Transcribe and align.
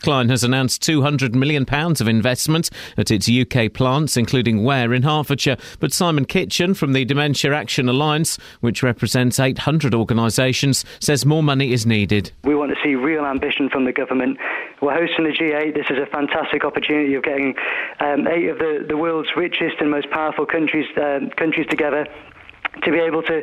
Kline 0.00 0.28
has 0.28 0.44
announced 0.44 0.80
£200 0.82 1.34
million 1.34 1.66
of 1.68 2.06
investment 2.06 2.70
at 2.96 3.10
its 3.10 3.28
UK 3.28 3.72
plants, 3.72 4.16
including 4.16 4.62
Ware 4.62 4.94
in 4.94 5.02
Hertfordshire. 5.02 5.56
But 5.80 5.92
Simon 5.92 6.24
Kitchen 6.24 6.74
from 6.74 6.92
the 6.92 7.04
Dementia 7.04 7.52
Action 7.52 7.88
Alliance, 7.88 8.38
which 8.60 8.84
represents 8.84 9.40
800 9.40 9.96
organisations, 9.96 10.84
says 11.00 11.26
more 11.26 11.42
money 11.42 11.72
is 11.72 11.84
needed. 11.84 12.30
We 12.44 12.54
want 12.54 12.70
to 12.70 12.76
see 12.80 12.94
real 12.94 13.24
ambition 13.24 13.68
from 13.70 13.86
the 13.86 13.92
government. 13.92 14.38
We're 14.80 14.94
hosting 14.94 15.24
the 15.24 15.32
G8. 15.32 15.74
This 15.74 15.86
is 15.90 15.98
a 15.98 16.06
fantastic 16.06 16.64
opportunity 16.64 17.14
of 17.16 17.24
getting 17.24 17.56
um, 17.98 18.28
eight 18.28 18.50
of 18.50 18.58
the, 18.58 18.84
the 18.86 18.96
world's 18.96 19.30
richest 19.36 19.80
and 19.80 19.90
most 19.90 20.08
powerful 20.10 20.46
countries, 20.46 20.86
uh, 20.96 21.18
countries 21.36 21.66
together 21.68 22.06
to 22.84 22.92
be 22.92 22.98
able 22.98 23.22
to 23.22 23.42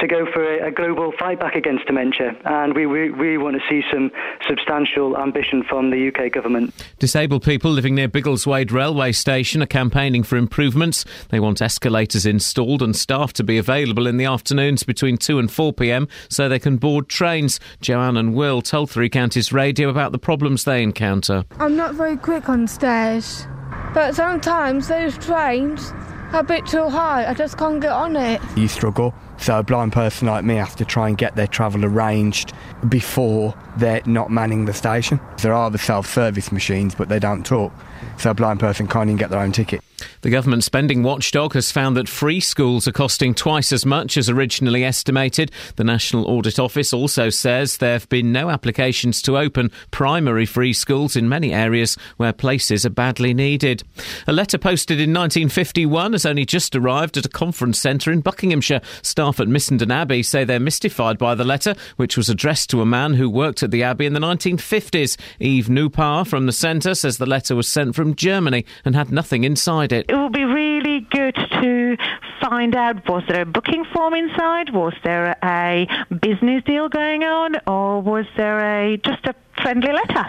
to 0.00 0.06
go 0.06 0.26
for 0.32 0.42
a, 0.42 0.68
a, 0.68 0.70
global 0.70 1.12
fight 1.18 1.40
back 1.40 1.54
against 1.54 1.86
dementia. 1.86 2.36
And 2.44 2.74
we, 2.74 2.86
we 2.86 3.08
really 3.08 3.38
want 3.38 3.56
to 3.56 3.62
see 3.68 3.82
some 3.92 4.10
substantial 4.46 5.16
ambition 5.16 5.62
from 5.62 5.90
the 5.90 6.08
UK 6.08 6.32
government. 6.32 6.74
Disabled 6.98 7.42
people 7.42 7.70
living 7.70 7.94
near 7.94 8.08
Biggleswade 8.08 8.70
railway 8.70 9.12
station 9.12 9.62
are 9.62 9.66
campaigning 9.66 10.22
for 10.22 10.36
improvements. 10.36 11.04
They 11.30 11.40
want 11.40 11.62
escalators 11.62 12.26
installed 12.26 12.82
and 12.82 12.94
staff 12.94 13.32
to 13.34 13.44
be 13.44 13.58
available 13.58 14.06
in 14.06 14.16
the 14.16 14.26
afternoons 14.26 14.82
between 14.82 15.16
2 15.16 15.38
and 15.38 15.50
4 15.50 15.72
pm 15.72 16.08
so 16.28 16.48
they 16.48 16.58
can 16.58 16.76
board 16.76 17.08
trains. 17.08 17.58
Joanne 17.80 18.16
and 18.16 18.34
Will 18.34 18.62
told 18.62 18.90
Three 18.90 19.08
Counties 19.08 19.52
Radio 19.52 19.88
about 19.88 20.12
the 20.12 20.18
problems 20.18 20.64
they 20.64 20.82
encounter. 20.82 21.44
I'm 21.58 21.76
not 21.76 21.94
very 21.94 22.16
quick 22.16 22.48
on 22.48 22.66
stairs, 22.66 23.46
but 23.94 24.14
sometimes 24.14 24.88
those 24.88 25.16
trains 25.18 25.92
a 26.32 26.42
bit 26.42 26.66
too 26.66 26.88
high. 26.88 27.26
I 27.28 27.34
just 27.34 27.56
can't 27.56 27.80
get 27.80 27.92
on 27.92 28.16
it. 28.16 28.40
You 28.56 28.68
struggle. 28.68 29.14
So 29.38 29.58
a 29.58 29.62
blind 29.62 29.92
person 29.92 30.28
like 30.28 30.44
me 30.44 30.56
has 30.56 30.74
to 30.76 30.84
try 30.84 31.08
and 31.08 31.18
get 31.18 31.36
their 31.36 31.46
travel 31.46 31.84
arranged 31.84 32.52
before 32.88 33.54
they're 33.76 34.02
not 34.06 34.30
manning 34.30 34.64
the 34.64 34.72
station. 34.72 35.20
There 35.42 35.52
are 35.52 35.70
the 35.70 35.78
self-service 35.78 36.52
machines, 36.52 36.94
but 36.94 37.08
they 37.08 37.18
don't 37.18 37.44
talk. 37.44 37.72
So 38.18 38.30
a 38.30 38.34
blind 38.34 38.60
person 38.60 38.86
can't 38.86 39.08
even 39.08 39.18
get 39.18 39.30
their 39.30 39.40
own 39.40 39.52
ticket. 39.52 39.82
The 40.22 40.30
government 40.30 40.64
spending 40.64 41.02
watchdog 41.02 41.54
has 41.54 41.72
found 41.72 41.96
that 41.96 42.08
free 42.08 42.40
schools 42.40 42.86
are 42.86 42.92
costing 42.92 43.34
twice 43.34 43.72
as 43.72 43.86
much 43.86 44.16
as 44.16 44.28
originally 44.28 44.84
estimated. 44.84 45.50
The 45.76 45.84
National 45.84 46.26
Audit 46.26 46.58
Office 46.58 46.92
also 46.92 47.30
says 47.30 47.78
there 47.78 47.92
have 47.92 48.08
been 48.08 48.32
no 48.32 48.50
applications 48.50 49.22
to 49.22 49.38
open 49.38 49.70
primary 49.90 50.44
free 50.44 50.72
schools 50.72 51.16
in 51.16 51.28
many 51.28 51.54
areas 51.54 51.96
where 52.16 52.32
places 52.32 52.84
are 52.84 52.90
badly 52.90 53.32
needed. 53.32 53.82
A 54.26 54.32
letter 54.32 54.58
posted 54.58 54.98
in 54.98 55.14
1951 55.14 56.12
has 56.12 56.26
only 56.26 56.44
just 56.44 56.74
arrived 56.74 57.16
at 57.16 57.26
a 57.26 57.30
conference 57.30 57.78
centre 57.78 58.12
in 58.12 58.20
Buckinghamshire. 58.20 58.82
Staff 59.02 59.40
at 59.40 59.48
Missenden 59.48 59.92
Abbey 59.92 60.22
say 60.22 60.44
they're 60.44 60.60
mystified 60.60 61.18
by 61.18 61.34
the 61.34 61.44
letter, 61.44 61.74
which 61.96 62.16
was 62.16 62.28
addressed 62.28 62.68
to 62.70 62.82
a 62.82 62.86
man 62.86 63.14
who 63.14 63.30
worked 63.30 63.62
at 63.62 63.70
the 63.70 63.82
Abbey 63.82 64.06
in 64.06 64.12
the 64.12 64.20
1950s. 64.20 65.16
Eve 65.40 65.70
Newpower 65.70 66.24
from 66.24 66.46
the 66.46 66.52
centre 66.52 66.94
says 66.94 67.18
the 67.18 67.26
letter 67.26 67.54
was 67.54 67.68
sent 67.68 67.94
from 67.96 68.14
Germany 68.14 68.64
and 68.84 68.94
had 68.94 69.10
nothing 69.10 69.42
inside 69.44 69.92
it. 69.92 70.06
It 70.08 70.14
will 70.14 70.30
be 70.30 70.44
really 70.44 71.00
good 71.10 71.34
to 71.34 71.96
find 72.40 72.76
out 72.76 73.08
was 73.08 73.24
there 73.28 73.42
a 73.42 73.46
booking 73.46 73.84
form 73.92 74.14
inside? 74.14 74.72
Was 74.72 74.94
there 75.02 75.36
a 75.42 75.88
business 76.20 76.62
deal 76.64 76.88
going 76.88 77.24
on? 77.24 77.56
Or 77.66 78.00
was 78.00 78.26
there 78.36 78.60
a 78.60 78.98
just 78.98 79.24
a 79.26 79.34
friendly 79.62 79.92
letter. 79.92 80.28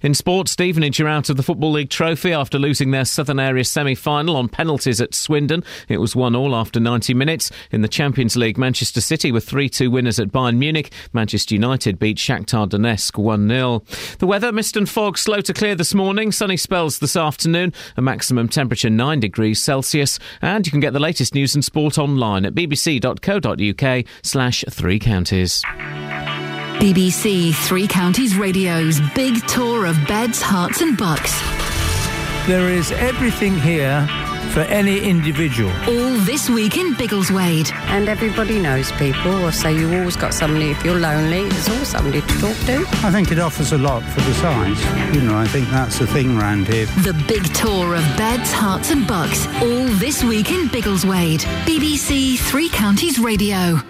In 0.00 0.14
sport, 0.14 0.48
Stevenage 0.48 1.00
are 1.00 1.08
out 1.08 1.28
of 1.28 1.36
the 1.36 1.42
Football 1.42 1.72
League 1.72 1.90
trophy 1.90 2.32
after 2.32 2.58
losing 2.58 2.90
their 2.90 3.04
Southern 3.04 3.40
Area 3.40 3.64
semi 3.64 3.94
final 3.94 4.36
on 4.36 4.48
penalties 4.48 5.00
at 5.00 5.14
Swindon. 5.14 5.64
It 5.88 5.98
was 5.98 6.14
1 6.14 6.36
all 6.36 6.54
after 6.54 6.80
90 6.80 7.14
minutes. 7.14 7.50
In 7.70 7.82
the 7.82 7.88
Champions 7.88 8.36
League, 8.36 8.58
Manchester 8.58 9.00
City 9.00 9.32
were 9.32 9.40
3 9.40 9.68
2 9.68 9.90
winners 9.90 10.18
at 10.18 10.28
Bayern 10.28 10.56
Munich. 10.56 10.92
Manchester 11.12 11.54
United 11.54 11.98
beat 11.98 12.16
Shakhtar 12.16 12.68
Donetsk 12.68 13.18
1 13.18 13.48
0. 13.48 13.82
The 14.18 14.26
weather, 14.26 14.52
mist 14.52 14.76
and 14.76 14.88
fog 14.88 15.18
slow 15.18 15.40
to 15.40 15.52
clear 15.52 15.74
this 15.74 15.94
morning, 15.94 16.32
sunny 16.32 16.56
spells 16.56 16.98
this 16.98 17.16
afternoon, 17.16 17.72
a 17.96 18.02
maximum 18.02 18.48
temperature 18.48 18.90
9 18.90 19.20
degrees 19.20 19.62
Celsius. 19.62 20.18
And 20.40 20.66
you 20.66 20.70
can 20.70 20.80
get 20.80 20.92
the 20.92 21.00
latest 21.00 21.34
news 21.34 21.54
and 21.54 21.64
sport 21.64 21.98
online 21.98 22.44
at 22.44 22.54
bbc.co.uk 22.54 24.04
slash 24.22 24.64
three 24.70 24.98
counties. 24.98 25.62
BBC 26.78 27.52
Three 27.54 27.88
Counties 27.88 28.36
Radio's 28.36 29.00
big 29.12 29.44
tour 29.48 29.84
of 29.84 29.96
beds, 30.06 30.40
Herts, 30.40 30.80
and 30.80 30.96
bucks. 30.96 31.32
There 32.46 32.68
is 32.70 32.92
everything 32.92 33.58
here 33.58 34.06
for 34.52 34.60
any 34.60 35.00
individual. 35.00 35.70
All 35.88 36.16
this 36.20 36.48
week 36.48 36.76
in 36.76 36.94
Biggleswade. 36.94 37.72
And 37.88 38.08
everybody 38.08 38.60
knows 38.60 38.92
people, 38.92 39.50
so 39.50 39.68
you 39.68 39.92
always 39.98 40.14
got 40.14 40.32
somebody, 40.32 40.70
if 40.70 40.84
you're 40.84 41.00
lonely, 41.00 41.48
there's 41.48 41.68
always 41.68 41.88
somebody 41.88 42.20
to 42.20 42.38
talk 42.38 42.56
to. 42.66 42.84
I 43.04 43.10
think 43.10 43.32
it 43.32 43.40
offers 43.40 43.72
a 43.72 43.78
lot 43.78 44.04
for 44.04 44.20
the 44.20 44.34
size. 44.34 45.14
You 45.14 45.22
know, 45.22 45.36
I 45.36 45.48
think 45.48 45.68
that's 45.70 45.98
the 45.98 46.06
thing 46.06 46.38
around 46.38 46.68
here. 46.68 46.86
The 47.02 47.24
big 47.26 47.52
tour 47.54 47.96
of 47.96 48.02
beds, 48.16 48.52
Herts 48.52 48.92
and 48.92 49.04
bucks. 49.06 49.48
All 49.60 49.86
this 49.98 50.22
week 50.22 50.52
in 50.52 50.68
Biggleswade. 50.68 51.40
BBC 51.66 52.38
Three 52.38 52.68
Counties 52.68 53.18
Radio. 53.18 53.80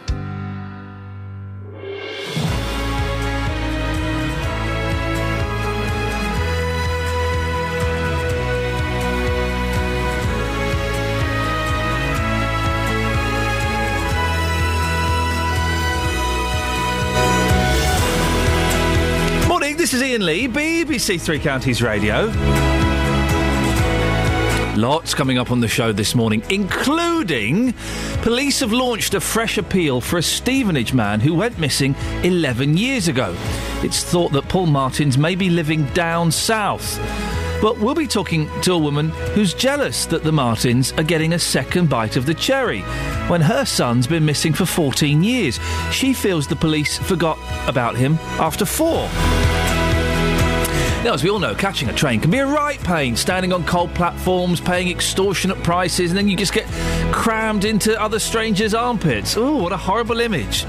This 19.89 20.03
is 20.03 20.03
Iain 20.03 20.27
Lee, 20.27 20.49
BBC 20.49 21.19
Three 21.19 21.39
Counties 21.39 21.81
Radio. 21.81 22.27
Lots 24.77 25.15
coming 25.15 25.39
up 25.39 25.51
on 25.51 25.61
the 25.61 25.67
show 25.67 25.93
this 25.93 26.15
morning, 26.15 26.43
including 26.51 27.73
police 28.21 28.61
have 28.61 28.71
launched 28.71 29.15
a 29.15 29.21
fresh 29.21 29.57
appeal 29.57 30.03
for 30.03 30.19
a 30.19 30.23
Stevenage 30.23 30.93
man 30.93 31.21
who 31.21 31.33
went 31.33 31.59
missing 31.59 31.95
11 32.23 32.77
years 32.77 33.09
ago. 33.09 33.35
It's 33.83 34.05
thought 34.05 34.33
that 34.33 34.47
Paul 34.51 34.67
Martins 34.67 35.17
may 35.17 35.35
be 35.35 35.49
living 35.49 35.87
down 35.95 36.33
south. 36.33 36.99
But 37.63 37.79
we'll 37.79 37.95
be 37.95 38.07
talking 38.07 38.47
to 38.61 38.75
a 38.75 38.79
woman 38.79 39.09
who's 39.33 39.55
jealous 39.55 40.05
that 40.07 40.23
the 40.23 40.33
Martins 40.33 40.93
are 40.93 41.03
getting 41.03 41.33
a 41.33 41.39
second 41.39 41.89
bite 41.89 42.17
of 42.17 42.27
the 42.27 42.35
cherry 42.35 42.83
when 43.29 43.41
her 43.41 43.65
son's 43.65 44.07
been 44.07 44.27
missing 44.27 44.53
for 44.53 44.67
14 44.67 45.25
years. 45.25 45.59
She 45.91 46.13
feels 46.13 46.47
the 46.47 46.57
police 46.57 46.99
forgot 46.99 47.39
about 47.67 47.97
him 47.97 48.19
after 48.39 48.67
four. 48.67 49.09
Now, 51.05 51.15
as 51.15 51.23
we 51.23 51.31
all 51.31 51.39
know, 51.39 51.55
catching 51.55 51.89
a 51.89 51.93
train 51.93 52.21
can 52.21 52.31
be 52.31 52.39
a 52.39 52.47
right 52.47 52.81
pain, 52.81 53.15
standing 53.15 53.53
on 53.53 53.65
cold 53.65 53.95
platforms, 53.95 54.61
paying 54.61 54.91
extortionate 54.91 55.63
prices, 55.63 56.11
and 56.11 56.19
then 56.19 56.29
you 56.29 56.37
just 56.37 56.53
get 56.53 56.67
crammed 57.13 57.65
into 57.65 57.99
other 58.01 58.19
strangers' 58.19 58.75
armpits. 58.75 59.37
Oh, 59.37 59.57
what 59.57 59.73
a 59.73 59.77
horrible 59.77 60.19
image. 60.19 60.65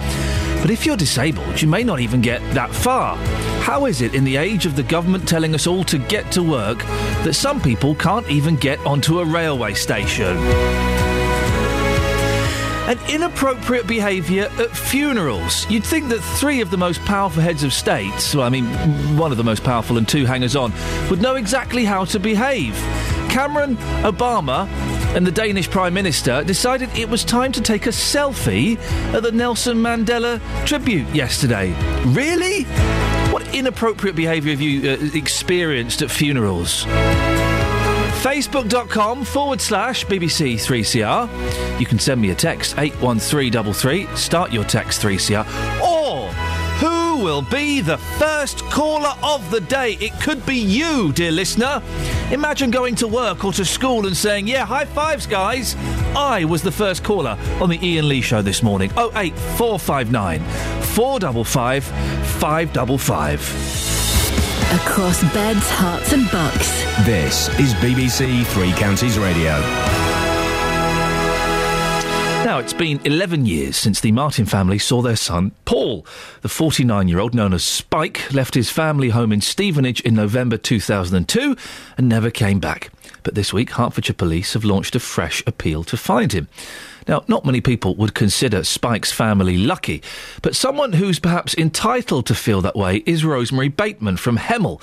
But 0.61 0.69
if 0.69 0.85
you're 0.85 0.97
disabled, 0.97 1.59
you 1.59 1.67
may 1.67 1.83
not 1.83 1.99
even 1.99 2.21
get 2.21 2.41
that 2.53 2.73
far. 2.73 3.17
How 3.61 3.85
is 3.85 4.01
it 4.01 4.13
in 4.13 4.23
the 4.23 4.37
age 4.37 4.67
of 4.67 4.75
the 4.75 4.83
government 4.83 5.27
telling 5.27 5.55
us 5.55 5.65
all 5.65 5.83
to 5.85 5.97
get 5.97 6.31
to 6.33 6.43
work 6.43 6.79
that 7.23 7.33
some 7.33 7.59
people 7.59 7.95
can't 7.95 8.29
even 8.29 8.55
get 8.55 8.79
onto 8.85 9.19
a 9.19 9.25
railway 9.25 9.73
station? 9.73 10.37
And 12.89 12.99
inappropriate 13.07 13.85
behaviour 13.85 14.49
at 14.57 14.75
funerals. 14.75 15.69
You'd 15.69 15.83
think 15.83 16.09
that 16.09 16.19
three 16.19 16.59
of 16.59 16.71
the 16.71 16.77
most 16.77 16.99
powerful 17.05 17.41
heads 17.41 17.63
of 17.63 17.71
states, 17.71 18.33
well, 18.33 18.45
I 18.45 18.49
mean, 18.49 18.65
one 19.15 19.31
of 19.31 19.37
the 19.37 19.43
most 19.43 19.63
powerful 19.63 19.99
and 19.99 20.07
two 20.07 20.25
hangers 20.25 20.55
on, 20.55 20.73
would 21.07 21.21
know 21.21 21.35
exactly 21.35 21.85
how 21.85 22.03
to 22.05 22.19
behave. 22.19 22.73
Cameron 23.29 23.77
Obama 24.01 24.67
and 25.15 25.25
the 25.25 25.31
Danish 25.31 25.69
Prime 25.69 25.93
Minister 25.93 26.43
decided 26.43 26.89
it 26.97 27.07
was 27.07 27.23
time 27.23 27.51
to 27.51 27.61
take 27.61 27.85
a 27.85 27.89
selfie 27.89 28.79
at 29.13 29.21
the 29.21 29.31
Nelson 29.31 29.77
Mandela 29.77 30.41
tribute 30.65 31.07
yesterday. 31.09 31.71
Really? 32.07 32.63
What 33.31 33.53
inappropriate 33.53 34.15
behaviour 34.15 34.51
have 34.51 34.61
you 34.61 34.89
uh, 34.89 34.97
experienced 35.15 36.01
at 36.01 36.09
funerals? 36.09 36.87
Facebook.com 38.19 39.23
forward 39.23 39.61
slash 39.61 40.05
BBC3CR. 40.05 41.79
You 41.79 41.85
can 41.85 41.97
send 41.97 42.19
me 42.19 42.31
a 42.31 42.35
text 42.35 42.77
81333. 42.77 44.13
Start 44.17 44.51
your 44.51 44.65
text 44.65 45.01
3CR. 45.01 45.45
Or 45.81 46.27
who 46.79 47.23
will 47.23 47.43
be 47.43 47.79
the 47.79 47.97
first 47.97 48.59
caller 48.65 49.13
of 49.23 49.49
the 49.51 49.61
day? 49.61 49.93
It 50.01 50.11
could 50.19 50.45
be 50.45 50.57
you, 50.57 51.13
dear 51.13 51.31
listener. 51.31 51.81
Imagine 52.31 52.71
going 52.71 52.95
to 52.95 53.07
work 53.07 53.45
or 53.45 53.53
to 53.53 53.63
school 53.63 54.05
and 54.05 54.17
saying, 54.17 54.47
Yeah, 54.47 54.65
high 54.65 54.85
fives, 54.85 55.25
guys. 55.25 55.77
I 56.13 56.43
was 56.43 56.61
the 56.61 56.73
first 56.73 57.05
caller 57.05 57.37
on 57.61 57.69
the 57.69 57.77
Iain 57.77 58.09
Lee 58.09 58.19
show 58.21 58.41
this 58.41 58.61
morning. 58.61 58.91
08459 58.97 60.41
455 60.93 61.85
555 61.85 63.98
across 64.71 65.23
beds, 65.33 65.67
Herts, 65.67 66.13
and 66.13 66.29
bucks. 66.31 66.69
This 67.03 67.49
is 67.59 67.73
BBC 67.75 68.45
Three 68.47 68.71
Counties 68.73 69.17
Radio. 69.17 69.59
Now, 72.45 72.59
it's 72.59 72.73
been 72.73 73.01
11 73.03 73.47
years 73.47 73.77
since 73.77 73.99
the 73.99 74.11
Martin 74.11 74.45
family 74.45 74.77
saw 74.77 75.01
their 75.01 75.15
son, 75.15 75.51
Paul. 75.65 76.05
The 76.41 76.49
49 76.49 77.07
year 77.07 77.19
old, 77.19 77.33
known 77.33 77.53
as 77.53 77.63
Spike, 77.63 78.31
left 78.31 78.53
his 78.53 78.69
family 78.69 79.09
home 79.09 79.31
in 79.31 79.41
Stevenage 79.41 80.01
in 80.01 80.13
November 80.13 80.57
2002 80.57 81.55
and 81.97 82.07
never 82.07 82.29
came 82.29 82.59
back. 82.59 82.91
But 83.23 83.35
this 83.35 83.51
week, 83.51 83.71
Hertfordshire 83.71 84.13
police 84.13 84.53
have 84.53 84.63
launched 84.63 84.95
a 84.95 84.99
fresh 84.99 85.43
appeal 85.47 85.83
to 85.85 85.97
find 85.97 86.31
him. 86.31 86.47
Now, 87.09 87.23
not 87.27 87.43
many 87.43 87.59
people 87.59 87.95
would 87.95 88.13
consider 88.13 88.63
Spike's 88.63 89.11
family 89.11 89.57
lucky, 89.57 90.03
but 90.43 90.55
someone 90.55 90.93
who's 90.93 91.17
perhaps 91.17 91.55
entitled 91.55 92.27
to 92.27 92.35
feel 92.35 92.61
that 92.61 92.75
way 92.75 92.97
is 93.07 93.25
Rosemary 93.25 93.67
Bateman 93.67 94.17
from 94.17 94.37
Hemel. 94.37 94.79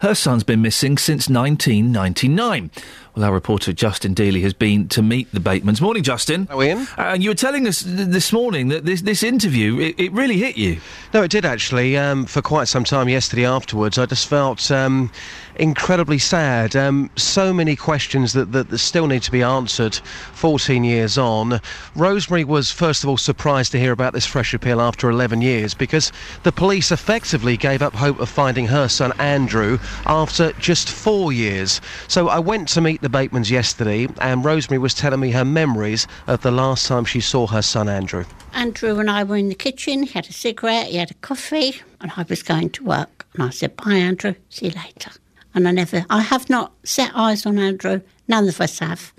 Her 0.00 0.14
son's 0.14 0.44
been 0.44 0.62
missing 0.62 0.96
since 0.96 1.28
1999. 1.28 2.70
Well, 3.14 3.24
our 3.24 3.32
reporter 3.34 3.72
Justin 3.72 4.14
Dealey 4.14 4.40
has 4.42 4.54
been 4.54 4.88
to 4.88 5.02
meet 5.02 5.30
the 5.32 5.40
Batemans. 5.40 5.80
Morning, 5.80 6.02
Justin. 6.02 6.46
Hello, 6.46 6.62
Iain. 6.62 6.86
Uh, 6.96 7.12
and 7.12 7.22
you 7.24 7.30
were 7.30 7.34
telling 7.34 7.66
us 7.66 7.82
th- 7.82 8.08
this 8.08 8.32
morning 8.32 8.68
that 8.68 8.86
this, 8.86 9.02
this 9.02 9.22
interview, 9.22 9.78
it, 9.78 9.96
it 9.98 10.12
really 10.12 10.38
hit 10.38 10.56
you. 10.56 10.80
No, 11.12 11.22
it 11.22 11.30
did 11.30 11.44
actually. 11.44 11.98
Um, 11.98 12.24
for 12.24 12.40
quite 12.40 12.68
some 12.68 12.84
time 12.84 13.08
yesterday 13.08 13.44
afterwards, 13.44 13.98
I 13.98 14.06
just 14.06 14.28
felt 14.28 14.70
um, 14.70 15.10
incredibly 15.56 16.18
sad. 16.18 16.76
Um, 16.76 17.10
so 17.16 17.52
many 17.52 17.74
questions 17.74 18.32
that, 18.32 18.52
that, 18.52 18.70
that 18.70 18.78
still 18.78 19.08
need 19.08 19.22
to 19.24 19.32
be 19.32 19.42
answered 19.42 19.96
14 19.96 20.84
years 20.84 21.18
on. 21.18 21.60
Rosemary 21.96 22.44
was, 22.44 22.70
first 22.70 23.02
of 23.02 23.10
all, 23.10 23.16
surprised 23.18 23.72
to 23.72 23.78
hear 23.80 23.92
about 23.92 24.12
this 24.12 24.24
fresh 24.24 24.54
appeal 24.54 24.80
after 24.80 25.10
11 25.10 25.42
years 25.42 25.74
because 25.74 26.12
the 26.44 26.52
police 26.52 26.92
effectively 26.92 27.56
gave 27.56 27.82
up 27.82 27.92
hope 27.92 28.20
of 28.20 28.28
finding 28.28 28.66
her 28.68 28.86
son 28.86 29.12
Andrew 29.18 29.78
after 30.06 30.52
just 30.52 30.88
four 30.90 31.32
years. 31.32 31.80
So 32.08 32.28
I 32.28 32.38
went 32.38 32.68
to 32.70 32.80
meet 32.80 33.02
the 33.02 33.08
Batemans 33.08 33.50
yesterday, 33.50 34.08
and 34.20 34.44
Rosemary 34.44 34.78
was 34.78 34.94
telling 34.94 35.20
me 35.20 35.30
her 35.30 35.44
memories 35.44 36.06
of 36.26 36.42
the 36.42 36.50
last 36.50 36.86
time 36.86 37.04
she 37.04 37.20
saw 37.20 37.46
her 37.46 37.62
son 37.62 37.88
Andrew. 37.88 38.24
Andrew 38.52 38.98
and 38.98 39.10
I 39.10 39.24
were 39.24 39.36
in 39.36 39.48
the 39.48 39.54
kitchen. 39.54 40.02
He 40.02 40.12
had 40.12 40.28
a 40.28 40.32
cigarette, 40.32 40.88
he 40.88 40.96
had 40.96 41.10
a 41.10 41.14
coffee, 41.14 41.80
and 42.00 42.12
I 42.16 42.24
was 42.28 42.42
going 42.42 42.70
to 42.70 42.84
work. 42.84 43.26
And 43.34 43.42
I 43.42 43.50
said, 43.50 43.76
Bye, 43.76 43.94
Andrew, 43.94 44.34
see 44.48 44.66
you 44.66 44.72
later. 44.72 45.10
And 45.54 45.66
I 45.66 45.72
never, 45.72 46.04
I 46.10 46.20
have 46.20 46.48
not 46.48 46.72
set 46.84 47.10
eyes 47.14 47.46
on 47.46 47.58
Andrew, 47.58 48.00
none 48.28 48.48
of 48.48 48.60
us 48.60 48.78
have, 48.78 49.12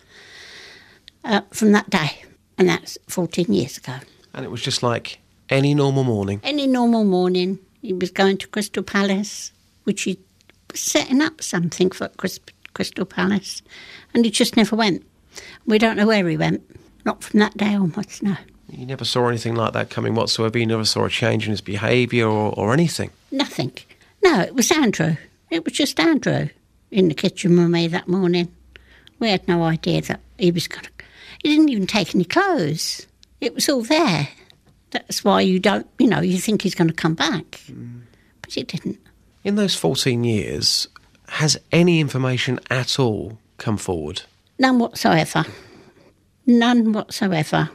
uh, 1.23 1.41
from 1.51 1.71
that 1.73 1.89
day. 1.89 2.23
And 2.57 2.69
that's 2.69 2.97
14 3.07 3.51
years 3.51 3.77
ago. 3.77 3.95
And 4.33 4.45
it 4.45 4.51
was 4.51 4.61
just 4.61 4.83
like 4.83 5.19
any 5.49 5.73
normal 5.73 6.03
morning. 6.03 6.39
Any 6.43 6.67
normal 6.67 7.03
morning, 7.03 7.59
he 7.81 7.93
was 7.93 8.11
going 8.11 8.37
to 8.37 8.47
Crystal 8.47 8.83
Palace, 8.83 9.51
which 9.83 10.03
he 10.03 10.19
was 10.71 10.81
setting 10.81 11.21
up 11.21 11.41
something 11.41 11.91
for 11.91 12.09
Crystal 12.73 13.05
Palace, 13.05 13.61
and 14.13 14.25
he 14.25 14.31
just 14.31 14.57
never 14.57 14.75
went. 14.75 15.05
We 15.65 15.77
don't 15.77 15.97
know 15.97 16.07
where 16.07 16.27
he 16.27 16.37
went. 16.37 16.61
Not 17.05 17.23
from 17.23 17.39
that 17.39 17.57
day 17.57 17.73
onwards, 17.73 18.21
no. 18.21 18.35
You 18.69 18.85
never 18.85 19.03
saw 19.03 19.27
anything 19.27 19.55
like 19.55 19.73
that 19.73 19.89
coming 19.89 20.15
whatsoever. 20.15 20.57
You 20.57 20.65
never 20.65 20.85
saw 20.85 21.05
a 21.05 21.09
change 21.09 21.45
in 21.45 21.51
his 21.51 21.61
behaviour 21.61 22.27
or, 22.27 22.53
or 22.53 22.73
anything. 22.73 23.11
Nothing. 23.31 23.73
No, 24.23 24.39
it 24.39 24.55
was 24.55 24.71
Andrew. 24.71 25.17
It 25.49 25.65
was 25.65 25.73
just 25.73 25.99
Andrew 25.99 26.47
in 26.89 27.07
the 27.07 27.13
kitchen 27.13 27.57
with 27.57 27.69
me 27.69 27.87
that 27.87 28.07
morning. 28.07 28.53
We 29.19 29.29
had 29.29 29.47
no 29.47 29.63
idea 29.63 30.01
that 30.03 30.21
he 30.37 30.51
was 30.51 30.67
going 30.67 30.85
to. 30.85 30.91
He 31.43 31.49
didn't 31.49 31.69
even 31.69 31.87
take 31.87 32.15
any 32.15 32.23
clothes. 32.23 33.07
It 33.41 33.53
was 33.55 33.67
all 33.67 33.81
there. 33.81 34.29
That's 34.91 35.23
why 35.23 35.41
you 35.41 35.59
don't, 35.59 35.87
you 35.99 36.07
know, 36.07 36.21
you 36.21 36.37
think 36.37 36.61
he's 36.61 36.75
going 36.75 36.89
to 36.89 36.93
come 36.93 37.15
back. 37.15 37.61
Mm. 37.67 38.01
But 38.41 38.53
he 38.53 38.63
didn't. 38.63 38.99
In 39.43 39.55
those 39.55 39.75
14 39.75 40.23
years, 40.23 40.87
has 41.27 41.57
any 41.71 41.99
information 41.99 42.59
at 42.69 42.99
all 42.99 43.39
come 43.57 43.77
forward? 43.77 44.21
None 44.59 44.77
whatsoever. 44.77 45.45
None 46.45 46.93
whatsoever. 46.93 47.69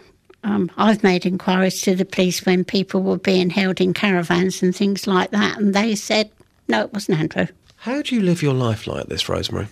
Um, 0.45 0.71
I've 0.77 1.03
made 1.03 1.27
inquiries 1.27 1.81
to 1.83 1.97
the 1.97 2.05
police 2.05 2.47
when 2.47 2.65
people 2.65 3.03
were 3.03 3.19
being 3.19 3.51
held 3.51 3.81
in 3.81 3.95
caravans 3.95 4.63
and 4.63 4.75
things 4.75 5.09
like 5.09 5.31
that, 5.33 5.59
and 5.59 5.75
they 5.75 5.97
said, 5.97 6.31
no, 6.69 6.83
it 6.83 6.93
wasn't 6.93 7.19
Andrew. 7.19 7.47
How 7.77 8.01
do 8.03 8.15
you 8.15 8.23
live 8.23 8.43
your 8.43 8.55
life 8.55 8.87
like 8.87 9.07
this, 9.07 9.29
Rosemary? 9.29 9.67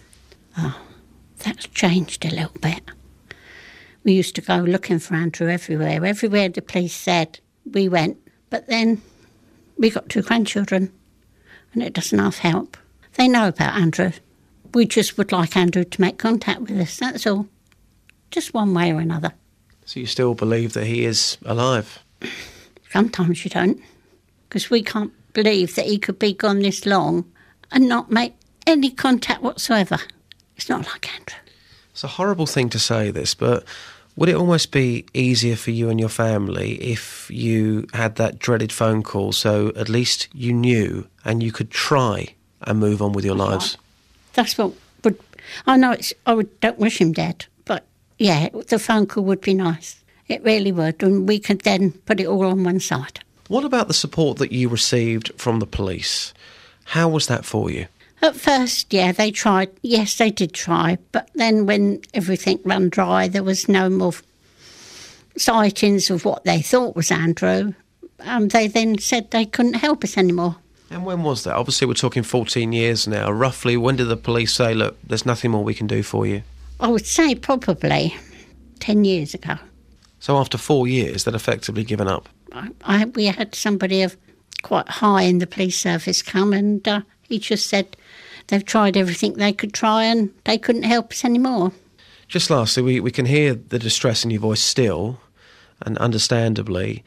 Oh, 0.58 0.80
that's 1.38 1.66
changed 1.68 2.24
a 2.24 2.30
little 2.30 2.58
bit. 2.60 2.80
We 4.02 4.14
used 4.14 4.34
to 4.34 4.40
go 4.40 4.56
looking 4.56 4.98
for 4.98 5.14
Andrew 5.14 5.48
everywhere. 5.48 6.04
Everywhere 6.04 6.48
the 6.48 6.60
police 6.60 6.94
said, 6.94 7.38
we 7.72 7.88
went. 7.88 8.18
But 8.50 8.66
then 8.66 9.00
we 9.78 9.90
got 9.90 10.08
two 10.08 10.22
grandchildren, 10.22 10.92
and 11.74 11.82
it 11.82 11.92
doesn't 11.92 12.18
half 12.18 12.38
help. 12.38 12.76
They 13.14 13.28
know 13.28 13.48
about 13.48 13.76
Andrew. 13.76 14.12
We 14.72 14.86
just 14.86 15.18
would 15.18 15.32
like 15.32 15.56
Andrew 15.56 15.84
to 15.84 16.00
make 16.00 16.18
contact 16.18 16.60
with 16.60 16.72
us, 16.72 16.96
that's 16.96 17.26
all. 17.26 17.46
Just 18.30 18.54
one 18.54 18.74
way 18.74 18.92
or 18.92 19.00
another. 19.00 19.32
So 19.84 20.00
you 20.00 20.06
still 20.06 20.34
believe 20.34 20.72
that 20.72 20.86
he 20.86 21.04
is 21.04 21.36
alive? 21.44 21.98
Sometimes 22.90 23.44
you 23.44 23.50
don't, 23.50 23.80
because 24.48 24.70
we 24.70 24.82
can't 24.82 25.12
believe 25.32 25.74
that 25.74 25.86
he 25.86 25.98
could 25.98 26.18
be 26.18 26.32
gone 26.32 26.60
this 26.60 26.86
long 26.86 27.30
and 27.70 27.88
not 27.88 28.10
make 28.10 28.34
any 28.66 28.90
contact 28.90 29.42
whatsoever. 29.42 29.98
It's 30.56 30.68
not 30.68 30.86
like 30.86 31.12
Andrew. 31.12 31.38
It's 31.90 32.04
a 32.04 32.08
horrible 32.08 32.46
thing 32.46 32.70
to 32.70 32.78
say 32.78 33.10
this, 33.10 33.34
but 33.34 33.64
would 34.16 34.28
it 34.28 34.36
almost 34.36 34.70
be 34.70 35.04
easier 35.12 35.56
for 35.56 35.70
you 35.70 35.90
and 35.90 35.98
your 35.98 36.08
family 36.08 36.74
if 36.82 37.28
you 37.30 37.86
had 37.92 38.16
that 38.16 38.38
dreaded 38.38 38.70
phone 38.70 39.02
call 39.02 39.32
so 39.32 39.72
at 39.74 39.88
least 39.88 40.28
you 40.32 40.52
knew 40.52 41.06
and 41.24 41.42
you 41.42 41.50
could 41.50 41.70
try 41.70 42.34
and 42.62 42.78
move 42.78 43.02
on 43.02 43.12
with 43.12 43.24
your 43.24 43.34
lives? 43.34 43.76
That's 44.34 44.56
what 44.56 44.72
would. 45.02 45.18
I 45.66 45.76
know 45.76 45.92
it's. 45.92 46.12
I 46.26 46.34
would, 46.34 46.60
don't 46.60 46.78
wish 46.78 47.00
him 47.00 47.12
dead, 47.12 47.46
but 47.64 47.84
yeah, 48.18 48.48
the 48.68 48.78
phone 48.78 49.06
call 49.06 49.24
would 49.24 49.40
be 49.40 49.54
nice. 49.54 50.02
It 50.28 50.42
really 50.42 50.72
would, 50.72 51.02
and 51.02 51.28
we 51.28 51.38
could 51.38 51.60
then 51.62 51.92
put 51.92 52.20
it 52.20 52.26
all 52.26 52.46
on 52.46 52.64
one 52.64 52.80
side. 52.80 53.20
What 53.48 53.64
about 53.64 53.88
the 53.88 53.94
support 53.94 54.38
that 54.38 54.52
you 54.52 54.68
received 54.68 55.32
from 55.36 55.58
the 55.58 55.66
police? 55.66 56.32
How 56.84 57.08
was 57.08 57.26
that 57.26 57.44
for 57.44 57.70
you? 57.70 57.86
At 58.24 58.36
first, 58.36 58.90
yeah, 58.90 59.12
they 59.12 59.30
tried. 59.30 59.68
Yes, 59.82 60.16
they 60.16 60.30
did 60.30 60.54
try, 60.54 60.96
but 61.12 61.28
then 61.34 61.66
when 61.66 62.00
everything 62.14 62.58
ran 62.64 62.88
dry, 62.88 63.28
there 63.28 63.42
was 63.42 63.68
no 63.68 63.90
more 63.90 64.14
sightings 65.36 66.08
of 66.08 66.24
what 66.24 66.42
they 66.44 66.62
thought 66.62 66.96
was 66.96 67.10
Andrew. 67.10 67.74
Um, 68.20 68.48
they 68.48 68.66
then 68.66 68.96
said 68.96 69.30
they 69.30 69.44
couldn't 69.44 69.74
help 69.74 70.04
us 70.04 70.16
anymore. 70.16 70.56
And 70.88 71.04
when 71.04 71.22
was 71.22 71.44
that? 71.44 71.54
Obviously, 71.54 71.86
we're 71.86 71.92
talking 71.92 72.22
14 72.22 72.72
years 72.72 73.06
now. 73.06 73.30
Roughly, 73.30 73.76
when 73.76 73.96
did 73.96 74.06
the 74.06 74.16
police 74.16 74.54
say, 74.54 74.72
look, 74.72 74.96
there's 75.02 75.26
nothing 75.26 75.50
more 75.50 75.62
we 75.62 75.74
can 75.74 75.86
do 75.86 76.02
for 76.02 76.24
you? 76.24 76.42
I 76.80 76.88
would 76.88 77.04
say 77.04 77.34
probably 77.34 78.16
10 78.80 79.04
years 79.04 79.34
ago. 79.34 79.56
So 80.20 80.38
after 80.38 80.56
four 80.56 80.86
years, 80.86 81.24
they'd 81.24 81.34
effectively 81.34 81.84
given 81.84 82.08
up. 82.08 82.30
I, 82.52 82.70
I, 82.84 83.04
we 83.04 83.26
had 83.26 83.54
somebody 83.54 84.00
of 84.00 84.16
quite 84.62 84.88
high 84.88 85.24
in 85.24 85.40
the 85.40 85.46
police 85.46 85.78
service 85.78 86.22
come 86.22 86.54
and 86.54 86.88
uh, 86.88 87.02
he 87.28 87.38
just 87.38 87.68
said 87.68 87.98
they've 88.48 88.64
tried 88.64 88.96
everything 88.96 89.34
they 89.34 89.52
could 89.52 89.72
try 89.72 90.04
and 90.04 90.32
they 90.44 90.58
couldn't 90.58 90.82
help 90.84 91.12
us 91.12 91.24
anymore. 91.24 91.72
Just 92.28 92.50
lastly, 92.50 92.82
we, 92.82 93.00
we 93.00 93.10
can 93.10 93.26
hear 93.26 93.54
the 93.54 93.78
distress 93.78 94.24
in 94.24 94.30
your 94.30 94.40
voice 94.40 94.62
still, 94.62 95.20
and 95.82 95.98
understandably. 95.98 97.04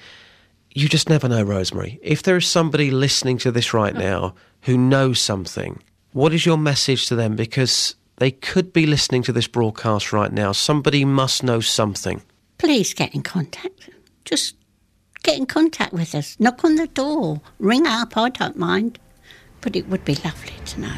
You 0.74 0.88
just 0.88 1.10
never 1.10 1.28
know, 1.28 1.42
Rosemary. 1.42 2.00
If 2.04 2.24
there 2.24 2.38
is 2.38 2.48
somebody 2.48 2.92
listening 2.92 3.38
to 3.40 3.52
this 3.52 3.74
right 3.74 3.96
now 3.96 4.36
who 4.62 4.78
knows 4.78 5.20
something, 5.20 5.82
what 6.12 6.34
is 6.34 6.46
your 6.46 6.58
message 6.58 7.08
to 7.08 7.16
them? 7.16 7.36
Because 7.36 7.96
they 8.18 8.32
could 8.32 8.74
be 8.74 8.86
listening 8.86 9.24
to 9.24 9.32
this 9.32 9.48
broadcast 9.48 10.14
right 10.14 10.32
now. 10.32 10.52
Somebody 10.52 11.04
must 11.06 11.44
know 11.44 11.60
something. 11.60 12.22
Please 12.58 12.94
get 12.94 13.14
in 13.16 13.24
contact. 13.24 13.90
Just 14.26 14.56
get 15.24 15.38
in 15.38 15.46
contact 15.46 15.94
with 15.94 16.14
us. 16.14 16.40
Knock 16.40 16.64
on 16.64 16.76
the 16.76 16.88
door. 16.88 17.42
Ring 17.60 17.88
up. 17.88 18.16
I 18.18 18.30
don't 18.30 18.58
mind. 18.58 19.00
But 19.62 19.76
it 19.76 19.88
would 19.90 20.06
be 20.06 20.16
lovely 20.16 20.54
to 20.66 20.80
know. 20.80 20.98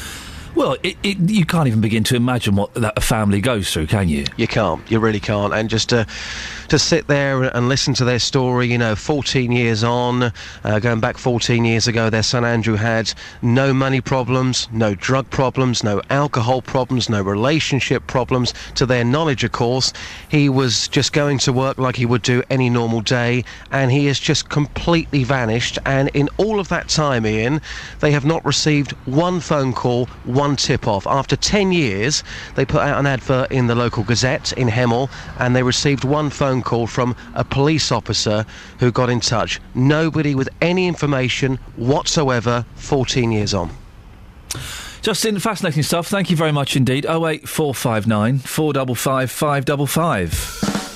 Well, 0.53 0.75
it, 0.83 0.97
it, 1.01 1.17
you 1.29 1.45
can't 1.45 1.67
even 1.67 1.79
begin 1.79 2.03
to 2.05 2.15
imagine 2.15 2.55
what 2.57 2.73
that 2.73 2.97
a 2.97 3.01
family 3.01 3.39
goes 3.39 3.71
through, 3.71 3.87
can 3.87 4.09
you? 4.09 4.25
You 4.35 4.47
can't. 4.47 4.89
You 4.91 4.99
really 4.99 5.21
can't. 5.21 5.53
And 5.53 5.69
just 5.69 5.89
to 5.89 6.05
to 6.67 6.79
sit 6.79 7.07
there 7.07 7.43
and 7.43 7.67
listen 7.67 7.93
to 7.95 8.05
their 8.05 8.19
story, 8.19 8.67
you 8.67 8.77
know, 8.77 8.95
14 8.95 9.51
years 9.51 9.83
on, 9.83 10.31
uh, 10.63 10.79
going 10.79 11.01
back 11.01 11.17
14 11.17 11.65
years 11.65 11.87
ago, 11.87 12.09
their 12.09 12.23
son 12.23 12.45
Andrew 12.45 12.75
had 12.75 13.13
no 13.41 13.73
money 13.73 13.99
problems, 13.99 14.69
no 14.71 14.95
drug 14.95 15.29
problems, 15.29 15.83
no 15.83 16.01
alcohol 16.09 16.61
problems, 16.61 17.09
no 17.09 17.21
relationship 17.21 18.07
problems. 18.07 18.53
To 18.75 18.85
their 18.85 19.03
knowledge, 19.03 19.43
of 19.43 19.51
course, 19.51 19.91
he 20.29 20.47
was 20.47 20.87
just 20.87 21.13
going 21.13 21.39
to 21.39 21.53
work 21.53 21.77
like 21.77 21.95
he 21.95 22.05
would 22.05 22.21
do 22.21 22.43
any 22.49 22.69
normal 22.69 23.01
day, 23.01 23.43
and 23.71 23.91
he 23.91 24.05
has 24.07 24.19
just 24.19 24.49
completely 24.49 25.23
vanished. 25.23 25.77
And 25.85 26.09
in 26.13 26.29
all 26.37 26.59
of 26.59 26.69
that 26.69 26.89
time, 26.89 27.25
Iain, 27.25 27.61
they 27.99 28.11
have 28.11 28.25
not 28.25 28.43
received 28.45 28.91
one 29.05 29.39
phone 29.39 29.73
call, 29.73 30.07
one 30.41 30.55
tip 30.55 30.87
off. 30.87 31.05
After 31.05 31.35
10 31.35 31.71
years, 31.71 32.23
they 32.55 32.65
put 32.65 32.81
out 32.81 32.99
an 32.99 33.05
advert 33.05 33.51
in 33.51 33.67
the 33.67 33.75
local 33.75 34.03
Gazette 34.03 34.53
in 34.53 34.67
Hemel, 34.67 35.07
and 35.37 35.55
they 35.55 35.61
received 35.61 36.03
one 36.03 36.31
phone 36.31 36.63
call 36.63 36.87
from 36.87 37.15
a 37.35 37.43
police 37.43 37.91
officer 37.91 38.43
who 38.79 38.91
got 38.91 39.11
in 39.11 39.19
touch. 39.19 39.61
Nobody 39.75 40.33
with 40.33 40.49
any 40.59 40.87
information 40.87 41.59
whatsoever 41.75 42.65
14 42.73 43.31
years 43.31 43.53
on. 43.53 43.69
Justin, 45.03 45.37
fascinating 45.37 45.83
stuff. 45.83 46.07
Thank 46.07 46.31
you 46.31 46.35
very 46.35 46.51
much 46.51 46.75
indeed. 46.75 47.05
08459 47.05 48.39
455 48.39 49.29
555. 49.29 50.90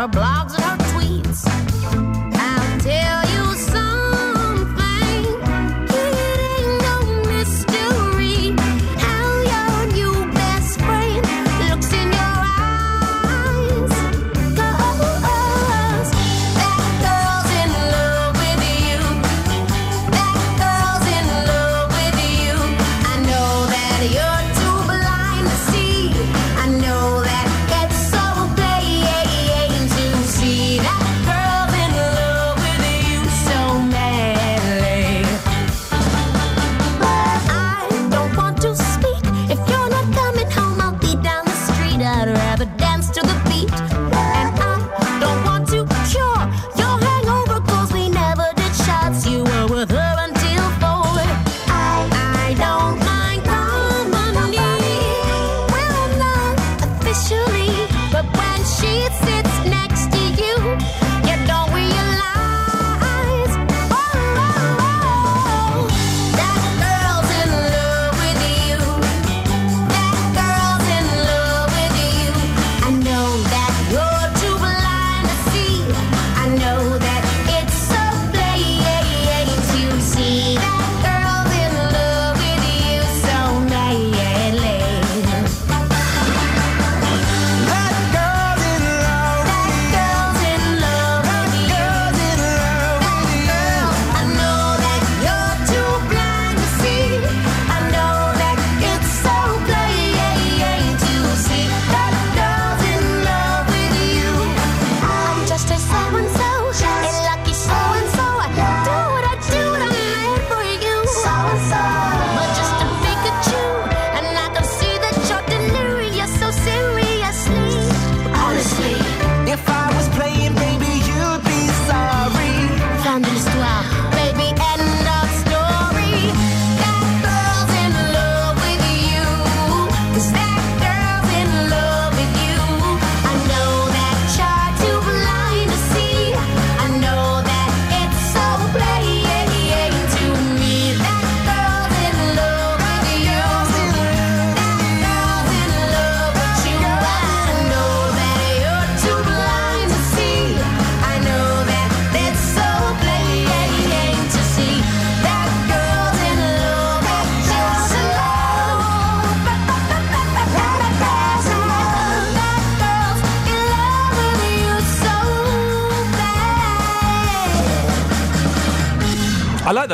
A 0.00 0.08
blouse. 0.08 0.39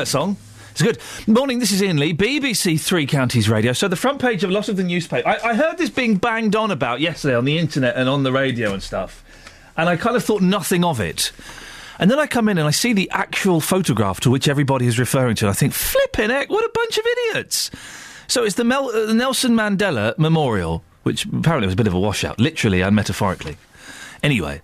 That 0.07 0.11
song. 0.11 0.37
It's 0.71 0.83
good. 0.83 0.99
Morning, 1.27 1.59
this 1.59 1.73
is 1.73 1.83
Iain 1.83 1.99
Lee, 1.99 2.15
BBC 2.15 2.81
Three 2.81 3.07
Counties 3.07 3.49
Radio. 3.49 3.73
So, 3.73 3.89
the 3.89 3.97
front 3.97 4.21
page 4.21 4.45
of 4.45 4.51
a 4.51 4.53
lot 4.53 4.69
of 4.69 4.77
the 4.77 4.85
newspaper. 4.85 5.27
I, 5.29 5.51
I 5.51 5.55
heard 5.55 5.79
this 5.79 5.91
being 5.91 6.15
banged 6.15 6.55
on 6.55 6.71
about 6.71 7.01
yesterday 7.01 7.35
on 7.35 7.45
the 7.45 7.59
internet 7.59 7.97
and 7.97 8.09
on 8.09 8.23
the 8.23 8.31
radio 8.31 8.73
and 8.73 8.81
stuff. 8.81 9.25
And 9.77 9.89
I 9.89 9.97
kind 9.97 10.15
of 10.15 10.25
thought 10.25 10.43
nothing 10.43 10.85
of 10.85 11.01
it. 11.01 11.33
And 11.99 12.09
then 12.09 12.21
I 12.21 12.29
come 12.29 12.49
in 12.49 12.57
and 12.57 12.69
I 12.69 12.71
see 12.71 12.93
the 12.93 13.11
actual 13.11 13.61
photograph 13.61 14.21
to 14.21 14.31
which 14.31 14.47
everybody 14.47 14.87
is 14.87 14.97
referring 14.97 15.35
to. 15.37 15.47
And 15.47 15.51
I 15.51 15.55
think, 15.55 15.73
flipping 15.73 16.31
heck, 16.31 16.51
what 16.51 16.65
a 16.65 16.71
bunch 16.73 16.99
of 16.99 17.05
idiots. 17.05 17.73
So, 18.29 18.45
it's 18.45 18.55
the, 18.55 18.63
Mel- 18.63 18.91
uh, 18.91 19.07
the 19.07 19.15
Nelson 19.15 19.57
Mandela 19.57 20.17
Memorial, 20.19 20.85
which 21.03 21.25
apparently 21.25 21.67
was 21.67 21.75
a 21.75 21.79
bit 21.79 21.89
of 21.89 21.95
a 21.95 22.01
washout, 22.01 22.39
literally 22.39 22.81
and 22.81 22.95
metaphorically. 22.95 23.57
Anyway. 24.23 24.63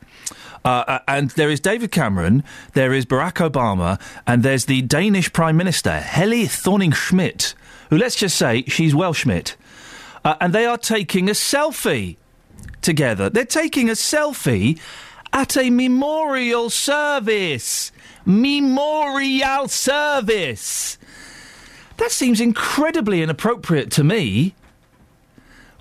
Uh, 0.64 0.84
uh, 0.86 0.98
and 1.08 1.30
there 1.30 1.50
is 1.50 1.60
David 1.60 1.90
Cameron, 1.90 2.44
there 2.74 2.92
is 2.92 3.04
Barack 3.04 3.50
Obama, 3.50 4.00
and 4.26 4.42
there's 4.42 4.66
the 4.66 4.82
Danish 4.82 5.32
Prime 5.32 5.56
Minister, 5.56 5.98
Helle 5.98 6.46
Thorning 6.46 6.92
Schmidt, 6.92 7.54
who, 7.90 7.98
let's 7.98 8.14
just 8.14 8.36
say, 8.36 8.62
she's 8.68 8.94
Welsh 8.94 9.20
Schmidt. 9.20 9.56
Uh, 10.24 10.36
and 10.40 10.52
they 10.52 10.66
are 10.66 10.78
taking 10.78 11.28
a 11.28 11.32
selfie 11.32 12.16
together. 12.80 13.28
They're 13.28 13.44
taking 13.44 13.88
a 13.88 13.94
selfie 13.94 14.78
at 15.32 15.56
a 15.56 15.70
memorial 15.70 16.70
service. 16.70 17.90
Memorial 18.24 19.66
service. 19.66 20.98
That 21.96 22.12
seems 22.12 22.40
incredibly 22.40 23.20
inappropriate 23.22 23.90
to 23.92 24.04
me. 24.04 24.54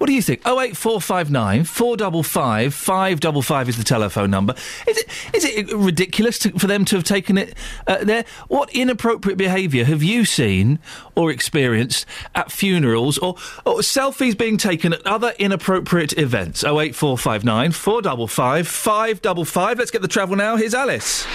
What 0.01 0.08
do 0.08 0.13
you 0.13 0.24
think? 0.24 0.41
Oh 0.46 0.60
eight 0.60 0.75
four 0.75 1.00
five 1.00 1.29
nine 1.29 1.63
four 1.63 1.96
double 1.96 2.24
five 2.24 2.74
five 2.74 3.20
double 3.20 3.43
five 3.43 3.70
is 3.70 3.77
the 3.77 3.84
telephone 3.84 4.31
number. 4.31 4.55
Is 4.88 4.98
it 4.98 5.08
is 5.31 5.46
it 5.46 5.72
ridiculous 5.72 6.39
to, 6.39 6.58
for 6.58 6.65
them 6.65 6.86
to 6.86 6.96
have 6.96 7.05
taken 7.05 7.38
it 7.38 7.55
uh, 7.86 8.03
there? 8.03 8.25
What 8.48 8.74
inappropriate 8.74 9.38
behaviour 9.38 9.86
have 9.86 10.01
you 10.01 10.25
seen 10.25 10.79
or 11.13 11.29
experienced 11.29 12.08
at 12.34 12.51
funerals 12.51 13.20
or, 13.20 13.36
or 13.63 13.81
selfies 13.81 14.36
being 14.36 14.58
taken 14.58 14.91
at 14.91 15.05
other 15.05 15.36
inappropriate 15.38 16.17
events? 16.17 16.63
Oh 16.63 16.79
eight 16.79 16.96
four 16.96 17.15
five 17.15 17.43
nine 17.43 17.72
four 17.72 18.01
double 18.01 18.25
five 18.25 18.67
five 18.67 19.22
double 19.22 19.46
five. 19.46 19.77
Let's 19.77 19.91
get 19.91 20.01
the 20.01 20.08
travel 20.08 20.36
now. 20.36 20.55
Here's 20.55 20.74
Alice. 20.74 21.27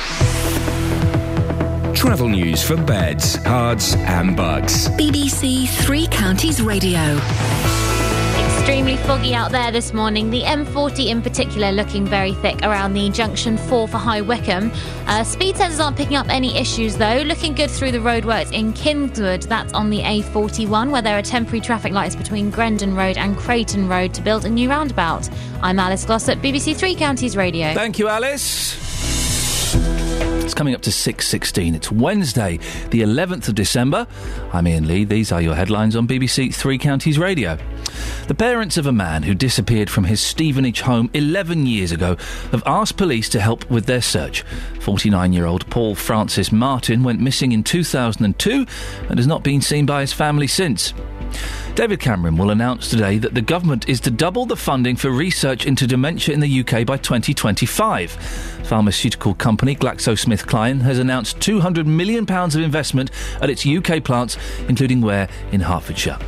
Travel 1.94 2.28
news 2.28 2.64
for 2.64 2.76
beds, 2.76 3.36
cards, 3.44 3.94
and 3.94 4.36
bugs. 4.36 4.88
BBC 4.88 5.68
Three 5.84 6.08
Counties 6.08 6.60
Radio. 6.60 7.16
Extremely 8.66 8.96
foggy 8.96 9.32
out 9.32 9.52
there 9.52 9.70
this 9.70 9.92
morning. 9.92 10.28
The 10.28 10.42
M40 10.42 11.06
in 11.06 11.22
particular 11.22 11.70
looking 11.70 12.04
very 12.04 12.32
thick 12.34 12.62
around 12.64 12.94
the 12.94 13.08
junction 13.10 13.56
4 13.56 13.86
for 13.86 13.96
High 13.96 14.20
Wycombe. 14.20 14.72
Uh, 15.06 15.22
speed 15.22 15.54
sensors 15.54 15.78
aren't 15.78 15.96
picking 15.96 16.16
up 16.16 16.28
any 16.28 16.58
issues 16.58 16.96
though. 16.96 17.22
Looking 17.22 17.54
good 17.54 17.70
through 17.70 17.92
the 17.92 17.98
roadworks 17.98 18.52
in 18.52 18.72
Kingswood. 18.72 19.42
That's 19.42 19.72
on 19.72 19.88
the 19.88 20.00
A41 20.00 20.90
where 20.90 21.00
there 21.00 21.16
are 21.16 21.22
temporary 21.22 21.60
traffic 21.60 21.92
lights 21.92 22.16
between 22.16 22.50
Grendon 22.50 22.96
Road 22.96 23.18
and 23.18 23.36
Creighton 23.36 23.88
Road 23.88 24.12
to 24.14 24.20
build 24.20 24.44
a 24.46 24.50
new 24.50 24.68
roundabout. 24.68 25.30
I'm 25.62 25.78
Alice 25.78 26.04
Glossop, 26.04 26.40
BBC 26.40 26.74
Three 26.74 26.96
Counties 26.96 27.36
Radio. 27.36 27.72
Thank 27.72 28.00
you, 28.00 28.08
Alice. 28.08 28.74
It's 30.42 30.54
coming 30.54 30.74
up 30.74 30.82
to 30.82 30.90
6.16. 30.90 31.74
It's 31.76 31.92
Wednesday, 31.92 32.58
the 32.90 33.02
11th 33.02 33.46
of 33.46 33.54
December. 33.54 34.08
I'm 34.52 34.66
Iain 34.66 34.88
Lee. 34.88 35.04
These 35.04 35.30
are 35.30 35.40
your 35.40 35.54
headlines 35.54 35.94
on 35.94 36.08
BBC 36.08 36.52
Three 36.52 36.78
Counties 36.78 37.16
Radio. 37.16 37.58
The 38.28 38.34
parents 38.34 38.76
of 38.76 38.86
a 38.86 38.92
man 38.92 39.22
who 39.22 39.34
disappeared 39.34 39.88
from 39.90 40.04
his 40.04 40.20
Stevenage 40.20 40.80
home 40.80 41.10
11 41.14 41.66
years 41.66 41.92
ago 41.92 42.16
have 42.50 42.62
asked 42.66 42.96
police 42.96 43.28
to 43.30 43.40
help 43.40 43.70
with 43.70 43.86
their 43.86 44.02
search. 44.02 44.42
49 44.80 45.32
year 45.32 45.46
old 45.46 45.68
Paul 45.70 45.94
Francis 45.94 46.50
Martin 46.50 47.02
went 47.02 47.20
missing 47.20 47.52
in 47.52 47.62
2002 47.62 48.66
and 49.08 49.18
has 49.18 49.26
not 49.26 49.42
been 49.42 49.60
seen 49.60 49.86
by 49.86 50.00
his 50.00 50.12
family 50.12 50.46
since. 50.46 50.92
David 51.76 52.00
Cameron 52.00 52.38
will 52.38 52.50
announce 52.50 52.88
today 52.88 53.18
that 53.18 53.34
the 53.34 53.42
government 53.42 53.86
is 53.86 54.00
to 54.00 54.10
double 54.10 54.46
the 54.46 54.56
funding 54.56 54.96
for 54.96 55.10
research 55.10 55.66
into 55.66 55.86
dementia 55.86 56.32
in 56.32 56.40
the 56.40 56.60
UK 56.60 56.86
by 56.86 56.96
2025. 56.96 58.12
Pharmaceutical 58.64 59.34
company 59.34 59.76
GlaxoSmithKline 59.76 60.80
has 60.80 60.98
announced 60.98 61.38
£200 61.38 61.84
million 61.84 62.24
of 62.28 62.56
investment 62.56 63.10
at 63.42 63.50
its 63.50 63.66
UK 63.66 64.02
plants, 64.02 64.38
including 64.68 65.02
Ware 65.02 65.28
in 65.52 65.60
Hertfordshire. 65.60 66.18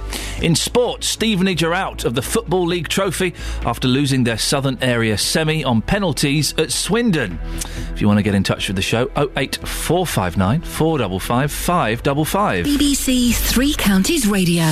In 0.42 0.54
sport, 0.54 1.02
Stevenage 1.48 1.64
are 1.64 1.72
out 1.72 2.04
of 2.04 2.14
the 2.14 2.20
Football 2.20 2.66
League 2.66 2.88
trophy 2.88 3.32
after 3.64 3.88
losing 3.88 4.22
their 4.22 4.36
Southern 4.36 4.76
Area 4.82 5.16
semi 5.16 5.64
on 5.64 5.80
penalties 5.80 6.52
at 6.58 6.70
Swindon. 6.70 7.38
If 7.94 8.02
you 8.02 8.06
want 8.06 8.18
to 8.18 8.22
get 8.22 8.34
in 8.34 8.42
touch 8.42 8.68
with 8.68 8.76
the 8.76 8.82
show, 8.82 9.04
08459 9.16 10.60
455 10.60 11.50
555. 11.50 12.66
BBC 12.66 13.34
Three 13.34 13.72
Counties 13.72 14.26
Radio. 14.26 14.64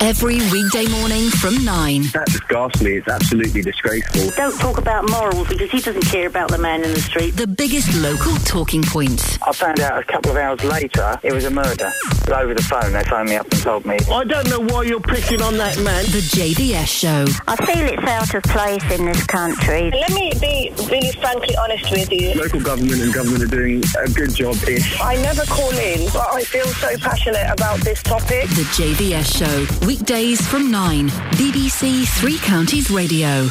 Every 0.00 0.36
weekday 0.52 0.86
morning 1.00 1.28
from 1.28 1.64
9. 1.64 2.02
That's 2.14 2.38
ghastly. 2.40 2.96
It's 2.96 3.08
absolutely 3.08 3.62
disgraceful. 3.62 4.30
Don't 4.36 4.58
talk 4.60 4.78
about 4.78 5.10
morals 5.10 5.48
because 5.48 5.70
he 5.70 5.80
doesn't 5.80 6.04
care 6.06 6.28
about 6.28 6.50
the 6.50 6.58
man 6.58 6.84
in 6.84 6.94
the 6.94 7.00
street. 7.00 7.32
The 7.32 7.48
biggest 7.48 7.92
local 7.96 8.34
talking 8.44 8.82
points. 8.82 9.38
I 9.42 9.52
found 9.52 9.80
out 9.80 10.00
a 10.00 10.04
couple 10.04 10.30
of 10.30 10.36
hours 10.36 10.62
later 10.62 11.18
it 11.24 11.32
was 11.32 11.44
a 11.44 11.50
murder. 11.50 11.92
Over 12.32 12.54
the 12.54 12.62
phone, 12.62 12.92
they 12.92 13.02
phoned 13.04 13.28
me 13.28 13.36
up 13.36 13.50
and 13.50 13.60
told 13.60 13.86
me. 13.86 13.96
I 14.10 14.24
don't 14.24 14.48
know 14.48 14.60
why 14.60 14.84
you're 14.84 15.00
picking 15.00 15.42
on 15.42 15.56
that 15.56 15.76
man. 15.78 16.04
The 16.04 16.22
JVS 16.22 16.86
Show. 16.86 17.26
I 17.48 17.56
feel 17.56 17.84
it's 17.84 18.02
out 18.04 18.34
of 18.34 18.42
place 18.44 18.84
in 18.92 19.04
this 19.04 19.26
country. 19.26 19.90
Let 19.90 20.12
me 20.12 20.32
be 20.40 20.72
really 20.88 21.12
frankly 21.20 21.56
honest 21.56 21.90
with 21.90 22.12
you. 22.12 22.34
Local 22.34 22.60
government 22.60 23.02
and 23.02 23.12
government 23.12 23.42
are 23.42 23.46
doing 23.48 23.82
a 23.98 24.08
good 24.10 24.32
job 24.34 24.54
ish. 24.68 25.00
I 25.00 25.16
never 25.16 25.42
call 25.46 25.70
in, 25.70 26.06
but 26.12 26.32
I 26.32 26.44
feel 26.44 26.66
so 26.66 26.96
passionate 26.98 27.50
about 27.50 27.80
this 27.80 28.00
topic. 28.02 28.48
The 28.50 28.64
JVS 28.76 29.38
Show. 29.38 29.86
Weekdays 29.88 30.46
from 30.46 30.70
9. 30.70 31.08
BBC 31.08 32.06
Three 32.20 32.36
Counties 32.36 32.90
Radio. 32.90 33.48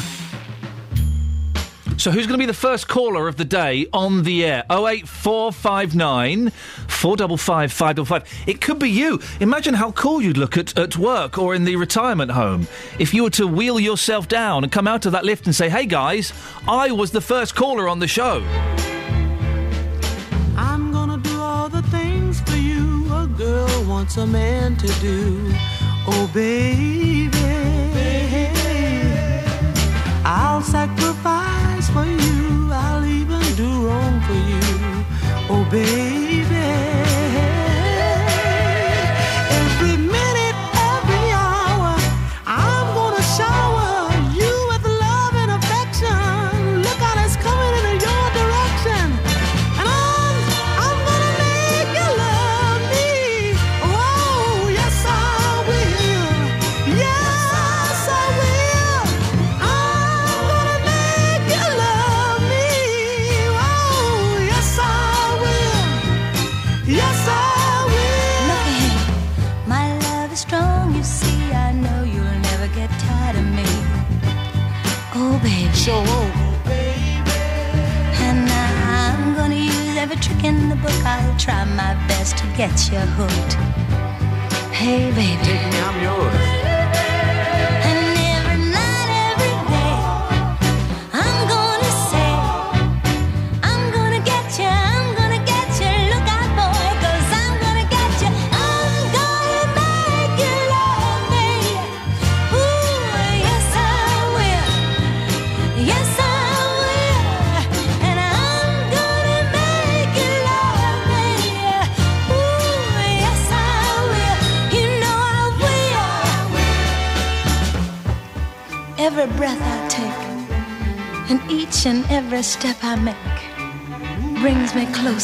So, 1.96 2.12
who's 2.12 2.28
going 2.28 2.38
to 2.38 2.38
be 2.38 2.46
the 2.46 2.54
first 2.54 2.86
caller 2.86 3.26
of 3.26 3.34
the 3.34 3.44
day 3.44 3.88
on 3.92 4.22
the 4.22 4.44
air? 4.44 4.64
08459 4.70 6.50
455 6.86 7.72
555. 7.72 8.44
It 8.46 8.60
could 8.60 8.78
be 8.78 8.88
you. 8.88 9.20
Imagine 9.40 9.74
how 9.74 9.90
cool 9.90 10.22
you'd 10.22 10.36
look 10.36 10.56
at, 10.56 10.78
at 10.78 10.96
work 10.96 11.38
or 11.38 11.56
in 11.56 11.64
the 11.64 11.74
retirement 11.74 12.30
home 12.30 12.68
if 13.00 13.12
you 13.12 13.24
were 13.24 13.30
to 13.30 13.48
wheel 13.48 13.80
yourself 13.80 14.28
down 14.28 14.62
and 14.62 14.70
come 14.70 14.86
out 14.86 15.06
of 15.06 15.12
that 15.12 15.24
lift 15.24 15.46
and 15.46 15.56
say, 15.56 15.68
hey 15.68 15.86
guys, 15.86 16.32
I 16.68 16.92
was 16.92 17.10
the 17.10 17.20
first 17.20 17.56
caller 17.56 17.88
on 17.88 17.98
the 17.98 18.06
show. 18.06 18.44
I'm 20.56 20.92
gonna 20.92 21.18
do 21.18 21.40
all 21.40 21.68
the 21.68 21.82
things 21.82 22.40
for 22.42 22.56
you 22.56 23.12
a 23.12 23.26
girl 23.26 23.84
wants 23.86 24.18
a 24.18 24.26
man 24.26 24.76
to 24.76 24.86
do. 25.00 25.52
Oh, 26.10 26.26
baby. 26.32 27.28
I'll 30.24 30.62
sacrifice 30.62 31.90
for 31.90 32.06
you. 32.06 32.70
I'll 32.72 33.04
even 33.04 33.42
do 33.56 33.68
wrong 33.86 34.18
for 34.22 34.38
you. 34.52 34.64
Oh, 35.50 35.68
baby. 35.70 35.97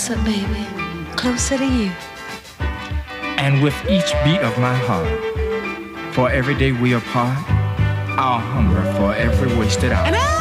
Closer, 0.05 0.23
baby, 0.23 0.67
closer 1.17 1.57
to 1.57 1.65
you. 1.65 1.91
And 3.39 3.63
with 3.63 3.75
each 3.89 4.13
beat 4.23 4.41
of 4.41 4.59
my 4.59 4.75
heart, 4.75 6.15
for 6.15 6.29
every 6.29 6.55
day 6.55 6.73
we 6.73 6.93
apart, 6.93 7.39
I'll 8.19 8.39
hunger 8.39 8.83
for 8.99 9.15
every 9.15 9.57
wasted 9.57 9.93
hour. 9.93 10.34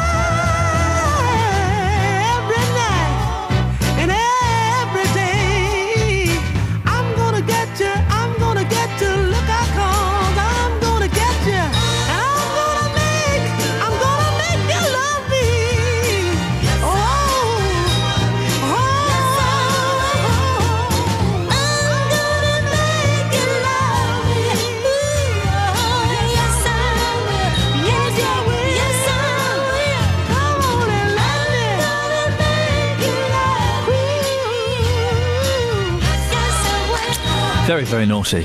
Very, 37.94 38.06
naughty. 38.06 38.44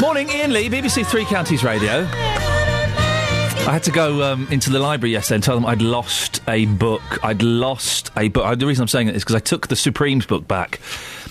Morning, 0.00 0.30
Iain 0.30 0.52
Lee, 0.52 0.68
BBC 0.70 1.04
Three 1.04 1.24
Counties 1.24 1.64
Radio. 1.64 2.02
I 2.04 3.72
had 3.72 3.82
to 3.82 3.90
go 3.90 4.22
um, 4.22 4.46
into 4.52 4.70
the 4.70 4.78
library 4.78 5.10
yesterday 5.10 5.34
and 5.34 5.42
tell 5.42 5.56
them 5.56 5.66
I'd 5.66 5.82
lost 5.82 6.40
a 6.46 6.66
book. 6.66 7.02
I'd 7.24 7.42
lost 7.42 8.12
a 8.16 8.28
book. 8.28 8.46
Uh, 8.46 8.54
The 8.54 8.64
reason 8.64 8.82
I'm 8.82 8.88
saying 8.88 9.08
it 9.08 9.16
is 9.16 9.24
because 9.24 9.34
I 9.34 9.40
took 9.40 9.66
the 9.66 9.74
Supremes 9.74 10.24
book 10.24 10.46
back, 10.46 10.78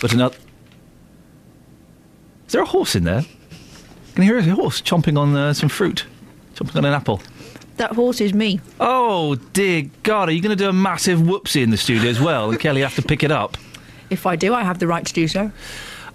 but 0.01 0.11
another. 0.11 0.35
Is 2.47 2.51
there 2.51 2.61
a 2.61 2.65
horse 2.65 2.93
in 2.93 3.05
there? 3.05 3.21
Can 4.15 4.25
you 4.25 4.37
hear 4.37 4.37
a 4.37 4.53
horse 4.53 4.81
chomping 4.81 5.17
on 5.17 5.33
uh, 5.33 5.53
some 5.53 5.69
fruit? 5.69 6.05
Chomping 6.55 6.75
on 6.75 6.83
an 6.83 6.91
apple. 6.91 7.21
That 7.77 7.93
horse 7.93 8.19
is 8.19 8.33
me. 8.33 8.59
Oh, 8.81 9.35
dear 9.53 9.89
God, 10.03 10.27
are 10.27 10.33
you 10.33 10.41
going 10.41 10.57
to 10.57 10.61
do 10.61 10.67
a 10.67 10.73
massive 10.73 11.19
whoopsie 11.19 11.63
in 11.63 11.69
the 11.69 11.77
studio 11.77 12.09
as 12.09 12.19
well? 12.19 12.49
And 12.51 12.59
Kelly 12.59 12.81
have 12.81 12.95
to 12.95 13.01
pick 13.01 13.23
it 13.23 13.31
up? 13.31 13.55
If 14.09 14.25
I 14.25 14.35
do, 14.35 14.53
I 14.53 14.63
have 14.63 14.79
the 14.79 14.87
right 14.87 15.05
to 15.05 15.13
do 15.13 15.29
so. 15.29 15.53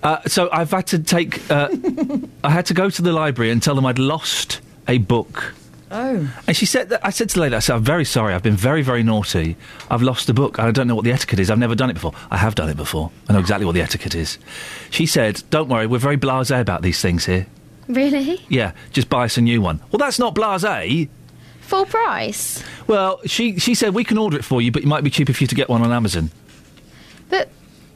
Uh, 0.02 0.20
so 0.26 0.48
I've 0.52 0.70
had 0.70 0.86
to 0.88 0.98
take. 0.98 1.50
Uh, 1.50 1.68
I 2.44 2.50
had 2.50 2.66
to 2.66 2.74
go 2.74 2.90
to 2.90 3.02
the 3.02 3.12
library 3.12 3.50
and 3.50 3.62
tell 3.62 3.74
them 3.74 3.86
I'd 3.86 3.98
lost 3.98 4.60
a 4.88 4.98
book. 4.98 5.54
Oh. 5.90 6.32
And 6.46 6.56
she 6.56 6.66
said 6.66 6.90
that 6.90 7.04
I 7.04 7.10
said 7.10 7.30
to 7.30 7.34
the 7.34 7.40
lady, 7.40 7.56
I 7.56 7.58
said, 7.58 7.74
I'm 7.74 7.82
very 7.82 8.04
sorry, 8.04 8.32
I've 8.32 8.44
been 8.44 8.56
very, 8.56 8.82
very 8.82 9.02
naughty. 9.02 9.56
I've 9.90 10.02
lost 10.02 10.28
the 10.28 10.34
book. 10.34 10.58
I 10.58 10.70
don't 10.70 10.86
know 10.86 10.94
what 10.94 11.04
the 11.04 11.10
etiquette 11.10 11.40
is. 11.40 11.50
I've 11.50 11.58
never 11.58 11.74
done 11.74 11.90
it 11.90 11.94
before. 11.94 12.12
I 12.30 12.36
have 12.36 12.54
done 12.54 12.68
it 12.68 12.76
before. 12.76 13.10
I 13.28 13.32
know 13.32 13.40
exactly 13.40 13.66
what 13.66 13.72
the 13.72 13.82
etiquette 13.82 14.14
is. 14.14 14.38
She 14.90 15.06
said, 15.06 15.42
Don't 15.50 15.68
worry, 15.68 15.86
we're 15.86 15.98
very 15.98 16.16
blasé 16.16 16.60
about 16.60 16.82
these 16.82 17.00
things 17.00 17.26
here. 17.26 17.46
Really? 17.88 18.40
Yeah, 18.48 18.72
just 18.92 19.08
buy 19.08 19.24
us 19.24 19.36
a 19.36 19.40
new 19.40 19.60
one. 19.60 19.80
Well, 19.90 19.98
that's 19.98 20.20
not 20.20 20.34
blasé. 20.34 21.08
Full 21.62 21.86
price? 21.86 22.62
Well, 22.86 23.20
she, 23.26 23.58
she 23.58 23.74
said, 23.74 23.92
We 23.92 24.04
can 24.04 24.16
order 24.16 24.36
it 24.36 24.44
for 24.44 24.62
you, 24.62 24.70
but 24.70 24.82
it 24.82 24.86
might 24.86 25.02
be 25.02 25.10
cheaper 25.10 25.32
for 25.32 25.42
you 25.42 25.48
to 25.48 25.54
get 25.56 25.68
one 25.68 25.82
on 25.82 25.90
Amazon. 25.90 26.30
But 27.28 27.48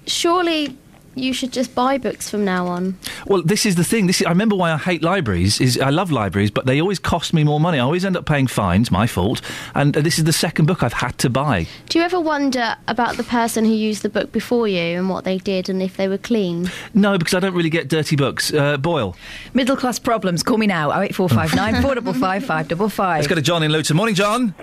surely 0.07 0.77
you 1.15 1.33
should 1.33 1.53
just 1.53 1.75
buy 1.75 1.99
books 1.99 2.29
from 2.31 2.45
now 2.45 2.67
on. 2.67 2.99
Well, 3.27 3.43
this 3.43 3.65
is 3.67 3.77
the 3.77 3.85
thing. 3.85 4.07
This 4.07 4.21
is, 4.21 4.27
I 4.27 4.31
remember 4.31 4.57
why 4.57 4.73
I 4.73 4.77
hate 4.77 5.03
libraries. 5.03 5.61
Is 5.61 5.79
I 5.79 5.91
love 5.91 6.11
libraries, 6.11 6.51
but 6.51 6.67
they 6.67 6.81
always 6.81 6.99
cost 6.99 7.33
me 7.35 7.45
more 7.45 7.61
money. 7.61 7.79
I 7.79 7.83
always 7.83 8.05
end 8.05 8.17
up 8.17 8.27
paying 8.27 8.47
fines. 8.47 8.91
My 8.91 9.07
fault. 9.07 9.41
And 9.75 9.97
uh, 9.97 10.01
this 10.01 10.19
is 10.19 10.25
the 10.25 10.33
second 10.33 10.67
book 10.67 10.83
I've 10.83 10.93
had 10.93 11.17
to 11.19 11.31
buy. 11.31 11.67
Do 11.89 11.99
you 11.99 12.05
ever 12.05 12.21
wonder 12.21 12.77
about 12.89 13.17
the 13.17 13.25
person 13.25 13.65
who 13.65 13.73
used 13.73 14.03
the 14.03 14.09
book 14.09 14.33
before 14.33 14.69
you 14.69 14.99
and 14.99 15.09
what 15.09 15.25
they 15.25 15.39
did 15.39 15.69
and 15.69 15.83
if 15.83 15.97
they 15.97 16.09
were 16.09 16.19
clean? 16.19 16.71
No, 16.95 17.19
because 17.19 17.35
I 17.35 17.41
don't 17.41 17.55
really 17.55 17.71
get 17.71 17.89
dirty 17.89 18.17
books. 18.17 18.53
Uh, 18.53 18.77
Boyle. 18.77 19.17
Middle 19.55 19.77
class 19.77 19.99
problems. 19.99 20.43
Call 20.43 20.59
me 20.59 20.67
now. 20.67 20.91
08459 20.93 21.83
455 21.83 22.45
555. 22.45 23.17
Let's 23.19 23.27
go 23.29 23.35
to 23.35 23.43
John 23.43 23.63
in 23.63 23.71
Luton. 23.73 23.97
Morning, 23.97 24.15
John. 24.15 24.55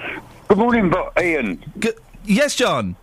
Good 0.47 0.57
morning, 0.57 0.89
Bo- 0.89 1.11
Iain. 1.17 1.63
Good. 1.79 1.95
Yes, 2.25 2.55
John. 2.55 2.95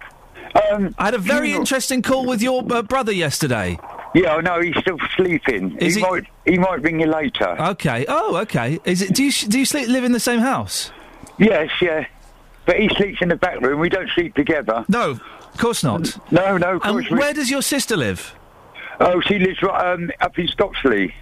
Um, 0.71 0.95
I 0.99 1.07
had 1.07 1.15
a 1.15 1.19
very 1.19 1.53
interesting 1.53 2.03
call 2.03 2.25
with 2.27 2.43
your 2.43 2.63
uh, 2.73 2.83
brother 2.83 3.13
yesterday. 3.13 3.79
Yeah, 4.15 4.35
I 4.37 4.41
know 4.41 4.61
he's 4.61 4.77
still 4.79 4.99
sleeping. 5.17 5.77
Is 5.79 5.95
he, 5.95 6.01
he- 6.01 6.07
might 6.07 6.25
he 6.47 6.59
might 6.59 6.81
ring 6.83 7.01
you 7.01 7.07
later. 7.07 7.57
Okay. 7.61 8.05
Oh, 8.09 8.37
okay. 8.39 8.79
Is 8.85 9.03
it? 9.03 9.15
Do 9.15 9.23
you 9.25 9.33
do 9.33 9.59
you 9.59 9.65
sleep, 9.67 9.89
live 9.89 10.05
in 10.05 10.13
the 10.13 10.21
same 10.21 10.41
house? 10.41 10.91
Yes, 11.39 11.71
yeah. 11.81 12.07
But 12.65 12.81
he 12.81 12.89
sleeps 12.97 13.23
in 13.23 13.29
the 13.29 13.37
back 13.37 13.61
room. 13.61 13.79
We 13.81 13.89
don't 13.89 14.11
sleep 14.11 14.35
together. 14.35 14.85
No, 14.89 15.11
of 15.13 15.59
course 15.59 15.85
not. 15.85 16.19
No, 16.33 16.57
no. 16.59 16.77
Of 16.77 16.83
And 16.85 16.93
course 16.93 17.11
we- 17.11 17.19
where 17.19 17.33
does 17.35 17.51
your 17.51 17.63
sister 17.63 17.97
live? 17.97 18.35
Oh, 19.01 19.21
she 19.21 19.39
lives 19.39 19.63
right, 19.63 19.93
um, 19.95 20.11
up 20.21 20.39
in 20.39 20.49
Stocksley. 20.49 21.15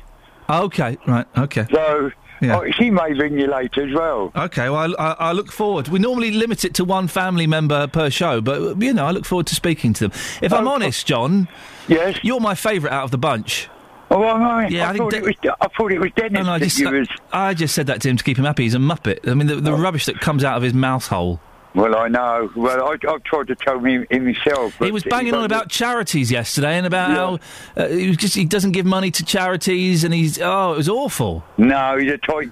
Okay. 0.48 0.96
Right. 1.06 1.26
Okay. 1.36 1.66
So 1.70 2.10
Yeah. 2.40 2.58
oh, 2.58 2.70
she 2.72 2.90
may 2.90 3.12
ring 3.12 3.38
you 3.38 3.46
later 3.46 3.88
as 3.88 3.94
well. 3.94 4.32
Okay, 4.36 4.68
well, 4.68 4.94
I, 4.98 5.04
I, 5.04 5.12
I 5.12 5.32
look 5.32 5.50
forward. 5.50 5.88
We 5.88 5.98
normally 5.98 6.30
limit 6.30 6.64
it 6.64 6.74
to 6.74 6.84
one 6.84 7.08
family 7.08 7.46
member 7.46 7.86
per 7.86 8.10
show, 8.10 8.40
but 8.40 8.80
you 8.80 8.92
know, 8.92 9.06
I 9.06 9.10
look 9.10 9.24
forward 9.24 9.46
to 9.48 9.54
speaking 9.54 9.92
to 9.94 10.08
them. 10.08 10.18
If 10.42 10.52
I'm 10.52 10.68
oh, 10.68 10.72
honest, 10.72 11.06
oh. 11.06 11.08
John, 11.08 11.48
yes, 11.88 12.18
you're 12.22 12.40
my 12.40 12.54
favourite 12.54 12.94
out 12.94 13.04
of 13.04 13.10
the 13.10 13.18
bunch. 13.18 13.68
Oh, 14.10 14.20
well, 14.20 14.38
no, 14.38 14.60
Yeah, 14.60 14.88
I, 14.88 14.92
I 14.92 14.96
thought 14.96 15.10
De- 15.10 15.16
it 15.16 15.24
was. 15.24 15.34
I 15.60 15.68
thought 15.76 15.92
it 15.92 15.98
was 15.98 16.12
Dennis 16.12 16.32
No, 16.32 16.42
no, 16.42 16.52
I 16.52 16.58
just, 16.60 16.84
was. 16.84 17.08
I 17.32 17.54
just 17.54 17.74
said 17.74 17.88
that 17.88 18.00
to 18.02 18.08
him 18.08 18.16
to 18.16 18.24
keep 18.24 18.38
him 18.38 18.44
happy. 18.44 18.62
He's 18.62 18.74
a 18.74 18.78
muppet. 18.78 19.28
I 19.28 19.34
mean, 19.34 19.48
the, 19.48 19.56
the 19.56 19.72
oh. 19.72 19.76
rubbish 19.76 20.06
that 20.06 20.20
comes 20.20 20.44
out 20.44 20.56
of 20.56 20.62
his 20.62 20.74
mouth 20.74 21.06
hole. 21.08 21.40
Well, 21.76 21.94
I 21.94 22.08
know. 22.08 22.50
Well, 22.56 22.88
I, 22.88 22.96
I've 23.06 23.22
tried 23.22 23.48
to 23.48 23.54
tell 23.54 23.78
him 23.78 24.06
in 24.08 24.24
myself. 24.24 24.74
He 24.78 24.90
was 24.90 25.04
banging 25.04 25.34
on 25.34 25.44
about 25.44 25.68
charities 25.68 26.32
yesterday 26.32 26.78
and 26.78 26.86
about 26.86 27.10
how 27.10 27.38
uh, 27.76 27.88
he 27.88 28.08
was 28.08 28.16
just 28.16 28.34
he 28.34 28.46
doesn't 28.46 28.72
give 28.72 28.86
money 28.86 29.10
to 29.10 29.24
charities 29.24 30.02
and 30.02 30.14
he's 30.14 30.40
oh 30.40 30.72
it 30.72 30.78
was 30.78 30.88
awful. 30.88 31.44
No, 31.58 31.98
he's 31.98 32.10
a 32.10 32.18
tight, 32.18 32.48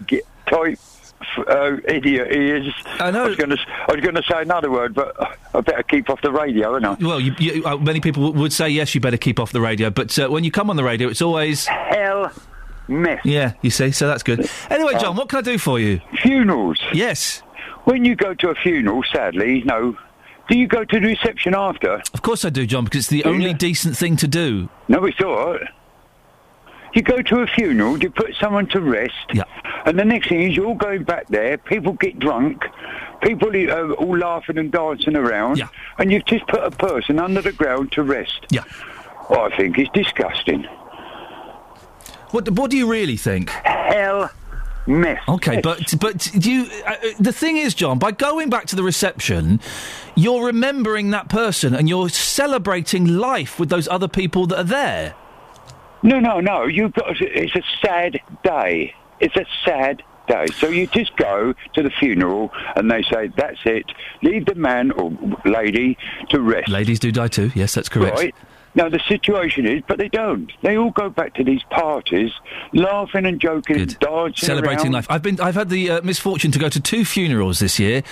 tight 0.46 0.78
uh, 1.38 1.76
idiot. 1.88 2.32
He 2.32 2.50
is. 2.50 2.74
I 3.00 3.10
know. 3.10 3.24
I 3.24 3.28
was 3.28 3.36
going 3.36 3.50
to. 3.50 3.58
I 3.88 3.92
was 3.94 4.02
going 4.02 4.14
to 4.14 4.22
say 4.22 4.42
another 4.42 4.70
word, 4.70 4.94
but 4.94 5.16
I 5.54 5.60
better 5.62 5.82
keep 5.82 6.10
off 6.10 6.20
the 6.20 6.30
radio, 6.30 6.76
ain't 6.76 6.84
I? 6.84 6.94
Well, 7.00 7.18
you, 7.18 7.34
you, 7.38 7.64
uh, 7.64 7.78
many 7.78 8.00
people 8.00 8.30
would 8.34 8.52
say 8.52 8.68
yes, 8.68 8.94
you 8.94 9.00
better 9.00 9.16
keep 9.16 9.40
off 9.40 9.52
the 9.52 9.60
radio, 9.60 9.88
but 9.88 10.18
uh, 10.18 10.28
when 10.28 10.44
you 10.44 10.50
come 10.50 10.68
on 10.68 10.76
the 10.76 10.84
radio, 10.84 11.08
it's 11.08 11.22
always 11.22 11.66
hell 11.66 12.30
mess. 12.88 13.20
Yeah, 13.24 13.54
you 13.62 13.70
see, 13.70 13.90
so 13.90 14.06
that's 14.06 14.22
good. 14.22 14.48
Anyway, 14.68 14.92
John, 15.00 15.16
what 15.16 15.28
can 15.28 15.38
I 15.38 15.42
do 15.42 15.58
for 15.58 15.80
you? 15.80 16.00
Funerals. 16.20 16.78
Yes. 16.92 17.42
When 17.84 18.04
you 18.04 18.16
go 18.16 18.34
to 18.34 18.48
a 18.50 18.54
funeral, 18.54 19.02
sadly, 19.12 19.62
no. 19.64 19.96
Do 20.48 20.58
you 20.58 20.66
go 20.66 20.84
to 20.84 21.00
the 21.00 21.06
reception 21.06 21.54
after? 21.54 22.02
Of 22.12 22.22
course 22.22 22.44
I 22.44 22.50
do, 22.50 22.66
John, 22.66 22.84
because 22.84 23.00
it's 23.00 23.08
the 23.08 23.24
only 23.24 23.54
decent 23.54 23.96
thing 23.96 24.16
to 24.16 24.28
do. 24.28 24.68
No, 24.88 25.04
it's 25.06 25.20
all 25.20 25.52
right. 25.52 25.68
You 26.94 27.02
go 27.02 27.22
to 27.22 27.40
a 27.40 27.46
funeral, 27.46 27.98
you 28.02 28.10
put 28.10 28.34
someone 28.40 28.66
to 28.68 28.80
rest, 28.80 29.14
yeah. 29.32 29.42
and 29.84 29.98
the 29.98 30.04
next 30.04 30.28
thing 30.28 30.42
is 30.42 30.54
you're 30.56 30.66
all 30.66 30.76
going 30.76 31.02
back 31.02 31.26
there, 31.26 31.58
people 31.58 31.92
get 31.94 32.20
drunk, 32.20 32.64
people 33.20 33.48
are 33.68 33.92
all 33.94 34.16
laughing 34.16 34.58
and 34.58 34.70
dancing 34.70 35.16
around, 35.16 35.58
Yeah. 35.58 35.68
and 35.98 36.12
you've 36.12 36.24
just 36.24 36.46
put 36.46 36.62
a 36.62 36.70
person 36.70 37.18
under 37.18 37.42
the 37.42 37.50
ground 37.50 37.90
to 37.92 38.04
rest. 38.04 38.46
Yeah. 38.50 38.62
I 39.28 39.50
think 39.56 39.76
it's 39.76 39.90
disgusting. 39.92 40.68
What, 42.30 42.48
what 42.50 42.70
do 42.70 42.76
you 42.76 42.86
really 42.88 43.16
think? 43.16 43.50
Hell 43.50 44.30
mess. 44.86 45.20
Okay, 45.28 45.60
but 45.60 45.94
but 46.00 46.46
you? 46.46 46.68
Uh, 46.86 46.90
uh, 46.90 46.96
the 47.18 47.32
thing 47.32 47.56
is, 47.56 47.74
John, 47.74 47.98
by 47.98 48.12
going 48.12 48.50
back 48.50 48.66
to 48.66 48.76
the 48.76 48.82
reception, 48.82 49.60
you're 50.14 50.44
remembering 50.44 51.10
that 51.10 51.28
person 51.28 51.74
and 51.74 51.88
you're 51.88 52.08
celebrating 52.08 53.06
life 53.06 53.58
with 53.58 53.68
those 53.68 53.88
other 53.88 54.08
people 54.08 54.46
that 54.46 54.58
are 54.58 54.64
there. 54.64 55.14
No, 56.02 56.20
no, 56.20 56.40
no. 56.40 56.64
You've 56.66 56.92
got. 56.92 57.20
It's 57.20 57.56
a 57.56 57.62
sad 57.84 58.20
day. 58.42 58.94
It's 59.20 59.36
a 59.36 59.46
sad 59.64 60.02
day. 60.28 60.46
So 60.58 60.68
you 60.68 60.86
just 60.86 61.16
go 61.16 61.54
to 61.74 61.82
the 61.82 61.90
funeral, 61.90 62.52
and 62.76 62.90
they 62.90 63.02
say, 63.10 63.28
"That's 63.36 63.60
it. 63.64 63.86
Leave 64.22 64.46
the 64.46 64.54
man 64.54 64.90
or 64.92 65.12
lady 65.44 65.96
to 66.30 66.40
rest." 66.40 66.68
Ladies 66.68 67.00
do 67.00 67.10
die 67.10 67.28
too. 67.28 67.50
Yes, 67.54 67.74
that's 67.74 67.88
correct. 67.88 68.18
Right. 68.18 68.34
Now 68.76 68.88
the 68.88 69.00
situation 69.08 69.66
is, 69.66 69.82
but 69.86 69.98
they 69.98 70.08
don't. 70.08 70.50
They 70.62 70.76
all 70.76 70.90
go 70.90 71.08
back 71.08 71.34
to 71.34 71.44
these 71.44 71.62
parties, 71.70 72.32
laughing 72.72 73.24
and 73.24 73.40
joking, 73.40 73.80
and 73.80 73.98
dancing 73.98 74.34
Celebrating 74.46 74.86
around. 74.86 74.92
life. 74.92 75.06
I've 75.08 75.22
been. 75.22 75.40
I've 75.40 75.54
had 75.54 75.68
the 75.68 75.90
uh, 75.90 76.02
misfortune 76.02 76.50
to 76.52 76.58
go 76.58 76.68
to 76.68 76.80
two 76.80 77.04
funerals 77.04 77.60
this 77.60 77.78
year. 77.78 78.02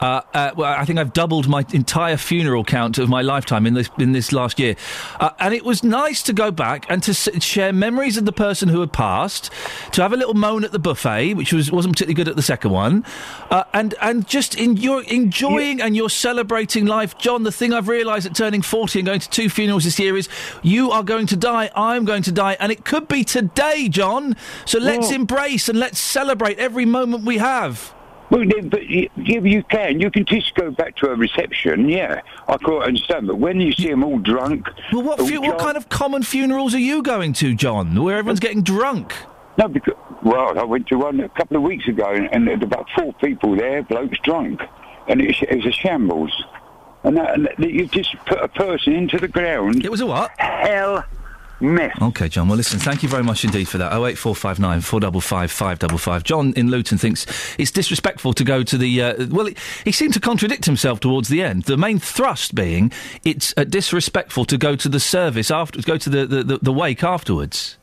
Uh, 0.00 0.20
uh, 0.34 0.50
well, 0.56 0.72
I 0.76 0.84
think 0.84 0.98
I've 0.98 1.12
doubled 1.12 1.48
my 1.48 1.64
entire 1.72 2.16
funeral 2.16 2.64
count 2.64 2.98
of 2.98 3.08
my 3.08 3.22
lifetime 3.22 3.66
in 3.66 3.74
this 3.74 3.90
in 3.98 4.12
this 4.12 4.32
last 4.32 4.58
year, 4.58 4.74
uh, 5.20 5.30
and 5.38 5.54
it 5.54 5.64
was 5.64 5.84
nice 5.84 6.22
to 6.24 6.32
go 6.32 6.50
back 6.50 6.86
and 6.88 7.02
to 7.04 7.10
s- 7.12 7.28
share 7.42 7.72
memories 7.72 8.16
of 8.16 8.24
the 8.24 8.32
person 8.32 8.68
who 8.68 8.80
had 8.80 8.92
passed, 8.92 9.50
to 9.92 10.02
have 10.02 10.12
a 10.12 10.16
little 10.16 10.34
moan 10.34 10.64
at 10.64 10.72
the 10.72 10.78
buffet, 10.80 11.34
which 11.34 11.52
was 11.52 11.70
wasn't 11.70 11.94
particularly 11.94 12.14
good 12.14 12.28
at 12.28 12.36
the 12.36 12.42
second 12.42 12.70
one, 12.72 13.04
uh, 13.50 13.64
and 13.72 13.94
and 14.00 14.26
just 14.26 14.56
in 14.56 14.76
you're 14.76 15.02
enjoying 15.04 15.80
and 15.80 15.94
you're 15.96 16.10
celebrating 16.10 16.86
life, 16.86 17.16
John. 17.18 17.44
The 17.44 17.52
thing 17.52 17.72
I've 17.72 17.88
realised 17.88 18.26
at 18.26 18.34
turning 18.34 18.62
forty 18.62 18.98
and 18.98 19.06
going 19.06 19.20
to 19.20 19.30
two 19.30 19.48
funerals 19.48 19.84
this 19.84 19.98
year 19.98 20.07
is 20.16 20.28
you 20.62 20.90
are 20.90 21.02
going 21.02 21.26
to 21.26 21.36
die, 21.36 21.70
I'm 21.74 22.04
going 22.04 22.22
to 22.22 22.32
die, 22.32 22.56
and 22.60 22.70
it 22.72 22.84
could 22.84 23.08
be 23.08 23.24
today, 23.24 23.88
John. 23.88 24.36
So 24.64 24.78
let's 24.78 25.08
Well- 25.08 25.16
embrace 25.16 25.68
and 25.68 25.78
let's 25.78 25.98
celebrate 26.00 26.58
every 26.58 26.84
moment 26.84 27.24
we 27.24 27.38
have. 27.38 27.94
Well, 28.30 28.44
then, 28.46 28.68
but 28.68 28.86
you, 28.86 29.08
you 29.16 29.62
can. 29.70 30.00
You 30.00 30.10
can 30.10 30.26
just 30.26 30.54
go 30.54 30.70
back 30.70 30.96
to 30.96 31.10
a 31.10 31.14
reception. 31.16 31.88
Yeah, 31.88 32.20
I 32.46 32.58
quite 32.58 32.86
understand. 32.88 33.26
But 33.26 33.36
when 33.38 33.58
you 33.58 33.72
see 33.72 33.88
them 33.88 34.04
all 34.04 34.18
drunk, 34.18 34.68
Well, 34.92 35.02
what, 35.02 35.20
all 35.20 35.26
fu- 35.26 35.40
what 35.40 35.58
kind 35.58 35.78
of 35.78 35.88
common 35.88 36.22
funerals 36.22 36.74
are 36.74 36.78
you 36.78 37.02
going 37.02 37.32
to, 37.34 37.54
John, 37.54 38.02
where 38.02 38.18
everyone's 38.18 38.40
getting 38.40 38.62
drunk? 38.62 39.14
No, 39.56 39.66
because 39.66 39.94
well, 40.22 40.58
I 40.58 40.62
went 40.64 40.86
to 40.88 40.98
one 40.98 41.20
a 41.20 41.28
couple 41.30 41.56
of 41.56 41.62
weeks 41.62 41.88
ago, 41.88 42.10
and, 42.10 42.28
and 42.30 42.46
there 42.46 42.58
were 42.58 42.64
about 42.64 42.88
four 42.94 43.14
people 43.14 43.56
there, 43.56 43.82
blokes 43.82 44.18
drunk, 44.22 44.60
and 45.08 45.22
it 45.22 45.34
was 45.50 45.64
a 45.64 45.72
shambles. 45.72 46.44
And, 47.04 47.16
that, 47.16 47.56
that 47.58 47.70
you 47.70 47.86
just 47.86 48.14
put 48.26 48.38
a 48.42 48.48
person 48.48 48.92
into 48.92 49.18
the 49.18 49.28
ground. 49.28 49.84
It 49.84 49.90
was 49.90 50.00
a 50.00 50.06
what? 50.06 50.30
Hell 50.38 51.04
mess. 51.60 51.96
Okay, 52.00 52.28
John. 52.28 52.48
Well, 52.48 52.56
listen, 52.56 52.78
thank 52.78 53.02
you 53.02 53.08
very 53.08 53.22
much 53.22 53.44
indeed 53.44 53.68
for 53.68 53.78
that. 53.78 53.92
Oh 53.92 54.06
eight 54.06 54.18
four 54.18 54.34
five 54.34 54.58
nine 54.58 54.80
four 54.80 55.00
double 55.00 55.20
five 55.20 55.50
five 55.50 55.78
double 55.78 55.98
five. 55.98 56.22
John 56.22 56.52
in 56.54 56.70
Luton 56.70 56.98
thinks 56.98 57.26
it's 57.58 57.70
disrespectful 57.70 58.32
to 58.34 58.44
go 58.44 58.62
to 58.62 58.78
the. 58.78 59.02
Uh, 59.02 59.26
well, 59.28 59.46
he, 59.46 59.56
he 59.84 59.92
seemed 59.92 60.14
to 60.14 60.20
contradict 60.20 60.64
himself 60.64 61.00
towards 61.00 61.28
the 61.28 61.42
end. 61.42 61.64
The 61.64 61.76
main 61.76 61.98
thrust 61.98 62.54
being 62.54 62.92
it's 63.24 63.54
uh, 63.56 63.64
disrespectful 63.64 64.44
to 64.46 64.58
go 64.58 64.76
to 64.76 64.88
the 64.88 65.00
service 65.00 65.50
after, 65.50 65.80
go 65.82 65.96
to 65.96 66.10
the, 66.10 66.26
the, 66.26 66.42
the, 66.42 66.58
the 66.58 66.72
wake 66.72 67.02
afterwards. 67.02 67.76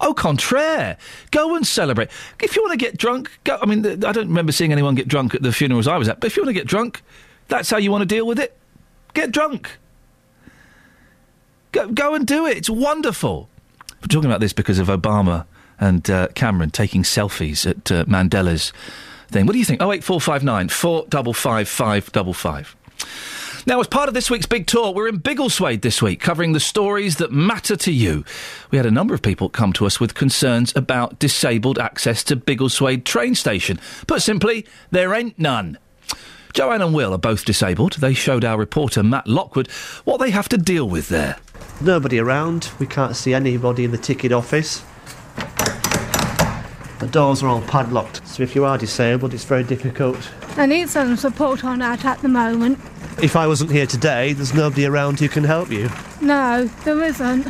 Au 0.00 0.14
contraire, 0.14 0.96
go 1.30 1.54
and 1.54 1.64
celebrate. 1.64 2.10
If 2.40 2.56
you 2.56 2.62
want 2.62 2.72
to 2.72 2.84
get 2.84 2.96
drunk, 2.96 3.30
go. 3.44 3.58
I 3.62 3.66
mean, 3.66 3.86
I 3.86 4.10
don't 4.10 4.28
remember 4.28 4.50
seeing 4.50 4.72
anyone 4.72 4.96
get 4.96 5.06
drunk 5.06 5.34
at 5.34 5.42
the 5.42 5.52
funerals 5.52 5.86
I 5.86 5.96
was 5.96 6.08
at. 6.08 6.18
But 6.18 6.26
if 6.26 6.36
you 6.36 6.42
want 6.42 6.48
to 6.48 6.60
get 6.60 6.66
drunk, 6.66 7.02
that's 7.52 7.68
how 7.68 7.76
you 7.76 7.90
want 7.90 8.00
to 8.00 8.06
deal 8.06 8.26
with 8.26 8.38
it. 8.38 8.56
Get 9.12 9.30
drunk. 9.30 9.78
Go, 11.72 11.88
go 11.88 12.14
and 12.14 12.26
do 12.26 12.46
it. 12.46 12.56
It's 12.56 12.70
wonderful. 12.70 13.50
We're 14.00 14.06
talking 14.08 14.30
about 14.30 14.40
this 14.40 14.54
because 14.54 14.78
of 14.78 14.88
Obama 14.88 15.44
and 15.78 16.08
uh, 16.08 16.28
Cameron 16.34 16.70
taking 16.70 17.02
selfies 17.02 17.68
at 17.68 17.92
uh, 17.92 18.04
Mandela's 18.06 18.72
thing. 19.28 19.44
What 19.44 19.52
do 19.52 19.58
you 19.58 19.66
think? 19.66 19.82
Oh 19.82 19.92
eight 19.92 20.02
four 20.02 20.18
five 20.18 20.42
nine 20.42 20.70
four 20.70 21.04
double 21.10 21.34
five 21.34 21.68
five 21.68 22.10
double 22.12 22.32
five. 22.32 22.74
Now, 23.64 23.80
as 23.80 23.86
part 23.86 24.08
of 24.08 24.14
this 24.14 24.30
week's 24.30 24.46
big 24.46 24.66
tour, 24.66 24.92
we're 24.92 25.06
in 25.06 25.20
Biggleswade 25.20 25.82
this 25.82 26.02
week, 26.02 26.20
covering 26.20 26.52
the 26.52 26.58
stories 26.58 27.16
that 27.16 27.30
matter 27.30 27.76
to 27.76 27.92
you. 27.92 28.24
We 28.70 28.78
had 28.78 28.86
a 28.86 28.90
number 28.90 29.14
of 29.14 29.22
people 29.22 29.48
come 29.48 29.72
to 29.74 29.86
us 29.86 30.00
with 30.00 30.14
concerns 30.14 30.74
about 30.74 31.20
disabled 31.20 31.78
access 31.78 32.24
to 32.24 32.36
Biggleswade 32.36 33.04
train 33.04 33.36
station. 33.36 33.78
Put 34.08 34.22
simply, 34.22 34.66
there 34.90 35.14
ain't 35.14 35.38
none. 35.38 35.78
Joanne 36.52 36.82
and 36.82 36.94
Will 36.94 37.14
are 37.14 37.18
both 37.18 37.44
disabled. 37.44 37.94
They 37.94 38.12
showed 38.12 38.44
our 38.44 38.58
reporter 38.58 39.02
Matt 39.02 39.26
Lockwood 39.26 39.70
what 40.04 40.18
they 40.18 40.30
have 40.30 40.48
to 40.50 40.58
deal 40.58 40.88
with 40.88 41.08
there. 41.08 41.36
Nobody 41.80 42.18
around. 42.18 42.70
We 42.78 42.86
can't 42.86 43.16
see 43.16 43.32
anybody 43.32 43.84
in 43.84 43.90
the 43.90 43.98
ticket 43.98 44.32
office. 44.32 44.84
The 46.98 47.08
doors 47.10 47.42
are 47.42 47.48
all 47.48 47.62
padlocked, 47.62 48.26
so 48.28 48.42
if 48.42 48.54
you 48.54 48.64
are 48.64 48.78
disabled, 48.78 49.34
it's 49.34 49.44
very 49.44 49.64
difficult. 49.64 50.30
I 50.56 50.66
need 50.66 50.88
some 50.88 51.16
support 51.16 51.64
on 51.64 51.80
that 51.80 52.04
at 52.04 52.20
the 52.20 52.28
moment. 52.28 52.78
If 53.20 53.34
I 53.34 53.46
wasn't 53.46 53.72
here 53.72 53.86
today, 53.86 54.34
there's 54.34 54.54
nobody 54.54 54.86
around 54.86 55.18
who 55.18 55.28
can 55.28 55.42
help 55.42 55.70
you. 55.70 55.90
No, 56.20 56.66
there 56.84 57.02
isn't. 57.02 57.46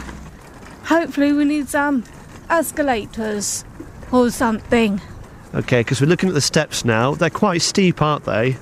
Hopefully, 0.85 1.33
we 1.33 1.45
need 1.45 1.69
some 1.69 2.05
escalators 2.49 3.65
or 4.11 4.31
something. 4.31 5.01
Okay, 5.55 5.81
because 5.81 6.01
we're 6.01 6.07
looking 6.07 6.31
at 6.31 6.35
the 6.35 6.41
steps 6.41 6.85
now. 6.85 7.15
They're 7.15 7.29
quite 7.29 7.61
steep, 7.63 8.01
aren't 8.01 8.25
they? 8.25 8.57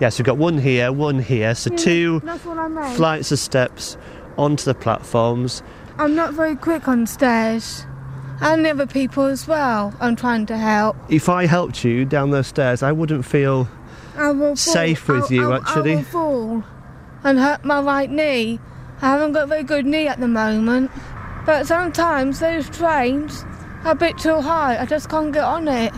Yes, 0.00 0.18
we've 0.18 0.26
got 0.26 0.36
one 0.36 0.58
here, 0.58 0.92
one 0.92 1.18
here, 1.18 1.54
so 1.54 1.70
Yeah, 1.70 1.76
two 1.76 2.20
that's 2.24 2.44
what 2.44 2.56
I 2.58 2.68
meant. 2.68 2.96
flights 2.96 3.32
of 3.32 3.38
steps 3.38 3.96
onto 4.36 4.64
the 4.64 4.74
platforms. 4.74 5.62
I'm 5.98 6.14
not 6.14 6.34
very 6.34 6.54
quick 6.54 6.86
on 6.88 7.06
stairs. 7.06 7.84
And 8.40 8.64
the 8.64 8.70
other 8.70 8.86
people 8.86 9.24
as 9.24 9.48
well. 9.48 9.92
I'm 9.98 10.14
trying 10.14 10.46
to 10.46 10.56
help. 10.56 10.96
If 11.08 11.28
I 11.28 11.46
helped 11.46 11.82
you 11.82 12.04
down 12.04 12.30
those 12.30 12.46
stairs, 12.46 12.84
I 12.84 12.92
wouldn't 12.92 13.24
feel 13.24 13.68
I 14.16 14.54
safe 14.54 15.08
with 15.08 15.24
I'll- 15.24 15.32
you, 15.32 15.46
I'll- 15.52 15.54
actually. 15.60 15.92
I 15.94 15.96
will 15.96 16.02
fall 16.04 16.64
and 17.24 17.40
hurt 17.40 17.64
my 17.64 17.80
right 17.80 18.08
knee. 18.08 18.60
I 19.02 19.06
haven't 19.10 19.32
got 19.32 19.42
a 19.44 19.46
very 19.46 19.64
good 19.64 19.86
knee 19.86 20.06
at 20.06 20.20
the 20.20 20.28
moment. 20.28 20.92
But 21.46 21.66
sometimes 21.66 22.38
those 22.38 22.70
trains 22.70 23.44
are 23.84 23.92
a 23.92 23.94
bit 23.96 24.16
too 24.18 24.40
high. 24.40 24.78
I 24.80 24.84
just 24.86 25.08
can't 25.08 25.32
get 25.32 25.42
on 25.42 25.66
it. 25.66 25.92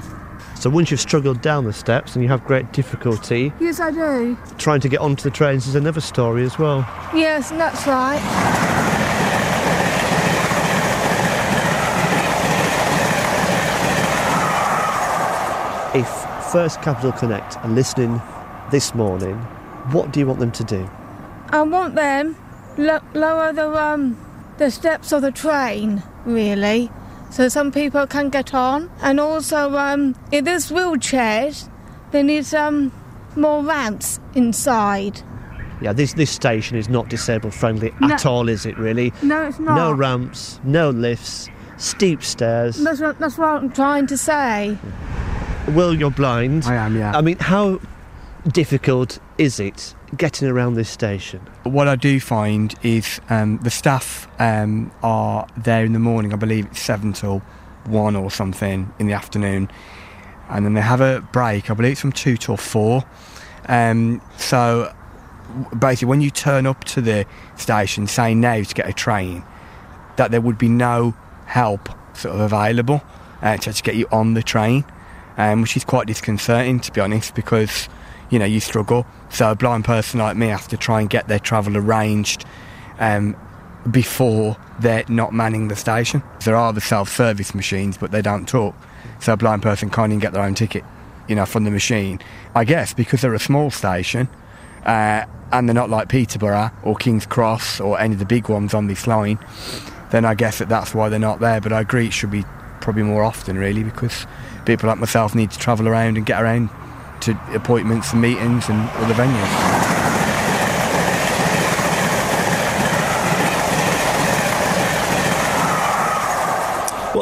So 0.61 0.69
once 0.69 0.91
you've 0.91 1.01
struggled 1.01 1.41
down 1.41 1.65
the 1.65 1.73
steps 1.73 2.15
and 2.15 2.23
you 2.23 2.29
have 2.29 2.45
great 2.45 2.71
difficulty, 2.73 3.51
Yes, 3.61 3.81
I 3.81 3.91
do. 3.93 4.37
trying 4.59 4.81
to 4.81 4.91
get 4.91 5.01
onto 5.01 5.23
the 5.23 5.31
trains 5.31 5.67
is 5.67 5.75
another 5.75 6.03
story 6.03 6.45
as 6.45 6.59
well. 6.59 6.81
Yes, 7.15 7.49
that's 7.49 7.87
right. 7.87 8.21
If 15.93 16.07
First 16.53 16.81
Capital 16.83 17.11
Connect 17.11 17.57
are 17.59 17.69
listening 17.69 18.21
this 18.71 18.95
morning, 18.95 19.35
what 19.91 20.13
do 20.13 20.21
you 20.21 20.27
want 20.27 20.39
them 20.39 20.53
to 20.53 20.63
do? 20.63 20.89
I 21.49 21.63
want 21.63 21.97
them 21.97 22.37
lo- 22.79 23.01
lower 23.13 23.53
the 23.53 23.69
um 23.77 24.17
the 24.59 24.71
steps 24.71 25.11
of 25.11 25.23
the 25.23 25.33
train, 25.33 26.03
really, 26.25 26.91
so 27.31 27.49
some 27.49 27.71
people 27.73 28.07
can 28.07 28.29
get 28.29 28.55
on. 28.55 28.91
And 29.03 29.19
also, 29.21 29.77
um, 29.77 30.15
if 30.33 30.45
there's 30.45 30.71
wheelchairs, 30.71 31.69
they 32.11 32.23
need 32.23 32.45
some 32.47 32.93
more 33.37 33.63
ramps 33.63 34.19
inside. 34.35 35.23
Yeah, 35.81 35.93
this 35.95 36.13
this 36.15 36.31
station 36.31 36.77
is 36.77 36.89
not 36.89 37.09
disabled 37.09 37.55
friendly 37.55 37.93
No. 38.01 38.15
at 38.15 38.27
all, 38.27 38.49
is 38.49 38.67
it 38.67 38.77
really? 38.79 39.13
No, 39.23 39.45
it's 39.45 39.59
not. 39.59 39.77
No 39.77 39.93
ramps, 39.93 40.61
no 40.63 40.91
lifts, 40.91 41.49
steep 41.79 42.23
stairs. 42.23 42.77
That's 42.83 43.01
what, 43.01 43.19
that's 43.19 43.39
what 43.39 43.49
I'm 43.49 43.71
trying 43.73 44.07
to 44.09 44.19
say. 44.19 44.77
Will, 45.69 45.95
you're 45.95 46.11
blind. 46.11 46.65
I 46.65 46.75
am, 46.75 46.97
yeah. 46.99 47.17
I 47.17 47.23
mean, 47.23 47.39
how 47.39 47.81
difficult 48.49 49.19
is 49.39 49.59
it 49.61 49.95
getting 50.17 50.49
around 50.49 50.75
this 50.75 50.91
station? 50.91 51.41
What 51.65 51.89
I 51.89 51.97
do 51.97 52.21
find 52.21 52.75
is 52.83 53.21
um, 53.29 53.59
the 53.59 53.71
staff 53.71 54.29
um, 54.39 54.91
are 55.03 55.47
there 55.59 55.85
in 55.85 55.93
the 55.93 55.99
morning. 55.99 56.33
I 56.33 56.37
believe 56.37 56.67
it's 56.67 56.81
seven 56.81 57.13
till 57.13 57.41
one 57.85 58.17
or 58.17 58.31
something 58.31 58.93
in 58.99 59.07
the 59.07 59.13
afternoon, 59.13 59.71
and 60.49 60.65
then 60.65 60.73
they 60.73 60.81
have 60.81 61.03
a 61.03 61.21
break. 61.33 61.71
I 61.71 61.75
believe 61.75 61.93
it's 61.93 62.01
from 62.01 62.13
two 62.13 62.39
till 62.39 62.57
four. 62.57 63.05
Um, 63.67 64.23
so 64.39 64.95
basically, 65.79 66.09
when 66.09 66.23
you 66.23 66.31
turn 66.31 66.67
up 66.67 66.85
to 66.85 67.03
the 67.03 67.27
station, 67.57 68.07
saying 68.07 68.41
now 68.41 68.63
to 68.63 68.75
get 68.75 68.89
a 68.89 68.93
train, 68.95 69.45
that 70.17 70.31
there 70.31 70.41
would 70.41 70.59
be 70.59 70.69
no 70.69 71.15
help 71.45 71.91
sort 72.17 72.35
of 72.35 72.41
available 72.41 73.03
uh, 73.43 73.57
to 73.59 73.71
actually 73.71 73.83
get 73.83 73.97
you 73.97 74.07
on 74.11 74.33
the 74.33 74.43
train, 74.43 74.85
um, 75.37 75.61
which 75.61 75.77
is 75.77 75.85
quite 75.85 76.07
disconcerting 76.07 76.81
to 76.81 76.93
be 76.93 77.03
honest, 77.03 77.35
because 77.35 77.89
you 78.31 78.39
know 78.39 78.45
you 78.45 78.61
struggle. 78.61 79.07
So 79.29 79.51
a 79.51 79.55
blind 79.55 79.85
person 79.85 80.21
like 80.21 80.37
me 80.37 80.49
has 80.49 80.67
to 80.69 80.77
try 80.77 81.01
and 81.01 81.11
get 81.11 81.29
their 81.29 81.39
travel 81.39 81.77
arranged 81.77 82.45
um, 82.99 83.37
before 83.91 84.57
they're 84.81 85.05
not 85.09 85.33
manning 85.33 85.69
the 85.69 85.77
station. 85.77 86.23
There 86.45 86.57
are 86.57 86.73
the 86.73 86.81
self-service 86.81 87.55
machines, 87.55 87.99
but 87.99 88.11
they 88.11 88.23
don't 88.23 88.49
talk, 88.49 88.75
so 89.21 89.33
a 89.33 89.37
blind 89.37 89.63
person 89.63 89.91
can't 89.91 90.13
even 90.13 90.21
get 90.21 90.33
their 90.33 90.43
own 90.43 90.55
ticket, 90.55 90.85
you 91.29 91.35
know, 91.35 91.47
from 91.47 91.65
the 91.65 91.71
machine. 91.71 92.21
I 92.55 92.65
guess 92.65 92.95
because 92.95 93.21
they're 93.21 93.35
a 93.35 93.39
small 93.39 93.71
station. 93.71 94.29
Uh, 94.85 95.27
and 95.53 95.69
they're 95.69 95.75
not 95.75 95.91
like 95.91 96.09
Peterborough 96.09 96.71
or 96.83 96.97
King's 96.97 97.27
Cross 97.27 97.81
or 97.81 97.99
any 98.01 98.15
of 98.15 98.19
the 98.19 98.25
big 98.25 98.49
ones 98.49 98.75
on 98.75 98.87
this 98.87 99.07
line, 99.07 99.39
then 100.11 100.25
I 100.25 100.35
guess 100.35 100.59
that 100.59 100.69
that's 100.69 100.95
why 100.95 101.09
they're 101.09 101.19
not 101.19 101.41
there. 101.41 101.61
But 101.61 101.73
I 101.73 101.81
agree 101.81 102.07
it 102.07 102.13
should 102.13 102.31
be 102.31 102.45
probably 102.81 103.03
more 103.03 103.23
often, 103.23 103.59
really, 103.59 103.83
because 103.83 104.27
people 104.65 104.89
like 104.89 104.99
myself 104.99 105.35
need 105.35 105.51
to 105.51 105.59
travel 105.59 105.89
around 105.89 106.17
and 106.17 106.25
get 106.25 106.41
around 106.43 106.71
to 107.21 107.39
appointments 107.55 108.13
and 108.13 108.23
meetings 108.23 108.69
and 108.69 108.89
other 108.91 109.15
venues. 109.15 110.00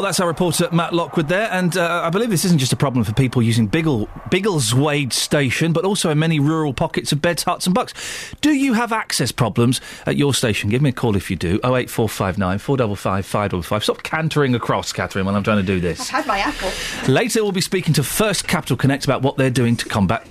That's 0.09 0.21
our 0.21 0.27
reporter 0.27 0.71
Matt 0.73 0.95
Lockwood 0.95 1.29
there, 1.29 1.51
and 1.53 1.77
uh, 1.77 2.01
I 2.03 2.09
believe 2.09 2.31
this 2.31 2.47
isn't 2.47 2.57
just 2.57 2.73
a 2.73 2.77
problem 2.77 3.05
for 3.05 3.13
people 3.13 3.43
using 3.43 3.69
Biggle, 3.69 4.09
Biggleswade 4.31 5.13
Station, 5.13 5.75
but 5.75 5.85
also 5.85 6.09
in 6.09 6.19
many 6.19 6.41
rural 6.41 6.73
pockets 6.73 7.13
of 7.13 7.21
beds, 7.21 7.43
huts, 7.43 7.67
and 7.67 7.75
bucks. 7.75 7.93
Do 8.41 8.55
you 8.55 8.73
have 8.73 8.91
access 8.91 9.33
problems 9.33 9.83
at 10.07 10.17
your 10.17 10.33
station? 10.33 10.71
Give 10.71 10.81
me 10.81 10.89
a 10.89 10.93
call 10.95 11.15
if 11.15 11.31
you 11.31 11.37
do. 11.37 11.61
Oh 11.63 11.77
eight 11.77 11.91
four 11.91 12.09
five 12.09 12.39
nine 12.39 12.57
four 12.57 12.79
double 12.79 12.97
five 12.97 13.27
five 13.27 13.51
double 13.51 13.63
five. 13.63 13.85
Stop 13.85 14.03
cantering 14.03 14.55
across, 14.55 14.95
Catherine, 14.95 15.27
while 15.27 15.37
I'm 15.37 15.43
trying 15.43 15.59
to 15.59 15.63
do 15.63 15.79
this. 15.79 16.01
I've 16.01 16.09
had 16.09 16.27
my 16.27 16.39
apple. 16.39 16.71
Later, 17.07 17.43
we'll 17.43 17.53
be 17.53 17.61
speaking 17.61 17.93
to 17.93 18.03
First 18.03 18.49
Capital 18.49 18.79
Connect 18.79 19.05
about 19.05 19.21
what 19.21 19.37
they're 19.37 19.51
doing 19.51 19.77
to 19.77 19.85
combat 19.85 20.27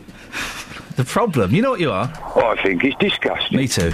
the 0.96 1.06
problem. 1.06 1.54
You 1.54 1.62
know 1.62 1.70
what 1.70 1.82
you 1.82 1.92
are? 1.92 2.12
Oh, 2.36 2.48
I 2.48 2.64
think 2.64 2.84
it's 2.84 2.98
disgusting. 2.98 3.58
Me 3.58 3.68
too. 3.68 3.94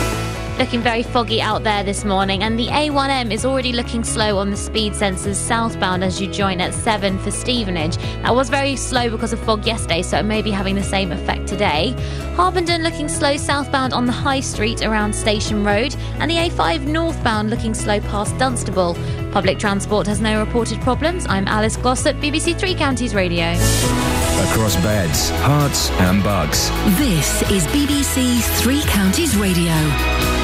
Looking 0.61 0.81
very 0.81 1.01
foggy 1.01 1.41
out 1.41 1.63
there 1.63 1.83
this 1.83 2.05
morning, 2.05 2.43
and 2.43 2.57
the 2.57 2.67
A1M 2.67 3.31
is 3.31 3.45
already 3.45 3.73
looking 3.73 4.03
slow 4.03 4.37
on 4.37 4.51
the 4.51 4.55
speed 4.55 4.93
sensors 4.93 5.33
southbound 5.33 6.03
as 6.03 6.21
you 6.21 6.31
join 6.31 6.61
at 6.61 6.71
7 6.75 7.17
for 7.17 7.31
Stevenage. 7.31 7.97
That 8.21 8.35
was 8.35 8.47
very 8.47 8.75
slow 8.75 9.09
because 9.09 9.33
of 9.33 9.39
fog 9.39 9.65
yesterday, 9.65 10.03
so 10.03 10.19
it 10.19 10.23
may 10.23 10.43
be 10.43 10.51
having 10.51 10.75
the 10.75 10.83
same 10.83 11.11
effect 11.11 11.47
today. 11.47 11.95
Harpenden 12.35 12.83
looking 12.83 13.09
slow 13.09 13.37
southbound 13.37 13.91
on 13.91 14.05
the 14.05 14.11
High 14.11 14.39
Street 14.39 14.83
around 14.83 15.15
Station 15.15 15.63
Road, 15.63 15.95
and 16.19 16.29
the 16.29 16.35
A5 16.35 16.85
northbound 16.85 17.49
looking 17.49 17.73
slow 17.73 17.99
past 17.99 18.37
Dunstable. 18.37 18.95
Public 19.31 19.57
transport 19.57 20.05
has 20.05 20.21
no 20.21 20.39
reported 20.39 20.79
problems. 20.81 21.25
I'm 21.27 21.47
Alice 21.47 21.75
Glossop, 21.75 22.17
BBC 22.17 22.55
Three 22.59 22.75
Counties 22.75 23.15
Radio. 23.15 23.49
Across 24.51 24.75
beds, 24.83 25.31
Herts, 25.31 25.89
and 26.01 26.23
bugs. 26.23 26.69
This 26.99 27.41
is 27.49 27.65
BBC 27.67 28.43
Three 28.61 28.83
Counties 28.83 29.35
Radio. 29.35 30.40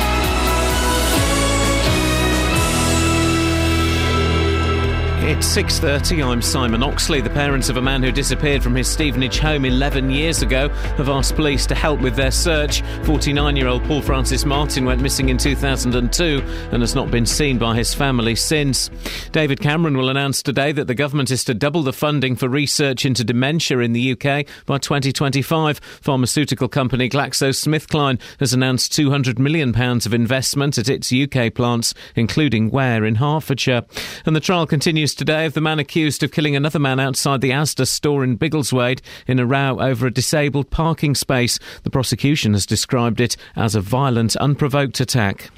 It's 5.28 5.46
6:30. 5.46 6.24
I'm 6.24 6.42
Simon 6.42 6.82
Oxley. 6.82 7.20
The 7.20 7.30
parents 7.30 7.68
of 7.68 7.76
a 7.76 7.82
man 7.82 8.02
who 8.02 8.14
disappeared 8.14 8.64
from 8.64 8.74
his 8.76 8.88
Stevenage 8.88 9.40
home 9.40 9.66
11 9.66 10.10
years 10.10 10.42
ago 10.42 10.70
have 10.96 11.10
asked 11.10 11.36
police 11.36 11.66
to 11.66 11.76
help 11.76 12.00
with 12.00 12.16
their 12.16 12.32
search. 12.32 12.82
49-year-old 13.02 13.84
Paul 13.84 14.02
Francis 14.02 14.46
Martin 14.46 14.86
went 14.86 15.02
missing 15.02 15.28
in 15.28 15.38
2002 15.38 16.42
and 16.72 16.82
has 16.82 16.96
not 16.96 17.12
been 17.12 17.26
seen 17.26 17.58
by 17.58 17.76
his 17.76 17.94
family 17.94 18.36
since. 18.36 18.90
David 19.34 19.60
Cameron 19.60 19.98
will 19.98 20.08
announce 20.08 20.42
today 20.42 20.72
that 20.72 20.88
the 20.88 20.96
government 20.96 21.30
is 21.30 21.44
to 21.44 21.54
double 21.54 21.84
the 21.84 21.92
funding 21.92 22.38
for 22.38 22.48
research 22.48 23.06
into 23.06 23.26
dementia 23.26 23.80
in 23.80 23.92
the 23.92 24.14
UK 24.14 24.46
by 24.66 24.78
2025. 24.78 25.82
Pharmaceutical 26.00 26.70
company 26.70 27.10
GlaxoSmithKline 27.10 28.22
has 28.40 28.54
announced 28.54 28.96
200 28.96 29.40
million 29.40 29.74
pounds 29.74 30.06
of 30.06 30.14
investment 30.14 30.78
at 30.78 30.88
its 30.88 31.12
UK 31.12 31.54
plants, 31.54 31.94
including 32.16 32.72
Ware 32.72 33.04
in 33.04 33.16
Hertfordshire. 33.16 33.84
And 34.26 34.34
the 34.34 34.40
trial 34.40 34.66
continues 34.66 35.17
today 35.18 35.46
of 35.46 35.54
the 35.54 35.62
man 35.62 35.80
accused 35.80 36.24
of 36.24 36.32
killing 36.32 36.56
another 36.56 36.80
man 36.80 37.00
outside 37.00 37.42
the 37.42 37.50
Asda 37.50 37.88
store 37.88 38.24
in 38.24 38.38
Biggleswade 38.38 39.02
in 39.26 39.40
a 39.40 39.46
row 39.46 39.80
over 39.80 40.08
a 40.08 40.14
disabled 40.14 40.70
parking 40.70 41.16
space. 41.16 41.60
The 41.84 41.90
prosecution 41.90 42.54
has 42.54 42.66
described 42.66 43.20
it 43.20 43.36
as 43.56 43.76
a 43.76 43.82
violent, 43.82 44.36
unprovoked 44.38 45.00
attack. 45.00 45.50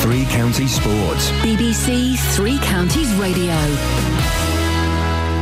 Three 0.00 0.24
Counties 0.26 0.74
Sports. 0.74 1.30
BBC 1.42 2.16
Three 2.34 2.58
Counties 2.58 3.12
Radio. 3.14 4.35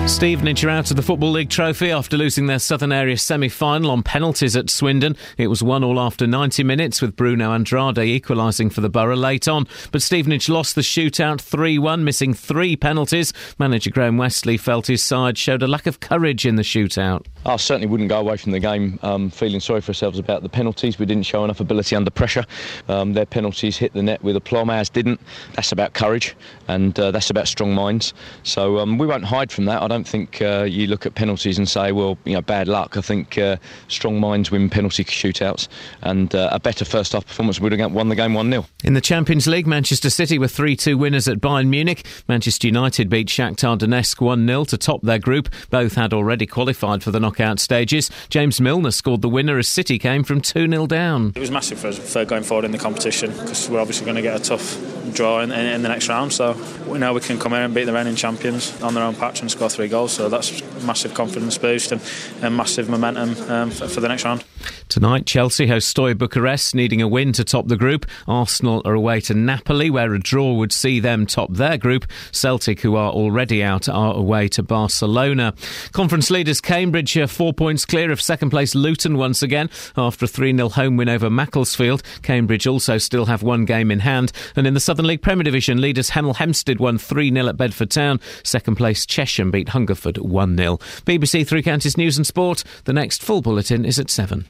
Stevenage 0.07 0.65
are 0.65 0.71
out 0.71 0.91
of 0.91 0.97
the 0.97 1.03
Football 1.03 1.31
League 1.31 1.49
trophy 1.49 1.91
after 1.91 2.19
losing 2.19 2.47
their 2.47 2.59
Southern 2.59 2.93
Area 2.93 3.17
semi 3.17 3.49
final 3.49 3.91
on 3.91 4.03
penalties 4.03 4.55
at 4.55 4.69
Swindon. 4.69 5.17
It 5.39 5.49
was 5.49 5.63
1 5.63 5.83
all 5.83 5.99
after 5.99 6.27
90 6.27 6.63
minutes, 6.63 7.01
with 7.01 7.17
Bruno 7.17 7.53
Andrade 7.53 7.99
equalising 7.99 8.69
for 8.69 8.83
the 8.83 8.91
Borough 8.91 9.17
late 9.17 9.49
on. 9.49 9.67
But 9.93 10.03
Stevenage 10.03 10.51
lost 10.51 10.75
the 10.75 10.83
shootout 10.83 11.41
3 11.41 11.79
1, 11.79 12.05
missing 12.05 12.35
three 12.35 12.77
penalties. 12.77 13.33
Manager 13.59 13.91
Graham 13.91 14.19
Westley 14.19 14.59
felt 14.59 14.89
his 14.89 15.03
side 15.03 15.39
showed 15.39 15.63
a 15.63 15.67
lack 15.67 15.87
of 15.87 16.01
courage 16.01 16.45
in 16.45 16.57
the 16.57 16.63
shootout. 16.63 17.25
I 17.47 17.57
certainly 17.57 17.89
wouldn't 17.89 18.09
go 18.09 18.21
away 18.21 18.37
from 18.37 18.53
the 18.53 18.61
game 18.61 18.99
um, 19.03 19.31
feeling 19.31 19.61
sorry 19.61 19.81
for 19.81 19.91
ourselves 19.91 20.19
about 20.19 20.43
the 20.43 20.49
penalties. 20.49 20.99
We 20.99 21.07
didn't 21.07 21.27
show 21.27 21.45
enough 21.45 21.61
ability 21.61 21.97
under 21.97 22.11
pressure. 22.11 22.45
Um, 22.89 23.15
their 23.15 23.27
penalties 23.27 23.77
hit 23.79 23.93
the 23.95 24.03
net 24.03 24.23
with 24.23 24.37
aplomb, 24.37 24.71
ours 24.71 24.89
didn't. 24.89 25.21
That's 25.55 25.73
about 25.73 25.95
courage 25.95 26.37
and 26.69 26.99
uh, 26.99 27.11
that's 27.11 27.31
about 27.31 27.49
strong 27.49 27.75
minds. 27.75 28.15
So 28.45 28.79
um, 28.79 28.97
we 28.99 29.07
won't 29.07 29.25
hide 29.25 29.51
from 29.51 29.65
that. 29.67 29.83
I 29.95 29.97
don't 29.97 30.09
think 30.09 30.43
uh, 30.43 30.67
you 30.69 30.89
look 30.89 31.07
at 31.07 31.15
penalties 31.15 31.57
and 31.57 31.69
say, 31.69 31.93
well, 31.93 32.19
you 32.25 32.35
know, 32.35 32.43
bad 32.43 32.67
luck. 32.67 32.97
I 32.97 33.01
think 33.01 33.39
uh, 33.39 33.59
strong 33.87 34.19
minds 34.19 34.51
win 34.51 34.69
penalty 34.69 35.05
shootouts 35.05 35.69
and 36.03 36.35
uh, 36.35 36.49
a 36.51 36.59
better 36.59 36.85
first 36.85 37.13
half 37.13 37.25
performance 37.25 37.61
would 37.61 37.71
have 37.71 37.93
won 37.93 38.09
the 38.09 38.17
game 38.17 38.35
1 38.35 38.51
0. 38.51 38.67
In 38.83 38.95
the 38.95 39.01
Champions 39.01 39.47
League, 39.47 39.69
Manchester 39.69 40.11
City 40.11 40.37
were 40.37 40.49
3 40.49 40.75
2 40.75 40.99
winners 40.99 41.29
at 41.29 41.39
Bayern 41.39 41.69
Munich. 41.69 42.05
Manchester 42.27 42.67
United 42.67 43.09
beat 43.09 43.29
Shakhtar 43.29 43.79
Donetsk 43.79 44.21
1 44.21 44.45
0 44.45 44.65
to 44.65 44.77
top 44.77 45.01
their 45.03 45.21
group. 45.21 45.49
Both 45.71 45.95
had 45.95 46.13
already 46.13 46.47
qualified 46.47 47.05
for 47.05 47.13
the 47.13 47.21
knockout 47.21 47.61
stages. 47.61 48.11
James 48.31 48.61
Milner 48.61 48.91
scored 48.91 49.23
the 49.23 49.29
winner 49.29 49.59
as 49.59 49.69
City 49.69 50.01
came 50.01 50.25
from 50.25 50.41
2 50.41 50.69
0 50.69 50.89
down. 50.89 51.33
It 51.37 51.41
was 51.41 51.53
massive 51.53 51.79
for, 51.79 51.93
for 51.93 52.25
going 52.25 52.43
forward 52.43 52.65
in 52.65 52.73
the 52.73 52.79
competition 52.79 53.31
because 53.31 53.71
we're 53.71 53.81
obviously 53.81 54.07
going 54.07 54.17
to 54.17 54.23
get 54.23 54.35
a 54.35 54.43
tough 54.43 54.77
draw 55.13 55.41
in, 55.41 55.53
in, 55.53 55.67
in 55.67 55.83
the 55.83 55.89
next 55.89 56.09
round. 56.09 56.33
So 56.33 56.61
we 56.89 56.99
know 56.99 57.13
we 57.13 57.21
can 57.21 57.39
come 57.39 57.53
here 57.53 57.63
and 57.63 57.73
beat 57.73 57.85
the 57.85 57.93
reigning 57.93 58.17
champions 58.17 58.83
on 58.83 58.95
their 58.95 59.05
own 59.05 59.15
patch 59.15 59.41
and 59.41 59.49
score 59.49 59.71
three 59.71 59.84
goals. 59.89 60.13
So 60.13 60.29
that's 60.29 60.61
a 60.61 60.81
massive 60.87 61.15
confidence 61.15 61.59
boost 61.59 61.93
and, 61.93 62.01
and 62.43 62.57
massive 62.57 62.89
momentum 62.89 63.37
um, 63.51 63.71
for, 63.71 63.89
for 63.89 64.01
the 64.01 64.09
next 64.09 64.25
round. 64.25 64.45
Tonight, 64.89 65.27
Chelsea 65.27 65.67
host 65.67 65.89
Steaua 65.89 66.15
Bucharest, 66.15 66.75
needing 66.75 67.03
a 67.03 67.09
win 67.09 67.33
to 67.33 67.45
top 67.45 67.69
the 67.69 67.77
group. 67.77 68.07
Arsenal 68.29 68.83
are 68.85 68.95
away 68.95 69.21
to 69.23 69.35
Napoli, 69.35 69.91
where 69.91 70.15
a 70.15 70.21
draw 70.21 70.55
would 70.55 70.73
see 70.73 71.01
them 71.01 71.27
top 71.27 71.53
their 71.53 71.79
group. 71.79 72.07
Celtic, 72.33 72.81
who 72.81 72.95
are 72.95 73.11
already 73.11 73.63
out, 73.63 73.89
are 73.89 74.15
away 74.15 74.49
to 74.49 74.63
Barcelona. 74.63 75.55
Conference 75.93 76.31
leaders 76.31 76.61
Cambridge 76.61 77.17
are 77.17 77.27
four 77.27 77.53
points 77.53 77.85
clear 77.85 78.11
of 78.11 78.21
second 78.21 78.51
place 78.51 78.75
Luton 78.75 79.17
once 79.17 79.43
again 79.43 79.71
after 79.97 80.27
a 80.27 80.29
3 80.29 80.55
0 80.55 80.69
home 80.69 80.97
win 80.97 81.09
over 81.09 81.31
Macclesfield. 81.31 82.03
Cambridge 82.23 82.67
also 82.67 82.99
still 82.99 83.27
have 83.27 83.43
one 83.43 83.65
game 83.65 83.91
in 83.91 84.01
hand. 84.01 84.33
And 84.55 84.67
in 84.67 84.75
the 84.75 84.81
Southern 84.81 85.07
League 85.07 85.23
Premier 85.23 85.45
Division, 85.45 85.81
leaders 85.81 86.11
Hemel 86.11 86.37
Hempstead 86.37 86.79
won 86.79 86.99
3 86.99 87.33
0 87.33 87.49
at 87.49 87.57
Bedford 87.57 87.91
Town. 87.91 88.21
Second 88.43 88.77
place 88.77 89.07
Chesham 89.07 89.51
beat 89.51 89.69
Hungerford 89.75 90.19
1 90.19 90.57
0. 90.57 90.79
BBC 91.05 91.47
Three 91.47 91.63
Counties 91.63 91.99
News 91.99 92.17
and 92.17 92.27
Sport. 92.27 92.63
The 92.85 92.93
next 92.93 93.23
full 93.23 93.43
bulletin 93.43 93.85
is 93.85 93.99
at 93.99 94.09
7. 94.09 94.47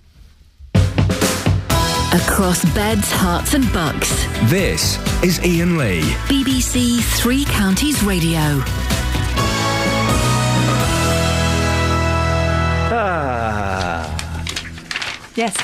Across 2.14 2.64
beds, 2.74 3.10
Herts, 3.10 3.54
and 3.54 3.72
bucks. 3.72 4.10
This 4.50 4.98
is 5.24 5.40
Iain 5.40 5.76
Lee. 5.78 6.02
BBC 6.28 7.00
Three 7.18 7.44
Counties 7.46 8.04
Radio. 8.04 8.38
Ah. 12.96 14.44
Yes. 15.34 15.56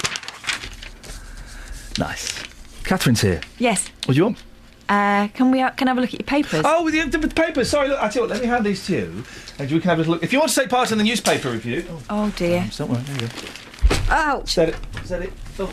Nice. 1.99 2.43
Catherine's 2.83 3.21
here. 3.21 3.41
Yes. 3.59 3.89
What 4.07 4.15
do 4.15 4.19
you 4.19 4.25
want? 4.25 4.43
Uh, 4.91 5.29
can 5.29 5.51
we? 5.53 5.63
Uh, 5.63 5.71
can 5.71 5.87
I 5.87 5.93
have 5.93 5.99
a 5.99 6.01
look 6.01 6.13
at 6.13 6.21
your 6.21 6.27
papers? 6.27 6.63
Oh, 6.65 6.83
with 6.85 6.95
the, 6.95 7.17
the 7.19 7.29
papers. 7.29 7.71
Sorry, 7.71 7.89
look. 7.89 8.03
I 8.03 8.09
tell 8.09 8.25
you 8.25 8.29
what. 8.29 8.35
Let 8.35 8.43
me 8.43 8.49
hand 8.49 8.67
these 8.67 8.85
to 8.87 8.93
you, 8.93 9.25
and 9.59 9.71
we 9.71 9.79
can 9.81 9.89
have 9.89 9.99
a 9.99 10.01
little 10.01 10.15
look. 10.15 10.23
If 10.25 10.33
you 10.33 10.41
want 10.41 10.51
to 10.51 10.61
take 10.61 10.69
part 10.69 10.91
in 10.91 10.99
the 10.99 11.05
newspaper 11.05 11.51
review. 11.51 11.85
Oh, 11.89 12.03
Oh 12.11 12.31
dear. 12.37 12.69
don't 12.77 12.91
worry. 12.91 13.01
There 13.03 13.23
you 13.23 13.29
go. 13.29 13.97
Ouch. 14.11 14.49
Is 14.49 14.55
that 14.57 14.69
it? 14.71 14.77
Is 15.05 15.09
that 15.11 15.23
it? 15.23 15.33
Oh. 15.61 15.73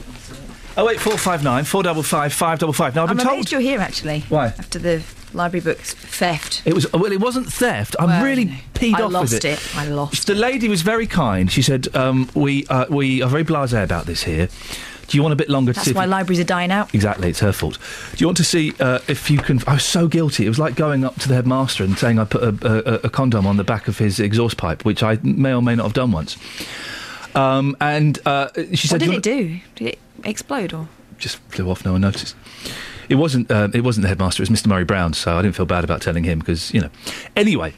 Oh 0.79 0.89
eight 0.91 0.99
four 0.99 1.17
five 1.17 1.43
nine 1.43 1.63
four 1.63 1.81
double 1.81 2.03
five 2.03 2.31
five 2.31 2.59
double 2.59 2.73
five. 2.73 2.93
Now 2.93 3.05
I've 3.05 3.09
I'm 3.09 3.17
been 3.17 3.25
told 3.25 3.37
amazed 3.37 3.51
you're 3.51 3.61
here 3.61 3.79
actually. 3.79 4.19
Why? 4.29 4.47
After 4.47 4.77
the 4.77 5.01
library 5.33 5.63
books 5.63 5.95
theft. 5.95 6.61
it 6.65 6.73
was 6.75 6.91
well. 6.93 7.11
It 7.11 7.19
wasn't 7.19 7.51
theft. 7.51 7.95
I'm 7.99 8.09
Well, 8.09 8.23
really 8.23 8.45
know, 8.45 8.53
peed 8.75 8.93
I 8.93 9.01
off 9.01 9.11
lost 9.11 9.33
with 9.33 9.45
it. 9.45 9.53
it. 9.53 9.75
I 9.75 9.87
lost. 9.87 10.27
The 10.27 10.35
lady 10.35 10.69
was 10.69 10.83
very 10.83 11.07
kind. 11.07 11.51
She 11.51 11.63
said, 11.63 11.93
um, 11.95 12.29
"We 12.35 12.67
uh, 12.67 12.85
we 12.91 13.23
are 13.23 13.29
very 13.29 13.43
blasé 13.43 13.83
about 13.83 14.05
this 14.05 14.21
here. 14.23 14.49
Do 15.07 15.17
you 15.17 15.23
want 15.23 15.33
a 15.33 15.35
bit 15.37 15.49
longer 15.49 15.73
That's 15.73 15.87
see?" 15.87 15.93
why 15.93 16.03
you- 16.03 16.09
libraries 16.09 16.39
are 16.39 16.43
dying 16.45 16.71
out. 16.71 16.93
Exactly, 16.93 17.29
it's 17.29 17.39
her 17.39 17.51
fault. 17.53 17.77
Do 18.15 18.17
you 18.21 18.27
want 18.27 18.37
to 18.37 18.43
see 18.43 18.73
uh, 18.79 18.99
if 19.07 19.29
you 19.31 19.39
can? 19.39 19.59
I 19.67 19.73
was 19.75 19.83
so 19.85 20.07
guilty. 20.07 20.45
It 20.45 20.49
was 20.49 20.59
like 20.59 20.75
going 20.75 21.03
up 21.05 21.15
to 21.19 21.27
the 21.29 21.35
headmaster 21.35 21.83
and 21.83 21.97
saying 21.97 22.19
I 22.19 22.25
put 22.25 22.43
a, 22.43 22.49
a, 22.65 22.93
a 23.05 23.09
condom 23.09 23.47
on 23.47 23.57
the 23.57 23.63
back 23.63 23.87
of 23.87 23.97
his 23.97 24.19
exhaust 24.19 24.57
pipe, 24.57 24.83
which 24.85 25.03
I 25.03 25.17
may 25.23 25.53
or 25.53 25.61
may 25.61 25.75
not 25.75 25.83
have 25.83 25.93
done 25.93 26.11
once. 26.11 26.37
Um, 27.35 27.77
and 27.79 28.19
uh, 28.25 28.49
she 28.73 28.87
said, 28.87 29.01
What 29.01 29.09
did 29.09 29.15
it 29.15 29.23
do? 29.23 29.59
Did 29.75 29.87
it 29.89 29.99
explode 30.23 30.73
or? 30.73 30.87
Just 31.17 31.37
flew 31.49 31.69
off. 31.69 31.85
No 31.85 31.93
one 31.93 32.01
noticed. 32.01 32.35
It 33.09 33.15
wasn't. 33.15 33.49
Uh, 33.49 33.69
it 33.73 33.83
wasn't 33.83 34.01
the 34.03 34.07
headmaster. 34.09 34.43
It 34.43 34.49
was 34.49 34.59
Mr. 34.61 34.67
Murray 34.67 34.83
Brown. 34.83 35.13
So 35.13 35.37
I 35.37 35.41
didn't 35.41 35.55
feel 35.55 35.65
bad 35.65 35.83
about 35.83 36.01
telling 36.01 36.23
him 36.23 36.39
because 36.39 36.73
you 36.73 36.81
know. 36.81 36.89
Anyway. 37.35 37.73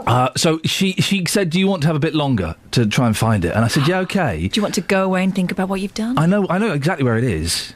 Uh, 0.00 0.30
so 0.36 0.60
she 0.64 0.92
she 0.94 1.24
said, 1.26 1.50
"Do 1.50 1.58
you 1.58 1.66
want 1.66 1.82
to 1.82 1.86
have 1.88 1.96
a 1.96 2.00
bit 2.00 2.14
longer 2.14 2.54
to 2.72 2.86
try 2.86 3.06
and 3.06 3.16
find 3.16 3.44
it?" 3.44 3.54
And 3.54 3.64
I 3.64 3.68
said, 3.68 3.88
"Yeah, 3.88 4.00
okay." 4.00 4.48
Do 4.52 4.58
you 4.58 4.62
want 4.62 4.74
to 4.74 4.80
go 4.80 5.04
away 5.04 5.24
and 5.24 5.34
think 5.34 5.50
about 5.50 5.68
what 5.68 5.80
you've 5.80 5.94
done? 5.94 6.18
I 6.18 6.26
know 6.26 6.46
I 6.48 6.58
know 6.58 6.72
exactly 6.72 7.04
where 7.04 7.16
it 7.16 7.24
is. 7.24 7.74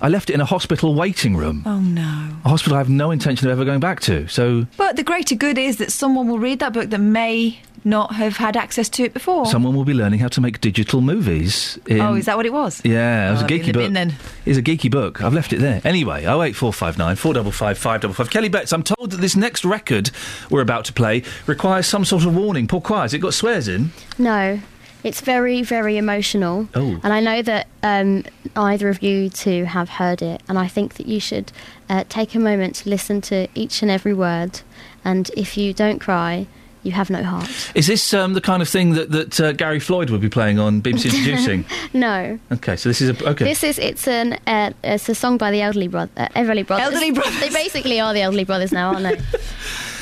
I 0.00 0.08
left 0.08 0.30
it 0.30 0.34
in 0.34 0.40
a 0.40 0.44
hospital 0.44 0.94
waiting 0.94 1.36
room. 1.36 1.62
Oh 1.66 1.80
no. 1.80 2.28
A 2.44 2.48
hospital 2.48 2.76
I 2.76 2.78
have 2.78 2.88
no 2.88 3.10
intention 3.10 3.48
of 3.48 3.52
ever 3.52 3.64
going 3.64 3.80
back 3.80 4.00
to. 4.00 4.28
So 4.28 4.66
But 4.76 4.94
the 4.96 5.02
greater 5.02 5.34
good 5.34 5.58
is 5.58 5.78
that 5.78 5.90
someone 5.90 6.28
will 6.28 6.38
read 6.38 6.60
that 6.60 6.72
book 6.72 6.90
that 6.90 7.00
may 7.00 7.58
not 7.88 8.14
have 8.14 8.36
had 8.36 8.56
access 8.56 8.88
to 8.90 9.02
it 9.02 9.12
before. 9.14 9.46
someone 9.46 9.74
will 9.74 9.84
be 9.84 9.94
learning 9.94 10.20
how 10.20 10.28
to 10.28 10.40
make 10.40 10.60
digital 10.60 11.00
movies. 11.00 11.78
In, 11.86 12.00
oh, 12.00 12.14
is 12.14 12.26
that 12.26 12.36
what 12.36 12.46
it 12.46 12.52
was? 12.52 12.80
Yeah, 12.84 13.28
it 13.28 13.32
was 13.32 13.42
Oh, 13.42 13.46
a 13.46 13.46
it'll 13.46 13.56
in 13.56 13.62
geeky 13.62 13.66
the 13.66 13.72
book. 13.72 13.82
bin 13.82 13.92
then. 13.94 14.14
It's 14.44 14.58
a 14.58 14.62
geeky 14.62 14.90
book. 14.90 15.22
I've 15.22 15.34
left 15.34 15.52
it 15.52 15.58
there. 15.60 15.80
Anyway, 15.84 16.20
08459 16.20 17.16
455 17.16 17.78
555. 17.78 18.30
Kelly 18.30 18.48
Betts, 18.48 18.72
I'm 18.72 18.82
told 18.82 19.10
that 19.10 19.20
this 19.20 19.34
next 19.36 19.64
record 19.64 20.10
we're 20.50 20.60
about 20.60 20.84
to 20.86 20.92
play 20.92 21.22
requires 21.46 21.86
some 21.86 22.04
sort 22.04 22.24
of 22.24 22.36
warning. 22.36 22.66
Pourquoi? 22.68 23.02
Has 23.02 23.14
it 23.14 23.18
got 23.18 23.34
swears 23.34 23.68
in? 23.68 23.90
No, 24.18 24.60
it's 25.04 25.20
very, 25.20 25.62
very 25.62 25.96
emotional. 25.96 26.68
Oh. 26.74 27.00
And 27.02 27.12
I 27.12 27.20
know 27.20 27.40
that 27.42 27.66
um, 27.82 28.24
either 28.56 28.88
of 28.88 29.02
you 29.02 29.30
two 29.30 29.64
have 29.64 29.88
heard 29.88 30.22
it, 30.22 30.42
and 30.48 30.58
I 30.58 30.68
think 30.68 30.94
that 30.94 31.06
you 31.06 31.20
should 31.20 31.52
uh, 31.88 32.04
take 32.08 32.34
a 32.34 32.38
moment 32.40 32.74
to 32.76 32.88
listen 32.90 33.20
to 33.22 33.48
each 33.54 33.80
and 33.82 33.90
every 33.90 34.12
word. 34.14 34.60
And 35.04 35.30
if 35.36 35.56
you 35.56 35.72
don't 35.72 36.00
cry, 36.00 36.46
you 36.82 36.92
have 36.92 37.10
no 37.10 37.22
heart. 37.22 37.48
Is 37.74 37.86
this 37.86 38.14
um, 38.14 38.34
the 38.34 38.40
kind 38.40 38.62
of 38.62 38.68
thing 38.68 38.92
that, 38.94 39.10
that 39.10 39.40
uh, 39.40 39.52
Gary 39.52 39.80
Floyd 39.80 40.10
would 40.10 40.20
be 40.20 40.28
playing 40.28 40.58
on 40.58 40.80
BBC 40.82 41.06
Introducing? 41.16 41.64
no. 41.92 42.38
Okay, 42.52 42.76
so 42.76 42.88
this 42.88 43.00
is 43.00 43.10
a. 43.10 43.28
Okay. 43.28 43.44
This 43.44 43.64
is 43.64 43.78
it's 43.78 44.06
an 44.08 44.38
uh, 44.46 44.72
it's 44.84 45.08
a 45.08 45.14
song 45.14 45.38
by 45.38 45.50
the 45.50 45.60
Elderly 45.62 45.88
Brothers. 45.88 46.12
Uh, 46.16 46.28
Everly 46.36 46.66
Brothers. 46.66 46.86
Elderly 46.86 47.12
Brothers. 47.12 47.40
They 47.40 47.50
basically 47.50 48.00
are 48.00 48.12
the 48.14 48.20
Elderly 48.22 48.44
Brothers 48.44 48.72
now, 48.72 48.92
aren't 48.94 49.02
they? 49.02 49.20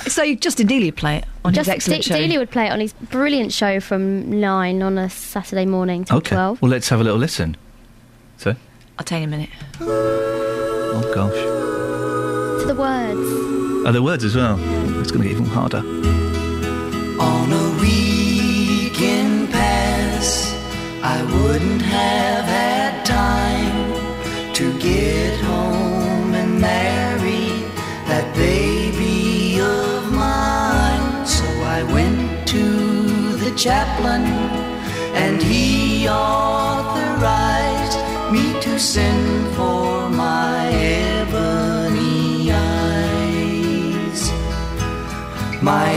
So 0.07 0.37
Justin 0.37 0.69
Dealey 0.69 0.85
would 0.85 0.97
play 0.97 1.17
it 1.17 1.25
on 1.45 1.53
Just 1.53 1.67
his 1.67 1.75
excellent 1.75 2.05
D- 2.05 2.09
show. 2.11 2.15
Dealey 2.15 2.39
would 2.39 2.53
play 2.53 2.67
it 2.67 2.71
on 2.71 2.79
his 2.79 2.93
brilliant 2.93 3.53
show 3.53 3.81
from 3.81 4.39
nine 4.41 4.81
on 4.81 4.99
a 4.99 5.11
Saturday 5.11 5.67
morning 5.67 6.05
till 6.05 6.19
okay. 6.19 6.37
twelve. 6.37 6.63
Well, 6.63 6.71
let's 6.71 6.89
have 6.91 7.01
a 7.01 7.05
little 7.05 7.19
listen. 7.19 7.57
So. 8.37 8.55
I'll 8.99 9.05
tell 9.05 9.19
you 9.19 9.25
in 9.25 9.33
a 9.33 9.37
minute. 9.37 9.51
Oh 9.81 11.13
gosh. 11.13 12.63
To 12.63 12.67
the 12.67 12.75
words. 12.75 13.87
Are 13.87 13.93
there 13.93 14.03
words 14.03 14.25
as 14.25 14.37
well? 14.37 14.59
It's 15.01 15.11
going 15.11 15.23
to 15.23 15.29
get 15.29 15.33
even 15.33 15.45
harder. 15.47 15.83
On 17.19 17.51
a 17.51 17.71
weekend 17.81 19.51
pass, 19.51 20.55
I 21.03 21.23
wouldn't 21.23 21.81
have 21.81 22.45
had 22.45 23.07
time 23.07 24.53
to 24.53 24.79
get 24.79 25.41
home 25.41 26.35
and 26.35 26.61
marry 26.61 27.65
that 28.07 28.35
baby 28.37 29.61
of 29.61 30.13
mine. 30.13 31.27
So 31.27 31.45
I 31.65 31.83
went 31.91 32.47
to 32.49 32.65
the 33.37 33.53
chaplain, 33.57 34.25
and 35.15 35.43
he 35.43 36.07
authorized 36.09 37.99
me 38.31 38.61
to 38.61 38.79
send 38.79 39.55
for 39.55 40.11
my 40.11 40.69
ebony 40.69 42.53
eyes. 42.53 44.31
My 45.63 45.89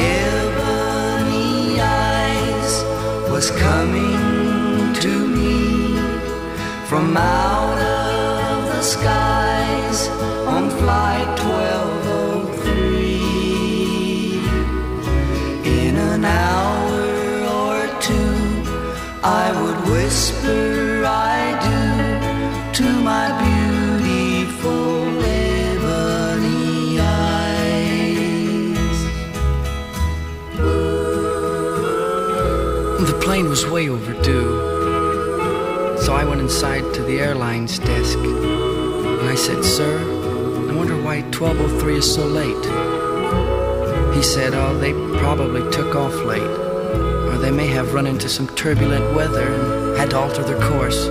coming 3.69 4.93
to 4.95 5.13
me 5.27 5.95
from 6.89 7.15
out 7.15 7.77
of 7.77 8.65
the 8.65 8.81
skies 8.81 9.28
was 33.63 33.71
way 33.71 33.89
overdue. 33.89 35.97
So 36.01 36.13
I 36.13 36.23
went 36.23 36.39
inside 36.39 36.93
to 36.93 37.03
the 37.03 37.19
airline's 37.19 37.77
desk 37.79 38.17
and 38.17 39.29
I 39.29 39.35
said, 39.35 39.65
Sir, 39.65 39.99
I 40.69 40.73
wonder 40.73 40.95
why 40.95 41.21
1203 41.23 41.97
is 41.97 42.15
so 42.15 42.25
late. 42.25 42.65
He 44.15 44.23
said, 44.23 44.53
Oh, 44.53 44.77
they 44.77 44.93
probably 45.19 45.69
took 45.71 45.95
off 45.95 46.13
late. 46.25 46.41
Or 46.41 47.37
they 47.37 47.51
may 47.51 47.67
have 47.67 47.93
run 47.93 48.07
into 48.07 48.29
some 48.29 48.47
turbulent 48.55 49.13
weather 49.13 49.53
and 49.53 49.97
had 49.97 50.11
to 50.11 50.17
alter 50.17 50.43
their 50.43 50.59
course. 50.69 51.07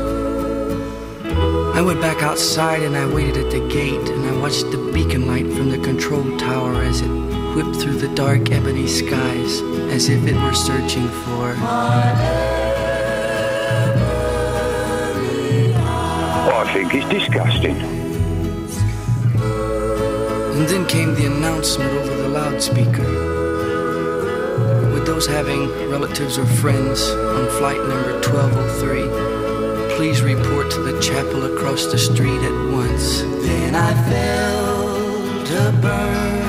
I 1.77 1.83
went 1.83 2.01
back 2.01 2.23
outside 2.23 2.83
and 2.83 2.97
I 2.97 3.13
waited 3.13 3.45
at 3.45 3.51
the 3.51 3.69
gate 3.69 4.09
and 4.09 4.27
I 4.27 4.39
watched 4.39 4.71
the 4.71 4.91
beacon 4.95 5.27
light 5.27 5.53
from 5.53 5.71
the 5.71 5.79
control 5.79 6.25
tower 6.39 6.83
as 6.83 7.03
it 7.03 7.28
whipped 7.59 7.77
through 7.83 7.99
the 7.99 8.15
dark 8.15 8.53
ebony 8.53 8.87
skies 8.87 9.63
as 9.91 10.09
if 10.09 10.25
it 10.29 10.37
were 10.45 10.55
searching 10.55 11.09
for. 11.09 11.57
Oh, 16.47 16.63
I 16.65 16.73
think 16.73 16.95
it's 16.95 17.09
disgusting. 17.09 17.77
And 20.55 20.69
then 20.69 20.87
came 20.87 21.17
the 21.17 21.27
announcement 21.27 21.91
over 21.91 22.15
the 22.23 22.29
loudspeaker. 22.29 23.09
With 24.93 25.05
those 25.05 25.27
having 25.27 25.69
relatives 25.91 26.39
or 26.39 26.47
friends 26.47 27.11
on 27.11 27.49
flight 27.59 27.81
number 27.89 28.13
1203, 28.21 29.97
please 29.97 30.23
report 30.23 30.71
to 30.71 30.81
the 30.81 31.01
chapel 31.01 31.53
across 31.53 31.87
the 31.87 31.99
street 31.99 32.41
at 32.41 32.73
once. 32.73 33.23
Then 33.43 33.75
I 33.75 33.93
felt 34.09 35.51
a 35.51 35.73
burning 35.83 36.48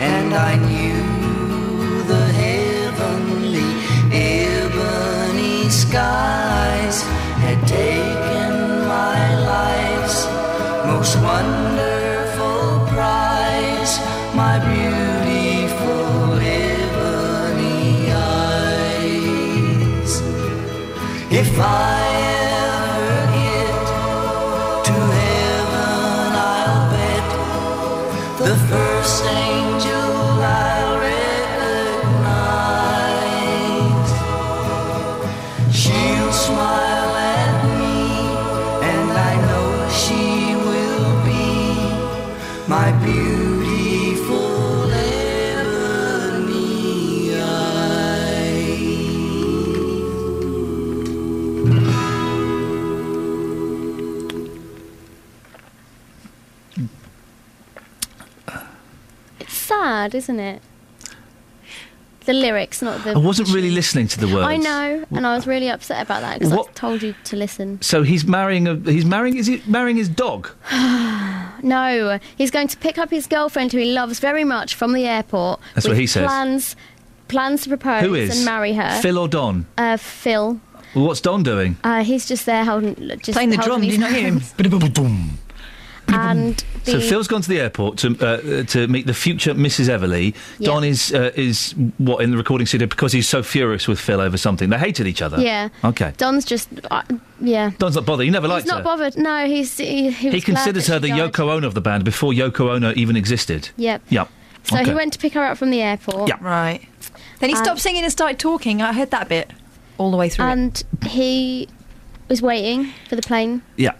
and 0.00 0.34
I 0.34 0.56
knew 0.56 2.02
the 2.04 2.26
heavenly 2.42 3.70
ebony 4.12 5.70
skies 5.70 7.02
had 7.44 7.66
taken 7.66 8.86
my 8.86 9.36
life's 9.54 10.26
most 10.86 11.16
wonderful 11.22 12.86
prize, 12.92 13.98
my 14.34 14.58
beautiful 14.70 16.34
ebony 16.40 18.12
eyes. 18.12 19.32
If 21.30 21.58
I 21.58 21.98
ever 22.52 23.18
get 23.40 23.76
to 24.88 24.96
heaven, 25.20 26.30
I'll 26.52 26.84
bet 26.92 27.26
the 28.38 28.54
first 28.68 29.35
isn't 60.16 60.40
it? 60.40 60.62
The 62.24 62.32
lyrics, 62.32 62.82
not 62.82 63.04
the. 63.04 63.12
I 63.12 63.18
wasn't 63.18 63.50
really 63.54 63.70
listening 63.70 64.08
to 64.08 64.18
the 64.18 64.26
words. 64.26 64.48
I 64.48 64.56
know, 64.56 65.04
and 65.12 65.24
I 65.24 65.36
was 65.36 65.46
really 65.46 65.68
upset 65.70 66.02
about 66.02 66.22
that 66.22 66.40
because 66.40 66.52
I 66.52 66.56
What- 66.56 66.74
told 66.74 67.00
you 67.00 67.14
to 67.22 67.36
listen. 67.36 67.80
So 67.82 68.02
he's 68.02 68.26
marrying 68.26 68.66
a. 68.66 68.74
He's 68.74 69.04
marrying. 69.04 69.36
Is 69.36 69.46
he 69.46 69.62
marrying 69.64 69.96
his 69.96 70.08
dog? 70.08 70.50
no, 71.62 72.18
he's 72.36 72.50
going 72.50 72.66
to 72.68 72.76
pick 72.76 72.98
up 72.98 73.10
his 73.10 73.28
girlfriend, 73.28 73.70
who 73.72 73.78
he 73.78 73.92
loves 73.92 74.18
very 74.18 74.42
much, 74.42 74.74
from 74.74 74.92
the 74.92 75.06
airport. 75.06 75.60
That's 75.74 75.86
with 75.86 75.92
what 75.92 76.00
he 76.00 76.06
says. 76.08 76.26
Plans, 76.26 76.76
plans 77.28 77.62
to 77.62 77.68
propose 77.68 78.02
Who 78.02 78.14
is? 78.14 78.36
and 78.36 78.44
marry 78.44 78.72
her. 78.72 79.00
Phil 79.00 79.18
or 79.18 79.28
Don? 79.28 79.66
Uh, 79.78 79.96
Phil. 79.96 80.60
Well, 80.96 81.06
what's 81.06 81.20
Don 81.20 81.42
doing? 81.44 81.76
Uh, 81.84 82.02
he's 82.02 82.26
just 82.26 82.44
there 82.46 82.64
holding, 82.64 82.94
just 83.18 83.32
Playing 83.32 83.50
the 83.50 83.56
holding 83.56 83.68
drum, 83.68 83.82
his 83.82 83.90
did 83.92 83.92
you 83.94 83.98
not 84.00 84.10
hear 84.12 84.26
him? 84.26 84.40
hands. 84.40 84.52
And 86.08 86.64
the, 86.84 86.92
So 86.92 87.00
Phil's 87.00 87.26
gone 87.28 87.42
to 87.42 87.48
the 87.48 87.60
airport 87.60 87.98
to 87.98 88.16
uh, 88.20 88.62
to 88.64 88.86
meet 88.88 89.06
the 89.06 89.14
future 89.14 89.54
Mrs. 89.54 89.88
Everly. 89.88 90.34
Yeah. 90.58 90.66
Don 90.68 90.84
is 90.84 91.12
uh, 91.12 91.32
is 91.34 91.72
what 91.98 92.22
in 92.22 92.30
the 92.30 92.36
recording 92.36 92.66
studio 92.66 92.86
because 92.86 93.12
he's 93.12 93.28
so 93.28 93.42
furious 93.42 93.88
with 93.88 93.98
Phil 93.98 94.20
over 94.20 94.36
something. 94.36 94.70
They 94.70 94.78
hated 94.78 95.06
each 95.06 95.20
other. 95.20 95.40
Yeah. 95.40 95.68
Okay. 95.84 96.12
Don's 96.16 96.44
just, 96.44 96.68
uh, 96.90 97.02
yeah. 97.40 97.70
Don's 97.78 97.96
not 97.96 98.06
bothered. 98.06 98.24
He 98.24 98.30
never 98.30 98.46
He's 98.46 98.52
liked 98.52 98.66
not 98.68 98.78
her. 98.78 98.84
bothered. 98.84 99.16
No, 99.16 99.46
he's 99.46 99.76
he, 99.76 100.10
he, 100.10 100.10
he 100.10 100.30
was 100.30 100.44
glad 100.44 100.54
considers 100.56 100.86
that 100.86 100.92
her 101.02 101.06
she 101.06 101.12
the 101.12 101.18
died. 101.18 101.32
Yoko 101.32 101.50
Ono 101.52 101.66
of 101.66 101.74
the 101.74 101.80
band 101.80 102.04
before 102.04 102.32
Yoko 102.32 102.70
Ono 102.70 102.92
even 102.94 103.16
existed. 103.16 103.70
Yep. 103.76 104.02
Yep. 104.08 104.28
So 104.64 104.76
Okay. 104.76 104.84
he 104.90 104.94
went 104.94 105.12
to 105.12 105.18
pick 105.18 105.32
her 105.34 105.44
up 105.44 105.58
from 105.58 105.70
the 105.70 105.82
airport. 105.82 106.28
Yeah. 106.28 106.36
Right. 106.40 106.86
Then 107.40 107.50
he 107.50 107.56
And- 107.56 107.64
stopped 107.64 107.80
singing 107.80 108.02
and 108.04 108.12
started 108.12 108.38
talking. 108.38 108.80
I 108.80 108.92
heard 108.92 109.10
that 109.10 109.28
bit 109.28 109.50
all 109.98 110.10
the 110.10 110.16
way 110.16 110.28
through. 110.28 110.46
it. 110.46 110.50
And 110.52 110.82
he 111.06 111.68
was 112.28 112.40
waiting 112.42 112.92
for 113.08 113.16
the 113.16 113.22
plane. 113.22 113.62
Yeah. 113.76 113.92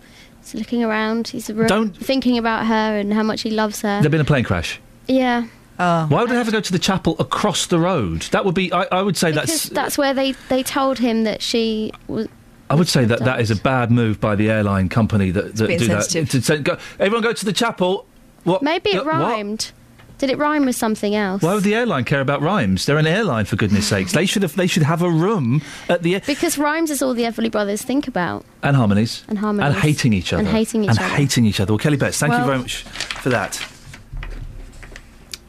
He's 0.53 0.61
looking 0.61 0.85
around. 0.85 1.29
He's 1.29 1.51
re- 1.51 1.67
Don't- 1.67 1.97
thinking 1.97 2.39
about 2.39 2.67
her 2.67 2.99
and 2.99 3.13
how 3.13 3.23
much 3.23 3.43
he 3.43 3.51
loves 3.51 3.83
her. 3.83 4.01
There'd 4.01 4.11
been 4.13 4.21
a 4.21 4.25
plane 4.25 4.45
crash. 4.45 4.81
yeah. 5.07 5.47
Oh. 5.79 6.07
Why 6.09 6.23
would 6.23 6.31
I 6.33 6.37
have 6.37 6.47
to 6.47 6.53
go 6.53 6.61
to 6.63 6.73
the 6.73 6.79
chapel 6.79 7.17
across 7.19 7.67
the 7.67 7.79
road? 7.79 8.23
That 8.33 8.47
would 8.47 8.55
be. 8.55 8.73
I, 8.73 8.85
I 8.91 9.03
would 9.03 9.15
say 9.15 9.31
Because 9.33 9.49
that's. 9.65 9.69
that's 9.69 9.99
where 9.99 10.15
they, 10.15 10.33
they 10.49 10.63
told 10.63 10.99
him 10.99 11.25
that 11.25 11.43
she 11.43 11.93
was. 12.09 12.29
I 12.71 12.75
would 12.77 12.89
say 12.89 13.05
that 13.05 13.19
that 13.21 13.41
is 13.41 13.51
a 13.51 13.57
bad 13.57 13.91
move 13.91 14.19
by 14.19 14.37
the 14.37 14.51
airline 14.51 14.89
company 14.89 15.31
that, 15.33 15.55
that 15.57 15.67
being 15.67 15.79
do 15.79 15.85
sensitive. 15.85 16.31
that. 16.31 16.39
To 16.39 16.43
say, 16.43 16.59
go, 16.61 16.79
everyone 16.99 17.23
go 17.23 17.35
to 17.35 17.45
the 17.45 17.53
chapel. 17.53 18.07
What? 18.45 18.63
Maybe 18.63 18.89
it 18.91 19.01
Uh, 19.01 19.05
what? 19.05 19.07
rhymed. 19.17 19.73
Did 20.19 20.31
it 20.31 20.39
rhyme 20.39 20.65
with 20.65 20.77
something 20.77 21.15
else? 21.15 21.43
Why 21.43 21.53
would 21.55 21.63
the 21.63 21.75
airline 21.75 22.05
care 22.05 22.23
about 22.23 22.41
rhymes? 22.41 22.87
They're 22.87 22.97
an 22.97 23.07
airline, 23.07 23.45
for 23.45 23.57
goodness 23.57 23.87
sakes. 23.89 24.13
They 24.13 24.25
should 24.25 24.43
have. 24.43 24.57
They 24.57 24.67
should 24.67 24.83
have 24.85 25.03
a 25.03 25.11
room 25.11 25.61
at 25.91 26.03
the 26.03 26.15
air- 26.15 26.23
Because 26.27 26.57
rhymes 26.57 26.91
is 26.91 27.03
all 27.03 27.13
the 27.13 27.25
Everly 27.25 27.51
Brothers 27.51 27.83
think 27.83 28.09
about. 28.09 28.45
and 28.63 28.75
harmonies 28.77 29.25
And 29.29 29.39
harmonies. 29.39 29.75
and 29.75 29.83
hating 29.83 30.13
each 30.15 30.33
other 30.33 30.41
And 30.41 30.49
hating 30.49 30.85
each 30.85 30.91
and 30.91 30.99
other. 30.99 31.07
And 31.09 31.17
hating 31.17 31.45
each 31.45 31.61
other. 31.61 31.73
Well, 31.75 31.79
Kelly 31.79 31.99
Betts, 31.99 32.19
thank 32.19 32.33
you 32.33 32.45
very 32.45 32.59
much 32.59 32.83
for 32.85 33.29
that. 33.29 33.57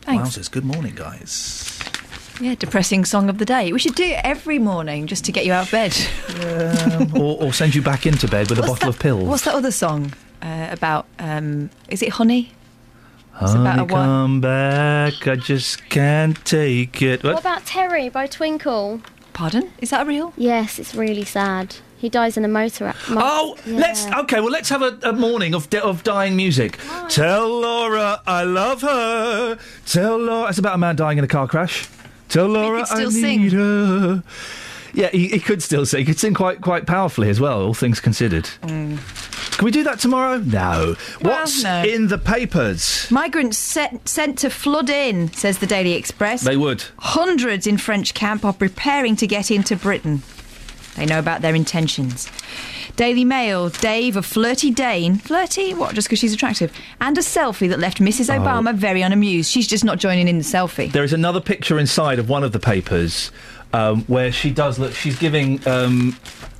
Thanks. 0.01 0.29
Wowzers, 0.37 0.51
good 0.51 0.65
morning, 0.65 0.95
guys. 0.95 1.79
Yeah, 2.39 2.55
depressing 2.55 3.03
song 3.05 3.29
of 3.29 3.39
the 3.39 3.45
day. 3.45 3.71
We 3.73 3.79
should 3.79 3.95
do 3.95 4.03
it 4.03 4.19
every 4.23 4.59
morning 4.59 5.07
just 5.07 5.25
to 5.25 5.31
get 5.31 5.45
you 5.45 5.53
out 5.53 5.65
of 5.65 5.71
bed. 5.71 5.97
or, 7.19 7.41
or 7.43 7.53
send 7.53 7.73
you 7.73 7.81
back 7.81 8.05
into 8.05 8.27
bed 8.27 8.49
with 8.49 8.59
a 8.59 8.61
bottle 8.61 8.75
that- 8.75 8.87
of 8.89 8.99
pills. 8.99 9.23
What's 9.23 9.43
that 9.45 9.55
other 9.55 9.71
song 9.71 10.13
uh, 10.41 10.67
about? 10.71 11.07
Um, 11.19 11.69
is 11.89 12.01
it 12.01 12.09
honey? 12.09 12.51
It's 13.41 13.53
about 13.53 13.65
a 13.65 13.79
Honey, 13.81 13.93
one- 13.93 14.05
come 14.05 14.41
back, 14.41 15.27
I 15.27 15.35
just 15.35 15.87
can't 15.89 16.43
take 16.45 17.01
it. 17.01 17.23
What 17.23 17.33
What? 17.35 17.39
about 17.41 17.65
Terry 17.65 18.09
by 18.09 18.25
Twinkle? 18.27 19.01
Pardon? 19.33 19.71
Is 19.79 19.91
that 19.91 20.07
real? 20.07 20.33
Yes, 20.35 20.79
it's 20.79 20.95
really 20.95 21.23
sad. 21.23 21.75
He 21.99 22.09
dies 22.09 22.37
in 22.37 22.45
a 22.45 22.47
motor 22.47 22.85
accident. 22.87 23.21
Oh, 23.23 23.55
let's 23.65 24.05
okay. 24.07 24.39
Well, 24.39 24.51
let's 24.51 24.69
have 24.69 24.81
a, 24.83 24.97
a 25.03 25.13
morning 25.13 25.55
of 25.55 25.67
de- 25.69 25.83
of 25.83 26.03
dying 26.03 26.35
music. 26.35 26.77
Tell 27.09 27.47
Laura 27.61 28.21
I 28.27 28.43
love 28.43 28.81
her. 28.81 29.57
Tell 29.85 30.17
Laura. 30.17 30.49
It's 30.49 30.59
about 30.59 30.75
a 30.75 30.77
man 30.77 30.95
dying 30.95 31.17
in 31.17 31.23
a 31.23 31.27
car 31.27 31.47
crash. 31.47 31.87
Tell 32.29 32.47
Laura 32.47 32.79
could 32.79 32.87
still 32.87 33.07
I 33.07 33.11
sing. 33.11 33.41
need 33.41 33.53
her. 33.53 34.23
Yeah, 34.93 35.09
he, 35.09 35.27
he 35.29 35.39
could 35.39 35.61
still 35.63 35.85
sing. 35.87 35.99
He 35.99 36.05
could 36.05 36.19
sing 36.19 36.33
quite 36.35 36.61
quite 36.61 36.85
powerfully 36.85 37.29
as 37.29 37.39
well. 37.39 37.61
All 37.61 37.73
things 37.73 37.99
considered. 37.99 38.45
Mm. 38.63 38.97
Can 39.57 39.65
we 39.65 39.71
do 39.71 39.83
that 39.85 39.97
tomorrow? 39.99 40.37
No. 40.37 40.95
What's 41.21 41.63
no. 41.63 41.83
in 41.83 42.09
the 42.09 42.19
papers? 42.19 43.09
Migrants 43.09 43.57
set, 43.57 44.07
sent 44.07 44.37
to 44.39 44.51
flood 44.51 44.87
in, 44.87 45.33
says 45.33 45.57
the 45.57 45.65
Daily 45.65 45.93
Express. 45.93 46.43
They 46.43 46.57
would. 46.57 46.83
Hundreds 46.99 47.65
in 47.65 47.79
French 47.79 48.13
camp 48.13 48.45
are 48.45 48.53
preparing 48.53 49.15
to 49.15 49.25
get 49.25 49.49
into 49.49 49.75
Britain. 49.75 50.21
They 50.95 51.07
know 51.07 51.17
about 51.17 51.41
their 51.41 51.55
intentions. 51.55 52.29
Daily 52.97 53.25
Mail, 53.25 53.69
Dave, 53.69 54.15
a 54.15 54.21
flirty 54.21 54.69
Dane. 54.69 55.15
Flirty? 55.15 55.73
What, 55.73 55.95
just 55.95 56.07
because 56.07 56.19
she's 56.19 56.33
attractive? 56.33 56.71
And 57.01 57.17
a 57.17 57.21
selfie 57.21 57.69
that 57.69 57.79
left 57.79 57.97
Mrs. 57.97 58.31
Oh. 58.31 58.39
Obama 58.39 58.75
very 58.75 59.01
unamused. 59.01 59.49
She's 59.49 59.67
just 59.67 59.83
not 59.83 59.97
joining 59.97 60.27
in 60.27 60.37
the 60.37 60.43
selfie. 60.43 60.91
There 60.91 61.03
is 61.03 61.13
another 61.13 61.41
picture 61.41 61.79
inside 61.79 62.19
of 62.19 62.29
one 62.29 62.43
of 62.43 62.51
the 62.51 62.59
papers 62.59 63.31
um, 63.73 64.03
where 64.03 64.31
she 64.31 64.51
does 64.51 64.77
look. 64.77 64.93
She's 64.93 65.17
giving. 65.17 65.67
Um, 65.67 66.15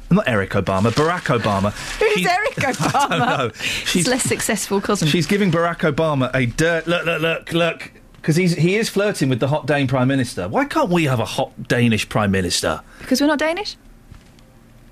not 0.10 0.28
Eric 0.28 0.52
Obama, 0.52 0.92
Barack 0.92 1.38
Obama. 1.40 1.72
Who's 2.00 2.14
She- 2.14 2.28
Eric 2.30 2.56
Obama? 2.56 2.96
I 3.12 3.18
don't 3.18 3.20
know. 3.40 3.52
His 3.92 4.08
less 4.08 4.24
successful 4.24 4.82
cousin. 4.82 5.08
She's 5.08 5.26
giving 5.28 5.52
Barack 5.52 5.80
Obama 5.92 6.30
a 6.34 6.46
dirt. 6.46 6.88
Look, 6.88 7.06
look, 7.06 7.22
look, 7.22 7.54
look. 7.54 7.92
Because 8.16 8.36
he's 8.36 8.56
he 8.56 8.76
is 8.76 8.90
flirting 8.90 9.30
with 9.30 9.40
the 9.40 9.48
hot 9.48 9.68
Dane 9.68 9.88
Prime 9.88 10.08
Minister. 10.08 10.48
Why 10.50 10.66
can't 10.66 10.90
we 10.90 11.06
have 11.06 11.20
a 11.20 11.26
hot 11.26 11.68
Danish 11.68 12.10
Prime 12.10 12.32
Minister? 12.32 12.82
Because 13.00 13.22
we're 13.22 13.28
not 13.28 13.40
Danish? 13.40 13.78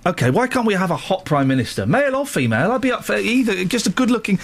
Okay, 0.07 0.29
why 0.29 0.45
can't 0.45 0.67
we 0.67 0.75
have 0.75 0.91
a 0.91 0.95
hot 0.95 1.25
Prime 1.25 1.47
Minister, 1.47 1.87
male 1.87 2.15
or 2.15 2.27
female? 2.27 2.71
I'd 2.71 2.81
be 2.81 2.91
up 2.91 3.03
for 3.03 3.15
either. 3.15 3.65
Just 3.65 3.87
a 3.87 3.89
good-looking. 3.89 4.37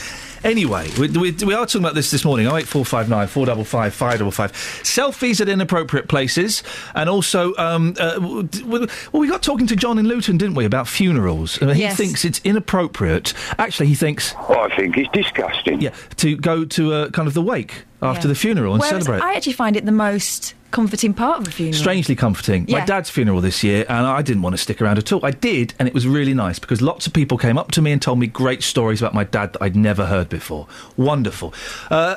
Anyway, 0.44 0.90
we, 1.00 1.08
we, 1.10 1.32
we 1.34 1.54
are 1.54 1.68
talking 1.68 1.82
about 1.82 1.94
this 1.94 2.10
this 2.10 2.26
morning. 2.26 2.48
Oh 2.48 2.56
eight 2.58 2.68
four 2.68 2.84
five 2.84 3.08
nine 3.10 3.28
four 3.28 3.46
double 3.46 3.64
five 3.64 3.94
five 3.94 4.18
double 4.18 4.32
five. 4.32 4.52
Selfies 4.54 5.40
at 5.40 5.48
inappropriate 5.48 6.08
places, 6.08 6.64
and 6.96 7.08
also, 7.08 7.54
um, 7.58 7.94
uh, 8.00 8.14
w- 8.16 8.44
d- 8.44 8.62
w- 8.62 8.88
well, 9.12 9.22
we 9.22 9.28
got 9.28 9.44
talking 9.44 9.68
to 9.68 9.76
John 9.76 10.00
in 10.00 10.08
Luton, 10.08 10.40
didn't 10.40 10.56
we, 10.56 10.66
about 10.66 10.88
funerals? 10.88 11.62
Uh, 11.62 11.68
he 11.74 11.82
Yes. 11.82 11.96
thinks 11.96 12.26
it's 12.26 12.42
inappropriate. 12.44 13.36
Actually, 13.60 13.86
he 13.88 13.96
thinks. 13.96 14.34
Oh, 14.50 14.62
I 14.62 14.76
think 14.76 14.98
it's 14.98 15.10
disgusting. 15.14 15.80
Yeah, 15.80 15.94
to 16.18 16.36
go 16.38 16.66
to 16.66 16.92
uh, 16.94 17.10
kind 17.12 17.28
of 17.28 17.36
the 17.36 17.42
wake 17.44 17.84
after 18.02 18.28
Yeah. 18.28 18.34
the 18.34 18.36
funeral 18.36 18.74
and 18.74 18.82
Whereas 18.82 19.04
celebrate. 19.06 19.24
I 19.26 19.36
actually 19.36 19.54
find 19.54 19.76
it 19.76 19.86
the 19.86 19.92
most 19.92 20.54
comforting 20.72 21.14
part 21.14 21.40
of 21.42 21.48
a 21.48 21.52
funeral. 21.52 21.78
Strangely 21.80 22.16
comforting. 22.16 22.66
My 22.70 22.86
dad's 22.86 23.10
funeral 23.10 23.42
this 23.42 23.64
year, 23.64 23.86
and 23.90 24.06
I 24.08 24.22
didn't 24.22 24.42
want 24.42 24.54
to 24.54 24.58
stick 24.58 24.82
around 24.82 24.98
at 24.98 25.12
all. 25.12 25.26
I 25.26 25.32
did, 25.32 25.74
and 25.80 25.88
it 25.88 25.94
was 25.94 26.08
really 26.08 26.34
nice 26.34 26.60
because 26.60 26.82
lots 26.82 27.06
of 27.08 27.14
people 27.14 27.38
came 27.38 27.58
up 27.58 27.72
to 27.72 27.82
me 27.82 27.92
and 27.92 28.02
told 28.02 28.20
me 28.20 28.28
great 28.28 28.64
stories 28.64 29.02
about 29.02 29.14
my 29.14 29.24
dad 29.26 29.54
that 29.54 29.62
I'd 29.62 29.76
never 29.76 30.06
heard 30.06 30.30
before. 30.30 30.68
Wonderful. 30.98 31.54
Uh, 31.90 32.16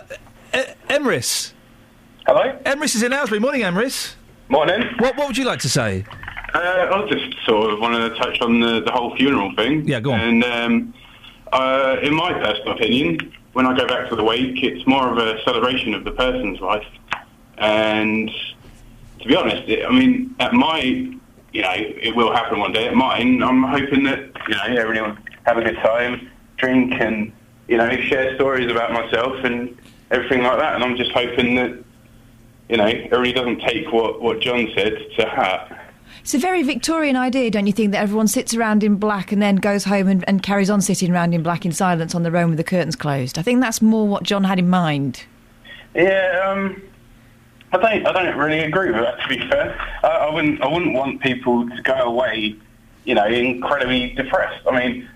e- 0.55 0.59
Emrys. 0.89 1.53
Hello. 2.26 2.57
Emrys 2.64 2.95
is 2.95 3.03
in 3.03 3.12
Aylesbury. 3.12 3.41
Morning, 3.41 3.62
Emrys. 3.62 4.14
Morning. 4.49 4.82
What 4.99 5.16
What 5.16 5.26
would 5.26 5.37
you 5.37 5.45
like 5.45 5.61
to 5.61 5.68
say? 5.68 6.05
Uh, 6.55 6.59
I 6.59 7.07
just 7.11 7.35
sort 7.45 7.72
of 7.72 7.80
wanted 7.80 8.09
to 8.11 8.14
touch 8.16 8.41
on 8.41 8.61
the, 8.61 8.80
the 8.80 8.93
whole 8.93 9.16
funeral 9.16 9.53
thing. 9.57 9.87
Yeah, 9.89 9.99
go 9.99 10.12
on. 10.12 10.20
And 10.20 10.45
um, 10.45 10.95
uh, 11.53 11.97
in 12.01 12.14
my 12.14 12.32
personal 12.32 12.74
opinion, 12.74 13.32
when 13.55 13.67
I 13.67 13.77
go 13.77 13.87
back 13.87 14.09
to 14.11 14.17
the 14.17 14.25
wake, 14.25 14.63
it's 14.63 14.87
more 14.87 15.09
of 15.09 15.17
a 15.17 15.43
celebration 15.45 15.95
of 15.95 16.05
the 16.05 16.11
person's 16.11 16.61
life. 16.61 16.87
And 17.57 18.31
to 19.21 19.29
be 19.29 19.37
honest, 19.37 19.69
it, 19.69 19.87
I 19.87 19.91
mean, 19.93 20.35
at 20.41 20.53
my, 20.53 20.81
you 20.81 21.63
know, 21.63 21.73
it 21.73 22.15
will 22.15 22.33
happen 22.33 22.59
one 22.59 22.73
day. 22.73 22.89
At 22.89 22.95
mine, 22.95 23.43
I'm 23.43 23.63
hoping 23.63 24.03
that 24.05 24.19
you 24.49 24.57
know 24.57 24.81
everyone 24.81 25.19
have 25.47 25.57
a 25.57 25.63
good 25.63 25.77
time, 25.77 26.31
drink, 26.57 26.95
and 27.01 27.33
you 27.69 27.77
know 27.77 27.89
share 28.03 28.35
stories 28.35 28.71
about 28.71 28.93
myself 28.93 29.45
and 29.45 29.79
everything 30.11 30.43
like 30.43 30.59
that. 30.59 30.75
And 30.75 30.83
I'm 30.83 30.97
just 30.97 31.13
hoping 31.13 31.55
that 31.55 31.79
you 32.69 32.77
know 32.77 32.87
everybody 32.87 33.33
doesn't 33.33 33.61
take 33.61 33.93
what 33.93 34.21
what 34.21 34.41
John 34.41 34.69
said 34.75 34.99
to 35.17 35.27
heart. 35.27 35.73
It's 36.25 36.33
a 36.33 36.39
very 36.39 36.62
Victorian 36.62 37.16
idea, 37.16 37.51
don't 37.51 37.66
you 37.66 37.72
think, 37.75 37.93
that 37.93 38.01
everyone 38.01 38.29
sits 38.29 38.55
around 38.55 38.83
in 38.83 38.97
black 38.97 39.31
and 39.31 39.43
then 39.43 39.57
goes 39.57 39.85
home 39.85 40.09
and, 40.09 40.25
and 40.27 40.43
carries 40.43 40.70
on 40.70 40.81
sitting 40.81 41.12
around 41.12 41.35
in 41.35 41.43
black 41.43 41.66
in 41.66 41.72
silence 41.72 42.14
on 42.14 42.22
their 42.22 42.35
own 42.39 42.49
with 42.49 42.57
the 42.57 42.64
curtains 42.64 42.97
closed? 42.97 43.39
I 43.39 43.43
think 43.43 43.61
that's 43.61 43.83
more 43.83 44.09
what 44.09 44.22
John 44.22 44.45
had 44.45 44.59
in 44.59 44.70
mind. 44.70 45.27
Yeah, 45.95 46.43
um, 46.49 46.83
I 47.72 47.77
don't. 47.77 48.07
I 48.07 48.12
don't 48.12 48.39
really 48.39 48.61
agree 48.61 48.91
with 48.91 49.03
that. 49.03 49.20
To 49.20 49.29
be 49.29 49.37
fair, 49.51 49.79
I, 50.03 50.09
I 50.09 50.33
wouldn't. 50.33 50.62
I 50.62 50.66
wouldn't 50.66 50.95
want 50.95 51.20
people 51.20 51.68
to 51.68 51.83
go 51.83 51.93
away, 51.93 52.57
you 53.05 53.14
know, 53.14 53.27
incredibly 53.27 54.14
depressed. 54.14 54.66
I 54.66 54.81
mean, 54.81 55.07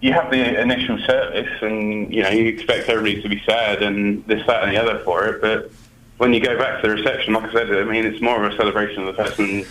you 0.00 0.12
have 0.12 0.28
the 0.28 0.60
initial 0.60 0.98
service, 1.06 1.56
and 1.62 2.12
you 2.12 2.24
know, 2.24 2.30
you 2.30 2.46
expect 2.46 2.88
everybody 2.88 3.22
to 3.22 3.28
be 3.28 3.40
sad 3.46 3.80
and 3.80 4.26
this, 4.26 4.44
that, 4.48 4.64
and 4.64 4.72
the 4.72 4.82
other 4.82 4.98
for 5.04 5.24
it. 5.24 5.40
But 5.40 5.70
when 6.16 6.32
you 6.32 6.40
go 6.40 6.58
back 6.58 6.82
to 6.82 6.88
the 6.88 6.96
reception, 6.96 7.34
like 7.34 7.44
I 7.44 7.52
said, 7.52 7.70
I 7.70 7.84
mean, 7.84 8.04
it's 8.04 8.20
more 8.20 8.44
of 8.44 8.52
a 8.52 8.56
celebration 8.56 9.06
of 9.06 9.16
the 9.16 9.22
person. 9.22 9.64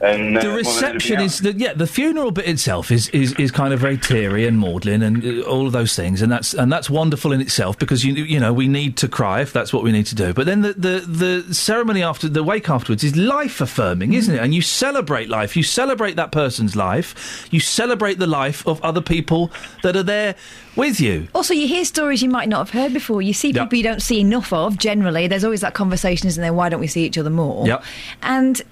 And 0.00 0.36
uh, 0.38 0.40
the 0.42 0.48
wanting 0.48 0.56
reception 0.56 1.20
is 1.20 1.40
the, 1.40 1.52
yeah 1.52 1.72
the 1.72 1.86
funeral 1.86 2.30
bit 2.30 2.46
itself 2.48 2.90
is, 2.90 3.08
is, 3.08 3.32
is 3.34 3.50
kind 3.50 3.74
of 3.74 3.80
very 3.80 3.96
teary 3.98 4.46
and 4.46 4.58
maudlin 4.58 5.02
and 5.02 5.24
uh, 5.24 5.42
all 5.42 5.66
of 5.66 5.72
those 5.72 5.96
things 5.96 6.22
and 6.22 6.30
that's 6.30 6.54
and 6.54 6.70
that's 6.72 6.88
wonderful 6.88 7.32
in 7.32 7.40
itself 7.40 7.78
because 7.78 8.04
you 8.04 8.12
you 8.14 8.38
know 8.38 8.52
we 8.52 8.68
need 8.68 8.96
to 8.98 9.08
cry 9.08 9.40
if 9.40 9.52
that's 9.52 9.72
what 9.72 9.82
we 9.82 9.90
need 9.92 10.06
to 10.06 10.14
do 10.14 10.32
but 10.32 10.46
then 10.46 10.60
the 10.60 10.72
the, 10.74 11.00
the 11.46 11.54
ceremony 11.54 12.02
after 12.02 12.28
the 12.28 12.42
wake 12.44 12.68
afterwards 12.70 13.02
is 13.02 13.16
life 13.16 13.60
affirming 13.60 14.12
isn't 14.12 14.34
it 14.36 14.40
and 14.40 14.54
you 14.54 14.62
celebrate 14.62 15.28
life 15.28 15.56
you 15.56 15.62
celebrate 15.62 16.14
that 16.16 16.30
person's 16.32 16.76
life 16.76 17.48
you 17.50 17.58
celebrate 17.60 18.18
the 18.18 18.26
life 18.26 18.66
of 18.66 18.80
other 18.82 19.00
people 19.00 19.50
that 19.82 19.96
are 19.96 20.02
there 20.04 20.34
with 20.76 21.00
you 21.00 21.26
Also, 21.34 21.54
you 21.54 21.66
hear 21.66 21.84
stories 21.84 22.22
you 22.22 22.28
might 22.30 22.48
not 22.48 22.58
have 22.58 22.70
heard 22.70 22.92
before. 22.92 23.20
You 23.20 23.32
see 23.32 23.48
Yep. 23.50 23.64
people 23.64 23.76
you 23.78 23.82
don't 23.82 24.00
see 24.02 24.20
enough 24.20 24.52
of, 24.52 24.78
generally. 24.78 25.26
There's 25.26 25.42
always 25.42 25.62
that 25.62 25.74
conversation, 25.74 26.28
isn't 26.28 26.40
there? 26.40 26.52
Why 26.52 26.68
don't 26.68 26.78
we 26.78 26.86
see 26.86 27.04
each 27.04 27.18
other 27.18 27.30
more? 27.30 27.66
Yep. 27.66 27.82
And 28.22 28.62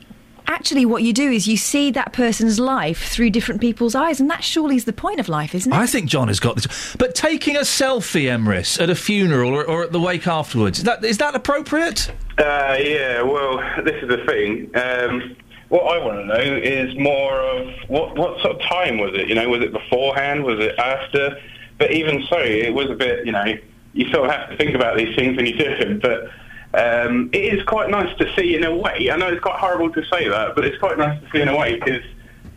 actually, 0.46 0.86
what 0.86 1.02
you 1.02 1.12
do 1.12 1.30
is 1.30 1.46
you 1.46 1.56
see 1.56 1.90
that 1.92 2.12
person's 2.12 2.58
life 2.58 3.08
through 3.08 3.30
different 3.30 3.60
people's 3.60 3.94
eyes, 3.94 4.20
and 4.20 4.30
that 4.30 4.44
surely 4.44 4.76
is 4.76 4.84
the 4.84 4.92
point 4.92 5.20
of 5.20 5.28
life, 5.28 5.54
isn't 5.54 5.72
it? 5.72 5.76
I 5.76 5.86
think 5.86 6.08
John 6.08 6.28
has 6.28 6.40
got 6.40 6.56
this. 6.56 6.96
But 6.96 7.14
taking 7.14 7.56
a 7.56 7.60
selfie, 7.60 8.24
Emrys, 8.24 8.80
at 8.80 8.90
a 8.90 8.94
funeral 8.94 9.54
or, 9.54 9.64
or 9.64 9.82
at 9.82 9.92
the 9.92 10.00
wake 10.00 10.26
afterwards, 10.26 10.78
is 10.78 10.84
that, 10.84 11.04
is 11.04 11.18
that 11.18 11.34
appropriate? 11.34 12.10
Uh, 12.38 12.76
yeah, 12.80 13.22
well, 13.22 13.58
this 13.84 14.02
is 14.02 14.08
the 14.08 14.24
thing. 14.26 14.70
Um, 14.74 15.36
what 15.68 15.82
I 15.82 16.04
want 16.04 16.18
to 16.18 16.26
know 16.26 16.56
is 16.56 16.96
more 16.96 17.40
of 17.40 17.68
what 17.88 18.16
what 18.16 18.40
sort 18.40 18.56
of 18.56 18.62
time 18.62 18.98
was 18.98 19.12
it? 19.14 19.28
You 19.28 19.34
know, 19.34 19.48
was 19.48 19.62
it 19.62 19.72
beforehand? 19.72 20.44
Was 20.44 20.60
it 20.60 20.78
after? 20.78 21.40
But 21.78 21.90
even 21.90 22.24
so, 22.28 22.38
it 22.38 22.72
was 22.72 22.88
a 22.90 22.94
bit. 22.94 23.26
You 23.26 23.32
know, 23.32 23.54
you 23.92 24.08
sort 24.12 24.28
of 24.28 24.30
have 24.30 24.50
to 24.50 24.56
think 24.56 24.74
about 24.74 24.96
these 24.96 25.14
things 25.16 25.36
when 25.36 25.46
you 25.46 25.56
do 25.56 25.76
them. 25.76 25.98
But 25.98 26.30
um, 26.74 27.30
it 27.32 27.54
is 27.54 27.62
quite 27.64 27.90
nice 27.90 28.16
to 28.18 28.34
see 28.36 28.56
in 28.56 28.64
a 28.64 28.74
way. 28.74 29.10
I 29.10 29.16
know 29.16 29.28
it's 29.28 29.42
quite 29.42 29.58
horrible 29.58 29.90
to 29.92 30.04
say 30.06 30.28
that, 30.28 30.54
but 30.54 30.64
it's 30.64 30.78
quite 30.78 30.98
nice 30.98 31.20
to 31.22 31.30
see 31.30 31.40
in 31.40 31.48
a 31.48 31.56
way 31.56 31.76
because 31.76 32.02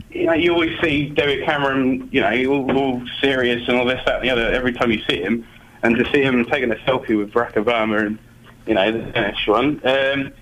you 0.09 0.25
know 0.25 0.33
you 0.33 0.51
always 0.51 0.79
see 0.81 1.09
David 1.09 1.45
Cameron, 1.45 2.09
you 2.11 2.21
know, 2.21 2.51
all, 2.51 2.77
all 2.77 3.01
serious 3.21 3.67
and 3.67 3.77
all 3.77 3.85
this, 3.85 4.01
that, 4.05 4.15
and 4.15 4.25
the 4.25 4.29
other 4.29 4.51
every 4.51 4.73
time 4.73 4.91
you 4.91 5.01
see 5.09 5.21
him, 5.21 5.47
and 5.83 5.95
to 5.95 6.05
see 6.11 6.21
him 6.21 6.43
taking 6.45 6.71
a 6.71 6.75
selfie 6.75 7.17
with 7.17 7.31
Barack 7.31 7.53
Obama 7.53 8.05
and 8.05 8.19
you 8.67 8.73
know 8.73 8.91
the 8.91 9.11
Danish 9.11 9.47
one. 9.47 9.79
Um, 9.85 10.33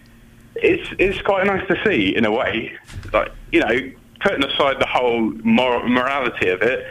it's 0.55 0.89
it's 0.97 1.21
quite 1.21 1.45
nice 1.45 1.67
to 1.67 1.79
see 1.85 2.15
in 2.15 2.25
a 2.25 2.31
way. 2.31 2.73
Like 3.13 3.31
you 3.51 3.59
know, 3.59 3.91
putting 4.21 4.43
aside 4.43 4.79
the 4.79 4.87
whole 4.87 5.21
moral, 5.43 5.87
morality 5.87 6.49
of 6.49 6.61
it, 6.61 6.85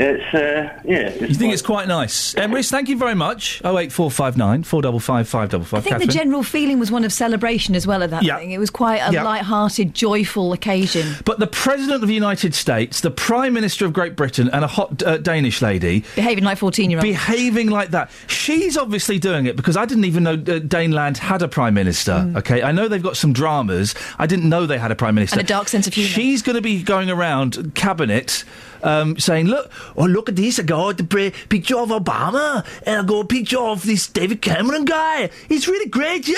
it's 0.00 0.34
uh, 0.34 0.80
yeah. 0.84 1.08
It's 1.08 1.20
You 1.20 1.34
think 1.34 1.52
it's 1.52 1.62
quite 1.62 1.86
nice. 1.86 2.34
Emrys, 2.34 2.70
thank 2.70 2.88
you 2.88 2.96
very 2.96 3.14
much. 3.14 3.60
08459 3.64 4.62
455 4.62 5.28
555. 5.28 5.78
I 5.78 5.80
think 5.98 5.98
the 6.10 6.12
general 6.18 6.42
feeling 6.42 6.78
was 6.78 6.90
one 6.90 7.04
of 7.04 7.12
celebration 7.12 7.74
as 7.74 7.86
well 7.86 8.02
at 8.02 8.10
that 8.10 8.22
Yeah. 8.22 8.38
thing. 8.38 8.52
It 8.52 8.58
was 8.58 8.70
quite 8.70 8.96
a 8.98 9.12
Yeah. 9.12 9.22
light-hearted, 9.24 9.94
joyful 9.94 10.52
occasion. 10.54 11.16
But 11.24 11.38
the 11.38 11.46
President 11.46 12.02
of 12.02 12.08
the 12.08 12.14
United 12.14 12.54
States, 12.54 13.00
the 13.00 13.10
Prime 13.10 13.52
Minister 13.52 13.84
of 13.84 13.92
Great 13.92 14.16
Britain, 14.16 14.48
and 14.52 14.64
a 14.64 14.68
hot 14.68 15.02
uh, 15.02 15.18
Danish 15.18 15.60
lady. 15.60 16.04
Behaving 16.16 16.44
like 16.44 16.56
14 16.58 16.90
year 16.90 16.98
olds. 16.98 17.06
Behaving 17.08 17.68
like 17.68 17.90
that. 17.90 18.10
She's 18.26 18.76
obviously 18.78 19.18
doing 19.18 19.44
it 19.46 19.54
because 19.56 19.76
I 19.76 19.84
didn't 19.84 20.06
even 20.06 20.22
know 20.22 20.32
uh, 20.32 20.60
Daneland 20.60 21.18
had 21.18 21.42
a 21.42 21.48
Prime 21.48 21.74
Minister. 21.74 22.12
Mm. 22.12 22.38
Okay, 22.38 22.62
I 22.62 22.72
know 22.72 22.88
they've 22.88 23.02
got 23.02 23.16
some 23.18 23.32
dramas. 23.32 23.94
I 24.18 24.26
didn't 24.26 24.48
know 24.48 24.64
they 24.66 24.78
had 24.78 24.90
a 24.90 24.94
Prime 24.96 25.14
Minister. 25.14 25.34
And 25.38 25.44
a 25.44 25.46
dark 25.46 25.68
sense 25.68 25.86
of 25.86 25.92
humour. 25.94 26.08
She's 26.08 26.40
going 26.42 26.56
to 26.56 26.62
be 26.62 26.82
going 26.82 27.10
around 27.10 27.74
cabinet 27.74 28.44
um, 28.82 29.18
saying, 29.18 29.46
"Look, 29.46 29.70
oh, 29.96 30.04
look 30.04 30.28
at 30.28 30.36
this. 30.36 30.58
I 30.58 30.62
got 30.62 31.00
a 31.00 31.04
picture 31.04 31.78
of 31.78 31.88
Obama 31.90 32.64
and 32.86 33.00
I 33.00 33.04
got 33.04 33.20
a 33.20 33.26
picture 33.26 33.58
of 33.58 33.84
this 33.84 34.06
David 34.08 34.42
Cameron 34.42 34.84
guy. 34.84 35.30
It's 35.48 35.68
really 35.68 35.88
great, 35.88 36.28
yeah? 36.28 36.36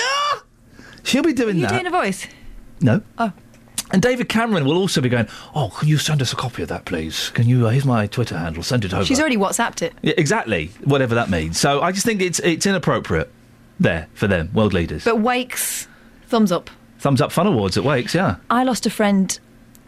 She'll 1.03 1.23
be 1.23 1.33
doing 1.33 1.57
Are 1.57 1.59
you 1.59 1.61
that. 1.67 1.71
doing 1.71 1.87
a 1.87 1.91
voice? 1.91 2.27
No. 2.81 3.01
Oh. 3.17 3.31
And 3.91 4.01
David 4.01 4.27
Cameron 4.27 4.65
will 4.65 4.77
also 4.77 5.01
be 5.01 5.09
going, 5.09 5.27
oh, 5.53 5.69
can 5.77 5.87
you 5.87 5.97
send 5.99 6.21
us 6.21 6.33
a 6.33 6.35
copy 6.35 6.63
of 6.63 6.69
that, 6.69 6.85
please? 6.85 7.29
Can 7.29 7.47
you, 7.47 7.67
uh, 7.67 7.69
here's 7.69 7.85
my 7.85 8.07
Twitter 8.07 8.35
handle, 8.37 8.63
send 8.63 8.85
it 8.85 8.93
over. 8.93 9.05
She's 9.05 9.19
already 9.19 9.37
WhatsApped 9.37 9.83
it. 9.83 9.93
Yeah, 10.01 10.13
exactly, 10.17 10.71
whatever 10.83 11.13
that 11.15 11.29
means. 11.29 11.59
So 11.59 11.81
I 11.81 11.91
just 11.91 12.05
think 12.05 12.19
it's 12.21 12.39
it's 12.39 12.65
inappropriate 12.65 13.31
there 13.79 14.07
for 14.15 14.27
them, 14.27 14.49
world 14.53 14.73
leaders. 14.73 15.03
But 15.03 15.19
Wakes, 15.19 15.87
thumbs 16.27 16.51
up. 16.51 16.71
Thumbs 16.99 17.21
up 17.21 17.31
fun 17.31 17.45
awards 17.45 17.77
at 17.77 17.83
Wakes, 17.83 18.15
yeah. 18.15 18.37
I 18.49 18.63
lost 18.63 18.85
a 18.87 18.89
friend 18.89 19.37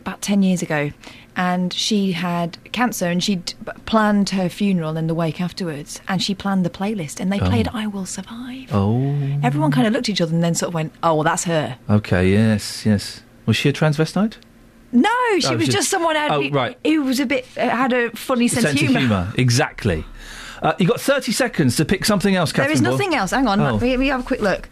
about 0.02 0.22
10 0.22 0.44
years 0.44 0.62
ago, 0.62 0.92
and 1.36 1.74
she 1.74 2.14
had 2.14 2.58
cancer, 2.72 3.06
and 3.08 3.24
she'd 3.24 3.54
planned 3.86 4.30
her 4.32 4.50
funeral 4.50 4.98
and 4.98 5.10
the 5.10 5.14
wake 5.16 5.40
afterwards, 5.42 6.00
and 6.08 6.22
she 6.22 6.34
planned 6.36 6.66
the 6.66 6.70
playlist, 6.70 7.20
and 7.20 7.32
they 7.32 7.40
Oh. 7.40 7.46
played 7.50 7.68
I 7.74 7.88
Will 7.88 8.06
Survive. 8.06 8.70
Oh. 8.74 9.16
Everyone 9.44 9.72
kind 9.72 9.88
of 9.88 9.94
looked 9.94 10.10
at 10.10 10.14
each 10.14 10.22
other 10.22 10.34
and 10.34 10.44
then 10.44 10.56
sort 10.56 10.70
of 10.70 10.74
went, 10.74 10.94
oh, 11.04 11.16
well, 11.16 11.24
that's 11.24 11.44
her. 11.46 11.78
Okay, 11.90 12.32
yes, 12.32 12.86
yes. 12.86 13.22
Was 13.46 13.56
she 13.58 13.70
a 13.70 13.74
transvestite? 13.74 14.34
No, 14.92 15.10
she 15.40 15.48
Oh, 15.48 15.56
was 15.58 15.66
just- 15.66 15.72
just, 15.78 15.90
someone 15.90 16.16
who, 16.16 16.22
oh, 16.30 16.50
right. 16.52 16.78
who 16.86 17.04
was 17.04 17.20
a 17.20 17.26
bit, 17.26 17.46
uh, 17.58 17.68
had 17.70 17.92
a 17.92 18.12
funny 18.12 18.48
sense, 18.48 18.66
of 18.66 18.72
humour. 18.74 19.34
Exactly. 19.38 20.06
Uh, 20.66 20.74
you've 20.80 20.90
got 20.90 21.00
30 21.00 21.32
seconds 21.32 21.76
to 21.76 21.86
pick 21.86 22.04
something 22.06 22.36
else, 22.36 22.52
There 22.52 22.64
Catherine 22.66 22.74
is 22.74 22.82
Boyle. 22.82 22.92
nothing 22.94 23.14
else. 23.14 23.30
Hang 23.30 23.48
on, 23.48 23.62
Oh. 23.62 23.76
we, 23.76 23.96
we 23.98 24.08
have 24.08 24.22
a 24.22 24.24
quick 24.24 24.42
look. 24.42 24.68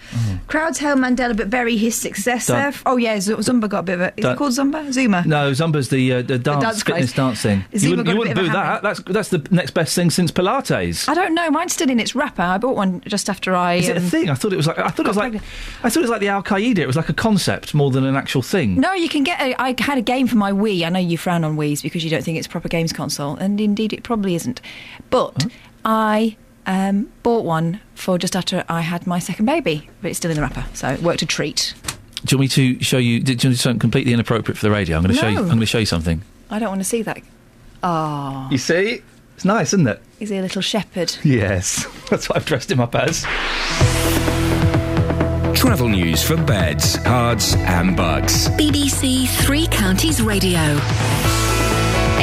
Crowds 0.47 0.79
hail 0.79 0.95
Mandela, 0.95 1.37
but 1.37 1.51
bury 1.51 1.77
his 1.77 1.95
successor. 1.95 2.73
Oh 2.87 2.97
yeah, 2.97 3.19
Z- 3.19 3.33
Zumba 3.35 3.69
got 3.69 3.79
a 3.79 3.83
bit 3.83 3.93
of 3.93 4.01
a. 4.01 4.13
Is 4.17 4.25
it 4.25 4.37
called 4.37 4.53
Zumba? 4.53 4.91
Zuma. 4.91 5.23
No, 5.27 5.51
Zumba's 5.51 5.89
the, 5.89 6.13
uh, 6.13 6.21
the 6.23 6.39
dance, 6.39 6.63
dance 6.63 6.83
fitness 6.83 7.41
thing. 7.41 7.63
Zumba 7.71 7.81
You 7.83 7.89
wouldn't, 7.91 8.07
you 8.09 8.17
wouldn't 8.17 8.35
boo 8.35 8.49
that. 8.49 8.81
That's, 8.81 9.01
that's 9.03 9.29
the 9.29 9.47
next 9.51 9.71
best 9.71 9.93
thing 9.95 10.09
since 10.09 10.31
Pilates. 10.31 11.07
I 11.07 11.13
don't 11.13 11.35
know. 11.35 11.51
Mine's 11.51 11.73
still 11.73 11.91
in 11.91 11.99
its 11.99 12.15
wrapper. 12.15 12.41
I 12.41 12.57
bought 12.57 12.75
one 12.75 13.01
just 13.01 13.29
after 13.29 13.55
I. 13.55 13.75
Is 13.75 13.89
it 13.89 13.97
a 13.97 13.99
um, 13.99 14.05
thing? 14.07 14.29
I 14.31 14.33
thought 14.33 14.51
it 14.51 14.57
was 14.57 14.65
like 14.65 14.79
I 14.79 14.89
thought 14.89 15.05
it 15.05 15.09
was 15.09 15.17
like 15.17 15.35
I 15.35 15.89
thought 15.89 15.97
it 15.97 16.01
was 16.01 16.09
like 16.09 16.21
the 16.21 16.29
Al 16.29 16.41
Qaeda. 16.41 16.79
It 16.79 16.87
was 16.87 16.95
like 16.95 17.09
a 17.09 17.13
concept 17.13 17.75
more 17.75 17.91
than 17.91 18.03
an 18.03 18.15
actual 18.15 18.41
thing. 18.41 18.79
No, 18.79 18.93
you 18.93 19.09
can 19.09 19.23
get. 19.23 19.39
A, 19.39 19.61
I 19.61 19.75
had 19.77 19.99
a 19.99 20.01
game 20.01 20.25
for 20.27 20.37
my 20.37 20.51
Wii. 20.51 20.83
I 20.85 20.89
know 20.89 20.99
you 20.99 21.19
frown 21.19 21.43
on 21.43 21.55
Wii's 21.55 21.83
because 21.83 22.03
you 22.03 22.09
don't 22.09 22.23
think 22.23 22.39
it's 22.39 22.47
a 22.47 22.49
proper 22.49 22.67
games 22.67 22.91
console, 22.93 23.35
and 23.35 23.61
indeed 23.61 23.93
it 23.93 24.01
probably 24.01 24.33
isn't. 24.33 24.59
But 25.11 25.45
I 25.85 26.37
um, 26.65 27.11
bought 27.23 27.45
one 27.45 27.79
for 27.95 28.17
just 28.17 28.35
after 28.35 28.63
I 28.69 28.81
had 28.81 29.05
my 29.07 29.19
second 29.19 29.45
baby, 29.45 29.89
but 30.01 30.09
it's 30.09 30.17
still 30.17 30.31
in 30.31 30.35
the 30.35 30.41
wrapper, 30.41 30.65
so 30.73 30.89
it 30.89 31.01
worked 31.01 31.21
a 31.21 31.25
treat. 31.25 31.73
Do 32.25 32.33
you 32.33 32.37
want 32.37 32.57
me 32.57 32.75
to 32.77 32.83
show 32.83 32.97
you? 32.97 33.19
Do 33.19 33.31
you 33.31 33.35
want 33.35 33.41
to 33.41 33.49
do 33.49 33.55
something 33.55 33.79
completely 33.79 34.13
inappropriate 34.13 34.57
for 34.57 34.65
the 34.65 34.71
radio? 34.71 34.95
I'm 34.97 35.03
going 35.03 35.13
to 35.13 35.19
show 35.19 35.27
you. 35.27 35.39
I'm 35.39 35.45
going 35.47 35.59
to 35.59 35.65
show 35.65 35.79
you 35.79 35.85
something. 35.85 36.21
I 36.49 36.59
don't 36.59 36.69
want 36.69 36.79
to 36.81 36.85
see 36.85 37.01
that. 37.01 37.21
Oh, 37.83 38.47
You 38.49 38.57
see, 38.57 39.01
it's 39.35 39.43
nice, 39.43 39.73
isn't 39.73 39.87
it? 39.87 40.01
is 40.21 40.29
he 40.29 40.37
a 40.37 40.41
little 40.41 40.61
shepherd? 40.61 41.13
Yes, 41.23 41.85
that's 42.09 42.29
what 42.29 42.37
I've 42.37 42.45
dressed 42.45 42.71
him 42.71 42.79
up 42.79 42.95
as. 42.95 43.23
Travel 45.53 45.89
news 45.89 46.23
for 46.23 46.37
beds, 46.37 46.97
cards, 46.99 47.55
and 47.55 47.95
bugs. 47.97 48.47
BBC 48.49 49.27
Three 49.45 49.67
Counties 49.67 50.21
Radio. 50.21 50.59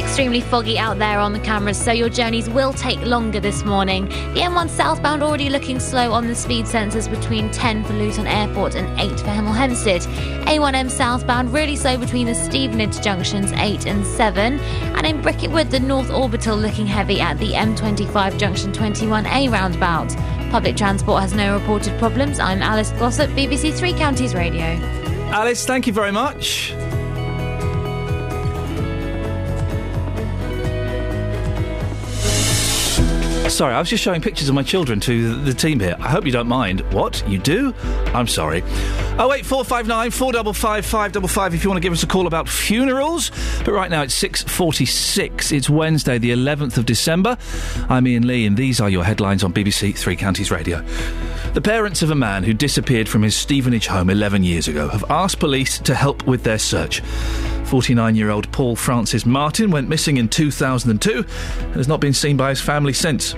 Extremely 0.00 0.40
foggy 0.40 0.78
out 0.78 0.98
there 0.98 1.18
on 1.18 1.34
the 1.34 1.38
cameras, 1.38 1.76
so 1.76 1.92
your 1.92 2.08
journeys 2.08 2.48
will 2.48 2.72
take 2.72 2.98
longer 3.02 3.38
this 3.38 3.64
morning. 3.64 4.06
The 4.06 4.40
M1 4.40 4.70
southbound 4.70 5.22
already 5.22 5.50
looking 5.50 5.78
slow 5.78 6.12
on 6.12 6.26
the 6.26 6.34
speed 6.34 6.64
sensors 6.64 7.08
between 7.08 7.50
10 7.50 7.84
for 7.84 7.92
Luton 7.92 8.26
Airport 8.26 8.76
and 8.76 8.98
8 8.98 9.10
for 9.20 9.26
Hemel 9.26 9.54
Hempstead. 9.54 10.00
A1M 10.46 10.90
southbound 10.90 11.52
really 11.52 11.76
slow 11.76 11.98
between 11.98 12.26
the 12.26 12.34
Stevenage 12.34 13.02
junctions 13.02 13.52
8 13.52 13.86
and 13.86 14.06
7. 14.06 14.58
And 14.58 15.06
in 15.06 15.20
Bricketwood, 15.20 15.70
the 15.70 15.80
North 15.80 16.10
Orbital 16.10 16.56
looking 16.56 16.86
heavy 16.86 17.20
at 17.20 17.38
the 17.38 17.52
M25 17.52 18.38
junction 18.38 18.72
21A 18.72 19.52
roundabout. 19.52 20.16
Public 20.50 20.76
transport 20.78 21.20
has 21.20 21.34
no 21.34 21.58
reported 21.58 21.98
problems. 21.98 22.40
I'm 22.40 22.62
Alice 22.62 22.90
Glossop, 22.92 23.28
BBC 23.32 23.74
Three 23.74 23.92
Counties 23.92 24.34
Radio. 24.34 24.64
Alice, 25.30 25.66
thank 25.66 25.86
you 25.86 25.92
very 25.92 26.10
much. 26.10 26.72
Sorry, 33.60 33.74
I 33.74 33.78
was 33.78 33.90
just 33.90 34.02
showing 34.02 34.22
pictures 34.22 34.48
of 34.48 34.54
my 34.54 34.62
children 34.62 35.00
to 35.00 35.34
the, 35.42 35.52
team 35.52 35.80
here. 35.80 35.94
I 36.00 36.08
hope 36.08 36.24
you 36.24 36.32
don't 36.32 36.48
mind. 36.48 36.80
What? 36.94 37.22
You 37.28 37.36
do? 37.36 37.74
I'm 38.14 38.26
sorry. 38.26 38.62
Oh 39.18 39.34
eight 39.34 39.44
four 39.44 39.66
five 39.66 39.86
nine 39.86 40.10
four 40.10 40.32
double 40.32 40.54
five 40.54 40.86
five 40.86 41.12
double 41.12 41.28
five. 41.28 41.52
If 41.52 41.62
you 41.62 41.68
want 41.68 41.76
to 41.76 41.82
give 41.82 41.92
us 41.92 42.02
a 42.02 42.06
call 42.06 42.26
about 42.26 42.48
funerals, 42.48 43.30
but 43.62 43.72
right 43.72 43.90
now 43.90 44.00
it's 44.00 44.14
six 44.14 44.42
forty 44.42 44.86
six. 44.86 45.52
It's 45.52 45.68
Wednesday, 45.68 46.16
the 46.16 46.32
eleventh 46.32 46.78
of 46.78 46.86
December. 46.86 47.36
I'm 47.90 48.06
Iain 48.06 48.26
Lee, 48.26 48.46
and 48.46 48.56
these 48.56 48.80
are 48.80 48.88
your 48.88 49.04
headlines 49.04 49.44
on 49.44 49.52
BBC 49.52 49.94
Three 49.94 50.16
Counties 50.16 50.50
Radio. 50.50 50.82
The 51.52 51.60
parents 51.60 52.00
of 52.00 52.10
a 52.10 52.14
man 52.14 52.44
who 52.44 52.54
disappeared 52.54 53.10
from 53.10 53.20
his 53.20 53.36
Stevenage 53.36 53.88
home 53.88 54.08
11 54.08 54.42
years 54.42 54.68
ago 54.68 54.88
have 54.88 55.04
asked 55.10 55.38
police 55.38 55.78
to 55.80 55.94
help 55.94 56.26
with 56.26 56.44
their 56.44 56.58
search. 56.58 57.02
49 57.66 58.14
year 58.14 58.30
old 58.30 58.50
Paul 58.52 58.76
Francis 58.76 59.24
Martin 59.24 59.70
went 59.70 59.88
missing 59.88 60.16
in 60.16 60.28
2002 60.28 61.24
and 61.60 61.74
has 61.74 61.88
not 61.88 62.00
been 62.00 62.12
seen 62.12 62.36
by 62.36 62.50
his 62.50 62.60
family 62.60 62.92
since. 62.92 63.34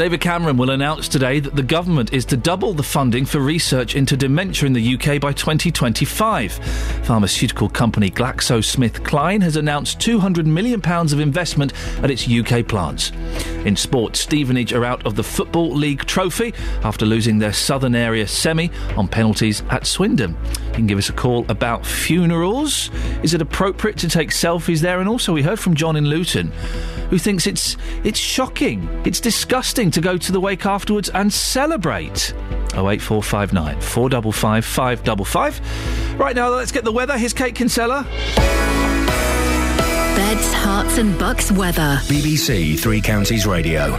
David 0.00 0.22
Cameron 0.22 0.56
will 0.56 0.70
announce 0.70 1.08
today 1.08 1.40
that 1.40 1.54
the 1.54 1.62
government 1.62 2.14
is 2.14 2.24
to 2.24 2.36
double 2.38 2.72
the 2.72 2.82
funding 2.82 3.26
for 3.26 3.38
research 3.38 3.94
into 3.94 4.16
dementia 4.16 4.66
in 4.66 4.72
the 4.72 4.94
UK 4.94 5.20
by 5.20 5.34
2025. 5.34 6.54
Pharmaceutical 7.04 7.68
company 7.68 8.10
GlaxoSmithKline 8.10 9.42
has 9.42 9.56
announced 9.56 9.98
£200 9.98 10.46
million 10.46 10.80
of 10.82 11.20
investment 11.20 11.74
at 12.02 12.10
its 12.10 12.26
UK 12.26 12.66
plants. 12.66 13.12
In 13.66 13.76
sport, 13.76 14.16
Stevenage 14.16 14.72
are 14.72 14.86
out 14.86 15.04
of 15.04 15.16
the 15.16 15.22
Football 15.22 15.74
League 15.74 16.06
trophy 16.06 16.54
after 16.82 17.04
losing 17.04 17.38
their 17.38 17.52
southern 17.52 17.94
area 17.94 18.26
semi 18.26 18.70
on 18.96 19.06
penalties 19.06 19.62
at 19.68 19.86
Swindon. 19.86 20.34
You 20.68 20.72
can 20.72 20.86
give 20.86 20.96
us 20.96 21.10
a 21.10 21.12
call 21.12 21.44
about 21.50 21.84
funerals. 21.84 22.90
Is 23.22 23.34
it 23.34 23.42
appropriate 23.42 23.98
to 23.98 24.08
take 24.08 24.30
selfies 24.30 24.80
there? 24.80 25.00
And 25.00 25.10
also, 25.10 25.34
we 25.34 25.42
heard 25.42 25.60
from 25.60 25.74
John 25.74 25.96
in 25.96 26.06
Luton, 26.06 26.52
who 27.10 27.18
thinks 27.18 27.46
it's 27.46 27.76
it's 28.02 28.18
shocking, 28.18 28.88
it's 29.04 29.20
disgusting 29.20 29.89
to 29.92 30.00
go 30.00 30.16
to 30.16 30.32
the 30.32 30.40
wake 30.40 30.66
afterwards 30.66 31.08
and 31.10 31.32
celebrate. 31.32 32.34
Oh 32.74 32.88
eight 32.90 33.02
four 33.02 33.22
five 33.22 33.52
nine 33.52 33.80
four 33.80 34.08
double 34.08 34.32
five 34.32 34.64
five 34.64 35.02
double 35.04 35.24
five. 35.24 35.60
Right 36.18 36.36
now, 36.36 36.48
let's 36.50 36.72
get 36.72 36.84
the 36.84 36.92
weather. 36.92 37.16
Here's 37.18 37.32
Kate 37.32 37.54
Kinsella. 37.54 38.06
Beds, 40.16 40.52
Herts, 40.54 40.98
and 40.98 41.18
bucks 41.18 41.50
weather. 41.50 41.98
BBC 42.04 42.78
Three 42.78 43.00
Counties 43.00 43.46
Radio. 43.46 43.98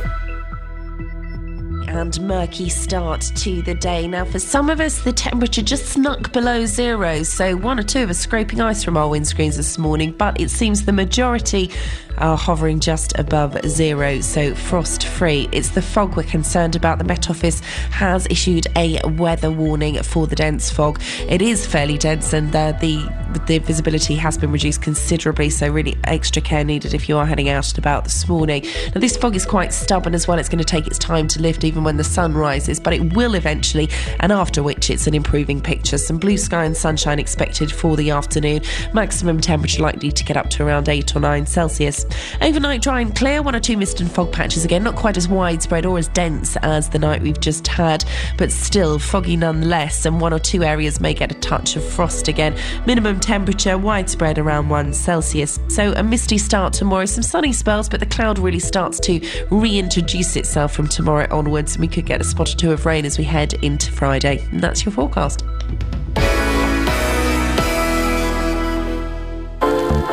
and 1.88 2.22
murky 2.22 2.70
start 2.70 3.20
to 3.36 3.62
the 3.64 3.76
day. 3.76 4.08
Now, 4.08 4.24
for 4.24 4.40
some 4.40 4.70
of 4.70 4.80
us, 4.80 5.02
the 5.04 5.12
temperature 5.12 5.62
just 5.62 5.88
snuck 5.88 6.32
below 6.32 6.66
zero, 6.66 7.24
so 7.24 7.56
one 7.58 7.78
or 7.80 7.84
two 7.84 8.04
of 8.04 8.10
us 8.10 8.18
scraping 8.18 8.62
ice 8.62 8.82
from 8.84 8.96
our 8.96 9.10
windscreens 9.10 9.58
this 9.58 9.78
morning, 9.78 10.14
but 10.14 10.40
it 10.40 10.50
seems 10.50 10.86
the 10.86 10.94
majority 10.94 11.70
are 12.18 12.38
hovering 12.38 12.80
just 12.80 13.18
above 13.18 13.58
zero, 13.68 14.22
so 14.22 14.54
frost 14.56 15.06
free. 15.06 15.50
It's 15.52 15.70
the 15.70 15.82
fog 15.82 16.16
we're 16.16 16.24
concerned 16.24 16.76
about. 16.76 16.98
The 16.98 17.04
Met 17.04 17.30
Office 17.30 17.60
has 17.92 18.28
issued 18.30 18.68
a 18.76 19.00
weather 19.18 19.52
warning 19.52 20.02
for 20.04 20.28
the 20.28 20.36
dense 20.36 20.70
fog. 20.70 21.02
It 21.28 21.42
is 21.42 21.66
fairly 21.66 21.98
dense, 21.98 22.34
and 22.34 22.56
uh, 22.56 22.74
the 22.74 23.10
the 23.46 23.60
visibility 23.60 24.16
has 24.16 24.38
been 24.38 24.52
reduced 24.52 24.82
considerably, 24.82 25.50
so 25.50 25.70
really 25.70 25.98
extra 26.04 26.42
care 26.42 26.64
needed 26.64 26.94
if 26.94 27.08
you 27.08 27.18
are 27.18 27.26
heading 27.26 27.50
out 27.50 27.70
and 27.70 27.78
about 27.78 28.04
this 28.04 28.28
morning. 28.28 28.66
Now, 28.94 29.00
this 29.00 29.16
fog 29.16 29.36
is 29.36 29.46
quite 29.46 29.74
stubborn 29.74 30.14
as 30.14 30.28
well. 30.28 30.38
It's 30.38 30.50
going 30.50 30.60
to 30.60 30.66
take 30.66 30.88
its 30.88 30.98
time 30.98 31.28
to 31.30 31.42
lift, 31.42 31.64
even 31.64 31.84
when 31.84 31.98
the 31.98 32.04
sun 32.04 32.34
rises, 32.34 32.80
but 32.80 32.94
it 32.94 33.14
will 33.14 33.36
eventually, 33.36 33.90
and 34.20 34.32
after 34.32 34.62
which 34.62 34.90
it's 34.90 35.08
an 35.08 35.14
improving 35.14 35.62
picture. 35.62 35.98
Some 35.98 36.18
blue 36.18 36.38
sky 36.38 36.66
and 36.66 36.76
sunshine 36.76 37.20
expected 37.20 37.72
for 37.72 37.96
the 37.96 38.12
afternoon. 38.12 38.62
Maximum 38.94 39.40
temperature 39.40 39.82
likely 39.82 40.12
to 40.12 40.24
get 40.24 40.38
up 40.38 40.50
to 40.52 40.66
around 40.66 40.90
8 40.90 41.16
or 41.16 41.20
9 41.20 41.46
Celsius. 41.46 42.06
Overnight, 42.42 42.82
dry 42.82 43.02
and 43.02 43.16
clear. 43.16 43.42
One 43.42 43.56
or 43.56 43.60
two 43.60 43.78
mist 43.78 44.02
and 44.02 44.12
fog 44.12 44.32
patches 44.32 44.66
again, 44.66 44.84
not 44.84 44.96
quite 44.96 45.18
as 45.18 45.28
widespread 45.28 45.86
or 45.86 45.98
as 45.98 46.08
dense 46.10 46.58
as 46.58 46.90
the 46.90 47.00
night 47.00 47.22
we've 47.22 47.40
just 47.40 47.68
had, 47.68 48.04
but 48.38 48.52
still 48.52 49.00
foggy 49.00 49.38
nonetheless. 49.38 50.06
And 50.06 50.20
one 50.20 50.34
or 50.34 50.40
two 50.40 50.64
areas 50.64 51.00
may 51.00 51.14
get 51.14 51.32
a 51.32 51.36
touch 51.36 51.76
of 51.76 51.84
frost 51.84 52.28
again. 52.28 52.56
Minimum 52.86 53.20
temperature 53.20 53.78
widespread 53.78 54.38
around 54.38 54.70
1 54.70 54.94
Celsius. 54.94 55.60
So 55.68 55.94
a 55.94 56.04
misty 56.04 56.38
start 56.38 56.74
tomorrow. 56.74 57.06
Some 57.06 57.24
sunny 57.24 57.54
spells, 57.54 57.90
but 57.90 58.00
the 58.00 58.06
cloud 58.06 58.40
really 58.40 58.60
starts 58.60 59.00
to 59.02 59.20
reintroduce 59.50 60.36
itself 60.36 60.74
from 60.74 60.88
tomorrow 60.88 61.28
onwards. 61.32 61.76
And 61.76 61.82
we 61.82 61.88
could 61.88 62.06
get 62.06 62.22
a 62.22 62.24
spot 62.24 62.54
or 62.54 62.58
two 62.58 62.72
of 62.72 62.86
rain 62.86 63.06
as 63.06 63.18
we 63.18 63.24
head 63.24 63.54
into 63.64 63.92
Friday. 63.92 64.46
And 64.52 64.62
that's 64.62 64.86
your 64.86 64.92
forecast. 64.92 65.44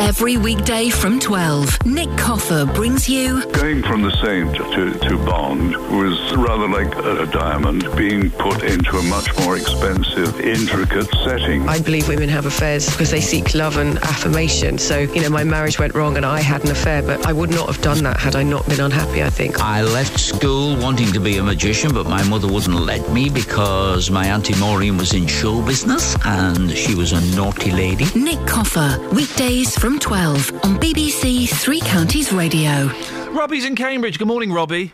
Every 0.01 0.37
weekday 0.37 0.91
from 0.91 1.19
12, 1.21 1.85
Nick 1.85 2.09
Coffer 2.17 2.65
brings 2.65 3.09
you 3.09 3.45
Going 3.53 3.83
from 3.83 4.03
the 4.03 4.11
Saint 4.23 4.55
to, 4.57 5.09
to 5.09 5.19
Bond 5.19 5.77
was 5.97 6.37
rather 6.37 6.69
like 6.69 6.95
a, 6.97 7.23
a 7.23 7.27
diamond 7.27 7.85
being 7.97 8.31
put 8.31 8.63
into 8.63 8.97
a 8.97 9.03
much 9.03 9.37
more 9.41 9.57
expensive, 9.57 10.41
intricate 10.41 11.09
setting. 11.25 11.69
I 11.69 11.81
believe 11.81 12.09
women 12.09 12.29
have 12.29 12.47
affairs 12.47 12.89
because 12.91 13.11
they 13.11 13.21
seek 13.21 13.55
love 13.55 13.77
and 13.77 13.99
affirmation. 13.99 14.79
So, 14.79 15.01
you 15.01 15.21
know, 15.21 15.31
my 15.31 15.45
marriage 15.45 15.79
went 15.79 15.95
wrong 15.95 16.17
and 16.17 16.25
I 16.25 16.41
had 16.41 16.65
an 16.65 16.71
affair, 16.71 17.03
but 17.03 17.27
I 17.27 17.33
would 17.33 17.51
not 17.51 17.67
have 17.67 17.83
done 17.83 18.03
that 18.05 18.19
had 18.19 18.35
I 18.37 18.45
not 18.45 18.67
been 18.69 18.81
unhappy, 18.81 19.23
I 19.23 19.31
think. 19.31 19.61
I 19.61 19.83
left 19.83 20.19
school 20.19 20.77
wanting 20.79 21.13
to 21.13 21.21
be 21.21 21.39
a 21.39 21.43
magician, 21.43 21.93
but 21.93 22.07
my 22.07 22.23
mother 22.29 22.51
wouldn't 22.51 22.81
let 22.81 23.11
me 23.13 23.29
because 23.29 24.11
my 24.11 24.27
Auntie 24.27 24.59
Maureen 24.59 24.97
was 24.97 25.13
in 25.13 25.27
show 25.27 25.61
business 25.61 26.17
and 26.25 26.71
she 26.71 26.95
was 26.95 27.13
a 27.13 27.21
naughty 27.37 27.71
lady. 27.73 28.07
Nick 28.15 28.45
Coffer, 28.47 28.99
weekdays 29.13 29.77
from 29.77 29.88
12 29.97 30.53
on 30.65 30.77
BBC 30.77 31.49
Three 31.49 31.81
Counties 31.81 32.31
Radio. 32.33 32.91
Robbie's 33.31 33.65
in 33.65 33.75
Cambridge. 33.75 34.19
Good 34.19 34.29
morning, 34.29 34.53
Robbie. 34.53 34.93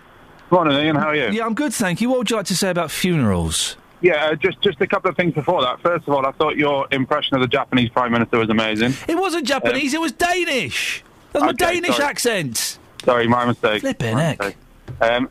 Morning, 0.51 0.77
Iain. 0.77 0.95
How 0.95 1.09
are 1.09 1.17
you? 1.17 1.31
Yeah, 1.31 1.47
I'm 1.47 1.55
good, 1.55 1.75
thank 1.75 2.01
you. 2.01 2.09
What 2.11 2.19
would 2.19 2.31
you 2.31 2.37
like 2.37 2.47
to 2.47 2.57
say 2.57 2.71
about 2.71 2.91
funerals? 2.93 3.77
Yeah, 4.03 4.27
uh, 4.27 4.35
just 4.37 4.61
just 4.61 4.81
a 4.81 4.87
couple 4.87 5.11
of 5.11 5.17
things 5.17 5.35
before 5.35 5.63
that. 5.63 5.81
First 5.81 6.07
of 6.07 6.15
all, 6.15 6.25
I 6.27 6.31
thought 6.33 6.57
your 6.57 6.87
impression 6.93 7.35
of 7.35 7.41
the 7.41 7.49
Japanese 7.49 7.89
Prime 7.89 8.13
Minister 8.13 8.39
was 8.39 8.51
amazing. 8.51 8.93
It 9.09 9.17
wasn't 9.19 9.47
Japanese, 9.47 9.95
it 9.95 10.01
was 10.01 10.13
Danish. 10.13 11.03
That's 11.33 11.43
my 11.43 11.49
Okay, 11.51 11.75
Danish 11.81 11.97
sorry. 11.97 12.09
accent. 12.09 12.79
Sorry, 13.05 13.27
my 13.27 13.47
mistake. 13.47 13.81
Flipping 13.81 14.15
My 14.15 14.23
heck. 14.23 14.39
mistake. 14.39 14.57
Um, 15.01 15.29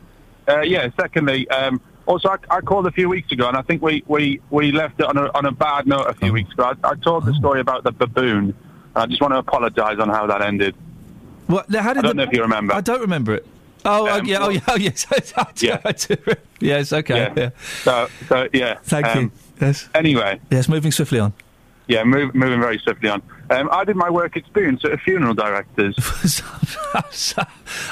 uh, 0.48 0.60
yeah. 0.60 0.88
Secondly, 1.00 1.48
um, 1.48 1.80
also 2.06 2.28
I, 2.28 2.36
I 2.50 2.60
called 2.60 2.86
a 2.86 2.92
few 2.92 3.08
weeks 3.08 3.32
ago, 3.32 3.48
and 3.48 3.56
I 3.56 3.62
think 3.62 3.80
we, 3.80 4.02
we, 4.06 4.40
we 4.50 4.72
left 4.72 5.00
it 5.00 5.06
on 5.06 5.16
a 5.16 5.30
on 5.34 5.46
a 5.46 5.52
bad 5.52 5.86
note 5.86 6.06
a 6.08 6.14
few 6.14 6.32
weeks 6.32 6.52
ago. 6.52 6.74
I, 6.82 6.90
I 6.90 6.94
told 6.96 7.24
the 7.24 7.34
story 7.34 7.60
about 7.60 7.84
the 7.84 7.92
baboon. 7.92 8.54
I 8.96 9.06
just 9.06 9.20
want 9.20 9.32
to 9.34 9.38
apologise 9.38 9.98
on 9.98 10.08
how 10.08 10.26
that 10.26 10.40
ended. 10.42 10.74
What? 11.46 11.72
How 11.74 11.92
did 11.92 11.98
I 11.98 12.02
don't 12.02 12.16
the- 12.16 12.24
know 12.24 12.30
if 12.30 12.32
you 12.36 12.42
remember. 12.42 12.74
I 12.74 12.80
don't 12.80 13.00
remember 13.00 13.34
it. 13.34 13.46
Oh, 13.86 14.08
Um, 14.08 14.24
yeah, 14.24 14.38
oh, 14.40 14.48
yeah, 14.48 14.60
oh, 14.68 14.76
yes. 14.76 15.06
I 15.36 15.46
do, 15.54 15.66
Yeah. 15.66 15.78
I 15.84 15.92
do. 15.92 16.16
Yes, 16.60 16.90
okay. 16.92 17.16
Yeah. 17.16 17.32
Yeah. 17.36 17.50
So, 17.82 18.08
so 18.28 18.48
yeah. 18.54 18.78
Thank 18.82 19.06
um, 19.08 19.24
you. 19.24 19.30
Yes. 19.60 19.88
Anyway, 19.94 20.40
Yes, 20.50 20.68
moving 20.70 20.90
swiftly 20.90 21.18
on. 21.18 21.34
yeah, 21.86 22.02
move, 22.02 22.34
moving 22.34 22.60
very 22.60 22.78
swiftly 22.78 23.10
on. 23.10 23.20
Um, 23.50 23.68
I 23.70 23.84
did 23.84 23.96
my 23.96 24.08
work 24.08 24.36
experience 24.36 24.82
at 24.86 24.92
a 24.92 24.96
funeral 24.96 25.34
director's. 25.34 25.94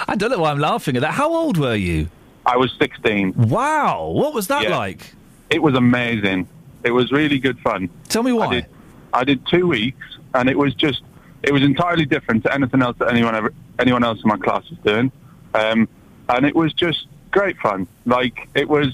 I 0.09 0.17
don't 0.17 0.31
know 0.31 0.39
why 0.39 0.51
I'm 0.51 0.59
laughing 0.59 0.97
at 0.97 1.03
that. 1.03 1.13
How 1.13 1.33
old 1.35 1.59
were 1.59 1.75
you? 1.75 2.09
I 2.47 2.57
was 2.57 2.73
16. 2.79 3.35
Wow. 3.37 4.09
What 4.15 4.33
was 4.35 4.47
that 4.49 4.63
Yeah. 4.65 4.77
like? 4.79 5.13
It 5.51 5.63
was 5.63 5.75
amazing. 5.75 6.49
It 6.85 6.93
was 6.93 7.13
really 7.13 7.39
good 7.39 7.59
fun. 7.61 7.91
Tell 8.09 8.23
me 8.23 8.33
why. 8.33 8.47
I 8.47 8.51
did, 8.55 8.67
I 9.13 9.25
did 9.25 9.47
two 9.47 9.67
weeks, 9.67 10.07
and 10.35 10.49
it 10.49 10.57
was 10.57 10.75
just, 10.75 11.03
it 11.43 11.53
was 11.53 11.63
entirely 11.63 12.07
different 12.07 12.45
to 12.45 12.55
anything 12.55 12.83
else 12.83 12.97
that 12.99 13.09
anyone 13.09 13.35
ever, 13.35 13.53
anyone 13.79 14.05
else 14.05 14.19
in 14.23 14.29
my 14.29 14.37
class 14.37 14.69
was 14.71 14.79
doing, 14.85 15.11
um, 15.55 15.89
and 16.29 16.47
it 16.47 16.55
was 16.55 16.73
just 16.73 17.07
great 17.31 17.57
fun. 17.59 17.87
Like 18.07 18.49
it 18.55 18.69
was, 18.69 18.89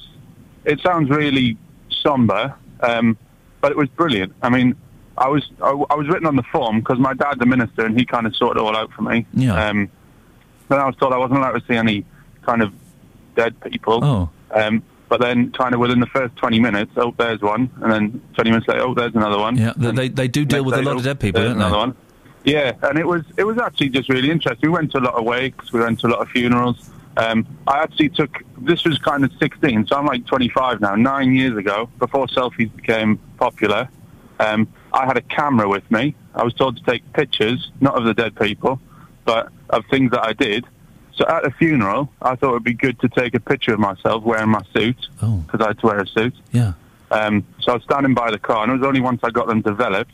it 0.64 0.80
sounds 0.80 1.10
really 1.10 1.56
somber, 2.02 2.54
um, 2.80 3.16
but 3.60 3.72
it 3.72 3.76
was 3.76 3.88
brilliant. 3.88 4.32
I 4.42 4.48
mean, 4.48 4.76
I 5.16 5.28
was 5.28 5.48
I, 5.62 5.70
I 5.90 5.94
was 5.94 6.08
written 6.08 6.26
on 6.26 6.36
the 6.36 6.44
form 6.44 6.78
because 6.78 6.98
my 6.98 7.14
dad's 7.14 7.40
a 7.40 7.46
minister, 7.46 7.84
and 7.84 7.98
he 7.98 8.06
kind 8.06 8.26
of 8.26 8.34
sorted 8.36 8.60
it 8.60 8.64
all 8.64 8.76
out 8.76 8.92
for 8.92 9.02
me. 9.02 9.26
Yeah. 9.34 9.68
Um, 9.68 9.90
then 10.68 10.78
I 10.78 10.86
was 10.86 10.96
told 10.96 11.12
I 11.12 11.18
wasn't 11.18 11.38
allowed 11.38 11.58
to 11.58 11.64
see 11.66 11.76
any 11.76 12.04
kind 12.42 12.62
of 12.62 12.72
dead 13.34 13.58
people. 13.60 14.04
Oh. 14.04 14.30
Um, 14.50 14.82
but 15.08 15.20
then, 15.20 15.52
kind 15.52 15.74
of 15.74 15.80
within 15.80 16.00
the 16.00 16.06
first 16.06 16.36
20 16.36 16.60
minutes, 16.60 16.92
oh, 16.96 17.14
there's 17.18 17.40
one. 17.40 17.70
And 17.80 17.90
then 17.90 18.22
20 18.34 18.50
minutes 18.50 18.68
later, 18.68 18.82
oh, 18.82 18.94
there's 18.94 19.14
another 19.14 19.38
one. 19.38 19.56
Yeah, 19.56 19.72
they, 19.76 19.90
they, 19.90 20.08
they 20.08 20.28
do 20.28 20.44
deal 20.44 20.64
with 20.64 20.74
a 20.74 20.82
lot 20.82 20.94
oh, 20.94 20.98
of 20.98 21.04
dead 21.04 21.20
people, 21.20 21.42
don't 21.42 21.58
they? 21.58 21.64
another 21.64 21.78
one. 21.78 21.96
Yeah, 22.44 22.72
and 22.82 22.98
it 22.98 23.06
was 23.06 23.24
it 23.36 23.44
was 23.44 23.58
actually 23.58 23.90
just 23.90 24.08
really 24.08 24.30
interesting. 24.30 24.70
We 24.70 24.74
went 24.74 24.92
to 24.92 24.98
a 24.98 25.00
lot 25.00 25.14
of 25.14 25.24
wakes, 25.24 25.72
we 25.72 25.80
went 25.80 26.00
to 26.00 26.06
a 26.06 26.10
lot 26.10 26.20
of 26.20 26.28
funerals. 26.28 26.90
Um, 27.16 27.46
I 27.66 27.82
actually 27.82 28.10
took 28.10 28.42
this 28.58 28.84
was 28.84 28.98
kind 28.98 29.24
of 29.24 29.32
16, 29.40 29.86
so 29.86 29.96
I'm 29.96 30.06
like 30.06 30.24
25 30.26 30.80
now. 30.80 30.94
Nine 30.94 31.34
years 31.34 31.56
ago, 31.56 31.90
before 31.98 32.26
selfies 32.28 32.74
became 32.74 33.18
popular, 33.38 33.88
um, 34.38 34.68
I 34.92 35.04
had 35.04 35.16
a 35.16 35.22
camera 35.22 35.68
with 35.68 35.88
me. 35.90 36.14
I 36.34 36.44
was 36.44 36.54
told 36.54 36.76
to 36.76 36.82
take 36.84 37.12
pictures, 37.12 37.70
not 37.80 37.96
of 37.96 38.04
the 38.04 38.14
dead 38.14 38.36
people, 38.36 38.80
but 39.24 39.50
of 39.70 39.84
things 39.90 40.12
that 40.12 40.24
I 40.24 40.32
did. 40.32 40.64
So 41.18 41.26
at 41.26 41.44
a 41.44 41.50
funeral, 41.50 42.08
I 42.22 42.36
thought 42.36 42.50
it 42.50 42.52
would 42.52 42.64
be 42.64 42.74
good 42.74 43.00
to 43.00 43.08
take 43.08 43.34
a 43.34 43.40
picture 43.40 43.74
of 43.74 43.80
myself 43.80 44.22
wearing 44.22 44.50
my 44.50 44.62
suit 44.72 44.96
because 45.18 45.60
I 45.60 45.68
had 45.68 45.78
to 45.80 45.86
wear 45.86 45.98
a 45.98 46.06
suit. 46.06 46.34
Yeah. 46.52 46.74
Um, 47.10 47.44
so 47.60 47.72
I 47.72 47.74
was 47.74 47.82
standing 47.82 48.14
by 48.14 48.30
the 48.30 48.38
car, 48.38 48.62
and 48.62 48.70
it 48.70 48.78
was 48.78 48.86
only 48.86 49.00
once 49.00 49.20
I 49.24 49.30
got 49.30 49.48
them 49.48 49.60
developed 49.60 50.12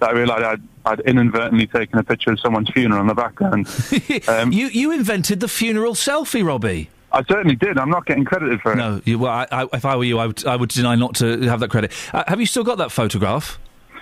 that 0.00 0.10
I 0.10 0.12
realised 0.12 0.44
I'd, 0.44 0.62
I'd 0.86 1.00
inadvertently 1.00 1.66
taken 1.66 1.98
a 1.98 2.02
picture 2.02 2.30
of 2.32 2.40
someone's 2.40 2.70
funeral 2.70 3.02
in 3.02 3.06
the 3.06 3.14
background. 3.14 3.68
um, 4.28 4.50
you 4.50 4.68
you 4.68 4.92
invented 4.92 5.40
the 5.40 5.48
funeral 5.48 5.92
selfie, 5.94 6.44
Robbie. 6.44 6.88
I 7.12 7.22
certainly 7.24 7.56
did. 7.56 7.78
I'm 7.78 7.90
not 7.90 8.06
getting 8.06 8.24
credited 8.24 8.60
for 8.62 8.72
it. 8.72 8.76
No, 8.76 9.00
you, 9.04 9.18
well, 9.18 9.32
I, 9.32 9.46
I, 9.50 9.68
if 9.74 9.84
I 9.84 9.96
were 9.96 10.04
you, 10.04 10.18
I 10.18 10.26
would, 10.26 10.44
I 10.46 10.56
would 10.56 10.70
deny 10.70 10.96
not 10.96 11.14
to 11.16 11.40
have 11.42 11.60
that 11.60 11.70
credit. 11.70 11.92
Uh, 12.12 12.24
have 12.26 12.40
you 12.40 12.46
still 12.46 12.64
got 12.64 12.78
that 12.78 12.90
photograph? 12.92 13.58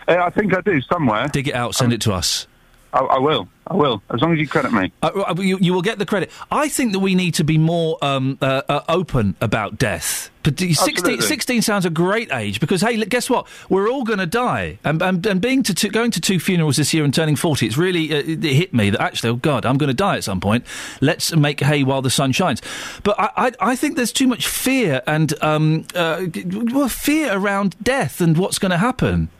Uh, 0.08 0.16
I 0.16 0.30
think 0.30 0.54
I 0.54 0.60
do 0.60 0.80
somewhere. 0.82 1.28
Dig 1.28 1.48
it 1.48 1.54
out, 1.54 1.74
send 1.74 1.92
it 1.92 2.00
to 2.02 2.12
us. 2.12 2.46
I, 2.94 3.00
I 3.00 3.18
will. 3.18 3.48
I 3.66 3.74
will. 3.74 4.02
As 4.08 4.20
long 4.20 4.32
as 4.32 4.38
you 4.38 4.46
credit 4.46 4.72
me. 4.72 4.92
Uh, 5.02 5.10
uh, 5.28 5.34
you, 5.38 5.58
you 5.60 5.74
will 5.74 5.82
get 5.82 5.98
the 5.98 6.06
credit. 6.06 6.30
I 6.50 6.68
think 6.68 6.92
that 6.92 7.00
we 7.00 7.14
need 7.14 7.34
to 7.34 7.44
be 7.44 7.58
more 7.58 7.98
um, 8.02 8.38
uh, 8.40 8.62
uh, 8.68 8.82
open 8.88 9.34
about 9.40 9.78
death. 9.78 10.30
But 10.44 10.60
16, 10.60 11.22
16 11.22 11.62
sounds 11.62 11.86
a 11.86 11.90
great 11.90 12.30
age 12.30 12.60
because 12.60 12.82
hey, 12.82 12.98
look, 12.98 13.08
guess 13.08 13.30
what? 13.30 13.46
We're 13.70 13.88
all 13.88 14.04
going 14.04 14.18
to 14.18 14.26
die. 14.26 14.78
And, 14.84 15.02
and, 15.02 15.26
and 15.26 15.40
being 15.40 15.62
to 15.64 15.74
two, 15.74 15.88
going 15.88 16.10
to 16.12 16.20
two 16.20 16.38
funerals 16.38 16.76
this 16.76 16.92
year 16.92 17.02
and 17.02 17.14
turning 17.14 17.34
forty, 17.34 17.66
it's 17.66 17.78
really 17.78 18.12
uh, 18.12 18.22
it 18.26 18.42
hit 18.42 18.74
me 18.74 18.90
that 18.90 19.00
actually, 19.00 19.30
oh 19.30 19.36
God, 19.36 19.64
I'm 19.64 19.78
going 19.78 19.88
to 19.88 19.94
die 19.94 20.16
at 20.16 20.24
some 20.24 20.42
point. 20.42 20.66
Let's 21.00 21.34
make 21.34 21.60
hay 21.60 21.82
while 21.82 22.02
the 22.02 22.10
sun 22.10 22.32
shines. 22.32 22.60
But 23.02 23.18
I, 23.18 23.30
I, 23.36 23.52
I 23.72 23.76
think 23.76 23.96
there's 23.96 24.12
too 24.12 24.28
much 24.28 24.46
fear 24.46 25.02
and 25.06 25.32
um, 25.42 25.86
uh, 25.94 26.26
well, 26.72 26.88
fear 26.88 27.32
around 27.32 27.76
death 27.82 28.20
and 28.20 28.36
what's 28.36 28.58
going 28.58 28.70
to 28.70 28.78
happen. 28.78 29.30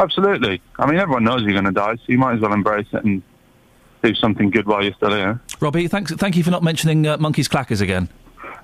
Absolutely. 0.00 0.62
I 0.78 0.86
mean, 0.86 0.98
everyone 0.98 1.24
knows 1.24 1.42
you're 1.42 1.52
going 1.52 1.66
to 1.66 1.72
die, 1.72 1.96
so 1.96 2.02
you 2.06 2.16
might 2.16 2.34
as 2.34 2.40
well 2.40 2.54
embrace 2.54 2.86
it 2.92 3.04
and 3.04 3.22
do 4.02 4.14
something 4.14 4.48
good 4.48 4.66
while 4.66 4.82
you're 4.82 4.94
still 4.94 5.10
here. 5.14 5.38
Robbie, 5.60 5.88
thanks, 5.88 6.10
thank 6.12 6.36
you 6.36 6.42
for 6.42 6.50
not 6.50 6.62
mentioning 6.62 7.06
uh, 7.06 7.18
monkeys 7.18 7.48
clackers 7.48 7.82
again. 7.82 8.08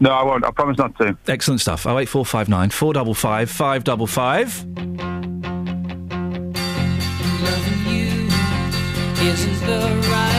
No, 0.00 0.10
I 0.10 0.22
won't. 0.22 0.46
I 0.46 0.50
promise 0.50 0.78
not 0.78 0.96
to. 0.98 1.16
Excellent 1.26 1.60
stuff. 1.60 1.86
Oh 1.86 1.98
eight 1.98 2.08
four 2.08 2.24
five 2.24 2.48
nine 2.48 2.70
four 2.70 2.92
double 2.94 3.14
five 3.14 3.50
five 3.50 3.84
double 3.84 4.06
five. 4.06 4.64
Loving 4.64 5.06
you 7.86 8.28
isn't 9.30 9.60
the 9.66 10.08
right 10.10 10.35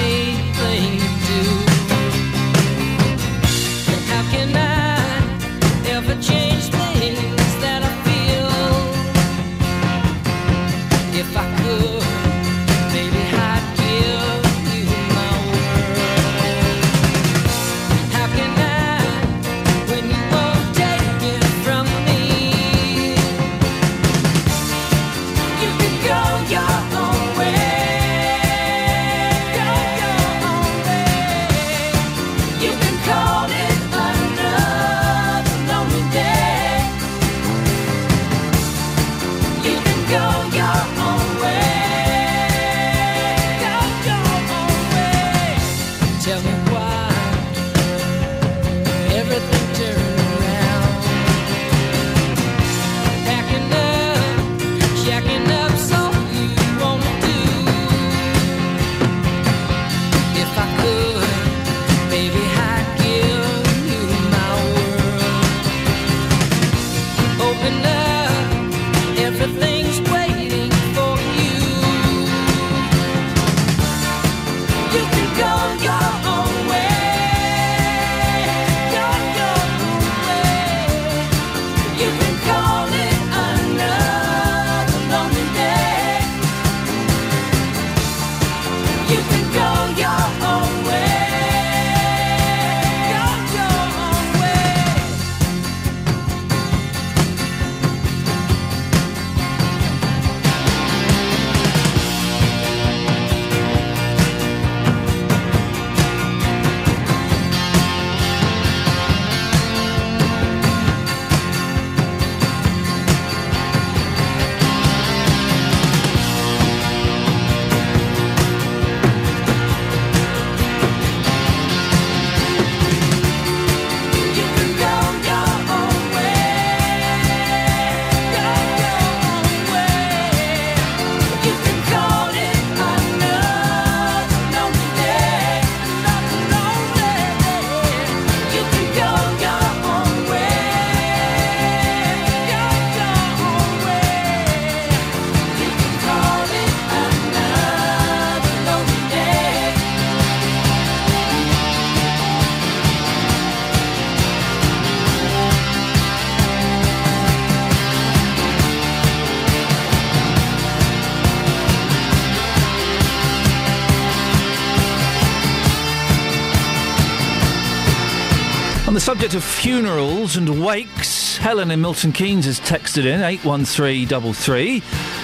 subject 169.28 169.44
of 169.44 169.52
funerals 169.60 170.38
and 170.38 170.64
wakes, 170.64 171.36
Helen 171.36 171.70
in 171.70 171.82
Milton 171.82 172.14
Keynes 172.14 172.46
has 172.46 172.62
texted 172.62 173.04
in 173.04 173.22
81333, 173.22 174.80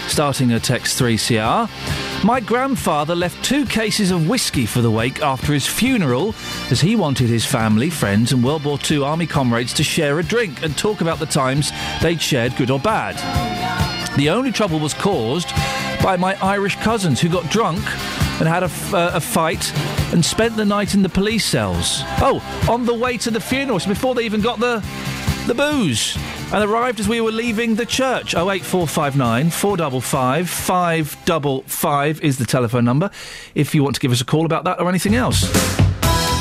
starting 0.09 0.49
her 0.49 0.59
text 0.59 0.99
3CR. 0.99 1.69
My 2.25 2.41
grandfather 2.41 3.15
left 3.15 3.45
two 3.45 3.65
cases 3.65 4.11
of 4.11 4.27
whiskey 4.27 4.65
for 4.65 4.81
the 4.81 4.91
wake 4.91 5.21
after 5.21 5.53
his 5.53 5.65
funeral, 5.65 6.35
as 6.69 6.81
he 6.81 6.97
wanted 6.97 7.29
his 7.29 7.45
family, 7.45 7.89
friends, 7.89 8.33
and 8.33 8.43
World 8.43 8.65
War 8.65 8.77
II 8.91 9.03
Army 9.03 9.25
comrades 9.25 9.71
to 9.75 9.83
share 9.85 10.19
a 10.19 10.23
drink 10.23 10.61
and 10.63 10.77
talk 10.77 10.99
about 10.99 11.19
the 11.19 11.25
times 11.25 11.71
they'd 12.01 12.21
shared, 12.21 12.57
good 12.57 12.71
or 12.71 12.79
bad. 12.79 13.15
The 14.17 14.29
only 14.31 14.51
trouble 14.51 14.79
was 14.79 14.93
caused 14.93 15.47
by 16.03 16.17
my 16.17 16.35
Irish 16.45 16.75
cousins 16.77 17.21
who 17.21 17.29
got 17.29 17.49
drunk 17.49 17.79
and 18.41 18.49
had 18.49 18.63
uh, 18.63 19.11
a 19.13 19.21
fight 19.21 19.71
and 20.13 20.23
spent 20.23 20.55
the 20.55 20.63
night 20.63 20.93
in 20.93 21.01
the 21.01 21.09
police 21.09 21.43
cells. 21.43 22.01
Oh, 22.21 22.39
on 22.69 22.85
the 22.85 22.93
way 22.93 23.17
to 23.17 23.31
the 23.31 23.39
funeral, 23.41 23.79
so 23.79 23.89
before 23.89 24.13
they 24.13 24.23
even 24.23 24.41
got 24.41 24.59
the 24.59 24.75
the 25.47 25.55
booze. 25.55 26.15
And 26.53 26.63
arrived 26.63 26.99
as 26.99 27.09
we 27.09 27.19
were 27.19 27.31
leaving 27.31 27.75
the 27.75 27.85
church. 27.85 28.35
08459 28.35 29.49
455 29.49 30.49
555 30.49 32.21
is 32.21 32.37
the 32.37 32.45
telephone 32.45 32.85
number 32.85 33.09
if 33.55 33.73
you 33.73 33.83
want 33.83 33.95
to 33.95 33.99
give 33.99 34.11
us 34.11 34.21
a 34.21 34.25
call 34.25 34.45
about 34.45 34.63
that 34.65 34.79
or 34.79 34.87
anything 34.87 35.15
else. 35.15 35.49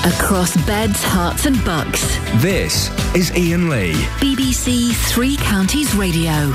Across 0.04 0.56
beds, 0.66 1.02
Herts, 1.02 1.46
and 1.46 1.64
bucks. 1.64 2.02
This 2.42 2.90
is 3.14 3.30
Iain 3.32 3.70
Lee. 3.70 3.94
BBC 4.20 4.92
Three 5.10 5.36
Counties 5.36 5.94
Radio. 5.94 6.54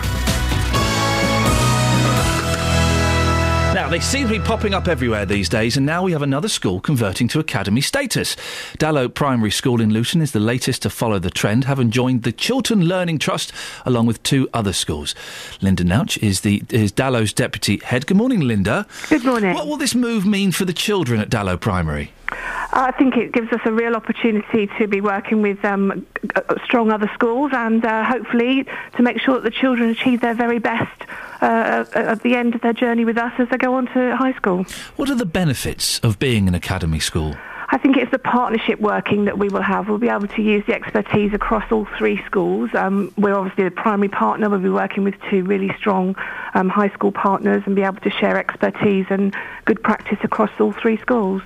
Now, 3.87 3.91
they 3.91 3.99
seem 4.01 4.27
to 4.27 4.33
be 4.33 4.39
popping 4.45 4.73
up 4.73 4.89
everywhere 4.89 5.25
these 5.25 5.47
days, 5.47 5.77
and 5.77 5.85
now 5.85 6.03
we 6.03 6.11
have 6.11 6.21
another 6.21 6.49
school 6.49 6.81
converting 6.81 7.29
to 7.29 7.39
academy 7.39 7.79
status. 7.79 8.35
Dallow 8.77 9.07
Primary 9.07 9.49
School 9.49 9.79
in 9.79 9.93
Luton 9.93 10.21
is 10.21 10.33
the 10.33 10.41
latest 10.41 10.81
to 10.81 10.89
follow 10.89 11.19
the 11.19 11.29
trend, 11.29 11.63
having 11.63 11.89
joined 11.89 12.23
the 12.23 12.33
Chiltern 12.33 12.89
Learning 12.89 13.17
Trust 13.17 13.53
along 13.85 14.05
with 14.05 14.21
two 14.23 14.49
other 14.53 14.73
schools. 14.73 15.15
Linda 15.61 15.85
Nouch 15.85 16.17
is, 16.17 16.41
the, 16.41 16.63
is 16.69 16.91
Dallow's 16.91 17.31
deputy 17.31 17.77
head. 17.77 18.07
Good 18.07 18.17
morning, 18.17 18.41
Linda. 18.41 18.85
Good 19.07 19.23
morning. 19.23 19.53
What 19.53 19.67
will 19.67 19.77
this 19.77 19.95
move 19.95 20.25
mean 20.25 20.51
for 20.51 20.65
the 20.65 20.73
children 20.73 21.21
at 21.21 21.29
Dallow 21.29 21.55
Primary? 21.55 22.11
I 22.29 22.91
think 22.97 23.15
it 23.15 23.31
gives 23.31 23.51
us 23.53 23.61
a 23.65 23.71
real 23.71 23.95
opportunity 23.95 24.69
to 24.77 24.87
be 24.87 25.01
working 25.01 25.41
with 25.41 25.63
um, 25.63 26.05
uh, 26.35 26.55
strong 26.65 26.91
other 26.91 27.09
schools 27.13 27.51
and 27.53 27.83
uh, 27.83 28.03
hopefully 28.03 28.65
to 28.95 29.01
make 29.01 29.19
sure 29.19 29.35
that 29.35 29.43
the 29.43 29.51
children 29.51 29.89
achieve 29.89 30.21
their 30.21 30.33
very 30.33 30.59
best 30.59 31.01
uh, 31.41 31.85
at 31.93 32.21
the 32.23 32.35
end 32.35 32.55
of 32.55 32.61
their 32.61 32.73
journey 32.73 33.05
with 33.05 33.17
us 33.17 33.33
as 33.37 33.47
they 33.49 33.57
go 33.57 33.75
on 33.75 33.87
to 33.87 34.15
high 34.15 34.33
school. 34.33 34.65
What 34.95 35.09
are 35.09 35.15
the 35.15 35.25
benefits 35.25 35.99
of 35.99 36.19
being 36.19 36.47
an 36.47 36.55
academy 36.55 36.99
school? 36.99 37.35
I 37.77 37.79
think 37.79 37.95
it's 37.95 38.09
the 38.09 38.17
partnership 38.17 38.79
working 38.79 39.25
that 39.25 39.37
we 39.37 39.49
will 39.49 39.61
have. 39.61 39.87
We'll 39.87 39.99
be 39.99 40.09
able 40.09 40.27
to 40.29 40.41
use 40.41 40.65
the 40.65 40.73
expertise 40.73 41.31
across 41.31 41.71
all 41.71 41.85
three 41.95 42.19
schools. 42.25 42.73
Um, 42.73 43.13
we're 43.19 43.35
obviously 43.35 43.65
the 43.65 43.69
primary 43.69 44.09
partner. 44.09 44.49
We'll 44.49 44.61
be 44.61 44.69
working 44.69 45.03
with 45.03 45.13
two 45.29 45.43
really 45.43 45.71
strong 45.77 46.15
um, 46.55 46.69
high 46.69 46.89
school 46.89 47.11
partners 47.11 47.61
and 47.67 47.75
be 47.75 47.83
able 47.83 47.99
to 47.99 48.09
share 48.09 48.35
expertise 48.39 49.05
and 49.11 49.35
good 49.65 49.83
practice 49.83 50.17
across 50.23 50.49
all 50.59 50.71
three 50.71 50.97
schools. 50.97 51.43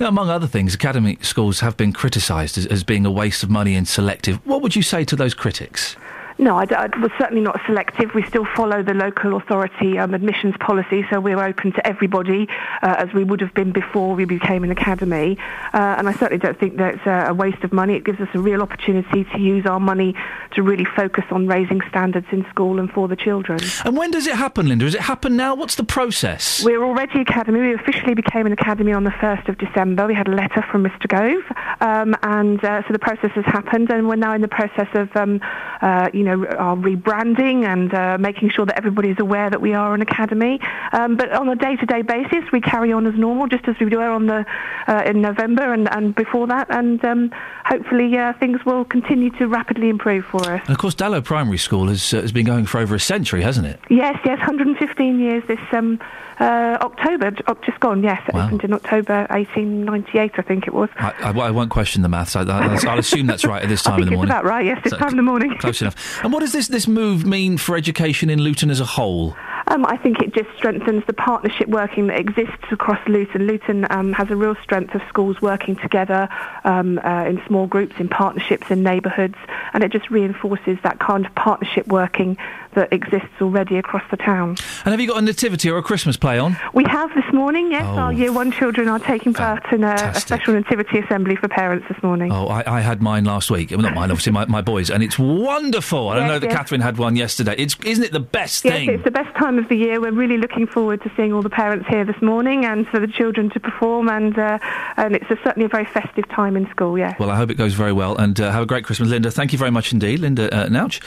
Now, 0.00 0.08
among 0.08 0.30
other 0.30 0.48
things, 0.48 0.74
academy 0.74 1.16
schools 1.20 1.60
have 1.60 1.76
been 1.76 1.92
criticised 1.92 2.58
as, 2.58 2.66
as 2.66 2.82
being 2.82 3.06
a 3.06 3.10
waste 3.12 3.44
of 3.44 3.48
money 3.48 3.76
and 3.76 3.86
selective. 3.86 4.44
What 4.44 4.62
would 4.62 4.74
you 4.74 4.82
say 4.82 5.04
to 5.04 5.14
those 5.14 5.32
critics? 5.32 5.94
No, 6.40 6.54
we're 6.56 7.18
certainly 7.18 7.42
not 7.42 7.60
selective. 7.66 8.14
We 8.14 8.24
still 8.24 8.46
follow 8.54 8.82
the 8.82 8.94
local 8.94 9.36
authority 9.36 9.98
um, 9.98 10.14
admissions 10.14 10.54
policy, 10.60 11.04
so 11.10 11.18
we're 11.18 11.42
open 11.42 11.72
to 11.72 11.84
everybody, 11.84 12.46
uh, 12.80 12.94
as 12.98 13.12
we 13.12 13.24
would 13.24 13.40
have 13.40 13.52
been 13.54 13.72
before 13.72 14.14
we 14.14 14.24
became 14.24 14.62
an 14.62 14.70
academy. 14.70 15.36
Uh, 15.74 15.96
and 15.98 16.08
I 16.08 16.12
certainly 16.12 16.38
don't 16.38 16.58
think 16.58 16.76
that's 16.76 17.04
a 17.06 17.34
waste 17.34 17.64
of 17.64 17.72
money. 17.72 17.94
It 17.94 18.04
gives 18.04 18.20
us 18.20 18.28
a 18.34 18.38
real 18.38 18.62
opportunity 18.62 19.24
to 19.24 19.38
use 19.38 19.66
our 19.66 19.80
money 19.80 20.14
to 20.52 20.62
really 20.62 20.84
focus 20.84 21.24
on 21.32 21.48
raising 21.48 21.80
standards 21.88 22.26
in 22.30 22.46
school 22.50 22.78
and 22.78 22.88
for 22.90 23.08
the 23.08 23.16
children. 23.16 23.60
And 23.84 23.96
when 23.96 24.12
does 24.12 24.28
it 24.28 24.34
happen, 24.34 24.68
Linda? 24.68 24.84
Does 24.84 24.94
it 24.94 25.00
happen 25.00 25.36
now? 25.36 25.56
What's 25.56 25.74
the 25.74 25.84
process? 25.84 26.64
We're 26.64 26.84
already 26.84 27.20
academy. 27.20 27.60
We 27.60 27.74
officially 27.74 28.14
became 28.14 28.46
an 28.46 28.52
academy 28.52 28.92
on 28.92 29.02
the 29.02 29.10
1st 29.10 29.48
of 29.48 29.58
December. 29.58 30.06
We 30.06 30.14
had 30.14 30.28
a 30.28 30.34
letter 30.34 30.64
from 30.70 30.84
Mr. 30.84 31.08
Gove, 31.08 31.42
um, 31.80 32.16
and 32.22 32.64
uh, 32.64 32.82
so 32.86 32.92
the 32.92 32.98
process 33.00 33.32
has 33.32 33.44
happened, 33.44 33.90
and 33.90 34.08
we're 34.08 34.16
now 34.16 34.34
in 34.34 34.40
the 34.40 34.48
process 34.48 34.88
of, 34.94 35.14
um, 35.16 35.40
uh, 35.82 36.10
you 36.12 36.22
know, 36.22 36.27
our 36.28 36.76
rebranding 36.76 37.64
and 37.64 37.92
uh, 37.94 38.18
making 38.18 38.50
sure 38.50 38.66
that 38.66 38.76
everybody 38.76 39.10
is 39.10 39.18
aware 39.18 39.50
that 39.50 39.60
we 39.60 39.74
are 39.74 39.94
an 39.94 40.02
academy. 40.02 40.60
Um, 40.92 41.16
but 41.16 41.32
on 41.32 41.48
a 41.48 41.56
day-to-day 41.56 42.02
basis, 42.02 42.44
we 42.52 42.60
carry 42.60 42.92
on 42.92 43.06
as 43.06 43.14
normal, 43.14 43.46
just 43.48 43.66
as 43.68 43.76
we 43.80 43.86
were 43.86 44.10
on 44.10 44.26
the 44.26 44.44
uh, 44.86 45.02
in 45.06 45.20
November 45.20 45.72
and, 45.72 45.88
and 45.90 46.14
before 46.14 46.46
that, 46.46 46.66
and 46.70 47.04
um, 47.04 47.30
hopefully 47.64 48.16
uh, 48.16 48.32
things 48.34 48.64
will 48.64 48.84
continue 48.84 49.30
to 49.38 49.46
rapidly 49.46 49.88
improve 49.88 50.24
for 50.24 50.40
us. 50.42 50.60
And 50.60 50.70
of 50.70 50.78
course, 50.78 50.94
Dallow 50.94 51.20
Primary 51.20 51.58
School 51.58 51.88
has, 51.88 52.14
uh, 52.14 52.20
has 52.20 52.32
been 52.32 52.46
going 52.46 52.66
for 52.66 52.78
over 52.78 52.94
a 52.94 53.00
century, 53.00 53.42
hasn't 53.42 53.66
it? 53.66 53.80
Yes, 53.90 54.18
yes, 54.24 54.38
115 54.38 55.20
years 55.20 55.42
this 55.46 55.58
um, 55.72 55.98
uh, 56.40 56.78
October, 56.80 57.32
oh, 57.46 57.56
just 57.64 57.80
gone, 57.80 58.02
yes. 58.02 58.20
It 58.28 58.34
Wow. 58.34 58.46
opened 58.46 58.64
in 58.64 58.72
October 58.72 59.26
1898, 59.30 60.32
I 60.38 60.42
think 60.42 60.66
it 60.66 60.74
was. 60.74 60.88
I, 60.96 61.12
I, 61.22 61.30
I 61.30 61.50
won't 61.50 61.70
question 61.70 62.02
the 62.02 62.08
maths. 62.08 62.36
I, 62.36 62.42
I, 62.42 62.78
I'll 62.86 62.98
assume 62.98 63.26
that's 63.26 63.44
right 63.44 63.62
at 63.62 63.68
this 63.68 63.82
time 63.88 64.00
in 64.00 64.06
the 64.06 64.12
it's 64.12 64.16
morning. 64.16 64.30
about 64.30 64.44
right, 64.44 64.64
yes, 64.64 64.80
this 64.84 64.92
So- 64.92 64.98
time 64.98 65.10
in 65.10 65.16
the 65.16 65.22
morning. 65.22 65.56
Close 65.60 65.80
enough. 65.82 66.22
And 66.22 66.32
what 66.32 66.40
does 66.40 66.52
this, 66.52 66.68
this 66.68 66.86
move 66.86 67.24
mean 67.26 67.58
for 67.58 67.76
education 67.76 68.30
in 68.30 68.40
Luton 68.40 68.70
as 68.70 68.80
a 68.80 68.84
whole? 68.84 69.36
Um, 69.66 69.84
I 69.84 69.98
think 69.98 70.20
it 70.20 70.32
just 70.32 70.48
strengthens 70.56 71.04
the 71.06 71.12
partnership 71.12 71.68
working 71.68 72.06
that 72.06 72.18
exists 72.18 72.54
across 72.70 72.98
Luton. 73.06 73.46
Luton 73.46 73.86
um, 73.90 74.14
has 74.14 74.30
a 74.30 74.36
real 74.36 74.54
strength 74.62 74.94
of 74.94 75.02
schools 75.10 75.42
working 75.42 75.76
together 75.76 76.26
um, 76.64 76.98
uh, 77.04 77.24
in 77.26 77.42
small 77.46 77.66
groups, 77.66 77.96
in 77.98 78.08
partnerships, 78.08 78.70
in 78.70 78.82
neighbourhoods, 78.82 79.34
and 79.74 79.84
it 79.84 79.92
just 79.92 80.08
reinforces 80.10 80.78
that 80.84 80.98
kind 81.00 81.26
of 81.26 81.34
partnership 81.34 81.86
working 81.88 82.38
that 82.74 82.92
exists 82.92 83.28
already 83.40 83.76
across 83.76 84.02
the 84.10 84.16
town. 84.16 84.50
And 84.84 84.92
have 84.92 85.00
you 85.00 85.08
got 85.08 85.18
a 85.18 85.22
nativity 85.22 85.70
or 85.70 85.78
a 85.78 85.82
Christmas 85.82 86.16
play 86.16 86.38
on? 86.38 86.56
We 86.74 86.84
have 86.84 87.10
this 87.14 87.24
morning, 87.32 87.70
yes, 87.72 87.84
Oh, 87.86 87.96
our 87.98 88.12
Year 88.12 88.32
1 88.32 88.52
children 88.52 88.88
are 88.88 88.98
taking 88.98 89.32
part 89.34 89.64
in 89.72 89.84
a, 89.84 89.94
a 89.94 90.14
special 90.20 90.54
nativity 90.54 90.98
assembly 90.98 91.36
for 91.36 91.48
parents 91.48 91.86
this 91.88 92.02
morning. 92.02 92.30
Oh, 92.32 92.46
I, 92.48 92.78
I 92.78 92.80
had 92.80 93.00
mine 93.02 93.24
last 93.24 93.50
week. 93.50 93.70
Well, 93.70 93.80
not 93.80 93.94
mine, 93.94 94.10
obviously, 94.10 94.32
my, 94.32 94.44
my 94.46 94.60
boys. 94.60 94.90
And 94.90 95.02
it's 95.02 95.18
wonderful. 95.18 96.08
I 96.08 96.14
don't 96.16 96.24
Yes, 96.24 96.28
know 96.28 96.38
that 96.40 96.46
yes. 96.50 96.56
Catherine 96.56 96.80
had 96.80 96.98
one 96.98 97.16
yesterday. 97.16 97.54
It's, 97.56 97.76
isn't 97.84 98.04
it 98.04 98.12
the 98.12 98.20
best 98.20 98.64
Yes, 98.64 98.74
thing? 98.74 98.90
it's 98.90 99.04
the 99.04 99.10
best 99.10 99.34
time 99.36 99.58
of 99.58 99.68
the 99.68 99.76
year. 99.76 100.00
We're 100.00 100.12
really 100.12 100.36
looking 100.38 100.66
forward 100.66 101.02
to 101.02 101.12
seeing 101.16 101.32
all 101.32 101.42
the 101.42 101.50
parents 101.50 101.86
here 101.88 102.04
this 102.04 102.20
morning 102.20 102.64
and 102.64 102.86
for 102.88 102.98
the 103.00 103.06
children 103.06 103.50
to 103.50 103.60
perform, 103.60 104.08
and 104.08 104.38
uh, 104.38 104.58
and 104.96 105.14
it's 105.14 105.30
a, 105.30 105.36
certainly 105.44 105.64
a 105.66 105.68
very 105.68 105.84
festive 105.86 106.28
time 106.28 106.56
in 106.56 106.68
school. 106.70 106.98
Yes. 106.98 107.18
Well, 107.18 107.30
I 107.30 107.36
hope 107.36 107.50
it 107.50 107.54
goes 107.56 107.74
very 107.74 107.92
well 107.92 108.16
and 108.16 108.38
uh, 108.40 108.50
have 108.52 108.62
a 108.62 108.66
great 108.66 108.84
Christmas, 108.84 109.08
Linda. 109.08 109.30
Thank 109.30 109.52
you 109.52 109.58
very 109.58 109.70
much 109.70 109.92
indeed. 109.92 110.18
Linda 110.20 110.54
uh, 110.64 110.68
Nouch 110.68 111.00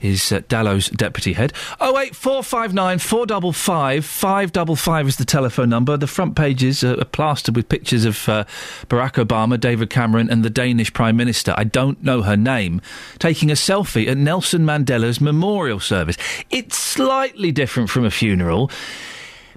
is 0.00 0.30
uh, 0.32 0.40
Dallow's 0.48 0.88
deputy 1.06 1.34
head. 1.34 1.52
08459 1.80 2.98
455 2.98 4.04
555 4.04 5.08
is 5.08 5.16
the 5.16 5.24
telephone 5.24 5.68
number. 5.68 5.96
The 5.96 6.08
front 6.08 6.34
pages 6.34 6.82
are 6.82 7.04
plastered 7.04 7.54
with 7.54 7.68
pictures 7.68 8.04
of 8.04 8.28
uh, 8.28 8.44
Barack 8.88 9.24
Obama, 9.24 9.58
David 9.58 9.88
Cameron, 9.88 10.28
and 10.28 10.44
the 10.44 10.50
Danish 10.50 10.92
Prime 10.92 11.16
Minister. 11.16 11.54
I 11.56 11.64
don't 11.64 12.02
know 12.02 12.22
her 12.22 12.36
name. 12.36 12.80
Taking 13.20 13.50
a 13.50 13.54
selfie 13.54 14.08
at 14.08 14.16
Nelson 14.16 14.64
Mandela's 14.66 15.20
memorial 15.20 15.78
service. 15.78 16.16
It's 16.50 16.76
slightly 16.76 17.52
different 17.52 17.88
from 17.88 18.04
a 18.04 18.10
funeral, 18.10 18.68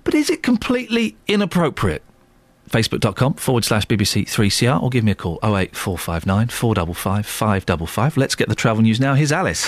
but 0.04 0.14
is 0.14 0.30
it 0.30 0.44
completely 0.44 1.18
inappropriate? 1.28 2.04
facebook.com 2.70 3.34
forward 3.34 3.66
slash 3.66 3.88
BBC3CR 3.88 4.84
or 4.84 4.90
give 4.90 5.04
me 5.04 5.12
a 5.12 5.16
call 5.16 5.40
08459 5.44 6.50
455 6.50 7.26
555. 7.26 8.18
Let's 8.18 8.36
get 8.36 8.48
the 8.48 8.54
travel 8.56 8.84
news 8.84 9.00
now. 9.00 9.16
Here's 9.16 9.32
Alice. 9.32 9.68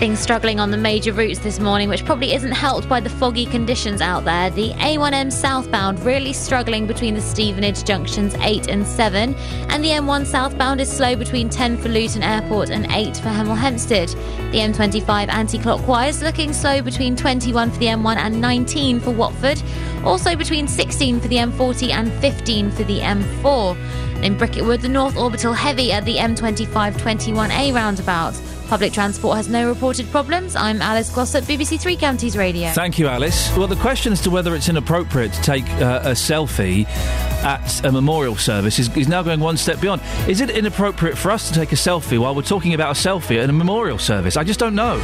Things 0.00 0.18
struggling 0.18 0.58
on 0.58 0.70
the 0.70 0.78
major 0.78 1.12
routes 1.12 1.40
this 1.40 1.60
morning, 1.60 1.90
which 1.90 2.06
probably 2.06 2.32
isn't 2.32 2.52
helped 2.52 2.88
by 2.88 3.00
the 3.00 3.10
foggy 3.10 3.44
conditions 3.44 4.00
out 4.00 4.24
there. 4.24 4.48
The 4.48 4.70
A1M 4.78 5.30
southbound 5.30 6.02
really 6.06 6.32
struggling 6.32 6.86
between 6.86 7.12
the 7.12 7.20
Stevenage 7.20 7.84
junctions 7.84 8.34
8 8.36 8.68
and 8.68 8.86
7, 8.86 9.34
and 9.34 9.84
the 9.84 9.90
M1 9.90 10.24
southbound 10.24 10.80
is 10.80 10.90
slow 10.90 11.16
between 11.16 11.50
10 11.50 11.76
for 11.76 11.90
Luton 11.90 12.22
Airport 12.22 12.70
and 12.70 12.90
8 12.90 13.18
for 13.18 13.28
Hemel 13.28 13.58
Hempstead. 13.58 14.08
The 14.52 14.60
M25 14.60 15.28
anti-clockwise 15.28 16.22
looking 16.22 16.54
slow 16.54 16.80
between 16.80 17.14
21 17.14 17.70
for 17.70 17.78
the 17.78 17.88
M1 17.88 18.16
and 18.16 18.40
19 18.40 19.00
for 19.00 19.10
Watford, 19.10 19.62
also 20.02 20.34
between 20.34 20.66
16 20.66 21.20
for 21.20 21.28
the 21.28 21.36
M40 21.36 21.90
and 21.90 22.10
15 22.22 22.70
for 22.70 22.84
the 22.84 23.00
M4. 23.00 24.22
In 24.24 24.38
Bricketwood, 24.38 24.80
the 24.80 24.88
North 24.88 25.18
Orbital 25.18 25.52
heavy 25.52 25.92
at 25.92 26.06
the 26.06 26.16
M25 26.16 26.94
21A 26.94 27.74
roundabout. 27.74 28.34
Public 28.70 28.92
transport 28.92 29.36
has 29.36 29.48
no 29.48 29.66
reported 29.66 30.08
problems. 30.12 30.54
I'm 30.54 30.80
Alice 30.80 31.12
Glossop, 31.12 31.42
BBC 31.42 31.80
Three 31.80 31.96
Counties 31.96 32.36
Radio. 32.36 32.70
Thank 32.70 33.00
you, 33.00 33.08
Alice. 33.08 33.50
Well, 33.56 33.66
the 33.66 33.74
question 33.74 34.12
as 34.12 34.20
to 34.20 34.30
whether 34.30 34.54
it's 34.54 34.68
inappropriate 34.68 35.32
to 35.32 35.42
take 35.42 35.68
uh, 35.70 36.02
a 36.04 36.10
selfie 36.10 36.86
at 37.42 37.84
a 37.84 37.90
memorial 37.90 38.36
service 38.36 38.78
is, 38.78 38.96
is 38.96 39.08
now 39.08 39.24
going 39.24 39.40
one 39.40 39.56
step 39.56 39.80
beyond. 39.80 40.02
Is 40.28 40.40
it 40.40 40.50
inappropriate 40.50 41.18
for 41.18 41.32
us 41.32 41.48
to 41.48 41.54
take 41.54 41.72
a 41.72 41.74
selfie 41.74 42.16
while 42.16 42.32
we're 42.32 42.42
talking 42.42 42.72
about 42.72 42.96
a 42.96 43.00
selfie 43.00 43.42
at 43.42 43.50
a 43.50 43.52
memorial 43.52 43.98
service? 43.98 44.36
I 44.36 44.44
just 44.44 44.60
don't 44.60 44.76
know. 44.76 44.94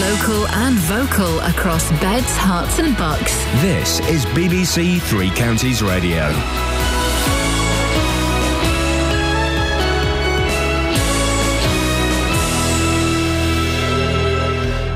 Local 0.00 0.48
and 0.48 0.74
vocal 0.74 1.38
across 1.42 1.88
beds, 2.00 2.36
Herts, 2.36 2.84
and 2.84 2.96
bucks. 2.96 3.32
This 3.62 4.00
is 4.08 4.26
BBC 4.26 5.00
Three 5.02 5.30
Counties 5.30 5.84
Radio. 5.84 6.71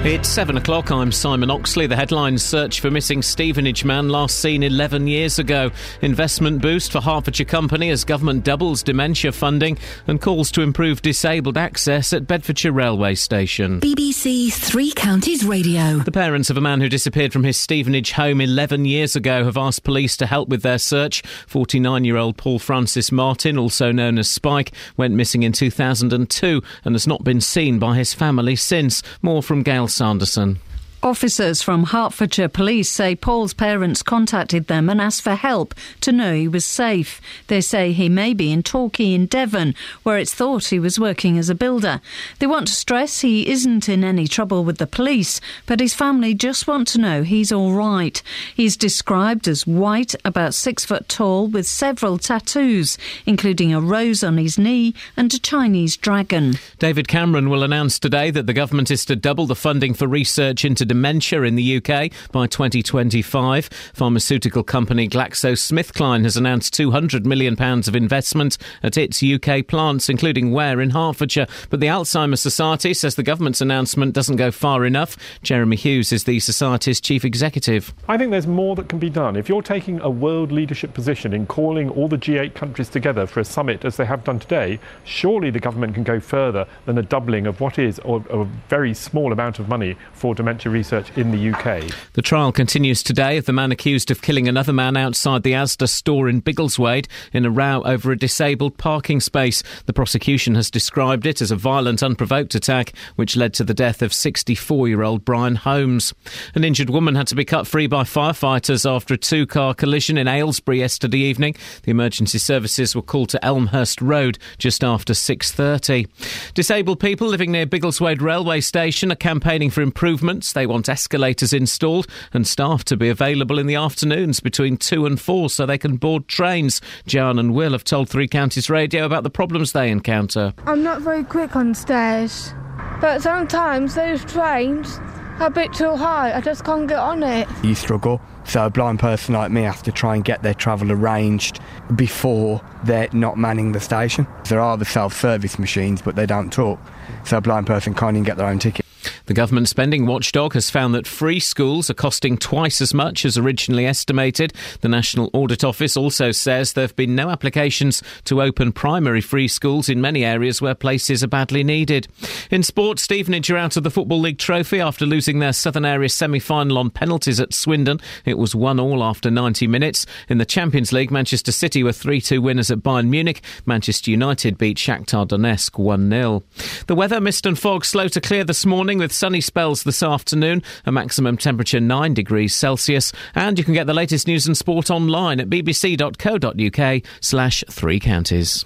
It's 0.06 0.28
seven 0.28 0.56
o'clock. 0.56 0.92
I'm 0.92 1.10
Simon 1.10 1.50
Oxley. 1.50 1.88
The 1.88 1.96
headlines 1.96 2.44
search 2.44 2.78
for 2.78 2.92
missing 2.92 3.22
Stevenage 3.22 3.84
man 3.84 4.08
last 4.08 4.38
seen 4.38 4.62
11 4.62 5.08
years 5.08 5.40
ago. 5.40 5.72
Investment 6.00 6.62
boost 6.62 6.92
for 6.92 7.00
Hertfordshire 7.00 7.44
Company 7.44 7.90
as 7.90 8.04
government 8.04 8.44
doubles 8.44 8.84
dementia 8.84 9.32
funding 9.32 9.76
and 10.06 10.20
calls 10.20 10.52
to 10.52 10.62
improve 10.62 11.02
disabled 11.02 11.58
access 11.58 12.12
at 12.12 12.28
Bedfordshire 12.28 12.70
Railway 12.70 13.16
Station. 13.16 13.80
BBC 13.80 14.52
Three 14.52 14.92
Counties 14.92 15.44
Radio. 15.44 15.96
The 15.96 16.12
parents 16.12 16.50
of 16.50 16.56
a 16.56 16.60
man 16.60 16.80
who 16.80 16.88
disappeared 16.88 17.32
from 17.32 17.42
his 17.42 17.56
Stevenage 17.56 18.12
home 18.12 18.40
11 18.40 18.84
years 18.84 19.16
ago 19.16 19.42
have 19.42 19.56
asked 19.56 19.82
police 19.82 20.16
to 20.18 20.26
help 20.26 20.48
with 20.48 20.62
their 20.62 20.78
search. 20.78 21.22
49 21.48 22.04
year 22.04 22.16
old 22.16 22.36
Paul 22.36 22.60
Francis 22.60 23.10
Martin, 23.10 23.58
also 23.58 23.90
known 23.90 24.18
as 24.18 24.30
Spike, 24.30 24.70
went 24.96 25.14
missing 25.14 25.42
in 25.42 25.50
2002 25.50 26.62
and 26.84 26.94
has 26.94 27.08
not 27.08 27.24
been 27.24 27.40
seen 27.40 27.80
by 27.80 27.96
his 27.96 28.14
family 28.14 28.54
since. 28.54 29.02
More 29.20 29.42
from 29.42 29.64
Gail 29.64 29.88
Sanderson. 29.96 30.58
Officers 31.06 31.62
from 31.62 31.84
Hertfordshire 31.84 32.48
Police 32.48 32.90
say 32.90 33.14
Paul's 33.14 33.54
parents 33.54 34.02
contacted 34.02 34.66
them 34.66 34.90
and 34.90 35.00
asked 35.00 35.22
for 35.22 35.36
help 35.36 35.72
to 36.00 36.10
know 36.10 36.34
he 36.34 36.48
was 36.48 36.64
safe. 36.64 37.20
They 37.46 37.60
say 37.60 37.92
he 37.92 38.08
may 38.08 38.34
be 38.34 38.50
in 38.50 38.64
Torquay 38.64 39.14
in 39.14 39.26
Devon, 39.26 39.76
where 40.02 40.18
it's 40.18 40.34
thought 40.34 40.64
he 40.64 40.80
was 40.80 40.98
working 40.98 41.38
as 41.38 41.48
a 41.48 41.54
builder. 41.54 42.00
They 42.40 42.48
want 42.48 42.66
to 42.66 42.74
stress 42.74 43.20
he 43.20 43.48
isn't 43.48 43.88
in 43.88 44.02
any 44.02 44.26
trouble 44.26 44.64
with 44.64 44.78
the 44.78 44.86
police, 44.88 45.40
but 45.64 45.78
his 45.78 45.94
family 45.94 46.34
just 46.34 46.66
want 46.66 46.88
to 46.88 47.00
know 47.00 47.22
he's 47.22 47.52
all 47.52 47.72
right. 47.72 48.20
He's 48.52 48.76
described 48.76 49.46
as 49.46 49.64
white, 49.64 50.16
about 50.24 50.54
six 50.54 50.84
foot 50.84 51.08
tall, 51.08 51.46
with 51.46 51.68
several 51.68 52.18
tattoos, 52.18 52.98
including 53.26 53.72
a 53.72 53.80
rose 53.80 54.24
on 54.24 54.38
his 54.38 54.58
knee 54.58 54.92
and 55.16 55.32
a 55.32 55.38
Chinese 55.38 55.96
dragon. 55.96 56.54
David 56.80 57.06
Cameron 57.06 57.48
will 57.48 57.62
announce 57.62 58.00
today 58.00 58.32
that 58.32 58.46
the 58.46 58.52
government 58.52 58.90
is 58.90 59.04
to 59.04 59.14
double 59.14 59.46
the 59.46 59.54
funding 59.54 59.94
for 59.94 60.08
research 60.08 60.64
into 60.64 60.84
dementia 60.96 61.42
in 61.42 61.56
the 61.56 61.76
UK 61.76 62.10
by 62.32 62.46
2025. 62.46 63.68
Pharmaceutical 63.92 64.62
company 64.62 65.06
GlaxoSmithKline 65.06 66.24
has 66.24 66.38
announced 66.38 66.72
£200 66.72 67.26
million 67.26 67.54
of 67.60 67.94
investment 67.94 68.56
at 68.82 68.96
its 68.96 69.22
UK 69.22 69.66
plants, 69.66 70.08
including 70.08 70.52
Ware 70.52 70.80
in 70.80 70.90
Hertfordshire. 70.90 71.48
But 71.68 71.80
the 71.80 71.88
Alzheimer's 71.88 72.40
Society 72.40 72.94
says 72.94 73.14
the 73.14 73.22
government's 73.22 73.60
announcement 73.60 74.14
doesn't 74.14 74.36
go 74.36 74.50
far 74.50 74.86
enough. 74.86 75.18
Jeremy 75.42 75.76
Hughes 75.76 76.12
is 76.12 76.24
the 76.24 76.40
Society's 76.40 76.98
chief 76.98 77.26
executive. 77.26 77.92
I 78.08 78.16
think 78.16 78.30
there's 78.30 78.46
more 78.46 78.74
that 78.76 78.88
can 78.88 78.98
be 78.98 79.10
done. 79.10 79.36
If 79.36 79.50
you're 79.50 79.60
taking 79.60 80.00
a 80.00 80.08
world 80.08 80.50
leadership 80.50 80.94
position 80.94 81.34
in 81.34 81.46
calling 81.46 81.90
all 81.90 82.08
the 82.08 82.16
G8 82.16 82.54
countries 82.54 82.88
together 82.88 83.26
for 83.26 83.40
a 83.40 83.44
summit 83.44 83.84
as 83.84 83.98
they 83.98 84.06
have 84.06 84.24
done 84.24 84.38
today, 84.38 84.80
surely 85.04 85.50
the 85.50 85.60
government 85.60 85.92
can 85.92 86.04
go 86.04 86.20
further 86.20 86.66
than 86.86 86.96
a 86.96 87.02
doubling 87.02 87.46
of 87.46 87.60
what 87.60 87.78
is 87.78 88.00
a, 88.02 88.12
a 88.30 88.44
very 88.70 88.94
small 88.94 89.30
amount 89.30 89.58
of 89.58 89.68
money 89.68 89.94
for 90.14 90.34
dementia 90.34 90.72
research 90.72 90.85
in 90.92 91.32
the 91.32 91.52
UK. 91.52 91.90
The 92.12 92.22
trial 92.22 92.52
continues 92.52 93.02
today 93.02 93.36
of 93.38 93.46
the 93.46 93.52
man 93.52 93.72
accused 93.72 94.10
of 94.10 94.22
killing 94.22 94.46
another 94.46 94.72
man 94.72 94.96
outside 94.96 95.42
the 95.42 95.52
Asda 95.52 95.88
store 95.88 96.28
in 96.28 96.40
Biggleswade 96.40 97.06
in 97.32 97.44
a 97.44 97.50
row 97.50 97.82
over 97.84 98.12
a 98.12 98.18
disabled 98.18 98.78
parking 98.78 99.20
space. 99.20 99.62
The 99.86 99.92
prosecution 99.92 100.54
has 100.54 100.70
described 100.70 101.26
it 101.26 101.40
as 101.40 101.50
a 101.50 101.56
violent, 101.56 102.02
unprovoked 102.02 102.54
attack 102.54 102.92
which 103.16 103.36
led 103.36 103.52
to 103.54 103.64
the 103.64 103.74
death 103.74 104.00
of 104.00 104.14
64 104.14 104.88
year 104.88 105.02
old 105.02 105.24
Brian 105.24 105.56
Holmes. 105.56 106.14
An 106.54 106.62
injured 106.62 106.90
woman 106.90 107.16
had 107.16 107.26
to 107.28 107.34
be 107.34 107.44
cut 107.44 107.66
free 107.66 107.86
by 107.86 108.04
firefighters 108.04 108.88
after 108.88 109.14
a 109.14 109.18
two 109.18 109.46
car 109.46 109.74
collision 109.74 110.16
in 110.16 110.28
Aylesbury 110.28 110.78
yesterday 110.78 111.18
evening. 111.18 111.56
The 111.82 111.90
emergency 111.90 112.38
services 112.38 112.94
were 112.94 113.02
called 113.02 113.30
to 113.30 113.44
Elmhurst 113.44 114.00
Road 114.00 114.38
just 114.58 114.84
after 114.84 115.14
6.30. 115.14 116.06
Disabled 116.54 117.00
people 117.00 117.26
living 117.26 117.50
near 117.50 117.66
Biggleswade 117.66 118.20
railway 118.20 118.60
station 118.60 119.10
are 119.10 119.16
campaigning 119.16 119.70
for 119.70 119.82
improvements. 119.82 120.52
They 120.52 120.65
want 120.66 120.88
escalators 120.88 121.52
installed 121.52 122.06
and 122.32 122.46
staff 122.46 122.84
to 122.84 122.96
be 122.96 123.08
available 123.08 123.58
in 123.58 123.66
the 123.66 123.74
afternoons 123.76 124.40
between 124.40 124.76
2 124.76 125.06
and 125.06 125.20
4 125.20 125.50
so 125.50 125.64
they 125.66 125.78
can 125.78 125.96
board 125.96 126.28
trains. 126.28 126.80
Jan 127.06 127.38
and 127.38 127.54
Will 127.54 127.72
have 127.72 127.84
told 127.84 128.08
Three 128.08 128.28
Counties 128.28 128.68
Radio 128.68 129.04
about 129.04 129.22
the 129.22 129.30
problems 129.30 129.72
they 129.72 129.90
encounter. 129.90 130.52
I'm 130.66 130.82
not 130.82 131.02
very 131.02 131.24
quick 131.24 131.56
on 131.56 131.74
stairs, 131.74 132.52
but 133.00 133.22
sometimes 133.22 133.94
those 133.94 134.24
trains 134.24 134.98
are 135.40 135.46
a 135.46 135.50
bit 135.50 135.72
too 135.72 135.96
high. 135.96 136.32
I 136.34 136.40
just 136.40 136.64
can't 136.64 136.88
get 136.88 136.98
on 136.98 137.22
it. 137.22 137.46
you 137.62 137.74
struggle. 137.74 138.20
So 138.44 138.64
a 138.64 138.70
blind 138.70 139.00
person 139.00 139.34
like 139.34 139.50
me 139.50 139.62
has 139.62 139.82
to 139.82 139.92
try 139.92 140.14
and 140.14 140.24
get 140.24 140.42
their 140.44 140.54
travel 140.54 140.92
arranged 140.92 141.58
before 141.96 142.62
they're 142.84 143.08
not 143.12 143.36
manning 143.36 143.72
the 143.72 143.80
station. 143.80 144.24
There 144.48 144.60
are 144.60 144.76
the 144.78 144.84
self-service 144.84 145.58
machines, 145.58 146.00
but 146.00 146.14
they 146.14 146.26
don't 146.26 146.52
talk. 146.52 146.78
So 147.24 147.38
a 147.38 147.40
blind 147.40 147.66
person 147.66 147.92
can't 147.92 148.14
even 148.16 148.22
get 148.22 148.36
their 148.36 148.46
own 148.46 148.60
ticket. 148.60 148.85
The 149.26 149.34
government 149.34 149.68
spending 149.68 150.06
watchdog 150.06 150.54
has 150.54 150.70
found 150.70 150.94
that 150.94 151.06
free 151.06 151.40
schools 151.40 151.90
are 151.90 151.94
costing 151.94 152.38
twice 152.38 152.80
as 152.80 152.94
much 152.94 153.24
as 153.24 153.36
originally 153.36 153.84
estimated. 153.84 154.52
The 154.82 154.88
National 154.88 155.30
Audit 155.32 155.64
Office 155.64 155.96
also 155.96 156.30
says 156.30 156.72
there 156.72 156.84
have 156.84 156.94
been 156.94 157.16
no 157.16 157.30
applications 157.30 158.04
to 158.24 158.40
open 158.40 158.70
primary 158.70 159.20
free 159.20 159.48
schools 159.48 159.88
in 159.88 160.00
many 160.00 160.24
areas 160.24 160.62
where 160.62 160.76
places 160.76 161.24
are 161.24 161.28
badly 161.28 161.64
needed. 161.64 162.06
In 162.52 162.62
sport, 162.62 163.00
Stevenage 163.00 163.50
are 163.50 163.56
out 163.56 163.76
of 163.76 163.82
the 163.82 163.90
Football 163.90 164.20
League 164.20 164.38
trophy 164.38 164.80
after 164.80 165.04
losing 165.04 165.40
their 165.40 165.52
Southern 165.52 165.84
Area 165.84 166.08
semi 166.08 166.38
final 166.38 166.78
on 166.78 166.90
penalties 166.90 167.40
at 167.40 167.52
Swindon. 167.52 168.00
It 168.24 168.38
was 168.38 168.54
1 168.54 168.78
all 168.78 169.02
after 169.02 169.28
90 169.28 169.66
minutes. 169.66 170.06
In 170.28 170.38
the 170.38 170.44
Champions 170.44 170.92
League, 170.92 171.10
Manchester 171.10 171.50
City 171.50 171.82
were 171.82 171.92
3 171.92 172.20
2 172.20 172.40
winners 172.40 172.70
at 172.70 172.78
Bayern 172.78 173.08
Munich. 173.08 173.42
Manchester 173.64 174.12
United 174.12 174.56
beat 174.56 174.76
Shakhtar 174.76 175.26
Donetsk 175.26 175.78
1 175.78 176.10
0. 176.10 176.44
The 176.86 176.94
weather, 176.94 177.20
mist 177.20 177.44
and 177.44 177.58
fog 177.58 177.84
slow 177.84 178.06
to 178.06 178.20
clear 178.20 178.44
this 178.44 178.64
morning 178.64 178.98
with 178.98 179.15
sunny 179.16 179.40
spells 179.40 179.82
this 179.82 180.02
afternoon, 180.02 180.62
a 180.84 180.92
maximum 180.92 181.36
temperature 181.36 181.80
9 181.80 182.14
degrees 182.14 182.54
Celsius. 182.54 183.12
And 183.34 183.58
you 183.58 183.64
can 183.64 183.74
get 183.74 183.86
the 183.86 183.94
latest 183.94 184.26
news 184.26 184.46
and 184.46 184.56
sport 184.56 184.90
online 184.90 185.40
at 185.40 185.48
bbc.co.uk 185.48 187.02
slash 187.20 187.64
three 187.70 188.00
counties. 188.00 188.64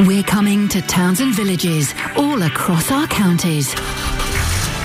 We're 0.00 0.24
coming 0.24 0.68
to 0.68 0.82
towns 0.82 1.20
and 1.20 1.34
villages 1.34 1.94
all 2.16 2.42
across 2.42 2.90
our 2.90 3.06
counties. 3.06 3.74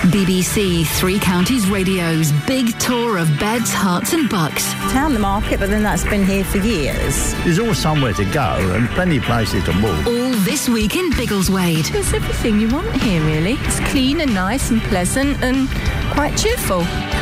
BBC 0.08 0.86
Three 0.86 1.18
Counties 1.18 1.68
Radio's 1.68 2.32
big 2.46 2.76
tour 2.78 3.18
of 3.18 3.28
beds, 3.38 3.70
Herts, 3.70 4.14
and 4.14 4.30
bucks. 4.30 4.72
Town 4.92 5.12
the 5.12 5.20
market, 5.20 5.60
but 5.60 5.68
then 5.68 5.82
that's 5.82 6.04
been 6.04 6.24
here 6.24 6.42
for 6.42 6.56
years. 6.56 7.34
There's 7.44 7.58
always 7.58 7.78
somewhere 7.78 8.14
to 8.14 8.24
go 8.24 8.56
and 8.74 8.88
plenty 8.90 9.18
of 9.18 9.24
places 9.24 9.62
to 9.64 9.74
move. 9.74 10.06
All 10.06 10.30
this 10.40 10.70
week 10.70 10.96
in 10.96 11.10
Biggleswade. 11.10 11.92
There's 11.92 12.14
everything 12.14 12.60
you 12.60 12.68
want 12.70 12.90
here, 13.02 13.22
really. 13.22 13.58
It's 13.60 13.78
clean 13.90 14.22
and 14.22 14.32
nice 14.32 14.70
and 14.70 14.80
pleasant 14.84 15.42
and 15.42 15.68
quite 16.14 16.34
cheerful. 16.36 16.80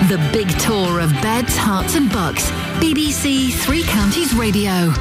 The 0.09 0.31
big 0.33 0.49
tour 0.61 1.01
of 1.01 1.11
beds, 1.21 1.57
Herts, 1.57 1.97
and 1.97 2.11
bucks. 2.13 2.49
BBC 2.81 3.53
Three 3.55 3.83
Counties 3.83 4.35
Radio. 4.35 4.93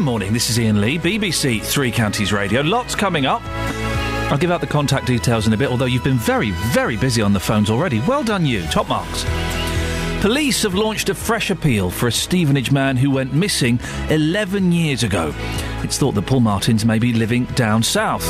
Good 0.00 0.06
morning, 0.06 0.32
this 0.32 0.48
is 0.48 0.58
Iain 0.58 0.80
Lee, 0.80 0.98
BBC 0.98 1.62
Three 1.62 1.92
Counties 1.92 2.32
Radio. 2.32 2.62
Lots 2.62 2.94
coming 2.94 3.26
up. 3.26 3.42
I'll 4.32 4.38
give 4.38 4.50
out 4.50 4.62
the 4.62 4.66
contact 4.66 5.06
details 5.06 5.46
in 5.46 5.52
a 5.52 5.58
bit, 5.58 5.68
although 5.68 5.84
you've 5.84 6.02
been 6.02 6.16
very, 6.16 6.52
very 6.72 6.96
busy 6.96 7.20
on 7.20 7.34
the 7.34 7.38
phones 7.38 7.68
already. 7.68 8.00
Well 8.08 8.24
done, 8.24 8.46
you. 8.46 8.62
Top 8.68 8.88
marks. 8.88 9.26
Police 10.22 10.62
have 10.62 10.74
launched 10.74 11.10
a 11.10 11.14
fresh 11.14 11.50
appeal 11.50 11.90
for 11.90 12.06
a 12.06 12.12
Stevenage 12.12 12.72
man 12.72 12.96
who 12.96 13.10
went 13.10 13.34
missing 13.34 13.78
11 14.08 14.72
years 14.72 15.02
ago. 15.02 15.34
It's 15.82 15.98
thought 15.98 16.14
that 16.14 16.24
Paul 16.24 16.40
Martins 16.40 16.86
may 16.86 16.98
be 16.98 17.12
living 17.12 17.44
down 17.44 17.82
south. 17.82 18.26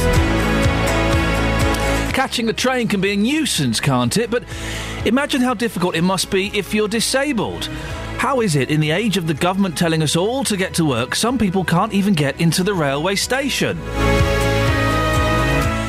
Catching 2.13 2.47
the 2.47 2.53
train 2.53 2.89
can 2.89 3.01
be 3.01 3.13
a 3.13 3.17
nuisance, 3.17 3.79
can't 3.79 4.17
it? 4.17 4.29
But 4.29 4.43
imagine 5.05 5.41
how 5.41 5.55
difficult 5.55 5.95
it 5.95 6.03
must 6.03 6.33
be 6.33 6.49
if 6.49 6.75
you're 6.75 6.89
disabled. 6.89 7.69
How 8.21 8.43
is 8.43 8.55
it, 8.55 8.71
in 8.71 8.81
the 8.81 8.91
age 8.91 9.17
of 9.17 9.27
the 9.27 9.33
government 9.33 9.79
telling 9.79 10.03
us 10.03 10.15
all 10.15 10.45
to 10.45 10.55
get 10.55 10.75
to 10.75 10.85
work, 10.85 11.15
some 11.15 11.39
people 11.39 11.65
can't 11.65 11.95
even 11.95 12.13
get 12.13 12.39
into 12.39 12.63
the 12.63 12.75
railway 12.75 13.15
station? 13.15 13.79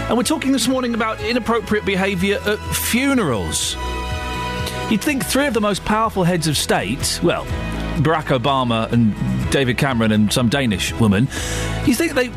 And 0.08 0.16
we're 0.16 0.24
talking 0.24 0.54
this 0.54 0.66
morning 0.66 0.94
about 0.94 1.20
inappropriate 1.20 1.84
behaviour 1.84 2.40
at 2.46 2.58
funerals. 2.74 3.76
You'd 4.90 5.02
think 5.02 5.26
three 5.26 5.46
of 5.46 5.54
the 5.54 5.60
most 5.60 5.84
powerful 5.84 6.24
heads 6.24 6.48
of 6.48 6.56
state, 6.56 7.20
well, 7.22 7.44
Barack 7.98 8.28
Obama 8.28 8.90
and 8.94 9.14
David 9.52 9.78
Cameron 9.78 10.14
and 10.14 10.32
some 10.32 10.48
Danish 10.48 10.94
woman, 11.02 11.28
you 11.86 11.94
think 11.94 12.14
they 12.14 12.30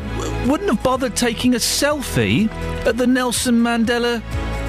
wouldn't 0.45 0.69
have 0.69 0.83
bothered 0.83 1.15
taking 1.15 1.55
a 1.55 1.57
selfie 1.57 2.51
at 2.85 2.97
the 2.97 3.07
Nelson 3.07 3.61
Mandela 3.61 4.21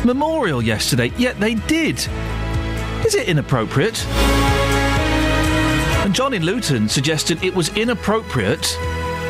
Memorial 0.04 0.62
yesterday, 0.62 1.10
yet 1.18 1.40
they 1.40 1.54
did. 1.54 1.98
Is 3.04 3.16
it 3.16 3.26
inappropriate? 3.26 4.06
John 6.16 6.32
in 6.32 6.44
Luton 6.44 6.88
suggested 6.88 7.44
it 7.44 7.54
was 7.54 7.68
inappropriate 7.76 8.62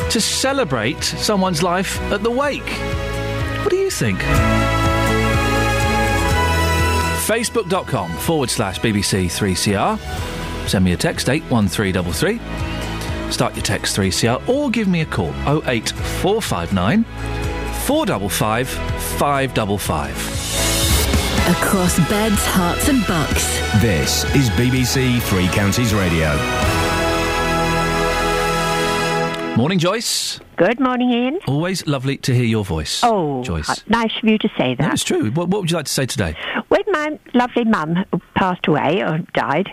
to 0.08 0.20
celebrate 0.20 1.02
someone's 1.02 1.60
life 1.60 2.00
at 2.12 2.22
the 2.22 2.30
wake. 2.30 2.70
What 3.64 3.70
do 3.70 3.76
you 3.76 3.90
think? 3.90 4.20
Facebook.com 7.26 8.16
forward 8.18 8.50
slash 8.50 8.78
BBC 8.78 9.26
3CR. 9.26 9.98
Send 10.68 10.84
me 10.84 10.92
a 10.92 10.96
text 10.96 11.28
81333. 11.28 13.32
Start 13.32 13.56
your 13.56 13.64
text 13.64 13.96
3CR 13.96 14.48
or 14.48 14.70
give 14.70 14.86
me 14.86 15.00
a 15.00 15.06
call 15.06 15.30
08459 15.66 17.02
455 17.02 18.68
555. 18.68 20.55
Across 21.48 21.98
beds, 22.08 22.44
Herts, 22.44 22.88
and 22.88 23.06
bucks. 23.06 23.60
This 23.80 24.24
is 24.34 24.50
BBC 24.50 25.22
Three 25.22 25.46
Counties 25.48 25.94
Radio. 25.94 26.34
Morning, 29.56 29.78
Joyce. 29.78 30.40
Good 30.56 30.80
morning, 30.80 31.12
Iain. 31.12 31.38
Always 31.46 31.86
lovely 31.86 32.16
to 32.18 32.34
hear 32.34 32.44
your 32.44 32.64
voice. 32.64 33.00
Oh, 33.04 33.44
Joyce. 33.44 33.68
uh, 33.68 33.74
nice 33.86 34.10
of 34.20 34.28
you 34.28 34.38
to 34.38 34.48
say 34.58 34.70
No, 34.70 34.86
that. 34.86 34.94
it's 34.94 35.04
true. 35.04 35.30
What, 35.30 35.48
what 35.48 35.60
would 35.60 35.70
you 35.70 35.76
like 35.76 35.86
to 35.86 35.92
say 35.92 36.04
today? 36.04 36.34
When 36.68 36.82
my 36.88 37.16
lovely 37.32 37.64
mum 37.64 38.04
passed 38.34 38.66
away 38.66 39.02
or 39.02 39.18
died, 39.32 39.68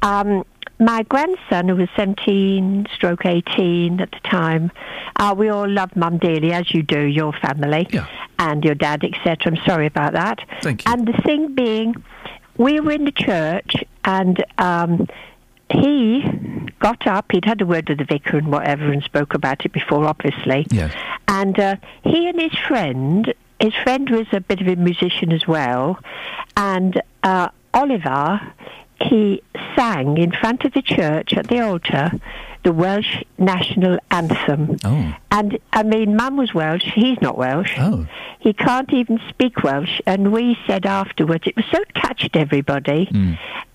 um, 0.00 0.44
my 0.78 1.02
grandson, 1.04 1.68
who 1.68 1.76
was 1.76 1.88
17 1.96 2.86
stroke 2.94 3.26
18 3.26 4.00
at 4.00 4.10
the 4.10 4.20
time, 4.20 4.70
uh, 5.16 5.34
we 5.36 5.48
all 5.48 5.68
love 5.68 5.94
mum 5.96 6.18
dearly, 6.18 6.52
as 6.52 6.72
you 6.72 6.82
do, 6.82 7.00
your 7.00 7.32
family 7.32 7.86
and 8.38 8.64
your 8.64 8.74
dad, 8.74 9.04
etc. 9.04 9.36
I'm 9.46 9.56
sorry 9.64 9.86
about 9.86 10.12
that. 10.12 10.40
Thank 10.62 10.84
you. 10.84 10.92
And 10.92 11.06
the 11.06 11.20
thing 11.24 11.54
being, 11.54 12.02
we 12.56 12.80
were 12.80 12.92
in 12.92 13.04
the 13.04 13.12
church 13.12 13.84
and 14.04 14.44
um, 14.58 15.08
he 15.70 16.22
got 16.78 17.06
up, 17.06 17.26
he'd 17.32 17.44
had 17.44 17.60
a 17.60 17.66
word 17.66 17.88
with 17.88 17.98
the 17.98 18.04
vicar 18.04 18.38
and 18.38 18.50
whatever 18.50 18.90
and 18.92 19.02
spoke 19.02 19.34
about 19.34 19.64
it 19.64 19.72
before, 19.72 20.04
obviously. 20.04 20.66
Yes. 20.70 20.94
And 21.26 21.58
uh, 21.58 21.76
he 22.04 22.28
and 22.28 22.40
his 22.40 22.56
friend, 22.66 23.34
his 23.60 23.74
friend 23.74 24.08
was 24.10 24.26
a 24.32 24.40
bit 24.40 24.60
of 24.60 24.68
a 24.68 24.76
musician 24.76 25.32
as 25.32 25.46
well, 25.46 25.98
and 26.56 27.02
uh, 27.22 27.48
Oliver, 27.74 28.40
he 29.00 29.42
sang 29.76 30.16
in 30.18 30.32
front 30.32 30.64
of 30.64 30.72
the 30.72 30.82
church 30.82 31.32
at 31.34 31.48
the 31.48 31.60
altar 31.60 32.10
the 32.64 32.72
Welsh 32.72 33.22
national 33.38 33.98
anthem. 34.10 34.76
Oh. 34.84 35.14
And 35.30 35.58
I 35.72 35.84
mean, 35.84 36.16
Mum 36.16 36.36
was 36.36 36.52
Welsh. 36.52 36.82
He's 36.92 37.20
not 37.22 37.38
Welsh. 37.38 37.74
Oh. 37.78 38.06
He 38.40 38.52
can't 38.52 38.92
even 38.92 39.20
speak 39.28 39.62
Welsh. 39.62 40.00
And 40.06 40.32
we 40.32 40.58
said 40.66 40.84
afterwards, 40.84 41.44
it 41.46 41.54
was 41.54 41.64
so 41.70 41.78
touched 41.94 42.34
everybody. 42.34 43.08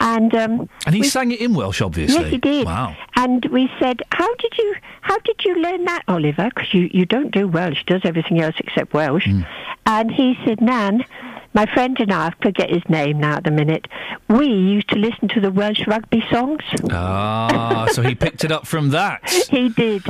And 0.02 0.36
um. 0.36 0.70
And 0.86 0.96
he 0.96 1.02
we- 1.02 1.08
sang 1.08 1.32
it 1.32 1.40
in 1.40 1.54
Welsh, 1.54 1.82
obviously. 1.82 2.22
Yes, 2.24 2.32
he 2.32 2.38
did. 2.38 2.66
Wow. 2.66 2.96
And 3.16 3.46
we 3.46 3.72
said, 3.80 4.02
"How 4.12 4.32
did 4.36 4.58
you? 4.58 4.76
How 5.02 5.18
did 5.20 5.46
you 5.46 5.62
learn 5.62 5.86
that, 5.86 6.04
Oliver? 6.10 6.50
Because 6.54 6.74
you, 6.74 6.90
you 6.92 7.06
don't 7.06 7.32
do 7.32 7.48
Welsh. 7.48 7.84
Does 7.86 8.02
everything 8.04 8.42
else 8.42 8.56
except 8.60 8.94
Welsh." 8.94 9.26
Hmm. 9.28 9.44
And 9.86 10.12
he 10.12 10.38
said, 10.46 10.60
"Nan, 10.60 11.06
my 11.54 11.66
friend 11.74 11.98
and 12.00 12.12
I, 12.12 12.28
I 12.28 12.34
forget 12.42 12.70
his 12.70 12.84
name 12.90 13.20
now 13.20 13.38
at 13.38 13.44
the 13.44 13.52
minute. 13.52 13.88
We 14.30 14.48
used 14.48 14.90
to 14.90 14.96
listen 14.96 15.28
to 15.30 15.40
the 15.42 15.52
Welsh 15.52 15.86
rugby 15.88 16.24
songs." 16.32 16.62
Ah, 16.92 17.88
so 17.92 18.02
he 18.02 18.16
picked 18.24 18.44
it 18.44 18.52
up 18.52 18.66
from 18.68 18.90
that. 18.90 19.28
he 19.50 19.70
did, 19.70 20.04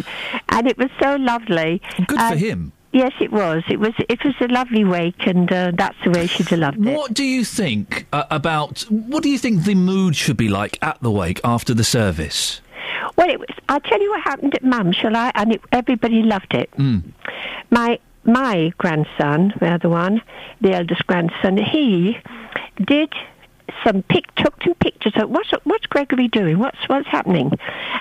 and 0.50 0.68
it 0.68 0.78
was 0.78 0.90
so 1.02 1.16
lovely. 1.16 1.82
Good 2.08 2.20
for 2.20 2.36
him. 2.36 2.74
Yes, 2.94 3.12
it 3.20 3.32
was. 3.32 3.64
It 3.68 3.80
was. 3.80 3.94
It 4.08 4.24
was 4.24 4.36
a 4.40 4.48
lovely 4.48 4.84
wake, 4.84 5.26
and 5.26 5.52
uh, 5.52 5.72
that's 5.76 5.98
the 6.04 6.12
way 6.12 6.28
she'd 6.28 6.50
have 6.50 6.60
loved 6.60 6.86
it. 6.86 6.96
What 6.96 7.14
do 7.14 7.24
you 7.24 7.44
think 7.44 8.06
uh, 8.14 8.26
about? 8.30 8.82
What 8.90 9.24
do 9.24 9.30
you 9.30 9.40
think 9.40 9.64
the 9.64 9.74
mood 9.74 10.16
should 10.16 10.38
be 10.38 10.48
like 10.48 10.78
at 10.84 11.02
the 11.02 11.10
wake 11.10 11.42
after 11.44 11.74
the 11.74 11.84
service? 11.84 12.62
Well, 13.16 13.30
it 13.30 13.40
was. 13.40 13.50
I'll 13.68 13.80
tell 13.80 14.00
you 14.00 14.12
what 14.12 14.22
happened 14.22 14.54
at 14.54 14.64
Mum, 14.64 14.92
shall 14.92 15.16
I? 15.16 15.32
And 15.34 15.54
it, 15.54 15.62
everybody 15.72 16.22
loved 16.22 16.54
it. 16.54 16.70
Mm. 16.78 17.04
My 17.72 17.98
my 18.26 18.72
grandson, 18.78 19.54
the 19.60 19.68
other 19.68 19.90
one, 19.90 20.22
the 20.62 20.74
eldest 20.74 21.06
grandson, 21.08 21.58
he 21.58 22.18
did 22.86 23.14
some 23.84 24.04
pic 24.04 24.34
took 24.36 24.62
some 24.64 24.76
pictures 24.76 25.14
of 25.16 25.30
what's 25.30 25.52
what's 25.64 25.86
Gregory 25.88 26.28
doing? 26.28 26.60
What's 26.60 26.78
what's 26.88 27.08
happening? 27.08 27.52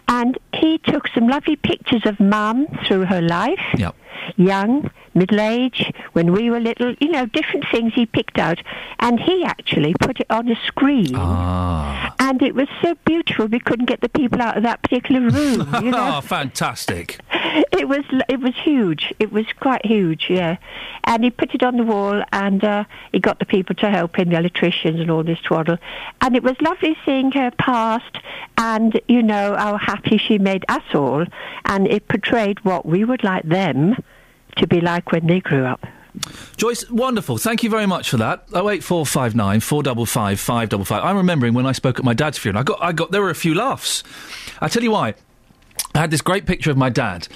And 0.08 0.38
he 0.54 0.78
took 0.78 1.08
some 1.08 1.28
lovely 1.28 1.56
pictures 1.56 2.02
of 2.04 2.18
Mum 2.20 2.66
through 2.86 3.06
her 3.06 3.22
life. 3.22 3.60
Yep. 3.76 3.96
Young, 4.36 4.90
middle 5.14 5.40
age, 5.40 5.92
when 6.12 6.32
we 6.32 6.48
were 6.48 6.60
little, 6.60 6.94
you 7.00 7.10
know, 7.10 7.26
different 7.26 7.64
things 7.72 7.92
he 7.94 8.06
picked 8.06 8.38
out. 8.38 8.60
And 9.00 9.18
he 9.18 9.44
actually 9.44 9.94
put 10.00 10.20
it 10.20 10.26
on 10.30 10.48
a 10.48 10.56
screen. 10.66 11.14
Ah. 11.14 12.14
And 12.20 12.40
it 12.40 12.54
was 12.54 12.68
so 12.80 12.94
beautiful 13.04 13.46
we 13.46 13.58
couldn't 13.58 13.86
get 13.86 14.00
the 14.00 14.08
people 14.08 14.40
out 14.40 14.56
of 14.56 14.62
that 14.62 14.82
particular 14.82 15.20
room. 15.20 15.68
You 15.82 15.90
know? 15.90 16.16
Oh, 16.16 16.20
fantastic. 16.38 17.18
it 17.72 17.88
was 17.88 18.04
it 18.28 18.40
was 18.40 18.54
huge. 18.62 19.12
It 19.18 19.32
was 19.32 19.46
quite 19.60 19.84
huge, 19.84 20.26
yeah. 20.28 20.56
And 21.04 21.24
he 21.24 21.30
put 21.30 21.54
it 21.54 21.62
on 21.62 21.76
the 21.76 21.82
wall, 21.82 22.22
and 22.32 22.62
uh, 22.62 22.84
he 23.10 23.18
got 23.18 23.38
the 23.38 23.46
people 23.46 23.74
to 23.76 23.90
help 23.90 24.18
him, 24.18 24.30
the 24.30 24.36
electricians 24.36 25.00
and 25.00 25.10
all 25.10 25.24
this 25.24 25.40
twaddle. 25.52 25.78
And 26.20 26.34
it 26.36 26.42
was 26.42 26.56
lovely 26.60 26.96
seeing 27.04 27.30
her 27.32 27.50
past, 27.52 28.18
and 28.56 29.00
you 29.08 29.22
know 29.22 29.54
how 29.56 29.76
happy 29.76 30.18
she 30.18 30.38
made 30.38 30.64
us 30.68 30.82
all, 30.94 31.24
and 31.66 31.86
it 31.86 32.08
portrayed 32.08 32.64
what 32.64 32.86
we 32.86 33.04
would 33.04 33.22
like 33.22 33.44
them 33.44 34.02
to 34.56 34.66
be 34.66 34.80
like 34.80 35.12
when 35.12 35.26
they 35.26 35.40
grew 35.40 35.64
up. 35.64 35.86
Joyce, 36.56 36.88
wonderful. 36.90 37.38
Thank 37.38 37.62
you 37.62 37.70
very 37.70 37.86
much 37.86 38.10
for 38.10 38.18
that. 38.18 38.46
Oh 38.52 38.68
eight 38.68 38.84
four 38.84 39.06
five 39.06 39.34
nine 39.34 39.60
four 39.60 39.82
double 39.82 40.04
five 40.04 40.38
five 40.38 40.68
double 40.68 40.84
five. 40.84 41.02
I'm 41.02 41.16
remembering 41.16 41.54
when 41.54 41.64
I 41.64 41.72
spoke 41.72 41.98
at 41.98 42.04
my 42.04 42.12
dad's 42.12 42.36
funeral. 42.36 42.60
I 42.60 42.64
got, 42.64 42.82
I 42.82 42.92
got. 42.92 43.10
There 43.12 43.22
were 43.22 43.30
a 43.30 43.34
few 43.34 43.54
laughs. 43.54 44.04
I 44.60 44.68
tell 44.68 44.82
you 44.82 44.90
why. 44.90 45.14
I 45.94 45.98
had 45.98 46.10
this 46.10 46.20
great 46.20 46.44
picture 46.46 46.70
of 46.70 46.76
my 46.76 46.90
dad. 46.90 47.28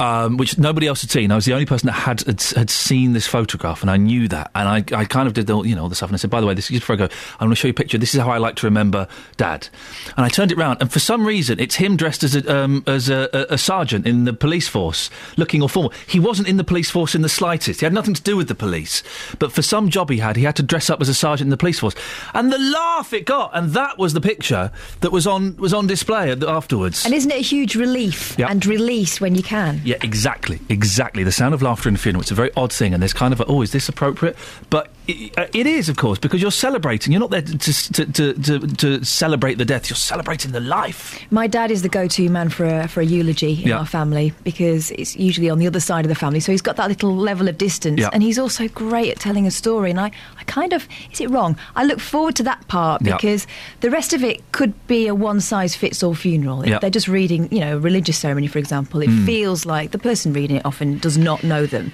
Um, 0.00 0.38
which 0.38 0.56
nobody 0.58 0.86
else 0.86 1.02
had 1.02 1.10
seen. 1.10 1.30
I 1.30 1.34
was 1.34 1.44
the 1.44 1.52
only 1.52 1.66
person 1.66 1.86
that 1.88 1.92
had, 1.92 2.22
had 2.22 2.42
had 2.56 2.70
seen 2.70 3.12
this 3.12 3.26
photograph, 3.26 3.82
and 3.82 3.90
I 3.90 3.98
knew 3.98 4.28
that. 4.28 4.50
And 4.54 4.66
I, 4.66 4.98
I 4.98 5.04
kind 5.04 5.26
of 5.28 5.34
did 5.34 5.50
all 5.50 5.66
you 5.66 5.74
know 5.76 5.82
all 5.82 5.88
the 5.90 5.94
stuff. 5.94 6.08
And 6.08 6.14
I 6.14 6.18
said, 6.18 6.30
by 6.30 6.40
the 6.40 6.46
way, 6.46 6.54
this 6.54 6.70
is 6.70 6.80
before 6.80 6.94
I 6.94 6.96
go. 6.96 7.04
I'm 7.34 7.48
going 7.48 7.50
to 7.50 7.56
show 7.56 7.68
you 7.68 7.72
a 7.72 7.74
picture. 7.74 7.98
This 7.98 8.14
is 8.14 8.20
how 8.20 8.30
I 8.30 8.38
like 8.38 8.56
to 8.56 8.66
remember 8.66 9.06
Dad. 9.36 9.68
And 10.16 10.24
I 10.24 10.30
turned 10.30 10.52
it 10.52 10.56
round, 10.58 10.80
and 10.80 10.90
for 10.90 11.00
some 11.00 11.26
reason, 11.26 11.60
it's 11.60 11.74
him 11.74 11.96
dressed 11.98 12.22
as 12.24 12.34
a 12.34 12.56
um, 12.56 12.82
as 12.86 13.10
a, 13.10 13.28
a, 13.34 13.54
a 13.54 13.58
sergeant 13.58 14.06
in 14.06 14.24
the 14.24 14.32
police 14.32 14.68
force, 14.68 15.10
looking 15.36 15.60
all 15.60 15.68
formal. 15.68 15.92
He 16.06 16.18
wasn't 16.18 16.48
in 16.48 16.56
the 16.56 16.64
police 16.64 16.90
force 16.90 17.14
in 17.14 17.20
the 17.20 17.28
slightest. 17.28 17.80
He 17.80 17.84
had 17.86 17.92
nothing 17.92 18.14
to 18.14 18.22
do 18.22 18.36
with 18.38 18.48
the 18.48 18.54
police. 18.54 19.02
But 19.38 19.52
for 19.52 19.60
some 19.60 19.90
job 19.90 20.08
he 20.08 20.16
had, 20.18 20.36
he 20.36 20.44
had 20.44 20.56
to 20.56 20.62
dress 20.62 20.88
up 20.88 21.02
as 21.02 21.10
a 21.10 21.14
sergeant 21.14 21.46
in 21.46 21.50
the 21.50 21.56
police 21.58 21.78
force. 21.78 21.94
And 22.32 22.50
the 22.50 22.58
laugh 22.58 23.12
it 23.12 23.26
got, 23.26 23.50
and 23.54 23.70
that 23.74 23.98
was 23.98 24.14
the 24.14 24.20
picture 24.22 24.72
that 25.02 25.12
was 25.12 25.26
on 25.26 25.56
was 25.58 25.74
on 25.74 25.86
display 25.86 26.34
the- 26.34 26.48
afterwards. 26.48 27.04
And 27.04 27.12
isn't 27.12 27.30
it 27.30 27.36
a 27.36 27.42
huge 27.42 27.74
relief 27.76 28.34
Yep. 28.38 28.48
and 28.50 28.64
release 28.64 29.20
when 29.20 29.34
you 29.34 29.42
can? 29.42 29.82
Yeah, 29.84 29.89
exactly, 30.02 30.60
exactly. 30.68 31.24
The 31.24 31.32
sound 31.32 31.54
of 31.54 31.62
laughter 31.62 31.88
in 31.88 31.94
a 31.94 31.98
funeral. 31.98 32.22
It's 32.22 32.30
a 32.30 32.34
very 32.34 32.50
odd 32.56 32.72
thing, 32.72 32.92
and 32.94 33.02
there's 33.02 33.12
kind 33.12 33.32
of 33.32 33.40
a, 33.40 33.46
oh, 33.46 33.62
is 33.62 33.72
this 33.72 33.88
appropriate? 33.88 34.36
But 34.68 34.90
it, 35.10 35.38
uh, 35.38 35.46
it 35.52 35.66
is, 35.66 35.88
of 35.88 35.96
course, 35.96 36.18
because 36.18 36.40
you're 36.42 36.50
celebrating. 36.50 37.12
You're 37.12 37.20
not 37.20 37.30
there 37.30 37.42
to 37.42 37.58
to, 37.92 38.04
to, 38.06 38.32
to 38.34 38.58
to 38.76 39.04
celebrate 39.04 39.54
the 39.58 39.64
death. 39.64 39.90
You're 39.90 39.96
celebrating 39.96 40.52
the 40.52 40.60
life. 40.60 41.18
My 41.30 41.46
dad 41.46 41.70
is 41.70 41.82
the 41.82 41.88
go-to 41.88 42.28
man 42.28 42.48
for 42.48 42.64
a, 42.64 42.88
for 42.88 43.00
a 43.00 43.04
eulogy 43.04 43.52
in 43.62 43.68
Yeah. 43.68 43.78
our 43.78 43.86
family 43.86 44.32
because 44.44 44.90
it's 44.92 45.16
usually 45.16 45.50
on 45.50 45.58
the 45.58 45.66
other 45.66 45.80
side 45.80 46.04
of 46.04 46.08
the 46.08 46.14
family, 46.14 46.40
so 46.40 46.52
he's 46.52 46.62
got 46.62 46.76
that 46.76 46.88
little 46.88 47.14
level 47.16 47.48
of 47.48 47.56
distance, 47.58 48.00
Yeah. 48.00 48.10
and 48.12 48.22
he's 48.22 48.38
also 48.38 48.68
great 48.68 49.10
at 49.10 49.18
telling 49.20 49.46
a 49.46 49.50
story. 49.50 49.90
And 49.90 50.00
I, 50.00 50.10
I 50.38 50.44
kind 50.44 50.72
of 50.72 50.86
is 51.12 51.20
it 51.20 51.30
wrong? 51.30 51.56
I 51.76 51.84
look 51.84 52.00
forward 52.00 52.36
to 52.36 52.42
that 52.44 52.66
part 52.68 53.02
Yeah. 53.02 53.16
because 53.16 53.46
the 53.80 53.90
rest 53.90 54.12
of 54.12 54.22
it 54.24 54.40
could 54.52 54.72
be 54.86 55.06
a 55.08 55.14
one-size-fits-all 55.14 56.14
funeral. 56.14 56.62
If 56.62 56.68
Yeah. 56.68 56.78
they're 56.78 56.90
just 56.90 57.08
reading, 57.08 57.48
you 57.50 57.60
know, 57.60 57.76
a 57.76 57.80
religious 57.80 58.18
ceremony, 58.18 58.46
for 58.46 58.58
example. 58.58 59.00
It 59.02 59.10
Mm. 59.10 59.26
feels 59.26 59.66
like 59.66 59.90
the 59.90 59.98
person 59.98 60.32
reading 60.32 60.56
it 60.56 60.66
often 60.66 60.98
does 60.98 61.16
not 61.18 61.42
know 61.42 61.66
them. 61.66 61.92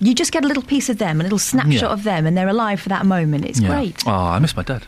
You 0.00 0.14
just 0.14 0.32
get 0.32 0.44
a 0.44 0.48
little 0.48 0.62
piece 0.62 0.88
of 0.88 0.98
them, 0.98 1.20
a 1.20 1.22
little 1.24 1.38
snapshot 1.38 1.82
Yeah. 1.82 1.92
of 1.92 2.02
them, 2.04 2.26
and 2.26 2.36
they're 2.36 2.48
alive 2.48 2.80
for 2.80 2.88
that 2.90 3.04
moment. 3.06 3.44
It's 3.44 3.60
Yeah. 3.60 3.68
great. 3.68 4.02
Oh, 4.06 4.10
I 4.12 4.38
miss 4.38 4.56
my 4.56 4.62
dad. 4.62 4.84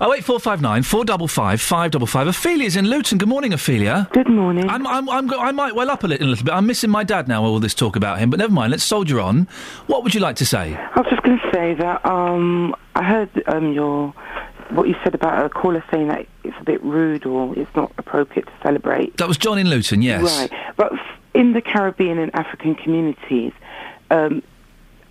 Oh 0.00 0.14
eight 0.14 0.22
four 0.24 0.38
five 0.38 0.60
nine 0.62 0.84
four 0.84 1.04
double 1.04 1.26
five 1.26 1.60
five 1.60 1.90
double 1.90 2.06
five. 2.06 2.28
Ophelia's 2.28 2.76
in 2.76 2.86
Luton. 2.88 3.18
Good 3.18 3.28
morning, 3.28 3.52
Ophelia. 3.52 4.08
Good 4.12 4.28
morning. 4.28 4.68
I'm, 4.70 4.86
I'm, 4.86 5.08
I'm, 5.10 5.26
go- 5.26 5.40
I 5.40 5.50
might 5.50 5.74
well 5.74 5.90
up 5.90 6.04
a 6.04 6.06
little, 6.06 6.28
a 6.28 6.30
little 6.30 6.44
bit. 6.44 6.54
I'm 6.54 6.66
missing 6.66 6.88
my 6.88 7.02
dad 7.02 7.26
now. 7.26 7.44
All 7.44 7.58
this 7.58 7.74
talk 7.74 7.96
about 7.96 8.18
him, 8.20 8.30
but 8.30 8.38
never 8.38 8.52
mind. 8.52 8.70
Let's 8.70 8.84
soldier 8.84 9.18
on. 9.20 9.48
What 9.88 10.04
would 10.04 10.14
you 10.14 10.20
like 10.20 10.36
to 10.36 10.46
say? 10.46 10.74
I 10.76 11.00
was 11.00 11.06
just 11.10 11.22
going 11.22 11.38
to 11.40 11.50
say 11.52 11.74
that 11.74 12.06
um, 12.06 12.76
I 12.94 13.02
heard 13.02 13.28
um, 13.48 13.72
your 13.72 14.14
what 14.70 14.86
you 14.88 14.94
said 15.02 15.14
about 15.16 15.44
a 15.44 15.48
caller 15.48 15.82
saying 15.92 16.08
that 16.08 16.26
it's 16.44 16.56
a 16.60 16.64
bit 16.64 16.82
rude 16.84 17.24
or 17.26 17.56
it's 17.58 17.74
not 17.74 17.90
appropriate 17.98 18.46
to 18.46 18.52
celebrate. 18.62 19.16
That 19.16 19.26
was 19.28 19.36
John 19.36 19.58
in 19.58 19.68
Luton. 19.68 20.00
Yes. 20.02 20.22
Right, 20.22 20.52
but 20.76 20.92
in 21.34 21.52
the 21.54 21.60
Caribbean 21.60 22.18
and 22.18 22.34
African 22.36 22.74
communities, 22.76 23.52
um, 24.10 24.42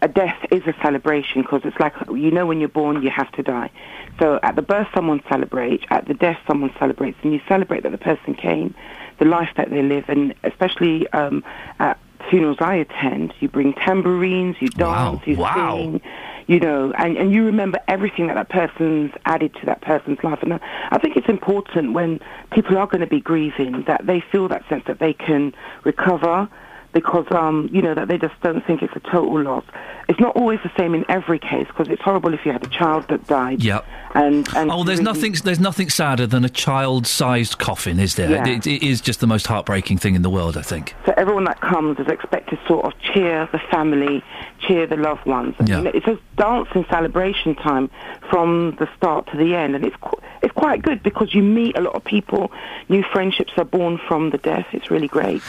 a 0.01 0.07
death 0.07 0.37
is 0.51 0.61
a 0.67 0.73
celebration 0.81 1.41
because 1.41 1.61
it's 1.63 1.79
like 1.79 1.93
you 2.09 2.31
know 2.31 2.45
when 2.45 2.59
you're 2.59 2.69
born 2.69 3.01
you 3.01 3.09
have 3.09 3.31
to 3.33 3.43
die. 3.43 3.71
So 4.19 4.39
at 4.43 4.55
the 4.55 4.61
birth 4.61 4.87
someone 4.93 5.21
celebrates, 5.29 5.83
at 5.89 6.07
the 6.07 6.13
death 6.13 6.37
someone 6.47 6.73
celebrates, 6.79 7.17
and 7.23 7.33
you 7.33 7.41
celebrate 7.47 7.83
that 7.83 7.91
the 7.91 7.97
person 7.97 8.35
came, 8.35 8.75
the 9.19 9.25
life 9.25 9.49
that 9.57 9.69
they 9.69 9.81
live, 9.81 10.05
and 10.07 10.33
especially 10.43 11.07
um, 11.11 11.43
at 11.79 11.99
funerals 12.29 12.57
I 12.59 12.75
attend, 12.75 13.33
you 13.39 13.47
bring 13.47 13.73
tambourines, 13.73 14.57
you 14.59 14.69
dance, 14.69 15.21
you 15.25 15.37
Wow. 15.37 15.77
sing, 15.77 16.01
you 16.47 16.59
know, 16.59 16.91
and, 16.97 17.17
and 17.17 17.33
you 17.33 17.43
remember 17.45 17.79
everything 17.87 18.27
that 18.27 18.35
that 18.35 18.49
person's 18.49 19.11
added 19.25 19.53
to 19.55 19.65
that 19.65 19.81
person's 19.81 20.23
life. 20.23 20.39
And 20.41 20.53
I 20.91 20.97
think 20.97 21.17
it's 21.17 21.29
important 21.29 21.93
when 21.93 22.19
people 22.51 22.77
are 22.77 22.87
going 22.87 23.01
to 23.01 23.07
be 23.07 23.21
grieving 23.21 23.83
that 23.87 24.05
they 24.05 24.21
feel 24.31 24.47
that 24.49 24.67
sense 24.69 24.83
that 24.87 24.99
they 24.99 25.13
can 25.13 25.53
recover 25.83 26.47
because, 26.95 27.27
um, 27.31 27.69
you 27.71 27.81
know, 27.81 27.93
that 27.93 28.07
they 28.07 28.17
just 28.17 28.33
don't 28.41 28.65
think 28.65 28.81
it's 28.81 28.95
a 28.95 29.01
total 29.01 29.41
loss. 29.41 29.65
It's 30.07 30.19
not 30.19 30.35
always 30.37 30.59
the 30.63 30.71
same 30.77 30.95
in 30.95 31.03
every 31.09 31.39
case 31.39 31.67
because 31.67 31.89
it's 31.89 32.01
horrible 32.01 32.33
if 32.33 32.45
you 32.45 32.53
had 32.53 32.63
a 32.63 32.69
child 32.69 33.09
that 33.09 33.27
died. 33.27 33.61
Yep. 33.61 33.85
And, 34.13 34.47
and 34.55 34.71
oh, 34.71 34.83
there's 34.85 34.99
really- 34.99 35.03
nothing. 35.03 35.33
There's 35.43 35.59
nothing 35.59 35.89
sadder 35.89 36.25
than 36.25 36.45
a 36.45 36.49
child-sized 36.49 37.57
coffin, 37.57 37.99
is 37.99 38.15
there? 38.15 38.31
Yeah. 38.31 38.47
It, 38.47 38.65
it 38.65 38.81
is 38.81 39.01
just 39.01 39.19
the 39.19 39.27
most 39.27 39.45
heartbreaking 39.45 39.97
thing 39.97 40.15
in 40.15 40.21
the 40.21 40.29
world, 40.29 40.55
I 40.55 40.61
think. 40.61 40.95
So 41.05 41.13
everyone 41.17 41.43
that 41.43 41.59
comes 41.59 41.99
is 41.99 42.07
expected 42.07 42.57
to 42.57 42.67
sort 42.67 42.85
of 42.85 42.93
cheer 43.01 43.49
the 43.51 43.59
family, 43.71 44.23
cheer 44.67 44.87
the 44.87 44.97
loved 44.97 45.25
ones. 45.25 45.55
Yeah. 45.65 45.83
It's 45.93 46.07
a 46.07 46.19
dance 46.37 46.69
and 46.73 46.85
celebration 46.87 47.55
time 47.55 47.89
from 48.29 48.75
the 48.79 48.87
start 48.95 49.27
to 49.31 49.37
the 49.37 49.55
end, 49.55 49.75
and 49.75 49.85
it's 49.85 49.95
qu- 49.97 50.19
it's 50.41 50.53
quite 50.53 50.81
good 50.81 51.01
because 51.03 51.33
you 51.33 51.41
meet 51.41 51.77
a 51.77 51.81
lot 51.81 51.95
of 51.95 52.03
people, 52.03 52.51
new 52.89 53.03
friendships 53.03 53.53
are 53.57 53.65
born 53.65 53.99
from 54.07 54.29
the 54.29 54.37
death. 54.37 54.67
It's 54.73 54.91
really 54.91 55.07
great. 55.07 55.41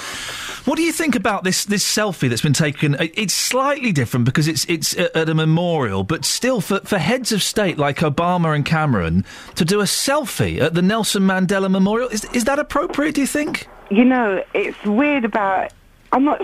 What 0.67 0.77
do 0.77 0.83
you 0.83 0.93
think 0.93 1.15
about 1.15 1.45
this 1.45 1.65
this 1.65 1.85
selfie 1.85 2.29
that's 2.29 2.43
been 2.43 2.53
taken? 2.53 2.97
It's 2.99 3.35
slightly 3.35 3.93
different 3.93 4.25
because 4.25 4.49
it's 4.49 4.65
it's 4.69 4.97
at 4.97 5.29
a 5.29 5.35
memorial, 5.35 6.03
but 6.03 6.25
still 6.25 6.61
for, 6.61 6.81
for 6.81 6.99
heads 6.99 7.31
of 7.31 7.43
state 7.43 7.79
like 7.79 7.99
Obama 7.99 8.55
and 8.55 8.65
Cameron 8.65 9.25
to 9.55 9.65
do 9.65 9.81
a 9.81 9.85
selfie 9.85 10.61
at 10.61 10.75
the 10.75 10.83
Nelson 10.83 11.23
Mandela 11.23 11.71
Memorial 11.71 12.09
is 12.09 12.25
is 12.33 12.45
that 12.45 12.59
appropriate? 12.59 13.15
Do 13.15 13.21
you 13.21 13.27
think? 13.29 13.69
You 13.91 14.05
know, 14.05 14.43
it's 14.55 14.83
weird 14.85 15.25
about. 15.25 15.73
I'm 16.13 16.25
not. 16.25 16.41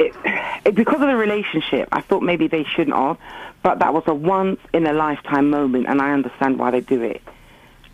It, 0.00 0.14
it, 0.66 0.74
because 0.74 1.00
of 1.00 1.08
the 1.08 1.16
relationship, 1.16 1.88
I 1.92 2.00
thought 2.00 2.22
maybe 2.22 2.46
they 2.48 2.64
shouldn't 2.64 2.96
have, 2.96 3.18
but 3.62 3.78
that 3.80 3.92
was 3.92 4.04
a 4.06 4.14
once 4.14 4.58
in 4.72 4.86
a 4.86 4.92
lifetime 4.92 5.50
moment, 5.50 5.86
and 5.88 6.00
I 6.00 6.12
understand 6.12 6.58
why 6.58 6.70
they 6.70 6.80
do 6.80 7.02
it. 7.02 7.22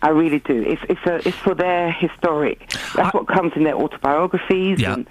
I 0.01 0.09
really 0.09 0.39
do. 0.39 0.61
It's 0.61 0.81
it's 0.89 1.05
a, 1.07 1.27
it's 1.27 1.37
for 1.37 1.55
their 1.55 1.91
historic. 1.91 2.69
That's 2.95 3.13
what 3.15 3.27
comes 3.27 3.53
in 3.55 3.63
their 3.63 3.73
autobiographies 3.75 4.79
Yeah. 4.79 4.93
and 4.93 5.07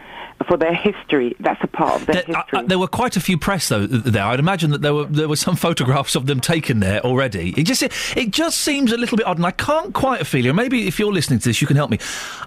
for 0.46 0.56
their 0.56 0.74
history. 0.74 1.34
That's 1.40 1.62
a 1.64 1.66
part 1.66 2.00
of 2.02 2.06
their 2.06 2.22
There, 2.22 2.36
history. 2.36 2.58
uh, 2.60 2.62
there 2.62 2.78
were 2.78 2.86
quite 2.86 3.16
a 3.16 3.20
few 3.20 3.36
press 3.36 3.68
though 3.68 3.84
there. 3.88 4.22
I'd 4.22 4.38
imagine 4.38 4.70
that 4.70 4.82
there 4.82 4.94
were 4.94 5.06
there 5.06 5.28
were 5.28 5.34
some 5.48 5.56
photographs 5.66 6.14
of 6.14 6.26
them 6.26 6.38
taken 6.40 6.78
there 6.78 7.00
already. 7.00 7.52
It 7.56 7.64
just 7.64 7.82
it 7.82 8.30
just 8.30 8.58
seems 8.58 8.92
a 8.92 8.96
little 8.96 9.16
bit 9.16 9.26
odd, 9.26 9.38
and 9.38 9.46
I 9.46 9.50
can't 9.50 9.92
quite 9.92 10.24
feel. 10.24 10.52
Maybe 10.54 10.86
if 10.86 11.00
you're 11.00 11.12
listening 11.12 11.40
to 11.40 11.48
this, 11.48 11.60
you 11.60 11.66
can 11.66 11.76
help 11.76 11.90
me. 11.90 11.98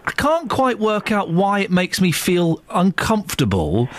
I 0.06 0.12
can't 0.12 0.50
quite 0.50 0.80
work 0.80 1.12
out 1.12 1.30
why 1.30 1.60
it 1.60 1.72
makes 1.72 2.00
me 2.00 2.14
feel 2.14 2.64
uncomfortable, 2.70 3.90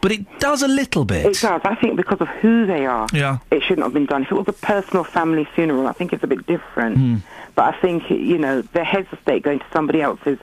but 0.00 0.12
it 0.12 0.38
does 0.38 0.62
a 0.62 0.68
little 0.68 1.04
bit. 1.04 1.26
It 1.26 1.40
does. 1.40 1.60
I 1.64 1.74
think 1.74 1.96
because 1.96 2.20
of 2.20 2.28
who 2.28 2.66
they 2.66 2.86
are, 2.86 3.06
yeah. 3.12 3.38
it 3.50 3.62
shouldn't 3.62 3.84
have 3.84 3.92
been 3.92 4.06
done. 4.06 4.22
If 4.22 4.30
it 4.30 4.34
was 4.34 4.48
a 4.48 4.52
personal 4.52 5.04
family 5.04 5.46
funeral, 5.54 5.86
I 5.86 5.92
think 5.92 6.12
it's 6.12 6.24
a 6.24 6.26
bit 6.26 6.46
different. 6.46 6.96
Mm. 6.96 7.22
But 7.54 7.74
I 7.74 7.80
think, 7.80 8.10
you 8.10 8.38
know, 8.38 8.62
the 8.62 8.84
heads 8.84 9.08
of 9.12 9.18
state 9.20 9.42
going 9.42 9.58
to 9.58 9.66
somebody 9.72 10.00
else's, 10.00 10.38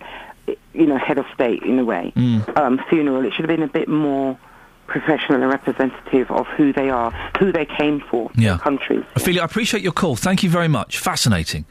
you 0.73 0.85
know, 0.85 0.97
head 0.97 1.17
of 1.17 1.25
state 1.33 1.63
in 1.63 1.79
a 1.79 1.85
way, 1.85 2.13
mm. 2.15 2.57
um, 2.57 2.79
funeral, 2.89 3.25
it 3.25 3.33
should 3.33 3.49
have 3.49 3.57
been 3.57 3.63
a 3.63 3.71
bit 3.71 3.87
more 3.87 4.37
professional 4.85 5.41
and 5.41 5.51
representative 5.51 6.31
of 6.31 6.47
who 6.47 6.71
they 6.71 6.89
are, 6.89 7.11
who 7.39 7.51
they 7.51 7.65
came 7.65 7.99
for, 7.99 8.31
yeah. 8.35 8.57
Country. 8.57 9.05
Ophelia, 9.15 9.41
I 9.41 9.45
appreciate 9.45 9.83
your 9.83 9.91
call. 9.91 10.15
Thank 10.15 10.43
you 10.43 10.49
very 10.49 10.67
much. 10.67 10.99
Fascinating. 10.99 11.65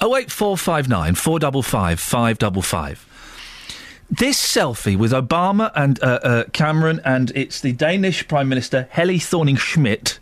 08459 0.00 1.14
455 1.14 2.00
555. 2.00 3.11
This 4.12 4.38
selfie 4.38 4.94
with 4.94 5.12
Obama 5.12 5.72
and 5.74 5.98
uh, 6.02 6.20
uh, 6.22 6.44
Cameron, 6.52 7.00
and 7.02 7.32
it's 7.34 7.62
the 7.62 7.72
Danish 7.72 8.28
Prime 8.28 8.46
Minister 8.46 8.86
Helle 8.90 9.18
Thorning 9.18 9.56
Schmidt. 9.56 10.18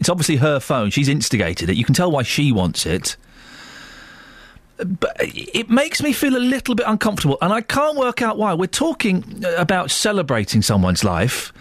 It's 0.00 0.08
obviously 0.08 0.36
her 0.36 0.58
phone. 0.58 0.90
She's 0.90 1.08
instigated 1.08 1.70
it. 1.70 1.76
You 1.76 1.84
can 1.84 1.94
tell 1.94 2.10
why 2.10 2.24
she 2.24 2.50
wants 2.50 2.84
it. 2.84 3.16
But 4.78 5.14
it 5.20 5.70
makes 5.70 6.02
me 6.02 6.12
feel 6.12 6.36
a 6.36 6.38
little 6.38 6.74
bit 6.74 6.84
uncomfortable, 6.88 7.38
and 7.40 7.52
I 7.52 7.60
can't 7.60 7.96
work 7.96 8.22
out 8.22 8.38
why. 8.38 8.54
We're 8.54 8.66
talking 8.66 9.44
uh, 9.44 9.54
about 9.56 9.92
celebrating 9.92 10.60
someone's 10.60 11.04
life, 11.04 11.52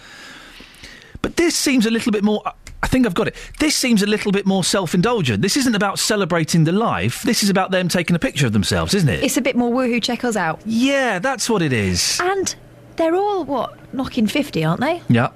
but 1.22 1.36
this 1.36 1.56
seems 1.56 1.86
a 1.86 1.92
little 1.92 2.12
bit 2.12 2.24
more. 2.24 2.42
I 2.84 2.88
think 2.88 3.06
I've 3.08 3.14
got 3.14 3.28
it. 3.30 3.36
This 3.60 3.76
seems 3.76 4.04
a 4.04 4.06
little 4.06 4.32
bit 4.32 4.46
more 4.46 4.64
self 4.64 4.94
indulgent. 4.94 5.42
This 5.42 5.56
isn't 5.58 5.74
about 5.74 5.98
celebrating 6.00 6.66
the 6.66 6.72
life. 6.74 7.24
This 7.24 7.42
is 7.42 7.50
about 7.50 7.72
them 7.72 7.88
taking 7.88 8.16
a 8.16 8.20
picture 8.20 8.46
of 8.46 8.52
themselves, 8.54 8.94
isn't 8.94 9.10
it? 9.10 9.24
It's 9.24 9.38
a 9.38 9.42
bit 9.42 9.56
more 9.56 9.72
woohoo, 9.72 10.04
check 10.04 10.24
us 10.26 10.36
out. 10.36 10.62
yeah, 10.66 11.18
that's 11.20 11.50
what 11.50 11.62
it 11.62 11.72
is. 11.74 12.20
And 12.22 12.54
they're 12.98 13.16
all, 13.16 13.46
what, 13.46 13.94
knocking 13.94 14.28
50, 14.28 14.64
aren't 14.66 14.82
they? 14.82 15.02
Yeah. 15.10 15.30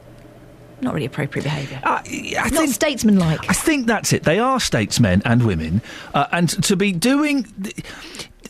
Not 0.82 0.94
really 0.94 1.08
appropriate 1.08 1.44
behaviour. 1.44 1.80
I 1.84 2.50
Not 2.52 2.70
statesmanlike. 2.70 3.50
I 3.50 3.54
think 3.54 3.88
that's 3.88 4.14
it. 4.14 4.24
They 4.24 4.38
are 4.38 4.60
statesmen 4.60 5.24
and 5.26 5.44
women, 5.44 5.82
uh, 6.14 6.28
and 6.32 6.50
to 6.66 6.76
be 6.76 6.92
doing. 6.92 7.46
th- 7.64 7.76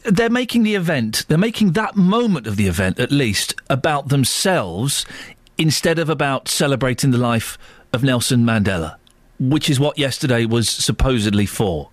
They're 0.04 0.30
making 0.30 0.64
the 0.64 0.76
event, 0.76 1.24
they're 1.30 1.38
making 1.38 1.72
that 1.74 1.96
moment 1.96 2.46
of 2.48 2.56
the 2.58 2.68
event, 2.68 3.00
at 3.00 3.12
least, 3.12 3.56
about 3.70 4.10
themselves 4.10 5.06
instead 5.58 6.00
of 6.00 6.10
about 6.10 6.48
celebrating 6.50 7.12
the 7.12 7.18
life 7.18 7.58
of 7.94 8.04
Nelson 8.04 8.44
Mandela, 8.44 8.98
which 9.40 9.70
is 9.70 9.80
what 9.80 9.98
yesterday 9.98 10.46
was 10.46 10.70
supposedly 10.70 11.46
for. 11.46 11.90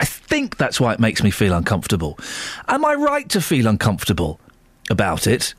I 0.00 0.04
think 0.04 0.56
that's 0.56 0.80
why 0.80 0.92
it 0.92 1.00
makes 1.00 1.22
me 1.22 1.30
feel 1.30 1.54
uncomfortable. 1.54 2.18
Am 2.66 2.84
I 2.84 2.94
right 2.94 3.28
to 3.30 3.40
feel 3.40 3.66
uncomfortable 3.66 4.40
about 4.90 5.26
it? 5.26 5.54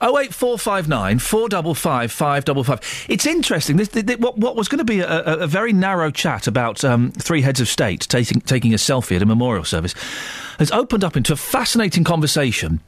Oh 0.00 0.18
eight 0.18 0.32
four 0.32 0.58
five 0.58 0.88
nine 0.88 1.18
four 1.18 1.48
double 1.48 1.74
five 1.74 2.10
five 2.10 2.46
double 2.46 2.64
five. 2.64 2.80
It's 3.08 3.26
interesting. 3.26 3.76
This, 3.76 3.88
th 3.88 4.06
th- 4.06 4.18
what, 4.18 4.38
what 4.38 4.56
was 4.56 4.68
going 4.68 4.78
to 4.78 4.84
be 4.84 5.00
a, 5.00 5.06
a, 5.06 5.38
a 5.40 5.46
very 5.46 5.74
narrow 5.74 6.10
chat 6.10 6.46
about 6.46 6.82
um, 6.84 7.10
three 7.12 7.42
heads 7.42 7.60
of 7.60 7.68
state 7.68 8.00
taking 8.00 8.40
taking 8.40 8.72
a 8.72 8.78
selfie 8.78 9.16
at 9.16 9.22
a 9.22 9.26
memorial 9.26 9.64
service 9.64 9.94
has 10.58 10.70
opened 10.70 11.04
up 11.04 11.16
into 11.16 11.34
a 11.34 11.36
fascinating 11.36 12.04
conversation 12.04 12.80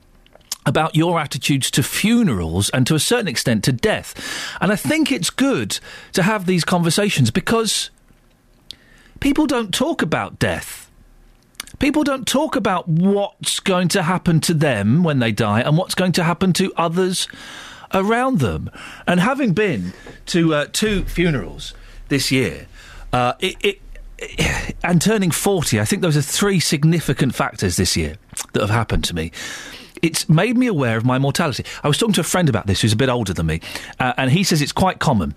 about 0.67 0.95
your 0.95 1.19
attitudes 1.19 1.71
to 1.71 1.83
funerals 1.83 2.69
and 2.71 2.87
to 2.87 2.95
a 2.95 2.99
certain 2.99 3.29
extent 3.29 3.65
to 3.65 3.73
death. 3.73 4.15
And 4.61 4.71
I 4.71 4.77
think 4.77 5.11
it's 5.11 5.31
good 5.31 5.79
to 6.13 6.23
have 6.23 6.47
these 6.47 6.65
conversations 6.65 7.31
because 7.31 7.91
people 9.21 9.47
don't 9.47 9.73
talk 9.73 10.03
about 10.03 10.39
death. 10.39 10.91
People 11.79 12.03
don't 12.03 12.27
talk 12.27 12.57
about 12.57 12.89
what's 12.89 13.61
going 13.61 13.89
to 13.89 14.03
happen 14.03 14.41
to 14.41 14.55
them 14.55 15.05
when 15.05 15.21
they 15.21 15.33
die 15.33 15.61
and 15.61 15.79
what's 15.79 15.95
going 15.95 16.13
to 16.13 16.25
happen 16.25 16.53
to 16.55 16.73
others 16.77 17.29
around 17.95 18.41
them. 18.41 18.71
And 19.07 19.21
having 19.21 19.53
been 19.53 19.93
to 20.27 20.55
uh, 20.55 20.67
two 20.73 21.05
funerals 21.05 21.75
this 22.09 22.33
year, 22.33 22.67
uh, 23.13 23.35
it, 23.39 23.57
it, 23.61 23.81
and 24.83 25.01
turning 25.01 25.31
40, 25.31 25.81
I 25.81 25.85
think 25.85 26.03
those 26.03 26.17
are 26.17 26.23
three 26.23 26.59
significant 26.59 27.35
factors 27.35 27.77
this 27.77 27.97
year 27.97 28.17
that 28.53 28.61
have 28.61 28.71
happened 28.71 29.05
to 29.05 29.15
me. 29.15 29.31
It's 30.03 30.29
made 30.29 30.57
me 30.57 30.67
aware 30.67 30.97
of 30.97 31.05
my 31.05 31.19
mortality. 31.19 31.65
I 31.83 31.89
was 31.89 31.99
talking 31.99 32.15
to 32.15 32.21
a 32.21 32.25
friend 32.25 32.49
about 32.49 32.67
this 32.67 32.81
who's 32.81 32.93
a 32.93 32.97
bit 32.97 33.09
older 33.09 33.33
than 33.33 33.47
me, 33.47 33.61
uh, 33.99 34.15
and 34.17 34.31
he 34.31 34.45
says 34.45 34.63
it's 34.63 34.73
quite 34.73 34.99
common 34.99 35.35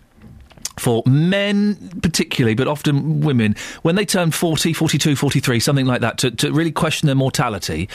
for 0.79 1.03
men 1.05 1.75
particularly, 2.01 2.55
but 2.55 2.67
often 2.67 3.21
women, 3.21 3.55
when 3.81 3.95
they 3.95 4.05
turn 4.05 4.31
40, 4.31 4.73
42, 4.73 5.15
43, 5.15 5.59
something 5.59 5.85
like 5.85 6.01
that, 6.01 6.17
to, 6.19 6.31
to 6.31 6.51
really 6.51 6.71
question 6.71 7.07
their 7.07 7.15
mortality. 7.15 7.89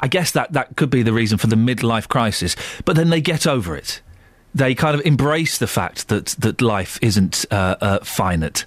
I 0.00 0.08
guess 0.08 0.30
that, 0.32 0.52
that 0.52 0.76
could 0.76 0.90
be 0.90 1.02
the 1.02 1.12
reason 1.12 1.38
for 1.38 1.46
the 1.46 1.56
midlife 1.56 2.08
crisis, 2.08 2.54
but 2.84 2.96
then 2.96 3.10
they 3.10 3.20
get 3.20 3.46
over 3.46 3.74
it. 3.76 4.00
They 4.54 4.74
kind 4.74 4.94
of 4.94 5.04
embrace 5.04 5.58
the 5.58 5.66
fact 5.66 6.08
that, 6.08 6.26
that 6.38 6.60
life 6.60 6.98
isn't 7.02 7.44
uh, 7.50 7.76
uh, 7.80 7.98
finite, 8.04 8.66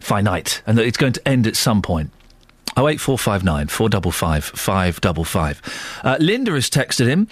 finite, 0.00 0.62
and 0.66 0.78
that 0.78 0.86
it's 0.86 0.96
going 0.96 1.12
to 1.12 1.28
end 1.28 1.46
at 1.46 1.56
some 1.56 1.82
point. 1.82 2.10
Oh 2.76 2.88
eight 2.88 3.00
four 3.00 3.18
five 3.18 3.44
nine 3.44 3.68
four 3.68 3.88
double 3.88 4.10
five 4.10 4.44
five 4.44 5.00
double 5.00 5.24
five. 5.24 5.62
Uh, 6.02 6.16
Linda 6.18 6.52
has 6.52 6.68
texted 6.68 7.06
him. 7.06 7.28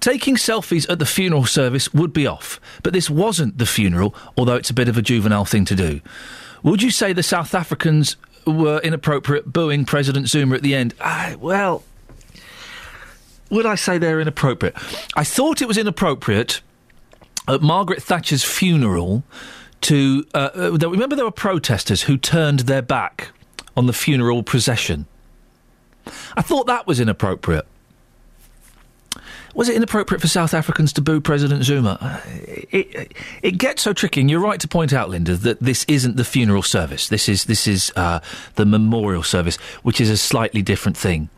Taking 0.00 0.36
selfies 0.36 0.88
at 0.88 0.98
the 0.98 1.06
funeral 1.06 1.44
service 1.44 1.92
would 1.92 2.12
be 2.12 2.26
off, 2.26 2.60
but 2.82 2.92
this 2.92 3.10
wasn't 3.10 3.58
the 3.58 3.66
funeral, 3.66 4.14
although 4.38 4.54
it's 4.54 4.70
a 4.70 4.74
bit 4.74 4.88
of 4.88 4.96
a 4.96 5.02
juvenile 5.02 5.44
thing 5.44 5.64
to 5.66 5.74
do. 5.74 6.00
Would 6.62 6.82
you 6.82 6.90
say 6.90 7.12
the 7.12 7.22
South 7.22 7.54
Africans 7.54 8.16
were 8.46 8.78
inappropriate 8.78 9.52
booing 9.52 9.84
President 9.84 10.28
Zuma 10.28 10.54
at 10.54 10.62
the 10.62 10.74
end? 10.74 10.94
Ah, 11.00 11.34
well, 11.38 11.82
would 13.50 13.66
I 13.66 13.74
say 13.74 13.98
they're 13.98 14.20
inappropriate? 14.20 14.74
I 15.14 15.24
thought 15.24 15.60
it 15.60 15.68
was 15.68 15.76
inappropriate 15.78 16.62
at 17.48 17.60
Margaret 17.60 18.02
Thatcher's 18.02 18.44
funeral 18.44 19.24
to 19.82 20.24
uh, 20.34 20.50
uh, 20.56 20.90
remember 20.90 21.14
there 21.14 21.24
were 21.24 21.30
protesters 21.30 22.02
who 22.02 22.16
turned 22.16 22.60
their 22.60 22.82
back 22.82 23.30
on 23.76 23.86
the 23.86 23.92
funeral 23.92 24.42
procession. 24.42 25.06
I 26.36 26.42
thought 26.42 26.66
that 26.66 26.86
was 26.86 27.00
inappropriate. 27.00 27.66
Was 29.54 29.70
it 29.70 29.76
inappropriate 29.76 30.20
for 30.20 30.28
South 30.28 30.52
Africans 30.52 30.92
to 30.94 31.00
boo 31.00 31.20
President 31.20 31.64
Zuma? 31.64 31.96
Uh, 32.00 32.20
It, 32.70 32.94
it, 32.94 33.12
it 33.42 33.58
gets 33.58 33.82
so 33.82 33.92
tricky, 33.94 34.20
and 34.20 34.30
you're 34.30 34.40
right 34.40 34.60
to 34.60 34.68
point 34.68 34.92
out, 34.92 35.08
Linda, 35.08 35.34
that 35.34 35.60
this 35.60 35.84
isn't 35.88 36.16
the 36.16 36.24
funeral 36.24 36.62
service. 36.62 37.08
This 37.08 37.28
is 37.28 37.44
this 37.44 37.66
is 37.66 37.90
uh, 37.96 38.20
the 38.56 38.66
memorial 38.66 39.22
service, 39.22 39.56
which 39.82 40.00
is 40.00 40.10
a 40.10 40.16
slightly 40.16 40.60
different 40.60 40.96
thing. 40.98 41.30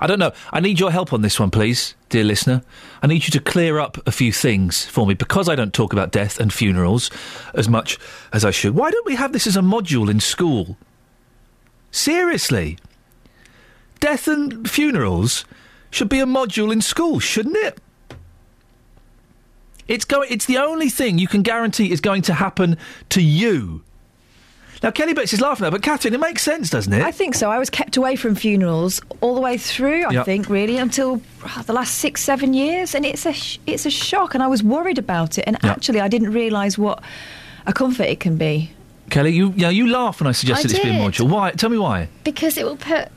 I 0.00 0.06
don't 0.06 0.18
know. 0.18 0.32
I 0.52 0.60
need 0.60 0.80
your 0.80 0.90
help 0.90 1.12
on 1.12 1.22
this 1.22 1.38
one, 1.38 1.50
please, 1.50 1.94
dear 2.08 2.24
listener. 2.24 2.62
I 3.02 3.06
need 3.06 3.24
you 3.24 3.30
to 3.30 3.40
clear 3.40 3.78
up 3.78 3.98
a 4.06 4.12
few 4.12 4.32
things 4.32 4.84
for 4.84 5.06
me 5.06 5.14
because 5.14 5.48
I 5.48 5.54
don't 5.54 5.72
talk 5.74 5.92
about 5.92 6.10
death 6.12 6.40
and 6.40 6.52
funerals 6.52 7.10
as 7.54 7.68
much 7.68 7.98
as 8.32 8.44
I 8.44 8.50
should. 8.50 8.74
Why 8.74 8.90
don't 8.90 9.06
we 9.06 9.16
have 9.16 9.32
this 9.32 9.46
as 9.46 9.56
a 9.56 9.60
module 9.60 10.10
in 10.10 10.20
school? 10.20 10.76
Seriously. 11.92 12.78
Death 14.00 14.26
and 14.26 14.68
funerals 14.68 15.44
should 15.90 16.08
be 16.08 16.18
a 16.18 16.24
module 16.26 16.72
in 16.72 16.80
school, 16.80 17.20
shouldn't 17.20 17.56
it? 17.56 17.78
It's 19.86 20.04
going. 20.04 20.28
It's 20.32 20.46
the 20.46 20.58
only 20.58 20.88
thing 20.88 21.18
you 21.18 21.28
can 21.28 21.42
guarantee 21.42 21.92
is 21.92 22.00
going 22.00 22.22
to 22.22 22.34
happen 22.34 22.76
to 23.10 23.22
you. 23.22 23.82
Now, 24.82 24.90
Kelly 24.90 25.12
Bates 25.14 25.32
is 25.32 25.40
laughing 25.40 25.64
at, 25.64 25.68
it, 25.68 25.70
but 25.72 25.82
Catherine, 25.82 26.12
it 26.14 26.18
makes 26.18 26.42
sense, 26.42 26.68
doesn't 26.70 26.92
it? 26.92 27.02
I 27.02 27.12
think 27.12 27.36
so. 27.36 27.50
I 27.52 27.58
was 27.60 27.70
kept 27.70 27.96
away 27.96 28.16
from 28.16 28.34
funerals 28.34 29.00
all 29.20 29.36
the 29.36 29.40
way 29.40 29.56
through. 29.56 30.06
I 30.06 30.10
Yep. 30.10 30.24
think 30.24 30.48
really 30.48 30.76
until 30.78 31.22
uh, 31.44 31.62
the 31.62 31.72
last 31.72 31.98
six, 31.98 32.20
seven 32.24 32.52
years, 32.52 32.94
and 32.96 33.06
it's 33.06 33.24
a 33.26 33.32
sh- 33.32 33.58
it's 33.66 33.86
a 33.86 33.90
shock. 33.90 34.34
And 34.34 34.42
I 34.42 34.48
was 34.48 34.62
worried 34.62 34.98
about 34.98 35.38
it. 35.38 35.44
And 35.46 35.62
actually, 35.64 36.00
I 36.00 36.08
didn't 36.08 36.32
realise 36.32 36.76
what 36.78 37.00
a 37.66 37.72
comfort 37.72 38.04
it 38.04 38.18
can 38.18 38.36
be. 38.36 38.70
Kelly, 39.12 39.30
you 39.32 39.52
yeah, 39.56 39.68
you 39.68 39.86
laugh 39.88 40.20
when 40.20 40.26
I 40.26 40.32
suggested 40.32 40.70
I 40.70 40.74
it's 40.74 40.82
being 40.82 40.98
did. 40.98 41.12
module. 41.12 41.28
Why? 41.28 41.50
Tell 41.52 41.68
me 41.70 41.76
why. 41.78 42.08
Because 42.24 42.56
it 42.56 42.64
will 42.64 42.78
put 42.78 43.08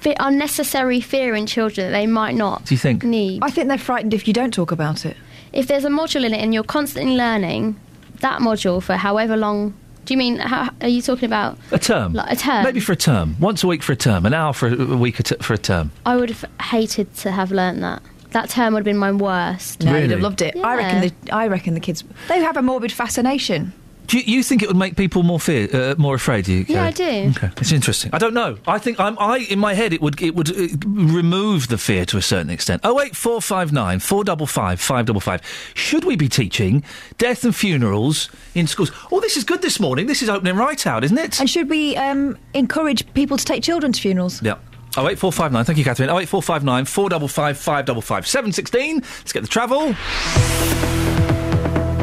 fe- 0.00 0.16
unnecessary 0.18 1.00
fear 1.00 1.34
in 1.34 1.46
children 1.46 1.86
that 1.86 1.96
they 1.96 2.06
might 2.06 2.34
not 2.34 2.64
Do 2.66 2.74
you 2.74 2.78
think? 2.78 3.04
need. 3.04 3.42
I 3.42 3.50
think 3.50 3.68
they're 3.68 3.78
frightened 3.78 4.12
if 4.12 4.26
you 4.26 4.34
don't 4.34 4.52
talk 4.52 4.72
about 4.72 5.06
it. 5.06 5.16
If 5.52 5.68
there's 5.68 5.84
a 5.84 5.88
module 5.90 6.24
in 6.24 6.34
it 6.34 6.38
and 6.38 6.52
you're 6.52 6.64
constantly 6.64 7.16
learning 7.16 7.78
that 8.20 8.40
module 8.40 8.82
for 8.82 8.96
however 8.96 9.36
long. 9.36 9.74
Do 10.04 10.12
you 10.12 10.18
mean, 10.18 10.36
how, 10.38 10.70
are 10.82 10.88
you 10.88 11.00
talking 11.00 11.24
about 11.26 11.56
A 11.70 11.78
term. 11.78 12.12
Like 12.12 12.32
a 12.32 12.36
term? 12.36 12.64
Maybe 12.64 12.80
for 12.80 12.92
a 12.92 12.96
term. 12.96 13.36
Once 13.40 13.62
a 13.64 13.66
week 13.68 13.82
for 13.82 13.92
a 13.92 13.96
term. 13.96 14.26
An 14.26 14.34
hour 14.34 14.52
for 14.52 14.66
a 14.68 14.74
a 14.74 14.96
week 14.96 15.16
for 15.40 15.54
a 15.54 15.58
term. 15.58 15.92
I 16.04 16.16
would 16.16 16.28
have 16.30 16.44
hated 16.60 17.14
to 17.18 17.30
have 17.30 17.52
learned 17.52 17.82
that. 17.84 18.02
That 18.32 18.50
term 18.50 18.74
would 18.74 18.80
have 18.80 18.84
been 18.84 18.98
my 18.98 19.12
worst. 19.12 19.82
No, 19.84 19.96
you'd 19.96 20.10
have 20.10 20.20
loved 20.20 20.42
it. 20.42 20.56
I 20.56 20.76
reckon. 20.76 21.00
The, 21.00 21.32
I 21.32 21.46
reckon 21.46 21.74
the 21.74 21.80
kids 21.80 22.02
they 22.28 22.40
have 22.40 22.56
a 22.56 22.62
morbid 22.62 22.90
fascination. 22.90 23.72
Do 24.06 24.18
you, 24.18 24.24
you 24.36 24.42
think 24.42 24.62
it 24.62 24.68
would 24.68 24.76
make 24.76 24.96
people 24.96 25.22
more 25.22 25.40
fear, 25.40 25.68
uh, 25.72 25.94
more 25.98 26.14
afraid? 26.14 26.46
You, 26.46 26.64
Yeah, 26.68 26.84
I 26.84 26.90
do. 26.90 27.32
Okay, 27.36 27.50
it's 27.58 27.72
interesting. 27.72 28.10
I 28.12 28.18
don't 28.18 28.34
know. 28.34 28.58
I 28.66 28.78
think 28.78 29.00
I'm. 29.00 29.18
I 29.18 29.38
in 29.50 29.58
my 29.58 29.74
head 29.74 29.92
it 29.92 30.00
would 30.00 30.20
it 30.20 30.34
would 30.34 30.50
uh, 30.50 30.68
remove 30.86 31.68
the 31.68 31.78
fear 31.78 32.04
to 32.06 32.16
a 32.18 32.22
certain 32.22 32.50
extent. 32.50 32.82
Oh 32.84 32.94
wait, 32.94 33.16
four 33.16 33.40
five 33.40 33.72
nine 33.72 34.00
four 34.00 34.24
double 34.24 34.46
five 34.46 34.80
five 34.80 35.06
double 35.06 35.20
five. 35.20 35.40
Should 35.74 36.04
we 36.04 36.16
be 36.16 36.28
teaching 36.28 36.84
death 37.18 37.44
and 37.44 37.54
funerals 37.54 38.28
in 38.54 38.66
schools? 38.66 38.92
Oh, 39.10 39.20
this 39.20 39.36
is 39.36 39.44
good 39.44 39.62
this 39.62 39.80
morning. 39.80 40.06
This 40.06 40.22
is 40.22 40.28
opening 40.28 40.56
right 40.56 40.86
out, 40.86 41.04
isn't 41.04 41.18
it? 41.18 41.40
And 41.40 41.48
should 41.48 41.70
we 41.70 41.96
um, 41.96 42.36
encourage 42.52 43.12
people 43.14 43.36
to 43.36 43.44
take 43.44 43.62
children 43.62 43.92
to 43.92 44.00
funerals? 44.00 44.42
Yeah. 44.42 44.56
Oh 44.96 45.08
eight 45.08 45.18
four 45.18 45.32
five 45.32 45.50
nine. 45.50 45.64
Thank 45.64 45.78
you, 45.78 45.84
Catherine. 45.84 46.10
Oh 46.10 46.18
eight 46.20 46.28
four 46.28 46.42
five 46.42 46.62
nine 46.62 46.84
four 46.84 47.08
double 47.08 47.28
five 47.28 47.58
five 47.58 47.84
double 47.84 48.02
five 48.02 48.26
seven 48.26 48.52
sixteen. 48.52 49.00
Let's 49.00 49.32
get 49.32 49.40
the 49.42 49.48
travel. 49.48 49.94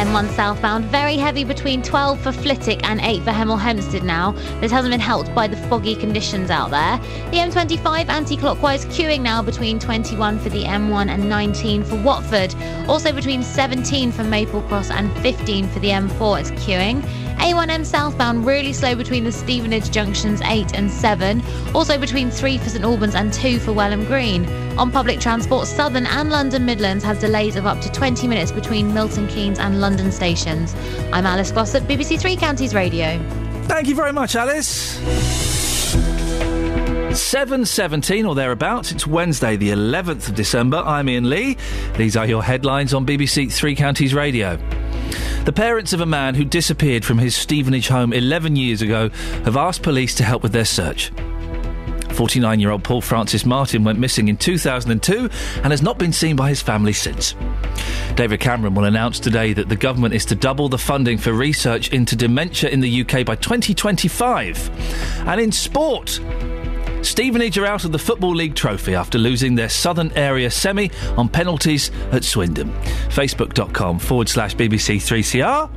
M1 0.00 0.30
southbound, 0.30 0.86
very 0.86 1.18
heavy 1.18 1.44
between 1.44 1.82
12 1.82 2.22
for 2.22 2.32
Flitwick 2.32 2.82
and 2.88 3.02
8 3.02 3.22
for 3.22 3.32
Hemel 3.32 3.60
Hempstead 3.60 4.02
now. 4.02 4.32
This 4.58 4.72
hasn't 4.72 4.92
been 4.92 4.98
helped 4.98 5.34
by 5.34 5.46
the 5.46 5.58
foggy 5.68 5.94
conditions 5.94 6.48
out 6.48 6.70
there. 6.70 6.96
The 7.30 7.36
M25 7.36 8.08
anti 8.08 8.38
clockwise 8.38 8.86
queuing 8.86 9.20
now 9.20 9.42
between 9.42 9.78
21 9.78 10.38
for 10.38 10.48
the 10.48 10.64
M1 10.64 11.10
and 11.10 11.28
19 11.28 11.84
for 11.84 11.96
Watford. 11.96 12.54
Also 12.88 13.12
between 13.12 13.42
17 13.42 14.10
for 14.10 14.24
Maple 14.24 14.62
Cross 14.62 14.90
and 14.90 15.12
15 15.18 15.68
for 15.68 15.80
the 15.80 15.90
M4, 15.90 16.40
it's 16.40 16.50
queuing. 16.52 17.02
A1M 17.40 17.84
southbound 17.84 18.46
really 18.46 18.72
slow 18.72 18.94
between 18.94 19.24
the 19.24 19.32
Stevenage 19.32 19.90
junctions 19.90 20.40
8 20.42 20.74
and 20.74 20.90
7. 20.90 21.42
Also 21.74 21.98
between 21.98 22.30
3 22.30 22.56
for 22.56 22.68
St 22.70 22.84
Albans 22.84 23.14
and 23.14 23.32
2 23.32 23.58
for 23.58 23.72
Welham 23.72 24.06
Green. 24.06 24.46
On 24.78 24.90
public 24.90 25.20
transport, 25.20 25.66
Southern 25.66 26.06
and 26.06 26.30
London 26.30 26.64
Midlands 26.64 27.04
has 27.04 27.18
delays 27.18 27.56
of 27.56 27.66
up 27.66 27.80
to 27.80 27.90
20 27.92 28.26
minutes 28.28 28.52
between 28.52 28.92
Milton 28.94 29.26
Keynes 29.26 29.58
and 29.58 29.80
London 29.80 29.89
stations. 30.12 30.74
I'm 31.12 31.26
Alice 31.26 31.50
Glossop, 31.50 31.84
BBC 31.84 32.20
Three 32.20 32.36
Counties 32.36 32.74
Radio. 32.74 33.18
Thank 33.64 33.88
you 33.88 33.94
very 33.94 34.12
much, 34.12 34.36
Alice. 34.36 34.98
7.17 37.10 38.28
or 38.28 38.34
thereabouts. 38.34 38.92
It's 38.92 39.06
Wednesday, 39.06 39.56
the 39.56 39.70
11th 39.70 40.28
of 40.28 40.34
December. 40.36 40.78
I'm 40.78 41.08
Iain 41.08 41.28
Lee. 41.28 41.56
These 41.96 42.16
are 42.16 42.26
your 42.26 42.42
headlines 42.42 42.94
on 42.94 43.04
BBC 43.04 43.52
Three 43.52 43.74
Counties 43.74 44.14
Radio. 44.14 44.56
The 45.44 45.52
parents 45.52 45.92
of 45.92 46.00
a 46.00 46.06
man 46.06 46.34
who 46.34 46.44
disappeared 46.44 47.04
from 47.04 47.18
his 47.18 47.34
Stevenage 47.34 47.88
home 47.88 48.12
11 48.12 48.56
years 48.56 48.82
ago 48.82 49.08
have 49.44 49.56
asked 49.56 49.82
police 49.82 50.14
to 50.16 50.24
help 50.24 50.42
with 50.42 50.52
their 50.52 50.64
search. 50.64 51.10
49 52.20 52.60
year 52.60 52.70
old 52.70 52.84
Paul 52.84 53.00
Francis 53.00 53.46
Martin 53.46 53.82
went 53.82 53.98
missing 53.98 54.28
in 54.28 54.36
2002 54.36 55.30
and 55.62 55.70
has 55.70 55.80
not 55.80 55.96
been 55.96 56.12
seen 56.12 56.36
by 56.36 56.50
his 56.50 56.60
family 56.60 56.92
since. 56.92 57.34
David 58.14 58.40
Cameron 58.40 58.74
will 58.74 58.84
announce 58.84 59.18
today 59.18 59.54
that 59.54 59.70
the 59.70 59.76
government 59.76 60.12
is 60.12 60.26
to 60.26 60.34
double 60.34 60.68
the 60.68 60.76
funding 60.76 61.16
for 61.16 61.32
research 61.32 61.90
into 61.94 62.14
dementia 62.14 62.68
in 62.68 62.80
the 62.80 63.00
UK 63.00 63.24
by 63.24 63.36
2025. 63.36 65.24
And 65.26 65.40
in 65.40 65.50
sport, 65.50 66.20
Stevenage 67.02 67.58
are 67.58 67.66
out 67.66 67.84
of 67.84 67.92
the 67.92 67.98
Football 67.98 68.34
League 68.34 68.54
trophy 68.54 68.94
after 68.94 69.18
losing 69.18 69.54
their 69.54 69.68
Southern 69.68 70.12
Area 70.12 70.50
semi 70.50 70.90
on 71.16 71.28
penalties 71.28 71.90
at 72.12 72.24
Swindon. 72.24 72.70
Facebook.com 73.08 73.98
forward 73.98 74.28
slash 74.28 74.54
BBC3CR. 74.56 75.70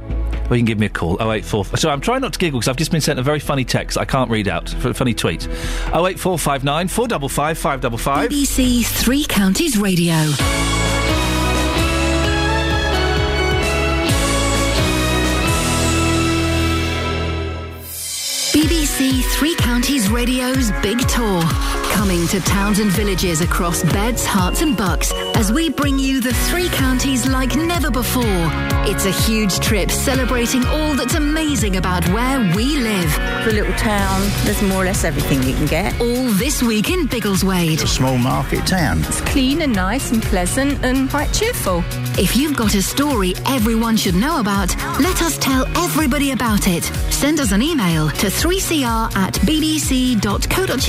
Or 0.50 0.56
you 0.56 0.60
can 0.60 0.66
give 0.66 0.80
me 0.80 0.88
a 0.88 0.90
call, 0.90 1.18
084. 1.22 1.66
So 1.78 1.90
I'm 1.90 2.02
trying 2.02 2.22
not 2.22 2.34
to 2.34 2.40
giggle 2.40 2.60
because 2.60 2.68
I've 2.68 2.76
just 2.76 2.92
been 2.92 3.02
sent 3.02 3.20
a 3.20 3.24
very 3.24 3.40
funny 3.40 3.64
text 3.64 3.98
I 3.98 4.06
can't 4.06 4.30
read 4.30 4.48
out, 4.48 4.74
a 4.74 4.94
funny 4.94 5.14
tweet. 5.14 5.48
08459 5.88 6.88
455 6.90 7.58
555. 7.58 8.30
BBC 8.30 8.86
Three 8.86 9.26
Counties 9.26 9.78
Radio. 9.78 10.14
Three 19.32 19.56
Counties 19.56 20.10
Radio's 20.10 20.72
Big 20.82 21.00
Tour. 21.08 21.42
Coming 21.92 22.28
to 22.28 22.40
towns 22.42 22.80
and 22.80 22.92
villages 22.92 23.42
across 23.42 23.84
beds, 23.84 24.26
Herts, 24.26 24.62
and 24.62 24.76
bucks 24.76 25.12
as 25.36 25.52
we 25.52 25.70
bring 25.70 26.00
you 26.00 26.20
the 26.22 26.34
three 26.34 26.70
counties 26.70 27.28
like 27.28 27.56
never 27.56 27.90
before. 27.92 28.24
It's 28.86 29.06
a 29.06 29.12
huge 29.12 29.60
trip 29.60 29.92
celebrating 29.92 30.66
all 30.66 30.96
that's 30.96 31.14
amazing 31.16 31.78
about 31.78 32.08
where 32.10 32.40
we 32.56 32.78
live. 32.78 33.12
For 33.44 33.50
a 33.50 33.54
little 33.54 33.74
town, 33.76 34.22
there's 34.44 34.62
more 34.62 34.84
or 34.84 34.86
less 34.86 35.04
everything 35.04 35.42
you 35.44 35.54
can 35.54 35.68
get. 35.68 36.00
All 36.02 36.30
this 36.32 36.62
week 36.62 36.90
in 36.90 37.08
Biggleswade. 37.08 37.84
A 37.84 37.88
small 37.88 38.18
market 38.18 38.66
town. 38.66 39.00
It's 39.00 39.22
clean 39.22 39.62
and 39.62 39.74
nice 39.74 40.12
and 40.12 40.22
pleasant 40.22 40.84
and 40.84 41.10
quite 41.10 41.32
cheerful. 41.34 41.84
If 42.18 42.36
you've 42.36 42.56
got 42.56 42.76
a 42.76 42.82
story 42.82 43.34
everyone 43.46 43.98
should 43.98 44.16
know 44.16 44.40
about, 44.40 44.76
let 45.00 45.22
us 45.22 45.38
tell 45.38 45.66
everybody 45.78 46.32
about 46.32 46.68
it. 46.68 46.84
Send 47.12 47.40
us 47.40 47.52
an 47.52 47.62
email 47.62 48.10
to 48.10 48.28
3cr 48.28 49.13
at 49.16 49.34
bbc.co.uk. 49.34 50.80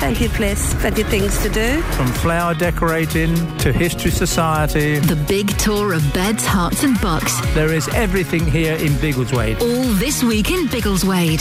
Thank 0.00 0.20
you, 0.20 0.28
Bliss. 0.30 0.74
Plenty 0.80 1.02
of 1.02 1.08
things 1.08 1.38
to 1.42 1.48
do. 1.48 1.82
From 1.82 2.06
flower 2.08 2.54
decorating 2.54 3.34
to 3.58 3.72
History 3.72 4.10
Society. 4.10 4.98
The 4.98 5.16
big 5.28 5.48
tour 5.58 5.92
of 5.94 6.02
beds, 6.14 6.44
Herts, 6.44 6.84
and 6.84 7.00
bucks. 7.00 7.40
There 7.54 7.72
is 7.72 7.88
everything 7.88 8.46
here 8.46 8.74
in 8.74 8.92
Biggleswade. 8.92 9.60
All 9.60 9.92
this 9.94 10.22
week 10.22 10.50
in 10.50 10.66
Biggleswade. 10.66 11.40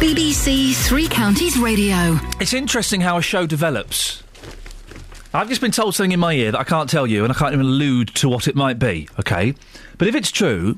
BBC 0.00 0.74
Three 0.86 1.08
Counties 1.08 1.58
Radio. 1.58 2.18
It's 2.40 2.54
interesting 2.54 3.00
how 3.00 3.18
a 3.18 3.22
show 3.22 3.46
develops. 3.46 4.22
I've 5.32 5.48
just 5.48 5.60
been 5.60 5.70
told 5.70 5.94
something 5.94 6.10
in 6.10 6.18
my 6.18 6.32
ear 6.32 6.50
that 6.50 6.58
I 6.58 6.64
can't 6.64 6.90
tell 6.90 7.06
you, 7.06 7.22
and 7.22 7.32
I 7.32 7.36
can't 7.36 7.52
even 7.52 7.66
allude 7.66 8.08
to 8.16 8.28
what 8.28 8.48
it 8.48 8.56
might 8.56 8.80
be, 8.80 9.08
okay? 9.20 9.54
But 9.96 10.08
if 10.08 10.16
it's 10.16 10.32
true, 10.32 10.76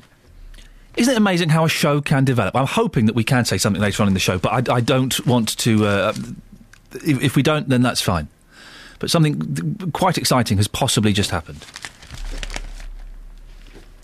isn't 0.97 1.13
it 1.13 1.17
amazing 1.17 1.49
how 1.49 1.65
a 1.65 1.69
show 1.69 2.01
can 2.01 2.23
develop? 2.23 2.55
I'm 2.55 2.67
hoping 2.67 3.07
that 3.07 3.15
we 3.15 3.23
can 3.23 3.45
say 3.45 3.57
something 3.57 3.81
later 3.81 4.03
on 4.03 4.07
in 4.07 4.13
the 4.13 4.19
show, 4.19 4.37
but 4.37 4.69
I, 4.69 4.75
I 4.75 4.79
don't 4.81 5.25
want 5.25 5.57
to. 5.59 5.85
Uh, 5.85 6.13
if, 6.95 7.21
if 7.21 7.35
we 7.35 7.43
don't, 7.43 7.69
then 7.69 7.81
that's 7.81 8.01
fine. 8.01 8.27
But 8.99 9.09
something 9.09 9.91
quite 9.91 10.17
exciting 10.17 10.57
has 10.57 10.67
possibly 10.67 11.11
just 11.11 11.31
happened. 11.31 11.65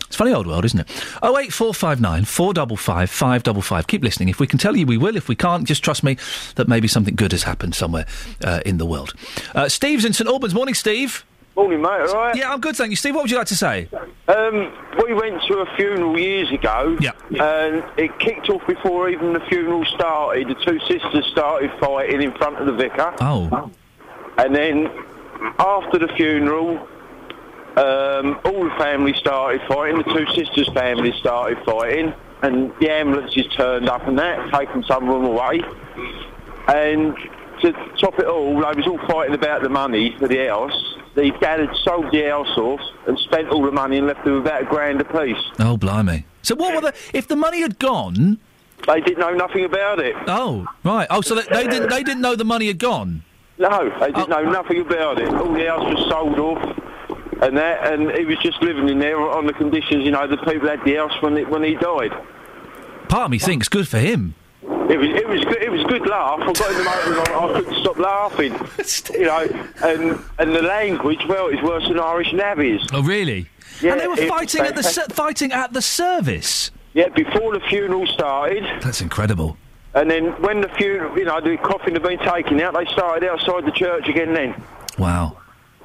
It's 0.07 0.15
funny 0.15 0.33
old 0.33 0.47
world, 0.47 0.65
isn't 0.65 0.79
it? 0.79 1.05
Oh 1.21 1.37
eight 1.37 1.53
four 1.53 1.71
five 1.71 2.01
nine 2.01 2.25
four 2.25 2.51
double 2.51 2.75
five 2.75 3.11
five 3.11 3.43
double 3.43 3.61
five. 3.61 3.85
Keep 3.85 4.03
listening. 4.03 4.27
If 4.27 4.39
we 4.39 4.47
can 4.47 4.57
tell 4.57 4.75
you, 4.75 4.87
we 4.87 4.97
will. 4.97 5.15
If 5.15 5.29
we 5.29 5.35
can't, 5.35 5.67
just 5.67 5.83
trust 5.83 6.03
me 6.03 6.17
that 6.55 6.67
maybe 6.67 6.87
something 6.87 7.15
good 7.15 7.31
has 7.31 7.43
happened 7.43 7.75
somewhere 7.75 8.07
uh, 8.43 8.61
in 8.65 8.79
the 8.79 8.87
world. 8.87 9.13
Uh, 9.53 9.69
Steve's 9.69 10.05
in 10.05 10.13
St 10.13 10.27
Albans. 10.27 10.55
Morning, 10.55 10.73
Steve. 10.73 11.23
Morning, 11.59 11.81
mate. 11.81 11.89
All 12.07 12.15
right. 12.15 12.35
Yeah, 12.37 12.53
I'm 12.53 12.61
good, 12.61 12.77
thank 12.77 12.89
you, 12.89 12.95
Steve. 12.95 13.15
What 13.15 13.23
would 13.23 13.31
you 13.31 13.37
like 13.37 13.47
to 13.47 13.55
say? 13.55 13.89
Um, 14.29 14.71
we 15.05 15.13
went 15.13 15.43
to 15.43 15.57
a 15.57 15.75
funeral 15.75 16.17
years 16.17 16.49
ago. 16.51 16.97
Yeah. 17.01 17.11
And 17.31 17.83
it 17.99 18.17
kicked 18.17 18.49
off 18.49 18.65
before 18.65 19.09
even 19.09 19.33
the 19.33 19.41
funeral 19.41 19.83
started. 19.83 20.47
The 20.47 20.55
two 20.55 20.79
sisters 20.79 21.25
started 21.33 21.69
fighting 21.81 22.21
in 22.21 22.31
front 22.37 22.59
of 22.59 22.65
the 22.65 22.71
vicar. 22.71 23.13
Oh. 23.19 23.69
And 24.37 24.55
then 24.55 24.89
after 25.59 25.99
the 25.99 26.07
funeral, 26.15 26.77
um, 27.75 28.39
all 28.45 28.63
the 28.63 28.75
family 28.77 29.13
started 29.15 29.61
fighting. 29.67 29.97
The 29.97 30.13
two 30.13 30.27
sisters' 30.33 30.69
family 30.69 31.11
started 31.19 31.57
fighting. 31.65 32.13
and 32.41 32.71
the 32.79 32.89
ambulances 32.89 33.47
turned 33.47 33.89
up 33.89 34.07
and 34.07 34.17
that, 34.17 34.49
taken 34.53 34.81
some 34.83 35.09
of 35.09 35.13
them 35.13 35.25
away. 35.25 35.61
And 36.69 37.17
to 37.61 37.73
top 37.97 38.17
it 38.17 38.27
all, 38.27 38.53
they 38.53 38.81
was 38.81 38.87
all 38.87 38.97
fighting 39.09 39.35
about 39.35 39.61
the 39.61 39.67
money 39.67 40.15
for 40.17 40.29
the 40.29 40.47
house. 40.47 40.95
The 41.19 41.31
dad 41.41 41.59
had 41.59 41.75
sold 41.83 42.13
the 42.13 42.23
house 42.29 42.57
off 42.57 42.79
and 43.05 43.19
spent 43.19 43.49
all 43.49 43.61
the 43.61 43.73
money 43.73 43.97
and 43.97 44.07
left 44.07 44.23
them 44.23 44.35
about 44.35 44.61
a 44.61 44.65
grand 44.65 45.01
apiece. 45.01 45.35
Oh, 45.59 45.75
blimey. 45.75 46.25
So 46.43 46.55
what 46.55 46.73
were 46.73 46.79
the... 46.79 46.93
If 47.13 47.27
the 47.27 47.35
money 47.35 47.59
had 47.59 47.77
gone... 47.77 48.39
They 48.87 49.01
didn't 49.01 49.19
know 49.19 49.33
nothing 49.33 49.65
about 49.65 49.99
it. 49.99 50.15
Oh, 50.27 50.65
right. 50.85 51.07
Oh, 51.09 51.19
so 51.19 51.35
they, 51.35 51.41
they 51.51 51.67
didn't 51.67 51.89
they 51.89 52.01
didn't 52.01 52.21
know 52.21 52.37
the 52.37 52.45
money 52.45 52.67
had 52.67 52.79
gone? 52.79 53.23
No, 53.57 53.89
they 53.99 54.13
didn't 54.13 54.31
oh. 54.31 54.41
know 54.41 54.49
nothing 54.49 54.79
about 54.79 55.19
it. 55.19 55.27
All 55.27 55.53
the 55.53 55.65
house 55.65 55.93
was 55.93 56.09
sold 56.09 56.39
off 56.39 56.79
and 57.41 57.57
that, 57.57 57.91
and 57.91 58.09
he 58.11 58.23
was 58.23 58.37
just 58.39 58.61
living 58.61 58.87
in 58.87 58.99
there 58.99 59.19
on 59.19 59.45
the 59.45 59.53
conditions, 59.53 60.05
you 60.05 60.11
know, 60.11 60.25
the 60.25 60.37
people 60.37 60.69
had 60.69 60.79
the 60.85 60.95
house 60.95 61.21
when, 61.21 61.37
it, 61.37 61.49
when 61.49 61.63
he 61.63 61.75
died. 61.75 62.11
Part 63.09 63.25
of 63.25 63.31
me 63.31 63.39
thinks 63.39 63.67
good 63.67 63.89
for 63.89 63.99
him. 63.99 64.35
It 64.61 64.97
was 64.97 65.07
it 65.09 65.27
was 65.27 65.43
good, 65.45 65.61
it 65.61 65.71
was 65.71 65.81
a 65.81 65.87
good 65.87 66.05
laugh. 66.07 66.39
I 66.41 66.51
got 66.51 66.71
in 66.71 66.77
the 66.77 67.19
and 67.21 67.29
I, 67.29 67.47
I 67.49 67.53
couldn't 67.61 67.79
stop 67.79 67.97
laughing. 67.97 68.53
you 69.19 69.25
know, 69.25 69.67
and 69.83 70.19
and 70.37 70.55
the 70.55 70.61
language, 70.61 71.19
well, 71.27 71.47
it's 71.47 71.61
worse 71.61 71.87
than 71.87 71.99
Irish 71.99 72.31
navvies. 72.31 72.87
Oh, 72.91 73.01
really? 73.03 73.47
Yeah, 73.81 73.93
and 73.93 74.01
they 74.01 74.07
were 74.07 74.17
fighting 74.17 74.61
at 74.61 74.75
the 74.75 74.83
fighting 75.13 75.51
at 75.53 75.71
the 75.73 75.81
service. 75.81 76.71
Yeah, 76.93 77.07
before 77.09 77.53
the 77.53 77.61
funeral 77.69 78.07
started, 78.07 78.63
That's 78.81 78.99
incredible. 78.99 79.57
and 79.93 80.09
then 80.11 80.31
when 80.41 80.59
the 80.61 80.69
funeral, 80.69 81.17
you 81.17 81.25
know, 81.25 81.39
the 81.39 81.55
coffin 81.57 81.93
had 81.93 82.01
been 82.03 82.19
taken 82.19 82.59
out, 82.59 82.73
they 82.73 82.85
started 82.85 83.29
outside 83.29 83.65
the 83.65 83.71
church 83.71 84.07
again. 84.09 84.33
Then 84.33 84.61
Wow. 84.97 85.37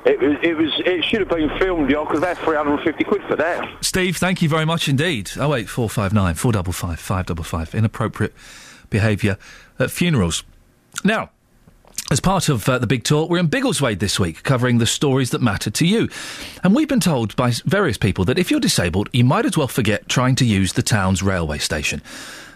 it 0.05 0.19
was 0.19 0.37
it 0.43 0.57
was 0.57 0.73
it 0.85 1.05
should 1.05 1.21
have 1.21 1.29
been 1.29 1.51
filmed. 1.59 1.95
I 1.95 2.05
could 2.07 2.23
have 2.25 2.37
had 2.37 2.39
three 2.39 2.57
hundred 2.57 2.75
and 2.75 2.83
fifty 2.83 3.05
quid 3.05 3.23
for 3.29 3.37
that. 3.37 3.69
Steve, 3.85 4.17
thank 4.17 4.43
you 4.43 4.49
very 4.49 4.65
much 4.65 4.89
indeed. 4.89 5.31
Oh 5.39 5.51
wait, 5.51 5.69
four 5.69 5.89
five 5.89 6.13
nine 6.13 6.35
four 6.35 6.51
double 6.51 6.73
five 6.73 6.99
five 6.99 7.27
double 7.27 7.45
five. 7.45 7.73
Inappropriate 7.75 8.35
behaviour 8.95 9.37
at 9.79 9.91
funerals. 9.91 10.45
Now. 11.03 11.31
As 12.11 12.21
part 12.21 12.51
of 12.51 12.69
uh, 12.69 12.79
the 12.79 12.87
big 12.87 13.03
tour, 13.03 13.27
we're 13.27 13.39
in 13.39 13.49
Biggleswade 13.49 13.99
this 13.99 14.21
week, 14.21 14.43
covering 14.43 14.77
the 14.77 14.87
stories 14.87 15.31
that 15.31 15.41
matter 15.41 15.71
to 15.71 15.87
you. 15.87 16.09
And 16.63 16.75
we've 16.75 16.87
been 16.87 17.01
told 17.01 17.35
by 17.35 17.53
various 17.65 17.97
people 17.97 18.27
that 18.27 18.39
if 18.39 18.51
you're 18.51 18.61
disabled, 18.61 19.09
you 19.13 19.25
might 19.25 19.47
as 19.47 19.57
well 19.57 19.69
forget 19.69 20.07
trying 20.07 20.35
to 20.37 20.45
use 20.45 20.75
the 20.75 20.83
town's 20.83 21.23
railway 21.23 21.59
station. 21.59 22.03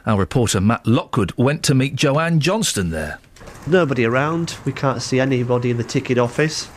Our 0.05 0.19
reporter 0.19 0.60
Matt 0.60 0.86
Lockwood 0.86 1.32
went 1.39 1.62
to 1.65 1.74
meet 1.74 1.97
Joanne 1.97 2.40
Johnston 2.40 2.90
there. 2.90 3.20
Nobody 3.66 4.05
around. 4.05 4.56
We 4.66 4.73
can't 4.73 5.01
see 5.01 5.19
anybody 5.19 5.70
in 5.70 5.78
the 5.78 5.85
ticket 5.85 6.19
office. 6.19 6.69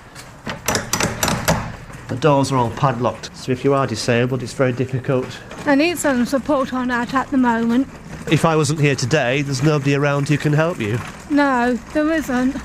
The 2.07 2.17
doors 2.19 2.51
are 2.51 2.57
all 2.57 2.71
padlocked, 2.71 3.35
so 3.35 3.51
if 3.51 3.63
you 3.65 3.73
are 3.73 3.85
disabled, 3.85 4.43
it's 4.43 4.53
very 4.53 4.73
difficult. 4.73 5.27
I 5.65 5.75
need 5.75 5.97
some 5.97 6.25
support 6.25 6.73
on 6.73 6.87
that 6.87 7.13
at 7.13 7.27
the 7.31 7.37
moment. 7.37 7.87
If 8.29 8.45
I 8.45 8.55
wasn't 8.55 8.79
here 8.79 8.95
today, 8.95 9.41
there's 9.41 9.63
nobody 9.63 9.95
around 9.95 10.29
who 10.29 10.37
can 10.37 10.53
help 10.53 10.79
you. 10.79 10.99
No, 11.29 11.73
there 11.93 12.11
isn't. 12.11 12.55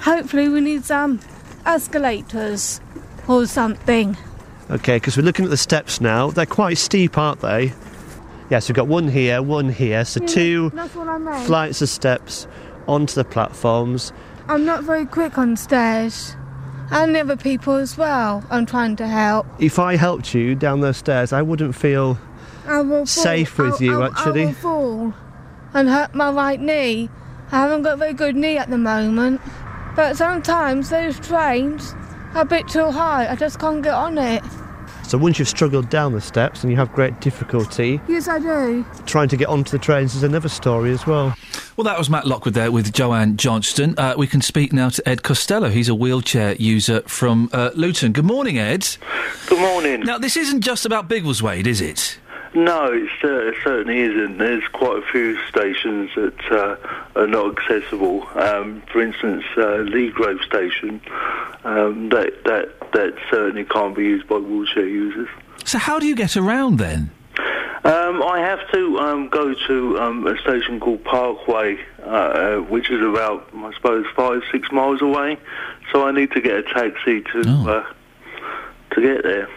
Hopefully, 0.00 0.48
we 0.48 0.60
need 0.60 0.84
some 0.84 1.20
escalators 1.66 2.80
or 3.26 3.46
something. 3.46 4.16
Okay, 4.70 4.96
because 4.96 5.16
we're 5.16 5.22
looking 5.24 5.44
at 5.44 5.50
the 5.50 5.56
steps 5.56 6.00
now. 6.00 6.30
They're 6.30 6.46
quite 6.46 6.78
steep, 6.78 7.18
aren't 7.18 7.40
they? 7.40 7.72
Yes, 8.50 8.68
we've 8.68 8.76
got 8.76 8.86
one 8.86 9.08
here, 9.08 9.42
one 9.42 9.68
here, 9.68 10.04
so 10.04 10.20
Yeah, 10.20 10.26
two 10.26 10.70
that's 10.70 10.94
what 10.94 11.08
I 11.08 11.44
flights 11.44 11.82
of 11.82 11.88
steps 11.88 12.46
onto 12.86 13.14
the 13.14 13.24
platforms. 13.24 14.12
I'm 14.48 14.64
not 14.64 14.84
very 14.84 15.04
quick 15.04 15.36
on 15.36 15.56
stairs. 15.56 16.34
And 16.90 17.14
the 17.14 17.20
other 17.20 17.36
people 17.36 17.74
as 17.74 17.98
well. 17.98 18.42
I'm 18.48 18.64
trying 18.64 18.96
to 18.96 19.06
help. 19.06 19.46
If 19.58 19.78
I 19.78 19.96
helped 19.96 20.32
you 20.32 20.54
down 20.54 20.80
those 20.80 20.96
stairs, 20.96 21.34
I 21.34 21.42
wouldn't 21.42 21.74
feel 21.74 22.18
I 22.68 22.80
will 22.80 22.98
fall. 22.98 23.06
safe 23.06 23.58
with 23.58 23.74
I'll- 23.74 23.82
you, 23.82 24.02
I'll- 24.02 24.10
actually. 24.12 24.42
I 24.42 24.46
will 24.46 24.52
fall 24.54 25.14
and 25.74 25.88
hurt 25.88 26.14
my 26.14 26.30
right 26.30 26.60
knee. 26.60 27.10
I 27.50 27.60
haven't 27.60 27.82
got 27.82 27.94
a 27.94 27.96
very 27.96 28.12
good 28.12 28.36
knee 28.36 28.58
at 28.58 28.70
the 28.70 28.78
moment. 28.78 29.40
But 29.96 30.16
sometimes 30.16 30.90
those 30.90 31.18
trains 31.18 31.94
are 32.34 32.42
a 32.42 32.44
bit 32.44 32.68
too 32.68 32.90
high. 32.90 33.26
I 33.30 33.34
just 33.36 33.58
can't 33.58 33.82
get 33.82 33.94
on 33.94 34.16
it. 34.18 34.42
So 35.02 35.16
once 35.16 35.38
you've 35.38 35.48
struggled 35.48 35.88
down 35.88 36.12
the 36.12 36.20
steps 36.20 36.62
and 36.62 36.70
you 36.70 36.76
have 36.76 36.92
great 36.92 37.18
difficulty, 37.20 37.98
Yes, 38.08 38.28
I 38.28 38.38
do. 38.38 38.84
trying 39.06 39.28
to 39.28 39.36
get 39.38 39.48
onto 39.48 39.70
the 39.70 39.78
trains 39.78 40.14
is 40.14 40.22
another 40.22 40.50
story 40.50 40.92
as 40.92 41.06
well. 41.06 41.34
Well, 41.76 41.84
that 41.84 41.96
was 41.98 42.10
Matt 42.10 42.26
Lockwood 42.26 42.52
there 42.54 42.70
with 42.70 42.92
Joanne 42.92 43.38
Johnston. 43.38 43.94
Uh, 43.98 44.14
we 44.18 44.26
can 44.26 44.42
speak 44.42 44.72
now 44.74 44.90
to 44.90 45.08
Ed 45.08 45.22
Costello. 45.22 45.70
He's 45.70 45.88
a 45.88 45.94
wheelchair 45.94 46.54
user 46.56 47.00
from 47.06 47.48
uh, 47.54 47.70
Luton. 47.74 48.12
Good 48.12 48.26
morning, 48.26 48.58
Ed. 48.58 48.86
Good 49.46 49.58
morning. 49.60 50.00
Now, 50.00 50.18
this 50.18 50.36
isn't 50.36 50.60
just 50.60 50.84
about 50.84 51.08
Biggleswade, 51.08 51.66
is 51.66 51.80
it? 51.80 52.18
No, 52.64 52.92
it 52.92 53.08
certainly 53.22 54.00
isn't. 54.00 54.38
There's 54.38 54.66
quite 54.72 54.98
a 54.98 55.06
few 55.12 55.38
stations 55.46 56.10
that 56.16 56.50
uh, 56.50 56.76
are 57.14 57.26
not 57.28 57.56
accessible. 57.56 58.26
Um, 58.34 58.82
for 58.90 59.00
instance, 59.00 59.44
uh, 59.56 59.86
Leagrave 59.86 60.42
Station, 60.42 61.00
um, 61.62 62.08
that, 62.08 62.42
that, 62.46 62.90
that 62.92 63.14
certainly 63.30 63.64
can't 63.64 63.94
be 63.94 64.02
used 64.02 64.26
by 64.26 64.38
wheelchair 64.38 64.88
users. 64.88 65.28
So, 65.64 65.78
how 65.78 66.00
do 66.00 66.06
you 66.06 66.16
get 66.16 66.36
around 66.36 66.78
then? 66.78 67.12
Um, 67.84 68.24
I 68.24 68.40
have 68.40 68.68
to 68.72 68.98
um, 68.98 69.28
go 69.28 69.54
to 69.54 70.00
um, 70.00 70.26
a 70.26 70.36
station 70.38 70.80
called 70.80 71.04
Parkway, 71.04 71.78
uh, 72.00 72.06
uh, 72.06 72.56
which 72.62 72.90
is 72.90 73.00
about, 73.00 73.48
I 73.54 73.72
suppose, 73.74 74.04
five, 74.16 74.42
six 74.50 74.72
miles 74.72 75.00
away. 75.00 75.38
So 75.92 76.08
I 76.08 76.10
need 76.10 76.32
to 76.32 76.40
get 76.40 76.56
a 76.56 76.62
taxi 76.64 77.20
to 77.20 77.40
uh, 77.40 77.92
to 78.94 79.00
get 79.00 79.22
there. 79.22 79.48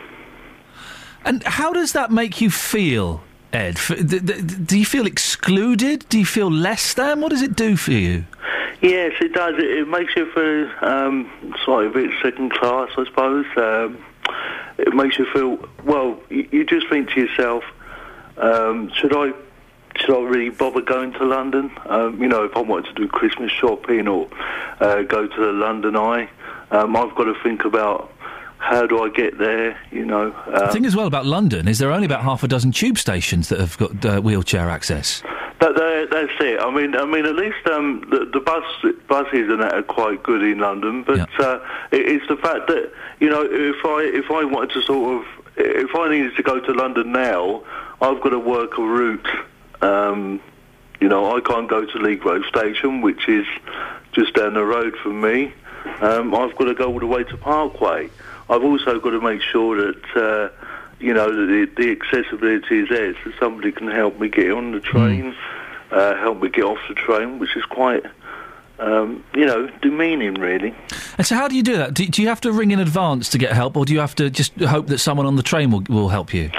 And 1.24 1.44
how 1.44 1.72
does 1.72 1.94
that 1.94 2.12
make 2.12 2.42
you 2.42 2.50
feel, 2.50 3.22
Ed? 3.54 3.78
Do 4.66 4.80
you 4.80 4.86
feel 4.86 5.06
excluded? 5.06 6.06
Do 6.10 6.20
you 6.20 6.26
feel 6.26 6.50
less 6.50 6.94
than? 6.94 7.22
What 7.22 7.30
does 7.30 7.42
it 7.42 7.56
do 7.56 7.76
for 7.76 7.92
you? 7.92 8.26
Yes, 8.82 9.14
it 9.22 9.34
does. 9.34 9.56
It, 9.60 9.70
it 9.70 9.88
makes 9.88 10.16
you 10.16 10.26
feel 10.32 10.72
um, 10.82 11.30
slightly 11.64 11.88
a 11.88 11.90
bit 11.90 12.12
second 12.24 12.52
class, 12.52 12.90
I 12.98 13.06
suppose. 13.06 13.46
Um, 13.56 14.04
it 14.80 14.94
makes 14.96 15.20
you 15.20 15.26
feel 15.32 15.60
well. 15.86 16.20
You, 16.30 16.48
you 16.52 16.66
just 16.66 16.90
think 16.90 17.10
to 17.12 17.22
yourself, 17.22 17.64
um, 18.38 18.92
should 18.96 19.16
I? 19.16 19.34
Should 19.98 20.16
I 20.16 20.22
really 20.22 20.50
bother 20.50 20.82
going 20.82 21.12
to 21.14 21.26
London? 21.26 21.70
Um, 21.86 22.22
you 22.22 22.30
know, 22.30 22.46
if 22.46 22.56
I 22.56 22.62
wanted 22.62 22.96
to 22.96 23.02
do 23.02 23.08
Christmas 23.10 23.52
shopping 23.52 24.08
or 24.08 24.30
uh, 24.80 25.02
go 25.04 25.28
to 25.28 25.36
the 25.36 25.52
London 25.52 25.98
Eye, 25.98 26.30
um, 26.72 26.96
I've 26.96 27.14
got 27.14 27.26
to 27.26 27.36
think 27.44 27.66
about 27.66 28.12
how 28.62 28.86
do 28.86 29.04
I 29.04 29.10
get 29.10 29.38
there. 29.40 29.78
You 29.92 30.06
know, 30.06 30.30
the 30.46 30.68
um, 30.68 30.72
thing 30.72 30.86
as 30.86 30.96
well 30.96 31.08
about 31.08 31.26
London 31.26 31.68
is 31.68 31.80
there 31.80 31.90
are 31.90 31.94
only 31.94 32.06
about 32.06 32.22
half 32.22 32.44
a 32.44 32.48
dozen 32.48 32.72
tube 32.72 32.98
stations 32.98 33.50
that 33.50 33.60
have 33.60 33.78
got 33.78 34.06
uh, 34.06 34.22
wheelchair 34.22 34.70
access. 34.70 35.22
That, 35.60 35.76
that, 35.76 36.08
that's 36.12 36.32
it. 36.40 36.60
I 36.60 36.72
mean, 36.72 36.96
I 36.96 37.06
mean, 37.06 37.26
at 37.26 37.36
least 37.36 37.66
um, 37.68 38.08
the, 38.10 38.30
the 38.32 38.40
bus 38.40 38.64
buses 39.08 39.50
and 39.50 39.62
that 39.62 39.74
are 39.74 39.84
quite 39.84 40.24
good 40.24 40.44
in 40.44 40.60
London. 40.60 41.04
But 41.04 41.28
uh, 41.40 41.60
it, 41.92 42.08
it's 42.08 42.28
the 42.28 42.38
fact 42.38 42.68
that 42.68 42.92
you 43.20 43.30
know, 43.30 43.42
if 43.44 43.84
I 43.84 44.10
if 44.14 44.30
I 44.32 44.44
wanted 44.46 44.74
to 44.76 44.82
sort 44.84 45.22
of, 45.22 45.46
if 45.58 45.96
I 45.96 46.10
needed 46.10 46.36
to 46.36 46.44
go 46.44 46.60
to 46.60 46.72
London 46.72 47.12
now, 47.12 47.64
I've 48.00 48.22
got 48.22 48.30
to 48.30 48.40
work 48.40 48.78
a 48.78 48.84
route. 48.84 49.28
Um, 49.82 50.40
you 51.00 51.10
know, 51.10 51.36
I 51.36 51.42
can't 51.42 51.68
go 51.68 51.84
to 51.84 51.98
Leagrave 51.98 52.48
Station, 52.48 53.02
which 53.02 53.28
is 53.28 53.48
just 54.14 54.36
down 54.36 54.54
the 54.54 54.64
road 54.64 54.96
from 54.98 55.20
me. 55.20 55.52
Um, 56.00 56.34
I've 56.36 56.56
got 56.56 56.66
to 56.66 56.76
go 56.76 56.94
all 56.94 57.00
the 57.00 57.08
way 57.08 57.24
to 57.24 57.38
Parkway. 57.38 58.10
I've 58.52 58.64
also 58.64 59.00
got 59.00 59.12
to 59.12 59.22
make 59.22 59.42
sure 59.42 59.78
that. 59.78 60.16
Uh, 60.16 60.66
you 61.02 61.14
know, 61.14 61.32
the, 61.32 61.66
the 61.78 61.92
accessibility 61.92 62.80
is 62.80 62.90
there, 62.90 63.16
so 63.24 63.32
somebody 63.40 63.72
can 63.72 63.88
help 63.88 64.20
me 64.20 64.30
get 64.30 64.52
on 64.52 64.72
the 64.72 64.80
train, 64.80 65.36
uh, 65.92 66.16
help 66.18 66.42
me 66.42 66.50
get 66.50 66.64
off 66.64 66.78
the 66.88 66.94
train, 66.94 67.40
which 67.40 67.56
is 67.58 67.64
quite, 67.66 68.06
um, 68.80 69.24
you 69.34 69.46
know, 69.46 69.68
demeaning, 69.82 70.36
really. 70.36 70.76
And 71.18 71.26
so, 71.26 71.36
how 71.36 71.48
do 71.48 71.56
you 71.56 71.64
do 71.64 71.78
that? 71.78 71.94
Do, 71.94 72.06
do 72.06 72.22
you 72.22 72.28
have 72.28 72.42
to 72.42 72.52
ring 72.52 72.72
in 72.72 72.80
advance 72.80 73.30
to 73.30 73.38
get 73.38 73.54
help, 73.54 73.76
or 73.76 73.86
do 73.86 73.94
you 73.94 74.00
have 74.00 74.16
to 74.16 74.30
just 74.30 74.54
hope 74.62 74.88
that 74.88 75.00
someone 75.00 75.26
on 75.26 75.36
the 75.36 75.44
train 75.44 75.72
will, 75.72 75.84
will 75.90 76.10
help 76.10 76.34
you? 76.34 76.52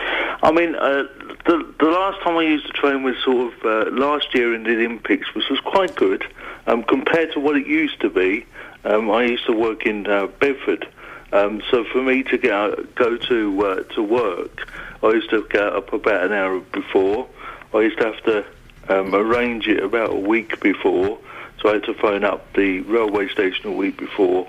I 0.43 0.51
mean, 0.51 0.75
uh, 0.75 1.05
the 1.47 1.75
the 1.79 1.87
last 1.87 2.21
time 2.23 2.37
I 2.37 2.43
used 2.43 2.67
the 2.67 2.73
train 2.73 3.05
was 3.05 3.15
sort 3.25 3.53
of 3.53 3.65
uh, 3.65 3.91
last 3.93 4.35
year 4.35 4.55
in 4.55 4.65
the 4.65 4.71
Olympics, 4.71 5.33
which 5.35 5.49
was 5.49 5.61
quite 5.61 5.95
good 5.95 6.25
um, 6.67 6.83
compared 6.83 7.33
to 7.33 7.41
what 7.41 7.57
it 7.57 7.67
used 7.67 8.01
to 8.01 8.11
be. 8.11 8.45
Um, 8.85 9.09
I 9.11 9.23
used 9.23 9.47
to 9.47 9.53
work 9.53 9.87
in 9.87 10.09
uh, 10.09 10.27
Bedford, 10.27 10.89
um, 11.33 11.63
so 11.71 11.85
for 11.85 12.03
me 12.03 12.23
to 12.25 12.39
get 12.39 12.53
out, 12.53 12.95
go 12.95 13.17
to 13.17 13.67
uh, 13.67 13.83
to 13.95 14.03
work, 14.03 14.69
I 15.03 15.11
used 15.11 15.31
to 15.31 15.47
get 15.51 15.63
up 15.63 15.93
about 15.93 16.27
an 16.27 16.33
hour 16.33 16.61
before. 16.61 17.29
I 17.75 17.81
used 17.81 17.99
to 17.99 18.05
have 18.05 18.23
to 18.25 18.45
um, 18.89 19.15
arrange 19.15 19.67
it 19.67 19.83
about 19.83 20.11
a 20.11 20.19
week 20.19 20.61
before, 20.61 21.19
so 21.61 21.71
I 21.71 21.75
had 21.75 21.85
to 21.85 21.95
phone 21.95 22.25
up 22.25 22.53
the 22.55 22.81
railway 22.81 23.29
station 23.29 23.67
a 23.67 23.73
week 23.73 23.97
before 23.97 24.47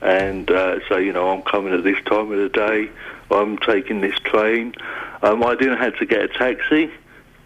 and 0.00 0.50
uh, 0.50 0.86
say, 0.88 1.04
you 1.04 1.12
know, 1.12 1.30
I'm 1.30 1.42
coming 1.42 1.72
at 1.72 1.82
this 1.82 2.02
time 2.04 2.30
of 2.30 2.38
the 2.38 2.50
day. 2.50 2.90
I'm 3.30 3.56
taking 3.58 4.02
this 4.02 4.18
train. 4.18 4.74
Um, 5.22 5.42
I 5.42 5.54
didn't 5.54 5.78
have 5.78 5.96
to 5.98 6.06
get 6.06 6.20
a 6.20 6.28
taxi 6.28 6.90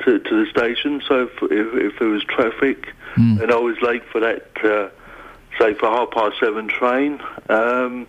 to, 0.05 0.19
to 0.19 0.45
the 0.45 0.51
station, 0.51 1.01
so 1.07 1.25
if, 1.25 1.43
if, 1.43 1.93
if 1.93 1.99
there 2.01 2.09
was 2.09 2.25
traffic 2.25 2.93
and 3.41 3.51
I 3.53 3.57
was 3.57 3.81
late 3.81 4.05
for 4.05 4.21
that, 4.21 4.49
uh, 4.65 4.89
say 5.59 5.75
for 5.75 5.89
half 5.89 6.11
past 6.11 6.37
seven 6.41 6.69
train, 6.69 7.21
um, 7.49 8.07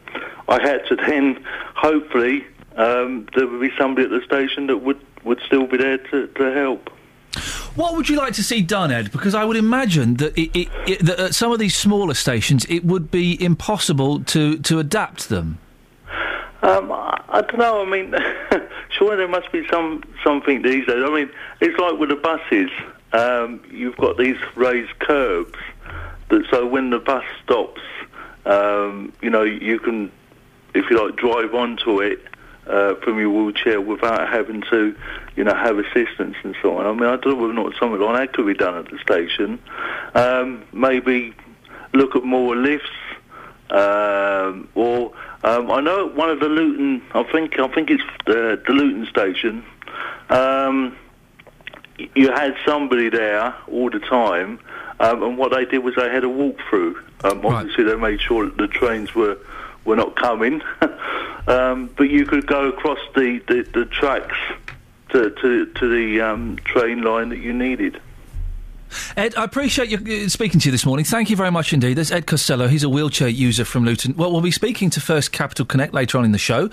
I 0.47 0.61
had 0.61 0.85
to 0.87 0.95
then 0.95 1.45
hopefully 1.75 2.45
um, 2.75 3.27
there 3.35 3.47
would 3.47 3.61
be 3.61 3.71
somebody 3.77 4.05
at 4.05 4.11
the 4.11 4.25
station 4.25 4.67
that 4.67 4.77
would, 4.77 4.99
would 5.23 5.39
still 5.45 5.67
be 5.67 5.77
there 5.77 5.97
to, 5.97 6.27
to 6.27 6.53
help. 6.53 6.89
What 7.75 7.95
would 7.95 8.09
you 8.09 8.17
like 8.17 8.33
to 8.33 8.43
see 8.43 8.61
done, 8.61 8.91
Ed? 8.91 9.11
Because 9.11 9.35
I 9.35 9.45
would 9.45 9.57
imagine 9.57 10.15
that, 10.15 10.37
it, 10.37 10.57
it, 10.57 10.67
it, 10.87 11.05
that 11.05 11.19
at 11.19 11.35
some 11.35 11.51
of 11.51 11.59
these 11.59 11.75
smaller 11.75 12.13
stations, 12.13 12.65
it 12.65 12.83
would 12.83 13.11
be 13.11 13.41
impossible 13.41 14.21
to, 14.25 14.57
to 14.59 14.79
adapt 14.79 15.29
them. 15.29 15.59
Um, 16.61 16.91
I, 16.91 17.23
I 17.29 17.41
don't 17.41 17.59
know. 17.59 17.81
I 17.85 17.89
mean, 17.89 18.13
sure, 18.89 19.15
there 19.15 19.27
must 19.27 19.51
be 19.51 19.65
some 19.69 20.03
something 20.23 20.61
these 20.61 20.85
days. 20.85 21.03
I 21.05 21.09
mean, 21.13 21.29
it's 21.61 21.79
like 21.79 21.97
with 21.99 22.09
the 22.09 22.15
buses. 22.15 22.69
Um, 23.11 23.61
you've 23.71 23.97
got 23.97 24.17
these 24.17 24.37
raised 24.55 24.99
curbs, 24.99 25.57
so 26.51 26.65
when 26.65 26.89
the 26.89 26.99
bus 26.99 27.23
stops, 27.43 27.81
um, 28.45 29.13
you 29.21 29.29
know, 29.29 29.43
you 29.43 29.79
can, 29.79 30.11
if 30.73 30.89
you 30.89 31.03
like, 31.03 31.15
drive 31.15 31.53
onto 31.53 32.01
it 32.01 32.19
uh, 32.67 32.95
from 32.95 33.19
your 33.19 33.29
wheelchair 33.29 33.81
without 33.81 34.29
having 34.29 34.61
to, 34.69 34.95
you 35.35 35.43
know, 35.43 35.53
have 35.53 35.79
assistance 35.79 36.35
and 36.43 36.55
so 36.61 36.77
on. 36.77 36.85
I 36.85 36.91
mean, 36.93 37.03
I 37.03 37.15
don't 37.17 37.27
know 37.27 37.35
whether 37.35 37.53
not 37.53 37.73
something 37.79 37.99
like 37.99 38.27
that 38.27 38.33
could 38.33 38.45
be 38.45 38.53
done 38.53 38.75
at 38.75 38.89
the 38.89 38.99
station. 38.99 39.59
Um, 40.13 40.63
maybe 40.71 41.33
look 41.93 42.15
at 42.15 42.23
more 42.23 42.55
lifts, 42.55 42.89
um, 43.71 44.69
or 44.75 45.13
um, 45.43 45.71
I 45.71 45.79
know 45.81 46.07
one 46.07 46.29
of 46.29 46.39
the 46.39 46.49
Luton, 46.49 47.01
I 47.13 47.23
think 47.23 47.59
I 47.59 47.67
think 47.67 47.89
it's 47.89 48.03
the, 48.25 48.61
the 48.65 48.73
Luton 48.73 49.07
station. 49.07 49.63
You 52.15 52.31
had 52.31 52.55
somebody 52.65 53.09
there 53.09 53.55
all 53.67 53.89
the 53.89 53.99
time, 53.99 54.59
um, 54.99 55.23
and 55.23 55.37
what 55.37 55.51
they 55.51 55.65
did 55.65 55.79
was 55.79 55.95
they 55.95 56.09
had 56.09 56.23
a 56.23 56.27
walkthrough. 56.27 56.95
Um, 57.23 57.45
obviously, 57.45 57.83
they 57.83 57.95
made 57.95 58.21
sure 58.21 58.45
that 58.45 58.57
the 58.57 58.67
trains 58.67 59.13
were 59.13 59.37
were 59.85 59.95
not 59.95 60.15
coming, 60.15 60.61
um, 61.47 61.89
but 61.97 62.09
you 62.09 62.25
could 62.25 62.45
go 62.45 62.69
across 62.69 62.99
the, 63.15 63.41
the, 63.47 63.63
the 63.73 63.85
tracks 63.85 64.37
to 65.09 65.29
to, 65.29 65.65
to 65.65 65.89
the 65.89 66.21
um, 66.21 66.57
train 66.63 67.01
line 67.01 67.29
that 67.29 67.39
you 67.39 67.53
needed. 67.53 67.99
Ed, 69.15 69.35
I 69.35 69.43
appreciate 69.43 69.89
you 69.89 70.25
uh, 70.25 70.29
speaking 70.29 70.59
to 70.61 70.67
you 70.67 70.71
this 70.71 70.85
morning. 70.85 71.05
Thank 71.05 71.29
you 71.29 71.35
very 71.35 71.51
much 71.51 71.73
indeed. 71.73 71.95
There's 71.95 72.11
Ed 72.11 72.25
Costello. 72.25 72.67
He's 72.67 72.83
a 72.83 72.89
wheelchair 72.89 73.27
user 73.27 73.65
from 73.65 73.85
Luton. 73.85 74.15
Well, 74.15 74.31
we'll 74.31 74.41
be 74.41 74.51
speaking 74.51 74.89
to 74.91 75.01
First 75.01 75.31
Capital 75.31 75.65
Connect 75.65 75.93
later 75.93 76.17
on 76.17 76.25
in 76.25 76.31
the 76.31 76.37
show. 76.37 76.69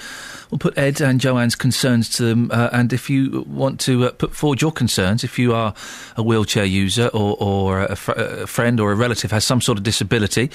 We'll 0.50 0.58
put 0.58 0.76
Ed 0.78 1.00
and 1.00 1.20
Joanne's 1.20 1.54
concerns 1.54 2.08
to 2.16 2.24
them. 2.24 2.50
Uh, 2.50 2.70
and 2.72 2.92
if 2.92 3.10
you 3.10 3.44
want 3.48 3.80
to 3.80 4.06
uh, 4.06 4.10
put 4.12 4.34
forward 4.34 4.62
your 4.62 4.72
concerns, 4.72 5.24
if 5.24 5.38
you 5.38 5.54
are 5.54 5.74
a 6.16 6.22
wheelchair 6.22 6.64
user 6.64 7.08
or, 7.08 7.36
or 7.38 7.80
a, 7.82 7.96
fr- 7.96 8.12
a 8.12 8.46
friend 8.46 8.80
or 8.80 8.92
a 8.92 8.94
relative 8.94 9.30
has 9.30 9.44
some 9.44 9.60
sort 9.60 9.78
of 9.78 9.84
disability, 9.84 10.50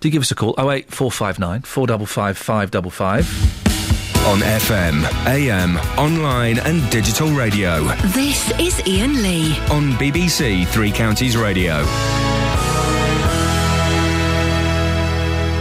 do 0.00 0.10
give 0.10 0.22
us 0.22 0.30
a 0.30 0.34
call 0.34 0.54
08459 0.58 1.62
455 1.62 2.36
555. 2.38 3.77
On 4.26 4.40
FM, 4.40 5.04
AM, 5.26 5.76
online 5.98 6.58
and 6.58 6.88
digital 6.90 7.28
radio. 7.30 7.84
This 8.08 8.50
is 8.60 8.78
Iain 8.86 9.22
Lee. 9.22 9.58
On 9.70 9.92
BBC 9.92 10.66
Three 10.68 10.90
Counties 10.92 11.34
Radio. 11.34 11.78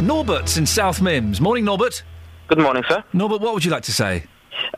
Norbert's 0.01 0.57
in 0.57 0.65
South 0.65 0.99
Mimms. 0.99 1.39
Morning, 1.39 1.63
Norbert. 1.63 2.03
Good 2.49 2.59
morning, 2.59 2.83
sir. 2.89 3.01
Norbert, 3.13 3.39
what 3.39 3.53
would 3.53 3.63
you 3.63 3.71
like 3.71 3.83
to 3.83 3.93
say? 3.93 4.25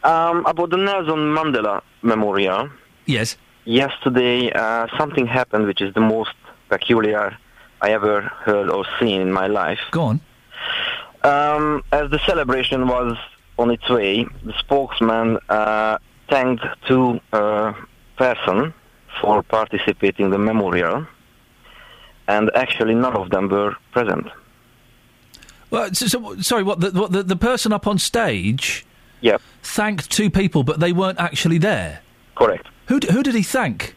Um, 0.04 0.46
about 0.46 0.70
the 0.70 0.78
Nelson 0.78 1.16
Mandela 1.36 1.82
Memorial. 2.04 2.70
Yes. 3.08 3.38
Yesterday, 3.66 4.52
uh, 4.52 4.86
something 5.00 5.26
happened 5.26 5.66
which 5.66 5.82
is 5.82 5.94
the 5.96 6.02
most 6.02 6.32
peculiar 6.70 7.36
I 7.82 7.92
ever 7.92 8.22
heard 8.22 8.70
or 8.70 8.86
seen 9.00 9.22
in 9.22 9.32
my 9.32 9.48
life. 9.48 9.80
Go 9.90 10.04
on. 10.04 10.22
Um, 11.24 11.84
as 11.92 12.12
the 12.12 12.20
celebration 12.28 12.88
was 12.88 13.18
on 13.60 13.70
its 13.72 13.88
way, 13.90 14.26
the 14.44 14.54
spokesman 14.58 15.38
uh, 15.50 15.98
thanked 16.30 16.66
two 16.88 17.20
uh, 17.34 17.74
person 18.18 18.74
for 19.22 19.44
participating 19.44 20.26
in 20.28 20.32
the 20.32 20.38
memorial, 20.38 21.06
and 22.28 22.50
actually 22.56 22.96
none 22.96 23.16
of 23.16 23.30
them 23.30 23.50
were 23.50 23.76
present. 23.92 24.28
Well, 25.72 25.94
so, 25.94 26.08
so, 26.08 26.36
sorry, 26.42 26.64
what 26.64 26.80
the, 26.80 26.92
what 26.92 27.12
the 27.12 27.22
the 27.24 27.36
person 27.36 27.74
up 27.74 27.86
on 27.86 28.00
stage? 28.00 28.86
Yep. 29.22 29.42
Thanked 29.62 30.10
two 30.10 30.30
people, 30.30 30.64
but 30.64 30.80
they 30.80 30.94
weren't 30.94 31.20
actually 31.20 31.58
there. 31.58 32.02
Correct. 32.36 32.66
Who 32.88 33.00
d- 33.00 33.12
who 33.12 33.22
did 33.22 33.36
he 33.36 33.44
thank? 33.44 33.96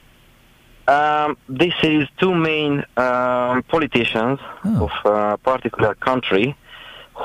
Um, 0.88 1.36
this 1.48 1.72
is 1.84 2.08
two 2.18 2.34
main 2.34 2.84
um, 2.96 3.62
politicians 3.74 4.40
Oh. 4.64 4.90
of 4.90 5.12
a 5.12 5.38
particular 5.38 5.94
country 5.94 6.56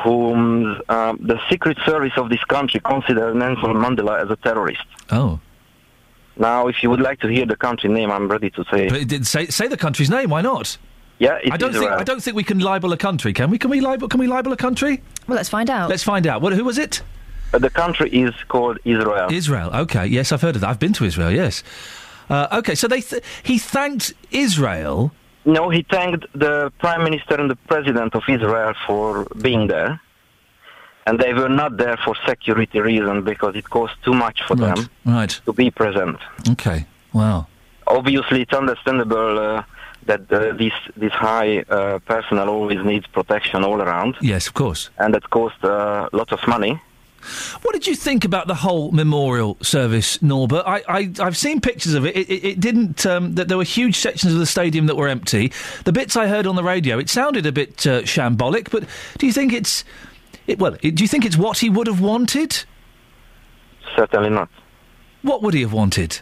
whom 0.04 0.82
um, 0.90 1.20
the 1.22 1.40
Secret 1.50 1.78
Service 1.86 2.14
of 2.18 2.30
this 2.30 2.44
country 2.46 2.80
consider 2.84 3.34
Nelson 3.34 3.74
Mandela 3.74 4.24
as 4.24 4.30
a 4.30 4.36
terrorist. 4.38 4.86
Oh. 5.12 5.40
Now, 6.38 6.68
if 6.68 6.84
you 6.84 6.90
would 6.90 7.02
like 7.02 7.20
to 7.22 7.28
hear 7.28 7.46
the 7.46 7.56
country 7.56 7.90
name, 7.90 8.12
I'm 8.12 8.28
ready 8.28 8.50
to 8.52 8.64
say. 8.72 8.90
But 8.90 9.02
it 9.02 9.08
did 9.08 9.26
say 9.26 9.48
say 9.48 9.68
the 9.68 9.78
country's 9.78 10.10
name. 10.10 10.30
Why 10.30 10.42
not? 10.42 10.78
Yeah, 11.20 11.40
it's 11.42 11.52
I 11.52 11.58
don't 11.58 11.72
think 11.72 11.84
Israel. 11.84 12.00
I 12.00 12.04
don't 12.04 12.22
think 12.22 12.36
we 12.36 12.44
can 12.44 12.60
libel 12.60 12.94
a 12.94 12.98
country. 12.98 13.34
Can 13.34 13.50
we? 13.50 13.58
Can 13.58 13.72
we 13.72 13.82
libel? 13.82 14.08
Can 14.08 14.20
we 14.20 14.28
libel 14.28 14.54
a 14.54 14.58
country? 14.58 15.02
Well, 15.28 15.36
let's 15.36 15.50
find 15.50 15.70
out. 15.70 15.90
Let's 15.90 16.04
find 16.04 16.28
out. 16.28 16.42
What? 16.42 16.54
Who 16.54 16.64
was 16.64 16.78
it? 16.78 17.02
Uh, 17.54 17.60
the 17.60 17.70
country 17.70 18.10
is 18.12 18.34
called 18.50 18.78
Israel. 18.86 19.32
Israel. 19.32 19.72
Okay. 19.74 20.06
Yes, 20.06 20.32
I've 20.32 20.42
heard 20.42 20.56
of 20.56 20.62
that. 20.62 20.70
I've 20.70 20.80
been 20.80 20.94
to 20.94 21.06
Israel. 21.06 21.32
Yes. 21.32 21.64
Uh, 22.30 22.60
okay. 22.60 22.76
So 22.76 22.88
they 22.88 23.02
th- 23.02 23.24
he 23.42 23.58
thanked 23.58 24.14
Israel. 24.32 25.12
No, 25.48 25.70
he 25.70 25.82
thanked 25.90 26.26
the 26.46 26.72
Prime 26.80 27.04
Minister 27.04 27.36
and 27.42 27.50
the 27.50 27.56
President 27.72 28.14
of 28.16 28.24
Israel 28.28 28.74
for 28.86 29.26
being 29.42 29.68
there. 29.68 30.00
And 31.08 31.18
they 31.20 31.34
were 31.34 31.48
not 31.48 31.78
there 31.78 31.96
for 32.04 32.14
security 32.28 32.80
reasons 32.82 33.24
because 33.24 33.56
it 33.56 33.70
cost 33.70 33.94
too 34.04 34.14
much 34.14 34.44
for 34.48 34.56
them 34.58 34.90
Right. 35.06 35.34
to 35.46 35.54
be 35.54 35.72
present. 35.72 36.18
Okay. 36.50 36.86
Wow. 37.14 37.48
Obviously, 37.88 38.42
it's 38.42 38.54
understandable 38.54 39.40
uh, 39.40 39.64
that 40.06 40.30
uh, 40.32 40.52
this 40.62 40.74
this 40.98 41.14
high 41.14 41.60
uh, 41.60 42.00
personnel 42.00 42.50
always 42.50 42.82
needs 42.84 43.08
protection 43.08 43.64
all 43.64 43.82
around, 43.82 44.18
Yes, 44.22 44.48
of 44.48 44.54
course. 44.54 44.90
and 44.98 45.14
that 45.14 45.30
costs 45.30 45.64
uh, 45.64 46.10
lots 46.12 46.34
of 46.34 46.46
money. 46.48 46.74
What 47.62 47.74
did 47.74 47.88
you 47.88 47.96
think 47.96 48.26
about 48.26 48.48
the 48.48 48.56
whole 48.56 48.92
memorial 48.92 49.58
service, 49.62 50.22
Norbert? 50.22 50.64
I, 50.66 50.84
I, 50.88 51.12
I've 51.20 51.38
seen 51.38 51.62
pictures 51.62 51.94
of 51.94 52.06
it. 52.06 52.16
It, 52.16 52.30
it, 52.30 52.46
it 52.46 52.60
didn't. 52.60 53.06
Um, 53.06 53.36
that 53.36 53.48
there 53.48 53.58
were 53.58 53.64
huge 53.64 53.98
sections 53.98 54.34
of 54.34 54.40
the 54.40 54.46
stadium 54.46 54.86
that 54.88 54.96
were 54.96 55.08
empty. 55.08 55.52
The 55.84 55.92
bits 55.92 56.16
I 56.16 56.28
heard 56.28 56.48
on 56.48 56.56
the 56.56 56.64
radio, 56.64 56.98
it 56.98 57.10
sounded 57.10 57.46
a 57.46 57.52
bit 57.52 57.86
uh, 57.86 58.02
shambolic. 58.02 58.72
But 58.72 58.86
do 59.18 59.26
you 59.26 59.34
think 59.34 59.54
it's? 59.54 59.84
It, 60.48 60.60
well, 60.60 60.72
do 60.72 60.90
you 60.90 61.08
think 61.08 61.26
it's 61.26 61.38
what 61.38 61.60
he 61.60 61.70
would 61.70 61.88
have 61.88 62.02
wanted? 62.02 62.64
Certainly 63.96 64.30
not. 64.30 64.50
What 65.22 65.42
would 65.42 65.54
he 65.54 65.62
have 65.62 65.74
wanted? 65.74 66.20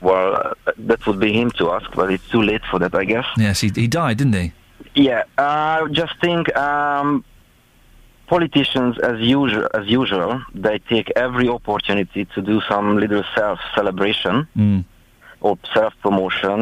Well, 0.00 0.34
uh, 0.34 0.72
that 0.78 1.06
would 1.06 1.20
be 1.20 1.32
him 1.32 1.50
to 1.52 1.72
ask, 1.72 1.90
but 1.94 2.10
it's 2.10 2.26
too 2.28 2.42
late 2.42 2.62
for 2.70 2.78
that, 2.78 2.94
I 2.94 3.04
guess. 3.04 3.26
Yes, 3.36 3.60
he, 3.60 3.68
he 3.74 3.86
died, 3.86 4.18
didn't 4.18 4.32
he? 4.34 4.52
Yeah, 4.94 5.24
I 5.36 5.86
just 5.92 6.18
think 6.20 6.54
um, 6.56 7.24
politicians, 8.34 8.92
as 9.10 9.16
usual, 9.38 9.66
as 9.80 9.84
usual, 10.00 10.30
they 10.66 10.76
take 10.92 11.08
every 11.26 11.48
opportunity 11.58 12.22
to 12.34 12.38
do 12.50 12.56
some 12.70 12.86
little 13.02 13.24
self-celebration 13.38 14.34
Mm. 14.56 14.84
or 15.46 15.52
self-promotion, 15.76 16.58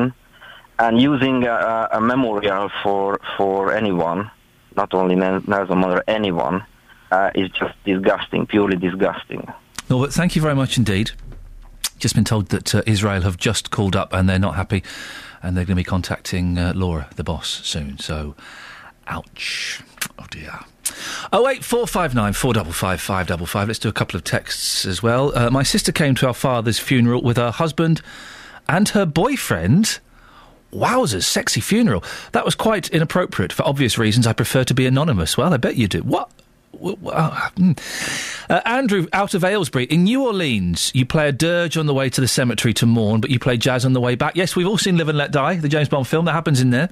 and 0.85 0.93
using 1.11 1.36
a, 1.45 1.89
a 1.99 2.01
memorial 2.12 2.65
for 2.82 3.07
for 3.36 3.59
anyone, 3.81 4.20
not 4.81 4.90
only 4.99 5.15
Nel- 5.23 5.45
Nelson 5.53 5.78
Mandela, 5.82 6.03
anyone, 6.20 6.57
uh, 7.16 7.31
is 7.43 7.49
just 7.61 7.74
disgusting, 7.85 8.40
purely 8.55 8.77
disgusting. 8.89 9.43
Norbert, 9.90 10.12
thank 10.20 10.31
you 10.36 10.43
very 10.43 10.55
much 10.62 10.73
indeed. 10.82 11.07
Just 12.05 12.15
been 12.19 12.28
told 12.32 12.45
that 12.55 12.69
uh, 12.74 12.82
Israel 12.95 13.23
have 13.28 13.36
just 13.49 13.65
called 13.77 13.97
up 14.03 14.11
and 14.15 14.23
they're 14.28 14.39
not 14.49 14.55
happy, 14.62 14.81
and 15.43 15.51
they're 15.57 15.65
going 15.69 15.77
to 15.78 15.85
be 15.85 15.90
contacting 15.97 16.47
uh, 16.59 16.73
Laura, 16.82 17.05
the 17.16 17.24
boss, 17.24 17.49
soon. 17.65 17.99
So, 17.99 18.35
ouch. 19.07 19.81
Oh 20.19 20.27
dear. 20.31 20.55
Oh 21.32 21.48
eight 21.48 21.64
four 21.64 21.86
five 21.86 22.14
nine 22.14 22.32
four 22.32 22.52
double 22.52 22.72
five 22.72 23.00
five 23.00 23.26
double 23.26 23.46
five. 23.46 23.68
Let's 23.68 23.78
do 23.78 23.88
a 23.88 23.92
couple 23.92 24.16
of 24.16 24.24
texts 24.24 24.84
as 24.84 25.02
well. 25.02 25.36
Uh, 25.36 25.50
my 25.50 25.62
sister 25.62 25.92
came 25.92 26.14
to 26.16 26.26
our 26.26 26.34
father's 26.34 26.78
funeral 26.78 27.22
with 27.22 27.36
her 27.36 27.50
husband 27.50 28.02
and 28.68 28.88
her 28.90 29.06
boyfriend. 29.06 30.00
Wowzers, 30.72 31.24
sexy 31.24 31.60
funeral. 31.60 32.04
That 32.32 32.44
was 32.44 32.54
quite 32.54 32.90
inappropriate 32.90 33.54
for 33.54 33.66
obvious 33.66 33.96
reasons. 33.96 34.26
I 34.26 34.34
prefer 34.34 34.64
to 34.64 34.74
be 34.74 34.84
anonymous. 34.84 35.36
Well, 35.38 35.54
I 35.54 35.56
bet 35.56 35.76
you 35.76 35.88
do. 35.88 36.00
What? 36.00 36.30
Uh, 36.74 37.48
mm. 37.56 38.46
Uh, 38.50 38.60
Andrew, 38.66 39.06
out 39.14 39.32
of 39.32 39.44
Aylesbury, 39.44 39.84
in 39.84 40.04
New 40.04 40.26
Orleans, 40.26 40.92
you 40.94 41.06
play 41.06 41.28
a 41.28 41.32
dirge 41.32 41.78
on 41.78 41.86
the 41.86 41.94
way 41.94 42.10
to 42.10 42.20
the 42.20 42.28
cemetery 42.28 42.74
to 42.74 42.86
mourn, 42.86 43.22
but 43.22 43.30
you 43.30 43.38
play 43.38 43.56
jazz 43.56 43.86
on 43.86 43.94
the 43.94 44.00
way 44.00 44.14
back. 44.14 44.36
Yes, 44.36 44.54
we've 44.54 44.66
all 44.66 44.76
seen 44.76 44.98
Live 44.98 45.08
and 45.08 45.16
Let 45.16 45.32
Die, 45.32 45.56
the 45.56 45.68
James 45.68 45.88
Bond 45.88 46.06
film. 46.06 46.26
That 46.26 46.34
happens 46.34 46.60
in 46.60 46.68
there. 46.68 46.90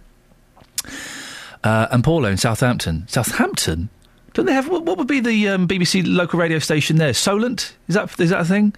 Uh, 1.63 1.89
and 1.91 2.03
Paulo 2.03 2.29
in 2.31 2.39
Southampton. 2.39 3.07
Southampton? 3.09 3.91
Don't 4.37 4.45
they 4.45 4.53
have 4.53 4.69
what, 4.69 4.83
what 4.83 4.99
would 4.99 5.07
be 5.07 5.21
the 5.21 5.49
um, 5.49 5.67
BBC 5.67 6.05
local 6.07 6.39
radio 6.39 6.59
station 6.59 6.97
there? 6.97 7.15
Solent? 7.15 7.75
Is 7.89 7.95
that 7.95 8.21
is 8.21 8.29
that 8.29 8.43
a 8.43 8.45
thing? 8.45 8.75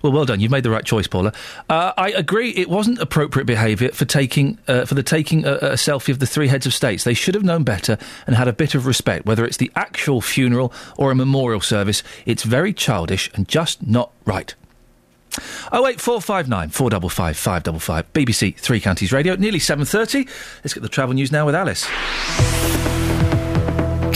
Well, 0.00 0.12
well 0.12 0.24
done. 0.24 0.38
You've 0.38 0.52
made 0.52 0.62
the 0.62 0.70
right 0.70 0.84
choice, 0.84 1.08
Paula. 1.08 1.32
Uh, 1.68 1.92
I 1.96 2.10
agree. 2.10 2.50
It 2.50 2.70
wasn't 2.70 3.00
appropriate 3.00 3.46
behaviour 3.46 3.90
for 3.90 4.04
taking 4.04 4.60
uh, 4.68 4.84
for 4.84 4.94
the 4.94 5.02
taking 5.02 5.44
a, 5.44 5.54
a 5.54 5.72
selfie 5.72 6.10
of 6.10 6.20
the 6.20 6.26
three 6.26 6.46
heads 6.46 6.66
of 6.66 6.72
states. 6.72 7.02
They 7.02 7.14
should 7.14 7.34
have 7.34 7.42
known 7.42 7.64
better 7.64 7.98
and 8.28 8.36
had 8.36 8.46
a 8.46 8.52
bit 8.52 8.76
of 8.76 8.86
respect. 8.86 9.26
Whether 9.26 9.44
it's 9.44 9.56
the 9.56 9.72
actual 9.74 10.20
funeral 10.20 10.72
or 10.96 11.10
a 11.10 11.16
memorial 11.16 11.60
service, 11.60 12.04
it's 12.24 12.44
very 12.44 12.72
childish 12.72 13.32
and 13.34 13.48
just 13.48 13.84
not 13.84 14.12
right. 14.24 14.54
08459 15.72 16.68
455 16.68 17.36
555 17.36 18.12
BBC 18.12 18.56
Three 18.56 18.78
Counties 18.78 19.12
Radio. 19.12 19.34
Nearly 19.34 19.58
7.30. 19.58 20.28
Let's 20.62 20.74
get 20.74 20.84
the 20.84 20.88
travel 20.88 21.12
news 21.12 21.32
now 21.32 21.44
with 21.44 21.56
Alice. 21.56 23.03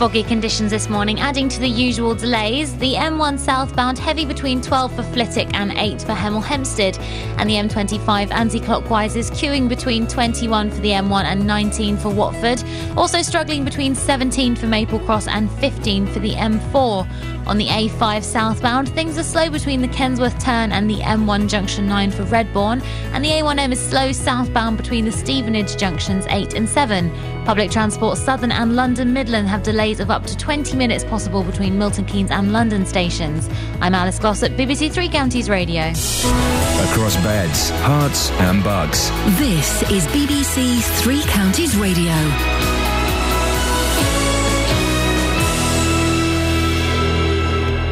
Foggy 0.00 0.22
conditions 0.22 0.70
this 0.70 0.88
morning, 0.88 1.20
adding 1.20 1.46
to 1.50 1.60
the 1.60 1.68
usual 1.68 2.14
delays. 2.14 2.74
The 2.78 2.94
M1 2.94 3.38
southbound 3.38 3.98
heavy 3.98 4.24
between 4.24 4.62
12 4.62 4.96
for 4.96 5.02
Flitwick 5.02 5.52
and 5.52 5.72
8 5.72 6.00
for 6.00 6.14
Hemel 6.14 6.42
Hempstead, 6.42 6.96
and 7.36 7.50
the 7.50 7.56
M25 7.56 8.30
anti-clockwise 8.30 9.14
is 9.14 9.30
queuing 9.32 9.68
between 9.68 10.06
21 10.06 10.70
for 10.70 10.80
the 10.80 10.92
M1 10.92 11.24
and 11.24 11.46
19 11.46 11.98
for 11.98 12.08
Watford. 12.08 12.64
Also 12.96 13.20
struggling 13.20 13.62
between 13.62 13.94
17 13.94 14.56
for 14.56 14.68
Maple 14.68 15.00
Cross 15.00 15.28
and 15.28 15.50
15 15.60 16.06
for 16.06 16.20
the 16.20 16.32
M4. 16.32 17.06
On 17.46 17.58
the 17.58 17.66
A5 17.66 18.22
southbound, 18.22 18.88
things 18.88 19.18
are 19.18 19.22
slow 19.22 19.50
between 19.50 19.82
the 19.82 19.88
Kensworth 19.88 20.42
turn 20.42 20.72
and 20.72 20.88
the 20.88 21.00
M1 21.00 21.46
junction 21.46 21.86
9 21.86 22.10
for 22.10 22.24
Redbourn, 22.24 22.82
and 23.12 23.22
the 23.22 23.28
A1M 23.28 23.72
is 23.72 23.80
slow 23.80 24.12
southbound 24.12 24.78
between 24.78 25.04
the 25.04 25.12
Stevenage 25.12 25.76
junctions 25.76 26.24
8 26.30 26.54
and 26.54 26.66
7. 26.66 27.10
Public 27.44 27.70
transport 27.70 28.16
Southern 28.16 28.52
and 28.52 28.76
London 28.76 29.12
Midland 29.12 29.48
have 29.48 29.62
delays 29.90 30.00
of 30.00 30.10
up 30.10 30.26
to 30.26 30.36
20 30.36 30.76
minutes 30.76 31.04
possible 31.04 31.42
between 31.42 31.78
Milton 31.78 32.04
Keynes 32.04 32.30
and 32.30 32.52
London 32.52 32.86
stations. 32.86 33.48
I'm 33.80 33.94
Alice 33.94 34.18
Glossop 34.18 34.52
BBC 34.52 34.90
Three 34.92 35.08
Counties 35.08 35.48
Radio. 35.48 35.82
Across 35.82 37.16
beds, 37.22 37.70
Herts, 37.82 38.30
and 38.40 38.62
Bucks. 38.62 39.10
This 39.38 39.82
is 39.90 40.06
BBC 40.08 40.80
Three 41.02 41.22
Counties 41.22 41.76
Radio. 41.76 42.14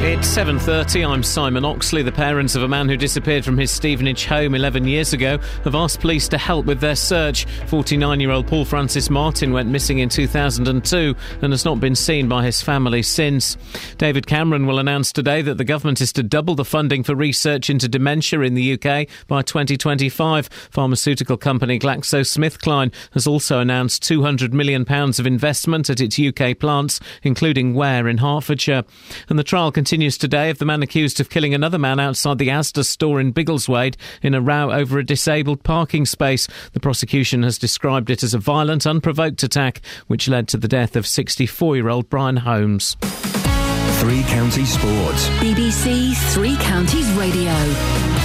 It's 0.00 0.28
7.30, 0.28 1.06
I'm 1.06 1.24
Simon 1.24 1.64
Oxley. 1.64 2.02
The 2.02 2.12
parents 2.12 2.54
of 2.54 2.62
a 2.62 2.68
man 2.68 2.88
who 2.88 2.96
disappeared 2.96 3.44
from 3.44 3.58
his 3.58 3.72
Stevenage 3.72 4.26
home 4.26 4.54
11 4.54 4.86
years 4.86 5.12
ago 5.12 5.38
have 5.64 5.74
asked 5.74 5.98
police 5.98 6.28
to 6.28 6.38
help 6.38 6.66
with 6.66 6.78
their 6.78 6.94
search. 6.94 7.46
49-year-old 7.66 8.46
Paul 8.46 8.64
Francis 8.64 9.10
Martin 9.10 9.52
went 9.52 9.68
missing 9.68 9.98
in 9.98 10.08
2002 10.08 11.16
and 11.42 11.52
has 11.52 11.64
not 11.64 11.80
been 11.80 11.96
seen 11.96 12.28
by 12.28 12.44
his 12.44 12.62
family 12.62 13.02
since. 13.02 13.56
David 13.98 14.28
Cameron 14.28 14.66
will 14.68 14.78
announce 14.78 15.12
today 15.12 15.42
that 15.42 15.58
the 15.58 15.64
government 15.64 16.00
is 16.00 16.12
to 16.12 16.22
double 16.22 16.54
the 16.54 16.64
funding 16.64 17.02
for 17.02 17.16
research 17.16 17.68
into 17.68 17.88
dementia 17.88 18.40
in 18.42 18.54
the 18.54 18.74
UK 18.74 19.08
by 19.26 19.42
2025. 19.42 20.46
Pharmaceutical 20.70 21.36
company 21.36 21.76
GlaxoSmithKline 21.76 22.94
has 23.14 23.26
also 23.26 23.58
announced 23.58 24.04
£200 24.04 24.52
million 24.52 24.86
of 24.88 25.26
investment 25.26 25.90
at 25.90 26.00
its 26.00 26.20
UK 26.20 26.56
plants, 26.56 27.00
including 27.24 27.74
Ware 27.74 28.06
in 28.06 28.18
Hertfordshire. 28.18 28.84
And 29.28 29.36
the 29.36 29.44
trial 29.44 29.72
continues 29.72 29.87
today 29.88 30.50
of 30.50 30.58
the 30.58 30.66
man 30.66 30.82
accused 30.82 31.18
of 31.18 31.30
killing 31.30 31.54
another 31.54 31.78
man 31.78 31.98
outside 31.98 32.36
the 32.36 32.48
Asda 32.48 32.84
store 32.84 33.20
in 33.20 33.32
Biggleswade 33.32 33.96
in 34.22 34.34
a 34.34 34.40
row 34.40 34.70
over 34.70 34.98
a 34.98 35.04
disabled 35.04 35.62
parking 35.62 36.04
space. 36.04 36.46
The 36.74 36.80
prosecution 36.80 37.42
has 37.42 37.56
described 37.56 38.10
it 38.10 38.22
as 38.22 38.34
a 38.34 38.38
violent, 38.38 38.86
unprovoked 38.86 39.42
attack 39.42 39.80
which 40.06 40.28
led 40.28 40.46
to 40.48 40.58
the 40.58 40.68
death 40.68 40.94
of 40.94 41.06
64 41.06 41.76
year 41.76 41.88
old 41.88 42.10
Brian 42.10 42.36
Holmes. 42.36 42.96
Three 44.00 44.22
Counties 44.24 44.74
Sports. 44.74 45.28
BBC 45.40 46.14
Three 46.34 46.56
Counties 46.56 47.10
Radio. 47.12 48.17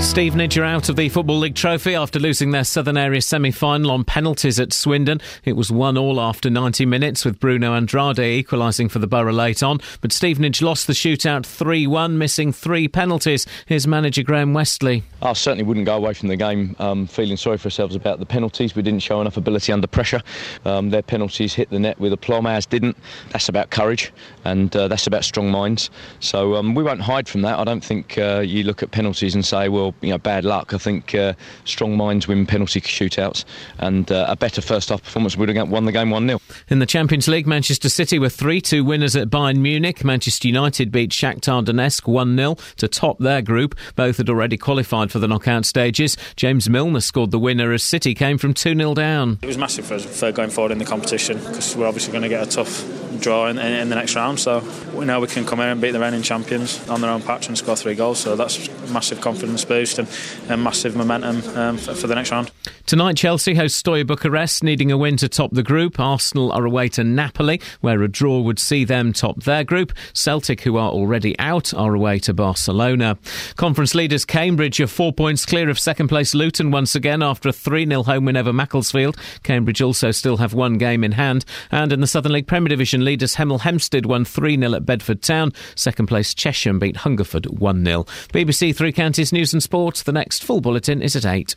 Stevenage 0.00 0.56
are 0.56 0.64
out 0.64 0.88
of 0.88 0.96
the 0.96 1.08
Football 1.08 1.40
League 1.40 1.54
trophy 1.54 1.94
after 1.94 2.18
losing 2.18 2.50
their 2.50 2.64
Southern 2.64 2.96
Area 2.96 3.20
semi 3.20 3.50
final 3.50 3.90
on 3.90 4.04
penalties 4.04 4.58
at 4.58 4.72
Swindon. 4.72 5.20
It 5.44 5.54
was 5.54 5.70
1 5.70 5.98
all 5.98 6.20
after 6.20 6.48
90 6.48 6.86
minutes, 6.86 7.24
with 7.24 7.38
Bruno 7.38 7.74
Andrade 7.74 8.18
equalising 8.18 8.88
for 8.88 8.98
the 8.98 9.06
Borough 9.06 9.32
late 9.32 9.62
on. 9.62 9.80
But 10.00 10.12
Stevenage 10.12 10.62
lost 10.62 10.86
the 10.86 10.92
shootout 10.92 11.44
3 11.44 11.86
1, 11.86 12.16
missing 12.16 12.52
three 12.52 12.88
penalties. 12.88 13.46
Here's 13.66 13.86
manager 13.86 14.22
Graham 14.22 14.54
Westley. 14.54 15.02
I 15.22 15.32
certainly 15.32 15.64
wouldn't 15.64 15.86
go 15.86 15.96
away 15.96 16.14
from 16.14 16.28
the 16.28 16.36
game 16.36 16.76
um, 16.78 17.06
feeling 17.06 17.36
sorry 17.36 17.58
for 17.58 17.66
ourselves 17.66 17.94
about 17.94 18.18
the 18.18 18.26
penalties. 18.26 18.74
We 18.74 18.82
didn't 18.82 19.00
show 19.00 19.20
enough 19.20 19.36
ability 19.36 19.72
under 19.72 19.86
pressure. 19.86 20.22
Um, 20.64 20.90
their 20.90 21.02
penalties 21.02 21.52
hit 21.54 21.70
the 21.70 21.78
net 21.78 21.98
with 21.98 22.12
aplomb, 22.12 22.46
ours 22.46 22.64
didn't. 22.64 22.96
That's 23.30 23.48
about 23.48 23.70
courage 23.70 24.12
and 24.44 24.74
uh, 24.76 24.88
that's 24.88 25.06
about 25.06 25.24
strong 25.24 25.50
minds. 25.50 25.90
So 26.20 26.54
um, 26.54 26.74
we 26.74 26.82
won't 26.82 27.00
hide 27.00 27.28
from 27.28 27.42
that. 27.42 27.58
I 27.58 27.64
don't 27.64 27.84
think 27.84 28.16
uh, 28.18 28.40
you 28.40 28.62
look 28.62 28.82
at 28.82 28.92
penalties 28.92 29.34
and 29.34 29.44
say, 29.44 29.68
well, 29.68 29.85
you 30.00 30.10
know, 30.10 30.18
bad 30.18 30.44
luck. 30.44 30.74
I 30.74 30.78
think 30.78 31.14
uh, 31.14 31.34
strong 31.64 31.96
minds 31.96 32.28
win 32.28 32.46
penalty 32.46 32.80
shootouts, 32.80 33.44
and 33.78 34.10
uh, 34.10 34.26
a 34.28 34.36
better 34.36 34.60
first 34.60 34.88
half 34.88 35.02
performance 35.02 35.36
would 35.36 35.48
have 35.48 35.68
won 35.68 35.84
the 35.84 35.92
game 35.92 36.10
1 36.10 36.26
0. 36.26 36.40
In 36.68 36.78
the 36.78 36.86
Champions 36.86 37.28
League, 37.28 37.46
Manchester 37.46 37.88
City 37.88 38.18
were 38.18 38.28
3 38.28 38.60
2 38.60 38.84
winners 38.84 39.16
at 39.16 39.28
Bayern 39.28 39.58
Munich. 39.58 40.04
Manchester 40.04 40.48
United 40.48 40.90
beat 40.92 41.10
Shakhtar 41.10 41.64
Donetsk 41.64 42.06
1 42.06 42.36
0 42.36 42.56
to 42.76 42.88
top 42.88 43.18
their 43.18 43.42
group. 43.42 43.74
Both 43.94 44.18
had 44.18 44.28
already 44.28 44.56
qualified 44.56 45.10
for 45.10 45.18
the 45.18 45.28
knockout 45.28 45.64
stages. 45.64 46.16
James 46.36 46.68
Milner 46.68 47.00
scored 47.00 47.30
the 47.30 47.38
winner 47.38 47.72
as 47.72 47.82
City 47.82 48.14
came 48.14 48.38
from 48.38 48.54
2 48.54 48.74
0 48.74 48.94
down. 48.94 49.38
It 49.42 49.46
was 49.46 49.58
massive 49.58 49.86
for 49.86 49.94
us 49.94 50.04
for 50.04 50.32
going 50.32 50.50
forward 50.50 50.72
in 50.72 50.78
the 50.78 50.84
competition 50.84 51.38
because 51.38 51.76
we're 51.76 51.86
obviously 51.86 52.12
going 52.12 52.22
to 52.22 52.28
get 52.28 52.46
a 52.46 52.50
tough 52.50 52.84
draw 53.20 53.46
in, 53.46 53.58
in, 53.58 53.72
in, 53.72 53.88
the 53.88 53.94
next 53.94 54.14
round. 54.14 54.38
So 54.38 54.62
we 54.94 55.04
know 55.04 55.20
we 55.20 55.26
can 55.26 55.46
come 55.46 55.58
here 55.58 55.68
and 55.68 55.80
beat 55.80 55.92
the 55.92 56.00
reigning 56.00 56.22
champions 56.22 56.86
on 56.88 57.00
their 57.00 57.10
own 57.10 57.22
patch 57.22 57.48
and 57.48 57.56
score 57.56 57.76
three 57.76 57.94
goals. 57.94 58.18
So 58.18 58.36
that's 58.36 58.68
massive 58.90 59.20
confidence 59.20 59.64
boost 59.64 59.75
and, 59.76 60.08
and 60.48 60.62
massive 60.62 60.96
momentum 60.96 61.42
um, 61.56 61.76
for, 61.76 61.94
for, 61.94 62.06
the 62.06 62.14
next 62.14 62.30
round. 62.30 62.50
Tonight, 62.86 63.16
Chelsea 63.16 63.54
host 63.54 63.76
Steaua 63.76 64.04
Bucharest, 64.04 64.62
needing 64.62 64.90
a 64.92 64.96
win 64.96 65.16
to 65.18 65.28
top 65.28 65.52
the 65.52 65.62
group. 65.62 65.98
Arsenal 65.98 66.52
are 66.52 66.64
away 66.64 66.88
to 66.90 67.04
Napoli, 67.04 67.60
where 67.80 68.02
a 68.02 68.08
draw 68.08 68.40
would 68.40 68.58
see 68.58 68.84
them 68.84 69.12
top 69.12 69.42
their 69.42 69.64
group. 69.64 69.92
Celtic, 70.12 70.60
who 70.62 70.76
are 70.76 70.90
already 70.90 71.38
out, 71.38 71.74
are 71.74 71.94
away 71.94 72.18
to 72.20 72.32
Barcelona. 72.32 73.18
Conference 73.56 73.94
leaders 73.94 74.24
Cambridge 74.24 74.80
are 74.80 74.86
four 74.86 75.12
points 75.12 75.44
clear 75.44 75.68
of 75.68 75.78
second 75.78 76.08
place 76.08 76.34
Luton 76.34 76.70
once 76.70 76.94
again 76.94 77.22
after 77.22 77.48
a 77.48 77.52
3 77.52 77.86
0 77.86 78.02
home 78.04 78.24
win 78.24 78.36
over 78.36 78.52
Macclesfield. 78.52 79.16
Cambridge 79.42 79.82
also 79.82 80.10
still 80.10 80.36
have 80.36 80.54
one 80.54 80.78
game 80.78 81.04
in 81.04 81.12
hand. 81.12 81.44
And 81.70 81.92
in 81.92 82.00
the 82.00 82.06
Southern 82.06 82.32
League 82.32 82.46
Premier 82.46 82.68
Division, 82.68 83.04
leaders 83.04 83.34
Hemel 83.36 83.60
Hempstead 83.60 84.06
won 84.06 84.24
3 84.24 84.58
0 84.58 84.74
at 84.74 84.86
Bedford 84.86 85.22
Town. 85.22 85.52
Second 85.74 86.06
place 86.06 86.34
Chesham 86.34 86.78
beat 86.78 86.98
Hungerford 86.98 87.46
1 87.46 87.84
0. 87.84 88.04
BBC 88.32 88.74
Three 88.74 88.92
Counties 88.92 89.32
News 89.32 89.52
and 89.52 89.62
Sport. 89.66 89.96
The 90.06 90.12
next 90.12 90.44
full 90.44 90.60
bulletin 90.60 91.02
is 91.02 91.16
at 91.16 91.26
8. 91.26 91.56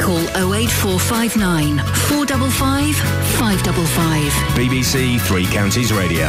Call 0.00 0.18
08459 0.54 1.76
455 2.08 2.96
555. 3.36 4.32
BBC 4.56 5.20
Three 5.20 5.44
Counties 5.44 5.92
Radio. 5.92 6.28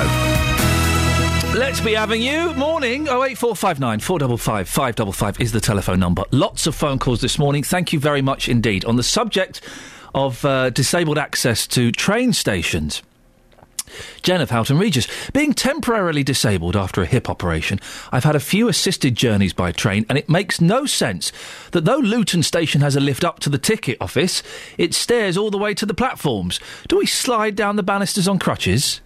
Let's 1.58 1.80
be 1.80 1.94
having 1.94 2.22
you. 2.22 2.54
Morning. 2.56 3.04
08459 3.04 4.00
455 4.02 4.68
555 4.68 5.40
is 5.40 5.54
the 5.54 5.62
telephone 5.62 6.02
number. 6.02 6.26
Lots 6.32 6.68
of 6.68 6.76
phone 6.76 7.00
calls 7.00 7.22
this 7.22 7.40
morning. 7.40 7.64
Thank 7.64 7.94
you 7.94 8.00
very 8.00 8.22
much 8.22 8.50
indeed. 8.50 8.84
On 8.84 8.98
the 8.98 9.04
subject 9.04 9.62
of 10.14 10.44
uh, 10.44 10.70
disabled 10.72 11.18
access 11.18 11.66
to 11.68 11.94
train 11.94 12.34
stations. 12.34 13.02
Jen 14.22 14.42
of 14.42 14.50
Houghton 14.50 14.78
Regis. 14.78 15.08
Being 15.32 15.54
temporarily 15.54 16.24
disabled 16.24 16.76
after 16.76 17.02
a 17.02 17.06
hip 17.06 17.30
operation, 17.30 17.80
I've 18.12 18.24
had 18.24 18.36
a 18.36 18.40
few 18.40 18.68
assisted 18.68 19.16
journeys 19.16 19.54
by 19.54 19.72
train, 19.72 20.06
and 20.10 20.18
it 20.18 20.30
makes 20.30 20.62
no 20.62 20.86
sense 20.86 21.32
that 21.72 21.86
though 21.86 21.98
Luton 21.98 22.44
Station 22.44 22.82
has 22.82 22.96
a 22.96 23.00
lift 23.00 23.24
up 23.24 23.40
to 23.40 23.50
the 23.50 23.58
ticket 23.58 23.98
office, 24.00 24.44
it 24.78 24.94
stairs 24.94 25.38
all 25.38 25.52
the 25.52 25.58
way 25.58 25.74
to 25.74 25.86
the 25.86 25.94
platforms. 25.94 26.60
Do 26.88 26.98
we 26.98 27.06
slide 27.06 27.56
down 27.56 27.76
the 27.76 27.84
banisters 27.84 28.28
on 28.28 28.40
crutches? 28.40 29.02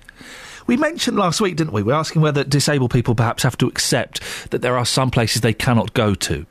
We 0.67 0.77
mentioned 0.77 1.17
last 1.17 1.41
week, 1.41 1.57
didn't 1.57 1.73
we? 1.73 1.83
We're 1.83 1.93
asking 1.93 2.23
whether 2.23 2.43
disabled 2.43 2.91
people 2.91 3.13
perhaps 3.13 3.43
have 3.43 3.57
to 3.57 3.67
accept 3.67 4.21
that 4.49 4.61
there 4.61 4.77
are 4.77 4.85
some 4.85 5.11
places 5.11 5.41
they 5.41 5.53
cannot 5.53 5.93
go 5.93 6.15
to. 6.15 6.45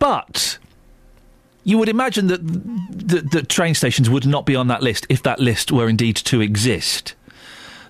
But 0.00 0.58
you 1.64 1.78
would 1.78 1.88
imagine 1.88 2.26
that, 2.28 2.40
that 3.32 3.48
train 3.48 3.74
stations 3.74 4.08
would 4.08 4.26
not 4.26 4.46
be 4.46 4.54
on 4.54 4.68
that 4.68 4.82
list 4.82 5.06
if 5.08 5.22
that 5.22 5.40
list 5.40 5.72
were 5.72 5.88
indeed 5.88 6.16
to 6.16 6.40
exist. 6.40 7.14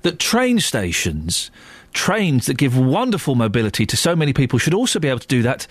That 0.03 0.19
train 0.19 0.61
stations, 0.61 1.51
trains 1.93 2.47
that 2.47 2.57
give 2.57 2.79
wonderful 2.79 3.35
mobility 3.35 3.85
to 3.87 3.97
so 3.97 4.15
many 4.15 4.33
people, 4.33 4.59
should 4.59 4.75
also 4.75 5.01
be 5.01 5.09
able 5.09 5.19
to 5.19 5.27
do 5.27 5.43
that 5.43 5.67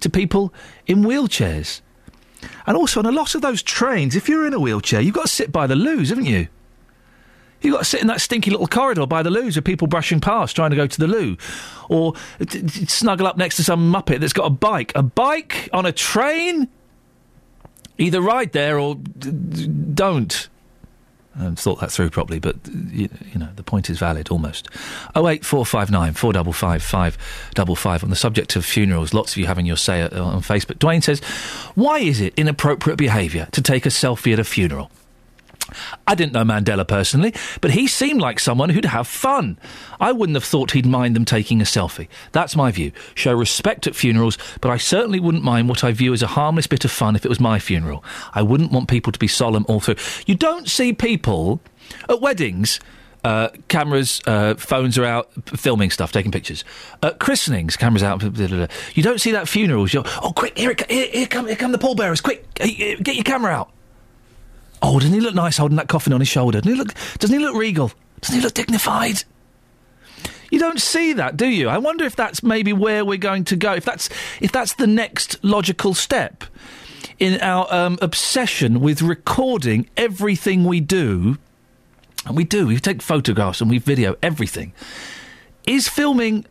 to 0.00 0.10
people 0.10 0.52
in 0.86 1.04
wheelchairs. 1.04 1.80
And 2.66 2.76
also, 2.76 3.00
on 3.00 3.06
a 3.06 3.12
lot 3.12 3.34
of 3.34 3.40
those 3.40 3.62
trains, 3.62 4.16
if 4.16 4.28
you're 4.28 4.46
in 4.46 4.52
a 4.52 4.60
wheelchair, 4.60 5.00
you've 5.00 5.14
got 5.14 5.26
to 5.26 5.32
sit 5.32 5.52
by 5.52 5.66
the 5.66 5.76
loos, 5.76 6.10
haven't 6.10 6.26
you? 6.26 6.48
You've 7.62 7.72
got 7.72 7.78
to 7.78 7.84
sit 7.84 8.02
in 8.02 8.08
that 8.08 8.20
stinky 8.20 8.50
little 8.50 8.66
corridor 8.66 9.06
by 9.06 9.22
the 9.22 9.30
loos 9.30 9.56
with 9.56 9.64
people 9.64 9.86
brushing 9.86 10.20
past 10.20 10.54
trying 10.54 10.70
to 10.70 10.76
go 10.76 10.86
to 10.86 10.98
the 10.98 11.06
loo. 11.06 11.38
Or 11.88 12.12
t- 12.40 12.62
t- 12.62 12.84
snuggle 12.84 13.26
up 13.26 13.38
next 13.38 13.56
to 13.56 13.64
some 13.64 13.90
muppet 13.90 14.20
that's 14.20 14.34
got 14.34 14.44
a 14.44 14.50
bike. 14.50 14.92
A 14.94 15.02
bike 15.02 15.70
on 15.72 15.86
a 15.86 15.92
train? 15.92 16.68
Either 17.98 18.20
ride 18.20 18.52
there 18.52 18.78
or 18.78 18.96
d- 18.96 19.30
d- 19.30 19.66
don't. 19.66 20.48
I 21.36 21.50
thought 21.50 21.80
that 21.80 21.90
through 21.90 22.10
properly, 22.10 22.38
but 22.38 22.56
you, 22.68 23.08
you, 23.32 23.38
know 23.40 23.48
the 23.56 23.64
point 23.64 23.90
is 23.90 23.98
valid 23.98 24.28
almost. 24.28 24.68
Oh 25.16 25.28
eight 25.28 25.44
four 25.44 25.66
five 25.66 25.90
nine 25.90 26.12
four 26.14 26.32
double 26.32 26.52
five 26.52 26.82
five 26.82 27.18
double 27.54 27.74
five. 27.74 28.04
On 28.04 28.10
the 28.10 28.16
subject 28.16 28.54
of 28.54 28.64
funerals, 28.64 29.12
lots 29.12 29.32
of 29.32 29.38
you 29.38 29.46
having 29.46 29.66
your 29.66 29.76
say 29.76 30.02
uh, 30.02 30.22
on 30.22 30.42
Facebook. 30.42 30.78
Dwayne 30.78 31.02
says, 31.02 31.20
"Why 31.74 31.98
is 31.98 32.20
it 32.20 32.34
inappropriate 32.36 32.98
behaviour 32.98 33.48
to 33.50 33.62
take 33.62 33.84
a 33.84 33.88
selfie 33.88 34.32
at 34.32 34.38
a 34.38 34.44
funeral?" 34.44 34.90
I 36.06 36.14
didn't 36.14 36.32
know 36.32 36.44
Mandela 36.44 36.86
personally, 36.86 37.34
but 37.60 37.70
he 37.70 37.86
seemed 37.86 38.20
like 38.20 38.38
someone 38.38 38.70
who'd 38.70 38.84
have 38.84 39.06
fun. 39.06 39.58
I 40.00 40.12
wouldn't 40.12 40.36
have 40.36 40.44
thought 40.44 40.72
he'd 40.72 40.86
mind 40.86 41.16
them 41.16 41.24
taking 41.24 41.60
a 41.60 41.64
selfie. 41.64 42.08
That's 42.32 42.56
my 42.56 42.70
view. 42.70 42.92
Show 43.14 43.34
respect 43.34 43.86
at 43.86 43.94
funerals, 43.94 44.38
but 44.60 44.70
I 44.70 44.76
certainly 44.76 45.20
wouldn't 45.20 45.44
mind 45.44 45.68
what 45.68 45.84
I 45.84 45.92
view 45.92 46.12
as 46.12 46.22
a 46.22 46.26
harmless 46.28 46.66
bit 46.66 46.84
of 46.84 46.90
fun 46.90 47.16
if 47.16 47.24
it 47.24 47.28
was 47.28 47.40
my 47.40 47.58
funeral. 47.58 48.04
I 48.32 48.42
wouldn't 48.42 48.72
want 48.72 48.88
people 48.88 49.12
to 49.12 49.18
be 49.18 49.28
solemn 49.28 49.64
all 49.68 49.80
through. 49.80 49.96
You 50.26 50.34
don't 50.34 50.68
see 50.68 50.92
people 50.92 51.60
at 52.08 52.20
weddings. 52.20 52.80
Uh, 53.22 53.48
cameras, 53.68 54.20
uh, 54.26 54.54
phones 54.56 54.98
are 54.98 55.04
out, 55.06 55.30
p- 55.46 55.56
filming 55.56 55.88
stuff, 55.90 56.12
taking 56.12 56.30
pictures. 56.30 56.62
At 57.02 57.18
christenings, 57.18 57.74
cameras 57.74 58.02
out. 58.02 58.20
blah, 58.20 58.28
blah, 58.28 58.46
blah. 58.46 58.66
You 58.92 59.02
don't 59.02 59.18
see 59.18 59.32
that 59.32 59.42
at 59.42 59.48
funerals. 59.48 59.94
You're, 59.94 60.04
oh, 60.22 60.32
quick! 60.36 60.58
Here, 60.58 60.72
it, 60.72 60.90
here, 60.90 61.08
here 61.10 61.26
come, 61.26 61.46
here 61.46 61.56
come 61.56 61.72
the 61.72 61.78
pallbearers! 61.78 62.20
Quick, 62.20 62.52
get 62.54 63.14
your 63.14 63.24
camera 63.24 63.50
out. 63.50 63.70
Oh, 64.86 64.98
doesn't 64.98 65.14
he 65.14 65.20
look 65.20 65.34
nice 65.34 65.56
holding 65.56 65.76
that 65.76 65.88
coffin 65.88 66.12
on 66.12 66.20
his 66.20 66.28
shoulder? 66.28 66.60
Doesn't 66.60 66.70
he 66.70 66.78
look, 66.78 66.94
doesn't 67.18 67.38
he 67.38 67.42
look 67.42 67.56
regal? 67.56 67.90
Doesn't 68.20 68.36
he 68.36 68.42
look 68.42 68.52
dignified? 68.52 69.24
You 70.50 70.58
don't 70.58 70.78
see 70.78 71.14
that, 71.14 71.38
do 71.38 71.46
you? 71.46 71.70
I 71.70 71.78
wonder 71.78 72.04
if 72.04 72.14
that's 72.14 72.42
maybe 72.42 72.74
where 72.74 73.02
we're 73.02 73.16
going 73.16 73.44
to 73.44 73.56
go. 73.56 73.72
If 73.72 73.86
that's 73.86 74.10
if 74.42 74.52
that's 74.52 74.74
the 74.74 74.86
next 74.86 75.42
logical 75.42 75.94
step 75.94 76.44
in 77.18 77.40
our 77.40 77.66
um, 77.72 77.98
obsession 78.02 78.80
with 78.80 79.00
recording 79.00 79.88
everything 79.96 80.64
we 80.64 80.80
do, 80.80 81.38
and 82.26 82.36
we 82.36 82.44
do. 82.44 82.66
We 82.66 82.78
take 82.78 83.00
photographs 83.00 83.62
and 83.62 83.70
we 83.70 83.78
video 83.78 84.16
everything. 84.22 84.74
Is 85.66 85.88
filming 85.88 86.44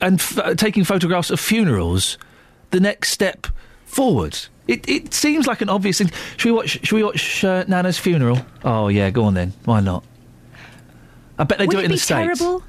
and 0.00 0.20
f- 0.20 0.56
taking 0.56 0.84
photographs 0.84 1.30
of 1.30 1.40
funerals 1.40 2.18
the 2.70 2.78
next 2.78 3.10
step 3.10 3.48
forward? 3.84 4.38
It, 4.68 4.88
it 4.88 5.14
seems 5.14 5.46
like 5.46 5.62
an 5.62 5.68
obvious 5.70 5.98
thing. 5.98 6.10
Should 6.36 6.50
we 6.50 6.52
watch? 6.52 6.68
Should 6.86 6.92
we 6.92 7.02
watch 7.02 7.42
uh, 7.42 7.64
Nana's 7.66 7.98
funeral? 7.98 8.38
Oh 8.64 8.88
yeah, 8.88 9.10
go 9.10 9.24
on 9.24 9.34
then. 9.34 9.54
Why 9.64 9.80
not? 9.80 10.04
I 11.38 11.44
bet 11.44 11.58
they 11.58 11.66
Would 11.66 11.72
do 11.72 11.78
it, 11.78 11.82
it 11.82 11.84
in 11.86 11.90
be 11.90 11.94
the 11.94 12.00
states. 12.00 12.38
terrible? 12.38 12.62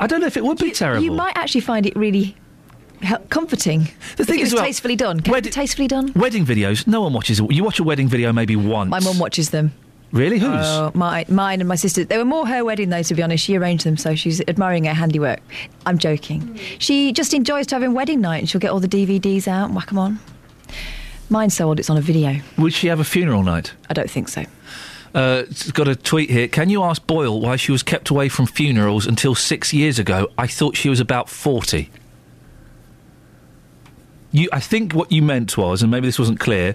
I 0.00 0.06
don't 0.06 0.20
know 0.20 0.26
if 0.26 0.36
it 0.36 0.44
would 0.44 0.58
be 0.58 0.70
terrible. 0.70 1.04
You 1.04 1.12
might 1.12 1.36
actually 1.36 1.60
find 1.60 1.86
it 1.86 1.94
really 1.94 2.36
comforting. 3.28 3.88
The 4.16 4.24
thing 4.24 4.36
if 4.36 4.40
it 4.40 4.46
is, 4.46 4.52
was 4.52 4.54
well, 4.54 4.64
tastefully 4.64 4.96
done. 4.96 5.20
Can 5.20 5.34
it 5.34 5.44
be 5.44 5.50
tastefully 5.50 5.88
done? 5.88 6.12
Wedding 6.14 6.46
videos. 6.46 6.86
No 6.86 7.02
one 7.02 7.12
watches. 7.12 7.40
You 7.50 7.64
watch 7.64 7.78
a 7.80 7.84
wedding 7.84 8.08
video 8.08 8.32
maybe 8.32 8.56
once. 8.56 8.90
My 8.90 9.00
mum 9.00 9.18
watches 9.18 9.50
them. 9.50 9.72
Really? 10.12 10.38
Whose? 10.38 10.50
Oh, 10.52 10.92
my, 10.94 11.24
mine 11.28 11.60
and 11.60 11.68
my 11.68 11.74
sister. 11.74 12.04
They 12.04 12.18
were 12.18 12.24
more 12.24 12.46
her 12.46 12.64
wedding, 12.64 12.90
though, 12.90 13.02
to 13.02 13.14
be 13.14 13.22
honest. 13.22 13.44
She 13.44 13.56
arranged 13.56 13.84
them, 13.86 13.96
so 13.96 14.14
she's 14.14 14.42
admiring 14.46 14.84
her 14.84 14.92
handiwork. 14.92 15.40
I'm 15.86 15.96
joking. 15.98 16.58
She 16.78 17.12
just 17.12 17.32
enjoys 17.32 17.70
having 17.70 17.94
wedding 17.94 18.20
night 18.20 18.38
and 18.38 18.48
she'll 18.48 18.60
get 18.60 18.70
all 18.70 18.80
the 18.80 18.88
DVDs 18.88 19.48
out 19.48 19.66
and 19.66 19.74
whack 19.74 19.86
them 19.88 19.98
on. 19.98 20.20
Mine's 21.30 21.54
so 21.54 21.68
old 21.68 21.78
it's 21.78 21.88
on 21.90 21.96
a 21.96 22.00
video. 22.00 22.36
Would 22.58 22.72
she 22.74 22.88
have 22.88 23.00
a 23.00 23.04
funeral 23.04 23.42
night? 23.42 23.72
I 23.88 23.94
don't 23.94 24.10
think 24.10 24.28
so. 24.28 24.44
Uh, 25.14 25.42
got 25.72 25.88
a 25.88 25.96
tweet 25.96 26.30
here. 26.30 26.48
Can 26.48 26.68
you 26.70 26.82
ask 26.82 27.06
Boyle 27.06 27.40
why 27.40 27.56
she 27.56 27.70
was 27.72 27.82
kept 27.82 28.08
away 28.10 28.28
from 28.28 28.46
funerals 28.46 29.06
until 29.06 29.34
six 29.34 29.72
years 29.72 29.98
ago? 29.98 30.28
I 30.38 30.46
thought 30.46 30.76
she 30.76 30.88
was 30.88 31.00
about 31.00 31.28
40. 31.28 31.90
You, 34.32 34.48
I 34.52 34.60
think 34.60 34.94
what 34.94 35.12
you 35.12 35.20
meant 35.22 35.56
was, 35.58 35.82
and 35.82 35.90
maybe 35.90 36.08
this 36.08 36.18
wasn't 36.18 36.40
clear, 36.40 36.74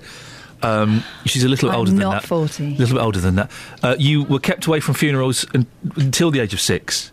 um, 0.61 1.03
she's 1.26 1.44
a 1.44 1.48
little 1.49 1.69
I'm 1.69 1.78
older 1.78 1.91
than 1.91 1.99
not 1.99 2.22
that. 2.22 2.28
40. 2.28 2.64
A 2.64 2.69
little 2.78 2.95
bit 2.98 3.03
older 3.03 3.19
than 3.19 3.36
that. 3.36 3.52
Uh, 3.82 3.95
you 3.98 4.24
were 4.24 4.40
kept 4.40 4.68
away 4.68 4.80
from 4.80 4.94
funerals 4.94 5.45
un- 5.56 5.65
until 5.95 6.30
the 6.30 6.40
age 6.40 6.53
of 6.53 6.61
six. 6.61 7.11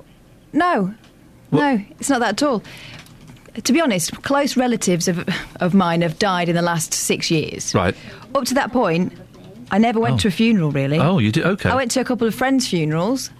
No, 0.53 0.95
no, 1.51 1.83
it's 1.99 2.11
not 2.11 2.21
that 2.21 2.31
at 2.31 2.43
all. 2.43 2.63
To 3.63 3.73
be 3.73 3.81
honest, 3.81 4.23
close 4.23 4.57
relatives 4.57 5.07
of, 5.07 5.29
of 5.61 5.75
mine 5.75 6.03
have 6.03 6.19
died 6.19 6.49
in 6.49 6.57
the 6.57 6.63
last 6.63 6.93
six 6.93 7.31
years. 7.31 7.73
Right. 7.75 7.95
Up 8.35 8.45
to 8.47 8.55
that 8.55 8.73
point, 8.73 9.13
I 9.71 9.79
never 9.79 10.01
went 10.01 10.15
Oh. 10.15 10.19
to 10.19 10.29
a 10.29 10.31
funeral, 10.33 10.71
really. 10.73 10.99
Oh, 10.99 11.19
you 11.19 11.31
did? 11.31 11.45
Okay. 11.47 11.71
I 11.71 11.75
went 11.77 11.91
to 11.93 12.01
a 12.01 12.05
couple 12.05 12.27
of 12.27 12.35
friends' 12.35 12.67
funerals 12.69 13.31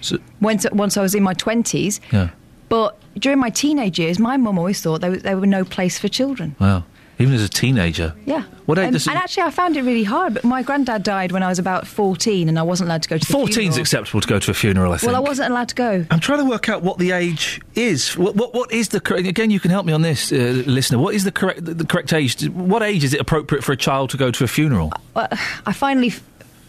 So- 0.00 0.18
once, 0.40 0.66
once 0.72 0.96
I 0.96 1.02
was 1.02 1.14
in 1.14 1.22
my 1.22 1.34
20s. 1.34 2.00
Yeah. 2.10 2.30
But 2.70 2.96
during 3.18 3.38
my 3.38 3.50
teenage 3.50 3.98
years, 3.98 4.18
my 4.18 4.36
mum 4.36 4.58
always 4.58 4.80
thought 4.80 5.00
there, 5.02 5.10
was, 5.10 5.22
there 5.22 5.36
were 5.36 5.46
no 5.46 5.64
place 5.64 5.98
for 5.98 6.08
children. 6.08 6.56
Wow. 6.58 6.84
Even 7.20 7.34
as 7.34 7.42
a 7.42 7.48
teenager. 7.48 8.14
Yeah. 8.26 8.44
What 8.66 8.78
age 8.78 8.86
Um, 8.86 8.92
does 8.92 9.06
it- 9.06 9.10
and 9.10 9.18
actually, 9.18 9.42
I 9.44 9.50
found 9.50 9.76
it 9.76 9.82
really 9.82 10.04
hard. 10.04 10.34
But 10.34 10.44
my 10.44 10.62
granddad 10.62 11.02
died 11.02 11.32
when 11.32 11.42
I 11.42 11.48
was 11.48 11.58
about 11.58 11.86
14 11.86 12.48
and 12.48 12.58
I 12.58 12.62
wasn't 12.62 12.88
allowed 12.88 13.02
to 13.02 13.08
go 13.08 13.18
to 13.18 13.26
the 13.26 13.32
14's 13.32 13.76
acceptable 13.76 14.20
to 14.20 14.28
go 14.28 14.38
to 14.38 14.50
a 14.50 14.54
funeral, 14.54 14.92
I 14.92 14.96
think. 14.96 15.12
Well, 15.12 15.22
I 15.22 15.26
wasn't 15.26 15.50
allowed 15.50 15.68
to 15.68 15.74
go. 15.74 16.06
I'm 16.10 16.20
trying 16.20 16.38
to 16.38 16.44
work 16.44 16.68
out 16.68 16.82
what 16.82 16.98
the 16.98 17.10
age 17.12 17.60
is. 17.74 18.16
What 18.16 18.36
what, 18.36 18.54
what 18.54 18.72
is 18.72 18.88
the 18.88 19.00
correct? 19.00 19.26
Again, 19.26 19.50
you 19.50 19.60
can 19.60 19.70
help 19.70 19.84
me 19.86 19.92
on 19.92 20.02
this, 20.02 20.32
uh, 20.32 20.62
listener. 20.66 20.98
What 20.98 21.14
is 21.14 21.24
the 21.24 21.32
correct 21.32 21.64
the, 21.64 21.74
the 21.74 21.84
correct 21.84 22.12
age? 22.12 22.48
What 22.48 22.82
age 22.82 23.04
is 23.04 23.12
it 23.12 23.20
appropriate 23.20 23.62
for 23.64 23.72
a 23.72 23.76
child 23.76 24.10
to 24.10 24.16
go 24.16 24.30
to 24.30 24.44
a 24.44 24.48
funeral? 24.48 24.92
Well, 25.14 25.28
I 25.66 25.72
finally 25.72 26.08
f- 26.08 26.22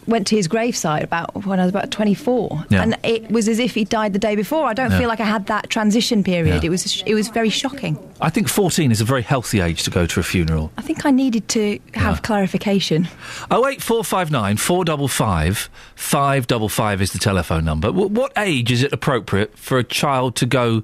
went 0.08 0.26
to 0.28 0.36
his 0.36 0.48
gravesite 0.48 1.04
about 1.04 1.46
when 1.46 1.60
I 1.60 1.64
was 1.64 1.70
about 1.70 1.92
24, 1.92 2.66
Yeah. 2.70 2.82
and 2.82 2.98
it 3.04 3.30
was 3.30 3.48
as 3.48 3.60
if 3.60 3.76
he 3.76 3.84
died 3.86 4.14
the 4.14 4.20
day 4.20 4.36
before. 4.36 4.66
I 4.66 4.74
don't 4.74 4.92
Yeah. 4.92 4.98
feel 5.00 5.08
like 5.08 5.20
I 5.20 5.26
had 5.26 5.46
that 5.48 5.70
transition 5.70 6.24
period. 6.24 6.64
Yeah. 6.64 6.68
It 6.68 6.70
was 6.70 7.04
it 7.06 7.14
was 7.14 7.28
very 7.30 7.50
shocking. 7.50 7.98
I 8.20 8.30
think 8.30 8.48
14 8.50 8.92
is 8.92 9.00
a 9.02 9.06
very 9.06 9.22
healthy 9.22 9.60
age 9.62 9.84
to 9.84 9.92
go 9.92 10.06
to 10.08 10.20
a 10.20 10.24
funeral. 10.24 10.72
I 10.78 10.82
think 10.82 11.06
I 11.06 11.12
needed 11.12 11.48
to 11.50 11.80
have 11.94 12.22
clarification. 12.24 13.08
Oh 13.52 13.68
eight 13.68 13.82
four 13.82 14.04
five 14.04 14.32
nine 14.32 14.58
four 14.58 14.84
double 14.86 15.08
five 15.08 15.70
five 15.96 16.48
double 16.48 16.70
five 16.70 17.02
is 17.02 17.12
the 17.14 17.20
telephone 17.20 17.64
number. 17.64 17.90
Wh- 17.92 18.12
what 18.12 18.32
age 18.38 18.72
is 18.72 18.82
it 18.84 18.92
appropriate 18.92 19.58
for 19.58 19.78
a 19.78 19.84
child 19.84 20.36
to 20.38 20.46
go 20.46 20.84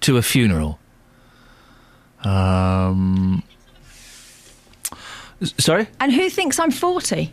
to 0.00 0.16
a 0.16 0.22
funeral? 0.22 0.78
Um. 2.24 3.42
Sorry, 5.58 5.88
And 6.00 6.10
who 6.12 6.30
thinks 6.30 6.58
I'm 6.58 6.70
40? 6.70 7.30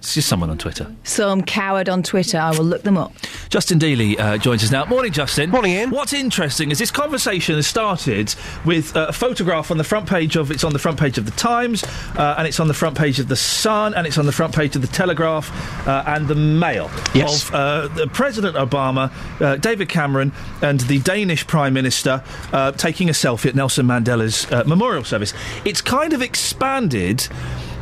It's 0.00 0.14
just 0.14 0.28
someone 0.28 0.48
on 0.48 0.56
Twitter. 0.56 0.90
Some 1.04 1.42
coward 1.42 1.90
on 1.90 2.02
Twitter. 2.02 2.38
I 2.38 2.56
will 2.56 2.64
look 2.64 2.84
them 2.84 2.96
up. 2.96 3.12
Justin 3.50 3.78
Dealey 3.78 4.18
uh, 4.18 4.38
joins 4.38 4.64
us 4.64 4.70
now. 4.70 4.86
Morning, 4.86 5.12
Justin. 5.12 5.50
Morning, 5.50 5.72
Iain. 5.76 5.90
What's 5.90 6.14
interesting 6.14 6.70
is 6.70 6.78
this 6.78 6.90
conversation 6.90 7.56
has 7.56 7.66
started 7.66 8.34
with 8.64 8.96
uh, 8.96 9.08
a 9.10 9.12
photograph 9.12 9.70
on 9.70 9.76
the 9.76 9.84
front 9.84 10.08
page 10.08 10.36
of 10.36 10.50
it's 10.50 10.64
on 10.64 10.72
the 10.72 10.78
front 10.78 10.98
page 10.98 11.18
of 11.18 11.26
the 11.26 11.32
Times, 11.32 11.84
uh, 12.16 12.36
and 12.38 12.48
it's 12.48 12.58
on 12.58 12.66
the 12.66 12.74
front 12.74 12.96
page 12.96 13.18
of 13.18 13.28
the 13.28 13.36
Sun, 13.36 13.92
and 13.92 14.06
it's 14.06 14.16
on 14.16 14.24
the 14.24 14.32
front 14.32 14.54
page 14.54 14.74
of 14.74 14.80
the 14.80 14.88
Telegraph 14.88 15.50
uh, 15.86 16.02
and 16.06 16.28
the 16.28 16.34
Mail. 16.34 16.90
Yes. 17.14 17.48
Of 17.48 17.54
uh, 17.54 17.88
the 17.88 18.06
President 18.06 18.56
Obama, 18.56 19.12
uh, 19.42 19.56
David 19.56 19.90
Cameron, 19.90 20.32
and 20.62 20.80
the 20.80 21.00
Danish 21.00 21.46
Prime 21.46 21.74
Minister 21.74 22.24
uh, 22.54 22.72
taking 22.72 23.10
a 23.10 23.12
selfie 23.12 23.50
at 23.50 23.54
Nelson 23.54 23.86
Mandela's 23.86 24.50
uh, 24.50 24.64
memorial 24.66 25.04
service. 25.04 25.34
It's 25.66 25.82
kind 25.82 26.14
of 26.14 26.22
expanded 26.22 27.28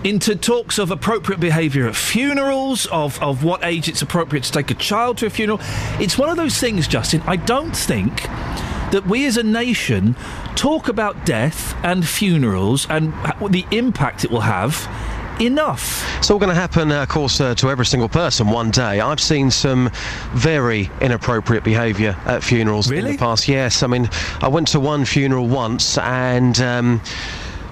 into 0.04 0.36
talks 0.36 0.78
of 0.78 0.90
appropriate 0.90 1.40
behaviour 1.40 1.88
at 1.88 1.96
funerals, 1.96 2.86
of, 2.86 3.20
of 3.22 3.44
what 3.44 3.64
age 3.64 3.88
it's 3.88 4.02
appropriate 4.02 4.44
to 4.44 4.52
take 4.52 4.70
a 4.70 4.74
child 4.74 5.18
to 5.18 5.26
a 5.26 5.30
funeral. 5.30 5.60
It's 6.00 6.16
one 6.16 6.28
of 6.28 6.36
those 6.36 6.58
things, 6.58 6.86
Justin, 6.86 7.22
I 7.26 7.36
don't 7.36 7.76
think 7.76 8.22
that 8.92 9.06
we 9.06 9.26
as 9.26 9.36
a 9.36 9.42
nation 9.42 10.16
talk 10.54 10.88
about 10.88 11.26
death 11.26 11.74
and 11.84 12.06
funerals 12.06 12.86
and 12.88 13.12
the 13.50 13.66
impact 13.70 14.24
it 14.24 14.30
will 14.30 14.40
have 14.40 14.88
enough. 15.40 16.04
It's 16.18 16.30
all 16.30 16.38
going 16.38 16.48
to 16.48 16.54
happen, 16.54 16.90
uh, 16.90 17.02
of 17.02 17.08
course, 17.08 17.40
uh, 17.40 17.54
to 17.56 17.70
every 17.70 17.86
single 17.86 18.08
person 18.08 18.48
one 18.48 18.70
day. 18.70 19.00
I've 19.00 19.20
seen 19.20 19.50
some 19.50 19.90
very 20.32 20.90
inappropriate 21.00 21.64
behaviour 21.64 22.16
at 22.26 22.42
funerals 22.42 22.90
in 22.90 23.04
the 23.04 23.16
past. 23.16 23.46
Yes, 23.46 23.82
I 23.82 23.86
mean, 23.86 24.08
I 24.40 24.48
went 24.48 24.68
to 24.68 24.80
one 24.80 25.04
funeral 25.04 25.46
once 25.46 25.98
and. 25.98 26.58
Um, 26.60 27.00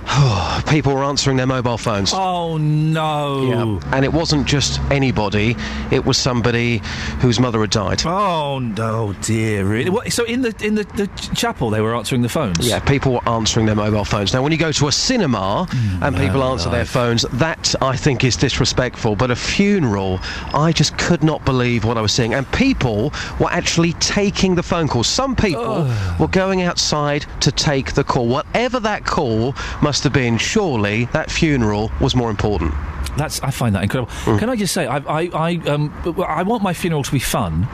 People 0.68 0.94
were 0.94 1.04
answering 1.04 1.36
their 1.36 1.46
mobile 1.46 1.78
phones. 1.78 2.12
Oh 2.14 2.56
no! 2.56 3.80
Yeah. 3.80 3.94
And 3.94 4.04
it 4.04 4.12
wasn't 4.12 4.46
just 4.46 4.80
anybody; 4.90 5.56
it 5.90 6.04
was 6.04 6.16
somebody 6.16 6.78
whose 7.20 7.40
mother 7.40 7.60
had 7.60 7.70
died. 7.70 8.04
Oh 8.06 8.58
no, 8.58 9.14
dear! 9.22 9.64
Really? 9.64 9.90
What, 9.90 10.12
so 10.12 10.24
in 10.24 10.42
the 10.42 10.54
in 10.62 10.76
the, 10.76 10.84
the 10.84 11.06
chapel, 11.34 11.70
they 11.70 11.80
were 11.80 11.94
answering 11.94 12.22
the 12.22 12.28
phones. 12.28 12.66
Yeah, 12.66 12.78
people 12.80 13.12
were 13.12 13.28
answering 13.28 13.66
their 13.66 13.74
mobile 13.74 14.04
phones. 14.04 14.32
Now, 14.32 14.42
when 14.42 14.52
you 14.52 14.58
go 14.58 14.72
to 14.72 14.88
a 14.88 14.92
cinema 14.92 15.66
and 16.02 16.16
mm. 16.16 16.20
people 16.20 16.40
no 16.40 16.52
answer 16.52 16.70
their 16.70 16.84
phones, 16.84 17.22
that 17.32 17.74
I 17.82 17.96
think 17.96 18.24
is 18.24 18.36
disrespectful. 18.36 19.16
But 19.16 19.30
a 19.30 19.36
funeral, 19.36 20.20
I 20.54 20.72
just 20.72 20.96
could 20.98 21.22
not 21.22 21.44
believe 21.44 21.84
what 21.84 21.98
I 21.98 22.00
was 22.00 22.12
seeing. 22.12 22.34
And 22.34 22.50
people 22.52 23.12
were 23.40 23.50
actually 23.50 23.92
taking 23.94 24.54
the 24.54 24.62
phone 24.62 24.88
calls. 24.88 25.08
Some 25.08 25.36
people 25.36 25.90
were 26.18 26.28
going 26.28 26.62
outside 26.62 27.26
to 27.40 27.52
take 27.52 27.94
the 27.94 28.04
call. 28.04 28.26
Whatever 28.28 28.80
that 28.80 29.04
call 29.04 29.54
must 29.82 29.95
have 30.04 30.12
been, 30.12 30.38
surely 30.38 31.06
that 31.06 31.30
funeral 31.30 31.90
was 32.00 32.14
more 32.14 32.30
important. 32.30 32.74
That's 33.16 33.40
I 33.42 33.50
find 33.50 33.74
that 33.74 33.82
incredible. 33.82 34.12
Can 34.38 34.50
I 34.50 34.56
just 34.56 34.74
say, 34.74 34.86
I, 34.86 34.98
I, 34.98 35.30
I, 35.32 35.56
um, 35.68 35.92
I 36.26 36.42
want 36.42 36.62
my 36.62 36.74
funeral 36.74 37.02
to 37.02 37.12
be 37.12 37.18
fun. 37.18 37.66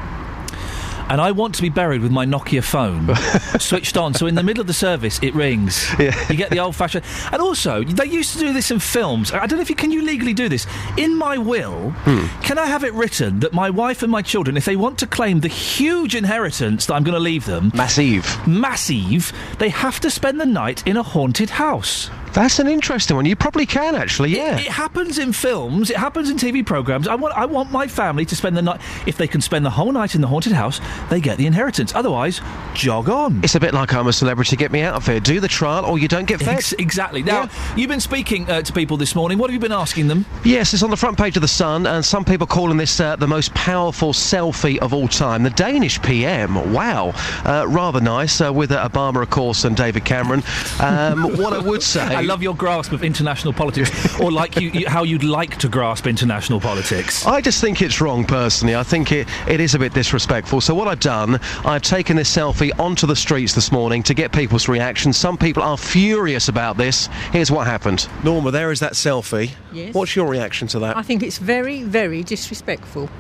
And 1.13 1.21
I 1.21 1.31
want 1.31 1.55
to 1.57 1.63
be 1.63 1.69
buried 1.69 2.01
with 2.01 2.11
my 2.11 2.25
Nokia 2.25 2.65
phone 2.65 3.15
switched 3.61 3.99
on, 3.99 4.15
so 4.15 4.27
in 4.27 4.35
the 4.35 4.43
middle 4.43 4.63
of 4.63 4.67
the 4.67 4.73
service 4.73 5.23
it 5.23 5.35
rings. 5.35 5.87
You 5.99 6.37
get 6.37 6.49
the 6.49 6.59
old-fashioned. 6.59 7.05
And 7.31 7.43
also, 7.43 7.85
they 7.85 8.07
used 8.07 8.33
to 8.33 8.39
do 8.39 8.55
this 8.55 8.71
in 8.71 8.79
films. 8.79 9.31
I 9.31 9.47
don't 9.47 9.59
know 9.59 9.61
if 9.61 9.69
you 9.69 9.77
can 9.77 9.91
you 9.91 10.01
legally 10.01 10.33
do 10.33 10.49
this. 10.49 10.67
In 10.97 11.19
my 11.19 11.37
will, 11.37 11.91
hmm. 11.91 12.29
can 12.41 12.57
I 12.57 12.65
have 12.65 12.83
it 12.83 12.95
written 12.95 13.41
that 13.41 13.53
my 13.53 13.69
wife 13.69 14.03
and 14.03 14.11
my 14.11 14.23
children, 14.23 14.57
if 14.57 14.65
they 14.65 14.75
want 14.75 14.99
to 15.01 15.07
claim 15.07 15.41
the 15.41 15.49
huge 15.49 16.15
inheritance 16.15 16.87
that 16.87 16.95
I'm 16.95 17.05
going 17.05 17.13
to 17.13 17.21
leave 17.21 17.45
them, 17.45 17.73
massive, 17.75 18.25
massive, 18.49 19.35
they 19.59 19.69
have 19.69 20.01
to 20.01 20.11
spend 20.11 20.41
the 20.41 20.47
night 20.47 20.83
in 20.87 20.97
a 20.97 21.03
haunted 21.03 21.51
house. 21.51 22.09
That's 22.33 22.59
an 22.59 22.67
interesting 22.67 23.17
one. 23.17 23.27
You 23.27 23.37
probably 23.37 23.67
can 23.67 23.95
actually. 23.95 24.31
Yeah. 24.31 24.59
It 24.59 24.69
happens 24.69 25.19
in 25.19 25.33
films. 25.33 25.91
It 25.91 25.97
happens 25.97 26.31
in 26.31 26.37
TV 26.37 26.65
programs. 26.65 27.07
I 27.07 27.15
want. 27.15 27.37
I 27.37 27.45
want 27.45 27.71
my 27.71 27.87
family 27.87 28.25
to 28.27 28.37
spend 28.37 28.57
the 28.57 28.63
night. 28.63 28.81
If 29.07 29.17
they 29.19 29.27
can 29.29 29.41
spend 29.41 29.67
the 29.67 29.71
whole 29.71 29.93
night 29.93 30.15
in 30.15 30.21
the 30.21 30.27
haunted 30.29 30.53
house, 30.53 30.81
they 31.11 31.21
get 31.21 31.37
the 31.37 31.47
inheritance. 31.47 31.95
Otherwise, 31.95 32.41
jog 32.75 33.09
on. 33.11 33.43
It's 33.45 33.55
a 33.55 33.61
bit 33.61 33.75
like 33.75 33.93
I'm 33.93 34.07
a 34.07 34.13
celebrity. 34.13 34.57
Get 34.57 34.73
me 34.73 34.81
out 34.81 34.95
of 34.95 35.07
here. 35.07 35.21
Do 35.21 35.41
the 35.41 35.49
trial, 35.49 35.85
or 35.85 35.99
you 35.99 36.09
don't 36.09 36.25
get 36.27 36.41
fed. 36.41 36.57
Ex- 36.57 36.73
exactly. 36.73 37.23
Now, 37.23 37.49
you've 37.77 37.91
been 37.91 38.01
speaking 38.01 38.49
uh, 38.51 38.63
to 38.63 38.73
people 38.73 38.97
this 38.97 39.15
morning. 39.15 39.37
What 39.39 39.51
have 39.51 39.55
you 39.55 39.61
been 39.61 39.73
asking 39.73 40.09
them? 40.09 40.25
Yes, 40.45 40.73
it's 40.73 40.83
on 40.83 40.91
the 40.91 40.97
front 40.97 41.19
page 41.19 41.37
of 41.37 41.43
the 41.43 41.49
Sun, 41.49 41.87
and 41.87 42.05
some 42.05 42.25
people 42.25 42.47
calling 42.47 42.79
this 42.79 42.99
uh, 42.99 43.17
the 43.17 43.29
most 43.29 43.53
powerful 43.55 44.13
selfie 44.13 44.79
of 44.79 44.95
all 44.95 45.09
time. 45.09 45.43
The 45.43 45.51
Danish 45.51 46.01
PM. 46.01 46.73
Wow, 46.73 47.13
uh, 47.45 47.67
rather 47.69 48.01
nice 48.01 48.41
uh, 48.41 48.53
with 48.53 48.73
uh, 48.73 48.89
Obama, 48.89 49.23
of 49.23 49.31
course, 49.31 49.65
and 49.65 49.77
David 49.77 50.05
Cameron. 50.05 50.43
Um, 50.81 51.37
what 51.37 51.53
I 51.53 51.59
would 51.59 51.83
say. 51.83 52.22
I 52.23 52.25
love 52.25 52.41
your 52.41 52.55
grasp 52.55 52.93
of 52.93 53.03
international 53.03 53.53
politics, 53.53 53.91
or 54.21 54.31
like 54.31 54.61
you, 54.61 54.71
you, 54.71 54.89
how 54.89 55.03
you'd 55.03 55.25
like 55.25 55.59
to 55.59 55.69
grasp 55.69 56.07
international 56.07 56.61
politics. 56.61 57.27
I 57.27 57.41
just 57.41 57.61
think 57.61 57.83
it's 57.83 58.01
wrong, 58.01 58.25
personally. 58.25 58.77
I 58.77 58.85
think 58.85 59.11
it, 59.11 59.27
it 59.49 59.59
is 59.59 59.75
a 59.75 59.79
bit 59.81 59.93
disrespectful. 59.93 60.61
So, 60.61 60.73
what 60.73 60.87
I've 60.87 61.01
done, 61.01 61.41
I've 61.65 61.83
taken 61.83 62.17
this 62.17 62.33
selfie 62.33 62.71
onto 62.79 63.09
the 63.09 63.17
streets 63.17 63.57
this 63.57 63.73
morning 63.73 64.05
to 64.05 64.15
get 64.15 64.31
people's 64.31 64.69
reactions. 64.69 65.17
Some 65.17 65.37
people 65.37 65.65
are 65.65 65.77
furious 65.77 66.47
about 66.47 66.77
this. 66.77 67.09
Here's 67.33 67.51
what 67.51 67.67
happened. 67.67 68.07
Norma, 68.23 68.53
there 68.53 68.71
is 68.71 68.79
that 68.79 68.93
selfie. 68.93 69.51
Yes. 69.73 69.93
What's 69.93 70.15
your 70.15 70.29
reaction 70.29 70.69
to 70.69 70.79
that? 70.79 70.97
I 70.97 71.03
think 71.03 71.25
it's 71.25 71.39
very, 71.39 71.83
very 71.83 72.23
disrespectful. 72.23 73.11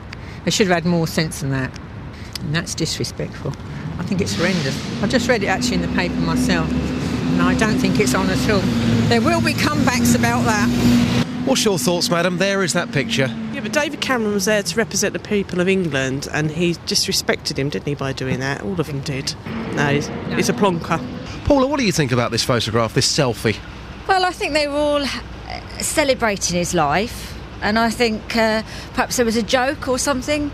They 0.45 0.53
should 0.53 0.69
have 0.69 0.77
had 0.77 0.87
more 0.87 1.09
sense 1.09 1.41
than 1.41 1.51
that. 1.51 1.77
And 2.39 2.55
that's 2.55 2.77
disrespectful. 2.77 3.53
I 4.03 4.05
think 4.05 4.21
it's 4.21 4.35
horrendous. 4.35 5.03
I 5.03 5.07
just 5.07 5.29
read 5.29 5.45
it 5.45 5.47
actually 5.47 5.77
in 5.77 5.83
the 5.83 5.95
paper 5.97 6.17
myself, 6.17 6.69
and 6.69 7.41
I 7.41 7.55
don't 7.55 7.79
think 7.79 8.01
it's 8.01 8.17
on 8.17 8.29
at 8.29 8.51
all. 8.51 8.61
There 9.09 9.21
will 9.21 9.41
be 9.41 9.53
comebacks 9.53 10.19
about 10.19 10.43
that. 10.45 10.69
What's 11.47 11.65
your 11.65 11.79
thoughts, 11.79 12.11
madam? 12.11 12.39
There 12.39 12.65
is 12.65 12.73
that 12.73 12.91
picture. 12.91 13.29
Yeah, 13.53 13.61
but 13.61 13.73
David 13.73 14.01
Cameron 14.01 14.35
was 14.35 14.47
there 14.47 14.65
to 14.65 14.77
represent 14.77 15.13
the 15.13 15.21
people 15.21 15.61
of 15.61 15.69
England, 15.69 16.27
and 16.33 16.51
he 16.51 16.75
disrespected 16.75 17.57
him, 17.57 17.69
didn't 17.69 17.87
he, 17.87 17.95
by 17.95 18.13
doing 18.13 18.41
that? 18.41 18.63
All 18.63 18.81
of 18.81 18.89
them 18.89 19.03
did. 19.03 19.37
No, 19.77 19.87
he's, 19.87 20.09
he's 20.35 20.49
a 20.49 20.53
plonker. 20.53 20.99
Paula, 21.45 21.69
what 21.69 21.79
do 21.79 21.87
you 21.87 21.93
think 21.93 22.11
about 22.11 22.33
this 22.33 22.43
photograph, 22.43 22.95
this 22.95 23.07
selfie? 23.11 23.57
Well, 24.09 24.25
I 24.25 24.33
think 24.33 24.53
they 24.53 24.67
were 24.67 24.75
all 24.75 25.03
uh, 25.05 25.61
celebrating 25.79 26.57
his 26.57 26.75
life, 26.75 27.39
and 27.63 27.79
I 27.79 27.89
think 27.89 28.37
uh, 28.37 28.65
perhaps 28.95 29.17
there 29.17 29.25
was 29.25 29.37
a 29.37 29.45
joke 29.45 29.87
or 29.87 29.97
something, 29.97 30.51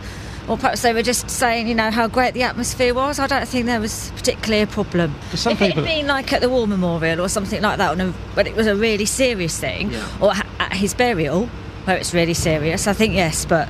or 0.48 0.56
perhaps 0.56 0.82
they 0.82 0.92
were 0.92 1.02
just 1.02 1.28
saying, 1.30 1.68
you 1.68 1.74
know, 1.74 1.90
how 1.90 2.08
great 2.08 2.34
the 2.34 2.42
atmosphere 2.42 2.94
was. 2.94 3.18
I 3.18 3.26
don't 3.26 3.46
think 3.46 3.66
there 3.66 3.80
was 3.80 4.10
particularly 4.16 4.62
a 4.62 4.66
problem. 4.66 5.14
some 5.34 5.52
if 5.52 5.58
people- 5.58 5.84
it 5.84 5.86
had 5.86 5.96
been 5.96 6.06
like 6.06 6.32
at 6.32 6.40
the 6.40 6.48
War 6.48 6.66
Memorial 6.66 7.20
or 7.20 7.28
something 7.28 7.60
like 7.60 7.78
that, 7.78 7.90
on 7.90 8.00
a, 8.00 8.14
but 8.34 8.46
it 8.46 8.56
was 8.56 8.66
a 8.66 8.74
really 8.74 9.04
serious 9.04 9.58
thing, 9.58 9.92
or 10.20 10.32
at 10.58 10.72
his 10.72 10.94
burial, 10.94 11.46
where 11.84 11.96
it's 11.96 12.14
really 12.14 12.34
serious, 12.34 12.86
I 12.86 12.92
think 12.94 13.14
yes, 13.14 13.44
but. 13.44 13.68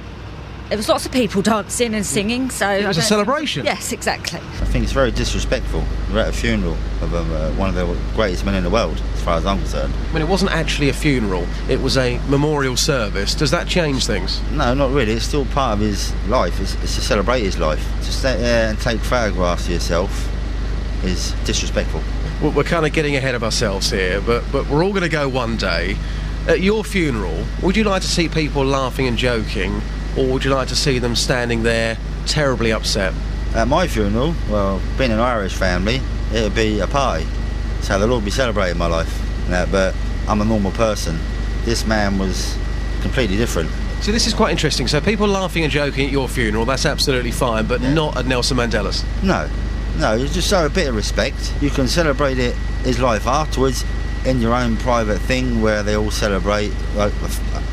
There 0.69 0.77
was 0.77 0.89
lots 0.89 1.07
of 1.07 1.13
people 1.13 1.41
dancing 1.55 1.95
and 1.95 2.05
singing, 2.05 2.51
so 2.51 2.69
It 2.71 2.87
was 2.87 2.99
a 2.99 3.01
don't- 3.01 3.09
celebration. 3.09 3.65
Yes, 3.65 3.93
exactly. 3.93 4.39
I 4.41 4.65
think 4.67 4.85
it's 4.85 4.93
very 4.93 5.11
disrespectful. 5.11 5.83
We're 6.13 6.21
at 6.21 6.29
a 6.29 6.33
funeral 6.33 6.77
of 7.01 7.15
um, 7.15 7.33
uh, 7.33 7.51
one 7.53 7.71
of 7.71 7.75
the 7.75 7.87
greatest 8.15 8.45
men 8.45 8.55
in 8.55 8.65
the 8.65 8.71
world, 8.71 9.01
as 9.15 9.23
far 9.23 9.39
as 9.39 9.47
I'm 9.47 9.59
concerned. 9.59 9.95
I 10.11 10.13
mean, 10.13 10.23
it 10.23 10.29
wasn't 10.29 10.51
actually 10.53 10.89
a 10.91 10.93
funeral, 10.93 11.47
it 11.71 11.81
was 11.81 11.97
a 11.97 12.19
memorial 12.29 12.77
service. 12.77 13.35
Does 13.35 13.51
that 13.51 13.67
change 13.67 14.07
things? 14.07 14.43
No, 14.53 14.75
not 14.75 14.91
really. 14.93 15.13
It's 15.13 15.25
still 15.25 15.47
part 15.47 15.75
of 15.75 15.81
his 15.81 16.13
life. 16.27 16.61
It's, 16.61 16.75
it's 16.83 16.97
to 16.97 17.01
celebrate 17.01 17.43
his 17.43 17.59
life. 17.59 17.83
To 18.05 18.13
stay 18.13 18.37
there 18.37 18.69
and 18.69 18.79
take 18.79 19.01
photographs 19.01 19.65
of 19.67 19.73
yourself 19.73 20.29
is 21.05 21.33
disrespectful. 21.45 22.03
Well, 22.43 22.53
we're 22.53 22.65
kind 22.65 22.85
of 22.85 22.93
getting 22.93 23.17
ahead 23.17 23.35
of 23.35 23.43
ourselves 23.43 23.91
here, 23.91 24.21
but, 24.21 24.45
but 24.53 24.69
we're 24.69 24.85
all 24.85 24.91
going 24.91 25.03
to 25.03 25.09
go 25.09 25.29
one 25.29 25.57
day. 25.57 25.97
At 26.47 26.61
your 26.61 26.83
funeral, 26.85 27.45
would 27.63 27.77
you 27.77 27.85
like 27.85 28.03
to 28.03 28.09
see 28.09 28.29
people 28.29 28.65
laughing 28.65 29.07
and 29.07 29.17
joking, 29.19 29.81
or 30.19 30.27
would 30.27 30.45
you 30.45 30.51
like 30.51 30.69
to 30.69 30.77
see 30.77 30.99
them 30.99 31.15
standing 31.15 31.63
there 31.63 31.97
terribly 32.27 32.73
upset? 32.73 33.15
At 33.55 33.69
my 33.69 33.87
funeral, 33.87 34.35
well, 34.51 34.83
being 34.99 35.13
an 35.13 35.21
Irish 35.21 35.55
family, 35.55 36.01
it 36.35 36.43
would 36.43 36.55
be 36.55 36.81
a 36.81 36.87
party. 36.87 37.27
So 37.81 37.99
they'll 37.99 38.13
all 38.13 38.21
be 38.21 38.31
celebrating 38.31 38.77
my 38.77 38.87
life. 38.87 39.23
But 39.49 39.95
I'm 40.27 40.41
a 40.41 40.45
normal 40.45 40.73
person. 40.73 41.19
This 41.65 41.87
man 41.87 42.19
was 42.19 42.59
completely 43.01 43.37
different. 43.37 43.71
So 44.01 44.13
this 44.13 44.27
is 44.27 44.35
quite 44.35 44.51
interesting. 44.51 44.87
So 44.87 45.01
people 45.01 45.27
laughing 45.27 45.65
and 45.65 45.73
joking 45.73 46.07
at 46.07 46.13
your 46.13 46.29
funeral, 46.29 46.65
that's 46.65 46.85
absolutely 46.85 47.31
fine, 47.33 47.67
but 47.67 47.81
not 47.81 48.17
at 48.17 48.27
Nelson 48.27 48.57
Mandela's. 48.57 49.05
No, 49.23 49.49
no, 49.99 50.15
you 50.15 50.29
just 50.29 50.49
show 50.51 50.67
a 50.67 50.71
bit 50.71 50.89
of 50.89 50.95
respect. 50.95 51.55
You 51.61 51.71
can 51.71 51.89
celebrate 51.89 52.39
it, 52.39 52.55
his 52.85 53.01
life 53.01 53.27
afterwards 53.27 53.85
in 54.27 54.41
your 54.41 54.55
own 54.55 54.77
private 54.77 55.19
thing 55.19 55.63
where 55.63 55.83
they 55.83 55.97
all 55.97 56.11
celebrate. 56.11 56.73
Like 56.95 57.13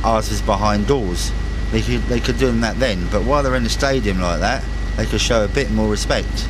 ours 0.03 0.31
is 0.31 0.41
behind 0.41 0.87
doors. 0.87 1.31
They 1.71 1.81
could 1.81 2.01
they 2.03 2.19
could 2.19 2.37
do 2.37 2.51
that 2.61 2.79
then, 2.79 3.07
but 3.11 3.23
while 3.23 3.43
they're 3.43 3.55
in 3.55 3.63
the 3.63 3.69
stadium 3.69 4.21
like 4.21 4.39
that, 4.39 4.63
they 4.97 5.05
could 5.05 5.21
show 5.21 5.43
a 5.43 5.47
bit 5.47 5.71
more 5.71 5.89
respect. 5.89 6.47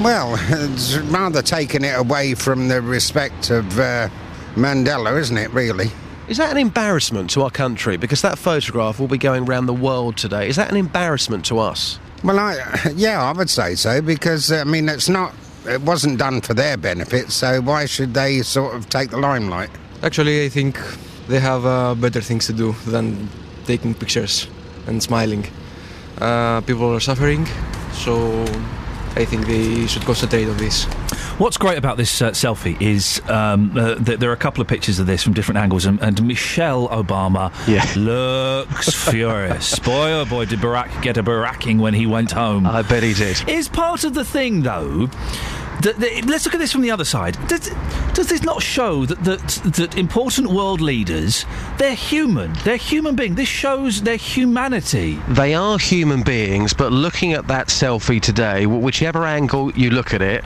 Well, 0.00 0.36
it's 0.50 0.96
rather 0.98 1.40
taking 1.40 1.82
it 1.82 1.98
away 1.98 2.34
from 2.34 2.68
the 2.68 2.82
respect 2.82 3.50
of 3.50 3.78
uh, 3.78 4.10
Mandela, 4.54 5.18
isn't 5.18 5.38
it, 5.38 5.50
really? 5.52 5.90
Is 6.28 6.36
that 6.36 6.50
an 6.50 6.58
embarrassment 6.58 7.30
to 7.30 7.42
our 7.42 7.50
country? 7.50 7.96
Because 7.96 8.20
that 8.20 8.36
photograph 8.36 9.00
will 9.00 9.08
be 9.08 9.16
going 9.16 9.48
around 9.48 9.66
the 9.66 9.72
world 9.72 10.18
today. 10.18 10.48
Is 10.48 10.56
that 10.56 10.70
an 10.70 10.76
embarrassment 10.76 11.46
to 11.46 11.58
us? 11.58 11.98
Well, 12.22 12.38
I, 12.38 12.58
yeah, 12.96 13.22
I 13.22 13.32
would 13.32 13.48
say 13.48 13.74
so, 13.74 14.02
because, 14.02 14.52
uh, 14.52 14.56
I 14.56 14.64
mean, 14.64 14.88
it's 14.90 15.08
not, 15.08 15.34
it 15.66 15.80
wasn't 15.80 16.18
done 16.18 16.42
for 16.42 16.52
their 16.52 16.76
benefit, 16.76 17.30
so 17.30 17.62
why 17.62 17.86
should 17.86 18.12
they 18.12 18.42
sort 18.42 18.74
of 18.74 18.90
take 18.90 19.10
the 19.10 19.18
limelight? 19.18 19.70
Actually, 20.02 20.44
I 20.44 20.50
think 20.50 20.78
they 21.28 21.40
have 21.40 21.64
uh, 21.64 21.94
better 21.94 22.20
things 22.20 22.46
to 22.46 22.52
do 22.52 22.72
than 22.86 23.30
taking 23.64 23.94
pictures 23.94 24.46
and 24.86 25.02
smiling. 25.02 25.46
Uh, 26.18 26.60
people 26.62 26.94
are 26.94 27.00
suffering, 27.00 27.46
so 27.92 28.42
I 29.16 29.24
think 29.24 29.46
they 29.46 29.86
should 29.86 30.02
concentrate 30.02 30.48
on 30.48 30.56
this. 30.56 30.84
What's 31.38 31.58
great 31.58 31.76
about 31.76 31.98
this 31.98 32.22
uh, 32.22 32.30
selfie 32.30 32.80
is 32.80 33.20
um, 33.28 33.76
uh, 33.76 33.94
that 33.96 34.20
there 34.20 34.30
are 34.30 34.32
a 34.32 34.38
couple 34.38 34.62
of 34.62 34.68
pictures 34.68 34.98
of 34.98 35.06
this 35.06 35.22
from 35.22 35.34
different 35.34 35.58
angles, 35.58 35.84
and, 35.84 36.00
and 36.02 36.22
Michelle 36.26 36.88
Obama 36.88 37.52
looks 37.96 38.94
furious. 39.10 39.78
Boy, 39.78 40.12
oh 40.12 40.24
boy, 40.24 40.46
did 40.46 40.60
Barack 40.60 41.02
get 41.02 41.18
a 41.18 41.22
baracking 41.22 41.78
when 41.78 41.92
he 41.92 42.06
went 42.06 42.32
home. 42.32 42.66
I 42.66 42.80
bet 42.82 43.02
he 43.02 43.12
did. 43.12 43.46
Is 43.48 43.68
part 43.68 44.04
of 44.04 44.14
the 44.14 44.24
thing, 44.24 44.62
though. 44.62 45.10
That, 45.86 46.00
that- 46.00 46.24
let's 46.26 46.44
look 46.44 46.54
at 46.54 46.58
this 46.58 46.72
from 46.72 46.80
the 46.82 46.90
other 46.90 47.04
side. 47.04 47.38
Does, 47.46 47.70
does 48.12 48.26
this 48.26 48.42
not 48.42 48.60
show 48.60 49.06
that, 49.06 49.22
that 49.22 49.74
that 49.76 49.96
important 49.96 50.48
world 50.48 50.80
leaders 50.80 51.46
they're 51.78 51.94
human? 51.94 52.52
They're 52.64 52.76
human 52.76 53.14
beings. 53.14 53.36
This 53.36 53.48
shows 53.48 54.02
their 54.02 54.16
humanity. 54.16 55.20
They 55.28 55.54
are 55.54 55.78
human 55.78 56.24
beings, 56.24 56.72
but 56.74 56.90
looking 56.90 57.34
at 57.34 57.46
that 57.46 57.68
selfie 57.68 58.20
today, 58.20 58.66
whichever 58.66 59.24
angle 59.26 59.70
you 59.74 59.90
look 59.90 60.12
at 60.12 60.22
it, 60.22 60.44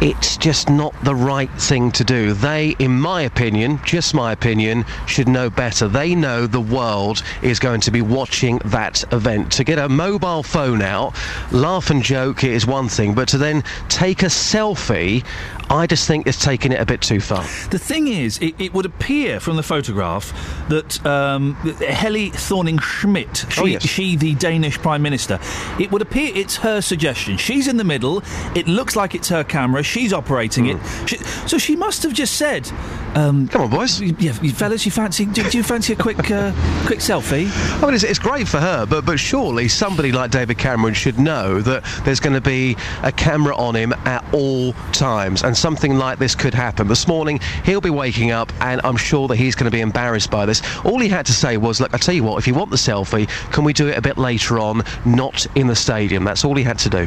it's 0.00 0.36
just 0.36 0.68
not 0.68 0.94
the 1.04 1.14
right 1.14 1.50
thing 1.52 1.90
to 1.92 2.04
do. 2.04 2.32
They, 2.32 2.76
in 2.78 2.92
my 2.98 3.22
opinion, 3.22 3.80
just 3.84 4.14
my 4.14 4.32
opinion, 4.32 4.84
should 5.06 5.28
know 5.28 5.48
better. 5.48 5.88
They 5.88 6.14
know 6.14 6.46
the 6.46 6.60
world 6.60 7.22
is 7.42 7.58
going 7.58 7.80
to 7.82 7.90
be 7.90 8.02
watching 8.02 8.58
that 8.66 9.04
event. 9.12 9.52
To 9.52 9.64
get 9.64 9.78
a 9.78 9.88
mobile 9.88 10.42
phone 10.42 10.82
out, 10.82 11.14
laugh 11.52 11.90
and 11.90 12.02
joke 12.02 12.44
is 12.44 12.66
one 12.66 12.88
thing, 12.88 13.14
but 13.14 13.28
to 13.28 13.38
then 13.38 13.62
take 13.88 14.22
a 14.22 14.26
selfie, 14.26 15.24
I 15.70 15.86
just 15.86 16.06
think 16.06 16.26
it's 16.26 16.42
taking 16.44 16.72
it 16.72 16.80
a 16.80 16.84
bit 16.86 17.00
too 17.00 17.20
far. 17.20 17.42
The 17.70 17.78
thing 17.78 18.08
is, 18.08 18.38
it, 18.38 18.54
it 18.58 18.74
would 18.74 18.84
appear 18.86 19.40
from 19.40 19.56
the 19.56 19.62
photograph 19.62 20.32
that 20.68 21.04
um, 21.06 21.54
Helle 21.54 22.30
Thorning 22.30 22.78
Schmidt, 22.80 23.46
she, 23.48 23.60
Oh, 23.60 23.64
yes. 23.64 23.86
she, 23.86 24.16
the 24.16 24.34
Danish 24.34 24.76
Prime 24.78 25.00
Minister, 25.02 25.38
it 25.78 25.90
would 25.92 26.02
appear 26.02 26.30
it's 26.34 26.56
her 26.56 26.80
suggestion. 26.82 27.36
She's 27.38 27.68
in 27.68 27.76
the 27.78 27.84
middle. 27.84 28.22
It 28.54 28.66
looks 28.66 28.96
like 28.96 29.14
it's 29.14 29.28
her 29.28 29.44
camera. 29.44 29.82
She's 29.84 30.12
operating 30.12 30.66
it. 30.66 30.78
She, 31.06 31.18
so 31.46 31.58
she 31.58 31.76
must 31.76 32.02
have 32.02 32.12
just 32.12 32.36
said, 32.36 32.70
um, 33.14 33.48
"Come 33.48 33.62
on, 33.62 33.70
boys. 33.70 34.00
Yeah, 34.00 34.36
you 34.42 34.52
fellas, 34.52 34.84
you 34.84 34.92
fancy? 34.92 35.26
Do, 35.26 35.48
do 35.48 35.58
you 35.58 35.64
fancy 35.64 35.92
a 35.92 35.96
quick, 35.96 36.30
uh, 36.30 36.52
quick 36.86 36.98
selfie?" 36.98 37.48
I 37.82 37.86
mean, 37.86 37.94
it's, 37.94 38.04
it's 38.04 38.18
great 38.18 38.48
for 38.48 38.58
her, 38.58 38.86
but 38.86 39.04
but 39.04 39.18
surely 39.18 39.68
somebody 39.68 40.12
like 40.12 40.30
David 40.30 40.58
Cameron 40.58 40.94
should 40.94 41.18
know 41.18 41.60
that 41.60 41.84
there's 42.04 42.20
going 42.20 42.34
to 42.34 42.40
be 42.40 42.76
a 43.02 43.12
camera 43.12 43.56
on 43.56 43.74
him 43.74 43.92
at 44.04 44.24
all 44.32 44.72
times, 44.92 45.42
and 45.44 45.56
something 45.56 45.96
like 45.96 46.18
this 46.18 46.34
could 46.34 46.54
happen. 46.54 46.88
This 46.88 47.06
morning, 47.06 47.40
he'll 47.64 47.80
be 47.80 47.90
waking 47.90 48.30
up, 48.30 48.52
and 48.60 48.80
I'm 48.84 48.96
sure 48.96 49.28
that 49.28 49.36
he's 49.36 49.54
going 49.54 49.70
to 49.70 49.74
be 49.74 49.80
embarrassed 49.80 50.30
by 50.30 50.46
this. 50.46 50.62
All 50.84 50.98
he 50.98 51.08
had 51.08 51.26
to 51.26 51.32
say 51.32 51.56
was, 51.56 51.80
"Look, 51.80 51.94
I 51.94 51.98
tell 51.98 52.14
you 52.14 52.24
what, 52.24 52.38
if 52.38 52.46
you 52.46 52.54
want 52.54 52.70
the 52.70 52.76
selfie, 52.76 53.28
can 53.52 53.64
we 53.64 53.72
do 53.72 53.88
it 53.88 53.96
a 53.96 54.02
bit 54.02 54.18
later 54.18 54.58
on, 54.58 54.82
not 55.04 55.46
in 55.54 55.66
the 55.66 55.76
stadium?" 55.76 56.24
That's 56.24 56.44
all 56.44 56.54
he 56.54 56.64
had 56.64 56.78
to 56.80 56.90
do. 56.90 57.06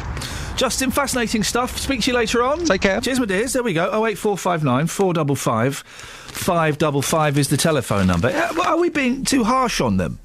Justin, 0.58 0.90
fascinating 0.90 1.44
stuff. 1.44 1.78
Speak 1.78 2.00
to 2.00 2.10
you 2.10 2.16
later 2.16 2.42
on. 2.42 2.64
Take 2.64 2.80
care. 2.80 3.00
Cheers, 3.00 3.20
my 3.20 3.26
dears. 3.26 3.52
There 3.52 3.62
we 3.62 3.72
go. 3.72 3.88
Oh 3.92 4.04
eight 4.06 4.18
four 4.18 4.36
five 4.36 4.64
nine 4.64 4.88
four 4.88 5.14
double 5.14 5.36
five 5.36 5.76
five 5.76 6.78
double 6.78 7.00
five 7.00 7.38
is 7.38 7.48
the 7.48 7.56
telephone 7.56 8.08
number. 8.08 8.28
Are 8.64 8.76
we 8.76 8.88
being 8.88 9.24
too 9.24 9.44
harsh 9.44 9.80
on 9.80 9.98
them? 9.98 10.18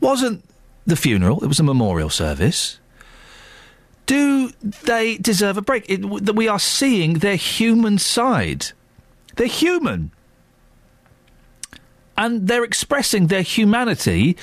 Wasn't 0.00 0.44
the 0.86 0.96
funeral? 0.96 1.44
It 1.44 1.46
was 1.46 1.60
a 1.60 1.62
memorial 1.62 2.10
service. 2.10 2.80
Do 4.06 4.48
they 4.82 5.18
deserve 5.18 5.56
a 5.56 5.62
break? 5.62 5.88
It, 5.88 6.00
that 6.24 6.34
we 6.34 6.48
are 6.48 6.58
seeing 6.58 7.20
their 7.20 7.36
human 7.36 7.98
side. 7.98 8.72
They're 9.36 9.46
human. 9.46 10.10
And 12.18 12.48
they're 12.48 12.64
expressing 12.64 13.28
their 13.28 13.42
humanity 13.42 14.36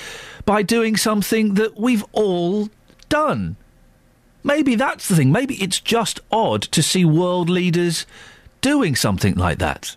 by 0.46 0.62
doing 0.62 0.96
something 0.96 1.52
that 1.54 1.78
we've 1.78 2.04
all 2.12 2.70
done. 3.10 3.56
Maybe 4.44 4.74
that's 4.74 5.08
the 5.08 5.16
thing. 5.16 5.32
Maybe 5.32 5.54
it's 5.56 5.80
just 5.80 6.20
odd 6.30 6.62
to 6.62 6.82
see 6.82 7.04
world 7.04 7.48
leaders 7.48 8.06
doing 8.60 8.94
something 8.94 9.34
like 9.34 9.58
that. 9.58 9.96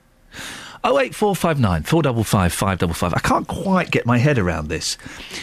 08459 0.85 1.83
455 1.83 2.53
555. 2.53 3.13
I 3.13 3.19
can't 3.19 3.47
quite 3.47 3.91
get 3.91 4.05
my 4.05 4.17
head 4.17 4.37
around 4.37 4.69
this. 4.69 4.97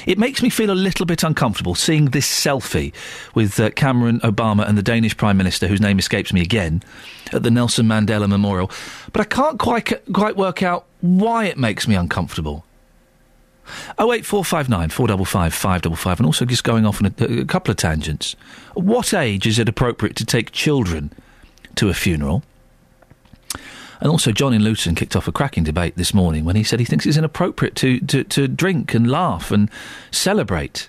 It 0.06 0.18
makes 0.18 0.42
me 0.42 0.48
feel 0.48 0.70
a 0.70 0.72
little 0.72 1.04
bit 1.04 1.22
uncomfortable 1.22 1.74
seeing 1.74 2.06
this 2.06 2.26
selfie 2.26 2.94
with 3.34 3.60
uh, 3.60 3.70
Cameron 3.70 4.20
Obama 4.20 4.66
and 4.66 4.78
the 4.78 4.82
Danish 4.82 5.16
Prime 5.16 5.36
Minister, 5.36 5.66
whose 5.66 5.82
name 5.82 5.98
escapes 5.98 6.32
me 6.32 6.40
again, 6.40 6.82
at 7.32 7.42
the 7.42 7.50
Nelson 7.50 7.86
Mandela 7.86 8.28
Memorial. 8.28 8.70
But 9.12 9.20
I 9.20 9.24
can't 9.24 9.58
quite, 9.58 9.92
quite 10.12 10.36
work 10.36 10.62
out 10.62 10.86
why 11.02 11.44
it 11.44 11.58
makes 11.58 11.86
me 11.86 11.94
uncomfortable. 11.94 12.64
08459 13.98 14.90
455 14.90 15.54
555, 15.54 16.20
and 16.20 16.26
also 16.26 16.44
just 16.44 16.64
going 16.64 16.86
off 16.86 17.02
on 17.02 17.14
a, 17.18 17.40
a 17.40 17.44
couple 17.44 17.70
of 17.70 17.76
tangents. 17.76 18.36
What 18.74 19.14
age 19.14 19.46
is 19.46 19.58
it 19.58 19.68
appropriate 19.68 20.16
to 20.16 20.24
take 20.24 20.52
children 20.52 21.12
to 21.76 21.88
a 21.88 21.94
funeral? 21.94 22.42
And 24.00 24.10
also, 24.10 24.32
John 24.32 24.52
in 24.52 24.62
Luton 24.62 24.94
kicked 24.94 25.16
off 25.16 25.28
a 25.28 25.32
cracking 25.32 25.64
debate 25.64 25.96
this 25.96 26.12
morning 26.12 26.44
when 26.44 26.56
he 26.56 26.64
said 26.64 26.78
he 26.78 26.84
thinks 26.84 27.06
it's 27.06 27.16
inappropriate 27.16 27.74
to, 27.76 28.00
to, 28.00 28.24
to 28.24 28.48
drink 28.48 28.92
and 28.92 29.10
laugh 29.10 29.50
and 29.50 29.70
celebrate. 30.10 30.88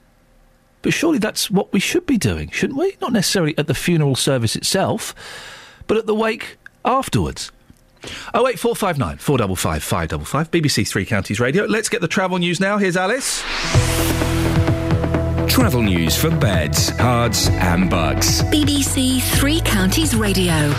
But 0.82 0.94
surely 0.94 1.18
that's 1.18 1.50
what 1.50 1.72
we 1.72 1.80
should 1.80 2.06
be 2.06 2.18
doing, 2.18 2.50
shouldn't 2.52 2.78
we? 2.78 2.98
Not 3.02 3.14
necessarily 3.14 3.58
at 3.58 3.68
the 3.68 3.74
funeral 3.74 4.16
service 4.16 4.56
itself, 4.56 5.16
but 5.88 5.98
at 5.98 6.08
the 6.08 6.14
wake 6.14 6.58
afterwards. 6.84 7.52
08459 8.34 9.18
455 9.18 9.84
555, 9.84 10.52
BBC 10.52 10.88
Three 10.88 11.06
Counties 11.06 11.40
Radio. 11.40 11.66
Let's 11.66 11.90
get 11.90 12.02
the 12.02 12.08
travel 12.08 12.38
news 12.38 12.60
now. 12.60 12.78
Here's 12.78 12.98
Alice. 12.98 13.42
Travel 15.48 15.84
news 15.84 16.18
for 16.18 16.30
beds, 16.30 16.92
cards, 16.92 17.48
and 17.50 17.90
bugs. 17.90 18.42
BBC 18.44 19.22
Three 19.40 19.62
Counties 19.62 20.16
Radio. 20.16 20.74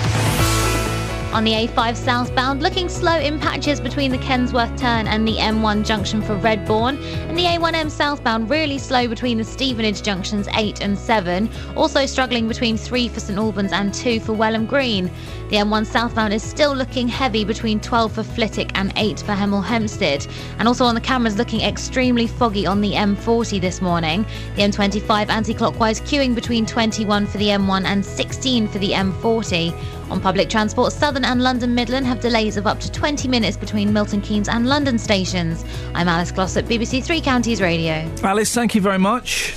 On 1.33 1.45
the 1.45 1.53
A5 1.53 1.97
southbound, 1.97 2.63
looking 2.63 2.89
slow 2.89 3.19
in 3.19 3.39
patches 3.39 3.79
between 3.79 4.11
the 4.11 4.17
Kensworth 4.19 4.75
turn 4.79 5.07
and 5.07 5.29
the 5.29 5.37
M1 5.37 5.85
junction 5.85 6.23
for 6.23 6.35
Redbourn, 6.39 6.99
and 7.29 7.37
the 7.37 7.43
A1M 7.43 7.91
southbound 7.91 8.49
really 8.49 8.79
slow 8.79 9.07
between 9.07 9.37
the 9.37 9.45
Stevenage 9.45 10.03
junctions 10.03 10.49
8 10.55 10.81
and 10.81 10.99
7, 10.99 11.51
also 11.77 12.07
struggling 12.07 12.49
between 12.49 12.79
3 12.79 13.09
for 13.09 13.21
St 13.21 13.39
Albans 13.39 13.73
and 13.73 13.93
2 13.93 14.21
for 14.21 14.33
Welham 14.33 14.67
Green. 14.67 15.11
The 15.49 15.59
M1 15.59 15.87
southbound 15.87 16.33
is 16.33 16.43
still 16.43 16.75
looking 16.75 17.07
heavy 17.07 17.45
between 17.45 17.79
12 17.79 18.13
for 18.13 18.25
Flitwick 18.25 18.73
and 18.75 18.93
8 18.97 19.21
for 19.21 19.33
Hemel 19.33 19.65
Hempstead. 19.65 20.27
And 20.59 20.67
also 20.67 20.85
on 20.85 20.97
the 20.97 21.01
cameras, 21.01 21.39
looking 21.39 21.61
extremely 21.61 22.27
foggy 22.27 22.67
on 22.67 22.81
the 22.81 22.93
M40 22.93 23.61
this 23.61 23.81
morning. 23.81 24.27
The 24.57 24.63
M25 24.63 25.29
anti 25.29 25.55
clockwise 25.55 26.01
queuing 26.01 26.35
between 26.35 26.67
21 26.67 27.27
for 27.29 27.39
the 27.39 27.47
M1 27.47 27.85
and 27.85 28.05
16 28.05 28.67
for 28.67 28.79
the 28.79 28.91
M40. 28.91 29.73
On 30.11 30.21
public 30.21 30.51
transport, 30.51 30.93
Southern 30.93 31.25
and 31.25 31.41
London 31.41 31.77
Midland 31.77 32.07
have 32.07 32.21
delays 32.21 32.57
of 32.57 32.67
up 32.67 32.81
to 32.81 32.91
20 32.91 33.29
minutes 33.29 33.57
between 33.57 33.93
Milton 33.93 34.21
Keynes 34.21 34.49
and 34.49 34.67
London 34.67 34.99
stations. 34.99 35.65
I'm 35.95 36.09
Alice 36.09 36.33
Glossop, 36.33 36.67
BBC 36.67 37.05
Three 37.05 37.21
Counties 37.21 37.61
Radio. 37.61 38.11
Alice, 38.25 38.53
thank 38.53 38.75
you 38.75 38.81
very 38.81 38.99
much. 38.99 39.55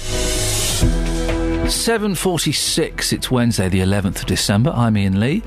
7.46, 1.50 3.14
it's 3.14 3.32
Wednesday, 3.32 3.70
the 3.70 3.80
11th 3.80 4.20
of 4.20 4.26
December. 4.26 4.72
I'm 4.76 4.96
Iain 4.96 5.20
Lee. 5.20 5.42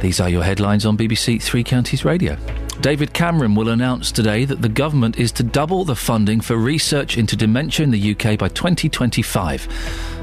These 0.00 0.20
are 0.20 0.28
your 0.28 0.42
headlines 0.42 0.84
on 0.84 0.98
BBC 0.98 1.40
Three 1.40 1.62
Counties 1.62 2.04
Radio. 2.04 2.36
David 2.80 3.12
Cameron 3.12 3.54
will 3.54 3.68
announce 3.68 4.10
today 4.10 4.44
that 4.44 4.62
the 4.62 4.68
government 4.68 5.18
is 5.18 5.30
to 5.32 5.42
double 5.42 5.84
the 5.84 5.94
funding 5.94 6.40
for 6.40 6.56
research 6.56 7.16
into 7.16 7.36
dementia 7.36 7.84
in 7.84 7.90
the 7.90 8.10
UK 8.12 8.38
by 8.38 8.48
2025. 8.48 9.62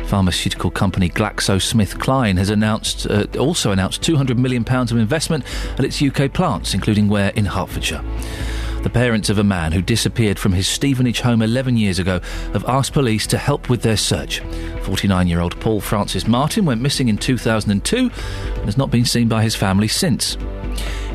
Pharmaceutical 0.08 0.72
company 0.72 1.10
GlaxoSmithKline 1.10 2.38
has 2.38 2.50
announced, 2.50 3.06
uh, 3.10 3.28
also 3.40 3.72
announced 3.72 4.02
£200 4.02 4.38
million 4.38 4.66
of 4.68 4.92
investment 4.92 5.46
at 5.78 5.86
its 5.86 6.02
UK 6.02 6.34
plants, 6.34 6.74
including 6.74 7.08
Ware 7.08 7.32
in 7.36 7.46
Hertfordshire. 7.46 8.04
The 8.84 8.90
parents 8.90 9.30
of 9.30 9.38
a 9.38 9.44
man 9.44 9.72
who 9.72 9.82
disappeared 9.82 10.40
from 10.40 10.54
his 10.54 10.68
Stevenage 10.68 11.22
home 11.22 11.42
11 11.42 11.78
years 11.78 12.00
ago 12.00 12.20
have 12.54 12.66
asked 12.66 12.94
police 12.94 13.28
to 13.28 13.38
help 13.38 13.70
with 13.70 13.82
their 13.82 13.98
search. 13.98 14.40
49 14.84 15.28
year 15.28 15.42
old 15.42 15.60
Paul 15.60 15.82
Francis 15.82 16.28
Martin 16.28 16.66
went 16.66 16.82
missing 16.82 17.10
in 17.10 17.18
2002 17.18 17.98
and 17.98 18.12
has 18.66 18.78
not 18.78 18.92
been 18.92 19.06
seen 19.06 19.28
by 19.28 19.44
his 19.44 19.56
family 19.56 19.88
since. 19.88 20.38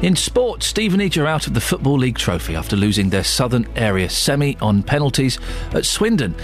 In 0.03 0.17
sport, 0.17 0.65
Stevenage 0.65 1.17
are 1.17 1.29
out 1.29 1.47
of 1.47 1.55
the 1.55 1.61
Football 1.61 1.97
League 1.97 2.19
trophy 2.19 2.57
after 2.57 2.75
losing 2.75 3.11
their 3.11 3.23
Southern 3.23 3.69
Area 3.77 4.11
semi 4.11 4.57
on 4.61 4.83
penalties 4.83 5.39
at 5.73 5.87
Swindon. 5.87 6.35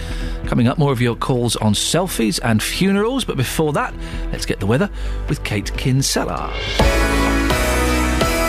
Coming 0.45 0.69
up, 0.69 0.77
more 0.77 0.93
of 0.93 1.01
your 1.01 1.17
calls 1.17 1.57
on 1.57 1.73
selfies 1.73 2.39
and 2.41 2.63
funerals, 2.63 3.25
but 3.25 3.35
before 3.35 3.73
that, 3.73 3.93
let's 4.31 4.45
get 4.45 4.61
the 4.61 4.65
weather 4.65 4.89
with 5.27 5.43
Kate 5.43 5.73
Kinsella. 5.73 7.38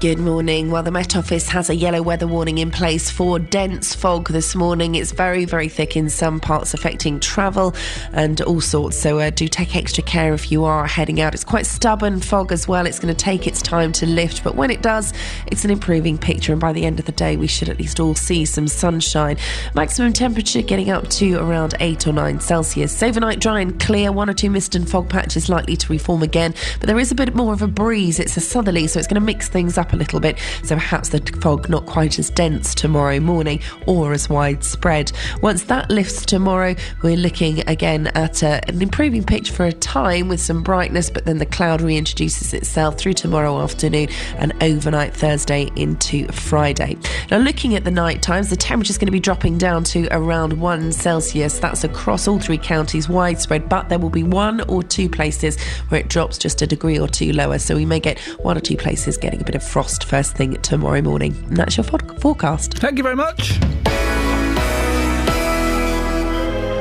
Good 0.00 0.20
morning. 0.20 0.70
Well, 0.70 0.84
the 0.84 0.92
Met 0.92 1.16
Office 1.16 1.48
has 1.48 1.68
a 1.70 1.74
yellow 1.74 2.02
weather 2.02 2.28
warning 2.28 2.58
in 2.58 2.70
place 2.70 3.10
for 3.10 3.40
dense 3.40 3.96
fog 3.96 4.28
this 4.28 4.54
morning. 4.54 4.94
It's 4.94 5.10
very, 5.10 5.44
very 5.44 5.68
thick 5.68 5.96
in 5.96 6.08
some 6.08 6.38
parts, 6.38 6.72
affecting 6.72 7.18
travel 7.18 7.74
and 8.12 8.40
all 8.42 8.60
sorts. 8.60 8.96
So 8.96 9.18
uh, 9.18 9.30
do 9.30 9.48
take 9.48 9.74
extra 9.74 10.04
care 10.04 10.34
if 10.34 10.52
you 10.52 10.62
are 10.62 10.86
heading 10.86 11.20
out. 11.20 11.34
It's 11.34 11.42
quite 11.42 11.66
stubborn 11.66 12.20
fog 12.20 12.52
as 12.52 12.68
well. 12.68 12.86
It's 12.86 13.00
going 13.00 13.12
to 13.12 13.24
take 13.24 13.48
its 13.48 13.60
time 13.60 13.90
to 13.94 14.06
lift, 14.06 14.44
but 14.44 14.54
when 14.54 14.70
it 14.70 14.82
does, 14.82 15.12
it's 15.48 15.64
an 15.64 15.72
improving 15.72 16.16
picture. 16.16 16.52
And 16.52 16.60
by 16.60 16.72
the 16.72 16.84
end 16.84 17.00
of 17.00 17.06
the 17.06 17.12
day, 17.12 17.36
we 17.36 17.48
should 17.48 17.68
at 17.68 17.80
least 17.80 17.98
all 17.98 18.14
see 18.14 18.44
some 18.44 18.68
sunshine. 18.68 19.36
Maximum 19.74 20.12
temperature 20.12 20.62
getting 20.62 20.90
up 20.90 21.08
to 21.08 21.38
around 21.38 21.74
8 21.80 22.06
or 22.06 22.12
9 22.12 22.38
Celsius. 22.38 23.02
Overnight 23.02 23.40
dry 23.40 23.58
and 23.62 23.80
clear. 23.80 24.12
One 24.12 24.30
or 24.30 24.34
two 24.34 24.48
mist 24.48 24.76
and 24.76 24.88
fog 24.88 25.08
patches 25.08 25.48
likely 25.48 25.76
to 25.76 25.92
reform 25.92 26.22
again, 26.22 26.54
but 26.78 26.86
there 26.86 27.00
is 27.00 27.10
a 27.10 27.16
bit 27.16 27.34
more 27.34 27.52
of 27.52 27.62
a 27.62 27.68
breeze. 27.68 28.20
It's 28.20 28.36
a 28.36 28.40
southerly, 28.40 28.86
so 28.86 29.00
it's 29.00 29.08
going 29.08 29.20
to 29.20 29.26
mix 29.26 29.48
things 29.48 29.76
up 29.76 29.87
a 29.92 29.96
little 29.96 30.20
bit. 30.20 30.38
So 30.62 30.74
perhaps 30.74 31.10
the 31.10 31.20
fog 31.40 31.68
not 31.68 31.86
quite 31.86 32.18
as 32.18 32.30
dense 32.30 32.74
tomorrow 32.74 33.20
morning 33.20 33.60
or 33.86 34.12
as 34.12 34.28
widespread. 34.28 35.12
Once 35.42 35.64
that 35.64 35.90
lifts 35.90 36.24
tomorrow, 36.24 36.74
we're 37.02 37.16
looking 37.16 37.66
again 37.68 38.08
at 38.08 38.42
uh, 38.42 38.60
an 38.68 38.80
improving 38.82 39.24
picture 39.24 39.52
for 39.52 39.64
a 39.64 39.72
time 39.72 40.28
with 40.28 40.40
some 40.40 40.62
brightness, 40.62 41.10
but 41.10 41.24
then 41.24 41.38
the 41.38 41.46
cloud 41.46 41.80
reintroduces 41.80 42.54
itself 42.54 42.98
through 42.98 43.14
tomorrow 43.14 43.60
afternoon 43.60 44.08
and 44.36 44.52
overnight 44.62 45.14
Thursday 45.14 45.70
into 45.76 46.26
Friday. 46.32 46.96
Now, 47.30 47.38
looking 47.38 47.74
at 47.74 47.84
the 47.84 47.90
night 47.90 48.22
times, 48.22 48.50
the 48.50 48.56
temperature 48.56 48.90
is 48.90 48.98
going 48.98 49.06
to 49.06 49.12
be 49.12 49.20
dropping 49.20 49.58
down 49.58 49.84
to 49.84 50.08
around 50.10 50.52
1 50.52 50.92
Celsius. 50.92 51.58
That's 51.58 51.84
across 51.84 52.28
all 52.28 52.38
three 52.38 52.58
counties, 52.58 53.08
widespread, 53.08 53.68
but 53.68 53.88
there 53.88 53.98
will 53.98 54.10
be 54.10 54.22
one 54.22 54.60
or 54.62 54.82
two 54.82 55.08
places 55.08 55.60
where 55.88 56.00
it 56.00 56.08
drops 56.08 56.38
just 56.38 56.62
a 56.62 56.66
degree 56.66 56.98
or 56.98 57.08
two 57.08 57.32
lower. 57.32 57.58
So 57.58 57.74
we 57.74 57.86
may 57.86 58.00
get 58.00 58.18
one 58.40 58.56
or 58.56 58.60
two 58.60 58.76
places 58.76 59.16
getting 59.16 59.40
a 59.40 59.44
bit 59.44 59.54
of 59.54 59.62
frost 59.62 59.77
first 59.78 60.34
thing 60.34 60.54
tomorrow 60.62 61.00
morning. 61.00 61.36
And 61.46 61.56
that's 61.56 61.76
your 61.76 61.84
forecast. 61.84 62.74
Thank 62.74 62.98
you 62.98 63.04
very 63.04 63.14
much. 63.14 63.60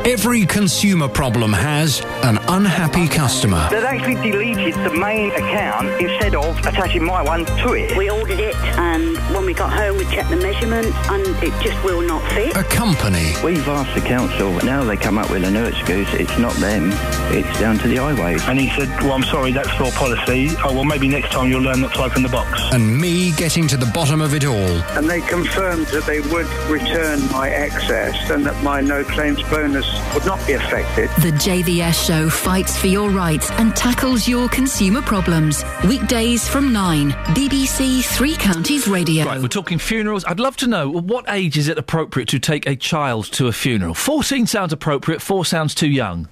Every 0.07 0.45
consumer 0.45 1.09
problem 1.09 1.51
has 1.51 1.99
an 2.23 2.39
unhappy 2.47 3.09
customer. 3.09 3.67
They've 3.69 3.83
actually 3.83 4.15
deleted 4.31 4.73
the 4.75 4.97
main 4.97 5.31
account 5.31 5.89
instead 5.99 6.33
of 6.33 6.57
attaching 6.59 7.03
my 7.03 7.21
one 7.21 7.43
to 7.43 7.73
it. 7.73 7.97
We 7.97 8.09
ordered 8.09 8.39
it, 8.39 8.55
and 8.55 9.17
when 9.35 9.45
we 9.45 9.53
got 9.53 9.73
home, 9.73 9.97
we 9.97 10.05
checked 10.05 10.29
the 10.29 10.37
measurements, 10.37 10.95
and 11.09 11.27
it 11.43 11.51
just 11.61 11.83
will 11.83 12.01
not 12.01 12.23
fit. 12.31 12.55
A 12.55 12.63
company. 12.63 13.33
We've 13.43 13.67
asked 13.67 14.01
the 14.01 14.07
council, 14.07 14.53
now 14.63 14.85
they 14.85 14.95
come 14.95 15.17
up 15.17 15.29
with 15.29 15.43
a 15.43 15.51
new 15.51 15.65
excuse. 15.65 16.07
It's 16.13 16.37
not 16.37 16.53
them, 16.53 16.91
it's 17.35 17.59
down 17.59 17.77
to 17.79 17.89
the 17.89 17.97
highways. 17.97 18.41
And 18.47 18.57
he 18.57 18.69
said, 18.79 18.87
Well, 19.01 19.11
I'm 19.11 19.23
sorry, 19.23 19.51
that's 19.51 19.69
floor 19.71 19.91
policy. 19.91 20.51
Oh, 20.63 20.73
well, 20.73 20.85
maybe 20.85 21.09
next 21.09 21.33
time 21.33 21.49
you'll 21.49 21.63
learn 21.63 21.81
not 21.81 21.93
to 21.95 22.03
open 22.03 22.23
the 22.23 22.29
box. 22.29 22.61
And 22.71 22.97
me 22.97 23.33
getting 23.33 23.67
to 23.67 23.75
the 23.75 23.87
bottom 23.87 24.21
of 24.21 24.33
it 24.33 24.45
all. 24.45 24.81
And 24.95 25.09
they 25.09 25.19
confirmed 25.19 25.87
that 25.87 26.05
they 26.05 26.21
would 26.21 26.47
return 26.71 27.29
my 27.29 27.49
excess 27.49 28.29
and 28.29 28.45
that 28.45 28.63
my 28.63 28.79
no 28.79 29.03
claims 29.03 29.43
bonus 29.49 29.96
would 30.13 30.25
not 30.25 30.45
be 30.47 30.53
affected. 30.53 31.09
The 31.21 31.31
JVS 31.37 32.05
show 32.05 32.29
fights 32.29 32.77
for 32.77 32.87
your 32.87 33.09
rights 33.09 33.49
and 33.51 33.75
tackles 33.75 34.27
your 34.27 34.49
consumer 34.49 35.01
problems. 35.01 35.63
Weekdays 35.87 36.47
from 36.47 36.73
9. 36.73 37.11
BBC 37.35 38.03
Three 38.03 38.35
Counties 38.35 38.87
Radio. 38.87 39.25
Right, 39.25 39.41
we're 39.41 39.47
talking 39.47 39.77
funerals. 39.77 40.25
I'd 40.25 40.39
love 40.39 40.57
to 40.57 40.67
know 40.67 40.89
what 40.89 41.25
age 41.29 41.57
is 41.57 41.67
it 41.67 41.77
appropriate 41.77 42.29
to 42.29 42.39
take 42.39 42.65
a 42.67 42.75
child 42.75 43.25
to 43.33 43.47
a 43.47 43.51
funeral? 43.51 43.93
14 43.93 44.47
sounds 44.47 44.73
appropriate, 44.73 45.21
4 45.21 45.45
sounds 45.45 45.73
too 45.75 45.89
young. 45.89 46.27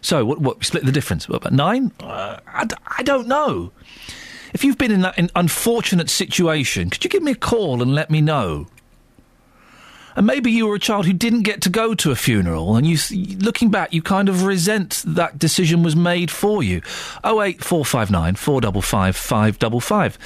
So, 0.00 0.24
what, 0.24 0.40
what 0.40 0.64
split 0.64 0.84
the 0.84 0.92
difference? 0.92 1.28
What, 1.28 1.36
about 1.38 1.52
9? 1.52 1.92
Uh, 2.00 2.38
I, 2.46 2.64
d- 2.64 2.76
I 2.98 3.02
don't 3.02 3.26
know. 3.26 3.72
If 4.54 4.62
you've 4.64 4.78
been 4.78 4.92
in 4.92 5.00
that 5.02 5.18
in 5.18 5.30
unfortunate 5.34 6.08
situation, 6.08 6.90
could 6.90 7.02
you 7.04 7.10
give 7.10 7.22
me 7.22 7.32
a 7.32 7.36
call 7.36 7.82
and 7.82 7.94
let 7.94 8.10
me 8.10 8.20
know? 8.20 8.68
And 10.16 10.26
maybe 10.26 10.50
you 10.50 10.66
were 10.66 10.74
a 10.74 10.80
child 10.80 11.04
who 11.04 11.12
didn't 11.12 11.42
get 11.42 11.60
to 11.62 11.68
go 11.68 11.94
to 11.94 12.10
a 12.10 12.16
funeral, 12.16 12.74
and 12.74 12.86
you, 12.86 12.96
looking 13.36 13.70
back, 13.70 13.92
you 13.92 14.00
kind 14.00 14.30
of 14.30 14.44
resent 14.44 15.04
that 15.06 15.38
decision 15.38 15.82
was 15.82 15.94
made 15.94 16.30
for 16.30 16.62
you. 16.62 16.80
Oh 17.22 17.42
eight 17.42 17.62
four 17.62 17.84
five 17.84 18.10
nine 18.10 18.34
four 18.34 18.62
double 18.62 18.80
five 18.82 19.14
five 19.14 19.58
double 19.58 19.80
five. 19.80 20.18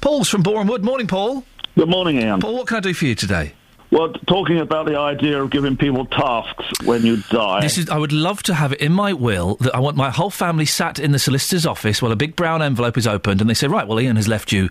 Paul's 0.00 0.28
from 0.28 0.42
Bournemouth. 0.42 0.82
Morning, 0.82 1.08
Paul. 1.08 1.44
Good 1.76 1.88
morning, 1.88 2.18
Iain. 2.18 2.40
Paul, 2.40 2.54
what 2.54 2.68
can 2.68 2.76
I 2.76 2.80
do 2.80 2.94
for 2.94 3.04
you 3.04 3.16
today? 3.16 3.54
Well, 3.92 4.10
talking 4.26 4.58
about 4.58 4.86
the 4.86 4.98
idea 4.98 5.42
of 5.42 5.50
giving 5.50 5.76
people 5.76 6.06
tasks 6.06 6.64
when 6.82 7.04
you 7.04 7.18
die. 7.28 7.60
This 7.60 7.76
is. 7.76 7.90
I 7.90 7.98
would 7.98 8.10
love 8.10 8.42
to 8.44 8.54
have 8.54 8.72
it 8.72 8.80
in 8.80 8.90
my 8.90 9.12
will 9.12 9.56
that 9.56 9.74
I 9.74 9.80
want 9.80 9.98
my 9.98 10.08
whole 10.08 10.30
family 10.30 10.64
sat 10.64 10.98
in 10.98 11.12
the 11.12 11.18
solicitor's 11.18 11.66
office 11.66 12.00
while 12.00 12.10
a 12.10 12.16
big 12.16 12.34
brown 12.34 12.62
envelope 12.62 12.96
is 12.96 13.06
opened, 13.06 13.42
and 13.42 13.50
they 13.50 13.54
say, 13.54 13.66
"Right, 13.66 13.86
well, 13.86 13.98
Iain 13.98 14.16
has 14.16 14.26
left 14.26 14.50
you 14.50 14.70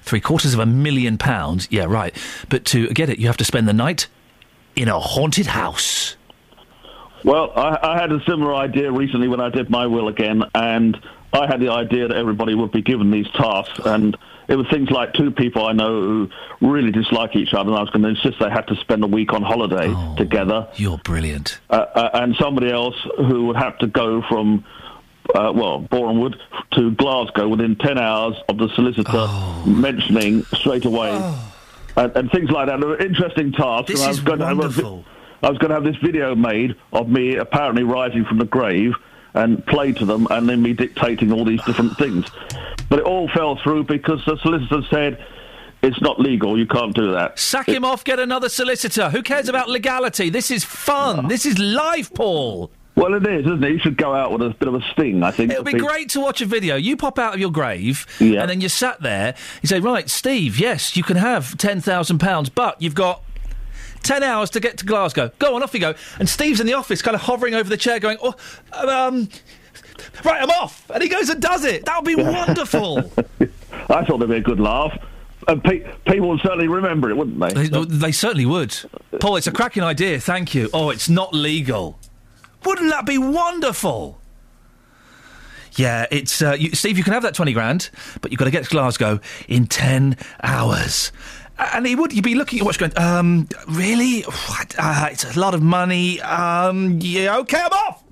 three 0.00 0.22
quarters 0.22 0.54
of 0.54 0.60
a 0.60 0.64
million 0.64 1.18
pounds." 1.18 1.68
Yeah, 1.70 1.84
right. 1.84 2.16
But 2.48 2.64
to 2.66 2.88
get 2.88 3.10
it, 3.10 3.18
you 3.18 3.26
have 3.26 3.36
to 3.36 3.44
spend 3.44 3.68
the 3.68 3.74
night 3.74 4.06
in 4.74 4.88
a 4.88 4.98
haunted 4.98 5.48
house. 5.48 6.16
Well, 7.24 7.52
I, 7.54 7.78
I 7.82 8.00
had 8.00 8.10
a 8.10 8.24
similar 8.24 8.54
idea 8.54 8.90
recently 8.90 9.28
when 9.28 9.40
I 9.40 9.50
did 9.50 9.68
my 9.68 9.86
will 9.86 10.08
again, 10.08 10.44
and 10.54 10.98
I 11.34 11.46
had 11.46 11.60
the 11.60 11.68
idea 11.68 12.08
that 12.08 12.16
everybody 12.16 12.54
would 12.54 12.72
be 12.72 12.80
given 12.80 13.10
these 13.10 13.28
tasks, 13.34 13.80
and 13.84 14.16
it 14.52 14.56
was 14.56 14.66
things 14.68 14.90
like 14.90 15.14
two 15.14 15.30
people 15.30 15.64
I 15.64 15.72
know 15.72 16.02
who 16.02 16.30
really 16.60 16.90
dislike 16.90 17.34
each 17.34 17.54
other, 17.54 17.70
and 17.70 17.78
I 17.78 17.80
was 17.80 17.88
going 17.88 18.02
to 18.02 18.10
insist 18.10 18.38
they 18.38 18.50
had 18.50 18.66
to 18.68 18.76
spend 18.76 19.02
a 19.02 19.06
week 19.06 19.32
on 19.32 19.42
holiday 19.42 19.94
together. 20.18 20.68
You're 20.74 20.98
brilliant. 20.98 21.58
Uh, 21.70 21.86
uh, 21.94 22.10
and 22.12 22.36
somebody 22.36 22.70
else 22.70 22.94
who 23.16 23.46
would 23.46 23.56
have 23.56 23.78
to 23.78 23.86
go 23.86 24.20
from, 24.28 24.62
uh, 25.34 25.52
well, 25.54 25.78
Bournemouth 25.78 26.34
to 26.72 26.90
Glasgow 26.90 27.48
within 27.48 27.76
10 27.76 27.96
hours 27.96 28.34
of 28.50 28.58
the 28.58 28.68
solicitor 28.74 29.26
mentioning 29.66 30.42
straight 30.52 30.84
away. 30.84 31.12
And, 31.96 32.14
and 32.14 32.30
things 32.30 32.50
like 32.50 32.66
that. 32.66 32.78
They 32.78 32.86
were 32.86 32.98
interesting 32.98 33.52
tasks. 33.52 33.90
This 33.90 34.00
and 34.00 34.04
I 34.04 34.08
was 34.08 34.18
is 34.18 34.24
going 34.24 34.38
to 34.40 34.46
have 34.46 34.58
a 34.58 34.60
wonderful. 34.60 35.04
I 35.42 35.48
was 35.48 35.58
going 35.58 35.70
to 35.70 35.74
have 35.76 35.84
this 35.84 35.96
video 36.02 36.34
made 36.34 36.76
of 36.92 37.08
me 37.08 37.36
apparently 37.36 37.84
rising 37.84 38.26
from 38.26 38.36
the 38.36 38.44
grave 38.44 38.92
and 39.34 39.64
play 39.66 39.92
to 39.92 40.04
them 40.04 40.26
and 40.30 40.48
then 40.48 40.62
me 40.62 40.72
dictating 40.72 41.32
all 41.32 41.44
these 41.44 41.62
different 41.64 41.96
things. 41.96 42.26
But 42.88 42.98
it 43.00 43.04
all 43.04 43.28
fell 43.28 43.56
through 43.62 43.84
because 43.84 44.22
the 44.26 44.36
solicitor 44.42 44.82
said 44.90 45.24
it's 45.82 46.00
not 46.00 46.20
legal, 46.20 46.58
you 46.58 46.66
can't 46.66 46.94
do 46.94 47.12
that. 47.12 47.38
Sack 47.38 47.68
him 47.68 47.84
off. 47.84 48.04
Get 48.04 48.20
another 48.20 48.48
solicitor. 48.48 49.10
Who 49.10 49.22
cares 49.22 49.48
about 49.48 49.68
legality? 49.68 50.30
This 50.30 50.50
is 50.50 50.62
fun. 50.64 51.28
This 51.28 51.44
is 51.46 51.58
live, 51.58 52.12
Paul. 52.14 52.70
Well, 52.94 53.14
it 53.14 53.26
is, 53.26 53.46
isn't 53.46 53.64
it? 53.64 53.70
You 53.72 53.78
should 53.78 53.96
go 53.96 54.14
out 54.14 54.30
with 54.32 54.42
a 54.42 54.50
bit 54.50 54.68
of 54.68 54.74
a 54.74 54.82
sting, 54.92 55.22
I 55.22 55.30
think. 55.30 55.50
It 55.50 55.56
would 55.56 55.64
be 55.64 55.72
people. 55.72 55.88
great 55.88 56.10
to 56.10 56.20
watch 56.20 56.42
a 56.42 56.46
video. 56.46 56.76
You 56.76 56.94
pop 56.96 57.18
out 57.18 57.32
of 57.32 57.40
your 57.40 57.50
grave, 57.50 58.06
Yeah. 58.20 58.42
and 58.42 58.50
then 58.50 58.60
you 58.60 58.68
sat 58.68 59.00
there. 59.00 59.34
You 59.62 59.66
say, 59.66 59.80
"Right, 59.80 60.10
Steve, 60.10 60.58
yes, 60.60 60.94
you 60.94 61.02
can 61.02 61.16
have 61.16 61.56
ten 61.56 61.80
thousand 61.80 62.18
pounds, 62.18 62.50
but 62.50 62.80
you've 62.82 62.94
got 62.94 63.22
ten 64.02 64.22
hours 64.22 64.50
to 64.50 64.60
get 64.60 64.78
to 64.78 64.86
Glasgow. 64.86 65.30
Go 65.38 65.54
on, 65.56 65.62
off 65.62 65.74
you 65.74 65.80
go." 65.80 65.94
And 66.18 66.28
Steve's 66.28 66.60
in 66.60 66.66
the 66.66 66.74
office, 66.74 67.02
kind 67.02 67.14
of 67.14 67.22
hovering 67.22 67.54
over 67.54 67.68
the 67.68 67.76
chair, 67.76 67.98
going, 67.98 68.18
"Oh, 68.22 68.34
um, 68.72 69.28
right, 70.24 70.42
I'm 70.42 70.50
off." 70.50 70.90
And 70.90 71.02
he 71.02 71.08
goes 71.08 71.28
and 71.28 71.40
does 71.40 71.64
it. 71.64 71.84
That 71.84 72.02
would 72.02 72.16
be 72.16 72.22
wonderful. 72.22 72.98
I 73.88 74.04
thought 74.04 74.18
there'd 74.18 74.30
be 74.30 74.36
a 74.36 74.40
good 74.40 74.60
laugh. 74.60 74.96
And 75.48 75.62
pe- 75.62 75.80
people 76.06 76.28
would 76.28 76.40
certainly 76.40 76.68
remember 76.68 77.10
it, 77.10 77.16
wouldn't 77.16 77.40
they? 77.40 77.66
They, 77.66 77.84
they 77.84 78.12
certainly 78.12 78.46
would. 78.46 78.76
Paul, 79.18 79.36
it's 79.36 79.48
a 79.48 79.52
cracking 79.52 79.82
idea. 79.82 80.20
Thank 80.20 80.54
you. 80.54 80.70
Oh, 80.72 80.90
it's 80.90 81.08
not 81.08 81.34
legal. 81.34 81.98
Wouldn't 82.64 82.90
that 82.90 83.06
be 83.06 83.18
wonderful? 83.18 84.20
Yeah, 85.74 86.06
it's 86.10 86.42
uh, 86.42 86.52
you, 86.58 86.70
Steve. 86.74 86.98
You 86.98 87.04
can 87.04 87.14
have 87.14 87.22
that 87.22 87.34
twenty 87.34 87.52
grand, 87.54 87.90
but 88.20 88.30
you've 88.30 88.38
got 88.38 88.44
to 88.44 88.50
get 88.50 88.64
to 88.64 88.70
Glasgow 88.70 89.20
in 89.48 89.66
ten 89.66 90.16
hours. 90.42 91.12
And 91.74 91.86
he 91.86 91.94
would. 91.94 92.12
You'd 92.12 92.24
be 92.24 92.34
looking 92.34 92.60
at 92.60 92.64
what's 92.64 92.78
going. 92.78 92.92
Um, 92.96 93.48
really? 93.68 94.24
Uh, 94.78 95.08
it's 95.10 95.36
a 95.36 95.38
lot 95.38 95.54
of 95.54 95.62
money. 95.62 96.20
Um, 96.20 96.98
yeah. 97.00 97.38
Okay, 97.38 97.58
I'm 97.58 97.72
off. 97.72 98.02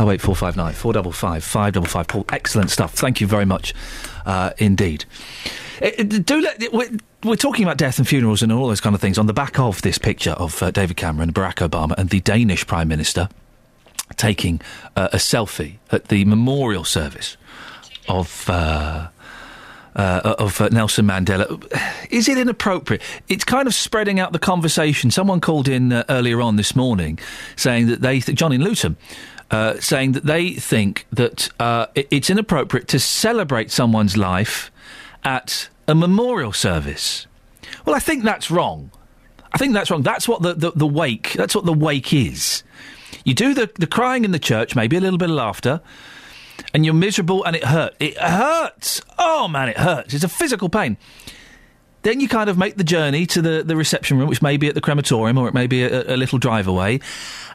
Oh 0.00 0.06
wait, 0.06 0.22
four 0.22 0.34
five 0.34 0.56
nine 0.56 0.72
four 0.72 0.94
double 0.94 1.12
five 1.12 1.44
five 1.44 1.74
double 1.74 1.86
five. 1.86 2.06
Paul, 2.08 2.24
excellent 2.30 2.70
stuff. 2.70 2.94
Thank 2.94 3.20
you 3.20 3.26
very 3.26 3.44
much, 3.44 3.74
uh, 4.24 4.52
indeed. 4.56 5.04
Uh, 5.82 5.90
uh, 5.98 6.02
do 6.04 6.40
let 6.40 6.72
we're, 6.72 6.88
we're 7.22 7.36
talking 7.36 7.64
about 7.64 7.76
death 7.76 7.98
and 7.98 8.08
funerals 8.08 8.42
and 8.42 8.50
all 8.50 8.68
those 8.68 8.80
kind 8.80 8.94
of 8.94 9.00
things 9.02 9.18
on 9.18 9.26
the 9.26 9.34
back 9.34 9.58
of 9.58 9.82
this 9.82 9.98
picture 9.98 10.30
of 10.30 10.62
uh, 10.62 10.70
David 10.70 10.96
Cameron, 10.96 11.34
Barack 11.34 11.56
Obama, 11.56 11.94
and 11.98 12.08
the 12.08 12.20
Danish 12.20 12.66
Prime 12.66 12.88
Minister 12.88 13.28
taking 14.16 14.62
uh, 14.96 15.08
a 15.12 15.16
selfie 15.16 15.76
at 15.90 16.08
the 16.08 16.24
memorial 16.24 16.84
service 16.84 17.36
of. 18.08 18.48
Uh, 19.96 20.34
of 20.38 20.60
uh, 20.60 20.68
Nelson 20.68 21.04
Mandela. 21.04 21.48
Is 22.10 22.28
it 22.28 22.38
inappropriate? 22.38 23.02
It's 23.28 23.42
kind 23.42 23.66
of 23.66 23.74
spreading 23.74 24.20
out 24.20 24.32
the 24.32 24.38
conversation. 24.38 25.10
Someone 25.10 25.40
called 25.40 25.66
in 25.66 25.92
uh, 25.92 26.04
earlier 26.08 26.40
on 26.40 26.54
this 26.54 26.76
morning 26.76 27.18
saying 27.56 27.88
that 27.88 28.00
they, 28.00 28.20
th- 28.20 28.38
John 28.38 28.52
in 28.52 28.62
Luton, 28.62 28.96
uh, 29.50 29.80
saying 29.80 30.12
that 30.12 30.24
they 30.26 30.52
think 30.52 31.06
that 31.10 31.48
uh, 31.58 31.86
it- 31.96 32.06
it's 32.12 32.30
inappropriate 32.30 32.86
to 32.86 33.00
celebrate 33.00 33.72
someone's 33.72 34.16
life 34.16 34.70
at 35.24 35.68
a 35.88 35.94
memorial 35.96 36.52
service. 36.52 37.26
Well, 37.84 37.96
I 37.96 38.00
think 38.00 38.22
that's 38.22 38.48
wrong. 38.48 38.92
I 39.52 39.58
think 39.58 39.72
that's 39.74 39.90
wrong. 39.90 40.02
That's 40.02 40.28
what 40.28 40.40
the, 40.42 40.54
the, 40.54 40.70
the 40.70 40.86
wake. 40.86 41.32
That's 41.32 41.54
what 41.56 41.64
the 41.64 41.72
wake 41.72 42.12
is. 42.12 42.62
You 43.24 43.34
do 43.34 43.54
the, 43.54 43.68
the 43.74 43.88
crying 43.88 44.24
in 44.24 44.30
the 44.30 44.38
church, 44.38 44.76
maybe 44.76 44.96
a 44.96 45.00
little 45.00 45.18
bit 45.18 45.30
of 45.30 45.34
laughter, 45.34 45.80
and 46.72 46.84
you're 46.84 46.94
miserable 46.94 47.44
and 47.44 47.56
it 47.56 47.64
hurts. 47.64 47.96
It 48.00 48.18
hurts. 48.18 49.00
Oh 49.18 49.48
man, 49.48 49.68
it 49.68 49.78
hurts. 49.78 50.14
It's 50.14 50.24
a 50.24 50.28
physical 50.28 50.68
pain. 50.68 50.96
Then 52.02 52.20
you 52.20 52.28
kind 52.28 52.48
of 52.48 52.56
make 52.56 52.76
the 52.76 52.84
journey 52.84 53.26
to 53.26 53.42
the, 53.42 53.62
the 53.62 53.76
reception 53.76 54.18
room, 54.18 54.28
which 54.28 54.40
may 54.40 54.56
be 54.56 54.68
at 54.68 54.74
the 54.74 54.80
crematorium 54.80 55.36
or 55.36 55.48
it 55.48 55.54
may 55.54 55.66
be 55.66 55.82
a, 55.82 56.14
a 56.14 56.16
little 56.16 56.38
drive 56.38 56.66
away. 56.66 57.00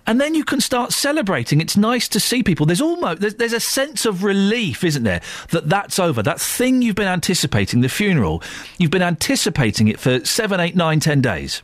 And 0.06 0.22
then 0.22 0.36
you 0.36 0.44
can 0.44 0.62
start 0.62 0.92
celebrating. 0.92 1.62
It's 1.62 1.76
nice 1.76 2.08
to 2.10 2.20
see 2.20 2.44
people. 2.44 2.68
There's 2.68 2.82
almost 2.82 3.22
there's, 3.22 3.36
there's 3.36 3.54
a 3.54 3.60
sense 3.60 4.06
of 4.06 4.24
relief, 4.24 4.84
isn't 4.84 5.04
there, 5.04 5.22
that 5.50 5.68
that's 5.68 5.98
over. 5.98 6.22
That 6.22 6.40
thing 6.40 6.84
you've 6.84 6.96
been 6.96 7.08
anticipating, 7.08 7.82
the 7.82 7.90
funeral, 7.90 8.44
you've 8.78 8.92
been 8.92 9.02
anticipating 9.02 9.88
it 9.88 10.00
for 10.00 10.24
seven, 10.24 10.60
eight, 10.60 10.76
nine, 10.76 11.00
ten 11.00 11.22
days. 11.22 11.64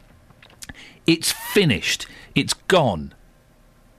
It's 1.05 1.31
finished. 1.31 2.07
It's 2.33 2.53
gone. 2.53 3.13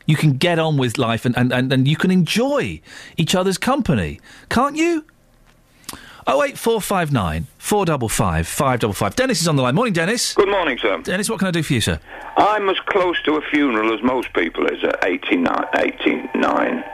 You 0.07 0.17
can 0.17 0.37
get 0.37 0.59
on 0.59 0.77
with 0.77 0.99
life 0.99 1.25
and, 1.25 1.37
and, 1.37 1.53
and, 1.53 1.73
and 1.73 1.89
you 1.89 1.97
can 1.97 2.11
enjoy 2.11 2.81
each 3.17 3.35
other's 3.35 3.59
company, 3.59 4.21
can't 4.49 4.77
you? 4.77 5.05
Oh 6.27 6.45
eight 6.45 6.57
four 6.57 6.81
five 6.81 7.11
nine 7.11 7.49
four 7.59 7.85
double 7.85 8.09
five 8.09 8.47
five 8.47 8.79
double 8.81 8.95
five. 8.95 9.17
Dennis 9.17 9.41
is 9.41 9.49
on 9.49 9.57
the 9.57 9.63
line. 9.63 9.75
Morning, 9.75 9.93
Dennis. 9.93 10.35
Good 10.35 10.49
morning, 10.49 10.79
sir. 10.79 11.01
Dennis, 11.03 11.29
what 11.29 11.41
can 11.41 11.49
I 11.49 11.51
do 11.51 11.65
for 11.65 11.73
you, 11.73 11.81
sir? 11.81 11.99
I'm 12.37 12.69
as 12.69 12.79
close 12.87 13.21
to 13.25 13.35
a 13.35 13.41
funeral 13.51 13.93
as 13.93 14.03
most 14.05 14.33
people 14.33 14.67
is 14.67 14.83
at 14.85 15.05
89. 15.05 15.65
89. 15.77 16.85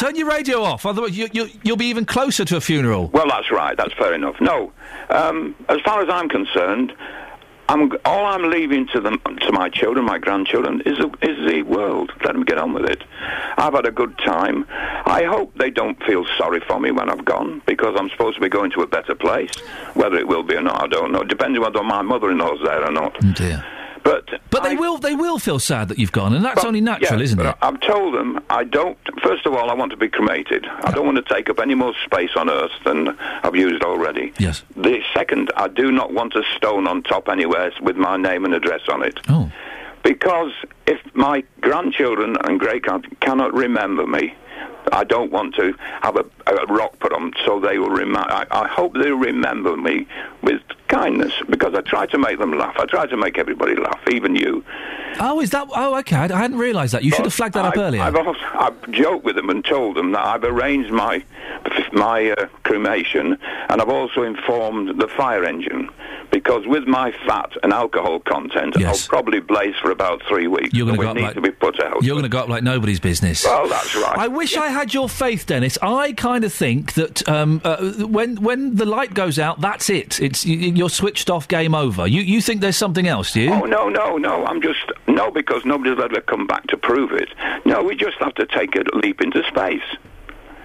Turn 0.00 0.16
your 0.16 0.28
radio 0.28 0.62
off, 0.62 0.84
otherwise 0.84 1.16
you, 1.16 1.28
you, 1.32 1.48
you'll 1.62 1.76
be 1.76 1.86
even 1.86 2.04
closer 2.04 2.44
to 2.44 2.56
a 2.56 2.60
funeral. 2.60 3.08
Well, 3.14 3.28
that's 3.28 3.50
right. 3.52 3.76
That's 3.76 3.94
fair 3.94 4.14
enough. 4.14 4.34
No, 4.40 4.72
um, 5.08 5.54
as 5.68 5.78
far 5.84 6.02
as 6.02 6.08
I'm 6.10 6.28
concerned, 6.28 6.92
I'm 7.68 7.90
all 8.04 8.26
I'm 8.26 8.48
leaving 8.50 8.86
to 8.88 9.00
them, 9.00 9.20
to 9.40 9.52
my 9.52 9.68
children, 9.68 10.04
my 10.04 10.18
grandchildren, 10.18 10.82
is 10.86 10.98
the, 10.98 11.08
is 11.22 11.50
the 11.50 11.62
world. 11.62 12.12
Let 12.24 12.34
them 12.34 12.44
get 12.44 12.58
on 12.58 12.72
with 12.72 12.84
it. 12.84 13.02
I've 13.56 13.74
had 13.74 13.86
a 13.86 13.90
good 13.90 14.16
time. 14.18 14.66
I 14.70 15.24
hope 15.24 15.52
they 15.58 15.70
don't 15.70 16.00
feel 16.04 16.24
sorry 16.38 16.60
for 16.60 16.78
me 16.78 16.92
when 16.92 17.10
I've 17.10 17.24
gone, 17.24 17.62
because 17.66 17.96
I'm 17.98 18.08
supposed 18.10 18.36
to 18.36 18.40
be 18.40 18.48
going 18.48 18.70
to 18.72 18.82
a 18.82 18.86
better 18.86 19.14
place. 19.14 19.50
Whether 19.94 20.16
it 20.16 20.28
will 20.28 20.42
be 20.44 20.54
or 20.54 20.62
not, 20.62 20.80
I 20.82 20.86
don't 20.86 21.10
know. 21.10 21.24
Depending 21.24 21.60
whether 21.60 21.82
my 21.82 22.02
mother-in-law's 22.02 22.60
there 22.64 22.84
or 22.84 22.92
not. 22.92 23.16
Oh 23.24 23.32
dear. 23.32 23.64
But 24.06 24.40
But 24.50 24.62
they 24.62 24.76
will 24.76 24.98
they 24.98 25.14
will 25.14 25.38
feel 25.38 25.58
sad 25.58 25.88
that 25.88 25.98
you've 25.98 26.12
gone, 26.12 26.32
and 26.32 26.44
that's 26.44 26.64
only 26.64 26.80
natural, 26.80 27.18
yeah, 27.18 27.24
isn't 27.24 27.40
it? 27.40 27.56
I've 27.60 27.80
told 27.80 28.14
them 28.14 28.40
I 28.48 28.62
don't. 28.62 28.96
First 29.20 29.46
of 29.46 29.54
all, 29.54 29.68
I 29.68 29.74
want 29.74 29.90
to 29.90 29.96
be 29.96 30.08
cremated. 30.08 30.64
I 30.66 30.92
don't 30.92 31.04
want 31.04 31.16
to 31.16 31.34
take 31.34 31.50
up 31.50 31.58
any 31.58 31.74
more 31.74 31.92
space 32.04 32.30
on 32.36 32.48
Earth 32.48 32.70
than 32.84 33.18
I've 33.42 33.56
used 33.56 33.82
already. 33.82 34.32
Yes. 34.38 34.62
The 34.76 35.02
second, 35.12 35.50
I 35.56 35.68
do 35.68 35.90
not 35.90 36.12
want 36.12 36.36
a 36.36 36.44
stone 36.56 36.86
on 36.86 37.02
top 37.02 37.28
anywhere 37.28 37.72
with 37.82 37.96
my 37.96 38.16
name 38.16 38.44
and 38.44 38.54
address 38.54 38.82
on 38.88 39.02
it. 39.02 39.18
Oh. 39.28 39.50
Because 40.04 40.52
if 40.86 41.00
my 41.14 41.42
grandchildren 41.60 42.36
and 42.44 42.60
great 42.60 42.82
grand 42.82 43.08
cannot 43.20 43.52
remember 43.52 44.06
me, 44.06 44.34
I 44.92 45.04
don't 45.04 45.32
want 45.32 45.54
to 45.56 45.74
have 46.02 46.16
a, 46.16 46.24
a 46.46 46.66
rock 46.66 46.98
put 47.00 47.12
on 47.12 47.32
so 47.44 47.58
they 47.60 47.78
will 47.78 47.90
remember. 47.90 48.30
I, 48.30 48.46
I 48.50 48.68
hope 48.68 48.94
they 48.94 49.10
remember 49.10 49.76
me 49.76 50.06
with 50.42 50.62
kindness 50.88 51.32
because 51.50 51.74
I 51.74 51.80
try 51.80 52.06
to 52.06 52.18
make 52.18 52.38
them 52.38 52.56
laugh. 52.56 52.76
I 52.78 52.86
try 52.86 53.06
to 53.06 53.16
make 53.16 53.36
everybody 53.38 53.74
laugh, 53.74 54.00
even 54.10 54.36
you. 54.36 54.64
Oh, 55.18 55.40
is 55.40 55.50
that? 55.50 55.66
Oh, 55.74 55.98
okay. 55.98 56.16
I, 56.16 56.24
I 56.26 56.38
hadn't 56.38 56.58
realised 56.58 56.94
that. 56.94 57.02
You 57.02 57.10
should 57.10 57.24
have 57.24 57.34
flagged 57.34 57.54
that 57.54 57.64
up 57.64 57.76
earlier. 57.76 58.02
I've, 58.02 58.14
also, 58.14 58.38
I've 58.54 58.90
joked 58.92 59.24
with 59.24 59.34
them 59.36 59.50
and 59.50 59.64
told 59.64 59.96
them 59.96 60.12
that 60.12 60.24
I've 60.24 60.44
arranged 60.44 60.90
my 60.92 61.24
my 61.92 62.30
uh, 62.30 62.46
cremation, 62.64 63.38
and 63.68 63.80
I've 63.80 63.88
also 63.88 64.22
informed 64.22 65.00
the 65.00 65.08
fire 65.08 65.44
engine 65.44 65.88
because 66.30 66.66
with 66.66 66.86
my 66.86 67.12
fat 67.26 67.50
and 67.62 67.72
alcohol 67.72 68.20
content, 68.20 68.76
Yes. 68.78 69.02
I'll 69.04 69.08
probably 69.08 69.40
blaze 69.40 69.74
for 69.80 69.90
about 69.90 70.22
three 70.28 70.46
weeks. 70.48 70.74
You're 70.74 70.86
gonna 70.86 70.98
we 70.98 71.04
go 71.04 71.10
up 71.12 71.16
like- 71.16 71.34
to 71.34 71.40
be 71.40 71.50
put 71.50 71.80
out. 71.80 72.02
You're 72.02 72.14
going 72.14 72.24
to 72.24 72.28
go 72.28 72.40
up 72.40 72.48
like 72.48 72.62
nobody's 72.62 73.00
business. 73.00 73.44
Well, 73.44 73.68
that's 73.68 73.94
right. 73.94 74.18
I 74.18 74.28
wish 74.28 74.45
I 74.54 74.68
had 74.68 74.92
your 74.92 75.08
faith, 75.08 75.46
Dennis. 75.46 75.78
I 75.80 76.12
kind 76.12 76.44
of 76.44 76.52
think 76.52 76.92
that 76.94 77.26
um, 77.28 77.60
uh, 77.64 77.92
when 78.06 78.36
when 78.36 78.76
the 78.76 78.84
light 78.84 79.14
goes 79.14 79.38
out, 79.38 79.60
that's 79.60 79.88
it. 79.88 80.20
It's 80.20 80.44
you're 80.44 80.90
switched 80.90 81.30
off. 81.30 81.48
Game 81.48 81.74
over. 81.74 82.06
You 82.06 82.22
you 82.22 82.40
think 82.40 82.60
there's 82.60 82.76
something 82.76 83.06
else, 83.06 83.32
do 83.32 83.40
you? 83.40 83.52
Oh 83.52 83.62
no, 83.62 83.88
no, 83.88 84.16
no! 84.16 84.44
I'm 84.44 84.60
just 84.60 84.84
no 85.06 85.30
because 85.30 85.64
nobody's 85.64 85.98
ever 86.02 86.20
come 86.20 86.46
back 86.46 86.66
to 86.68 86.76
prove 86.76 87.12
it. 87.12 87.28
No, 87.64 87.82
we 87.82 87.94
just 87.94 88.18
have 88.18 88.34
to 88.34 88.46
take 88.46 88.74
a 88.76 88.82
leap 88.96 89.20
into 89.20 89.42
space. 89.44 89.82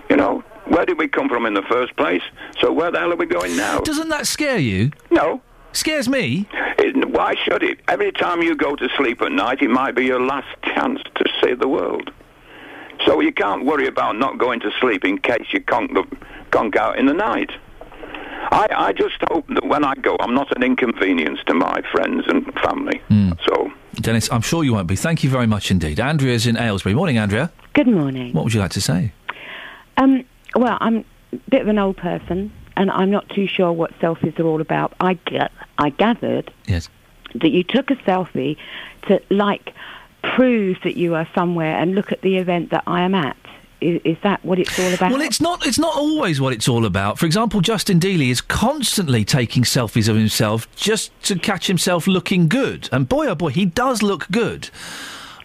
You 0.09 0.17
know, 0.17 0.43
where 0.65 0.85
did 0.85 0.97
we 0.97 1.07
come 1.07 1.29
from 1.29 1.45
in 1.45 1.53
the 1.53 1.61
first 1.63 1.95
place? 1.95 2.23
So 2.59 2.71
where 2.71 2.91
the 2.91 2.99
hell 2.99 3.13
are 3.13 3.15
we 3.15 3.25
going 3.25 3.55
now? 3.55 3.79
Doesn't 3.79 4.09
that 4.09 4.27
scare 4.27 4.57
you? 4.57 4.91
No. 5.09 5.41
Scares 5.73 6.09
me. 6.09 6.47
It, 6.77 7.09
why 7.09 7.35
should 7.45 7.63
it? 7.63 7.79
Every 7.87 8.11
time 8.11 8.41
you 8.41 8.55
go 8.55 8.75
to 8.75 8.89
sleep 8.97 9.21
at 9.21 9.31
night, 9.31 9.61
it 9.61 9.69
might 9.69 9.95
be 9.95 10.03
your 10.05 10.19
last 10.19 10.49
chance 10.63 10.99
to 11.15 11.25
save 11.41 11.59
the 11.59 11.67
world. 11.67 12.11
So 13.05 13.19
you 13.19 13.31
can't 13.31 13.65
worry 13.65 13.87
about 13.87 14.17
not 14.17 14.37
going 14.37 14.59
to 14.61 14.71
sleep 14.79 15.03
in 15.05 15.17
case 15.17 15.45
you 15.51 15.61
conk, 15.61 15.93
the, 15.93 16.03
conk 16.51 16.75
out 16.75 16.99
in 16.99 17.05
the 17.07 17.13
night. 17.13 17.49
I, 18.51 18.67
I 18.75 18.93
just 18.93 19.15
hope 19.29 19.47
that 19.49 19.65
when 19.65 19.83
I 19.83 19.95
go, 19.95 20.17
I'm 20.19 20.33
not 20.33 20.55
an 20.55 20.63
inconvenience 20.63 21.39
to 21.47 21.53
my 21.53 21.81
friends 21.91 22.25
and 22.27 22.45
family. 22.55 23.01
So 23.45 23.71
Dennis, 23.95 24.31
I'm 24.31 24.41
sure 24.41 24.63
you 24.63 24.73
won't 24.73 24.87
be. 24.87 24.95
Thank 24.95 25.23
you 25.23 25.29
very 25.29 25.47
much 25.47 25.71
indeed. 25.71 25.99
Andrea's 25.99 26.45
in 26.47 26.57
Aylesbury. 26.57 26.95
Morning, 26.95 27.17
Andrea. 27.17 27.51
Good 27.73 27.87
morning. 27.87 28.33
What 28.33 28.43
would 28.43 28.53
you 28.53 28.59
like 28.59 28.71
to 28.71 28.81
say? 28.81 29.13
Um, 29.97 30.23
well, 30.55 30.77
I'm 30.81 31.05
a 31.33 31.37
bit 31.49 31.61
of 31.61 31.67
an 31.67 31.77
old 31.79 31.97
person, 31.97 32.51
and 32.75 32.91
I'm 32.91 33.09
not 33.11 33.29
too 33.29 33.47
sure 33.47 33.71
what 33.71 33.91
selfies 33.99 34.39
are 34.39 34.43
all 34.45 34.61
about. 34.61 34.93
I, 34.99 35.13
ga- 35.13 35.49
I 35.77 35.89
gathered 35.89 36.51
Yes. 36.67 36.89
that 37.35 37.49
you 37.49 37.63
took 37.63 37.91
a 37.91 37.95
selfie 37.97 38.57
to, 39.07 39.21
like, 39.29 39.73
prove 40.23 40.77
that 40.84 40.98
you 40.98 41.15
are 41.15 41.27
somewhere 41.34 41.76
and 41.77 41.95
look 41.95 42.11
at 42.11 42.22
the 42.22 42.38
event 42.38 42.69
that 42.72 42.84
I 42.88 43.02
am 43.02 43.15
at. 43.15 43.38
Is, 43.80 43.99
is 44.06 44.18
that 44.22 44.45
what 44.45 44.60
it's 44.60 44.77
all 44.80 44.93
about? 44.93 45.11
Well, 45.11 45.22
it's 45.22 45.41
not. 45.41 45.65
It's 45.65 45.80
not 45.80 45.95
always 45.95 46.39
what 46.39 46.53
it's 46.53 46.68
all 46.68 46.85
about. 46.85 47.18
For 47.18 47.26
example, 47.26 47.61
Justin 47.61 47.99
Dealey 47.99 48.30
is 48.30 48.39
constantly 48.39 49.26
taking 49.26 49.64
selfies 49.64 50.07
of 50.07 50.15
himself 50.15 50.73
just 50.76 51.11
to 51.23 51.35
catch 51.35 51.65
himself 51.65 52.06
looking 52.06 52.48
good. 52.48 52.88
And 52.91 53.10
boy, 53.10 53.26
oh 53.27 53.34
boy, 53.35 53.49
he 53.49 53.65
does 53.65 54.03
look 54.03 54.27
good. 54.30 54.69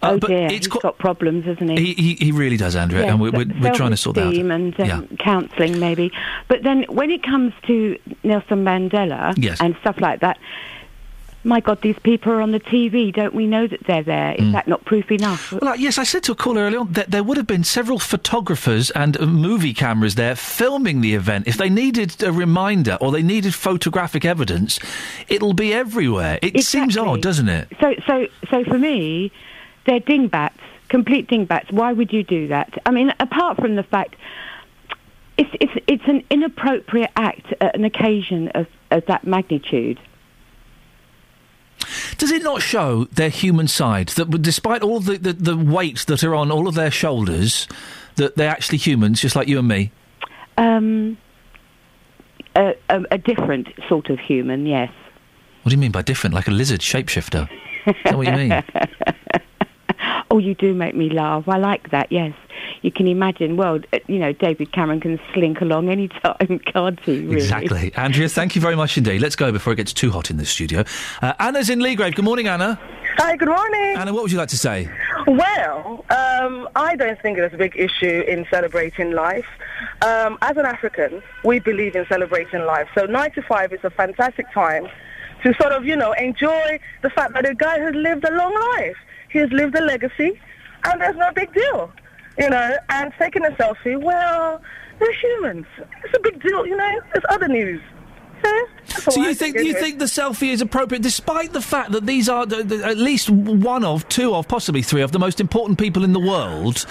Uh, 0.03 0.11
oh 0.11 0.19
but 0.19 0.27
dear, 0.27 0.45
it's 0.45 0.53
he's 0.53 0.67
got 0.67 0.99
problems, 0.99 1.45
hasn't 1.45 1.71
he? 1.71 1.93
He, 1.93 1.93
he, 1.95 2.25
he 2.25 2.31
really 2.31 2.57
does, 2.57 2.75
Andrea, 2.75 3.01
Yes, 3.05 3.11
and 3.11 3.19
we're, 3.19 3.31
we're, 3.31 3.51
we're 3.59 3.73
trying 3.73 3.89
to 3.89 3.97
sort 3.97 4.15
that 4.17 4.27
out. 4.27 4.35
and 4.35 4.79
um, 4.79 4.87
yeah. 4.87 5.01
counselling, 5.17 5.79
maybe. 5.79 6.11
But 6.47 6.61
then 6.61 6.83
when 6.89 7.09
it 7.09 7.23
comes 7.23 7.53
to 7.65 7.97
Nelson 8.23 8.63
Mandela 8.63 9.33
Yes. 9.35 9.59
and 9.59 9.75
stuff 9.81 9.99
like 9.99 10.19
that, 10.19 10.37
my 11.47 11.59
God, 11.61 11.81
these 11.81 11.97
people 12.03 12.31
are 12.33 12.41
on 12.41 12.51
the 12.51 12.59
TV. 12.59 13.11
Don't 13.13 13.33
we 13.33 13.47
know 13.47 13.67
that 13.67 13.79
they're 13.87 14.03
there? 14.03 14.33
Is 14.35 14.41
Mm. 14.45 14.51
that 14.51 14.67
not 14.67 14.83
proof 14.85 15.11
enough? 15.11 15.51
Well, 15.53 15.75
yes, 15.77 15.97
I 15.97 16.03
said 16.03 16.23
to 16.23 16.33
a 16.33 16.35
caller 16.35 16.61
earlier 16.61 16.79
on 16.81 16.91
that 16.93 17.09
there 17.11 17.23
would 17.23 17.37
have 17.37 17.47
been 17.47 17.63
several 17.63 17.99
photographers 17.99 18.91
and 18.91 19.19
uh, 19.19 19.25
movie 19.25 19.73
cameras 19.73 20.15
there 20.15 20.35
filming 20.35 21.01
the 21.01 21.13
event. 21.15 21.47
If 21.47 21.57
they 21.57 21.69
needed 21.69 22.21
a 22.21 22.31
reminder 22.31 22.97
or 23.01 23.11
they 23.11 23.23
needed 23.23 23.55
photographic 23.55 24.25
evidence, 24.25 24.79
it'll 25.29 25.53
be 25.53 25.73
everywhere. 25.73 26.37
It 26.41 26.63
seems 26.63 26.97
odd, 26.97 27.21
doesn't 27.21 27.49
it? 27.49 27.69
So, 27.79 27.95
so, 28.05 28.27
so 28.51 28.63
for 28.65 28.77
me, 28.77 29.31
they're 29.85 30.01
dingbats, 30.01 30.59
complete 30.89 31.27
dingbats. 31.27 31.71
Why 31.71 31.93
would 31.93 32.11
you 32.11 32.23
do 32.23 32.47
that? 32.49 32.73
I 32.85 32.91
mean, 32.91 33.13
apart 33.19 33.57
from 33.57 33.75
the 33.75 33.83
fact 33.83 34.15
it's 35.37 35.49
it's 35.61 35.73
it's 35.87 36.07
an 36.07 36.23
inappropriate 36.29 37.11
act 37.15 37.53
at 37.61 37.75
an 37.75 37.85
occasion 37.85 38.49
of, 38.49 38.67
of 38.91 39.05
that 39.05 39.25
magnitude. 39.25 39.99
Does 42.17 42.31
it 42.31 42.43
not 42.43 42.61
show 42.61 43.05
their 43.05 43.29
human 43.29 43.67
side 43.67 44.09
that 44.09 44.29
despite 44.41 44.81
all 44.81 44.99
the, 44.99 45.17
the, 45.17 45.33
the 45.33 45.57
weight 45.57 46.05
that 46.07 46.23
are 46.23 46.35
on 46.35 46.51
all 46.51 46.67
of 46.67 46.75
their 46.75 46.91
shoulders, 46.91 47.67
that 48.15 48.35
they're 48.35 48.49
actually 48.49 48.79
humans, 48.79 49.21
just 49.21 49.35
like 49.35 49.47
you 49.47 49.59
and 49.59 49.67
me? 49.67 49.91
Um, 50.57 51.17
a, 52.55 52.75
a, 52.89 53.03
a 53.11 53.17
different 53.17 53.67
sort 53.87 54.09
of 54.09 54.19
human, 54.19 54.65
yes. 54.65 54.91
What 55.61 55.69
do 55.69 55.75
you 55.75 55.81
mean 55.81 55.91
by 55.91 56.01
different? 56.01 56.33
Like 56.33 56.47
a 56.47 56.51
lizard 56.51 56.79
shapeshifter? 56.81 57.49
Is 57.85 57.95
that 58.03 58.17
what 58.17 58.27
you 58.27 58.33
mean? 58.33 58.51
Oh, 60.29 60.39
you 60.39 60.55
do 60.55 60.73
make 60.73 60.95
me 60.95 61.09
laugh. 61.09 61.47
I 61.47 61.57
like 61.57 61.91
that. 61.91 62.11
Yes, 62.11 62.33
you 62.81 62.91
can 62.91 63.07
imagine. 63.07 63.55
Well, 63.55 63.79
uh, 63.93 63.99
you 64.07 64.19
know, 64.19 64.33
David 64.33 64.71
Cameron 64.71 64.99
can 64.99 65.19
slink 65.33 65.61
along 65.61 65.89
any 65.89 66.07
time, 66.23 66.59
can't 66.59 66.99
he? 67.01 67.19
Really? 67.21 67.35
Exactly. 67.35 67.93
Andrea, 67.95 68.27
thank 68.27 68.55
you 68.55 68.61
very 68.61 68.75
much 68.75 68.97
indeed. 68.97 69.21
Let's 69.21 69.35
go 69.35 69.51
before 69.51 69.73
it 69.73 69.77
gets 69.77 69.93
too 69.93 70.11
hot 70.11 70.29
in 70.29 70.37
this 70.37 70.49
studio. 70.49 70.83
Uh, 71.21 71.33
Anna's 71.39 71.69
in 71.69 71.79
Leagrave. 71.79 72.15
Good 72.15 72.25
morning, 72.25 72.47
Anna. 72.47 72.79
Hi, 73.17 73.35
good 73.35 73.47
morning. 73.47 73.95
Anna, 73.97 74.13
what 74.13 74.21
would 74.23 74.31
you 74.31 74.37
like 74.37 74.49
to 74.49 74.57
say? 74.57 74.89
Well, 75.25 76.05
um, 76.09 76.69
I 76.75 76.95
don't 76.95 77.19
think 77.21 77.37
there's 77.37 77.53
a 77.53 77.57
big 77.57 77.75
issue 77.75 78.23
in 78.27 78.45
celebrating 78.51 79.11
life. 79.11 79.47
Um, 80.05 80.37
as 80.41 80.55
an 80.57 80.65
African, 80.65 81.23
we 81.43 81.59
believe 81.59 81.95
in 81.95 82.05
celebrating 82.07 82.65
life. 82.65 82.87
So 82.95 83.05
95 83.05 83.73
is 83.73 83.79
a 83.83 83.89
fantastic 83.89 84.45
time 84.53 84.87
to 85.43 85.53
sort 85.59 85.71
of, 85.71 85.85
you 85.85 85.95
know, 85.95 86.11
enjoy 86.13 86.79
the 87.01 87.09
fact 87.09 87.33
that 87.33 87.49
a 87.49 87.55
guy 87.55 87.79
has 87.79 87.95
lived 87.95 88.23
a 88.23 88.31
long 88.35 88.53
life. 88.77 88.97
He 89.29 89.39
has 89.39 89.51
lived 89.51 89.75
a 89.75 89.81
legacy, 89.81 90.39
and 90.83 91.01
there's 91.01 91.17
no 91.17 91.31
big 91.33 91.53
deal, 91.53 91.91
you 92.37 92.49
know. 92.49 92.77
And 92.89 93.13
taking 93.19 93.45
a 93.45 93.51
selfie, 93.51 94.01
well, 94.01 94.61
they're 94.99 95.13
humans. 95.13 95.65
It's 96.03 96.13
a 96.15 96.19
big 96.19 96.41
deal, 96.41 96.65
you 96.65 96.75
know. 96.75 97.01
There's 97.13 97.25
other 97.29 97.47
news. 97.47 97.81
So 98.87 99.21
you 99.21 99.33
think 99.35 99.57
you 99.57 99.73
think 99.73 99.99
the 99.99 100.05
selfie 100.05 100.51
is 100.51 100.61
appropriate, 100.61 101.01
despite 101.01 101.53
the 101.53 101.61
fact 101.61 101.91
that 101.91 102.05
these 102.05 102.29
are 102.29 102.45
the, 102.45 102.63
the, 102.63 102.85
at 102.85 102.97
least 102.97 103.29
one 103.29 103.83
of, 103.83 104.07
two 104.09 104.33
of, 104.33 104.47
possibly 104.47 104.81
three 104.81 105.01
of 105.01 105.11
the 105.11 105.19
most 105.19 105.39
important 105.39 105.79
people 105.79 106.03
in 106.03 106.13
the 106.13 106.19
world? 106.19 106.85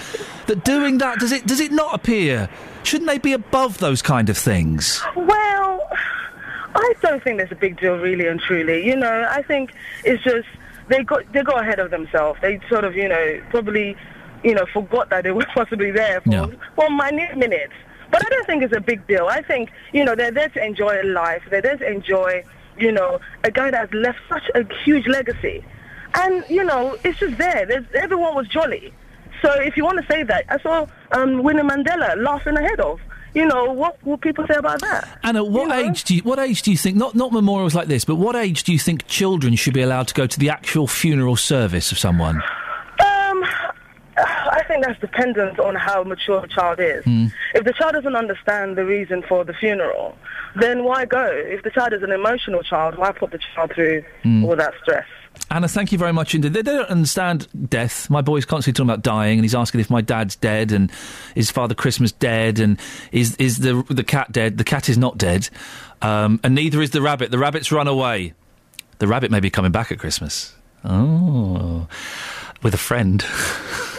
That 0.47 0.63
doing 0.63 0.97
that 0.99 1.19
does 1.19 1.31
it 1.31 1.45
does 1.45 1.59
it 1.59 1.71
not 1.71 1.93
appear? 1.93 2.49
Shouldn't 2.83 3.09
they 3.09 3.17
be 3.17 3.33
above 3.33 3.79
those 3.79 4.01
kind 4.01 4.29
of 4.29 4.37
things? 4.37 5.01
Well, 5.15 5.89
I 6.75 6.93
don't 7.01 7.23
think 7.23 7.37
there's 7.37 7.51
a 7.51 7.55
big 7.55 7.79
deal, 7.79 7.97
really 7.97 8.27
and 8.27 8.39
truly. 8.39 8.85
You 8.85 8.95
know, 8.95 9.27
I 9.29 9.41
think 9.41 9.73
it's 10.03 10.23
just 10.23 10.47
they 10.89 11.03
got 11.03 11.31
they 11.33 11.43
got 11.43 11.61
ahead 11.61 11.79
of 11.79 11.91
themselves. 11.91 12.39
They 12.41 12.59
sort 12.69 12.83
of, 12.83 12.95
you 12.95 13.09
know, 13.09 13.41
probably, 13.49 13.95
you 14.43 14.53
know, 14.53 14.65
forgot 14.73 15.09
that 15.09 15.23
they 15.23 15.31
were 15.31 15.45
possibly 15.53 15.91
there 15.91 16.21
for 16.21 16.31
for 16.75 16.89
minute 16.89 17.37
minutes. 17.37 17.73
But 18.09 18.25
I 18.25 18.29
don't 18.29 18.45
think 18.45 18.63
it's 18.63 18.75
a 18.75 18.79
big 18.79 19.05
deal. 19.07 19.27
I 19.27 19.41
think, 19.41 19.69
you 19.91 20.05
know, 20.05 20.15
they're 20.15 20.31
there 20.31 20.49
to 20.49 20.63
enjoy 20.63 21.01
life. 21.03 21.43
They're 21.49 21.61
there 21.61 21.77
to 21.77 21.91
enjoy, 21.91 22.43
you 22.77 22.91
know, 22.91 23.19
a 23.43 23.51
guy 23.51 23.69
that 23.71 23.79
has 23.79 23.93
left 23.93 24.19
such 24.29 24.49
a 24.55 24.63
huge 24.83 25.07
legacy. 25.07 25.63
And, 26.13 26.45
you 26.49 26.63
know, 26.63 26.97
it's 27.03 27.19
just 27.19 27.37
there. 27.37 27.65
There's, 27.65 27.85
everyone 27.93 28.33
was 28.33 28.47
jolly. 28.47 28.93
So 29.41 29.53
if 29.59 29.75
you 29.75 29.83
want 29.83 29.99
to 29.99 30.11
say 30.11 30.23
that, 30.23 30.45
I 30.49 30.57
saw 30.59 30.87
um, 31.11 31.43
Winnie 31.43 31.61
Mandela 31.61 32.15
laughing 32.17 32.57
ahead 32.57 32.79
of. 32.79 32.99
You 33.37 33.45
know, 33.45 33.71
what 33.71 34.03
will 34.03 34.17
people 34.17 34.45
say 34.47 34.55
about 34.55 34.81
that? 34.81 35.19
And 35.21 35.37
at 35.37 35.47
what 35.47 35.71
age 35.71 36.03
do 36.05 36.15
you, 36.15 36.21
what 36.23 36.39
age 36.39 36.63
do 36.63 36.71
you 36.71 36.77
think 36.77 36.97
not 36.97 37.13
not 37.13 37.31
memorials 37.31 37.75
like 37.75 37.87
this, 37.87 38.03
but 38.03 38.15
what 38.15 38.35
age 38.35 38.63
do 38.63 38.71
you 38.73 38.79
think 38.79 39.05
children 39.05 39.55
should 39.55 39.75
be 39.75 39.83
allowed 39.83 40.07
to 40.07 40.15
go 40.15 40.25
to 40.25 40.39
the 40.39 40.49
actual 40.49 40.87
funeral 40.87 41.35
service 41.35 41.91
of 41.91 41.99
someone? 41.99 42.37
Um, 42.37 43.43
I 44.17 44.63
think 44.67 44.83
that's 44.83 44.99
dependent 44.99 45.59
on 45.59 45.75
how 45.75 46.03
mature 46.03 46.41
the 46.41 46.47
child 46.47 46.79
is. 46.79 47.03
Hmm. 47.03 47.27
If 47.53 47.63
the 47.63 47.73
child 47.73 47.93
doesn't 47.93 48.15
understand 48.15 48.75
the 48.75 48.85
reason 48.85 49.21
for 49.29 49.45
the 49.45 49.53
funeral, 49.53 50.17
then 50.59 50.83
why 50.83 51.05
go? 51.05 51.29
If 51.31 51.61
the 51.61 51.69
child 51.69 51.93
is 51.93 52.01
an 52.01 52.11
emotional 52.11 52.63
child, 52.63 52.97
why 52.97 53.11
put 53.11 53.29
the 53.31 53.39
child 53.53 53.71
through 53.75 54.03
Hmm. 54.23 54.45
all 54.45 54.55
that 54.55 54.73
stress? 54.81 55.05
Anna, 55.49 55.67
thank 55.67 55.91
you 55.91 55.97
very 55.97 56.11
much 56.11 56.35
indeed. 56.35 56.53
They, 56.53 56.61
don't 56.61 56.89
understand 56.89 57.47
death. 57.69 58.09
My 58.09 58.21
boy's 58.21 58.45
constantly 58.45 58.75
talking 58.75 58.89
about 58.89 59.03
dying, 59.03 59.39
and 59.39 59.45
he's 59.45 59.55
asking 59.55 59.79
if 59.81 59.89
my 59.89 60.01
dad's 60.01 60.35
dead, 60.35 60.71
and 60.71 60.91
is 61.35 61.49
Father 61.49 61.73
Christmas 61.73 62.11
dead, 62.11 62.59
and 62.59 62.79
is 63.11 63.35
is 63.37 63.59
the 63.59 63.83
the 63.89 64.03
cat 64.03 64.31
dead? 64.31 64.57
The 64.57 64.63
cat 64.63 64.89
is 64.89 64.97
not 64.97 65.17
dead, 65.17 65.49
um, 66.01 66.39
and 66.43 66.53
neither 66.53 66.81
is 66.81 66.91
the 66.91 67.01
rabbit. 67.01 67.31
The 67.31 67.37
rabbit's 67.37 67.71
run 67.71 67.87
away. 67.87 68.33
The 68.99 69.07
rabbit 69.07 69.31
may 69.31 69.39
be 69.39 69.49
coming 69.49 69.71
back 69.71 69.91
at 69.91 69.99
Christmas. 69.99 70.53
Oh, 70.83 71.87
with 72.61 72.73
a 72.73 72.77
friend. 72.77 73.23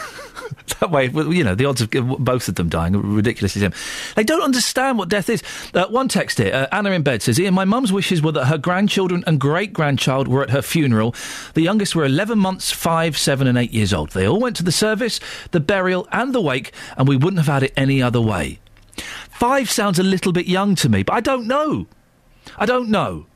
that 0.81 0.91
way, 0.91 1.07
you 1.07 1.45
know, 1.45 1.55
the 1.55 1.65
odds 1.65 1.81
of 1.81 1.91
both 1.91 2.49
of 2.49 2.55
them 2.55 2.69
dying 2.69 2.95
are 2.95 3.01
ridiculously 3.01 3.61
slim. 3.61 3.73
They 4.17 4.25
don't 4.25 4.43
understand 4.43 4.99
what 4.99 5.09
death 5.09 5.29
is. 5.29 5.43
Uh, 5.75 5.87
one 5.87 6.09
text 6.09 6.39
here, 6.39 6.55
uh, 6.55 6.67
Anna 6.73 6.91
in 6.91 7.03
bed 7.03 7.23
says, 7.23 7.39
Iain, 7.39 7.55
my 7.55 7.65
mum's 7.65 7.93
wishes 7.93 8.23
were 8.23 8.33
that 8.33 8.47
her 8.47 8.59
grandchildren 8.59 9.25
and 9.27 9.41
great 9.41 9.73
grandchild 9.73 10.29
were 10.29 10.43
at 10.43 10.51
her 10.51 10.63
funeral. 10.63 11.15
The 11.55 11.63
youngest 11.63 11.95
were 11.95 12.05
11 12.05 12.39
months, 12.39 12.71
5, 12.71 13.17
7, 13.17 13.47
and 13.47 13.59
8 13.59 13.73
years 13.73 13.93
old. 13.93 14.11
They 14.11 14.27
all 14.27 14.41
went 14.41 14.57
to 14.57 14.63
the 14.63 14.73
service, 14.73 15.21
the 15.51 15.61
burial, 15.61 16.07
and 16.13 16.35
the 16.35 16.41
wake, 16.41 16.73
and 16.97 17.09
we 17.09 17.17
wouldn't 17.17 17.39
have 17.39 17.53
had 17.53 17.63
it 17.63 17.73
any 17.77 18.03
other 18.03 18.21
way. 18.21 18.59
Five 19.31 19.71
sounds 19.71 19.99
a 19.99 20.03
little 20.03 20.33
bit 20.33 20.47
young 20.47 20.75
to 20.77 20.89
me, 20.89 21.03
but 21.03 21.15
I 21.15 21.21
don't 21.21 21.47
know. 21.47 21.87
I 22.57 22.67
don't 22.67 22.89
know. 22.89 23.27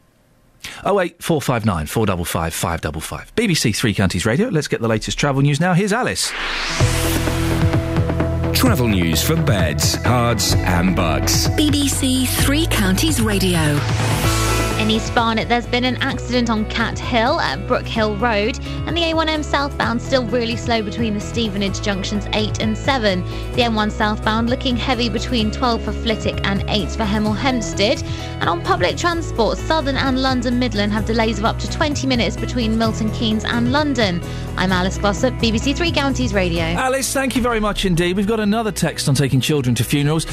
Oh 0.85 0.95
wait, 0.95 1.23
four 1.23 1.41
five 1.43 1.65
nine 1.65 1.87
four 1.87 2.07
double 2.07 2.25
five 2.25 2.55
five 2.55 2.81
double 2.81 3.01
five. 3.01 3.35
BBC 3.37 3.75
Three 3.75 3.95
Counties 3.95 4.27
Radio. 4.27 4.49
Let's 4.49 4.69
get 4.69 4.81
the 4.81 4.89
latest 4.89 5.19
travel 5.19 5.43
news 5.43 5.61
now. 5.61 5.75
Here's 5.75 5.93
Alice. 5.93 6.31
Travel 8.55 8.89
news 8.89 9.23
for 9.23 9.35
beds, 9.35 9.97
cards, 9.99 10.55
and 10.55 10.95
bugs. 10.95 11.49
BBC 11.51 12.29
Three 12.45 12.67
Counties 12.67 13.21
Radio. 13.21 13.79
In 14.83 14.91
East 14.91 15.15
Barnet, 15.15 15.49
there's 15.49 15.69
been 15.69 15.85
an 15.85 15.95
accident 16.03 16.51
on 16.51 16.69
Cat 16.69 16.99
Hill 16.99 17.39
at 17.39 17.69
Brook 17.69 17.87
Hill 17.87 18.17
Road, 18.17 18.59
and 18.85 18.97
the 18.97 19.03
A1M 19.03 19.45
southbound 19.45 20.03
still 20.03 20.27
really 20.27 20.57
slow 20.57 20.83
between 20.83 21.15
the 21.15 21.21
Stevenage 21.21 21.81
junctions 21.83 22.27
8 22.33 22.61
and 22.61 22.77
7. 22.77 23.23
The 23.53 23.63
M1 23.63 23.93
southbound 23.93 24.51
looking 24.51 24.77
heavy 24.77 25.09
between 25.09 25.53
12 25.53 25.83
for 25.83 25.93
Flitwick 25.93 26.45
and 26.45 26.65
8 26.67 26.89
for 26.91 27.05
Hemel 27.05 27.37
Hempstead. 27.37 28.03
And 28.41 28.49
on 28.49 28.61
public 28.61 28.97
transport, 28.97 29.57
Southern 29.57 29.95
and 29.95 30.21
London 30.21 30.59
Midland 30.59 30.91
have 30.91 31.07
delays 31.07 31.39
of 31.39 31.45
up 31.45 31.61
to 31.61 31.71
20 31.71 32.09
minutes 32.09 32.37
between 32.37 32.77
Milton 32.77 33.13
Keynes 33.13 33.45
and 33.45 33.71
London. 33.71 34.21
I'm 34.57 34.73
Alice 34.73 34.99
Glossop, 34.99 35.35
BBC 35.35 35.77
Three 35.77 35.93
Counties 35.93 36.35
Radio. 36.35 36.65
Alice, 36.65 37.13
thank 37.13 37.37
you 37.37 37.43
very 37.43 37.61
much 37.61 37.85
indeed. 37.85 38.17
We've 38.17 38.27
got 38.27 38.41
another 38.41 38.73
text 38.73 39.09
on 39.09 39.15
taking 39.15 39.41
children 39.41 39.77
to 39.77 39.85
funerals. 39.85 40.27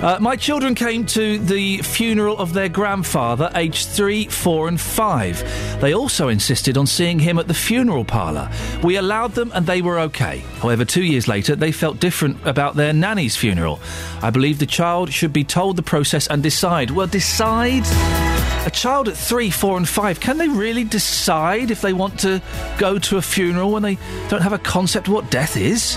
Uh, 0.00 0.18
my 0.20 0.36
children 0.36 0.76
came 0.76 1.04
to 1.06 1.38
the 1.38 1.78
funeral 1.78 2.38
of 2.38 2.52
their 2.52 2.68
grandfather, 2.68 3.50
aged 3.56 3.95
three, 3.96 4.26
four, 4.26 4.68
and 4.68 4.78
five. 4.78 5.42
They 5.80 5.94
also 5.94 6.28
insisted 6.28 6.76
on 6.76 6.86
seeing 6.86 7.18
him 7.18 7.38
at 7.38 7.48
the 7.48 7.54
funeral 7.54 8.04
parlour. 8.04 8.50
We 8.84 8.96
allowed 8.96 9.32
them 9.32 9.50
and 9.54 9.66
they 9.66 9.80
were 9.80 9.98
okay. 10.00 10.44
However, 10.60 10.84
two 10.84 11.02
years 11.02 11.26
later, 11.26 11.56
they 11.56 11.72
felt 11.72 11.98
different 11.98 12.36
about 12.46 12.76
their 12.76 12.92
nanny's 12.92 13.36
funeral. 13.36 13.80
I 14.22 14.30
believe 14.30 14.58
the 14.58 14.66
child 14.66 15.12
should 15.12 15.32
be 15.32 15.44
told 15.44 15.76
the 15.76 15.82
process 15.82 16.26
and 16.26 16.42
decide. 16.42 16.90
Well, 16.90 17.06
decide? 17.06 17.84
A 18.66 18.70
child 18.70 19.08
at 19.08 19.16
three, 19.16 19.48
four, 19.48 19.76
and 19.76 19.88
five, 19.88 20.20
can 20.20 20.36
they 20.36 20.48
really 20.48 20.84
decide 20.84 21.70
if 21.70 21.80
they 21.80 21.92
want 21.92 22.20
to 22.20 22.42
go 22.78 22.98
to 22.98 23.16
a 23.16 23.22
funeral 23.22 23.70
when 23.70 23.82
they 23.82 23.96
don't 24.28 24.42
have 24.42 24.52
a 24.52 24.58
concept 24.58 25.08
of 25.08 25.14
what 25.14 25.30
death 25.30 25.56
is? 25.56 25.96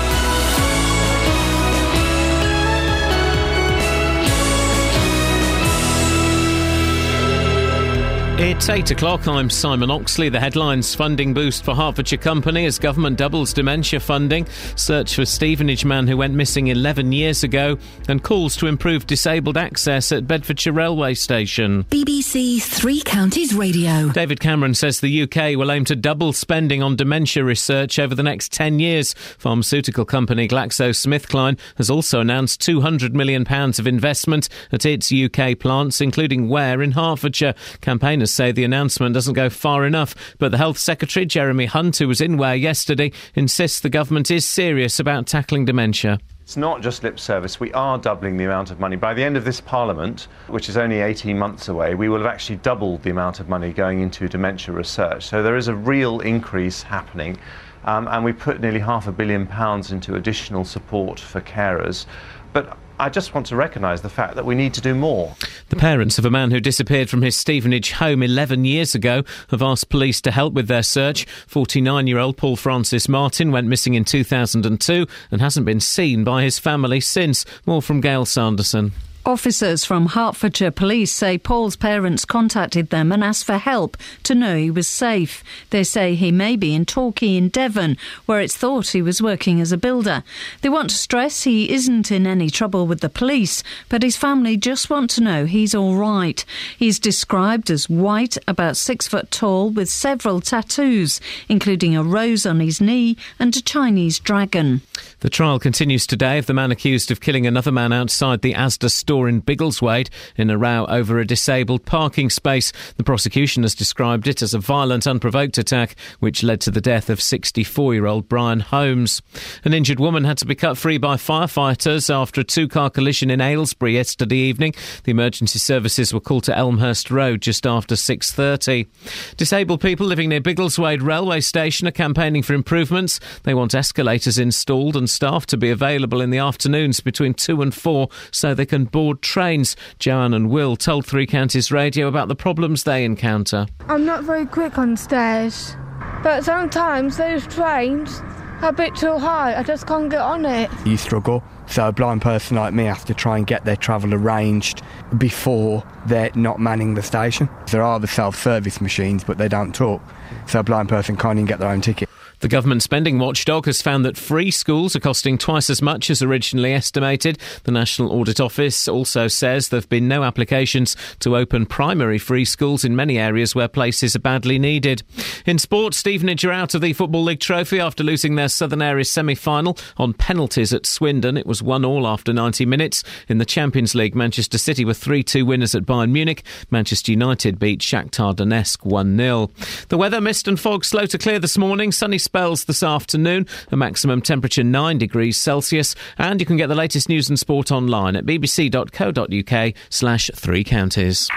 It's 8.43 8.69
8 8.69 8.89
o'clock. 8.89 9.27
I'm 9.27 9.51
Simon 9.51 9.91
Oxley. 9.91 10.27
The 10.27 10.39
headlines 10.39 10.95
funding 10.95 11.31
boost 11.31 11.63
for 11.63 11.75
Hertfordshire 11.75 12.17
Company 12.17 12.65
as 12.65 12.79
government 12.79 13.19
doubles 13.19 13.53
dementia 13.53 13.99
funding, 13.99 14.47
search 14.75 15.13
for 15.13 15.25
Stevenage 15.25 15.85
man 15.85 16.07
who 16.07 16.17
went 16.17 16.33
missing 16.33 16.65
11 16.65 17.11
years 17.11 17.43
ago, 17.43 17.77
and 18.09 18.23
calls 18.23 18.55
to 18.55 18.65
improve 18.65 19.05
disabled 19.05 19.57
access 19.57 20.11
at 20.11 20.25
Bedfordshire 20.25 20.73
Railway 20.73 21.13
Station. 21.13 21.83
BBC 21.83 22.59
Three 22.63 23.01
Counties 23.01 23.53
Radio. 23.53 24.09
David 24.09 24.39
Cameron 24.39 24.73
says 24.73 25.01
the 25.01 25.21
UK 25.21 25.55
will 25.55 25.71
aim 25.71 25.85
to 25.85 25.95
double 25.95 26.33
spending 26.33 26.81
on 26.81 26.95
dementia 26.95 27.43
research 27.43 27.99
over 27.99 28.15
the 28.15 28.23
next 28.23 28.51
10 28.53 28.79
years. 28.79 29.13
Pharmaceutical 29.37 30.03
company 30.03 30.47
GlaxoSmithKline 30.47 31.59
has 31.75 31.91
also 31.91 32.19
announced 32.19 32.59
£200 32.61 33.13
million 33.13 33.45
of 33.47 33.85
investment 33.85 34.49
at 34.71 34.83
its 34.83 35.13
UK 35.13 35.59
plants, 35.59 36.01
including 36.01 36.49
Ware 36.49 36.81
in 36.81 36.93
Hertfordshire. 36.93 37.53
Campaigners 37.81 38.30
say 38.31 38.51
the 38.51 38.63
announcement 38.63 39.13
doesn't 39.13 39.33
go 39.33 39.49
far 39.49 39.85
enough, 39.85 40.15
but 40.37 40.51
the 40.51 40.57
Health 40.57 40.77
Secretary, 40.77 41.25
Jeremy 41.25 41.65
Hunt, 41.65 41.97
who 41.97 42.07
was 42.07 42.21
in 42.21 42.37
Ware 42.37 42.55
yesterday, 42.55 43.11
insists 43.35 43.79
the 43.79 43.89
government 43.89 44.31
is 44.31 44.47
serious 44.47 44.99
about 44.99 45.27
tackling 45.27 45.65
dementia. 45.65 46.19
It's 46.41 46.57
not 46.57 46.81
just 46.81 47.03
lip 47.03 47.19
service. 47.19 47.59
We 47.59 47.71
are 47.71 47.97
doubling 47.97 48.35
the 48.35 48.43
amount 48.43 48.71
of 48.71 48.79
money. 48.79 48.97
By 48.97 49.13
the 49.13 49.23
end 49.23 49.37
of 49.37 49.45
this 49.45 49.61
Parliament, 49.61 50.27
which 50.47 50.67
is 50.67 50.75
only 50.75 50.99
18 50.99 51.37
months 51.37 51.69
away, 51.69 51.95
we 51.95 52.09
will 52.09 52.17
have 52.17 52.25
actually 52.25 52.57
doubled 52.57 53.03
the 53.03 53.09
amount 53.09 53.39
of 53.39 53.47
money 53.47 53.71
going 53.71 54.01
into 54.01 54.27
dementia 54.27 54.73
research. 54.73 55.23
So 55.25 55.43
there 55.43 55.55
is 55.55 55.69
a 55.69 55.75
real 55.75 56.19
increase 56.19 56.81
happening. 56.81 57.37
Um, 57.85 58.07
and 58.09 58.25
we 58.25 58.33
put 58.33 58.59
nearly 58.59 58.79
half 58.79 59.07
a 59.07 59.11
billion 59.11 59.47
pounds 59.47 59.91
into 59.91 60.15
additional 60.15 60.65
support 60.65 61.19
for 61.19 61.41
carers. 61.41 62.05
But 62.53 62.77
I 63.01 63.09
just 63.09 63.33
want 63.33 63.47
to 63.47 63.55
recognise 63.55 64.03
the 64.03 64.09
fact 64.09 64.35
that 64.35 64.45
we 64.45 64.53
need 64.53 64.75
to 64.75 64.81
do 64.81 64.93
more. 64.93 65.35
The 65.69 65.75
parents 65.75 66.19
of 66.19 66.25
a 66.25 66.29
man 66.29 66.51
who 66.51 66.59
disappeared 66.59 67.09
from 67.09 67.23
his 67.23 67.35
Stevenage 67.35 67.93
home 67.93 68.21
11 68.21 68.63
years 68.63 68.93
ago 68.93 69.23
have 69.49 69.63
asked 69.63 69.89
police 69.89 70.21
to 70.21 70.29
help 70.29 70.53
with 70.53 70.67
their 70.67 70.83
search. 70.83 71.25
49 71.47 72.05
year 72.05 72.19
old 72.19 72.37
Paul 72.37 72.55
Francis 72.55 73.09
Martin 73.09 73.51
went 73.51 73.65
missing 73.65 73.95
in 73.95 74.05
2002 74.05 75.07
and 75.31 75.41
hasn't 75.41 75.65
been 75.65 75.79
seen 75.79 76.23
by 76.23 76.43
his 76.43 76.59
family 76.59 76.99
since. 76.99 77.43
More 77.65 77.81
from 77.81 78.01
Gail 78.01 78.23
Sanderson. 78.23 78.91
Officers 79.23 79.85
from 79.85 80.07
Hertfordshire 80.07 80.71
Police 80.71 81.11
say 81.11 81.37
Paul's 81.37 81.75
parents 81.75 82.25
contacted 82.25 82.89
them 82.89 83.11
and 83.11 83.23
asked 83.23 83.45
for 83.45 83.59
help 83.59 83.95
to 84.23 84.33
know 84.33 84.57
he 84.57 84.71
was 84.71 84.87
safe. 84.87 85.43
They 85.69 85.83
say 85.83 86.15
he 86.15 86.31
may 86.31 86.55
be 86.55 86.73
in 86.73 86.85
Torquay 86.85 87.35
in 87.37 87.49
Devon, 87.49 87.97
where 88.25 88.41
it's 88.41 88.57
thought 88.57 88.89
he 88.89 89.01
was 89.01 89.21
working 89.21 89.61
as 89.61 89.71
a 89.71 89.77
builder. 89.77 90.23
They 90.61 90.69
want 90.69 90.89
to 90.89 90.95
stress 90.95 91.43
he 91.43 91.71
isn't 91.71 92.11
in 92.11 92.25
any 92.25 92.49
trouble 92.49 92.87
with 92.87 93.01
the 93.01 93.09
police, 93.09 93.61
but 93.89 94.01
his 94.01 94.17
family 94.17 94.57
just 94.57 94.89
want 94.89 95.11
to 95.11 95.21
know 95.21 95.45
he's 95.45 95.75
all 95.75 95.95
right. 95.95 96.43
He's 96.75 96.97
described 96.97 97.69
as 97.69 97.87
white, 97.87 98.39
about 98.47 98.75
six 98.75 99.07
foot 99.07 99.29
tall, 99.29 99.69
with 99.69 99.89
several 99.89 100.41
tattoos, 100.41 101.21
including 101.47 101.95
a 101.95 102.03
rose 102.03 102.47
on 102.47 102.59
his 102.59 102.81
knee 102.81 103.17
and 103.37 103.55
a 103.55 103.61
Chinese 103.61 104.17
dragon. 104.17 104.81
The 105.19 105.29
trial 105.29 105.59
continues 105.59 106.07
today 106.07 106.39
of 106.39 106.47
the 106.47 106.55
man 106.55 106.71
accused 106.71 107.11
of 107.11 107.21
killing 107.21 107.45
another 107.45 107.71
man 107.71 107.93
outside 107.93 108.41
the 108.41 108.55
Asda 108.55 108.89
store 108.89 109.10
in 109.11 109.41
Biggleswade 109.41 110.09
in 110.37 110.49
a 110.49 110.57
row 110.57 110.85
over 110.87 111.19
a 111.19 111.27
disabled 111.27 111.85
parking 111.85 112.29
space. 112.29 112.71
The 112.95 113.03
prosecution 113.03 113.63
has 113.63 113.75
described 113.75 114.27
it 114.27 114.41
as 114.41 114.53
a 114.53 114.59
violent, 114.59 115.05
unprovoked 115.05 115.57
attack 115.57 115.95
which 116.19 116.43
led 116.43 116.61
to 116.61 116.71
the 116.71 116.79
death 116.79 117.09
of 117.09 117.21
64 117.21 117.93
year 117.93 118.05
old 118.05 118.29
Brian 118.29 118.61
Holmes. 118.61 119.21
An 119.65 119.73
injured 119.73 119.99
woman 119.99 120.23
had 120.23 120.37
to 120.37 120.45
be 120.45 120.55
cut 120.55 120.77
free 120.77 120.97
by 120.97 121.15
firefighters 121.15 122.13
after 122.13 122.41
a 122.41 122.45
two 122.45 122.69
car 122.69 122.89
collision 122.89 123.29
in 123.29 123.41
Aylesbury 123.41 123.95
yesterday 123.95 124.37
evening. 124.37 124.73
The 125.03 125.11
emergency 125.11 125.59
services 125.59 126.13
were 126.13 126.21
called 126.21 126.45
to 126.45 126.57
Elmhurst 126.57 127.11
Road 127.11 127.41
just 127.41 127.67
after 127.67 127.95
6.30. 127.95 128.87
Disabled 129.35 129.81
people 129.81 130.07
living 130.07 130.29
near 130.29 130.41
Biggleswade 130.41 131.01
railway 131.01 131.41
station 131.41 131.87
are 131.87 131.91
campaigning 131.91 132.43
for 132.43 132.53
improvements. 132.53 133.19
They 133.43 133.53
want 133.53 133.75
escalators 133.75 134.37
installed 134.37 134.95
and 134.95 135.09
staff 135.09 135.45
to 135.47 135.57
be 135.57 135.69
available 135.69 136.21
in 136.21 136.29
the 136.29 136.37
afternoons 136.37 137.01
between 137.01 137.33
2 137.33 137.61
and 137.61 137.73
4 137.73 138.07
so 138.31 138.53
they 138.53 138.65
can 138.65 138.85
board 138.85 139.00
trains. 139.15 139.75
Joanne 139.99 140.33
and 140.33 140.49
Will 140.49 140.75
told 140.75 141.05
Three 141.05 141.25
Counties 141.25 141.71
Radio 141.71 142.07
about 142.07 142.27
the 142.27 142.35
problems 142.35 142.83
they 142.83 143.03
encounter. 143.03 143.67
I'm 143.87 144.05
not 144.05 144.23
very 144.23 144.45
quick 144.45 144.77
on 144.77 144.95
stairs, 144.97 145.75
but 146.23 146.43
sometimes 146.43 147.17
those 147.17 147.45
trains 147.47 148.21
are 148.61 148.69
a 148.69 148.73
bit 148.73 148.95
too 148.95 149.17
high. 149.17 149.55
I 149.57 149.63
just 149.63 149.87
can't 149.87 150.09
get 150.09 150.21
on 150.21 150.45
it. 150.45 150.69
you 150.85 150.97
struggle. 150.97 151.43
So 151.67 151.87
a 151.87 151.91
blind 151.91 152.21
person 152.21 152.57
like 152.57 152.73
me 152.73 152.83
has 152.85 153.03
to 153.05 153.13
try 153.13 153.37
and 153.37 153.47
get 153.47 153.63
their 153.65 153.77
travel 153.77 154.13
arranged 154.13 154.81
before 155.17 155.83
they're 156.05 156.31
not 156.35 156.59
manning 156.59 156.95
the 156.95 157.01
station. 157.01 157.47
There 157.71 157.81
are 157.81 157.99
the 157.99 158.07
self-service 158.07 158.81
machines, 158.81 159.23
but 159.23 159.37
they 159.37 159.47
don't 159.47 159.73
talk. 159.73 160.01
So 160.47 160.59
a 160.59 160.63
blind 160.63 160.89
person 160.89 161.15
can't 161.15 161.39
even 161.39 161.47
get 161.47 161.59
their 161.59 161.69
own 161.69 161.81
ticket. 161.81 162.09
The 162.41 162.47
government 162.47 162.81
spending 162.81 163.19
watchdog 163.19 163.67
has 163.67 163.83
found 163.83 164.03
that 164.03 164.17
free 164.17 164.49
schools 164.49 164.95
are 164.95 164.99
costing 164.99 165.37
twice 165.37 165.69
as 165.69 165.79
much 165.79 166.09
as 166.09 166.23
originally 166.23 166.73
estimated. 166.73 167.37
The 167.65 167.71
National 167.71 168.11
Audit 168.11 168.39
Office 168.39 168.87
also 168.87 169.27
says 169.27 169.69
there 169.69 169.79
have 169.79 169.89
been 169.89 170.07
no 170.07 170.23
applications 170.23 170.97
to 171.19 171.37
open 171.37 171.67
primary 171.67 172.17
free 172.17 172.45
schools 172.45 172.83
in 172.83 172.95
many 172.95 173.19
areas 173.19 173.53
where 173.53 173.67
places 173.67 174.15
are 174.15 174.19
badly 174.19 174.57
needed. 174.57 175.03
In 175.45 175.59
sport, 175.59 175.93
Stevenage 175.93 176.43
are 176.43 176.51
out 176.51 176.73
of 176.73 176.81
the 176.81 176.93
Football 176.93 177.25
League 177.25 177.39
trophy 177.39 177.79
after 177.79 178.03
losing 178.03 178.33
their 178.33 178.49
Southern 178.49 178.81
Area 178.81 179.05
semi 179.05 179.35
final 179.35 179.77
on 179.97 180.13
penalties 180.13 180.73
at 180.73 180.87
Swindon. 180.87 181.37
It 181.37 181.45
was 181.45 181.61
1 181.61 181.85
all 181.85 182.07
after 182.07 182.33
90 182.33 182.65
minutes. 182.65 183.03
In 183.27 183.37
the 183.37 183.45
Champions 183.45 183.93
League, 183.93 184.15
Manchester 184.15 184.57
City 184.57 184.83
were 184.83 184.95
3 184.95 185.21
2 185.21 185.45
winners 185.45 185.75
at 185.75 185.83
Bayern 185.83 186.09
Munich. 186.09 186.43
Manchester 186.71 187.11
United 187.11 187.59
beat 187.59 187.81
Shakhtar 187.81 188.35
Donetsk 188.35 188.83
1 188.83 189.15
0. 189.15 189.51
The 189.89 189.97
weather, 189.97 190.19
mist 190.19 190.47
and 190.47 190.59
fog 190.59 190.83
slow 190.85 191.05
to 191.05 191.19
clear 191.19 191.37
this 191.37 191.55
morning. 191.55 191.91
Sunny 191.91 192.17
spells 192.31 192.63
this 192.63 192.81
afternoon, 192.81 193.45
a 193.73 193.75
maximum 193.75 194.21
temperature 194.21 194.63
9 194.63 194.97
degrees 194.97 195.37
Celsius. 195.37 195.95
And 196.17 196.39
you 196.39 196.45
can 196.45 196.55
get 196.55 196.67
the 196.67 196.75
latest 196.75 197.09
news 197.09 197.27
and 197.27 197.37
sport 197.37 197.73
online 197.73 198.15
at 198.15 198.25
bbc.co.uk 198.25 199.73
slash 199.89 200.31
three 200.33 200.63
counties. 200.63 201.27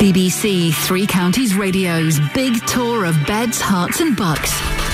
BBC 0.00 0.72
Three 0.86 1.06
Counties 1.06 1.54
Radio's 1.54 2.18
big 2.32 2.66
tour 2.66 3.04
of 3.04 3.14
beds, 3.26 3.60
Herts, 3.60 4.00
and 4.00 4.16
bucks. 4.16 4.93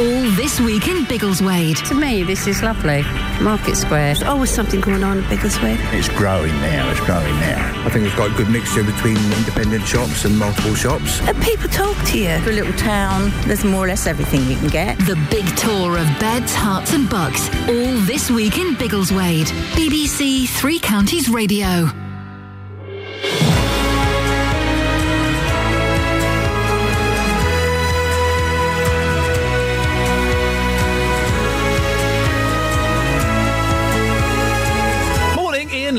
All 0.00 0.30
this 0.30 0.58
week 0.58 0.88
in 0.88 1.04
Biggleswade. 1.04 1.86
To 1.88 1.94
me, 1.94 2.22
this 2.22 2.46
is 2.46 2.62
lovely. 2.62 3.02
Market 3.44 3.76
Square. 3.76 4.14
There's 4.14 4.22
always 4.22 4.48
something 4.48 4.80
going 4.80 5.04
on 5.04 5.18
in 5.18 5.24
Biggleswade. 5.24 5.78
It's 5.92 6.08
growing 6.08 6.52
now, 6.52 6.90
it's 6.90 7.00
growing 7.00 7.34
now. 7.40 7.84
I 7.84 7.90
think 7.90 8.06
it's 8.06 8.14
got 8.14 8.30
a 8.30 8.34
good 8.34 8.48
mixture 8.48 8.82
between 8.82 9.18
independent 9.34 9.84
shops 9.86 10.24
and 10.24 10.38
multiple 10.38 10.74
shops. 10.74 11.20
And 11.28 11.36
people 11.42 11.68
talk 11.68 11.98
to 12.06 12.18
you. 12.18 12.38
For 12.40 12.48
a 12.48 12.54
little 12.54 12.72
town, 12.78 13.30
there's 13.46 13.62
more 13.62 13.84
or 13.84 13.88
less 13.88 14.06
everything 14.06 14.46
you 14.48 14.56
can 14.56 14.68
get. 14.68 14.98
The 15.00 15.16
big 15.30 15.44
tour 15.58 15.98
of 15.98 16.06
beds, 16.18 16.54
Herts, 16.54 16.94
and 16.94 17.10
bucks. 17.10 17.50
All 17.68 17.98
this 18.06 18.30
week 18.30 18.56
in 18.56 18.76
Biggleswade. 18.76 19.48
BBC 19.74 20.48
Three 20.48 20.78
Counties 20.78 21.28
Radio. 21.28 21.90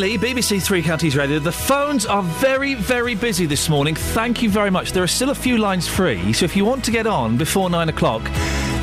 BBC 0.01 0.63
Three 0.63 0.81
Counties 0.81 1.15
Radio. 1.15 1.37
The 1.37 1.51
phones 1.51 2.07
are 2.07 2.23
very, 2.23 2.73
very 2.73 3.13
busy 3.13 3.45
this 3.45 3.69
morning. 3.69 3.93
Thank 3.93 4.41
you 4.41 4.49
very 4.49 4.71
much. 4.71 4.93
There 4.93 5.03
are 5.03 5.07
still 5.07 5.29
a 5.29 5.35
few 5.35 5.59
lines 5.59 5.87
free, 5.87 6.33
so 6.33 6.43
if 6.43 6.55
you 6.55 6.65
want 6.65 6.83
to 6.85 6.91
get 6.91 7.05
on 7.05 7.37
before 7.37 7.69
nine 7.69 7.87
o'clock, 7.87 8.23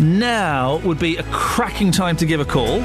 now 0.01 0.77
would 0.85 1.01
be 1.01 1.16
a 1.16 1.24
cracking 1.24 1.90
time 1.90 2.16
to 2.19 2.27
give 2.27 2.39
a 2.39 2.45
call. 2.45 2.85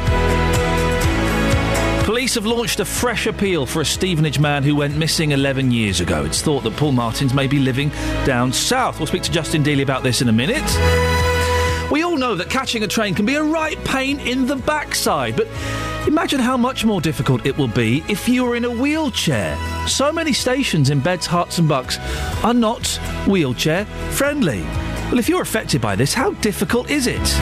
Police 2.06 2.34
have 2.34 2.48
launched 2.48 2.80
a 2.80 2.86
fresh 2.86 3.28
appeal 3.28 3.68
for 3.68 3.82
a 3.82 3.86
Stevenage 3.86 4.40
man 4.40 4.64
who 4.64 4.76
went 4.76 4.98
missing 4.98 5.32
11 5.32 5.70
years 5.70 6.02
ago. 6.02 6.26
It's 6.26 6.42
thought 6.42 6.64
that 6.64 6.76
Paul 6.76 6.94
Martins 6.94 7.36
may 7.36 7.46
be 7.46 7.60
living 7.60 7.90
down 8.26 8.52
south. 8.52 9.00
We'll 9.00 9.08
speak 9.08 9.24
to 9.24 9.32
Justin 9.32 9.64
Dealey 9.64 9.84
about 9.84 10.02
this 10.02 10.24
in 10.24 10.28
a 10.28 10.34
minute. 10.34 10.64
We 11.92 12.02
all 12.02 12.18
know 12.18 12.34
that 12.34 12.50
catching 12.50 12.82
a 12.82 12.88
train 12.88 13.14
can 13.14 13.28
be 13.28 13.36
a 13.36 13.44
right 13.44 13.78
pain 13.86 14.20
in 14.20 14.48
the 14.48 14.56
backside, 14.56 15.36
but 15.36 15.48
imagine 16.08 16.40
how 16.40 16.58
much 16.58 16.86
more 16.86 17.02
difficult 17.02 17.46
it 17.46 17.58
will 17.58 17.68
be 17.68 18.04
if 18.08 18.28
you 18.28 18.46
are 18.46 18.56
in 18.56 18.66
a 18.66 18.70
wheelchair. 18.70 19.58
So 19.88 20.12
many 20.12 20.34
stations 20.34 20.90
in 20.90 21.00
Beds, 21.00 21.28
Herts, 21.28 21.60
and 21.60 21.68
Bucks 21.68 21.98
are 22.44 22.54
not 22.54 22.88
wheelchair 23.28 23.86
friendly. 24.12 24.62
Well, 24.62 25.20
if 25.20 25.30
you're 25.30 25.42
affected 25.42 25.82
by 25.82 25.96
this, 25.96 26.14
how 26.14 26.32
difficult 26.34 26.90
is 26.90 27.08
it? 27.08 27.36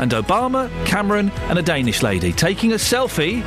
And 0.00 0.12
Obama, 0.12 0.70
Cameron, 0.86 1.30
and 1.48 1.58
a 1.58 1.62
Danish 1.62 2.02
lady 2.02 2.32
taking 2.32 2.72
a 2.72 2.76
selfie 2.76 3.42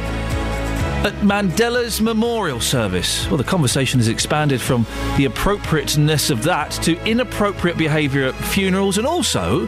at 1.05 1.13
Mandela's 1.21 2.01
memorial 2.01 2.59
service. 2.59 3.25
Well, 3.27 3.37
the 3.37 3.43
conversation 3.43 3.99
has 3.99 4.09
expanded 4.09 4.59
from 4.59 4.85
the 5.15 5.25
appropriateness 5.25 6.29
of 6.29 6.43
that 6.43 6.71
to 6.83 7.01
inappropriate 7.05 7.77
behaviour 7.77 8.25
at 8.25 8.35
funerals 8.35 8.97
and 8.97 9.07
also 9.07 9.67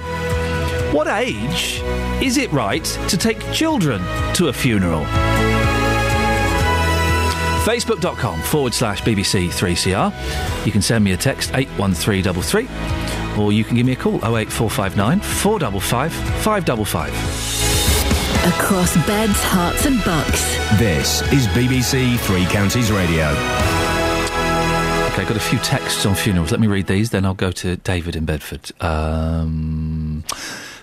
what 0.91 1.07
age 1.07 1.81
is 2.21 2.37
it 2.37 2.51
right 2.51 2.83
to 3.07 3.17
take 3.17 3.39
children 3.51 4.01
to 4.33 4.47
a 4.49 4.53
funeral? 4.53 5.03
Facebook.com 7.65 8.41
forward 8.41 8.73
slash 8.73 9.01
BBC3CR. 9.03 10.65
You 10.65 10.71
can 10.71 10.81
send 10.81 11.03
me 11.03 11.11
a 11.11 11.17
text 11.17 11.51
81333 11.53 12.67
or 13.41 13.51
you 13.51 13.63
can 13.63 13.77
give 13.77 13.85
me 13.85 13.93
a 13.93 13.95
call 13.95 14.15
08459 14.15 15.19
455 15.19 16.11
555. 16.43 17.13
Across 18.43 18.95
beds, 19.05 19.39
Herts, 19.43 19.85
and 19.85 20.03
bucks. 20.03 20.57
This 20.79 21.21
is 21.31 21.45
BBC 21.49 22.17
Three 22.21 22.45
Counties 22.45 22.91
Radio. 22.91 23.27
Okay, 25.11 25.23
got 25.25 25.35
a 25.37 25.39
few 25.39 25.59
texts 25.59 26.05
on 26.07 26.15
funerals. 26.15 26.49
Let 26.49 26.59
me 26.59 26.65
read 26.65 26.87
these, 26.87 27.11
then 27.11 27.23
I'll 27.25 27.35
go 27.35 27.51
to 27.51 27.75
David 27.77 28.15
in 28.15 28.25
Bedford. 28.25 28.71
Um, 28.81 30.23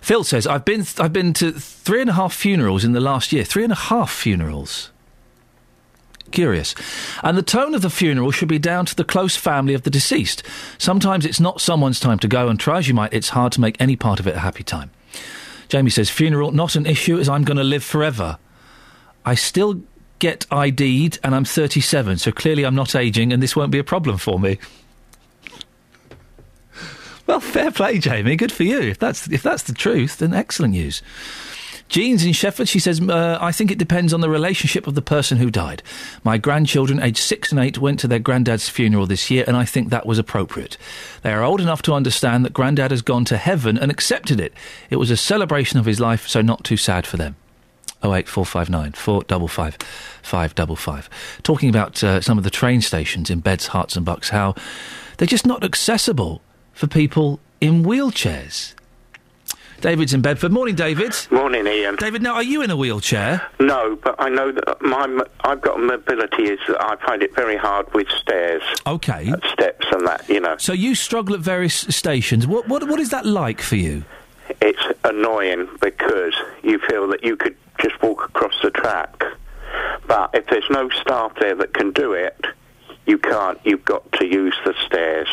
Phil 0.09 0.25
says, 0.25 0.47
"I've 0.47 0.65
been 0.65 0.87
I've 0.99 1.13
been 1.13 1.35
to 1.35 1.53
three 1.53 2.01
and 2.01 2.09
a 2.09 2.15
half 2.15 2.33
funerals 2.33 2.83
in 2.83 2.93
the 2.93 2.99
last 3.01 3.31
year. 3.31 3.45
Three 3.45 3.63
and 3.63 3.73
a 3.75 3.83
half 3.93 4.11
funerals. 4.11 4.89
Curious. 6.31 6.75
And 7.23 7.37
the 7.37 7.43
tone 7.43 7.75
of 7.75 7.83
the 7.83 7.91
funeral 7.91 8.31
should 8.31 8.49
be 8.49 8.59
down 8.59 8.87
to 8.87 8.95
the 8.95 9.05
close 9.05 9.37
family 9.37 9.75
of 9.75 9.83
the 9.83 9.91
deceased. 9.91 10.43
Sometimes 10.79 11.27
it's 11.27 11.41
not 11.41 11.61
someone's 11.61 12.01
time 12.01 12.19
to 12.21 12.27
go, 12.27 12.49
and 12.49 12.59
try 12.59 12.79
as 12.79 12.89
you 12.89 12.95
might, 12.95 13.13
it's 13.13 13.29
hard 13.29 13.53
to 13.53 13.61
make 13.61 13.77
any 13.79 13.97
part 13.97 14.19
of 14.19 14.27
it 14.27 14.35
a 14.35 14.39
happy 14.39 14.63
time." 14.63 14.91
Jamie 15.69 15.91
says, 15.91 16.09
"Funeral 16.09 16.53
not 16.53 16.75
an 16.75 16.87
issue, 16.87 17.19
as 17.19 17.29
I'm 17.29 17.45
going 17.45 17.59
to 17.59 17.63
live 17.63 17.85
forever. 17.85 18.39
I 19.27 19.35
still." 19.35 19.83
Get 20.21 20.47
ID'd, 20.51 21.21
and 21.23 21.33
I'm 21.33 21.45
37, 21.45 22.19
so 22.19 22.33
clearly 22.33 22.65
I'm 22.65 22.75
not 22.75 22.97
aging, 22.97 23.33
and 23.33 23.41
this 23.41 23.55
won't 23.55 23.71
be 23.71 23.79
a 23.79 23.85
problem 23.85 24.19
for 24.19 24.41
me. 24.41 24.59
Well, 27.29 27.41
fair 27.41 27.71
play, 27.71 27.99
Jamie. 27.99 28.37
Good 28.37 28.51
for 28.51 28.63
you. 28.63 28.81
If 28.81 28.99
that's 28.99 29.29
if 29.29 29.43
that's 29.43 29.65
the 29.65 29.75
truth, 29.75 30.17
then 30.17 30.33
excellent 30.33 30.73
news. 30.73 31.03
Jean's 31.91 32.25
in 32.25 32.33
Sheffield. 32.33 32.71
She 32.71 32.79
says, 32.79 33.03
uh, 33.03 33.37
"I 33.39 33.53
think 33.53 33.71
it 33.71 33.77
depends 33.77 34.15
on 34.15 34.23
the 34.23 34.31
relationship 34.31 34.87
of 34.87 34.95
the 34.95 35.03
person 35.03 35.37
who 35.37 35.51
died. 35.51 35.83
My 36.25 36.39
grandchildren, 36.39 37.03
aged 37.03 37.19
six 37.19 37.51
and 37.51 37.61
eight, 37.61 37.77
went 37.77 38.01
to 38.01 38.09
their 38.09 38.19
granddad's 38.19 38.71
funeral 38.71 39.05
this 39.05 39.31
year, 39.31 39.45
and 39.47 39.59
I 39.59 39.67
think 39.67 39.91
that 39.91 40.07
was 40.07 40.19
appropriate. 40.19 40.79
They 41.21 41.31
are 41.31 41.43
old 41.43 41.61
enough 41.61 41.83
to 41.83 41.93
understand 41.93 42.47
that 42.47 42.55
granddad 42.55 42.93
has 42.93 43.03
gone 43.03 43.27
to 43.27 43.37
heaven 43.37 43.77
and 43.77 43.91
accepted 43.91 44.41
it. 44.41 44.55
It 44.89 44.97
was 44.97 45.11
a 45.11 45.17
celebration 45.17 45.79
of 45.79 45.85
his 45.85 46.01
life, 46.01 46.27
so 46.27 46.41
not 46.41 46.65
too 46.65 46.79
sad 46.79 47.07
for 47.07 47.19
them." 47.19 47.37
Oh 48.03 48.15
eight 48.15 48.29
four 48.29 48.47
five 48.47 48.71
nine 48.71 48.93
four 48.93 49.23
double 49.25 49.49
five 49.49 49.77
five 50.23 50.55
double 50.55 50.77
five. 50.77 51.11
Talking 51.43 51.69
about 51.69 52.03
uh, 52.03 52.23
some 52.23 52.39
of 52.39 52.45
the 52.45 52.51
train 52.51 52.81
stations 52.81 53.29
in 53.29 53.41
Beds, 53.41 53.69
Herts, 53.69 53.97
and 53.97 54.07
Bucks, 54.07 54.31
how 54.31 54.55
they're 55.19 55.27
just 55.27 55.47
not 55.47 55.63
accessible 55.63 56.41
for 56.79 56.87
people 56.87 57.41
in 57.61 57.83
wheelchairs. 57.85 58.75
David's 59.81 60.15
in 60.15 60.23
Bedford. 60.23 60.53
Morning, 60.53 60.77
David. 60.77 61.13
Morning, 61.31 61.67
Iain. 61.67 61.97
David, 61.97 62.23
now 62.23 62.35
are 62.35 62.43
you 62.43 62.63
in 62.63 62.71
a 62.71 62.77
wheelchair? 62.77 63.45
No, 63.59 63.97
but 63.97 64.15
I 64.19 64.29
know 64.29 64.53
that 64.53 64.81
my 64.81 65.25
I've 65.41 65.61
got 65.61 65.81
mobility 65.81 66.45
is 66.45 66.61
that 66.69 66.81
I 66.81 66.95
find 67.05 67.21
it 67.23 67.35
very 67.35 67.57
hard 67.57 67.93
with 67.95 68.09
stairs. 68.11 68.63
Okay. 68.87 69.33
Steps 69.53 69.87
and 69.91 70.07
that, 70.07 70.29
you 70.29 70.41
know. 70.41 70.57
So 70.59 70.73
you 70.73 70.95
struggle 70.95 71.35
at 71.35 71.41
various 71.41 71.75
stations. 71.75 72.47
What 72.47 72.69
what 72.69 72.89
what 72.89 73.01
is 73.01 73.11
that 73.11 73.27
like 73.27 73.61
for 73.61 73.77
you? 73.77 74.05
It's 74.61 74.99
annoying 75.03 75.69
because 75.81 76.35
you 76.63 76.79
feel 76.79 77.09
that 77.09 77.25
you 77.25 77.37
could 77.37 77.57
just 77.81 78.01
walk 78.03 78.25
across 78.25 78.55
the 78.63 78.71
track, 78.71 79.25
but 80.07 80.31
if 80.33 80.47
there's 80.47 80.69
no 80.71 80.89
staff 80.91 81.33
there 81.41 81.55
that 81.57 81.75
can 81.75 81.91
do 81.91 82.13
it, 82.13 82.47
you 83.07 83.19
can't. 83.19 83.59
You've 83.65 83.85
got 83.85 84.11
to 84.13 84.27
use 84.27 84.57
the 84.65 84.75
stairs. 84.87 85.29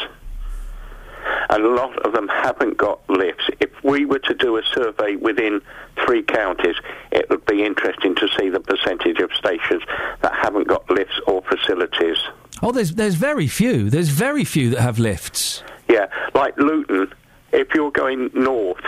And 1.49 1.63
a 1.63 1.69
lot 1.69 1.97
of 2.05 2.13
them 2.13 2.27
haven't 2.27 2.77
got 2.77 2.99
lifts. 3.09 3.49
If 3.59 3.69
we 3.83 4.05
were 4.05 4.19
to 4.19 4.33
do 4.33 4.57
a 4.57 4.63
survey 4.73 5.15
within 5.15 5.61
three 6.05 6.23
counties, 6.23 6.75
it 7.11 7.29
would 7.29 7.45
be 7.45 7.63
interesting 7.63 8.15
to 8.15 8.27
see 8.37 8.49
the 8.49 8.59
percentage 8.59 9.19
of 9.19 9.31
stations 9.33 9.83
that 10.21 10.33
haven't 10.33 10.67
got 10.67 10.89
lifts 10.89 11.19
or 11.27 11.41
facilities. 11.43 12.17
Oh, 12.61 12.71
there's 12.71 12.95
there's 12.95 13.15
very 13.15 13.47
few. 13.47 13.89
There's 13.89 14.09
very 14.09 14.43
few 14.43 14.69
that 14.71 14.81
have 14.81 14.99
lifts. 14.99 15.63
Yeah, 15.89 16.07
like 16.33 16.57
Luton, 16.57 17.13
if 17.51 17.73
you're 17.73 17.91
going 17.91 18.31
north 18.33 18.83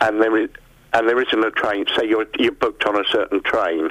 and 0.00 0.20
there 0.20 0.36
is 0.36 0.50
and 0.92 1.08
there 1.08 1.20
isn't 1.20 1.44
a 1.44 1.50
train, 1.50 1.86
say 1.96 2.06
you're 2.08 2.26
you're 2.38 2.52
booked 2.52 2.84
on 2.86 2.98
a 2.98 3.04
certain 3.10 3.42
train, 3.42 3.90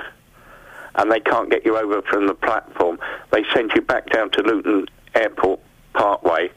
and 0.95 1.11
they 1.11 1.19
can't 1.19 1.49
get 1.49 1.65
you 1.65 1.77
over 1.77 2.01
from 2.03 2.27
the 2.27 2.33
platform, 2.33 2.99
they 3.31 3.43
send 3.53 3.71
you 3.75 3.81
back 3.81 4.09
down 4.09 4.31
to 4.31 4.41
Luton 4.41 4.87
Airport 5.15 5.59
Parkway 5.93 6.51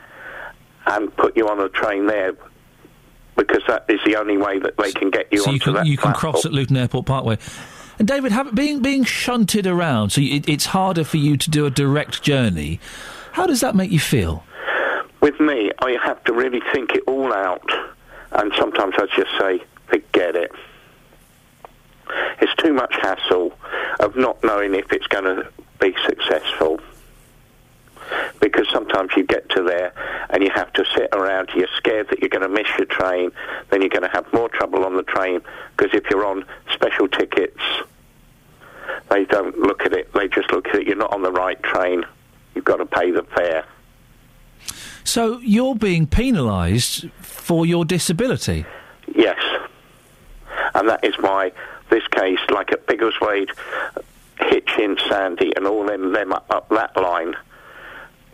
and 0.86 1.14
put 1.16 1.36
you 1.36 1.48
on 1.48 1.60
a 1.60 1.68
train 1.68 2.06
there 2.06 2.34
because 3.36 3.62
that 3.66 3.84
is 3.88 4.00
the 4.04 4.16
only 4.16 4.36
way 4.36 4.58
that 4.58 4.76
they 4.76 4.92
can 4.92 5.10
get 5.10 5.32
you 5.32 5.38
so 5.38 5.50
you 5.50 5.60
can 5.60 5.74
that 5.74 5.86
you 5.86 5.96
can 5.96 6.12
platform. 6.12 6.32
cross 6.32 6.44
at 6.44 6.52
Luton 6.52 6.76
Airport 6.76 7.06
Parkway. 7.06 7.38
And 7.98 8.08
David, 8.08 8.32
have, 8.32 8.54
being 8.54 8.80
being 8.80 9.04
shunted 9.04 9.66
around, 9.66 10.10
so 10.10 10.20
it, 10.20 10.48
it's 10.48 10.66
harder 10.66 11.04
for 11.04 11.18
you 11.18 11.36
to 11.36 11.50
do 11.50 11.66
a 11.66 11.70
direct 11.70 12.22
journey. 12.22 12.80
How 13.32 13.46
does 13.46 13.60
that 13.60 13.74
make 13.74 13.90
you 13.90 14.00
feel? 14.00 14.44
With 15.20 15.38
me, 15.40 15.70
I 15.78 15.96
have 16.02 16.22
to 16.24 16.32
really 16.32 16.60
think 16.72 16.92
it 16.92 17.04
all 17.06 17.32
out, 17.32 17.70
and 18.32 18.52
sometimes 18.58 18.94
I 18.98 19.06
just 19.14 19.30
say, 19.38 19.62
forget 19.86 20.34
it. 20.34 20.50
It's 22.40 22.54
too 22.56 22.72
much 22.72 22.94
hassle 23.00 23.56
of 24.00 24.16
not 24.16 24.42
knowing 24.42 24.74
if 24.74 24.92
it's 24.92 25.06
going 25.06 25.24
to 25.24 25.48
be 25.80 25.94
successful. 26.04 26.80
Because 28.40 28.68
sometimes 28.70 29.12
you 29.16 29.24
get 29.24 29.48
to 29.50 29.62
there 29.62 29.92
and 30.30 30.42
you 30.42 30.50
have 30.54 30.72
to 30.74 30.84
sit 30.94 31.08
around, 31.12 31.50
you're 31.54 31.68
scared 31.76 32.08
that 32.10 32.20
you're 32.20 32.28
going 32.28 32.42
to 32.42 32.48
miss 32.48 32.68
your 32.76 32.86
train, 32.86 33.30
then 33.70 33.80
you're 33.80 33.90
going 33.90 34.02
to 34.02 34.08
have 34.08 34.30
more 34.32 34.48
trouble 34.48 34.84
on 34.84 34.96
the 34.96 35.02
train, 35.02 35.40
because 35.76 35.94
if 35.94 36.08
you're 36.10 36.26
on 36.26 36.44
special 36.72 37.08
tickets, 37.08 37.60
they 39.10 39.24
don't 39.24 39.58
look 39.58 39.82
at 39.82 39.92
it, 39.92 40.12
they 40.12 40.28
just 40.28 40.50
look 40.52 40.68
at 40.68 40.76
it, 40.76 40.86
you're 40.86 40.96
not 40.96 41.12
on 41.12 41.22
the 41.22 41.32
right 41.32 41.62
train, 41.62 42.04
you've 42.54 42.64
got 42.64 42.76
to 42.76 42.86
pay 42.86 43.10
the 43.10 43.22
fare. 43.22 43.64
So 45.04 45.38
you're 45.38 45.74
being 45.74 46.06
penalised 46.06 47.10
for 47.20 47.66
your 47.66 47.84
disability. 47.84 48.64
Yes. 49.14 49.40
And 50.74 50.88
that 50.88 51.04
is 51.04 51.14
why 51.18 51.52
this 51.90 52.06
case, 52.08 52.38
like 52.50 52.72
at 52.72 52.86
Biggleswade, 52.86 53.50
Hitchin, 54.38 54.96
Sandy, 55.08 55.52
and 55.56 55.66
all 55.66 55.84
them, 55.84 56.12
them 56.12 56.32
up, 56.32 56.46
up 56.50 56.68
that 56.70 56.96
line, 56.96 57.34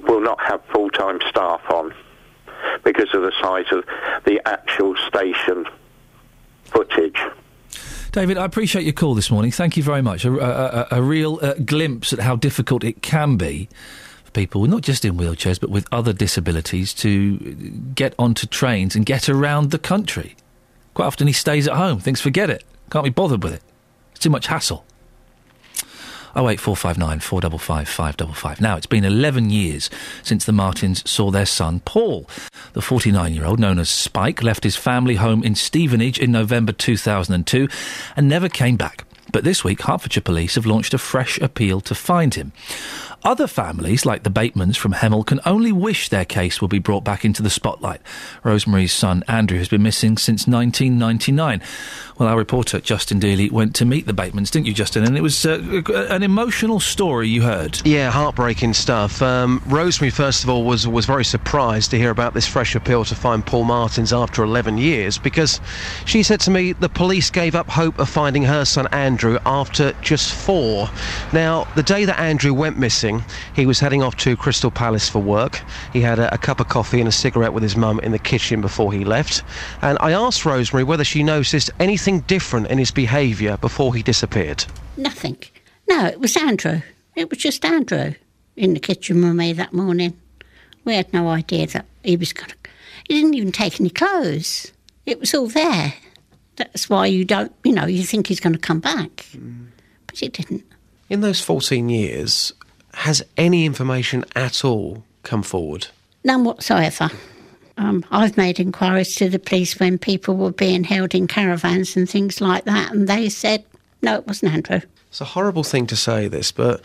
will 0.01 0.21
not 0.21 0.41
have 0.41 0.63
full-time 0.73 1.21
staff 1.29 1.61
on 1.71 1.95
because 2.85 3.13
of 3.15 3.23
the 3.23 3.33
size 3.41 3.67
of 3.73 3.85
the 4.25 4.41
actual 4.47 4.95
station 5.07 5.67
footage. 6.65 7.19
David, 8.13 8.39
I 8.39 8.45
appreciate 8.45 8.85
your 8.85 8.95
call 8.95 9.15
this 9.15 9.31
morning. 9.31 9.51
Thank 9.51 9.77
you 9.77 9.83
very 9.83 10.03
much. 10.03 10.25
A, 10.25 10.33
a, 10.33 10.37
a, 10.37 10.89
a 10.99 11.03
real 11.03 11.39
uh, 11.43 11.55
glimpse 11.55 12.13
at 12.13 12.21
how 12.21 12.37
difficult 12.37 12.83
it 12.83 13.03
can 13.03 13.37
be 13.37 13.69
for 14.25 14.31
people, 14.33 14.67
not 14.67 14.83
just 14.83 15.05
in 15.05 15.17
wheelchairs, 15.17 15.61
but 15.61 15.71
with 15.71 15.87
other 15.93 16.13
disabilities, 16.13 16.95
to 16.95 17.37
get 17.95 18.15
onto 18.19 18.47
trains 18.47 18.97
and 18.97 19.05
get 19.05 19.29
around 19.29 19.71
the 19.71 19.79
country. 19.79 20.37
Quite 20.95 21.07
often 21.07 21.27
he 21.27 21.33
stays 21.33 21.69
at 21.69 21.75
home, 21.75 22.01
thinks, 22.01 22.21
forget 22.21 22.51
it, 22.51 22.65
can't 22.91 23.05
be 23.05 23.11
bothered 23.11 23.43
with 23.43 23.53
it. 23.53 23.63
It's 24.11 24.21
too 24.21 24.31
much 24.31 24.47
hassle. 24.47 24.85
08459 26.39 27.21
455 27.21 27.89
555. 27.89 28.61
Now, 28.61 28.77
it's 28.77 28.87
been 28.87 29.05
11 29.05 29.51
years 29.51 29.91
since 30.23 30.45
the 30.45 30.53
Martins 30.53 31.09
saw 31.09 31.31
their 31.33 31.47
son 31.47 31.81
Paul. 31.81 32.29
The 32.75 32.83
49 32.83 33.35
year 33.35 33.45
old, 33.45 33.59
known 33.59 33.81
as 33.81 33.91
Spike, 33.91 34.43
left 34.43 34.63
his 34.63 34.77
family 34.77 35.17
home 35.17 35.43
in 35.43 35.57
Stevenage 35.57 36.19
in 36.19 36.31
November 36.31 36.73
2002 36.73 37.69
and 38.17 38.29
never 38.29 38.49
came 38.49 38.77
back. 38.77 39.05
But 39.33 39.45
this 39.45 39.63
week, 39.63 39.83
Hertfordshire 39.83 40.23
Police 40.23 40.55
have 40.55 40.65
launched 40.65 40.95
a 40.95 40.99
fresh 40.99 41.39
appeal 41.39 41.81
to 41.83 41.95
find 41.95 42.35
him. 42.35 42.53
Other 43.29 43.47
families, 43.47 44.07
like 44.07 44.23
the 44.23 44.31
Batemans 44.31 44.79
from 44.79 44.95
Hemel, 44.95 45.27
can 45.27 45.39
only 45.45 45.71
wish 45.71 46.09
their 46.09 46.25
case 46.25 46.63
will 46.63 46.69
be 46.69 46.79
brought 46.79 47.05
back 47.05 47.27
into 47.27 47.43
the 47.43 47.51
spotlight. 47.51 48.01
Rosemary's 48.43 48.95
son, 48.95 49.23
Andrew, 49.29 49.59
has 49.59 49.69
been 49.69 49.83
missing 49.83 50.17
since 50.17 50.47
1999. 50.47 51.61
Well, 52.19 52.27
our 52.27 52.39
reporter, 52.39 52.81
Justin 52.81 53.21
Dealey, 53.21 53.53
went 53.53 53.75
to 53.77 53.85
meet 53.85 54.07
the 54.07 54.15
Batemans, 54.15 54.51
didn't 54.51 54.67
you, 54.67 54.73
Justin? 54.73 55.05
And 55.05 55.15
it 55.15 55.21
was 55.21 55.45
uh, 55.45 55.59
an 56.09 56.23
emotional 56.23 56.81
story 56.81 57.29
you 57.29 57.43
heard. 57.43 57.83
Yeah, 57.85 58.11
heartbreaking 58.11 58.73
stuff. 58.73 59.21
Um, 59.21 59.63
Rosemary, 59.67 60.11
first 60.11 60.43
of 60.43 60.49
all, 60.49 60.65
was, 60.65 60.89
was 60.89 61.05
very 61.05 61.25
surprised 61.25 61.91
to 61.91 61.99
hear 61.99 62.11
about 62.11 62.33
this 62.33 62.47
fresh 62.47 62.75
appeal 62.75 63.05
to 63.05 63.15
find 63.15 63.45
Paul 63.45 63.65
Martins 63.65 64.11
after 64.11 64.43
11 64.43 64.79
years 64.79 65.19
because 65.19 65.61
she 66.07 66.23
said 66.23 66.41
to 66.41 66.51
me 66.51 66.73
the 66.73 66.89
police 66.89 67.29
gave 67.29 67.55
up 67.55 67.69
hope 67.69 67.99
of 67.99 68.09
finding 68.09 68.45
her 68.45 68.65
son, 68.65 68.87
Andrew, 68.91 69.39
after 69.45 69.93
just 70.01 70.33
four. 70.33 70.89
Now, 71.35 71.69
the 71.77 71.83
day 71.83 72.07
that 72.07 72.19
Andrew 72.19 72.55
went 72.55 72.79
missing, 72.79 73.18
he 73.55 73.67
was 73.67 73.81
heading 73.81 74.03
off 74.03 74.17
to 74.19 74.37
Crystal 74.37 74.71
Palace 74.71 75.09
for 75.09 75.21
work. 75.21 75.61
He 75.93 76.01
had 76.01 76.19
a, 76.19 76.33
a 76.35 76.39
cup 76.39 76.61
of 76.61 76.69
coffee 76.69 77.01
and 77.01 77.09
a 77.09 77.13
cigarette 77.13 77.53
with 77.53 77.63
his 77.63 77.77
mum 77.77 78.01
in 78.01 78.13
the 78.13 78.19
kitchen 78.19 78.61
before 78.61 78.93
he 78.93 79.05
left. 79.05 79.43
And 79.83 79.99
I 80.01 80.13
asked 80.13 80.45
Rosemary 80.45 80.85
whether 80.85 81.05
she 81.05 81.23
noticed 81.23 81.71
anything 81.79 82.21
different 82.21 82.69
in 82.69 82.79
his 82.79 82.91
behaviour 82.91 83.57
before 83.57 83.95
he 83.95 84.03
disappeared. 84.03 84.65
Nothing. 84.97 85.39
No, 85.89 86.07
it 86.07 86.21
was 86.21 86.37
Andrew. 86.37 86.83
It 87.17 87.31
was 87.31 87.39
just 87.39 87.65
Andrew 87.65 88.15
in 88.57 88.75
the 88.75 88.81
kitchen 88.81 89.23
with 89.23 89.35
me 89.35 89.53
that 89.55 89.73
morning. 89.73 90.19
We 90.85 90.95
had 90.95 91.13
no 91.13 91.29
idea 91.29 91.67
that 91.69 91.87
he 92.03 92.17
was 92.17 92.33
going 92.33 92.51
to. 92.51 92.57
He 93.09 93.15
didn't 93.15 93.35
even 93.35 93.53
take 93.53 93.81
any 93.81 93.91
clothes. 93.91 94.73
It 95.07 95.19
was 95.19 95.35
all 95.35 95.49
there. 95.49 95.95
That's 96.57 96.91
why 96.91 97.07
you 97.07 97.25
don't, 97.25 97.53
you 97.65 97.73
know, 97.73 97.87
you 97.87 98.03
think 98.03 98.27
he's 98.27 98.41
going 98.41 98.53
to 98.53 98.59
come 98.59 98.81
back. 98.81 99.27
Mm. 99.33 99.69
But 100.07 100.19
he 100.19 100.29
didn't. 100.29 100.65
In 101.09 101.21
those 101.23 101.41
14 101.41 101.89
years, 101.89 102.53
has 102.99 103.23
any 103.37 103.65
information 103.65 104.25
at 104.35 104.65
all 104.65 105.05
come 105.23 105.43
forward? 105.43 105.87
None 106.25 106.45
whatsoever. 106.45 107.11
Um, 107.77 108.05
I've 108.11 108.37
made 108.37 108.59
inquiries 108.59 109.15
to 109.17 109.29
the 109.29 109.39
police 109.39 109.79
when 109.79 109.99
people 109.99 110.37
were 110.37 110.51
being 110.51 110.83
held 110.83 111.15
in 111.15 111.29
caravans 111.29 111.97
and 111.97 112.11
things 112.11 112.41
like 112.41 112.65
that, 112.65 112.93
and 112.93 113.09
they 113.09 113.29
said, 113.29 113.65
no, 114.03 114.17
it 114.17 114.27
wasn't 114.27 114.53
Andrew. 114.53 114.81
It's 115.09 115.21
a 115.21 115.27
horrible 115.27 115.63
thing 115.63 115.87
to 115.87 115.97
say 115.97 116.27
this, 116.27 116.51
but 116.51 116.83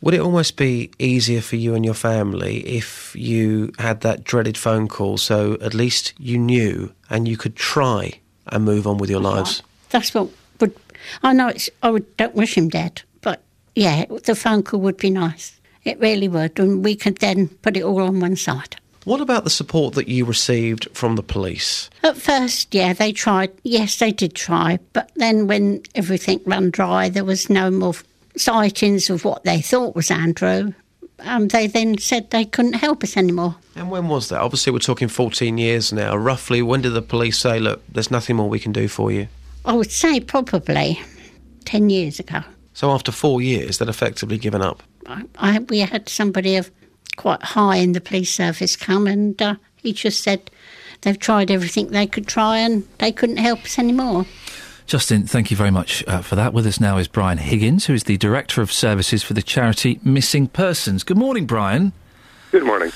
would 0.00 0.14
it 0.14 0.20
almost 0.20 0.56
be 0.56 0.90
easier 1.00 1.40
for 1.40 1.56
you 1.56 1.74
and 1.74 1.84
your 1.84 1.94
family 1.94 2.58
if 2.60 3.14
you 3.16 3.72
had 3.78 4.02
that 4.02 4.22
dreaded 4.22 4.56
phone 4.56 4.86
call 4.86 5.18
so 5.18 5.54
at 5.60 5.74
least 5.74 6.12
you 6.18 6.38
knew 6.38 6.92
and 7.10 7.26
you 7.26 7.36
could 7.36 7.56
try 7.56 8.12
and 8.46 8.64
move 8.64 8.86
on 8.86 8.98
with 8.98 9.10
your 9.10 9.20
lives? 9.20 9.64
That's 9.90 10.14
what 10.14 10.28
would. 10.60 10.76
I 11.24 11.32
know 11.32 11.48
it's. 11.48 11.68
I 11.82 11.90
would, 11.90 12.16
don't 12.16 12.36
wish 12.36 12.56
him 12.56 12.68
dead, 12.68 13.02
but 13.20 13.42
yeah, 13.74 14.04
the 14.24 14.36
phone 14.36 14.62
call 14.62 14.80
would 14.80 14.96
be 14.96 15.10
nice. 15.10 15.55
It 15.86 16.00
really 16.00 16.26
would, 16.26 16.58
and 16.58 16.84
we 16.84 16.96
could 16.96 17.18
then 17.18 17.46
put 17.62 17.76
it 17.76 17.84
all 17.84 18.02
on 18.02 18.18
one 18.18 18.34
side. 18.34 18.74
What 19.04 19.20
about 19.20 19.44
the 19.44 19.50
support 19.50 19.94
that 19.94 20.08
you 20.08 20.24
received 20.24 20.88
from 20.92 21.14
the 21.14 21.22
police? 21.22 21.88
At 22.02 22.16
first, 22.16 22.74
yeah, 22.74 22.92
they 22.92 23.12
tried. 23.12 23.52
Yes, 23.62 23.96
they 24.00 24.10
did 24.10 24.34
try, 24.34 24.80
but 24.92 25.12
then 25.14 25.46
when 25.46 25.82
everything 25.94 26.40
ran 26.44 26.70
dry, 26.70 27.08
there 27.08 27.24
was 27.24 27.48
no 27.48 27.70
more 27.70 27.94
sightings 28.36 29.08
of 29.10 29.24
what 29.24 29.44
they 29.44 29.60
thought 29.60 29.94
was 29.94 30.10
Andrew. 30.10 30.72
Um, 31.20 31.46
they 31.46 31.68
then 31.68 31.98
said 31.98 32.30
they 32.30 32.44
couldn't 32.44 32.74
help 32.74 33.04
us 33.04 33.16
anymore. 33.16 33.54
And 33.76 33.88
when 33.88 34.08
was 34.08 34.28
that? 34.30 34.40
Obviously, 34.40 34.72
we're 34.72 34.80
talking 34.80 35.06
14 35.06 35.56
years 35.56 35.92
now. 35.92 36.16
Roughly, 36.16 36.62
when 36.62 36.82
did 36.82 36.90
the 36.90 37.00
police 37.00 37.38
say, 37.38 37.60
look, 37.60 37.80
there's 37.88 38.10
nothing 38.10 38.34
more 38.34 38.48
we 38.48 38.58
can 38.58 38.72
do 38.72 38.88
for 38.88 39.12
you? 39.12 39.28
I 39.64 39.74
would 39.74 39.92
say 39.92 40.18
probably 40.18 41.00
10 41.64 41.90
years 41.90 42.18
ago. 42.18 42.40
So 42.74 42.90
after 42.90 43.12
four 43.12 43.40
years, 43.40 43.78
they'd 43.78 43.88
effectively 43.88 44.36
given 44.36 44.62
up? 44.62 44.82
I, 45.08 45.22
I, 45.38 45.58
we 45.60 45.78
had 45.80 46.08
somebody 46.08 46.56
of 46.56 46.70
quite 47.16 47.42
high 47.42 47.76
in 47.76 47.92
the 47.92 48.00
police 48.00 48.32
service 48.34 48.76
come 48.76 49.06
and 49.06 49.40
uh, 49.40 49.54
he 49.76 49.92
just 49.92 50.22
said 50.22 50.50
they've 51.02 51.18
tried 51.18 51.50
everything 51.50 51.88
they 51.88 52.06
could 52.06 52.26
try 52.26 52.58
and 52.58 52.86
they 52.98 53.12
couldn't 53.12 53.38
help 53.38 53.64
us 53.64 53.78
anymore. 53.78 54.26
Justin, 54.86 55.26
thank 55.26 55.50
you 55.50 55.56
very 55.56 55.70
much 55.72 56.04
uh, 56.06 56.20
for 56.22 56.36
that. 56.36 56.52
With 56.52 56.66
us 56.66 56.78
now 56.78 56.96
is 56.98 57.08
Brian 57.08 57.38
Higgins, 57.38 57.86
who 57.86 57.94
is 57.94 58.04
the 58.04 58.16
Director 58.18 58.62
of 58.62 58.70
Services 58.70 59.22
for 59.22 59.34
the 59.34 59.42
charity 59.42 59.98
Missing 60.04 60.48
Persons. 60.48 61.02
Good 61.02 61.16
morning, 61.18 61.44
Brian. 61.46 61.92
Good 62.52 62.64
morning. 62.64 62.92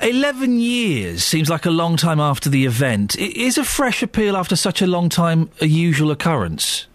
11 0.00 0.58
years 0.58 1.24
seems 1.24 1.48
like 1.50 1.64
a 1.66 1.70
long 1.70 1.96
time 1.96 2.18
after 2.20 2.48
the 2.48 2.64
event. 2.66 3.16
I- 3.18 3.32
Is 3.36 3.56
a 3.58 3.64
fresh 3.64 4.02
appeal 4.02 4.36
after 4.36 4.56
such 4.56 4.82
a 4.82 4.86
long 4.86 5.08
time 5.08 5.50
a 5.60 5.66
usual 5.66 6.10
occurrence? 6.10 6.86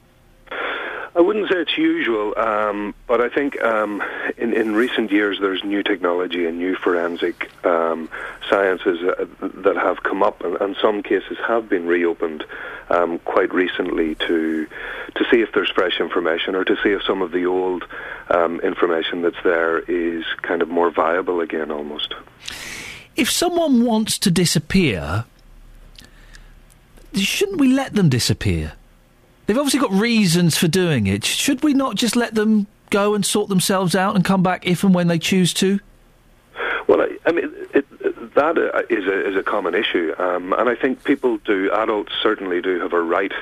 I 1.15 1.21
wouldn't 1.21 1.47
say 1.47 1.57
it's 1.57 1.77
usual, 1.77 2.33
um, 2.39 2.95
but 3.05 3.21
I 3.21 3.29
think 3.29 3.61
um, 3.61 4.01
in, 4.35 4.51
in 4.53 4.73
recent 4.73 5.11
years 5.11 5.37
there's 5.39 5.63
new 5.63 5.83
technology 5.83 6.47
and 6.47 6.57
new 6.57 6.75
forensic 6.75 7.51
um, 7.63 8.09
sciences 8.49 8.99
uh, 9.03 9.25
that 9.41 9.75
have 9.75 10.01
come 10.01 10.23
up, 10.23 10.43
and, 10.43 10.59
and 10.59 10.75
some 10.81 11.03
cases 11.03 11.37
have 11.47 11.69
been 11.69 11.85
reopened 11.85 12.43
um, 12.89 13.19
quite 13.19 13.53
recently 13.53 14.15
to 14.15 14.67
to 15.15 15.25
see 15.29 15.41
if 15.41 15.51
there's 15.53 15.69
fresh 15.69 15.99
information 15.99 16.55
or 16.55 16.63
to 16.65 16.75
see 16.81 16.89
if 16.89 17.03
some 17.03 17.21
of 17.21 17.31
the 17.31 17.45
old 17.45 17.85
um, 18.29 18.59
information 18.61 19.21
that's 19.21 19.41
there 19.43 19.79
is 19.79 20.25
kind 20.41 20.63
of 20.63 20.69
more 20.69 20.89
viable 20.89 21.41
again, 21.41 21.69
almost. 21.69 22.15
If 23.15 23.29
someone 23.29 23.85
wants 23.85 24.17
to 24.19 24.31
disappear, 24.31 25.25
shouldn't 27.13 27.59
we 27.59 27.71
let 27.71 27.93
them 27.93 28.09
disappear? 28.09 28.73
They've 29.45 29.57
obviously 29.57 29.79
got 29.79 29.91
reasons 29.91 30.57
for 30.57 30.67
doing 30.67 31.07
it. 31.07 31.25
Should 31.25 31.63
we 31.63 31.73
not 31.73 31.95
just 31.95 32.15
let 32.15 32.35
them 32.35 32.67
go 32.89 33.13
and 33.13 33.25
sort 33.25 33.49
themselves 33.49 33.95
out 33.95 34.15
and 34.15 34.23
come 34.23 34.43
back 34.43 34.65
if 34.65 34.83
and 34.83 34.93
when 34.93 35.07
they 35.07 35.19
choose 35.19 35.53
to? 35.55 35.79
Well, 36.87 37.01
I, 37.01 37.17
I 37.25 37.31
mean, 37.31 37.51
it, 37.73 37.85
that 38.35 38.57
uh, 38.57 38.81
a, 38.89 39.29
is 39.29 39.35
a 39.35 39.43
common 39.43 39.75
issue, 39.75 40.13
um, 40.17 40.53
and 40.53 40.69
I 40.69 40.75
think 40.75 41.03
people 41.03 41.37
do. 41.37 41.71
Adults 41.71 42.13
certainly 42.21 42.61
do 42.61 42.79
have 42.79 42.93
a 42.93 43.01
right 43.01 43.33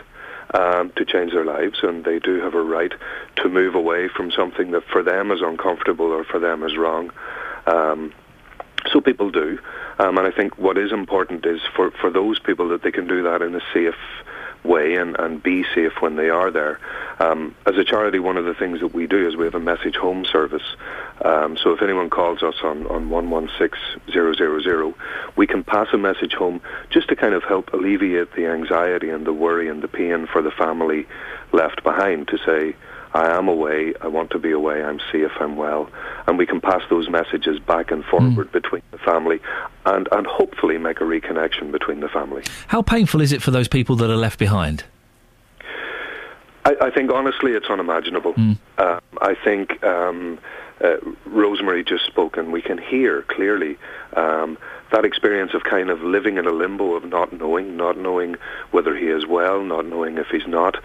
um, 0.53 0.91
to 0.95 1.05
change 1.05 1.33
their 1.33 1.45
lives, 1.45 1.79
and 1.83 2.03
they 2.03 2.19
do 2.19 2.41
have 2.41 2.53
a 2.53 2.61
right 2.61 2.93
to 3.37 3.49
move 3.49 3.75
away 3.75 4.07
from 4.07 4.31
something 4.31 4.71
that 4.71 4.83
for 4.85 5.03
them 5.03 5.31
is 5.31 5.41
uncomfortable 5.41 6.07
or 6.07 6.23
for 6.23 6.39
them 6.39 6.63
is 6.63 6.77
wrong. 6.77 7.11
Um, 7.67 8.13
so 8.91 8.99
people 8.99 9.29
do, 9.29 9.59
um, 9.99 10.17
and 10.17 10.27
I 10.27 10.31
think 10.31 10.57
what 10.57 10.77
is 10.77 10.91
important 10.91 11.45
is 11.45 11.61
for, 11.75 11.91
for 11.91 12.09
those 12.09 12.39
people 12.39 12.69
that 12.69 12.81
they 12.81 12.91
can 12.91 13.07
do 13.07 13.23
that 13.23 13.41
in 13.41 13.55
a 13.55 13.61
safe 13.73 13.95
way 14.63 14.95
and, 14.95 15.19
and 15.19 15.41
be 15.41 15.63
safe 15.75 15.93
when 16.01 16.15
they 16.15 16.29
are 16.29 16.51
there. 16.51 16.79
Um, 17.19 17.55
as 17.65 17.77
a 17.77 17.83
charity, 17.83 18.19
one 18.19 18.37
of 18.37 18.45
the 18.45 18.53
things 18.53 18.79
that 18.81 18.93
we 18.93 19.07
do 19.07 19.27
is 19.27 19.35
we 19.35 19.45
have 19.45 19.55
a 19.55 19.59
message 19.59 19.95
home 19.95 20.23
service. 20.25 20.63
Um, 21.23 21.57
so 21.57 21.73
if 21.73 21.81
anyone 21.81 22.09
calls 22.09 22.43
us 22.43 22.55
on, 22.63 22.85
on 22.87 23.09
116000, 23.09 24.95
we 25.35 25.47
can 25.47 25.63
pass 25.63 25.87
a 25.93 25.97
message 25.97 26.33
home 26.33 26.61
just 26.89 27.09
to 27.09 27.15
kind 27.15 27.33
of 27.33 27.43
help 27.43 27.73
alleviate 27.73 28.33
the 28.35 28.47
anxiety 28.47 29.09
and 29.09 29.25
the 29.25 29.33
worry 29.33 29.67
and 29.67 29.81
the 29.81 29.87
pain 29.87 30.27
for 30.27 30.41
the 30.41 30.51
family 30.51 31.07
left 31.51 31.83
behind 31.83 32.27
to 32.29 32.37
say, 32.39 32.75
I 33.13 33.29
am 33.37 33.47
away, 33.49 33.93
I 34.01 34.07
want 34.07 34.31
to 34.31 34.39
be 34.39 34.51
away, 34.51 34.81
I'm 34.83 34.99
safe, 35.11 35.31
I'm 35.39 35.57
well. 35.57 35.89
And 36.27 36.37
we 36.37 36.45
can 36.45 36.61
pass 36.61 36.81
those 36.89 37.09
messages 37.09 37.59
back 37.59 37.91
and 37.91 38.05
forward 38.05 38.47
Hmm. 38.47 38.53
between 38.53 38.81
the 38.91 38.97
family 38.99 39.39
and, 39.85 40.07
and 40.11 40.25
hopefully 40.25 40.77
make 40.77 41.01
a 41.01 41.03
reconnection 41.03 41.71
between 41.71 41.99
the 41.99 42.07
family. 42.09 42.43
How 42.67 42.81
painful 42.81 43.19
is 43.21 43.31
it 43.33 43.41
for 43.41 43.51
those 43.51 43.67
people 43.67 43.95
that 43.97 44.09
are 44.09 44.15
left 44.15 44.39
behind? 44.39 44.85
I, 46.63 46.75
I 46.81 46.89
think 46.91 47.11
honestly 47.11 47.51
it's 47.53 47.67
unimaginable. 47.69 48.33
Um, 48.37 48.57
I 49.21 49.35
think 49.43 49.83
um, 49.83 50.37
uh, 50.83 50.97
Rosemary 51.25 51.83
just 51.83 52.05
spoke, 52.05 52.37
and 52.37 52.51
we 52.51 52.61
can 52.61 52.77
hear 52.77 53.23
clearly 53.23 53.77
um, 54.15 54.57
that 54.91 55.05
experience 55.05 55.53
of 55.53 55.63
kind 55.63 55.89
of 55.89 56.01
living 56.01 56.37
in 56.37 56.45
a 56.45 56.51
limbo 56.51 56.95
of 56.95 57.05
not 57.05 57.31
knowing, 57.33 57.77
not 57.77 57.97
knowing 57.97 58.35
whether 58.71 58.95
he 58.95 59.07
is 59.07 59.25
well, 59.25 59.63
not 59.63 59.85
knowing 59.85 60.17
if 60.17 60.27
he's 60.27 60.47
not, 60.47 60.75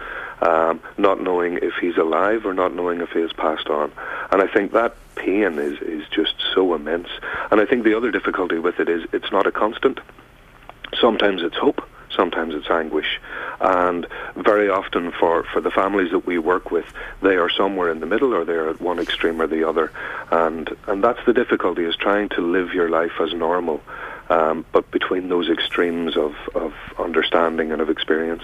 um, 0.41 0.79
not 0.97 1.21
knowing 1.21 1.59
if 1.61 1.73
he's 1.81 1.97
alive, 1.97 2.45
or 2.45 2.53
not 2.53 2.73
knowing 2.73 3.01
if 3.01 3.09
he 3.09 3.19
has 3.19 3.33
passed 3.33 3.67
on. 3.67 3.91
And 4.31 4.41
I 4.41 4.47
think 4.47 4.71
that 4.71 4.95
pain 5.15 5.57
is 5.59 5.79
is 5.81 6.07
just 6.09 6.35
so 6.53 6.73
immense. 6.73 7.09
And 7.51 7.59
I 7.59 7.65
think 7.65 7.83
the 7.83 7.95
other 7.97 8.11
difficulty 8.11 8.59
with 8.59 8.79
it 8.79 8.87
is 8.89 9.03
it's 9.13 9.31
not 9.31 9.47
a 9.47 9.51
constant. 9.51 9.99
Sometimes 10.99 11.41
it's 11.41 11.57
hope, 11.57 11.87
sometimes 12.17 12.53
it's 12.53 12.69
anguish. 12.69 13.21
And 13.61 14.05
very 14.35 14.69
often 14.69 15.13
for, 15.17 15.43
for 15.53 15.61
the 15.61 15.71
families 15.71 16.11
that 16.11 16.25
we 16.25 16.37
work 16.37 16.69
with, 16.71 16.85
they 17.21 17.37
are 17.37 17.49
somewhere 17.49 17.89
in 17.89 18.01
the 18.01 18.05
middle 18.05 18.33
or 18.33 18.43
they're 18.43 18.69
at 18.69 18.81
one 18.81 18.99
extreme 18.99 19.41
or 19.41 19.47
the 19.47 19.63
other. 19.67 19.91
And, 20.31 20.69
and 20.87 21.01
that's 21.01 21.23
the 21.25 21.33
difficulty 21.33 21.85
is 21.85 21.95
trying 21.95 22.27
to 22.29 22.41
live 22.41 22.73
your 22.73 22.89
life 22.89 23.13
as 23.21 23.33
normal, 23.33 23.81
um, 24.29 24.65
but 24.73 24.91
between 24.91 25.29
those 25.29 25.49
extremes 25.49 26.17
of, 26.17 26.35
of 26.53 26.73
understanding 26.99 27.71
and 27.71 27.81
of 27.81 27.89
experience. 27.89 28.43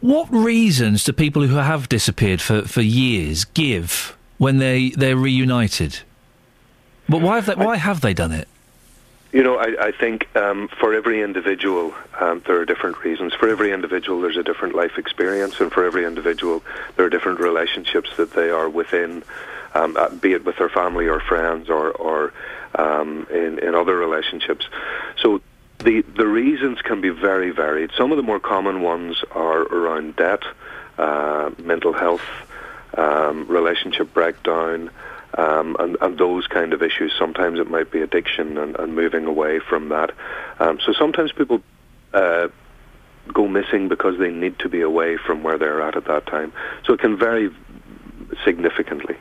What 0.00 0.30
reasons 0.30 1.04
do 1.04 1.12
people 1.12 1.46
who 1.46 1.56
have 1.56 1.88
disappeared 1.88 2.42
for, 2.42 2.62
for 2.62 2.82
years 2.82 3.44
give 3.46 4.16
when 4.36 4.58
they, 4.58 4.90
they're 4.90 5.16
reunited? 5.16 6.00
But 7.08 7.22
why 7.22 7.36
have 7.36 7.46
they, 7.46 7.54
why 7.54 7.76
have 7.76 8.00
they 8.02 8.12
done 8.12 8.32
it? 8.32 8.48
You 9.34 9.42
know, 9.42 9.56
I, 9.56 9.88
I 9.88 9.90
think 9.90 10.28
um, 10.36 10.68
for 10.68 10.94
every 10.94 11.20
individual, 11.20 11.92
um, 12.20 12.40
there 12.46 12.60
are 12.60 12.64
different 12.64 13.02
reasons. 13.02 13.34
For 13.34 13.48
every 13.48 13.72
individual, 13.72 14.20
there's 14.20 14.36
a 14.36 14.44
different 14.44 14.76
life 14.76 14.96
experience, 14.96 15.58
and 15.58 15.72
for 15.72 15.84
every 15.84 16.04
individual, 16.04 16.62
there 16.94 17.04
are 17.04 17.10
different 17.10 17.40
relationships 17.40 18.10
that 18.16 18.32
they 18.32 18.50
are 18.50 18.68
within, 18.68 19.24
um, 19.74 19.96
uh, 19.96 20.10
be 20.10 20.34
it 20.34 20.44
with 20.44 20.56
their 20.58 20.68
family 20.68 21.08
or 21.08 21.18
friends 21.18 21.68
or, 21.68 21.90
or 21.90 22.32
um, 22.76 23.26
in, 23.28 23.58
in 23.58 23.74
other 23.74 23.96
relationships. 23.96 24.68
So 25.20 25.40
the, 25.80 26.02
the 26.02 26.28
reasons 26.28 26.80
can 26.80 27.00
be 27.00 27.10
very 27.10 27.50
varied. 27.50 27.90
Some 27.98 28.12
of 28.12 28.16
the 28.16 28.22
more 28.22 28.38
common 28.38 28.82
ones 28.82 29.20
are 29.32 29.62
around 29.62 30.14
debt, 30.14 30.44
uh, 30.96 31.50
mental 31.58 31.92
health, 31.92 32.22
um, 32.96 33.48
relationship 33.48 34.14
breakdown, 34.14 34.90
um, 35.36 35.76
and, 35.78 35.96
and 36.00 36.18
those 36.18 36.46
kind 36.46 36.72
of 36.72 36.82
issues. 36.82 37.12
Sometimes 37.18 37.58
it 37.58 37.70
might 37.70 37.90
be 37.90 38.00
addiction 38.00 38.58
and, 38.58 38.76
and 38.76 38.94
moving 38.94 39.26
away 39.26 39.60
from 39.60 39.88
that. 39.90 40.12
Um, 40.58 40.78
so 40.84 40.92
sometimes 40.92 41.32
people 41.32 41.60
uh, 42.12 42.48
go 43.32 43.48
missing 43.48 43.88
because 43.88 44.18
they 44.18 44.30
need 44.30 44.58
to 44.60 44.68
be 44.68 44.80
away 44.80 45.16
from 45.16 45.42
where 45.42 45.58
they're 45.58 45.82
at 45.82 45.96
at 45.96 46.06
that 46.06 46.26
time. 46.26 46.52
So 46.84 46.92
it 46.92 47.00
can 47.00 47.16
vary 47.18 47.50
significantly. 48.44 49.16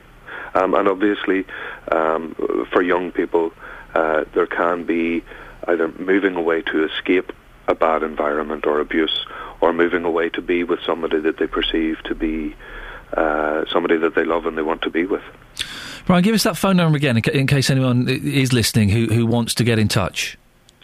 Um, 0.56 0.74
and 0.76 0.88
obviously, 0.88 1.46
um, 1.92 2.36
for 2.72 2.82
young 2.82 3.12
people, 3.12 3.52
uh, 3.96 4.26
there 4.34 4.46
can 4.46 4.86
be 4.86 5.24
either 5.68 5.88
moving 5.88 6.36
away 6.36 6.62
to 6.62 6.86
escape 6.86 7.32
a 7.68 7.74
bad 7.74 8.04
environment 8.04 8.66
or 8.66 8.80
abuse, 8.80 9.26
or 9.62 9.72
moving 9.72 10.04
away 10.04 10.30
to 10.30 10.42
be 10.42 10.64
with 10.64 10.80
somebody 10.86 11.20
that 11.22 11.38
they 11.38 11.48
perceive 11.48 11.98
to 12.04 12.14
be 12.14 12.54
uh, 13.16 13.64
somebody 13.72 13.98
that 13.98 14.16
they 14.16 14.26
love 14.26 14.46
and 14.46 14.58
they 14.58 14.62
want 14.62 14.82
to 14.82 14.90
be 14.90 15.06
with. 15.06 15.24
Brian, 16.06 16.24
give 16.24 16.36
us 16.36 16.44
that 16.44 16.58
phone 16.58 16.78
number 16.78 16.98
again 16.98 17.18
in, 17.18 17.48
case 17.48 17.70
anyone 17.70 18.08
is 18.10 18.52
listening 18.52 18.90
who, 18.90 19.08
who 19.08 19.26
wants 19.26 19.54
to 19.56 19.64
get 19.64 19.80
in 19.80 19.88
touch. 19.88 20.38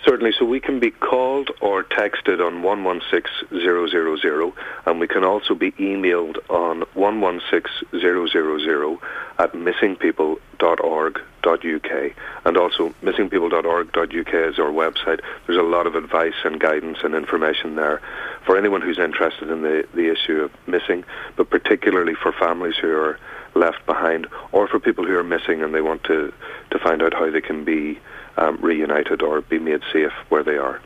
Certainly, 0.06 0.32
so 0.40 0.46
we 0.46 0.62
can 0.62 0.80
be 0.80 0.91
called 0.91 1.52
or 1.60 1.84
texted 1.84 2.40
on 2.40 2.64
116000, 2.64 4.54
and 4.86 5.00
we 5.00 5.08
can 5.08 5.26
also 5.26 5.54
be 5.54 5.74
emailed 5.74 6.38
on 6.50 6.86
116000 6.94 9.00
at 9.40 9.52
missingpeople.org.uk. 9.52 12.14
And 12.46 12.58
also, 12.58 12.96
missingpeople.org.uk 13.04 14.34
is 14.34 14.58
our 14.58 14.72
website. 14.72 15.20
There's 15.46 15.60
a 15.60 15.64
lot 15.64 15.86
of 15.86 15.96
advice 15.96 16.46
and 16.46 16.62
guidance 16.62 17.00
and 17.04 17.14
information 17.14 17.76
there 17.76 18.02
for 18.46 18.58
anyone 18.58 18.82
who's 18.82 19.00
interested 19.00 19.50
in 19.50 19.64
the, 19.64 19.86
the 19.94 20.10
issue 20.10 20.44
of 20.44 20.52
missing, 20.66 21.04
but 21.36 21.50
particularly 21.50 22.16
for 22.16 22.32
families 22.32 22.78
who 22.78 22.96
are 22.96 23.20
left 23.56 23.86
behind, 23.86 24.28
or 24.52 24.68
for 24.68 24.80
people 24.80 25.06
who 25.06 25.18
are 25.18 25.24
missing 25.24 25.62
and 25.62 25.74
they 25.74 25.82
want 25.82 26.04
to, 26.06 26.34
to 26.72 26.80
find 26.80 27.02
out 27.02 27.14
how 27.14 27.30
they 27.30 27.42
can 27.42 27.64
be 27.64 28.00
um, 28.38 28.58
reunited 28.62 29.22
or 29.22 29.42
be 29.42 29.60
made 29.60 29.82
safe 29.92 30.12
where 30.30 30.44
they 30.44 30.58
are. 30.58 30.82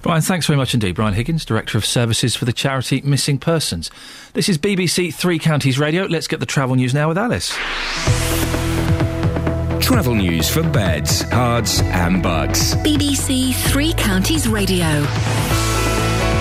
Brian, 0.00 0.22
thanks 0.22 0.46
very 0.46 0.56
much 0.56 0.74
indeed. 0.74 0.94
Brian 0.94 1.14
Higgins, 1.14 1.44
Director 1.44 1.78
of 1.78 1.84
Services 1.84 2.34
for 2.34 2.44
the 2.44 2.52
charity 2.52 3.00
Missing 3.02 3.38
Persons. 3.38 3.90
This 4.32 4.48
is 4.48 4.58
BBC 4.58 5.14
Three 5.14 5.38
Counties 5.38 5.78
Radio. 5.78 6.04
Let's 6.04 6.26
get 6.26 6.40
the 6.40 6.46
travel 6.46 6.76
news 6.76 6.94
now 6.94 7.08
with 7.08 7.18
Alice. 7.18 7.56
Travel 9.80 10.14
news 10.14 10.48
for 10.48 10.62
beds, 10.62 11.24
cards, 11.24 11.80
and 11.82 12.22
Bucks. 12.22 12.74
BBC 12.76 13.54
Three 13.70 13.92
Counties 13.94 14.48
Radio. 14.48 15.04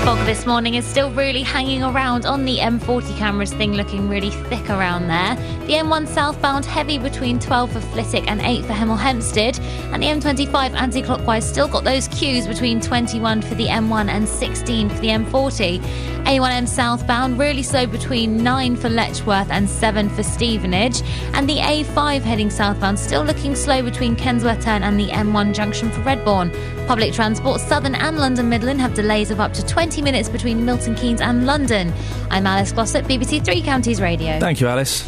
Fog 0.04 0.18
this 0.26 0.48
morning 0.48 0.74
is 0.74 0.84
still 0.84 1.12
really 1.12 1.44
hanging 1.44 1.84
around 1.84 2.26
on 2.26 2.44
the 2.44 2.58
M40 2.58 3.16
cameras 3.20 3.54
thing 3.54 3.74
looking 3.74 4.10
really 4.10 4.32
thick 4.32 4.68
around 4.72 5.08
there. 5.08 5.36
The 5.68 5.74
M1 5.74 6.08
southbound 6.08 6.66
heavy 6.66 6.98
between 6.98 7.38
12 7.38 7.72
for 7.72 7.80
Flitwick 7.80 8.28
and 8.28 8.42
8 8.42 8.66
for 8.66 8.74
Hemel 8.74 8.98
Hempstead. 8.98 9.60
And 9.94 10.02
the 10.02 10.08
M25 10.08 10.74
anti-clockwise 10.74 11.48
still 11.48 11.68
got 11.68 11.84
those 11.84 12.08
queues 12.08 12.48
between 12.48 12.82
21 12.82 13.44
for 13.44 13.54
the 13.54 13.68
M1 13.68 14.10
and 14.10 14.28
16 14.28 14.90
for 14.90 15.00
the 15.02 15.10
M40. 15.10 15.80
A1M 16.24 16.68
southbound 16.68 17.38
really 17.38 17.62
slow 17.62 17.86
between 17.86 18.44
9 18.44 18.76
for 18.78 18.90
Letchworth 18.90 19.52
and 19.52 19.70
7 19.70 20.10
for 20.10 20.24
Stevenage. 20.24 21.04
And 21.34 21.48
the 21.48 21.58
A5 21.58 22.22
heading 22.22 22.50
southbound 22.50 22.98
still 22.98 23.24
looking 23.24 23.54
slow 23.54 23.84
between 23.84 24.16
Kensworth 24.16 24.64
Turn 24.64 24.82
and 24.82 25.00
the 25.00 25.10
M1 25.10 25.54
junction 25.54 25.92
for 25.92 26.02
Redbourn. 26.02 26.52
Public 26.88 27.14
transport, 27.14 27.62
Southern 27.62 27.96
and 27.96 28.18
London 28.18 28.50
Midland 28.50 28.82
have 28.82 28.94
delays 28.94 29.32
of 29.32 29.40
up 29.40 29.54
to 29.54 29.66
20 29.66 29.91
minutes 30.00 30.30
between 30.30 30.64
Milton 30.64 30.94
Keynes 30.94 31.20
and 31.20 31.48
London. 31.48 31.92
I'm 32.30 32.46
Alice 32.46 32.72
Glossop, 32.72 33.06
BBC 33.06 33.44
Three 33.44 33.62
Counties 33.62 34.00
Radio. 34.00 34.40
Thank 34.40 34.62
you, 34.62 34.68
Alice. 34.68 35.02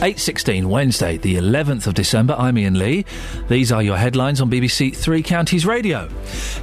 8.16, 0.00 0.66
Wednesday, 0.66 1.16
the 1.16 1.34
11th 1.36 1.88
of 1.88 1.94
December. 1.94 2.36
I'm 2.38 2.56
Iain 2.56 2.78
Lee. 2.78 3.04
These 3.48 3.72
are 3.72 3.82
your 3.82 3.96
headlines 3.96 4.40
on 4.40 4.48
BBC 4.48 4.94
Three 4.94 5.24
Counties 5.24 5.66
Radio. 5.66 6.08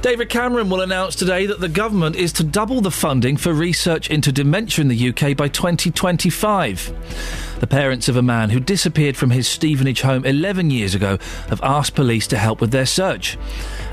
David 0.00 0.30
Cameron 0.30 0.70
will 0.70 0.80
announce 0.80 1.16
today 1.16 1.44
that 1.44 1.60
the 1.60 1.68
government 1.68 2.16
is 2.16 2.32
to 2.34 2.44
double 2.44 2.80
the 2.80 2.90
funding 2.90 3.36
for 3.36 3.52
research 3.52 4.08
into 4.08 4.32
dementia 4.32 4.82
in 4.82 4.88
the 4.88 5.08
UK 5.10 5.36
by 5.36 5.48
2025. 5.48 7.45
The 7.60 7.66
parents 7.66 8.08
of 8.08 8.16
a 8.16 8.22
man 8.22 8.50
who 8.50 8.60
disappeared 8.60 9.16
from 9.16 9.30
his 9.30 9.48
Stevenage 9.48 10.02
home 10.02 10.24
11 10.24 10.70
years 10.70 10.94
ago 10.94 11.18
have 11.48 11.60
asked 11.62 11.94
police 11.94 12.26
to 12.28 12.38
help 12.38 12.60
with 12.60 12.70
their 12.70 12.86
search. 12.86 13.38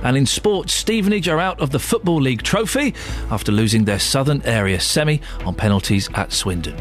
And 0.01 0.17
in 0.17 0.25
sports, 0.25 0.73
Stevenage 0.73 1.29
are 1.29 1.39
out 1.39 1.61
of 1.61 1.69
the 1.69 1.79
Football 1.79 2.19
League 2.19 2.43
trophy 2.43 2.93
after 3.31 3.51
losing 3.51 3.85
their 3.85 3.99
Southern 3.99 4.41
Area 4.41 4.79
semi 4.79 5.21
on 5.45 5.55
penalties 5.55 6.09
at 6.13 6.33
Swindon. 6.33 6.75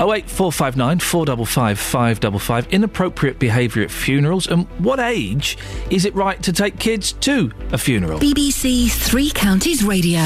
08459 0.00 0.98
455 0.98 1.78
555. 1.78 2.72
Inappropriate 2.72 3.38
behaviour 3.38 3.82
at 3.82 3.90
funerals. 3.90 4.46
And 4.46 4.66
what 4.82 4.98
age 4.98 5.58
is 5.90 6.06
it 6.06 6.14
right 6.14 6.42
to 6.42 6.52
take 6.52 6.78
kids 6.78 7.12
to 7.12 7.52
a 7.72 7.78
funeral? 7.78 8.18
BBC 8.18 8.90
Three 8.90 9.30
Counties 9.30 9.84
Radio. 9.84 10.22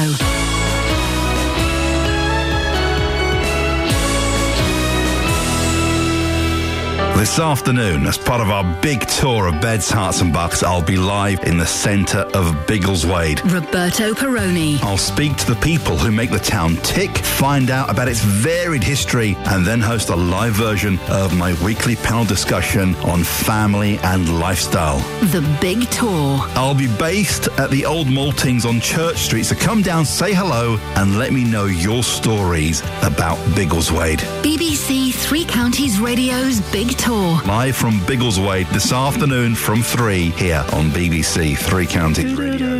This 7.19 7.37
afternoon, 7.37 8.07
as 8.07 8.17
part 8.17 8.39
of 8.39 8.49
our 8.49 8.63
big 8.81 9.05
tour 9.05 9.47
of 9.47 9.59
Beds, 9.59 9.91
Herts 9.91 10.21
and 10.21 10.31
Bucks, 10.31 10.63
I'll 10.63 10.81
be 10.81 10.95
live 10.95 11.43
in 11.43 11.57
the 11.57 11.65
centre 11.65 12.19
of 12.33 12.65
Biggleswade. 12.65 13.41
Roberto 13.53 14.13
Peroni. 14.13 14.81
I'll 14.83 14.97
speak 14.97 15.35
to 15.35 15.53
the 15.53 15.59
people 15.59 15.97
who 15.97 16.13
make 16.13 16.31
the 16.31 16.39
town 16.39 16.77
tick, 16.77 17.17
find 17.17 17.71
out 17.71 17.89
about 17.89 18.07
its 18.07 18.21
varied 18.21 18.85
history, 18.85 19.35
and 19.47 19.65
then 19.65 19.81
host 19.81 20.07
a 20.07 20.15
live 20.15 20.53
version 20.53 20.97
of 21.09 21.37
my 21.37 21.61
weekly 21.61 21.97
panel 21.97 22.23
discussion 22.23 22.95
on 23.03 23.25
family 23.25 23.99
and 24.03 24.39
lifestyle. 24.39 24.99
The 25.19 25.41
Big 25.59 25.89
Tour. 25.89 26.39
I'll 26.55 26.73
be 26.73 26.87
based 26.95 27.49
at 27.59 27.69
the 27.69 27.85
Old 27.85 28.07
Maltings 28.07 28.63
on 28.63 28.79
Church 28.79 29.17
Street, 29.17 29.43
so 29.43 29.55
come 29.55 29.81
down, 29.81 30.05
say 30.05 30.33
hello, 30.33 30.77
and 30.95 31.19
let 31.19 31.33
me 31.33 31.43
know 31.43 31.65
your 31.65 32.01
stories 32.01 32.79
about 33.03 33.37
Biggleswade. 33.55 34.19
BBC 34.41 35.13
Three 35.13 35.43
Counties 35.43 35.99
Radio's 35.99 36.61
Big 36.71 36.91
Tour. 36.91 37.08
Live 37.09 37.75
from 37.75 37.99
Biggleswade 38.01 38.69
this 38.69 38.91
afternoon 38.91 39.55
from 39.55 39.81
3 39.81 40.29
here 40.29 40.63
on 40.73 40.91
BBC 40.91 41.57
Three 41.57 41.87
Counties 41.87 42.35
Radio. 42.35 42.79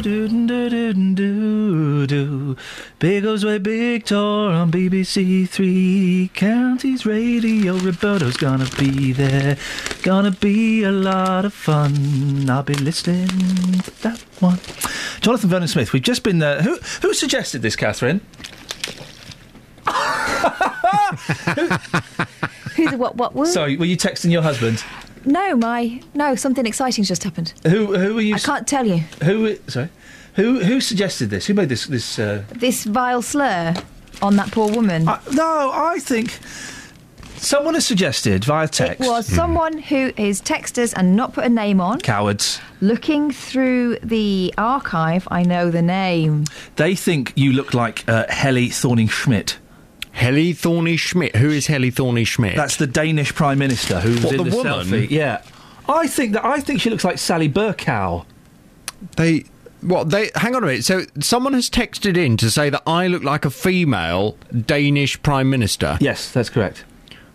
Biggleswade 2.99 3.63
Big 3.63 4.05
Tour 4.05 4.51
on 4.51 4.71
BBC 4.71 5.49
Three 5.49 6.29
Counties 6.35 7.07
Radio. 7.07 7.77
Roberto's 7.77 8.37
gonna 8.37 8.69
be 8.77 9.13
there. 9.13 9.57
Gonna 10.03 10.29
be 10.29 10.83
a 10.83 10.91
lot 10.91 11.43
of 11.43 11.55
fun. 11.55 12.47
I'll 12.47 12.61
be 12.61 12.75
listening 12.75 13.29
to 13.29 14.01
that 14.03 14.19
one. 14.39 14.59
Jonathan 15.21 15.49
Vernon 15.49 15.67
Smith, 15.67 15.91
we've 15.91 16.03
just 16.03 16.21
been 16.21 16.37
there. 16.37 16.61
Who, 16.61 16.77
who 17.01 17.15
suggested 17.15 17.63
this, 17.63 17.75
Catherine? 17.75 18.21
Who's 22.79 22.95
what? 22.95 23.15
What? 23.15 23.35
what? 23.35 23.47
Sorry, 23.47 23.77
were 23.77 23.85
you 23.85 23.97
texting 23.97 24.31
your 24.31 24.41
husband? 24.41 24.83
No, 25.25 25.55
my 25.55 26.01
no. 26.13 26.35
Something 26.35 26.65
exciting's 26.65 27.07
just 27.07 27.23
happened. 27.23 27.53
Who 27.67 27.97
who 27.97 28.15
were 28.15 28.21
you? 28.21 28.35
I 28.35 28.39
can't 28.39 28.67
tell 28.67 28.85
you. 28.85 28.99
Who? 29.23 29.57
Sorry, 29.67 29.89
who 30.35 30.59
who 30.59 30.79
suggested 30.79 31.29
this? 31.29 31.47
Who 31.47 31.53
made 31.53 31.69
this 31.69 31.85
this? 31.87 32.17
Uh... 32.17 32.43
This 32.55 32.85
vile 32.85 33.21
slur 33.21 33.75
on 34.21 34.35
that 34.37 34.51
poor 34.51 34.71
woman. 34.71 35.05
no, 35.05 35.71
I 35.73 35.99
think 35.99 36.39
someone 37.37 37.73
has 37.73 37.85
suggested 37.85 38.45
via 38.45 38.67
text. 38.67 38.79
It 38.79 38.97
text. 38.97 39.09
was 39.09 39.25
someone 39.27 39.77
who 39.77 40.11
is 40.17 40.41
texted 40.41 40.83
us 40.83 40.93
and 40.93 41.15
not 41.15 41.33
put 41.33 41.43
a 41.45 41.49
name 41.49 41.81
on. 41.81 41.99
Cowards. 41.99 42.59
Looking 42.81 43.31
through 43.31 43.97
the 43.99 44.53
archive, 44.57 45.27
I 45.29 45.43
know 45.43 45.69
the 45.69 45.81
name. 45.81 46.45
They 46.77 46.95
think 46.95 47.33
you 47.35 47.51
look 47.51 47.73
like 47.73 48.07
uh, 48.07 48.25
Helle 48.29 48.69
Thorning 48.69 49.09
Schmidt. 49.09 49.57
Helle 50.19 50.53
Thorny 50.53 50.97
Schmidt. 50.97 51.35
Who 51.37 51.49
is 51.49 51.67
Helle 51.67 51.89
Thorny 51.91 52.23
Schmidt? 52.25 52.55
That's 52.55 52.75
the 52.75 52.87
Danish 52.87 53.33
Prime 53.33 53.57
Minister 53.57 53.99
who's 54.01 54.23
What, 54.23 54.35
in 54.35 54.43
the 54.43 54.49
the, 54.49 54.55
woman? 54.57 54.73
selfie. 54.87 55.09
Yeah, 55.09 55.41
I 55.87 56.07
think 56.07 56.33
that 56.33 56.43
I 56.45 56.59
think 56.59 56.81
she 56.81 56.89
looks 56.89 57.03
like 57.03 57.17
Sally 57.17 57.49
Bercow. 57.49 58.25
They 59.15 59.45
what 59.81 60.09
they 60.09 60.29
hang 60.35 60.55
on 60.55 60.63
a 60.63 60.67
minute. 60.67 60.83
So 60.83 61.03
someone 61.21 61.53
has 61.53 61.69
texted 61.69 62.17
in 62.17 62.35
to 62.37 62.51
say 62.51 62.69
that 62.69 62.83
I 62.85 63.07
look 63.07 63.23
like 63.23 63.45
a 63.45 63.49
female 63.49 64.37
Danish 64.65 65.21
prime 65.23 65.49
minister. 65.49 65.97
Yes, 66.01 66.31
that's 66.31 66.49
correct. 66.49 66.83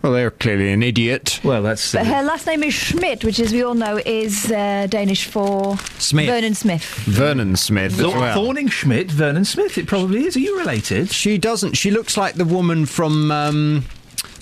Well, 0.05 0.13
they're 0.13 0.29
clearly 0.29 0.71
an 0.71 0.83
idiot. 0.83 1.39
Well, 1.43 1.63
that's 1.63 1.91
But 1.93 2.05
her 2.05 2.21
last 2.21 2.45
name 2.45 2.61
is 2.61 2.75
Schmidt, 2.75 3.23
which, 3.25 3.39
as 3.39 3.51
we 3.51 3.63
all 3.63 3.73
know, 3.73 3.99
is 4.05 4.51
uh, 4.51 4.85
Danish 4.87 5.25
for 5.25 5.77
Smith. 5.97 6.27
Vernon 6.27 6.53
Smith. 6.53 6.83
Vernon 7.07 7.55
Smith 7.55 7.93
as 7.93 7.99
Thor- 7.99 8.19
well. 8.19 8.35
Thorning 8.37 8.69
Schmidt, 8.69 9.09
Vernon 9.09 9.45
Smith. 9.45 9.79
It 9.79 9.87
probably 9.87 10.25
is. 10.25 10.35
Are 10.35 10.39
you 10.41 10.59
related? 10.59 11.09
She 11.09 11.39
doesn't. 11.39 11.73
She 11.73 11.89
looks 11.89 12.17
like 12.17 12.35
the 12.35 12.45
woman 12.45 12.85
from 12.85 13.31
um, 13.31 13.85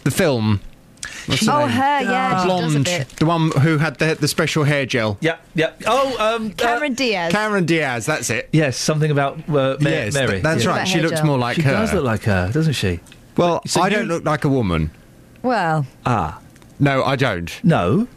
the 0.03 0.11
film. 0.11 0.59
What's 1.27 1.47
Oh, 1.47 1.59
name? 1.59 1.69
her, 1.69 2.01
yeah, 2.01 2.29
The 2.35 2.41
she 2.41 2.47
does 2.49 2.59
a 2.65 2.69
blonde, 2.73 2.83
bit. 2.85 3.07
the 3.15 3.25
one 3.25 3.51
who 3.61 3.77
had 3.77 3.99
the 3.99 4.15
the 4.15 4.27
special 4.27 4.65
hair 4.65 4.85
gel. 4.85 5.17
Yeah, 5.21 5.37
yeah. 5.55 5.71
Oh, 5.87 6.35
um, 6.35 6.51
Cameron 6.51 6.93
Diaz. 6.93 7.31
Cameron 7.31 7.65
Diaz. 7.65 8.05
That's 8.05 8.29
it. 8.29 8.49
Yes, 8.51 8.75
something 8.75 9.09
about 9.11 9.37
uh, 9.47 9.77
Ma- 9.79 9.89
Yes, 9.89 10.13
Mary. 10.13 10.27
th- 10.31 10.43
that's 10.43 10.65
Yeah. 10.65 10.71
right. 10.71 10.85
She 10.85 10.99
looks 10.99 11.23
more 11.23 11.37
like 11.37 11.55
she 11.55 11.61
her. 11.61 11.69
She 11.71 11.75
does 11.77 11.93
look 11.93 12.03
like 12.03 12.23
her, 12.23 12.51
doesn't 12.51 12.73
she? 12.73 12.99
Well, 13.37 13.61
So 13.65 13.79
I 13.79 13.87
you- 13.87 13.95
don't 13.95 14.09
look 14.09 14.25
like 14.25 14.43
a 14.43 14.49
woman. 14.49 14.91
Well, 15.43 15.85
Ah, 16.05 16.39
No, 16.79 17.03
I 17.03 17.15
don't. 17.15 17.51
no. 17.63 18.07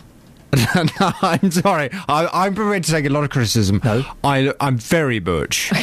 no, 0.74 1.12
I'm 1.22 1.50
sorry. 1.50 1.90
I, 2.08 2.28
I'm 2.32 2.54
prepared 2.54 2.84
to 2.84 2.90
take 2.90 3.04
a 3.04 3.10
lot 3.10 3.24
of 3.24 3.30
criticism. 3.30 3.80
No, 3.84 4.04
I, 4.24 4.52
I'm 4.60 4.78
very 4.78 5.18
butch. 5.18 5.70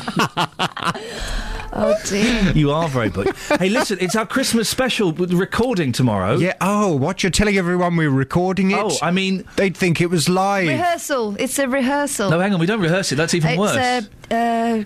oh 1.72 1.94
dear. 2.06 2.52
You 2.54 2.70
are 2.70 2.88
very 2.88 3.10
butch. 3.10 3.28
hey, 3.58 3.68
listen, 3.68 3.98
it's 4.00 4.16
our 4.16 4.26
Christmas 4.26 4.68
special 4.68 5.12
with 5.12 5.32
recording 5.32 5.92
tomorrow. 5.92 6.36
yeah. 6.36 6.54
Oh, 6.60 6.96
what 6.96 7.22
you're 7.22 7.30
telling 7.30 7.56
everyone 7.56 7.96
we're 7.96 8.10
recording 8.10 8.70
it? 8.70 8.78
Oh, 8.78 8.96
I 9.02 9.10
mean, 9.10 9.44
they'd 9.56 9.76
think 9.76 10.00
it 10.00 10.06
was 10.10 10.28
live. 10.28 10.68
Rehearsal. 10.68 11.36
It's 11.38 11.58
a 11.58 11.68
rehearsal. 11.68 12.30
no, 12.30 12.40
hang 12.40 12.54
on. 12.54 12.60
We 12.60 12.66
don't 12.66 12.80
rehearse 12.80 13.12
it. 13.12 13.16
That's 13.16 13.34
even 13.34 13.50
it's 13.50 13.58
worse. 13.58 13.76
a 13.76 14.08
uh, 14.30 14.84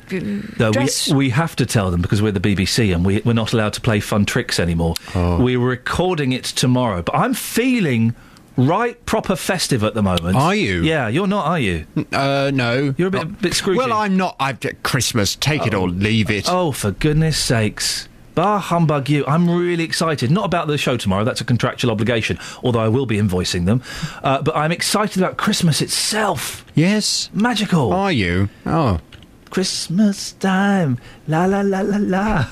No, 0.58 0.72
dress. 0.72 1.08
we, 1.08 1.16
we 1.16 1.30
have 1.30 1.56
to 1.56 1.66
tell 1.66 1.90
them 1.90 2.02
because 2.02 2.20
we're 2.22 2.32
the 2.32 2.40
BBC 2.40 2.94
and 2.94 3.04
we, 3.04 3.20
we're 3.24 3.32
not 3.32 3.52
allowed 3.52 3.72
to 3.74 3.80
play 3.80 4.00
fun 4.00 4.26
tricks 4.26 4.58
anymore. 4.60 4.94
Oh. 5.14 5.42
We're 5.42 5.58
recording 5.58 6.32
it 6.32 6.44
tomorrow, 6.44 7.02
but 7.02 7.14
I'm 7.14 7.34
feeling 7.34 8.14
right 8.56 9.04
proper 9.06 9.36
festive 9.36 9.84
at 9.84 9.94
the 9.94 10.02
moment. 10.02 10.36
Are 10.36 10.54
you? 10.54 10.82
Yeah, 10.82 11.08
you're 11.08 11.26
not, 11.26 11.46
are 11.46 11.58
you? 11.58 11.86
Uh, 12.12 12.50
no. 12.52 12.94
You're 12.96 13.08
a 13.08 13.10
bit, 13.10 13.40
bit 13.40 13.54
Scrooge. 13.54 13.76
Well, 13.76 13.92
I'm 13.92 14.16
not. 14.16 14.36
I've 14.38 14.60
got 14.60 14.82
Christmas. 14.82 15.36
Take 15.36 15.66
it 15.66 15.74
or 15.74 15.88
leave 15.88 16.30
it. 16.30 16.46
Oh, 16.48 16.72
for 16.72 16.90
goodness 16.90 17.38
sakes. 17.38 18.08
Bah 18.34 18.58
humbug 18.58 19.10
you. 19.10 19.24
I'm 19.26 19.50
really 19.50 19.84
excited. 19.84 20.30
Not 20.30 20.44
about 20.46 20.68
the 20.68 20.78
show 20.78 20.96
tomorrow, 20.96 21.24
that's 21.24 21.40
a 21.40 21.44
contractual 21.44 21.90
obligation, 21.90 22.38
although 22.62 22.80
I 22.80 22.88
will 22.88 23.06
be 23.06 23.16
invoicing 23.16 23.66
them. 23.66 23.82
Uh, 24.22 24.40
but 24.40 24.56
I'm 24.56 24.72
excited 24.72 25.20
about 25.22 25.36
Christmas 25.36 25.82
itself. 25.82 26.64
Yes. 26.74 27.28
Magical. 27.34 27.92
Are 27.92 28.12
you? 28.12 28.48
Oh. 28.64 29.00
Christmas 29.50 30.32
time. 30.32 30.98
La 31.26 31.46
la 31.46 31.60
la 31.62 31.80
la 31.80 31.96
la. 31.98 32.46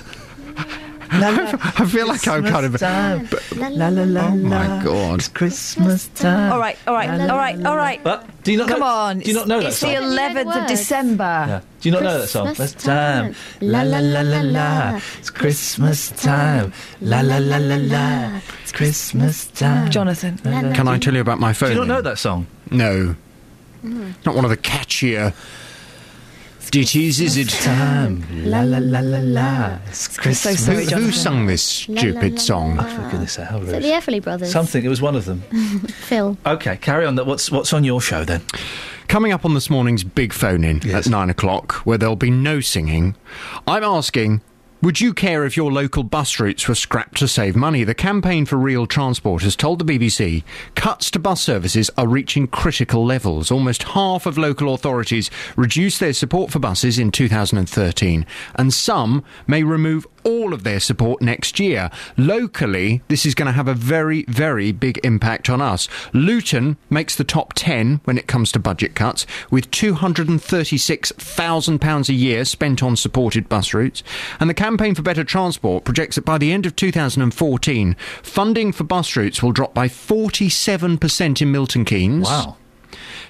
La, 1.12 1.31
la, 1.31 1.51
I 1.62 1.87
feel 1.87 2.07
like 2.07 2.27
I'm 2.28 2.45
kind 2.45 2.67
of. 2.67 2.78
time. 2.78 3.28
La 3.57 3.69
la 3.69 3.89
la 3.89 4.27
Oh 4.28 4.37
my 4.37 4.83
god. 4.85 5.19
It's 5.20 5.28
Christmas 5.28 6.09
time. 6.09 6.53
all 6.53 6.59
right, 6.59 6.77
all 6.87 6.95
right, 6.95 7.09
all 7.31 7.37
right, 7.37 7.67
all 7.67 7.77
right. 7.77 8.03
But 8.03 8.27
do 8.45 8.53
you 8.53 8.59
not 8.59 8.69
Come 8.69 8.81
know, 8.81 8.87
on. 8.87 9.19
Do 9.20 9.28
you 9.31 9.35
not 9.35 9.49
know 9.49 9.61
that 9.61 9.73
song? 9.73 9.91
it's 9.91 10.01
the 10.01 10.05
11th 10.05 10.62
of. 10.62 10.69
December. 10.69 11.23
Yeah. 11.49 11.61
Do 11.81 11.89
you 11.89 11.93
not 11.93 12.03
know 12.03 12.19
that 12.19 12.28
song? 12.28 12.47
Christmas 12.47 12.73
time. 12.75 13.35
La 13.61 13.83
la 13.83 13.99
la 13.99 14.20
la 14.20 14.41
la. 14.41 15.01
It's 15.19 15.31
Christmas 15.31 16.11
time. 16.11 16.73
La 17.01 17.20
la 17.20 17.39
la 17.39 17.57
la 17.57 17.77
la. 17.77 18.41
It's 18.62 18.73
Christmas 18.73 19.47
time. 19.49 19.91
Jonathan. 19.91 20.39
Can 20.39 20.89
I 20.89 20.99
tell 20.99 21.15
you 21.15 21.20
about 21.20 21.41
my 21.41 21.53
phone? 21.53 21.70
Do 21.70 21.75
you 21.75 21.81
not 21.87 21.89
know 21.89 22.03
that 22.03 22.19
song? 22.19 22.47
No. 22.70 23.17
Mm. 23.85 24.15
Not 24.27 24.35
one 24.35 24.45
of 24.45 24.51
the 24.51 24.57
catchier 24.57 25.33
ditties, 26.70 27.20
is 27.20 27.36
it? 27.36 27.48
Time. 27.48 28.24
La 28.44 28.60
la 28.62 28.78
la 28.78 29.00
la 29.00 29.18
la. 29.22 29.78
It's 29.88 30.14
So 30.14 30.22
Christmas. 30.22 30.64
sorry, 30.64 30.84
Who, 30.86 30.97
who 31.06 31.12
sung 31.12 31.47
this 31.47 31.88
La, 31.88 31.94
la, 31.94 32.00
stupid 32.00 32.32
la, 32.34 32.38
song? 32.38 32.76
la. 32.76 32.82
For 32.84 33.10
goodness 33.10 33.32
sake, 33.34 33.47
how 33.48 33.58
Is 33.60 33.68
it 33.68 33.72
rude. 33.74 33.82
the 33.84 33.88
Everly 33.88 34.22
Brothers? 34.22 34.50
Something. 34.52 34.84
It 34.84 34.88
was 34.88 35.00
one 35.02 35.16
of 35.16 35.24
them. 35.24 35.40
Phil. 36.08 36.36
Okay, 36.47 36.76
carry 36.76 37.06
on. 37.06 37.16
What's 37.16 37.50
what's 37.50 37.72
on 37.72 37.84
your 37.84 38.00
show 38.00 38.24
then? 38.24 38.42
Coming 39.08 39.32
up 39.32 39.44
on 39.44 39.55
this 39.55 39.70
morning's 39.70 40.05
big 40.05 40.32
phone 40.32 40.64
in 40.64 40.80
Yes. 40.84 41.06
at 41.06 41.10
nine 41.10 41.30
o'clock, 41.30 41.72
where 41.86 41.97
there'll 41.97 42.16
be 42.16 42.30
no 42.30 42.60
singing, 42.60 43.16
I'm 43.66 43.82
asking. 43.84 44.42
Would 44.81 45.00
you 45.00 45.12
care 45.12 45.44
if 45.44 45.57
your 45.57 45.73
local 45.73 46.05
bus 46.05 46.39
routes 46.39 46.68
were 46.68 46.74
scrapped 46.76 47.16
to 47.16 47.26
save 47.26 47.57
money? 47.57 47.82
The 47.82 47.97
Campaign 47.97 48.47
for 48.47 48.55
Real 48.55 48.86
Transport 48.86 49.42
has 49.42 49.57
told 49.57 49.81
the 49.81 49.98
BBC 49.98 50.44
cuts 50.76 51.10
to 51.10 51.18
bus 51.18 51.40
services 51.40 51.90
are 51.98 52.07
reaching 52.07 52.47
critical 52.47 53.05
levels. 53.05 53.50
Almost 53.50 53.82
half 53.82 54.24
of 54.24 54.39
local 54.39 54.73
authorities 54.73 55.32
reduced 55.57 55.98
their 55.98 56.12
support 56.12 56.52
for 56.52 56.60
buses 56.60 56.97
in 56.97 57.10
2013, 57.10 58.24
and 58.55 58.73
some 58.73 59.24
may 59.48 59.65
remove 59.65 60.07
all 60.24 60.52
of 60.52 60.64
their 60.64 60.80
support 60.80 61.22
next 61.22 61.60
year. 61.60 61.90
Locally, 62.16 63.02
this 63.08 63.26
is 63.26 63.34
going 63.34 63.47
to 63.47 63.52
have 63.52 63.68
a 63.68 63.74
very, 63.74 64.24
very 64.28 64.72
big 64.72 64.98
impact 65.05 65.50
on 65.50 65.60
us. 65.60 65.88
Luton 66.12 66.76
makes 66.90 67.16
the 67.16 67.24
top 67.24 67.52
10 67.55 68.00
when 68.05 68.18
it 68.18 68.26
comes 68.26 68.52
to 68.52 68.58
budget 68.58 68.94
cuts, 68.94 69.26
with 69.50 69.70
£236,000 69.70 72.08
a 72.08 72.12
year 72.12 72.44
spent 72.44 72.82
on 72.82 72.97
supported 72.97 73.48
bus 73.48 73.72
routes. 73.74 74.02
And 74.40 74.50
the 74.50 74.55
Campaign 74.55 74.94
for 74.94 75.02
Better 75.02 75.24
Transport 75.24 75.84
projects 75.84 76.14
that 76.16 76.24
by 76.24 76.38
the 76.38 76.52
end 76.52 76.66
of 76.66 76.74
2014, 76.76 77.97
funding 78.22 78.72
for 78.72 78.84
bus 78.84 79.16
routes 79.16 79.42
will 79.42 79.52
drop 79.52 79.74
by 79.74 79.88
47% 79.88 81.42
in 81.42 81.52
Milton 81.52 81.84
Keynes. 81.84 82.26
Wow. 82.26 82.56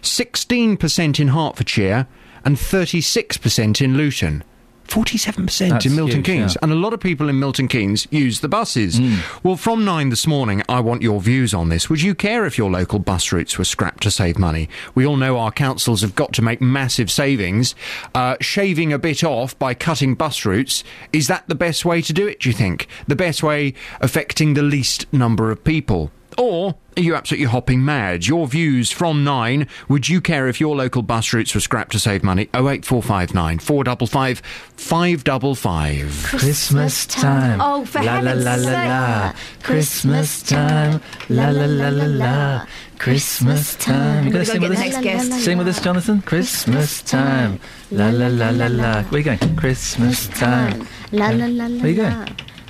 16% 0.03 1.21
in 1.21 1.29
Hertfordshire 1.29 2.07
and 2.45 2.57
36% 2.57 3.83
in 3.83 3.97
Luton. 3.97 4.45
47% 4.89 5.69
That's 5.69 5.87
in 5.87 5.95
Milton 5.95 6.17
huge, 6.17 6.27
Keynes. 6.27 6.55
yeah. 6.55 6.59
And 6.63 6.73
a 6.73 6.77
lot 6.77 6.93
of 6.93 7.01
people 7.01 7.29
in 7.29 7.39
Milton 7.39 7.69
Keynes 7.69 8.07
use 8.11 8.41
the 8.41 8.49
buses. 8.49 8.99
Well, 9.43 9.57
from 9.57 9.85
nine 9.85 10.09
this 10.09 10.27
morning, 10.27 10.63
I 10.69 10.81
want 10.81 11.03
your 11.03 11.21
views 11.21 11.55
on 11.55 11.69
this. 11.69 11.89
Would 11.89 12.03
you 12.03 12.15
care 12.15 12.45
if 12.47 12.59
your 12.59 12.71
local 12.71 12.99
bus 12.99 13.31
routes 13.33 13.59
were 13.59 13.65
scrapped 13.65 14.03
to 14.05 14.11
save 14.11 14.39
money? 14.39 14.69
We 14.95 15.07
all 15.07 15.17
know 15.17 15.39
our 15.39 15.53
councils 15.53 16.01
have 16.01 16.15
got 16.15 16.33
to 16.35 16.43
make 16.43 16.61
massive 16.61 17.11
savings. 17.11 17.75
Uh, 18.15 18.37
shaving 18.41 18.93
a 18.93 18.99
bit 18.99 19.23
off 19.23 19.59
by 19.59 19.75
cutting 19.75 20.15
bus 20.15 20.45
routes, 20.45 20.83
is 21.13 21.27
that 21.29 21.47
the 21.49 21.55
best 21.55 21.85
way 21.85 22.03
to 22.03 22.13
do 22.13 22.27
it, 22.27 22.41
do 22.41 22.49
you 22.49 22.55
think? 22.55 22.89
The 23.07 23.17
best 23.17 23.43
way 23.43 23.75
affecting 24.01 24.55
the 24.55 24.63
least 24.63 25.07
number 25.13 25.51
of 25.51 25.63
people? 25.65 26.11
Or 26.39 26.77
are 26.97 27.03
you 27.03 27.15
absolutely 27.17 27.47
hopping 27.47 27.85
mad? 27.85 28.27
Your 28.27 28.47
views 28.47 28.93
from 28.93 29.25
nine. 29.25 29.67
Would 29.89 30.09
you 30.09 30.21
care 30.21 30.47
if 30.47 30.61
your 30.61 30.77
local 30.77 31.03
bus 31.03 31.33
routes 31.33 31.53
were 31.55 31.61
scrapped 31.61 31.93
to 31.93 31.99
save 31.99 32.23
money? 32.23 32.43
08459 32.55 33.59
455 33.59 34.39
555. 34.77 36.23
Christmas 36.39 37.07
time. 37.07 37.61
Oh, 37.61 37.85
for 37.85 38.01
la 38.03 38.21
la 38.21 38.31
heaven's 38.31 38.45
la 38.45 38.55
la 38.55 38.63
sake. 38.63 38.89
la. 38.89 39.33
Christmas 39.63 40.43
time. 40.43 41.01
La 41.29 41.51
la 41.51 41.67
la 41.67 41.89
la 41.89 42.05
la. 42.05 42.67
Christmas 42.99 43.75
time. 43.77 44.27
You 44.27 44.33
Gotta 44.33 44.45
gonna 44.45 44.45
sing 44.45 44.61
with 44.63 44.71
the 44.71 44.77
us? 44.77 44.81
next 44.85 45.03
guest. 45.03 45.33
Sing 45.45 45.59
with 45.59 45.69
us, 45.69 45.81
Jonathan. 45.83 46.23
Christmas 46.23 47.03
time. 47.03 47.61
La 47.91 48.11
la 48.11 48.29
la 48.29 48.51
la 48.51 48.67
la. 48.69 49.03
Where 49.05 49.21
you 49.21 49.25
going? 49.25 49.57
Christmas 49.57 50.29
time. 50.29 50.87
La 51.13 51.31
la 51.31 51.47
la 51.47 51.67
la 51.67 51.83
There 51.83 51.91
you 51.91 51.97
go. 51.97 52.25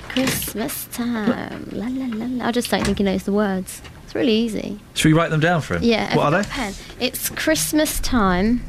Christmas 0.09 0.85
time. 0.91 1.67
La 1.71 1.87
la 1.87 2.05
la 2.07 2.25
la. 2.27 2.47
I 2.47 2.51
just 2.51 2.69
don't 2.71 2.83
think 2.85 2.97
he 2.97 3.03
knows 3.03 3.23
the 3.23 3.31
words. 3.33 3.81
It's 4.03 4.15
really 4.15 4.33
easy. 4.33 4.79
Should 4.95 5.09
we 5.13 5.17
write 5.17 5.29
them 5.29 5.39
down 5.39 5.61
for 5.61 5.75
him? 5.75 5.83
Yeah. 5.83 6.15
What 6.15 6.33
are 6.33 6.41
they? 6.41 6.49
Pen. 6.49 6.73
It's 6.99 7.29
Christmas 7.29 7.99
time. 7.99 8.61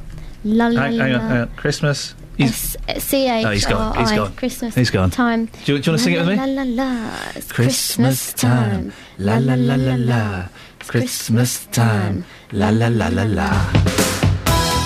La 0.44 0.66
la 0.68 0.82
Hang, 0.82 0.96
la 0.96 1.04
hang 1.04 1.14
on, 1.14 1.20
hang 1.20 1.40
on. 1.42 1.48
Christmas. 1.56 2.14
He's, 2.36 2.50
S- 2.50 2.76
uh, 2.88 2.98
C 3.00 3.28
H 3.28 3.44
Oh, 3.44 3.50
he's 3.50 3.66
gone, 3.66 3.96
he's 3.98 4.10
R 4.12 4.16
gone. 4.16 4.32
Christmas. 4.36 4.74
He's 4.74 4.90
gone. 4.90 5.10
Time. 5.10 5.46
Do 5.64 5.72
you- 5.74 5.78
do 5.78 5.90
you 5.90 5.92
wanna 5.92 5.98
sing 5.98 6.14
it 6.14 6.18
with 6.20 6.28
me? 6.28 6.36
La 6.36 6.44
la 6.44 6.62
la 6.62 6.84
la. 6.84 7.10
It's 7.34 7.52
Christmas 7.52 8.32
time. 8.32 8.92
La 9.18 9.36
la 9.38 9.54
la 9.54 9.74
la 9.76 9.94
la. 9.96 10.48
Christmas 10.86 11.66
time. 11.72 12.24
La 12.52 12.70
la 12.70 12.88
la 12.88 13.08
la 13.08 13.24
la. 13.24 14.29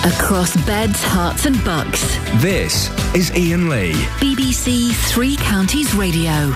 Across 0.05 0.55
beds, 0.67 1.01
Herts, 1.01 1.47
and 1.47 1.63
bucks. 1.65 2.15
This 2.39 2.89
is 3.15 3.31
Iain 3.31 3.69
Lee. 3.69 3.93
BBC 4.21 4.93
Three 5.09 5.35
Counties 5.37 5.95
Radio. 5.95 6.53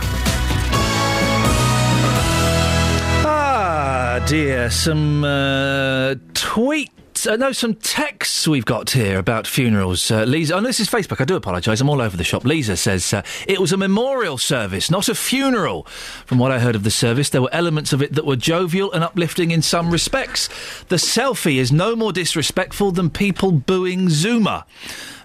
Ah, 3.26 4.24
dear. 4.28 4.69
Some 4.69 5.24
uh, 5.24 6.14
tweets. 6.34 6.99
Uh, 7.27 7.35
no, 7.35 7.51
some 7.51 7.73
texts 7.73 8.48
we've 8.48 8.65
got 8.65 8.91
here 8.91 9.17
about 9.19 9.48
funerals. 9.48 10.09
Uh, 10.09 10.23
Lisa, 10.23 10.56
oh, 10.56 10.61
this 10.61 10.80
is 10.80 10.88
Facebook. 10.88 11.19
I 11.19 11.25
do 11.25 11.35
apologise. 11.35 11.81
I'm 11.81 11.89
all 11.89 12.01
over 12.01 12.15
the 12.15 12.23
shop. 12.23 12.45
Lisa 12.45 12.77
says 12.77 13.14
uh, 13.14 13.22
it 13.48 13.59
was 13.59 13.72
a 13.72 13.77
memorial 13.77 14.38
service, 14.38 14.89
not 14.89 15.09
a 15.09 15.15
funeral. 15.15 15.83
From 16.25 16.38
what 16.38 16.51
I 16.51 16.59
heard 16.59 16.75
of 16.75 16.83
the 16.83 16.91
service, 16.91 17.30
there 17.30 17.41
were 17.41 17.53
elements 17.53 17.93
of 17.93 18.01
it 18.01 18.14
that 18.14 18.25
were 18.25 18.35
jovial 18.35 18.91
and 18.91 19.03
uplifting 19.03 19.51
in 19.51 19.61
some 19.61 19.91
respects. 19.91 20.48
The 20.85 20.98
selfie 20.98 21.56
is 21.56 21.72
no 21.72 21.95
more 21.95 22.14
disrespectful 22.14 22.91
than 22.91 23.09
people 23.09 23.51
booing 23.51 24.09
Zuma. 24.09 24.65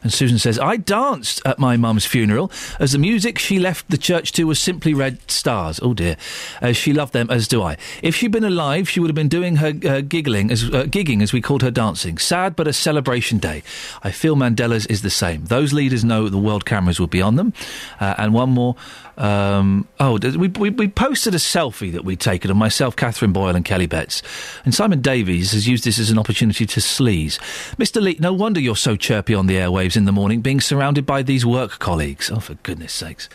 And 0.05 0.13
Susan 0.13 0.39
says, 0.39 0.59
I 0.59 0.77
danced 0.77 1.41
at 1.45 1.59
my 1.59 1.77
mum's 1.77 2.05
funeral 2.05 2.53
as 2.79 2.93
the 2.93 2.99
music 2.99 3.39
she 3.39 3.59
left 3.59 3.91
the 3.91 3.99
church 3.99 4.33
to 4.33 4.45
was 4.45 4.61
simply 4.61 4.95
Red 4.95 5.19
Stars. 5.31 5.81
Oh 5.83 5.95
dear. 5.95 6.17
Uh, 6.61 6.73
she 6.73 6.93
loved 6.93 7.15
them, 7.15 7.31
as 7.31 7.49
do 7.49 7.63
I. 7.63 7.79
If 8.03 8.15
she'd 8.15 8.31
been 8.31 8.45
alive, 8.45 8.89
she 8.89 9.01
would 9.01 9.09
have 9.09 9.15
been 9.17 9.29
doing 9.29 9.57
her 9.57 9.73
uh, 9.85 10.03
giggling, 10.03 10.51
as, 10.51 10.65
uh, 10.65 10.85
gigging, 10.85 11.23
as 11.23 11.33
we 11.33 11.41
called 11.41 11.63
her 11.63 11.71
dancing. 11.71 12.19
Sad, 12.19 12.55
but 12.55 12.69
a 12.69 12.73
celebration 12.73 13.39
day. 13.39 13.63
I 14.03 14.11
feel 14.11 14.37
Mandela's 14.37 14.85
is 14.87 15.01
the 15.01 15.11
same. 15.11 15.47
Those 15.47 15.73
leaders 15.73 16.05
know 16.05 16.29
the 16.29 16.39
world 16.39 16.67
cameras 16.67 17.01
will 17.01 17.07
be 17.07 17.23
on 17.23 17.37
them. 17.37 17.55
Uh, 17.99 18.15
and 18.19 18.35
one 18.35 18.51
more. 18.51 18.77
Um, 19.17 19.87
oh, 20.01 20.19
we, 20.19 20.49
we, 20.49 20.71
we 20.71 20.89
posted 20.89 21.35
a 21.35 21.39
selfie 21.39 21.93
that 21.93 22.05
we'd 22.05 22.21
taken 22.21 22.51
of 22.51 22.57
myself, 22.57 22.97
Catherine 22.97 23.33
Boyle, 23.33 23.55
and 23.55 23.65
Kelly 23.65 23.87
Betts. 23.87 24.23
And 24.65 24.75
Simon 24.75 25.01
Davies 25.01 25.53
has 25.53 25.69
used 25.69 25.85
this 25.85 25.99
as 25.99 26.11
an 26.11 26.19
opportunity 26.19 26.67
to 26.67 26.81
sleaze. 26.81 27.39
Mr. 27.77 28.03
Lee, 28.03 28.17
no 28.21 28.33
wonder 28.33 28.61
you're 28.61 28.77
so 28.77 28.97
chirpy 28.97 29.35
on 29.35 29.47
the 29.47 29.57
airwaves 29.57 29.97
in 29.97 30.05
the 30.05 30.13
morning, 30.13 30.41
being 30.41 30.61
surrounded 30.61 31.07
by 31.07 31.23
these 31.23 31.47
work 31.47 31.79
colleagues. 31.79 32.31
Oh, 32.31 32.41
for 32.41 32.55
goodness 32.55 32.93
sakes. 32.93 33.29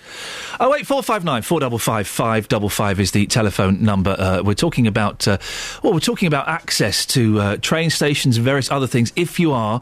Oh, 0.60 0.70
wait, 0.70 0.86
459 0.86 1.42
455 1.44 2.08
555 2.08 3.00
is 3.00 3.12
the 3.12 3.26
telephone 3.28 3.84
number. 3.84 4.16
Uh, 4.18 4.42
we're 4.44 4.54
talking 4.54 4.88
about, 4.88 5.28
uh, 5.28 5.38
well, 5.84 5.94
we're 5.94 6.00
talking 6.00 6.28
about 6.28 6.48
access 6.48 7.06
to 7.08 7.40
uh, 7.40 7.58
train 7.58 7.90
stations 7.90 8.38
and 8.38 8.46
various 8.46 8.72
other 8.72 8.88
things 8.88 9.14
if 9.16 9.40
you 9.40 9.54
are 9.54 9.82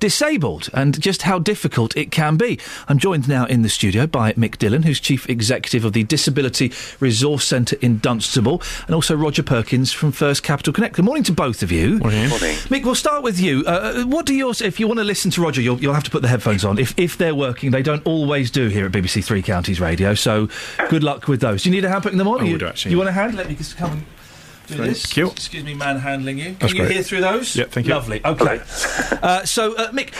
disabled 0.00 0.68
and 0.74 1.00
just 1.00 1.22
how 1.22 1.38
difficult 1.38 1.96
it 1.96 2.10
can 2.10 2.36
be. 2.36 2.58
I'm 2.88 2.98
joined 2.98 3.28
now 3.28 3.46
in 3.46 3.62
the 3.62 3.68
studio 3.68 4.06
by 4.06 4.32
Mick 4.32 4.58
Dillon, 4.58 4.82
who's 4.82 4.98
Chief 4.98 5.28
Executive 5.28 5.84
of 5.84 5.92
the 5.92 6.02
Disability 6.04 6.72
Resource 6.98 7.44
Centre 7.44 7.76
in 7.80 7.98
Dunstable, 7.98 8.62
and 8.86 8.94
also 8.94 9.14
Roger 9.14 9.42
Perkins 9.42 9.92
from 9.92 10.12
First 10.12 10.42
Capital 10.42 10.72
Connect. 10.72 10.96
Good 10.96 11.04
morning 11.04 11.24
to 11.24 11.32
both 11.32 11.62
of 11.62 11.70
you. 11.70 11.98
Morning. 11.98 12.28
Mick, 12.28 12.84
we'll 12.84 12.94
start 12.94 13.22
with 13.22 13.38
you. 13.38 13.64
Uh, 13.66 14.02
what 14.04 14.26
do 14.26 14.34
yours, 14.34 14.60
if 14.60 14.80
you 14.80 14.88
want 14.88 14.98
to 14.98 15.04
listen 15.04 15.30
to 15.32 15.42
Roger, 15.42 15.60
you'll, 15.60 15.80
you'll 15.80 15.94
have 15.94 16.04
to 16.04 16.10
put 16.10 16.22
the 16.22 16.28
headphones 16.28 16.64
on. 16.64 16.78
If, 16.78 16.98
if 16.98 17.18
they're 17.18 17.34
working, 17.34 17.70
they 17.70 17.82
don't 17.82 18.04
always 18.06 18.50
do 18.50 18.68
here 18.68 18.86
at 18.86 18.92
BBC 18.92 19.24
Three 19.24 19.42
Counties 19.42 19.80
Radio, 19.80 20.14
so 20.14 20.48
good 20.88 21.04
luck 21.04 21.28
with 21.28 21.40
those. 21.40 21.62
Do 21.62 21.68
you 21.68 21.74
need 21.74 21.84
a 21.84 21.90
hand 21.90 22.02
putting 22.02 22.18
them 22.18 22.28
on? 22.28 22.40
I 22.40 22.44
you, 22.44 22.52
would 22.52 22.62
actually, 22.62 22.92
You 22.92 22.98
want 22.98 23.10
a 23.10 23.12
hand? 23.12 23.34
Let 23.34 23.48
me 23.48 23.54
just 23.54 23.76
come 23.76 23.92
and 23.92 24.00
do 24.00 24.19
Thank 24.76 25.16
you. 25.16 25.30
Excuse 25.30 25.64
me, 25.64 25.74
manhandling 25.74 26.38
you. 26.38 26.44
Can 26.44 26.56
That's 26.58 26.72
you 26.72 26.80
great. 26.80 26.92
hear 26.92 27.02
through 27.02 27.20
those? 27.20 27.56
Yep, 27.56 27.70
thank 27.70 27.86
you. 27.86 27.94
Lovely. 27.94 28.24
Okay. 28.24 28.60
uh, 29.22 29.44
so, 29.44 29.74
uh, 29.76 29.90
Mick, 29.92 30.14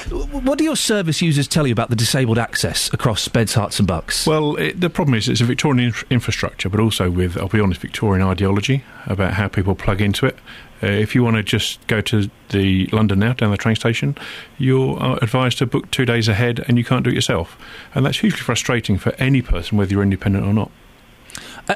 what 0.45 0.59
do 0.59 0.65
your 0.65 0.77
service 0.77 1.23
users 1.23 1.49
tell 1.49 1.67
you 1.67 1.73
about 1.73 1.91
the 1.91 1.97
disabled 1.97 2.39
access 2.39 2.93
across 2.93 3.29
Beds, 3.29 3.55
Herts 3.55 3.79
and 3.79 3.89
Bucks? 3.89 4.27
Well, 4.27 4.57
it, 4.57 4.81
the 4.81 4.91
problem 4.91 5.15
is 5.15 5.29
it's 5.29 5.41
a 5.41 5.45
Victorian 5.45 5.87
inf- 5.87 6.05
infrastructure, 6.11 6.69
but 6.69 6.81
also 6.81 7.11
with, 7.11 7.37
I'll 7.37 7.49
be 7.49 7.61
honest, 7.61 7.81
Victorian 7.81 8.27
ideology 8.27 8.85
about 9.07 9.35
how 9.35 9.49
people 9.49 9.75
plug 9.75 10.01
into 10.01 10.27
it. 10.27 10.37
Uh, 10.83 10.87
if 10.87 11.15
you 11.15 11.23
want 11.23 11.37
to 11.37 11.43
just 11.43 11.87
go 11.89 12.01
to 12.01 12.31
the 12.51 12.87
London 12.87 13.19
now 13.19 13.35
down 13.35 13.51
the 13.51 13.57
train 13.57 13.77
station, 13.77 14.17
you're 14.57 15.01
uh, 15.03 15.17
advised 15.17 15.59
to 15.59 15.67
book 15.67 15.91
two 15.91 16.07
days 16.07 16.27
ahead, 16.27 16.65
and 16.69 16.79
you 16.79 16.85
can't 16.85 17.05
do 17.05 17.11
it 17.11 17.15
yourself, 17.15 17.59
and 17.95 18.07
that's 18.07 18.21
hugely 18.21 18.41
frustrating 18.41 18.97
for 18.97 19.13
any 19.19 19.43
person, 19.43 19.77
whether 19.77 19.93
you're 19.93 20.03
independent 20.03 20.47
or 20.47 20.55
not. 20.55 20.71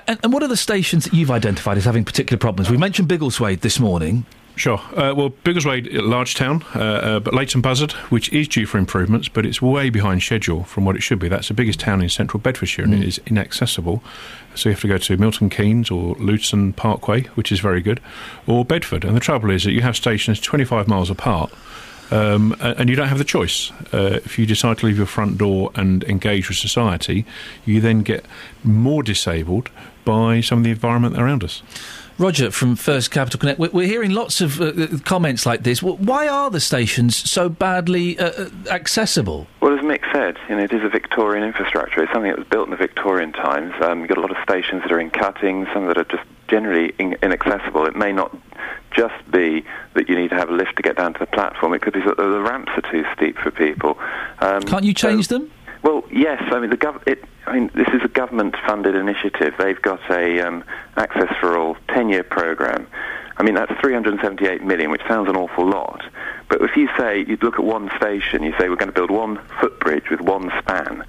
And, 0.06 0.18
and 0.22 0.32
what 0.32 0.42
are 0.42 0.48
the 0.48 0.56
stations 0.56 1.04
that 1.04 1.12
you've 1.14 1.30
identified 1.30 1.76
as 1.78 1.84
having 1.84 2.04
particular 2.04 2.38
problems? 2.38 2.70
We 2.70 2.76
mentioned 2.76 3.08
Biggleswade 3.08 3.60
this 3.60 3.78
morning. 3.78 4.26
Sure. 4.56 4.78
Uh, 4.92 5.12
well, 5.16 5.30
Biggleswade, 5.30 5.92
a 5.96 6.00
large 6.00 6.36
town, 6.36 6.64
uh, 6.76 6.78
uh, 6.78 7.20
but 7.20 7.34
Leighton 7.34 7.60
Buzzard, 7.60 7.90
which 8.10 8.32
is 8.32 8.46
due 8.46 8.66
for 8.66 8.78
improvements, 8.78 9.28
but 9.28 9.44
it's 9.44 9.60
way 9.60 9.90
behind 9.90 10.22
schedule 10.22 10.62
from 10.62 10.84
what 10.84 10.94
it 10.94 11.02
should 11.02 11.18
be. 11.18 11.26
That's 11.28 11.48
the 11.48 11.54
biggest 11.54 11.80
town 11.80 12.00
in 12.00 12.08
central 12.08 12.40
Bedfordshire, 12.40 12.84
and 12.84 12.94
Mm. 12.94 13.02
it 13.02 13.08
is 13.08 13.20
inaccessible. 13.26 14.00
So 14.54 14.68
you 14.68 14.74
have 14.74 14.82
to 14.82 14.88
go 14.88 14.98
to 14.98 15.16
Milton 15.16 15.50
Keynes 15.50 15.90
or 15.90 16.14
Luton 16.20 16.72
Parkway, 16.72 17.22
which 17.34 17.50
is 17.50 17.58
very 17.58 17.80
good, 17.80 18.00
or 18.46 18.64
Bedford. 18.64 19.04
And 19.04 19.16
the 19.16 19.20
trouble 19.20 19.50
is 19.50 19.64
that 19.64 19.72
you 19.72 19.80
have 19.82 19.96
stations 19.96 20.38
25 20.38 20.86
miles 20.86 21.10
apart. 21.10 21.52
Um, 22.10 22.56
and 22.60 22.88
you 22.88 22.96
don't 22.96 23.08
have 23.08 23.18
the 23.18 23.24
choice. 23.24 23.70
Uh, 23.92 24.20
if 24.24 24.38
you 24.38 24.46
decide 24.46 24.78
to 24.78 24.86
leave 24.86 24.96
your 24.96 25.06
front 25.06 25.38
door 25.38 25.70
and 25.74 26.04
engage 26.04 26.48
with 26.48 26.58
society, 26.58 27.24
you 27.64 27.80
then 27.80 28.02
get 28.02 28.24
more 28.62 29.02
disabled 29.02 29.70
by 30.04 30.40
some 30.40 30.58
of 30.58 30.64
the 30.64 30.70
environment 30.70 31.18
around 31.18 31.42
us. 31.42 31.62
Roger 32.16 32.52
from 32.52 32.76
First 32.76 33.10
Capital 33.10 33.40
Connect. 33.40 33.58
We're, 33.58 33.70
we're 33.70 33.88
hearing 33.88 34.12
lots 34.12 34.40
of 34.40 34.60
uh, 34.60 34.66
uh, 34.66 34.86
comments 35.04 35.46
like 35.46 35.64
this. 35.64 35.82
Why 35.82 36.28
are 36.28 36.48
the 36.48 36.60
stations 36.60 37.16
so 37.16 37.48
badly 37.48 38.18
uh, 38.18 38.30
uh, 38.30 38.50
accessible? 38.70 39.48
Well, 39.60 39.76
as 39.76 39.84
Mick 39.84 40.02
said, 40.12 40.36
you 40.48 40.56
know, 40.56 40.62
it 40.62 40.72
is 40.72 40.84
a 40.84 40.88
Victorian 40.88 41.44
infrastructure. 41.44 42.02
It's 42.02 42.12
something 42.12 42.30
that 42.30 42.38
was 42.38 42.46
built 42.46 42.66
in 42.66 42.70
the 42.70 42.76
Victorian 42.76 43.32
times. 43.32 43.74
Um, 43.82 44.00
you've 44.00 44.08
got 44.10 44.18
a 44.18 44.20
lot 44.20 44.30
of 44.30 44.36
stations 44.44 44.82
that 44.82 44.92
are 44.92 45.00
in 45.00 45.10
cuttings, 45.10 45.66
some 45.74 45.86
that 45.86 45.98
are 45.98 46.04
just 46.04 46.22
generally 46.46 46.94
in- 47.00 47.16
inaccessible. 47.20 47.84
It 47.86 47.96
may 47.96 48.12
not 48.12 48.36
just 48.94 49.14
be 49.30 49.64
that 49.94 50.08
you 50.08 50.16
need 50.16 50.30
to 50.30 50.36
have 50.36 50.50
a 50.50 50.52
lift 50.52 50.76
to 50.76 50.82
get 50.82 50.96
down 50.96 51.12
to 51.14 51.18
the 51.18 51.26
platform. 51.26 51.74
It 51.74 51.82
could 51.82 51.92
be 51.92 52.00
that 52.00 52.16
the 52.16 52.40
ramps 52.40 52.72
are 52.76 52.90
too 52.90 53.04
steep 53.14 53.36
for 53.38 53.50
people. 53.50 53.98
Um, 54.38 54.62
Can't 54.62 54.84
you 54.84 54.94
change 54.94 55.28
them? 55.28 55.50
Well, 55.82 56.02
yes. 56.10 56.42
I 56.46 56.60
mean, 56.60 56.70
the 56.70 56.78
gov- 56.78 57.06
it, 57.06 57.22
I 57.46 57.58
mean, 57.58 57.70
this 57.74 57.88
is 57.88 58.00
a 58.02 58.08
government-funded 58.08 58.94
initiative. 58.94 59.54
They've 59.58 59.80
got 59.80 60.00
a 60.10 60.40
um, 60.40 60.64
Access 60.96 61.34
for 61.40 61.58
All 61.58 61.76
10-year 61.88 62.24
program. 62.24 62.86
I 63.36 63.42
mean, 63.42 63.54
that's 63.54 63.72
378 63.80 64.62
million, 64.62 64.90
which 64.90 65.02
sounds 65.08 65.28
an 65.28 65.36
awful 65.36 65.68
lot. 65.68 66.02
But 66.48 66.62
if 66.62 66.76
you 66.76 66.88
say 66.96 67.24
you'd 67.26 67.42
look 67.42 67.54
at 67.54 67.64
one 67.64 67.90
station, 67.96 68.42
you 68.42 68.54
say 68.58 68.68
we're 68.68 68.76
going 68.76 68.88
to 68.88 68.94
build 68.94 69.10
one 69.10 69.40
footbridge 69.60 70.08
with 70.08 70.20
one 70.20 70.52
span. 70.60 71.04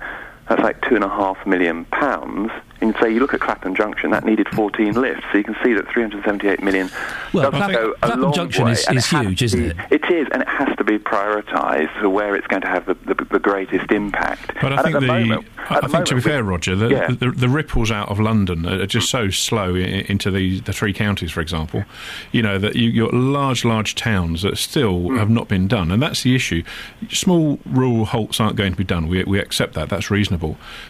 That's 0.50 0.62
like 0.62 0.82
two 0.88 0.96
and 0.96 1.04
a 1.04 1.10
half 1.10 1.46
million 1.48 1.86
pounds. 1.86 2.52
And 2.82 2.94
say 3.02 3.12
you 3.12 3.20
look 3.22 3.34
at 3.34 3.40
Clapham 3.40 3.74
Junction, 3.74 4.12
that 4.12 4.26
needed 4.26 4.48
14 4.50 4.94
lifts. 4.94 5.24
So 5.32 5.38
you 5.38 5.44
can 5.46 5.56
see 5.64 5.74
that 5.74 5.88
378 5.90 6.62
million 6.62 6.90
Well, 7.34 7.50
does 7.50 7.58
Clapham- 7.58 7.74
go 7.74 7.92
a 7.92 7.96
Clapham 7.96 8.22
long 8.22 8.34
Junction 8.34 8.66
way, 8.66 8.72
is- 8.74 8.86
and 8.88 8.98
is 8.98 9.10
huge, 9.10 9.40
to 9.40 9.46
isn't 9.46 9.60
be- 9.62 9.68
it? 9.96 10.04
It 10.04 10.12
is, 10.14 10.28
and 10.34 10.42
it 10.42 10.48
has 10.48 10.76
to 10.78 10.84
be 10.84 11.00
prioritised 11.00 12.02
to 12.02 12.10
where 12.10 12.36
it's 12.36 12.46
going 12.48 12.62
to 12.64 12.68
have 12.68 12.86
the, 12.86 12.94
the, 13.06 13.16
the 13.32 13.40
greatest 13.40 13.92
impact. 13.92 14.52
But 14.62 14.74
I 14.74 14.76
And 14.76 14.84
think 14.84 14.96
at 14.98 15.00
the, 15.02 15.08
the 15.08 15.14
moment, 15.14 15.48
I 15.70 15.78
at 15.78 15.84
the 15.84 15.90
think 15.90 16.06
to 16.08 16.16
be 16.16 16.22
fair, 16.22 16.44
Roger, 16.44 16.76
the, 16.76 16.90
Yeah. 16.90 17.08
the, 17.08 17.32
the 17.32 17.50
ripples 17.50 17.90
out 17.92 18.10
of 18.10 18.20
London 18.20 18.68
are 18.68 18.86
just 18.86 19.10
so 19.10 19.30
slow 19.30 19.74
into 19.74 20.30
the, 20.30 20.60
the 20.60 20.74
three 20.74 20.94
counties, 20.94 21.32
for 21.32 21.40
example. 21.42 21.86
You 22.34 22.42
know 22.44 22.60
that 22.60 22.76
you, 22.76 22.90
you've 22.90 23.10
got 23.10 23.18
large, 23.18 23.64
large 23.66 23.96
towns 23.96 24.42
that 24.44 24.58
still 24.58 25.00
Hmm. 25.08 25.18
have 25.18 25.30
not 25.30 25.48
been 25.48 25.68
done, 25.70 25.92
and 25.92 26.04
that's 26.04 26.24
the 26.24 26.36
issue. 26.36 26.62
Small 27.10 27.58
rural 27.66 28.06
halts 28.06 28.40
aren't 28.42 28.58
going 28.58 28.74
to 28.74 28.78
be 28.78 28.84
done. 28.84 29.08
We, 29.08 29.24
we 29.24 29.40
accept 29.40 29.74
that. 29.76 29.88
That's 29.90 30.12
reasonable. 30.12 30.35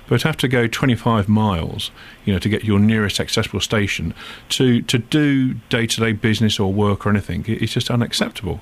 But 0.08 0.22
have 0.24 0.38
to 0.38 0.48
go 0.48 0.68
25 0.68 1.28
miles, 1.30 1.92
you 2.26 2.34
know, 2.34 2.40
to 2.40 2.50
get 2.50 2.64
your 2.64 2.80
nearest 2.80 3.20
accessible 3.20 3.60
station 3.60 4.14
to 4.50 4.82
to 4.84 4.98
do 4.98 5.54
day 5.70 5.86
to 5.88 6.00
day 6.02 6.12
business 6.14 6.60
or 6.60 6.72
work 6.74 7.06
or 7.06 7.10
anything, 7.10 7.46
it's 7.48 7.74
just 7.74 7.90
unacceptable. 7.90 8.62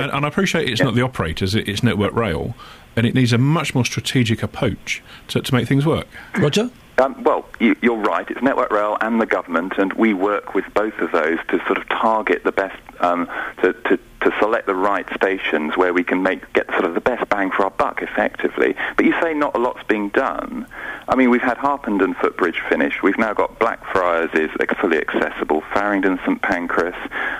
and, 0.00 0.10
and 0.12 0.24
I 0.24 0.28
appreciate 0.28 0.68
it's 0.68 0.82
not 0.82 0.94
the 0.94 1.02
operators; 1.02 1.54
it- 1.54 1.68
it's 1.68 1.82
Network 1.82 2.14
Rail, 2.14 2.54
and 2.96 3.06
it 3.06 3.14
needs 3.14 3.32
a 3.32 3.38
much 3.38 3.74
more 3.74 3.84
strategic 3.84 4.42
approach 4.42 5.02
to, 5.28 5.40
to 5.42 5.54
make 5.54 5.68
things 5.68 5.84
work. 5.86 6.06
Roger. 6.38 6.70
Um, 6.98 7.22
well, 7.24 7.44
you, 7.60 7.76
you're 7.82 7.98
right. 7.98 8.26
It's 8.30 8.40
Network 8.40 8.70
Rail 8.70 8.96
and 9.02 9.20
the 9.20 9.26
government, 9.26 9.74
and 9.76 9.92
we 9.92 10.14
work 10.14 10.54
with 10.54 10.64
both 10.72 10.94
of 10.98 11.12
those 11.12 11.38
to 11.48 11.58
sort 11.66 11.76
of 11.76 11.86
target 11.90 12.42
the 12.44 12.52
best, 12.52 12.80
um, 13.00 13.28
to, 13.60 13.74
to, 13.74 13.98
to 14.26 14.36
select 14.40 14.66
the 14.66 14.74
right 14.74 15.06
stations 15.14 15.76
where 15.76 15.92
we 15.92 16.02
can 16.02 16.20
make 16.20 16.52
get 16.52 16.68
sort 16.70 16.84
of 16.84 16.94
the 16.94 17.00
best 17.00 17.28
bang 17.28 17.48
for 17.50 17.62
our 17.62 17.70
buck, 17.70 18.02
effectively. 18.02 18.74
But 18.96 19.06
you 19.06 19.12
say 19.20 19.34
not 19.34 19.54
a 19.54 19.58
lot's 19.58 19.84
being 19.86 20.08
done. 20.08 20.66
I 21.08 21.14
mean, 21.14 21.30
we've 21.30 21.40
had 21.40 21.56
Harpenden 21.56 22.14
Footbridge 22.14 22.60
finished. 22.68 23.04
We've 23.04 23.18
now 23.18 23.34
got 23.34 23.60
Blackfriars 23.60 24.30
is 24.34 24.50
fully 24.80 24.98
accessible. 24.98 25.62
Farringdon, 25.72 26.18
St 26.26 26.42
Pancras. 26.42 26.96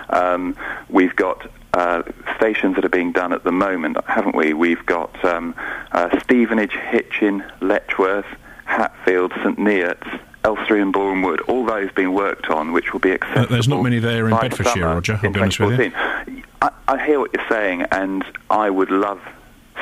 Um, 0.09 0.55
we've 0.89 1.15
got 1.15 1.51
uh, 1.73 2.03
stations 2.37 2.75
that 2.75 2.85
are 2.85 2.89
being 2.89 3.11
done 3.11 3.33
at 3.33 3.43
the 3.43 3.51
moment, 3.51 3.97
haven't 4.05 4.35
we? 4.35 4.53
We've 4.53 4.85
got 4.85 5.23
um, 5.25 5.55
uh, 5.91 6.17
Stevenage, 6.21 6.71
Hitchin, 6.71 7.43
Letchworth, 7.59 8.25
Hatfield, 8.63 9.33
St 9.43 9.57
Neots, 9.57 10.21
Elstree 10.43 10.81
and 10.81 10.95
Wood, 10.95 11.41
all 11.41 11.65
those 11.65 11.91
being 11.91 12.13
worked 12.13 12.47
on, 12.49 12.71
which 12.71 12.93
will 12.93 12.99
be 12.99 13.11
accessible. 13.11 13.43
Uh, 13.43 13.45
there's 13.47 13.67
not 13.67 13.81
many 13.83 13.99
there 13.99 14.29
in 14.29 14.37
Bedfordshire, 14.37 14.85
Roger, 14.85 15.19
I'll 15.21 15.31
be 15.31 15.39
honest 15.39 15.59
with 15.59 15.79
you. 15.79 16.43
I, 16.61 16.71
I 16.87 17.05
hear 17.05 17.19
what 17.19 17.33
you're 17.33 17.47
saying, 17.49 17.83
and 17.91 18.23
I 18.49 18.69
would 18.69 18.91
love 18.91 19.21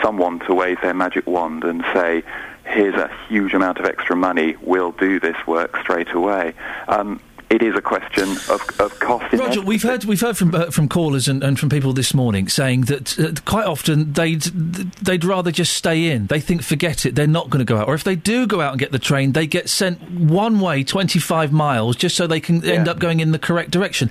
someone 0.02 0.40
to 0.40 0.54
wave 0.54 0.82
their 0.82 0.94
magic 0.94 1.28
wand 1.28 1.64
and 1.64 1.84
say, 1.94 2.24
here's 2.66 2.96
a 2.96 3.10
huge 3.28 3.54
amount 3.54 3.78
of 3.78 3.86
extra 3.86 4.16
money, 4.16 4.56
we'll 4.62 4.92
do 4.92 5.20
this 5.20 5.38
work 5.46 5.78
straight 5.78 6.12
away. 6.12 6.54
Um, 6.88 7.22
it 7.50 7.62
is 7.62 7.76
a 7.76 7.82
question 7.82 8.30
of, 8.50 8.62
of 8.80 9.00
cost. 9.00 9.32
Roger, 9.34 9.62
we've 9.62 9.84
heard 9.84 10.06
we've 10.06 10.22
heard 10.22 10.38
from 10.38 10.54
uh, 10.54 10.72
from 10.72 10.90
callers 10.90 11.28
and, 11.28 11.44
and 11.44 11.60
from 11.60 11.70
people 11.70 11.94
this 11.94 12.14
morning 12.14 12.48
saying 12.48 12.82
that 12.82 13.20
uh, 13.20 13.34
quite 13.46 13.66
often 13.66 14.14
they'd 14.14 14.42
they'd 14.42 15.24
rather 15.24 15.52
just 15.52 15.74
stay 15.74 16.12
in. 16.12 16.28
They 16.28 16.40
think 16.40 16.64
forget 16.64 17.06
it, 17.06 17.16
they're 17.16 17.28
not 17.28 17.50
going 17.50 17.66
to 17.66 17.72
go 17.72 17.78
out. 17.78 17.88
Or 17.88 17.94
if 17.94 18.04
they 18.04 18.16
do 18.16 18.48
go 18.48 18.62
out 18.62 18.72
and 18.72 18.80
get 18.80 18.92
the 18.92 19.00
train, 19.00 19.34
they 19.34 19.48
get 19.48 19.70
sent 19.70 20.02
one 20.12 20.60
way, 20.60 20.84
twenty 20.84 21.20
five 21.20 21.52
miles, 21.52 21.96
just 21.96 22.16
so 22.16 22.28
they 22.28 22.40
can 22.40 22.64
end 22.66 22.88
up 22.88 23.00
going 23.00 23.20
in 23.20 23.32
the 23.32 23.40
correct 23.40 23.72
direction. 23.72 24.10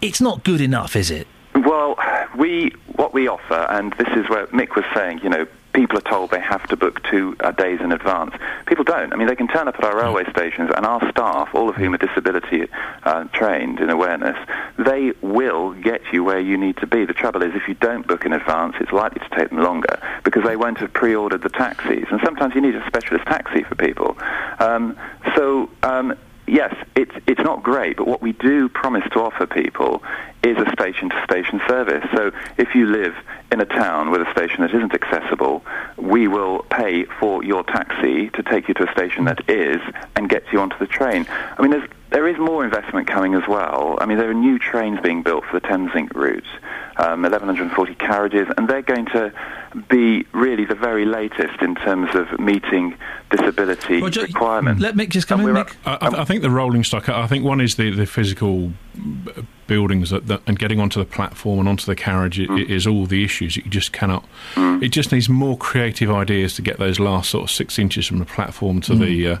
It's 0.00 0.20
not 0.20 0.44
good 0.44 0.60
enough, 0.60 0.96
is 0.96 1.10
it? 1.10 1.26
Well, 1.54 1.96
we 2.36 2.72
what 2.96 3.14
we 3.14 3.28
offer, 3.28 3.66
and 3.70 3.92
this 3.94 4.08
is 4.08 4.28
where 4.28 4.46
Mick 4.48 4.76
was 4.76 4.84
saying, 4.94 5.20
you 5.22 5.30
know, 5.30 5.46
people 5.74 5.98
are 5.98 6.02
told 6.02 6.30
they 6.30 6.40
have 6.40 6.66
to 6.68 6.76
book 6.76 7.02
two 7.10 7.36
uh, 7.40 7.50
days 7.50 7.80
in 7.80 7.92
advance. 7.92 8.34
People 8.66 8.84
don't. 8.84 9.12
I 9.12 9.16
mean, 9.16 9.26
they 9.26 9.36
can 9.36 9.48
turn 9.48 9.68
up 9.68 9.74
at 9.76 9.84
our 9.84 9.96
railway 9.96 10.24
stations, 10.30 10.70
and 10.74 10.86
our 10.86 11.00
staff, 11.10 11.54
all 11.54 11.68
of 11.68 11.74
whom 11.76 11.94
are 11.94 11.98
disability 11.98 12.68
uh, 13.02 13.24
trained 13.32 13.80
in 13.80 13.90
awareness, 13.90 14.38
they 14.78 15.12
will 15.20 15.72
get 15.74 16.00
you 16.12 16.24
where 16.24 16.40
you 16.40 16.56
need 16.56 16.76
to 16.78 16.86
be. 16.86 17.04
The 17.04 17.12
trouble 17.12 17.42
is, 17.42 17.54
if 17.54 17.68
you 17.68 17.74
don't 17.74 18.06
book 18.06 18.24
in 18.24 18.32
advance, 18.32 18.76
it's 18.80 18.92
likely 18.92 19.20
to 19.28 19.36
take 19.36 19.50
them 19.50 19.58
longer 19.58 20.00
because 20.22 20.44
they 20.44 20.56
won't 20.56 20.78
have 20.78 20.92
pre-ordered 20.92 21.42
the 21.42 21.50
taxis, 21.50 22.06
and 22.10 22.20
sometimes 22.24 22.54
you 22.54 22.60
need 22.60 22.76
a 22.76 22.86
specialist 22.86 23.26
taxi 23.26 23.62
for 23.62 23.74
people. 23.74 24.16
Um, 24.60 24.96
so. 25.34 25.68
Um, 25.82 26.16
yes, 26.46 26.74
it's 26.94 27.14
it's 27.26 27.40
not 27.40 27.62
great, 27.62 27.96
but 27.96 28.06
what 28.06 28.22
we 28.22 28.32
do 28.32 28.68
promise 28.68 29.04
to 29.12 29.20
offer 29.20 29.46
people 29.46 30.02
is 30.42 30.58
a 30.58 30.70
station-to-station 30.72 31.60
service. 31.66 32.04
So 32.14 32.30
if 32.58 32.74
you 32.74 32.86
live 32.86 33.14
in 33.50 33.60
a 33.60 33.64
town 33.64 34.10
with 34.10 34.20
a 34.20 34.30
station 34.32 34.60
that 34.60 34.74
isn't 34.74 34.92
accessible, 34.92 35.64
we 35.96 36.28
will 36.28 36.64
pay 36.70 37.04
for 37.04 37.42
your 37.42 37.64
taxi 37.64 38.28
to 38.30 38.42
take 38.42 38.68
you 38.68 38.74
to 38.74 38.88
a 38.88 38.92
station 38.92 39.24
that 39.24 39.48
is 39.48 39.80
and 40.16 40.28
get 40.28 40.44
you 40.52 40.60
onto 40.60 40.78
the 40.78 40.86
train. 40.86 41.26
I 41.30 41.62
mean, 41.62 41.70
there's 41.70 41.88
there 42.14 42.28
is 42.28 42.38
more 42.38 42.64
investment 42.64 43.08
coming 43.08 43.34
as 43.34 43.42
well. 43.48 43.98
I 44.00 44.06
mean, 44.06 44.18
there 44.18 44.30
are 44.30 44.34
new 44.34 44.56
trains 44.58 45.00
being 45.00 45.22
built 45.22 45.44
for 45.44 45.58
the 45.58 45.66
Thameslink 45.66 46.14
route, 46.14 46.46
um, 46.96 47.22
1,140 47.22 47.94
carriages, 47.96 48.46
and 48.56 48.68
they're 48.68 48.82
going 48.82 49.06
to 49.06 49.32
be 49.88 50.24
really 50.32 50.64
the 50.64 50.76
very 50.76 51.04
latest 51.04 51.60
in 51.60 51.74
terms 51.74 52.14
of 52.14 52.38
meeting 52.38 52.94
disability 53.30 54.00
Roger, 54.00 54.22
requirements. 54.22 54.80
Let 54.80 54.94
Mick 54.94 55.08
just 55.08 55.26
come 55.26 55.40
in, 55.40 55.48
Mick. 55.48 55.74
I, 55.84 55.94
I, 56.00 56.20
I 56.22 56.24
think 56.24 56.42
the 56.42 56.50
rolling 56.50 56.84
stock. 56.84 57.08
I 57.08 57.26
think 57.26 57.44
one 57.44 57.60
is 57.60 57.74
the, 57.74 57.90
the 57.90 58.06
physical 58.06 58.72
buildings 59.66 60.10
that, 60.10 60.28
that, 60.28 60.40
and 60.46 60.56
getting 60.58 60.78
onto 60.78 61.00
the 61.00 61.06
platform 61.06 61.58
and 61.58 61.68
onto 61.68 61.84
the 61.86 61.96
carriage 61.96 62.38
i- 62.38 62.44
Mm. 62.44 62.68
is 62.68 62.86
all 62.86 63.06
the 63.06 63.24
issues. 63.24 63.56
You 63.56 63.62
just 63.64 63.92
cannot. 63.92 64.24
It 64.56 64.88
just 64.90 65.10
needs 65.10 65.28
more 65.28 65.56
creative 65.56 66.10
ideas 66.12 66.54
to 66.56 66.62
get 66.62 66.78
those 66.78 67.00
last 67.00 67.30
sort 67.30 67.44
of 67.44 67.50
six 67.50 67.78
inches 67.78 68.06
from 68.06 68.18
the 68.18 68.24
platform 68.26 68.80
to 68.82 68.92
Mm. 68.92 68.98
the 69.00 69.28
uh, 69.28 69.38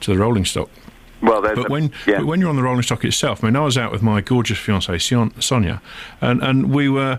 to 0.00 0.12
the 0.12 0.18
rolling 0.18 0.44
stock. 0.44 0.68
Well, 1.22 1.40
there's 1.42 1.56
but 1.56 1.66
a- 1.68 1.72
when 1.72 1.92
yeah. 2.06 2.18
but 2.18 2.26
when 2.26 2.40
you're 2.40 2.50
on 2.50 2.56
the 2.56 2.62
rolling 2.62 2.82
stock 2.82 3.04
itself, 3.04 3.42
I 3.42 3.48
mean, 3.48 3.56
I 3.56 3.60
was 3.60 3.76
out 3.78 3.90
with 3.92 4.02
my 4.02 4.20
gorgeous 4.20 4.58
fiancée 4.58 5.00
Sion- 5.00 5.32
Sonia, 5.40 5.80
and 6.20 6.42
and 6.42 6.70
we 6.72 6.88
were 6.88 7.18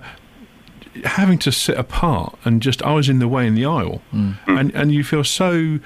having 1.05 1.37
to 1.37 1.51
sit 1.51 1.77
apart 1.77 2.35
and 2.43 2.59
just 2.61 2.81
I 2.83 2.93
was 2.93 3.07
in 3.09 3.19
the 3.19 3.27
way 3.27 3.45
in 3.47 3.53
the 3.55 3.65
aisle, 3.65 4.01
Hmm. 4.11 4.31
and 4.47 4.71
and 4.75 4.91
you 4.91 5.03
feel 5.03 5.23
so 5.23 5.79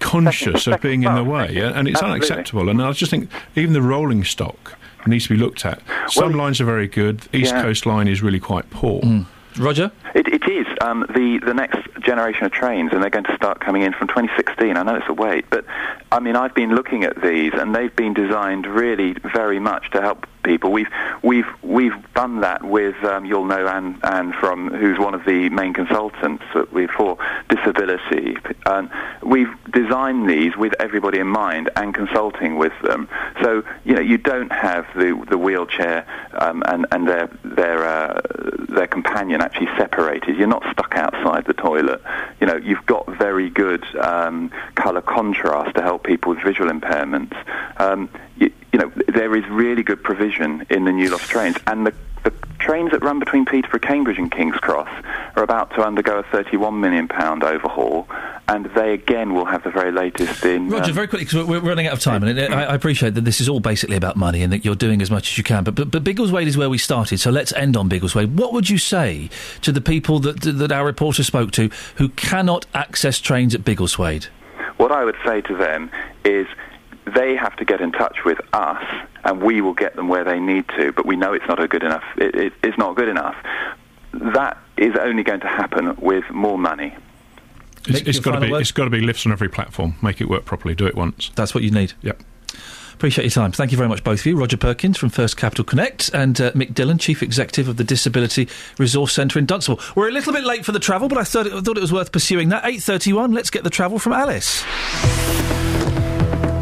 conscious 0.00 0.66
of 0.66 0.80
being 0.80 1.02
in 1.04 1.14
the 1.14 1.24
way, 1.24 1.56
and 1.58 1.76
and 1.76 1.88
it's 1.88 1.96
Absolutely. 2.02 2.26
unacceptable. 2.28 2.68
And 2.68 2.82
I 2.82 2.92
just 2.92 3.10
think 3.10 3.28
even 3.56 3.72
the 3.72 3.82
rolling 3.82 4.24
stock 4.24 4.76
needs 5.06 5.26
to 5.26 5.34
be 5.34 5.40
looked 5.40 5.64
at. 5.66 5.80
Some 6.08 6.32
lines 6.32 6.60
are 6.60 6.64
very 6.64 6.86
good. 6.86 7.20
The 7.32 7.38
East 7.38 7.52
Yeah. 7.52 7.62
Coast 7.62 7.86
line 7.86 8.06
is 8.08 8.22
really 8.22 8.40
quite 8.40 8.70
poor. 8.70 9.00
Roger? 9.58 9.90
It, 10.14 10.28
it 10.28 10.48
is 10.48 10.66
um, 10.80 11.06
the 11.08 11.40
the 11.44 11.54
next 11.54 11.78
generation 12.00 12.44
of 12.44 12.52
trains, 12.52 12.92
and 12.92 13.02
they're 13.02 13.10
going 13.10 13.24
to 13.24 13.36
start 13.36 13.60
coming 13.60 13.82
in 13.82 13.92
from 13.92 14.08
2016. 14.08 14.76
I 14.76 14.82
know 14.82 14.96
it's 14.96 15.08
a 15.08 15.14
wait, 15.14 15.48
but 15.50 15.64
I 16.10 16.20
mean 16.20 16.36
I've 16.36 16.54
been 16.54 16.74
looking 16.74 17.04
at 17.04 17.20
these, 17.22 17.52
and 17.54 17.74
they've 17.74 17.94
been 17.94 18.14
designed 18.14 18.66
really 18.66 19.14
very 19.32 19.58
much 19.58 19.90
to 19.92 20.00
help 20.00 20.26
people. 20.42 20.72
We've 20.72 20.88
we've 21.22 21.46
we've 21.62 21.94
done 22.14 22.40
that 22.40 22.64
with 22.64 22.96
um, 23.04 23.24
you'll 23.24 23.44
know 23.44 23.66
Anne, 23.66 23.98
Anne 24.02 24.32
from 24.32 24.72
who's 24.72 24.98
one 24.98 25.14
of 25.14 25.24
the 25.24 25.48
main 25.50 25.72
consultants 25.72 26.44
for 26.52 27.18
disability. 27.48 28.36
And 28.66 28.90
we've 29.22 29.52
designed 29.70 30.28
these 30.28 30.56
with 30.56 30.74
everybody 30.80 31.18
in 31.18 31.26
mind 31.26 31.70
and 31.76 31.94
consulting 31.94 32.56
with 32.56 32.72
them. 32.82 33.08
So 33.42 33.62
you 33.84 33.94
know 33.94 34.00
you 34.00 34.18
don't 34.18 34.52
have 34.52 34.86
the 34.94 35.24
the 35.28 35.38
wheelchair 35.38 36.06
um, 36.34 36.62
and 36.66 36.86
and 36.90 37.08
their 37.08 37.28
their 37.44 37.84
uh, 37.84 38.20
their 38.68 38.86
companion 38.86 39.40
actually 39.40 39.68
separated. 39.76 40.36
You're 40.36 40.48
not 40.48 40.64
stuck 40.72 40.94
outside 40.94 41.44
the 41.46 41.54
toilet. 41.54 42.02
You 42.40 42.46
know 42.46 42.56
you've 42.56 42.86
got 42.86 43.06
very 43.18 43.50
good 43.50 43.84
um, 43.96 44.50
colour 44.74 45.02
contrast 45.02 45.76
to 45.76 45.82
help 45.82 46.04
people 46.04 46.34
with 46.34 46.42
visual 46.42 46.70
impairments. 46.70 47.36
Um, 47.80 48.08
you, 48.36 48.52
you 48.72 48.78
know 48.78 48.92
there 49.08 49.34
is 49.36 49.44
really 49.48 49.82
good 49.82 50.02
provision 50.02 50.66
in 50.70 50.84
the 50.84 50.92
new 50.92 51.10
lost 51.10 51.28
trains 51.28 51.56
and 51.66 51.86
the 51.86 51.94
the 52.24 52.32
trains 52.58 52.92
that 52.92 53.02
run 53.02 53.18
between 53.18 53.44
Peterborough, 53.44 53.80
Cambridge, 53.80 54.18
and 54.18 54.30
King's 54.30 54.56
Cross 54.56 54.88
are 55.34 55.42
about 55.42 55.70
to 55.74 55.84
undergo 55.84 56.18
a 56.18 56.22
31 56.22 56.78
million 56.80 57.08
pound 57.08 57.42
overhaul, 57.42 58.06
and 58.48 58.66
they 58.76 58.92
again 58.92 59.34
will 59.34 59.44
have 59.44 59.64
the 59.64 59.70
very 59.70 59.90
latest 59.90 60.44
in. 60.44 60.68
Roger, 60.68 60.90
um, 60.90 60.94
very 60.94 61.08
quickly, 61.08 61.24
because 61.24 61.44
we're, 61.46 61.60
running 61.60 61.86
out 61.86 61.94
of 61.94 62.00
time, 62.00 62.22
and 62.22 62.54
I, 62.54 62.64
I 62.64 62.74
appreciate 62.74 63.14
that 63.14 63.24
this 63.24 63.40
is 63.40 63.48
all 63.48 63.60
basically 63.60 63.96
about 63.96 64.16
money 64.16 64.42
and 64.42 64.52
that 64.52 64.64
you're 64.64 64.76
doing 64.76 65.02
as 65.02 65.10
much 65.10 65.32
as 65.32 65.38
you 65.38 65.44
can. 65.44 65.64
But, 65.64 65.74
but, 65.74 65.90
but 65.90 66.04
Biggleswade 66.04 66.46
is 66.46 66.56
where 66.56 66.70
we 66.70 66.78
started, 66.78 67.18
so 67.18 67.30
let's 67.30 67.52
end 67.52 67.76
on 67.76 67.88
Biggleswade. 67.88 68.34
What 68.34 68.52
would 68.52 68.70
you 68.70 68.78
say 68.78 69.28
to 69.62 69.72
the 69.72 69.80
people 69.80 70.20
that, 70.20 70.42
that 70.42 70.70
our 70.70 70.84
reporter 70.84 71.24
spoke 71.24 71.50
to 71.52 71.70
who 71.96 72.08
cannot 72.10 72.66
access 72.74 73.18
trains 73.18 73.54
at 73.54 73.62
Biggleswade? 73.62 74.28
What 74.76 74.92
I 74.92 75.04
would 75.04 75.16
say 75.24 75.40
to 75.42 75.56
them 75.56 75.90
is 76.24 76.46
they 77.06 77.34
have 77.34 77.56
to 77.56 77.64
get 77.64 77.80
in 77.80 77.92
touch 77.92 78.24
with 78.24 78.40
us, 78.52 78.82
and 79.24 79.42
we 79.42 79.60
will 79.60 79.74
get 79.74 79.96
them 79.96 80.08
where 80.08 80.24
they 80.24 80.38
need 80.38 80.68
to. 80.76 80.92
But 80.92 81.06
we 81.06 81.16
know 81.16 81.32
it's 81.32 81.46
not 81.48 81.62
a 81.62 81.68
good 81.68 81.82
enough. 81.82 82.04
It, 82.16 82.34
it, 82.34 82.52
it's 82.62 82.78
not 82.78 82.96
good 82.96 83.08
enough. 83.08 83.36
That 84.12 84.58
is 84.76 84.94
only 84.96 85.22
going 85.22 85.40
to 85.40 85.48
happen 85.48 85.96
with 85.96 86.28
more 86.30 86.58
money. 86.58 86.94
It's, 87.86 87.88
Nick, 87.88 88.08
it's 88.08 88.16
your 88.18 88.22
got 88.22 88.38
to 88.38 88.40
be 88.40 88.52
word? 88.52 88.60
it's 88.60 88.72
got 88.72 88.84
to 88.84 88.90
be 88.90 89.00
lifts 89.00 89.26
on 89.26 89.32
every 89.32 89.48
platform. 89.48 89.96
Make 90.02 90.20
it 90.20 90.28
work 90.28 90.44
properly. 90.44 90.74
Do 90.74 90.86
it 90.86 90.94
once. 90.94 91.30
That's 91.34 91.54
what 91.54 91.64
you 91.64 91.70
need. 91.70 91.94
Yep. 92.02 92.22
Appreciate 92.94 93.24
your 93.24 93.30
time. 93.32 93.50
Thank 93.50 93.72
you 93.72 93.76
very 93.76 93.88
much, 93.88 94.04
both 94.04 94.20
of 94.20 94.26
you. 94.26 94.36
Roger 94.36 94.56
Perkins 94.56 94.96
from 94.96 95.08
First 95.08 95.36
Capital 95.36 95.64
Connect 95.64 96.08
and 96.14 96.40
uh, 96.40 96.52
Mick 96.52 96.72
Dillon, 96.72 96.98
Chief 96.98 97.20
Executive 97.20 97.66
of 97.66 97.76
the 97.76 97.82
Disability 97.82 98.48
Resource 98.78 99.12
Centre 99.12 99.40
in 99.40 99.46
Dunstable. 99.46 99.80
We're 99.96 100.08
a 100.08 100.12
little 100.12 100.32
bit 100.32 100.44
late 100.44 100.64
for 100.64 100.70
the 100.70 100.78
travel, 100.78 101.08
but 101.08 101.18
I 101.18 101.24
thought 101.24 101.48
it, 101.48 101.52
I 101.52 101.60
thought 101.62 101.76
it 101.76 101.80
was 101.80 101.92
worth 101.92 102.12
pursuing 102.12 102.50
that. 102.50 102.62
8.31, 102.62 103.34
let's 103.34 103.50
get 103.50 103.64
the 103.64 103.70
travel 103.70 103.98
from 103.98 104.12
Alice. 104.12 104.62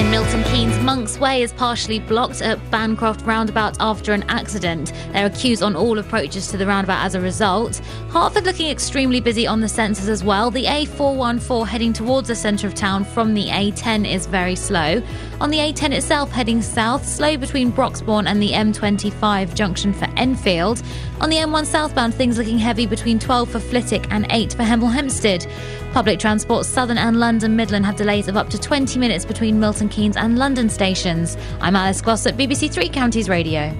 In 0.00 0.10
Milton 0.10 0.42
Keynes, 0.44 0.78
Monk's 0.78 1.18
Way 1.18 1.42
is 1.42 1.52
partially 1.52 1.98
blocked 1.98 2.40
at 2.40 2.58
Bancroft 2.70 3.20
roundabout 3.26 3.76
after 3.80 4.14
an 4.14 4.22
accident. 4.30 4.94
There 5.12 5.26
are 5.26 5.28
queues 5.28 5.60
on 5.60 5.76
all 5.76 5.98
approaches 5.98 6.48
to 6.48 6.56
the 6.56 6.66
roundabout 6.66 7.04
as 7.04 7.14
a 7.14 7.20
result. 7.20 7.76
Hertford 8.08 8.46
looking 8.46 8.70
extremely 8.70 9.20
busy 9.20 9.46
on 9.46 9.60
the 9.60 9.66
sensors 9.66 10.08
as 10.08 10.24
well. 10.24 10.50
The 10.50 10.64
A414 10.64 11.66
heading 11.66 11.92
towards 11.92 12.28
the 12.28 12.34
centre 12.34 12.66
of 12.66 12.74
town 12.74 13.04
from 13.04 13.34
the 13.34 13.48
A10 13.48 14.10
is 14.10 14.24
very 14.24 14.56
slow. 14.56 15.02
On 15.38 15.50
the 15.50 15.58
A10 15.58 15.92
itself, 15.92 16.30
heading 16.30 16.62
south, 16.62 17.06
slow 17.06 17.36
between 17.36 17.70
Broxbourne 17.70 18.26
and 18.26 18.42
the 18.42 18.52
M25 18.52 19.54
junction 19.54 19.92
for 19.92 20.06
Enfield. 20.16 20.82
On 21.20 21.28
the 21.28 21.36
M1 21.36 21.66
southbound, 21.66 22.14
things 22.14 22.38
looking 22.38 22.58
heavy 22.58 22.86
between 22.86 23.18
12 23.18 23.50
for 23.50 23.60
Flitwick 23.60 24.06
and 24.10 24.26
8 24.30 24.54
for 24.54 24.62
Hemel 24.62 24.90
Hempstead. 24.90 25.46
Public 25.92 26.20
transport, 26.20 26.66
Southern 26.66 26.98
and 26.98 27.18
London 27.18 27.56
Midland 27.56 27.84
have 27.84 27.96
delays 27.96 28.28
of 28.28 28.36
up 28.36 28.48
to 28.50 28.58
20 28.58 28.98
minutes 28.98 29.24
between 29.24 29.58
Milton 29.58 29.88
Keynes 29.88 30.16
and 30.16 30.38
London 30.38 30.68
stations. 30.68 31.36
I'm 31.60 31.74
Alice 31.74 32.00
Glossop 32.00 32.36
BBC 32.36 32.72
Three 32.72 32.88
Counties 32.88 33.28
Radio. 33.28 33.74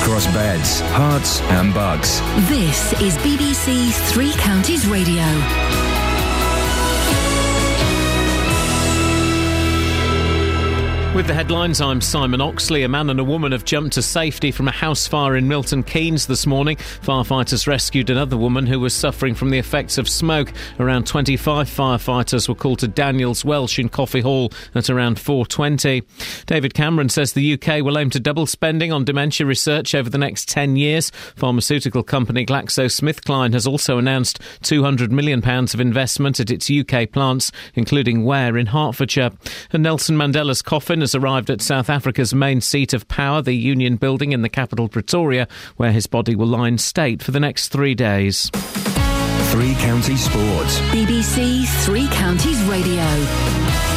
Across 0.00 0.26
beds, 0.28 0.80
Herts, 0.80 1.40
and 1.52 1.72
Bucks. 1.74 2.20
This 2.48 2.92
is 3.02 3.16
BBC 3.18 3.92
Three 4.12 4.32
Counties 4.32 4.86
Radio. 4.88 5.22
With 11.14 11.28
the 11.28 11.34
headlines, 11.34 11.80
I'm 11.80 12.00
Simon 12.00 12.40
Oxley. 12.40 12.82
A 12.82 12.88
man 12.88 13.08
and 13.08 13.20
a 13.20 13.24
woman 13.24 13.52
have 13.52 13.64
jumped 13.64 13.92
to 13.92 14.02
safety 14.02 14.50
from 14.50 14.66
a 14.66 14.72
house 14.72 15.06
fire 15.06 15.36
in 15.36 15.46
Milton 15.46 15.84
Keynes 15.84 16.26
this 16.26 16.44
morning. 16.44 16.76
Firefighters 16.76 17.68
rescued 17.68 18.10
another 18.10 18.36
woman 18.36 18.66
who 18.66 18.80
was 18.80 18.94
suffering 18.94 19.36
from 19.36 19.50
the 19.50 19.58
effects 19.58 19.96
of 19.96 20.08
smoke. 20.08 20.52
Around 20.80 21.06
25 21.06 21.68
firefighters 21.68 22.48
were 22.48 22.56
called 22.56 22.80
to 22.80 22.88
Daniels 22.88 23.44
Welch 23.44 23.78
in 23.78 23.90
Coffee 23.90 24.22
Hall 24.22 24.52
at 24.74 24.90
around 24.90 25.20
4:20. 25.20 26.02
David 26.46 26.74
Cameron 26.74 27.08
says 27.08 27.32
the 27.32 27.52
UK 27.52 27.84
will 27.84 27.96
aim 27.96 28.10
to 28.10 28.18
double 28.18 28.46
spending 28.46 28.92
on 28.92 29.04
dementia 29.04 29.46
research 29.46 29.94
over 29.94 30.10
the 30.10 30.18
next 30.18 30.48
10 30.48 30.74
years. 30.74 31.12
Pharmaceutical 31.36 32.02
company 32.02 32.44
GlaxoSmithKline 32.44 33.52
has 33.52 33.68
also 33.68 33.98
announced 33.98 34.40
200 34.62 35.12
million 35.12 35.42
pounds 35.42 35.74
of 35.74 35.80
investment 35.80 36.40
at 36.40 36.50
its 36.50 36.68
UK 36.68 37.06
plants, 37.12 37.52
including 37.76 38.24
Ware 38.24 38.58
in 38.58 38.66
Hertfordshire. 38.66 39.30
And 39.72 39.84
Nelson 39.84 40.16
Mandela's 40.16 40.60
coffin 40.60 41.03
has 41.04 41.14
arrived 41.14 41.50
at 41.50 41.60
South 41.60 41.90
Africa's 41.90 42.34
main 42.34 42.62
seat 42.62 42.94
of 42.94 43.06
power, 43.08 43.42
the 43.42 43.52
Union 43.52 43.96
Building 43.96 44.32
in 44.32 44.40
the 44.40 44.48
capital 44.48 44.88
Pretoria, 44.88 45.46
where 45.76 45.92
his 45.92 46.06
body 46.06 46.34
will 46.34 46.46
lie 46.46 46.68
in 46.68 46.78
state 46.78 47.22
for 47.22 47.30
the 47.30 47.40
next 47.40 47.68
three 47.68 47.94
days. 47.94 48.50
Three 49.52 49.74
Counties 49.74 50.24
Sports. 50.24 50.80
BBC 50.90 51.66
Three 51.84 52.08
Counties 52.08 52.60
Radio. 52.64 53.93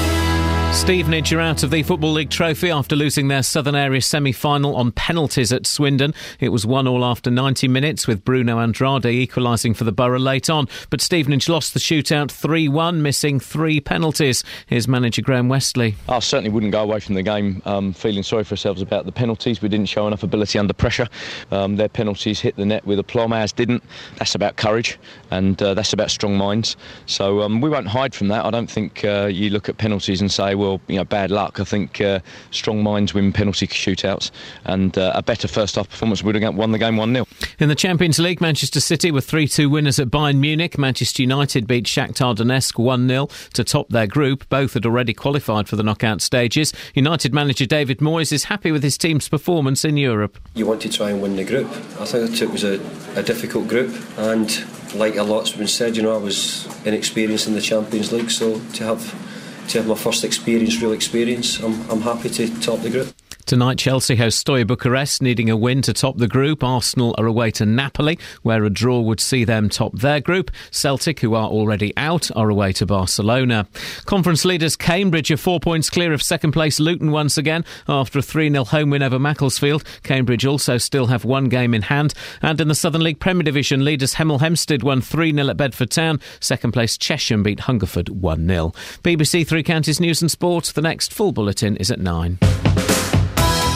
Stevenage 0.78 1.34
are 1.34 1.42
out 1.42 1.64
of 1.64 1.72
the 1.72 1.82
Football 1.84 2.14
League 2.14 2.30
trophy 2.30 2.70
after 2.70 2.96
losing 2.96 3.28
their 3.28 3.44
Southern 3.44 3.76
Area 3.76 4.00
semi 4.00 4.32
final 4.32 4.76
on 4.76 4.92
penalties 4.92 5.52
at 5.52 5.66
Swindon. 5.66 6.14
It 6.40 6.50
was 6.50 6.66
1 6.66 6.88
all 6.88 7.04
after 7.04 7.30
90 7.30 7.68
minutes, 7.68 8.08
with 8.08 8.24
Bruno 8.24 8.60
Andrade 8.60 9.08
equalising 9.08 9.74
for 9.74 9.84
the 9.84 9.92
Borough 9.92 10.20
late 10.20 10.50
on. 10.50 10.70
But 10.90 11.02
Stevenage 11.02 11.50
lost 11.50 11.74
the 11.74 11.80
shootout 11.80 12.32
3 12.32 12.70
1, 12.70 13.02
missing 13.02 13.40
three 13.40 13.82
penalties. 13.82 14.46
Here's 14.68 14.88
manager 14.88 15.22
Graham 15.24 15.50
Westley. 15.50 15.96
I 16.08 16.20
certainly 16.20 16.52
wouldn't 16.52 16.72
go 16.72 16.84
away 16.84 17.02
from 17.02 17.16
the 17.16 17.24
game 17.24 17.62
um, 17.66 17.92
feeling 17.92 18.24
sorry 18.24 18.46
for 18.46 18.54
ourselves 18.54 18.82
about 18.82 19.06
the 19.06 19.12
penalties. 19.12 19.62
We 19.62 19.70
didn't 19.70 19.90
show 19.90 20.08
enough 20.08 20.24
ability 20.24 20.58
under 20.60 20.74
pressure. 20.74 21.08
Um, 21.52 21.76
their 21.76 21.90
penalties 21.90 22.40
hit 22.40 22.56
the 22.56 22.66
net 22.66 22.86
with 22.86 23.00
aplomb, 23.00 23.34
ours 23.34 23.52
didn't. 23.52 23.84
That's 24.20 24.36
about 24.36 24.56
courage 24.56 25.00
and 25.32 25.62
uh, 25.62 25.74
that's 25.74 25.92
about 25.92 26.12
strong 26.12 26.38
minds. 26.38 26.78
So 27.08 27.42
um, 27.42 27.62
we 27.62 27.70
won't 27.70 27.88
hide 27.88 28.14
from 28.14 28.28
that. 28.30 28.46
I 28.46 28.52
don't 28.52 28.70
think 28.70 29.04
uh, 29.04 29.26
you 29.26 29.50
look 29.50 29.68
at 29.68 29.80
penalties 29.80 30.22
and 30.22 30.32
say, 30.32 30.56
well, 30.56 30.67
you 30.88 30.98
know, 30.98 31.04
bad 31.04 31.32
luck. 31.32 31.60
I 31.60 31.64
think 31.64 32.02
uh, 32.02 32.20
strong 32.52 32.84
minds 32.84 33.14
win 33.14 33.34
penalty 33.34 33.68
shootouts, 33.68 34.32
and 34.66 34.98
uh, 34.98 35.12
a 35.16 35.24
better 35.24 35.48
first 35.48 35.76
half 35.76 35.90
performance 35.90 36.24
would 36.24 36.36
have 36.36 36.56
won 36.56 36.72
the 36.72 36.78
game 36.78 36.98
1 36.98 37.14
0. 37.14 37.28
In 37.60 37.70
the 37.70 37.76
Champions 37.76 38.20
League, 38.20 38.42
Manchester 38.42 38.80
City 38.80 39.12
were 39.12 39.22
3 39.22 39.48
2 39.48 39.70
winners 39.70 40.00
at 40.00 40.08
Bayern 40.08 40.38
Munich. 40.38 40.78
Manchester 40.78 41.24
United 41.24 41.68
beat 41.68 41.86
Shakhtar 41.86 42.36
Donetsk 42.36 42.78
1 42.78 43.08
0 43.08 43.28
to 43.54 43.64
top 43.64 43.90
their 43.90 44.08
group. 44.08 44.48
Both 44.50 44.74
had 44.74 44.86
already 44.86 45.14
qualified 45.14 45.68
for 45.68 45.76
the 45.76 45.84
knockout 45.84 46.22
stages. 46.22 46.74
United 46.94 47.34
manager 47.34 47.66
David 47.66 48.00
Moyes 48.00 48.32
is 48.32 48.46
happy 48.46 48.72
with 48.72 48.84
his 48.84 48.98
team's 48.98 49.30
performance 49.30 49.86
in 49.86 49.98
Europe. 49.98 50.38
You 50.54 50.66
want 50.66 50.82
to 50.82 50.90
try 50.90 51.12
and 51.12 51.22
win 51.22 51.36
the 51.36 51.46
group. 51.46 51.70
I 52.00 52.06
think 52.06 52.42
it 52.42 52.50
was 52.50 52.64
a, 52.64 52.80
a 53.16 53.24
difficult 53.24 53.68
group, 53.68 53.96
and 54.18 54.66
like 54.96 55.16
a 55.16 55.24
lot's 55.24 55.52
been 55.52 55.68
said, 55.68 55.98
you 55.98 56.04
know, 56.04 56.14
I 56.14 56.18
was 56.18 56.68
inexperienced 56.86 57.48
in 57.48 57.54
the 57.54 57.62
Champions 57.62 58.12
League, 58.12 58.32
so 58.32 58.60
to 58.60 58.84
have 58.84 59.27
to 59.70 59.78
have 59.80 59.88
my 59.88 59.96
first 59.96 60.24
experience, 60.24 60.82
real 60.82 60.94
experience, 60.94 61.60
I'm, 61.60 61.90
I'm 61.90 62.02
happy 62.02 62.30
to 62.30 62.60
top 62.62 62.82
the 62.82 62.90
group. 62.90 63.14
Tonight, 63.48 63.78
Chelsea 63.78 64.18
host 64.18 64.40
Steaua 64.40 64.66
Bucharest, 64.66 65.22
needing 65.22 65.50
a 65.50 65.56
win 65.56 65.82
to 65.84 65.94
top 65.94 66.18
the 66.18 66.28
group. 66.28 66.66
Arsenal 66.66 67.16
are 67.18 67.26
away 67.26 67.50
to 67.52 67.66
Napoli, 67.66 68.20
where 68.42 68.66
a 68.66 68.70
draw 68.70 69.00
would 69.00 69.22
see 69.22 69.46
them 69.46 69.70
top 69.70 69.98
their 69.98 70.20
group. 70.20 70.52
Celtic, 70.70 71.22
who 71.22 71.34
are 71.34 71.48
already 71.48 71.96
out, 71.96 72.30
are 72.36 72.50
away 72.50 72.74
to 72.74 72.86
Barcelona. 72.86 73.66
Conference 74.04 74.44
leaders 74.44 74.76
Cambridge 74.76 75.32
are 75.32 75.38
four 75.38 75.62
points 75.62 75.90
clear 75.90 76.12
of 76.12 76.22
second 76.22 76.52
place 76.52 76.78
Luton 76.78 77.12
once 77.12 77.38
again 77.38 77.64
after 77.88 78.20
a 78.20 78.22
3 78.22 78.50
0 78.50 78.66
home 78.66 78.90
win 78.90 79.02
over 79.02 79.18
Macclesfield. 79.18 79.86
Cambridge 80.04 80.46
also 80.46 80.78
still 80.78 81.06
have 81.06 81.24
one 81.24 81.46
game 81.46 81.74
in 81.74 81.84
hand. 81.84 82.14
And 82.42 82.60
in 82.60 82.68
the 82.68 82.76
Southern 82.76 83.02
League 83.02 83.22
Premier 83.22 83.44
Division, 83.44 83.86
leaders 83.86 84.16
Hemel 84.16 84.42
Hempstead 84.42 84.84
won 84.84 85.00
3 85.00 85.34
0 85.34 85.48
at 85.48 85.56
Bedford 85.56 85.92
Town. 85.92 86.20
Second 86.42 86.74
place 86.74 86.98
Chesham 86.98 87.44
beat 87.44 87.62
Hungerford 87.62 88.10
1 88.10 88.46
0. 88.46 88.74
BBC 89.04 89.48
Three 89.48 89.64
Counties 89.64 90.02
News 90.02 90.22
and 90.22 90.30
Sport. 90.30 90.66
The 90.76 90.82
next 90.82 91.14
full 91.14 91.32
bulletin 91.32 91.78
is 91.78 91.90
at 91.90 92.02
9. 92.02 92.40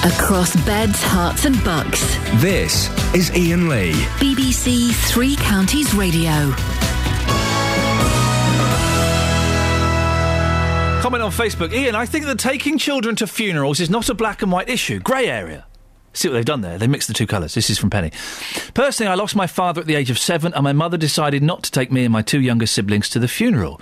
Across 0.03 0.55
beds, 0.65 0.99
Herts, 1.03 1.45
and 1.45 1.63
bucks. 1.63 2.01
This 2.41 2.89
is 3.13 3.29
Iain 3.35 3.69
Lee. 3.69 3.91
BBC 4.17 4.91
Three 5.11 5.35
Counties 5.35 5.93
Radio. 5.93 6.31
Comment 11.03 11.21
on 11.21 11.31
Facebook. 11.31 11.71
Iain, 11.71 11.93
I 11.93 12.07
think 12.07 12.25
that 12.25 12.39
taking 12.39 12.79
children 12.79 13.15
to 13.17 13.27
funerals 13.27 13.79
is 13.79 13.91
not 13.91 14.09
a 14.09 14.15
black 14.15 14.41
and 14.41 14.51
white 14.51 14.69
issue. 14.69 14.99
Grey 14.99 15.27
area. 15.27 15.67
See 16.13 16.27
what 16.27 16.33
they've 16.33 16.43
done 16.43 16.61
there? 16.61 16.79
They 16.79 16.87
mixed 16.87 17.07
the 17.07 17.13
two 17.13 17.27
colours. 17.27 17.53
This 17.53 17.69
is 17.69 17.77
from 17.77 17.91
Penny. 17.91 18.11
Personally, 18.73 19.11
I 19.11 19.13
lost 19.13 19.35
my 19.35 19.45
father 19.45 19.81
at 19.81 19.87
the 19.87 19.95
age 19.95 20.09
of 20.09 20.17
seven, 20.17 20.51
and 20.55 20.63
my 20.63 20.73
mother 20.73 20.97
decided 20.97 21.43
not 21.43 21.61
to 21.63 21.71
take 21.71 21.91
me 21.91 22.05
and 22.05 22.11
my 22.11 22.23
two 22.23 22.41
younger 22.41 22.65
siblings 22.65 23.07
to 23.11 23.19
the 23.19 23.27
funeral. 23.27 23.79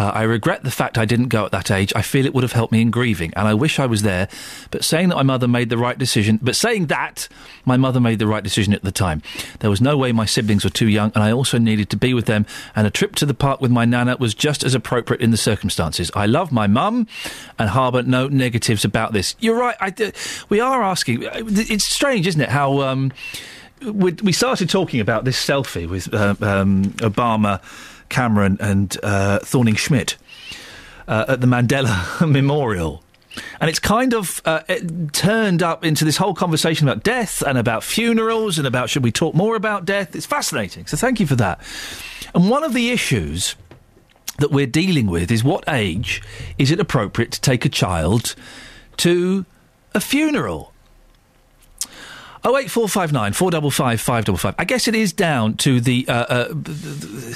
Uh, 0.00 0.12
I 0.14 0.22
regret 0.22 0.62
the 0.62 0.70
fact 0.70 0.96
I 0.96 1.04
didn't 1.04 1.28
go 1.28 1.44
at 1.44 1.52
that 1.52 1.70
age. 1.70 1.92
I 1.94 2.00
feel 2.00 2.24
it 2.24 2.32
would 2.32 2.42
have 2.42 2.52
helped 2.52 2.72
me 2.72 2.80
in 2.80 2.90
grieving, 2.90 3.34
and 3.36 3.46
I 3.46 3.52
wish 3.52 3.78
I 3.78 3.84
was 3.84 4.00
there. 4.00 4.28
But 4.70 4.82
saying 4.82 5.10
that 5.10 5.16
my 5.16 5.22
mother 5.22 5.46
made 5.46 5.68
the 5.68 5.76
right 5.76 5.98
decision, 5.98 6.38
but 6.40 6.56
saying 6.56 6.86
that 6.86 7.28
my 7.66 7.76
mother 7.76 8.00
made 8.00 8.18
the 8.18 8.26
right 8.26 8.42
decision 8.42 8.72
at 8.72 8.82
the 8.82 8.92
time, 8.92 9.20
there 9.58 9.68
was 9.68 9.82
no 9.82 9.98
way 9.98 10.10
my 10.10 10.24
siblings 10.24 10.64
were 10.64 10.70
too 10.70 10.88
young, 10.88 11.12
and 11.14 11.22
I 11.22 11.32
also 11.32 11.58
needed 11.58 11.90
to 11.90 11.98
be 11.98 12.14
with 12.14 12.24
them. 12.24 12.46
And 12.74 12.86
a 12.86 12.90
trip 12.90 13.14
to 13.16 13.26
the 13.26 13.34
park 13.34 13.60
with 13.60 13.70
my 13.70 13.84
nana 13.84 14.16
was 14.18 14.32
just 14.32 14.64
as 14.64 14.74
appropriate 14.74 15.20
in 15.20 15.32
the 15.32 15.36
circumstances. 15.36 16.10
I 16.14 16.24
love 16.24 16.50
my 16.50 16.66
mum, 16.66 17.06
and 17.58 17.68
harbour 17.68 18.02
no 18.02 18.26
negatives 18.26 18.86
about 18.86 19.12
this. 19.12 19.36
You're 19.38 19.58
right. 19.58 19.76
I, 19.80 19.88
uh, 20.02 20.12
we 20.48 20.60
are 20.60 20.82
asking. 20.82 21.24
It's 21.24 21.84
strange, 21.84 22.26
isn't 22.26 22.40
it? 22.40 22.48
How. 22.48 22.80
Um, 22.80 23.12
we, 23.82 24.12
we 24.12 24.32
started 24.32 24.68
talking 24.68 25.00
about 25.00 25.24
this 25.24 25.42
selfie 25.42 25.88
with 25.88 26.12
uh, 26.12 26.34
um, 26.42 26.84
Obama 27.00 27.62
Cameron 28.10 28.58
and 28.60 28.96
uh, 29.02 29.38
Thorning 29.40 29.76
Schmidt 29.76 30.16
uh, 31.08 31.24
at 31.28 31.40
the 31.40 31.46
Mandela 31.46 32.20
Memorial. 32.30 33.02
And 33.60 33.70
it's 33.70 33.78
kind 33.78 34.12
of 34.12 34.42
uh, 34.44 34.62
it 34.68 35.12
turned 35.12 35.62
up 35.62 35.84
into 35.84 36.04
this 36.04 36.16
whole 36.16 36.34
conversation 36.34 36.88
about 36.88 37.04
death 37.04 37.42
and 37.42 37.56
about 37.56 37.84
funerals 37.84 38.58
and 38.58 38.66
about 38.66 38.90
should 38.90 39.04
we 39.04 39.12
talk 39.12 39.34
more 39.34 39.54
about 39.54 39.84
death. 39.84 40.16
It's 40.16 40.26
fascinating. 40.26 40.86
So 40.86 40.96
thank 40.96 41.20
you 41.20 41.26
for 41.26 41.36
that. 41.36 41.60
And 42.34 42.50
one 42.50 42.64
of 42.64 42.74
the 42.74 42.90
issues 42.90 43.54
that 44.38 44.50
we're 44.50 44.66
dealing 44.66 45.06
with 45.06 45.30
is 45.30 45.44
what 45.44 45.64
age 45.68 46.22
is 46.58 46.70
it 46.70 46.80
appropriate 46.80 47.30
to 47.32 47.40
take 47.40 47.64
a 47.64 47.68
child 47.68 48.34
to 48.98 49.46
a 49.94 50.00
funeral? 50.00 50.72
Oh 52.42 52.56
eight 52.56 52.70
four 52.70 52.88
five 52.88 53.12
nine 53.12 53.32
four 53.32 53.50
double 53.50 53.70
five 53.70 54.00
five 54.00 54.24
double 54.24 54.38
five. 54.38 54.54
I 54.58 54.64
guess 54.64 54.88
it 54.88 54.94
is 54.94 55.12
down 55.12 55.56
to 55.58 55.80
the 55.80 56.06
uh, 56.08 56.12
uh, 56.12 57.34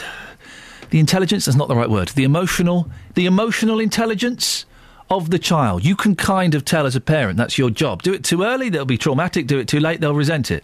the 0.94 1.00
intelligence. 1.00 1.46
That's 1.46 1.56
not 1.56 1.66
the 1.66 1.74
right 1.74 1.90
word. 1.90 2.10
The 2.10 2.22
emotional, 2.22 2.88
the 3.14 3.26
emotional 3.26 3.80
intelligence 3.80 4.64
of 5.10 5.30
the 5.30 5.40
child. 5.40 5.84
You 5.84 5.96
can 5.96 6.14
kind 6.14 6.54
of 6.54 6.64
tell 6.64 6.86
as 6.86 6.94
a 6.94 7.00
parent 7.00 7.36
that's 7.36 7.58
your 7.58 7.68
job. 7.68 8.04
Do 8.04 8.12
it 8.12 8.22
too 8.22 8.44
early, 8.44 8.68
they'll 8.68 8.84
be 8.84 8.96
traumatic. 8.96 9.48
Do 9.48 9.58
it 9.58 9.66
too 9.66 9.80
late, 9.80 10.00
they'll 10.00 10.14
resent 10.14 10.52
it. 10.52 10.62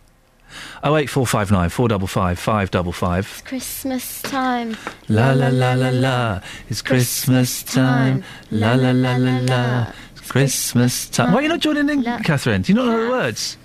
Oh 0.84 0.96
eight 0.96 1.10
four 1.10 1.26
five 1.26 1.50
nine 1.50 1.68
four 1.68 1.88
double 1.88 2.06
five 2.06 2.38
five 2.38 2.70
double 2.70 2.92
five. 2.92 3.42
Christmas 3.44 4.22
time. 4.22 4.76
La 5.08 5.32
la 5.32 5.48
la 5.48 5.74
la 5.74 5.88
la. 5.88 6.40
It's 6.68 6.80
Christmas 6.80 7.64
time. 7.64 8.22
La 8.52 8.74
la 8.74 8.92
la 8.92 9.16
la 9.16 9.38
la. 9.40 9.92
It's 10.12 10.30
Christmas 10.30 11.08
time. 11.08 11.32
Why 11.32 11.40
are 11.40 11.42
you 11.42 11.48
not 11.48 11.58
joining 11.58 11.88
in, 11.88 12.04
Catherine? 12.22 12.62
Do 12.62 12.70
you 12.70 12.76
not 12.76 12.86
know 12.86 13.04
the 13.06 13.10
words? 13.10 13.58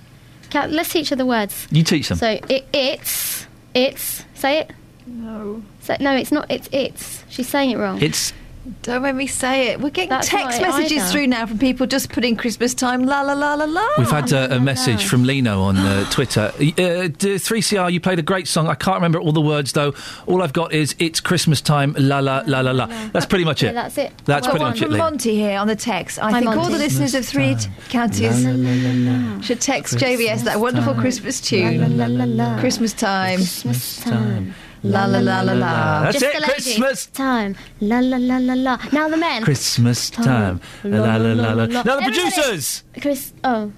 Let's 0.52 0.92
teach 0.92 1.10
her 1.10 1.16
the 1.16 1.28
words. 1.28 1.68
You 1.70 1.84
teach 1.84 2.10
them. 2.10 2.18
So 2.18 2.40
it, 2.50 2.66
it's 2.74 3.46
it's 3.76 4.26
say 4.34 4.62
it. 4.62 4.72
No. 5.08 5.62
So, 5.82 5.96
no, 6.00 6.16
it's 6.16 6.32
not. 6.32 6.50
It's 6.50 6.70
it's. 6.72 7.24
She's 7.30 7.48
saying 7.48 7.72
it 7.72 7.78
wrong. 7.78 8.02
It's 8.02 8.34
Don't 8.82 9.04
make 9.04 9.14
me 9.14 9.28
say 9.28 9.68
it. 9.68 9.80
We're 9.80 9.92
getting 9.92 10.10
That's 10.10 10.28
text 10.28 10.60
messages 10.60 10.94
either. 10.94 11.06
through 11.12 11.28
now 11.28 11.46
from 11.46 11.60
people 11.60 11.86
just 11.86 12.10
putting 12.12 12.36
Christmas 12.36 12.74
time 12.74 13.04
la 13.06 13.22
la 13.22 13.34
la 13.34 13.54
la 13.54 13.66
la. 13.66 13.88
We've 14.00 14.10
had 14.10 14.34
uh, 14.34 14.48
a 14.50 14.60
message 14.60 15.06
from 15.06 15.24
Lino 15.24 15.62
on 15.62 15.78
uh, 15.78 16.06
Twitter. 16.10 16.52
Uh, 16.56 17.10
3CR, 17.14 17.92
you 17.94 18.00
played 18.00 18.18
a 18.18 18.24
great 18.24 18.48
song. 18.48 18.68
I 18.68 18.74
can't 18.74 18.96
remember 18.96 19.20
all 19.20 19.32
the 19.32 19.42
words 19.42 19.74
though. 19.74 19.94
All 20.26 20.42
I've 20.42 20.54
got 20.54 20.74
is 20.74 20.96
"It's 20.98 21.20
Christmas 21.20 21.62
time." 21.62 21.94
La 22.00 22.18
la 22.18 22.42
la 22.48 22.62
la 22.62 22.72
la. 22.72 22.88
That's 23.14 23.28
pretty 23.28 23.46
much 23.46 23.62
it. 23.62 23.68
Yeah, 23.68 23.74
that's 23.74 24.00
it. 24.00 24.12
That's 24.26 24.48
pretty 24.48 24.64
one 24.64 24.72
much 24.72 24.82
it. 24.82 24.88
from 24.88 24.98
Monty 24.98 25.36
here 25.36 25.60
on 25.60 25.68
the 25.68 25.76
text. 25.76 26.18
I 26.18 26.32
Hi, 26.32 26.40
think 26.40 26.56
all 26.56 26.70
the 26.70 26.80
listeners 26.80 27.14
of 27.14 27.24
three 27.24 27.54
t- 27.54 27.70
counties 27.90 28.42
should 29.46 29.62
text 29.62 29.98
JVS 29.98 30.46
that 30.46 30.60
wonderful 30.60 30.96
Christmas 30.96 31.40
tune. 31.40 31.98
La, 31.98 32.08
la, 32.08 32.26
la, 32.26 32.26
la. 32.26 32.60
Christmas 32.60 32.94
time. 32.94 33.38
Christmas 33.38 34.02
time. 34.02 34.56
La 34.86 35.06
la 35.06 35.20
la 35.20 35.42
la 35.42 35.54
la. 35.54 36.04
That's 36.04 36.20
Just 36.20 36.36
it. 36.36 36.44
Christmas 36.44 37.06
time. 37.08 37.56
La 37.82 38.00
la 38.00 38.18
la 38.18 38.38
la 38.38 38.54
la. 38.54 38.78
Now 38.92 39.10
the 39.10 39.18
men. 39.18 39.42
Christmas 39.44 40.10
time. 40.12 40.62
La 40.84 41.18
la 41.18 41.34
la 41.34 41.54
la. 41.54 41.66
Now 41.66 41.96
the 41.98 42.02
producers. 42.04 42.84
Chris. 43.02 43.34
Oh, 43.44 43.72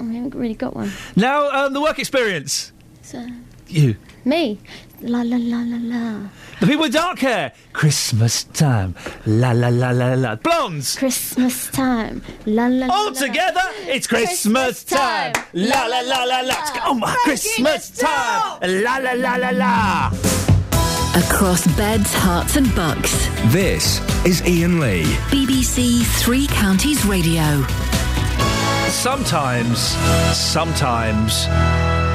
I 0.00 0.04
haven't 0.04 0.34
really 0.34 0.54
got 0.54 0.76
one. 0.76 0.92
Now 1.16 1.48
um, 1.50 1.72
the 1.72 1.80
work 1.80 1.98
experience. 1.98 2.72
So, 3.02 3.24
You. 3.68 3.96
me. 4.24 4.58
La 5.00 5.22
la 5.22 5.36
la 5.40 5.60
la 5.64 5.78
la. 5.80 6.28
The 6.62 6.68
people 6.68 6.82
with 6.82 6.92
dark 6.92 7.18
hair. 7.18 7.50
Christmas 7.72 8.44
time. 8.44 8.94
La 9.26 9.50
la 9.50 9.66
la 9.66 9.90
la 9.90 10.14
la. 10.14 10.36
Blondes. 10.36 10.94
Christmas 10.94 11.68
time. 11.72 12.22
La 12.46 12.68
la. 12.68 12.86
la, 12.86 12.94
All 12.94 13.10
together, 13.10 13.62
it's 13.88 14.06
Christmas 14.06 14.84
time. 14.84 15.32
La 15.54 15.86
la 15.86 16.02
la 16.02 16.22
la 16.22 16.40
la. 16.42 16.54
Oh 16.84 16.94
my 16.94 17.16
Christmas 17.24 17.90
time. 17.90 18.60
La 18.62 18.98
la 18.98 19.10
la 19.10 19.34
la 19.34 19.50
la. 19.50 20.12
Across 21.16 21.66
beds, 21.76 22.14
Herts, 22.14 22.54
and 22.54 22.72
bucks. 22.76 23.10
This 23.46 23.98
is 24.24 24.40
Iain 24.42 24.78
Lee. 24.78 25.02
BBC 25.34 26.04
Three 26.22 26.46
Counties 26.46 27.04
Radio. 27.04 27.66
Sometimes, 28.88 29.80
sometimes, 30.32 31.48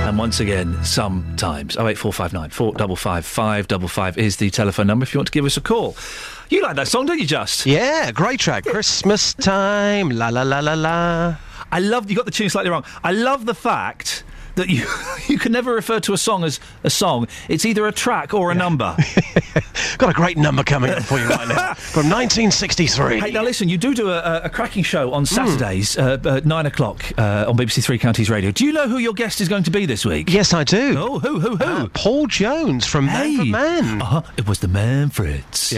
and 0.08 0.18
once 0.18 0.40
again, 0.40 0.82
sometimes. 0.86 1.76
Oh 1.76 1.86
eight 1.88 1.98
four 1.98 2.14
five 2.14 2.32
nine 2.32 2.50
four 2.50 2.74
double 2.74 2.96
five 2.96 3.26
five 3.26 3.68
double 3.68 3.90
five 3.90 4.18
is 4.18 4.38
the 4.38 4.50
telephone 4.50 4.88
number 4.88 5.04
if 5.04 5.14
you 5.14 5.18
want 5.20 5.28
to 5.28 5.32
give 5.34 5.44
us 5.44 5.58
a 5.58 5.62
call. 5.62 5.98
You 6.50 6.62
like 6.62 6.78
that 6.78 6.88
song, 6.88 7.06
don't 7.08 7.20
you? 7.20 7.26
Just 7.26 7.66
Yeah, 7.66 8.12
great 8.12 8.40
track. 8.40 8.64
Christmas 8.64 9.34
time. 9.34 10.10
La 10.10 10.30
la 10.30 10.44
la 10.44 10.62
la 10.62 10.76
la. 10.76 11.36
I 11.74 11.80
love 11.80 12.10
you 12.10 12.16
got 12.16 12.24
the 12.24 12.32
tune 12.32 12.50
slightly 12.50 12.72
wrong. 12.72 12.86
I 13.04 13.12
love 13.12 13.46
the 13.46 13.54
fact 13.54 14.24
that 14.58 14.70
you 14.70 14.86
you 15.28 15.40
can 15.40 15.52
never 15.52 15.74
refer 15.74 16.00
to 16.02 16.14
a 16.14 16.18
song 16.18 16.44
as 16.44 16.60
a 16.84 16.90
song. 16.90 17.28
It's 17.48 17.66
either 17.66 17.88
a 17.88 17.92
track 17.92 18.34
or 18.34 18.52
a 18.52 18.56
number. 18.56 18.96
Got 19.98 20.10
a 20.10 20.14
great 20.14 20.38
number 20.38 20.64
coming 20.64 20.92
up 20.92 21.04
for 21.04 21.18
you 21.18 21.28
right 21.28 21.48
now 21.48 21.74
from 21.76 22.10
1963. 22.10 23.20
Hey, 23.20 23.32
now 23.32 23.44
listen, 23.44 23.70
you 23.70 23.78
do 23.78 23.94
do 23.94 24.10
a, 24.10 24.42
a- 24.44 24.50
cracking 24.50 24.84
show 24.84 25.14
on 25.14 25.26
Saturdays, 25.26 25.98
uh, 25.98 26.18
at 26.26 26.46
nine 26.46 26.66
o'clock 26.66 27.04
uh, 27.18 27.46
on 27.48 27.58
BBC 27.58 27.84
Three 27.84 27.98
Counties 27.98 28.30
Radio. 28.30 28.52
Do 28.52 28.66
you 28.66 28.74
know 28.74 28.88
who 28.88 28.98
your 28.98 29.14
guest 29.14 29.40
is 29.42 29.48
going 29.48 29.64
to 29.64 29.72
be 29.72 29.86
this 29.86 30.06
week? 30.06 30.32
Yes, 30.32 30.54
I 30.54 30.64
do. 30.64 30.96
Oh, 30.98 31.20
who, 31.20 31.40
who, 31.40 31.56
who? 31.58 31.64
Uh, 31.64 31.88
Paul 31.94 32.28
Jones 32.28 32.86
from 32.86 33.06
Man 33.06 33.38
for 33.38 33.46
Man. 33.46 34.02
Uh-huh. 34.02 34.22
It 34.38 34.48
was 34.48 34.60
the 34.60 34.68
Manfreds. 34.68 35.78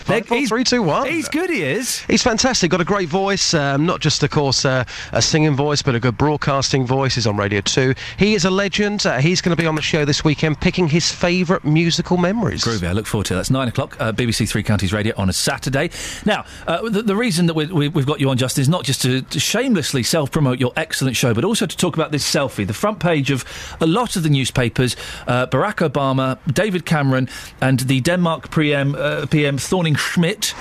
Five, 0.00 0.26
four, 0.26 0.46
three, 0.46 0.64
two, 0.64 0.82
one. 0.82 1.08
He's 1.08 1.28
good, 1.28 1.50
he 1.50 1.62
is. 1.62 2.00
He's 2.02 2.22
fantastic. 2.22 2.70
Got 2.70 2.80
a 2.80 2.84
great 2.84 3.08
voice. 3.08 3.54
Um, 3.54 3.86
not 3.86 4.00
just, 4.00 4.22
of 4.22 4.30
course, 4.30 4.64
uh, 4.64 4.84
a 5.12 5.22
singing 5.22 5.54
voice, 5.56 5.82
but 5.82 5.94
a 5.94 6.00
good 6.00 6.16
broadcasting 6.18 6.86
voice. 6.86 7.14
He's 7.14 7.26
on 7.26 7.36
Radio 7.36 7.60
2. 7.60 7.93
He 8.18 8.34
is 8.34 8.44
a 8.44 8.50
legend. 8.50 9.06
Uh, 9.06 9.18
he's 9.18 9.40
going 9.40 9.56
to 9.56 9.60
be 9.60 9.66
on 9.66 9.74
the 9.74 9.82
show 9.82 10.04
this 10.04 10.24
weekend 10.24 10.60
picking 10.60 10.88
his 10.88 11.10
favourite 11.10 11.64
musical 11.64 12.16
memories. 12.16 12.64
Groovy, 12.64 12.88
I 12.88 12.92
look 12.92 13.06
forward 13.06 13.26
to 13.26 13.34
it. 13.34 13.36
That's 13.36 13.50
nine 13.50 13.68
o'clock, 13.68 13.96
uh, 14.00 14.12
BBC 14.12 14.48
Three 14.48 14.62
Counties 14.62 14.92
Radio 14.92 15.14
on 15.16 15.28
a 15.28 15.32
Saturday. 15.32 15.90
Now, 16.24 16.44
uh, 16.66 16.88
the, 16.88 17.02
the 17.02 17.16
reason 17.16 17.46
that 17.46 17.54
we, 17.54 17.66
we, 17.66 17.88
we've 17.88 18.06
got 18.06 18.20
you 18.20 18.30
on, 18.30 18.36
Justin, 18.36 18.62
is 18.62 18.68
not 18.68 18.84
just 18.84 19.02
to, 19.02 19.22
to 19.22 19.40
shamelessly 19.40 20.02
self 20.02 20.30
promote 20.30 20.58
your 20.58 20.72
excellent 20.76 21.16
show, 21.16 21.34
but 21.34 21.44
also 21.44 21.66
to 21.66 21.76
talk 21.76 21.94
about 21.94 22.10
this 22.12 22.24
selfie. 22.24 22.66
The 22.66 22.74
front 22.74 23.00
page 23.00 23.30
of 23.30 23.44
a 23.80 23.86
lot 23.86 24.16
of 24.16 24.22
the 24.22 24.28
newspapers 24.28 24.96
uh, 25.26 25.46
Barack 25.46 25.88
Obama, 25.88 26.38
David 26.52 26.86
Cameron, 26.86 27.28
and 27.60 27.80
the 27.80 28.00
Denmark 28.00 28.50
PM, 28.50 28.94
uh, 28.94 29.26
PM 29.26 29.58
Thorning 29.58 29.96
Schmidt. 29.96 30.54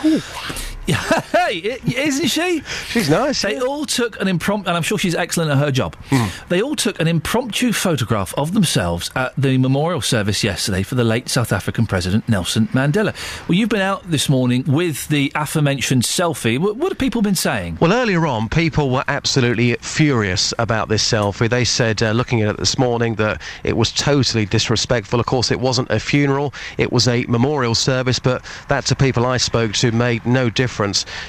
hey, 1.31 1.79
isn't 1.95 2.27
she? 2.27 2.61
She's 2.87 3.09
nice. 3.09 3.41
They 3.41 3.59
all 3.59 3.85
took 3.85 4.19
an 4.19 4.27
impromptu, 4.27 4.67
and 4.67 4.75
I'm 4.75 4.83
sure 4.83 4.97
she's 4.97 5.15
excellent 5.15 5.51
at 5.51 5.57
her 5.57 5.71
job. 5.71 5.95
Hmm. 6.09 6.27
They 6.49 6.61
all 6.61 6.75
took 6.75 6.99
an 6.99 7.07
impromptu 7.07 7.71
photograph 7.71 8.33
of 8.37 8.53
themselves 8.53 9.09
at 9.15 9.33
the 9.37 9.57
memorial 9.57 10.01
service 10.01 10.43
yesterday 10.43 10.83
for 10.83 10.95
the 10.95 11.03
late 11.05 11.29
South 11.29 11.53
African 11.53 11.85
President 11.85 12.27
Nelson 12.27 12.67
Mandela. 12.67 13.15
Well, 13.47 13.57
you've 13.57 13.69
been 13.69 13.81
out 13.81 14.09
this 14.09 14.27
morning 14.27 14.65
with 14.67 15.07
the 15.07 15.31
aforementioned 15.35 16.03
selfie. 16.03 16.59
What, 16.59 16.75
what 16.75 16.91
have 16.91 16.99
people 16.99 17.21
been 17.21 17.35
saying? 17.35 17.77
Well, 17.79 17.93
earlier 17.93 18.27
on, 18.27 18.49
people 18.49 18.89
were 18.89 19.05
absolutely 19.07 19.75
furious 19.75 20.53
about 20.59 20.89
this 20.89 21.09
selfie. 21.09 21.49
They 21.49 21.63
said, 21.63 22.03
uh, 22.03 22.11
looking 22.11 22.41
at 22.41 22.49
it 22.49 22.57
this 22.57 22.77
morning, 22.77 23.15
that 23.15 23.41
it 23.63 23.77
was 23.77 23.91
totally 23.93 24.45
disrespectful. 24.45 25.19
Of 25.19 25.27
course, 25.27 25.49
it 25.49 25.61
wasn't 25.61 25.89
a 25.91 25.99
funeral, 25.99 26.53
it 26.77 26.91
was 26.91 27.07
a 27.07 27.25
memorial 27.27 27.75
service, 27.75 28.19
but 28.19 28.43
that 28.67 28.85
to 28.87 28.95
people 28.95 29.25
I 29.25 29.37
spoke 29.37 29.73
to 29.73 29.91
made 29.93 30.25
no 30.25 30.49
difference. 30.49 30.72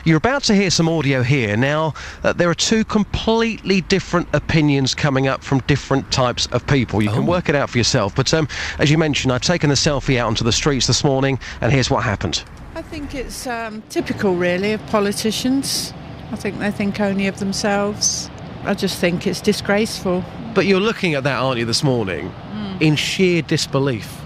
You're 0.05 0.17
about 0.17 0.43
to 0.45 0.55
hear 0.55 0.71
some 0.71 0.89
audio 0.89 1.23
here. 1.23 1.57
Now, 1.57 1.95
uh, 2.23 2.33
there 2.33 2.49
are 2.51 2.55
two 2.55 2.85
completely 2.85 3.83
different 3.83 4.29
opinions 4.33 4.95
coming 4.95 5.29
up 5.29 5.45
from 5.45 5.61
different 5.61 6.11
types 6.11 6.47
of 6.47 6.67
people. 6.67 7.03
You 7.03 7.11
can 7.11 7.27
work 7.27 7.49
it 7.49 7.55
out 7.55 7.71
for 7.71 7.79
yourself. 7.79 8.15
But 8.15 8.33
um, 8.35 8.49
as 8.79 8.91
you 8.91 8.99
mentioned, 8.99 9.33
I've 9.33 9.43
taken 9.43 9.71
the 9.71 9.77
selfie 9.77 10.19
out 10.19 10.27
onto 10.27 10.45
the 10.45 10.53
streets 10.53 10.87
this 10.87 11.05
morning, 11.05 11.39
and 11.61 11.71
here's 11.71 11.91
what 11.91 12.03
happened. 12.03 12.43
I 12.75 12.83
think 12.83 13.15
it's 13.15 13.47
um, 13.47 13.83
typical, 13.89 14.35
really, 14.35 14.73
of 14.73 14.85
politicians. 14.87 15.93
I 16.33 16.37
think 16.37 16.59
they 16.59 16.71
think 16.71 17.01
only 17.01 17.27
of 17.27 17.39
themselves. 17.39 18.31
I 18.65 18.75
just 18.75 18.99
think 18.99 19.27
it's 19.27 19.41
disgraceful. 19.41 20.25
But 20.55 20.67
you're 20.67 20.81
looking 20.81 21.15
at 21.15 21.23
that, 21.25 21.39
aren't 21.39 21.59
you, 21.59 21.65
this 21.65 21.85
morning, 21.85 22.33
in 22.81 22.97
sheer 22.97 23.43
disbelief? 23.43 24.21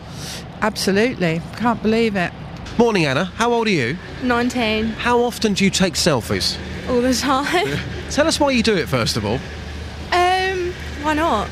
Absolutely. 0.61 1.41
Can't 1.57 1.83
believe 1.83 2.17
it. 2.17 2.33
Morning, 2.79 3.07
Anna. 3.07 3.25
How 3.25 3.53
old 3.53 3.67
are 3.67 3.71
you? 3.71 3.99
19. 4.23 4.87
How 4.87 5.21
often 5.21 5.53
do 5.55 5.65
you 5.65 5.71
take 5.71 5.95
selfies? 5.95 6.57
All 6.89 7.01
the 7.01 7.13
time. 7.13 7.77
Tell 8.11 8.27
us 8.27 8.39
why 8.39 8.51
you 8.53 8.63
do 8.63 8.77
it, 8.77 8.89
first 8.89 9.17
of 9.17 9.25
all. 9.25 9.39
um, 10.13 10.73
why 11.03 11.15
not? 11.15 11.49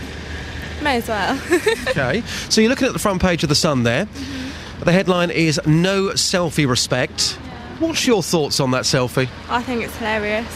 May 0.83 0.99
as 0.99 1.09
well. 1.09 1.35
Okay. 1.89 2.21
so 2.49 2.61
you're 2.61 2.71
looking 2.71 2.87
at 2.87 2.93
the 2.93 2.99
front 2.99 3.21
page 3.23 3.43
of 3.43 3.49
The 3.49 3.55
Sun 3.55 3.83
there. 3.83 4.07
The 4.81 4.93
headline 4.93 5.31
is 5.31 5.61
No 5.67 6.09
Selfie 6.11 6.69
Respect. 6.69 7.33
What's 7.81 8.07
your 8.07 8.23
thoughts 8.23 8.61
on 8.61 8.71
that 8.73 8.85
selfie? 8.85 9.29
I 9.49 9.63
think 9.63 9.83
it's 9.83 9.97
hilarious. 9.97 10.47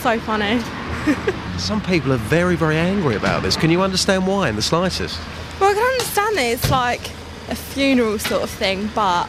So 0.00 0.18
funny. 0.20 0.60
Some 1.58 1.80
people 1.80 2.12
are 2.12 2.16
very, 2.18 2.54
very 2.56 2.76
angry 2.76 3.16
about 3.16 3.42
this. 3.42 3.56
Can 3.56 3.70
you 3.70 3.80
understand 3.82 4.26
why 4.26 4.48
in 4.48 4.56
the 4.56 4.62
slightest? 4.62 5.18
Well, 5.60 5.70
I 5.70 5.74
can 5.74 5.82
understand 5.82 6.36
that 6.36 6.42
it's 6.44 6.70
like 6.70 7.08
a 7.48 7.54
funeral 7.54 8.18
sort 8.18 8.42
of 8.42 8.50
thing, 8.50 8.90
but 8.94 9.28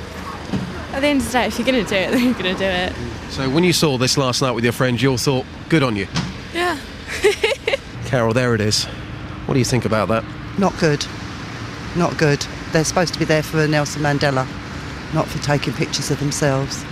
at 0.93 1.01
the 1.01 1.07
end 1.07 1.21
of 1.21 1.27
the 1.27 1.33
day, 1.33 1.45
if 1.45 1.59
you're 1.59 1.65
going 1.65 1.83
to 1.83 1.89
do 1.89 1.95
it, 1.95 2.11
then 2.11 2.23
you're 2.23 2.33
going 2.33 2.55
to 2.55 2.59
do 2.59 2.65
it. 2.65 2.93
So 3.31 3.49
when 3.49 3.63
you 3.63 3.73
saw 3.73 3.97
this 3.97 4.17
last 4.17 4.41
night 4.41 4.51
with 4.51 4.63
your 4.63 4.73
friends, 4.73 5.01
you 5.01 5.11
all 5.11 5.17
thought, 5.17 5.45
good 5.69 5.83
on 5.83 5.95
you. 5.95 6.07
Yeah. 6.53 6.79
Carol, 8.05 8.33
there 8.33 8.55
it 8.55 8.61
is. 8.61 8.85
What 9.45 9.53
do 9.53 9.59
you 9.59 9.65
think 9.65 9.85
about 9.85 10.07
that? 10.09 10.23
Not 10.57 10.77
good. 10.79 11.05
Not 11.95 12.17
good. 12.17 12.45
They're 12.71 12.83
supposed 12.83 13.13
to 13.13 13.19
be 13.19 13.25
there 13.25 13.43
for 13.43 13.67
Nelson 13.67 14.01
Mandela, 14.01 14.47
not 15.13 15.27
for 15.27 15.39
taking 15.39 15.73
pictures 15.73 16.11
of 16.11 16.19
themselves 16.19 16.83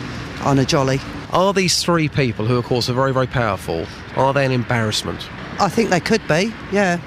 on 0.41 0.59
a 0.59 0.65
jolly. 0.65 0.99
Are 1.31 1.53
these 1.53 1.83
three 1.83 2.07
people, 2.07 2.45
who 2.45 2.57
of 2.57 2.65
course 2.65 2.89
are 2.89 2.93
very, 2.93 3.13
very 3.13 3.27
powerful, 3.27 3.85
are 4.15 4.33
they 4.33 4.45
an 4.45 4.51
embarrassment? 4.51 5.27
I 5.59 5.69
think 5.69 5.89
they 5.89 5.99
could 5.99 6.25
be, 6.27 6.53
yeah, 6.71 6.99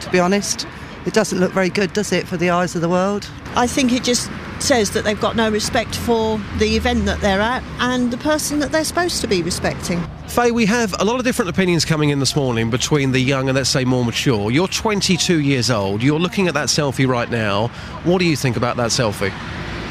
to 0.00 0.10
be 0.10 0.20
honest. 0.20 0.66
It 1.06 1.14
doesn't 1.14 1.38
look 1.38 1.52
very 1.52 1.70
good, 1.70 1.92
does 1.92 2.12
it, 2.12 2.26
for 2.26 2.36
the 2.36 2.50
eyes 2.50 2.74
of 2.74 2.80
the 2.80 2.88
world? 2.88 3.30
I 3.54 3.66
think 3.66 3.92
it 3.92 4.02
just 4.04 4.30
says 4.58 4.90
that 4.90 5.04
they've 5.04 5.20
got 5.20 5.36
no 5.36 5.50
respect 5.50 5.94
for 5.94 6.38
the 6.58 6.76
event 6.76 7.04
that 7.06 7.20
they're 7.20 7.40
at 7.40 7.62
and 7.78 8.10
the 8.10 8.16
person 8.18 8.58
that 8.58 8.72
they're 8.72 8.84
supposed 8.84 9.20
to 9.20 9.28
be 9.28 9.42
respecting. 9.42 10.02
Faye, 10.26 10.50
we 10.50 10.66
have 10.66 10.94
a 11.00 11.04
lot 11.04 11.18
of 11.18 11.24
different 11.24 11.48
opinions 11.48 11.84
coming 11.84 12.10
in 12.10 12.18
this 12.18 12.34
morning 12.34 12.70
between 12.70 13.12
the 13.12 13.20
young 13.20 13.48
and 13.48 13.56
let's 13.56 13.70
say 13.70 13.84
more 13.84 14.04
mature. 14.04 14.50
You're 14.50 14.68
22 14.68 15.40
years 15.40 15.70
old. 15.70 16.02
You're 16.02 16.18
looking 16.18 16.48
at 16.48 16.54
that 16.54 16.68
selfie 16.68 17.06
right 17.06 17.30
now. 17.30 17.68
What 18.04 18.18
do 18.18 18.24
you 18.24 18.36
think 18.36 18.56
about 18.56 18.76
that 18.76 18.90
selfie? 18.90 19.32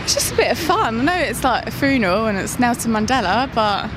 It's 0.03 0.13
just 0.13 0.33
a 0.33 0.35
bit 0.35 0.51
of 0.51 0.59
fun. 0.59 0.99
I 0.99 1.03
know 1.03 1.15
it's 1.15 1.43
like 1.43 1.65
a 1.65 1.71
funeral 1.71 2.27
and 2.27 2.37
it's 2.37 2.59
Nelson 2.59 2.91
Mandela, 2.91 3.51
but 3.55 3.89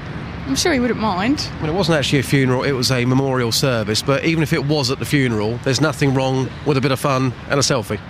I'm 0.48 0.56
sure 0.56 0.72
he 0.72 0.80
wouldn't 0.80 0.98
mind. 0.98 1.46
Well, 1.60 1.70
it 1.70 1.74
wasn't 1.74 1.98
actually 1.98 2.20
a 2.20 2.22
funeral, 2.22 2.62
it 2.62 2.72
was 2.72 2.90
a 2.90 3.04
memorial 3.04 3.52
service, 3.52 4.00
but 4.00 4.24
even 4.24 4.42
if 4.42 4.54
it 4.54 4.64
was 4.64 4.90
at 4.90 4.98
the 4.98 5.04
funeral, 5.04 5.58
there's 5.58 5.82
nothing 5.82 6.14
wrong 6.14 6.48
with 6.64 6.78
a 6.78 6.80
bit 6.80 6.90
of 6.90 6.98
fun 6.98 7.34
and 7.50 7.60
a 7.60 7.62
selfie. 7.62 8.00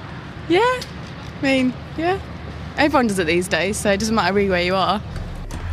Yeah. 0.49 0.61
I 0.61 1.43
mean, 1.43 1.75
yeah. 1.97 2.21
Everyone 2.77 3.09
does 3.09 3.19
it 3.19 3.27
these 3.27 3.49
days, 3.49 3.77
so 3.77 3.91
it 3.91 3.99
doesn't 3.99 4.15
matter 4.15 4.33
really 4.33 4.51
where 4.51 4.63
you 4.63 4.77
are. 4.77 5.03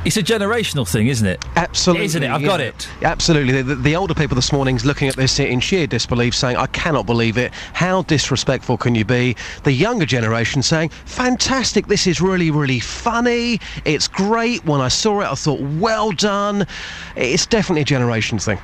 It's 0.06 0.18
a 0.18 0.24
generational 0.24 0.88
thing, 0.88 1.08
isn't 1.08 1.26
it? 1.26 1.44
Absolutely. 1.56 2.06
Isn't 2.06 2.22
it? 2.22 2.30
I've 2.30 2.44
got 2.44 2.62
it. 2.62 2.88
Absolutely. 3.02 3.54
The, 3.54 3.64
the, 3.64 3.76
the 3.76 3.96
older 3.96 4.14
people 4.14 4.36
this 4.36 4.54
morning's 4.54 4.86
looking 4.86 5.08
at 5.08 5.16
this 5.16 5.40
in 5.40 5.60
sheer 5.60 5.88
disbelief, 5.88 6.36
saying, 6.36 6.58
I 6.58 6.68
cannot 6.68 7.08
believe 7.08 7.40
it. 7.40 7.52
How 7.74 8.04
disrespectful 8.04 8.78
can 8.78 8.94
you 8.94 9.04
be? 9.04 9.36
The 9.64 9.72
younger 9.72 10.06
generation 10.06 10.62
saying, 10.62 10.90
fantastic, 10.90 11.88
this 11.88 12.06
is 12.06 12.22
really, 12.22 12.52
really 12.52 12.80
funny. 12.80 13.60
It's 13.84 14.08
great. 14.08 14.64
When 14.64 14.80
I 14.80 14.90
saw 14.90 15.22
it, 15.22 15.26
I 15.26 15.34
thought, 15.34 15.60
well 15.60 16.12
done. 16.12 16.68
It's 17.16 17.48
definitely 17.48 17.82
a 17.82 17.86
generation 17.86 18.38
thing. 18.38 18.60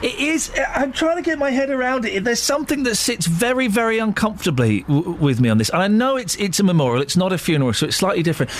It 0.00 0.14
is. 0.18 0.50
Uh, 0.50 0.64
I'm 0.74 0.92
trying 0.92 1.16
to 1.16 1.22
get 1.22 1.38
my 1.38 1.50
head 1.50 1.70
around 1.70 2.04
it. 2.04 2.22
There's 2.22 2.42
something 2.42 2.84
that 2.84 2.96
sits 2.96 3.26
very, 3.26 3.66
very 3.68 3.98
uncomfortably 3.98 4.82
w- 4.82 5.10
with 5.12 5.40
me 5.40 5.48
on 5.48 5.58
this, 5.58 5.68
and 5.70 5.80
I 5.80 5.86
know 5.86 6.16
it's 6.16 6.34
it's 6.36 6.58
a 6.58 6.64
memorial. 6.64 7.00
It's 7.02 7.16
not 7.16 7.32
a 7.32 7.38
funeral, 7.38 7.72
so 7.72 7.86
it's 7.86 7.96
slightly 7.96 8.24
different. 8.24 8.50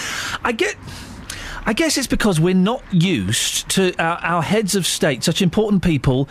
I 0.44 0.52
get. 0.52 0.76
I 1.64 1.74
guess 1.74 1.96
it's 1.96 2.08
because 2.08 2.40
we're 2.40 2.54
not 2.54 2.82
used 2.90 3.68
to 3.70 3.94
our, 4.02 4.18
our 4.18 4.42
heads 4.42 4.74
of 4.74 4.84
state, 4.84 5.22
such 5.22 5.40
important 5.40 5.82
people, 5.82 6.28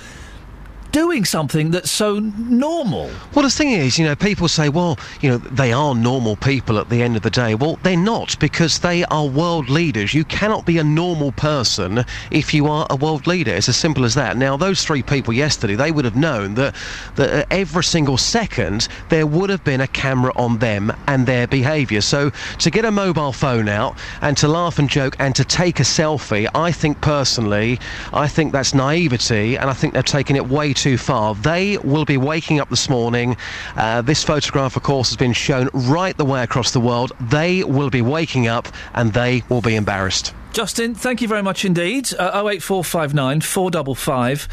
doing 0.91 1.25
something 1.25 1.71
that's 1.71 1.89
so 1.89 2.19
normal. 2.19 3.09
Well, 3.33 3.43
the 3.43 3.49
thing 3.49 3.71
is, 3.71 3.97
you 3.97 4.05
know, 4.05 4.15
people 4.15 4.47
say, 4.47 4.69
well, 4.69 4.99
you 5.21 5.29
know, 5.29 5.37
they 5.37 5.71
are 5.71 5.95
normal 5.95 6.35
people 6.35 6.77
at 6.77 6.89
the 6.89 7.01
end 7.01 7.15
of 7.15 7.21
the 7.21 7.29
day. 7.29 7.55
Well, 7.55 7.79
they're 7.83 7.97
not 7.97 8.37
because 8.39 8.79
they 8.79 9.03
are 9.05 9.25
world 9.25 9.69
leaders. 9.69 10.13
You 10.13 10.25
cannot 10.25 10.65
be 10.65 10.77
a 10.77 10.83
normal 10.83 11.31
person 11.31 12.03
if 12.29 12.53
you 12.53 12.67
are 12.67 12.85
a 12.89 12.95
world 12.95 13.27
leader. 13.27 13.53
It's 13.53 13.69
as 13.69 13.77
simple 13.77 14.03
as 14.03 14.15
that. 14.15 14.37
Now, 14.37 14.57
those 14.57 14.83
three 14.83 15.01
people 15.01 15.33
yesterday, 15.33 15.75
they 15.75 15.91
would 15.91 16.05
have 16.05 16.15
known 16.15 16.55
that, 16.55 16.75
that 17.15 17.47
every 17.51 17.83
single 17.83 18.17
second 18.17 18.87
there 19.09 19.25
would 19.25 19.49
have 19.49 19.63
been 19.63 19.81
a 19.81 19.87
camera 19.87 20.33
on 20.35 20.59
them 20.59 20.91
and 21.07 21.25
their 21.25 21.47
behaviour. 21.47 22.01
So 22.01 22.31
to 22.59 22.69
get 22.69 22.85
a 22.85 22.91
mobile 22.91 23.31
phone 23.31 23.69
out 23.69 23.97
and 24.21 24.35
to 24.37 24.47
laugh 24.47 24.79
and 24.79 24.89
joke 24.89 25.15
and 25.19 25.35
to 25.35 25.45
take 25.45 25.79
a 25.79 25.83
selfie, 25.83 26.49
I 26.53 26.71
think 26.71 26.99
personally, 27.01 27.79
I 28.11 28.27
think 28.27 28.51
that's 28.51 28.73
naivety 28.73 29.57
and 29.57 29.69
I 29.69 29.73
think 29.73 29.93
they've 29.93 30.03
taken 30.03 30.35
it 30.35 30.47
way 30.47 30.73
too 30.73 30.81
far. 30.98 31.35
They 31.35 31.77
will 31.77 32.06
be 32.06 32.18
waking 32.18 32.60
up 32.60 32.69
this 32.69 32.90
morning. 32.90 33.38
Uh, 33.76 34.01
this 34.01 34.24
photograph, 34.24 34.76
of 34.76 34.84
course, 34.84 35.10
has 35.10 35.18
been 35.18 35.34
shown 35.34 35.69
right 35.74 36.16
the 36.18 36.26
way 36.26 36.43
across 36.43 36.72
the 36.72 36.80
world. 36.80 37.11
They 37.19 37.64
will 37.64 37.90
be 37.90 38.01
waking 38.01 38.48
up 38.48 38.68
and 38.93 39.14
they 39.14 39.43
will 39.50 39.61
be 39.61 39.76
embarrassed. 39.76 40.34
Justin, 40.53 40.95
thank 40.95 41.22
you 41.22 41.27
very 41.27 41.43
much 41.43 41.64
indeed. 41.64 42.14
Uh, 42.14 42.43
08459 42.48 43.42
455 43.42 44.48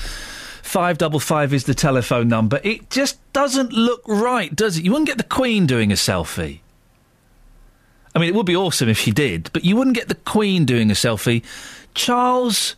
555 0.62 1.54
is 1.54 1.64
the 1.64 1.74
telephone 1.74 2.28
number. 2.28 2.60
It 2.62 2.90
just 2.90 3.18
doesn't 3.32 3.72
look 3.72 4.02
right, 4.06 4.54
does 4.54 4.76
it? 4.76 4.84
You 4.84 4.92
wouldn't 4.92 5.08
get 5.08 5.16
the 5.16 5.24
Queen 5.24 5.66
doing 5.66 5.90
a 5.90 5.94
selfie. 5.94 6.60
I 8.14 8.18
mean, 8.18 8.28
it 8.28 8.34
would 8.34 8.46
be 8.46 8.56
awesome 8.56 8.88
if 8.88 8.98
she 8.98 9.10
did, 9.10 9.50
but 9.52 9.64
you 9.64 9.76
wouldn't 9.76 9.96
get 9.96 10.08
the 10.08 10.14
Queen 10.14 10.64
doing 10.64 10.90
a 10.90 10.94
selfie. 10.94 11.42
Charles. 11.94 12.76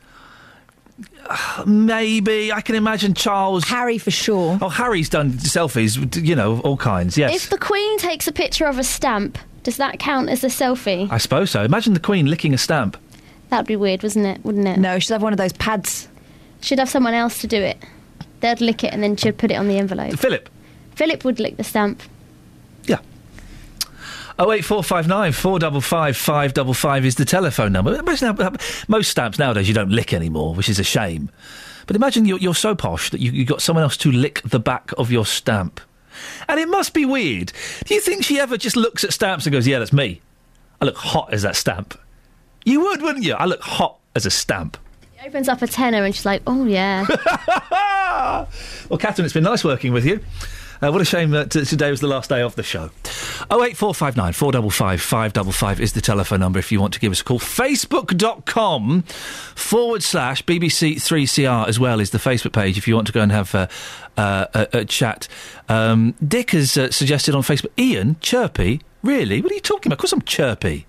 Maybe 1.67 2.53
I 2.53 2.61
can 2.61 2.75
imagine 2.75 3.15
Charles 3.15 3.65
Harry 3.65 3.99
for 3.99 4.11
sure. 4.11 4.59
Oh, 4.61 4.69
Harry's 4.69 5.09
done 5.09 5.33
selfies, 5.33 6.25
you 6.27 6.35
know, 6.35 6.61
all 6.61 6.77
kinds. 6.77 7.17
Yes, 7.19 7.35
If 7.35 7.51
the 7.51 7.59
Queen 7.59 7.99
takes 7.99 8.27
a 8.27 8.33
picture 8.33 8.67
of 8.67 8.79
a 8.79 8.85
stamp, 8.85 9.39
Does 9.63 9.77
that 9.77 9.99
count 9.99 10.29
as 10.31 10.43
a 10.43 10.49
selfie? 10.49 11.11
I 11.11 11.19
suppose 11.19 11.51
so. 11.51 11.63
Imagine 11.63 11.95
the 11.95 12.01
Queen 12.01 12.27
licking 12.27 12.55
a 12.55 12.59
stamp. 12.59 12.97
That'd 13.51 13.67
be 13.67 13.77
weird, 13.77 14.03
wasn't 14.03 14.27
it? 14.27 14.45
Wouldn't 14.45 14.67
it? 14.67 14.79
No, 14.79 14.99
she'd 14.99 15.13
have 15.13 15.23
one 15.23 15.33
of 15.33 15.37
those 15.39 15.53
pads. 15.53 16.09
She'd 16.61 16.79
have 16.79 16.89
someone 16.89 17.15
else 17.15 17.41
to 17.41 17.47
do 17.47 17.61
it. 17.61 17.79
They'd 18.41 18.61
lick 18.61 18.85
it 18.85 18.93
and 18.93 19.03
then 19.03 19.17
she'd 19.17 19.37
put 19.39 19.51
it 19.51 19.55
on 19.55 19.69
the 19.69 19.77
envelope. 19.79 20.19
Philip. 20.19 20.49
Philip 20.95 21.25
would 21.25 21.41
lick 21.41 21.57
the 21.57 21.65
stamp. 21.65 22.03
08459 24.41 25.33
455 25.33 26.17
555 26.17 27.05
is 27.05 27.15
the 27.17 27.27
telephone 27.27 27.73
number. 27.73 28.01
Most 28.89 29.11
stamps 29.11 29.39
nowadays 29.39 29.69
you 29.69 29.75
don't 29.75 29.91
lick 29.91 30.15
anymore, 30.15 30.55
which 30.55 30.71
is 30.71 30.79
a 30.79 30.85
shame. 30.85 31.31
But 31.87 31.95
imagine 31.95 32.25
you're, 32.25 32.39
you're 32.39 32.55
so 32.55 32.75
posh 32.75 33.11
that 33.11 33.21
you, 33.21 33.33
you 33.33 33.45
got 33.45 33.61
someone 33.61 33.83
else 33.83 33.99
to 33.99 34.11
lick 34.11 34.41
the 34.43 34.61
back 34.61 34.93
of 34.97 35.11
your 35.11 35.27
stamp. 35.27 35.81
And 36.49 36.59
it 36.59 36.69
must 36.69 36.95
be 36.95 37.05
weird. 37.05 37.53
Do 37.85 37.95
you 37.95 38.01
think 38.01 38.25
she 38.25 38.39
ever 38.39 38.57
just 38.57 38.77
looks 38.77 39.05
at 39.05 39.13
stamps 39.13 39.45
and 39.45 39.53
goes, 39.53 39.67
yeah, 39.67 39.79
that's 39.79 39.93
me? 39.93 40.23
I 40.81 40.87
look 40.87 40.97
hot 40.97 41.33
as 41.35 41.43
that 41.43 41.57
stamp. 41.57 41.99
You 42.65 42.81
would, 42.81 43.03
wouldn't 43.03 43.25
you? 43.25 43.35
I 43.35 43.45
look 43.45 43.61
hot 43.61 43.99
as 44.15 44.25
a 44.25 44.31
stamp. 44.31 44.79
She 45.21 45.27
opens 45.27 45.49
up 45.49 45.61
a 45.61 45.67
tenner 45.67 46.03
and 46.03 46.15
she's 46.15 46.25
like, 46.25 46.43
oh, 46.47 46.65
yeah. 46.65 47.05
well, 48.89 48.99
Catherine, 48.99 49.27
it's 49.27 49.35
been 49.35 49.45
nice 49.45 49.65
working 49.65 49.93
with 49.93 50.07
you. 50.07 50.21
Uh, 50.83 50.91
what 50.91 51.01
a 51.01 51.05
shame 51.05 51.31
that 51.31 51.51
today 51.51 51.91
was 51.91 52.01
the 52.01 52.07
last 52.07 52.31
day 52.31 52.41
of 52.41 52.55
the 52.57 52.63
show. 52.63 52.91
Oh 53.51 53.63
eight 53.63 53.77
four 53.77 53.95
five 53.95 54.17
nine 54.17 54.33
four 54.33 54.51
double 54.51 54.71
five 54.71 55.01
five 55.01 55.33
double 55.33 55.53
five 55.53 55.81
is 55.81 55.93
the 55.93 56.01
telephone 56.01 56.41
number 56.41 56.59
if 56.59 56.73
you 56.73 56.81
want 56.81 56.95
to 56.95 57.01
give 57.01 57.13
us 57.13 57.21
a 57.21 57.25
call. 57.25 57.39
Facebook.com 57.39 59.03
forward 59.03 60.03
slash 60.03 60.43
BBC 60.45 61.01
Three 61.03 61.27
CR 61.27 61.69
as 61.69 61.79
well 61.79 62.01
is 62.01 62.11
the 62.11 62.19
Facebook 62.19 62.53
page 62.53 62.79
if 62.79 62.89
you 62.89 62.95
want 62.95 63.07
to 63.09 63.13
go 63.13 63.21
and 63.21 63.31
have 63.31 63.55
uh, 63.55 63.67
uh, 64.17 64.47
a, 64.55 64.69
a 64.79 64.85
chat. 64.85 65.29
Um, 65.69 66.15
Dick 66.27 66.53
has 66.53 66.77
uh, 66.79 66.91
suggested 66.91 67.35
on 67.35 67.43
Facebook. 67.43 67.73
Iain 67.79 68.17
chirpy. 68.21 68.81
Really? 69.03 69.43
What 69.43 69.53
are 69.53 69.55
you 69.55 69.61
talking 69.61 69.91
about? 69.91 69.95
Of 69.97 70.01
course 70.01 70.13
I'm 70.13 70.23
chirpy. 70.23 70.87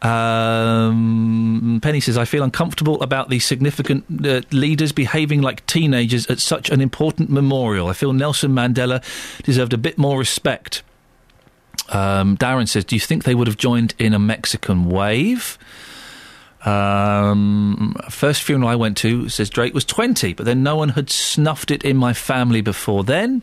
Um, 0.00 1.80
Penny 1.82 2.00
says, 2.00 2.16
I 2.16 2.24
feel 2.24 2.44
uncomfortable 2.44 3.02
about 3.02 3.30
the 3.30 3.40
significant 3.40 4.04
uh, 4.24 4.42
leaders 4.52 4.92
behaving 4.92 5.42
like 5.42 5.66
teenagers 5.66 6.26
at 6.26 6.38
such 6.38 6.70
an 6.70 6.80
important 6.80 7.30
memorial. 7.30 7.88
I 7.88 7.94
feel 7.94 8.12
Nelson 8.12 8.52
Mandela 8.52 9.02
deserved 9.42 9.72
a 9.72 9.78
bit 9.78 9.98
more 9.98 10.18
respect. 10.18 10.82
Um, 11.88 12.36
Darren 12.36 12.68
says, 12.68 12.84
Do 12.84 12.94
you 12.94 13.00
think 13.00 13.24
they 13.24 13.34
would 13.34 13.46
have 13.48 13.56
joined 13.56 13.94
in 13.98 14.14
a 14.14 14.18
Mexican 14.18 14.88
wave? 14.88 15.58
Um, 16.64 17.96
first 18.10 18.42
funeral 18.42 18.68
I 18.68 18.74
went 18.74 18.96
to 18.98 19.28
says 19.28 19.48
Drake 19.48 19.74
was 19.74 19.84
20, 19.84 20.34
but 20.34 20.44
then 20.44 20.62
no 20.62 20.76
one 20.76 20.90
had 20.90 21.08
snuffed 21.08 21.70
it 21.70 21.84
in 21.84 21.96
my 21.96 22.12
family 22.12 22.60
before 22.60 23.04
then. 23.04 23.42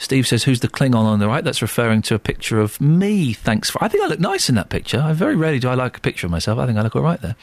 Steve 0.00 0.26
says, 0.26 0.44
"Who's 0.44 0.60
the 0.60 0.68
Klingon 0.68 0.96
on 0.96 1.20
the 1.20 1.28
right?" 1.28 1.44
That's 1.44 1.62
referring 1.62 2.02
to 2.02 2.14
a 2.14 2.18
picture 2.18 2.58
of 2.58 2.80
me. 2.80 3.32
Thanks 3.32 3.70
for. 3.70 3.82
I 3.84 3.88
think 3.88 4.02
I 4.02 4.08
look 4.08 4.18
nice 4.18 4.48
in 4.48 4.56
that 4.56 4.70
picture. 4.70 5.00
I 5.00 5.12
very 5.12 5.36
rarely 5.36 5.60
do 5.60 5.68
I 5.68 5.74
like 5.74 5.96
a 5.96 6.00
picture 6.00 6.26
of 6.26 6.30
myself. 6.30 6.58
I 6.58 6.66
think 6.66 6.78
I 6.78 6.82
look 6.82 6.96
all 6.96 7.02
right 7.02 7.20
there. 7.20 7.36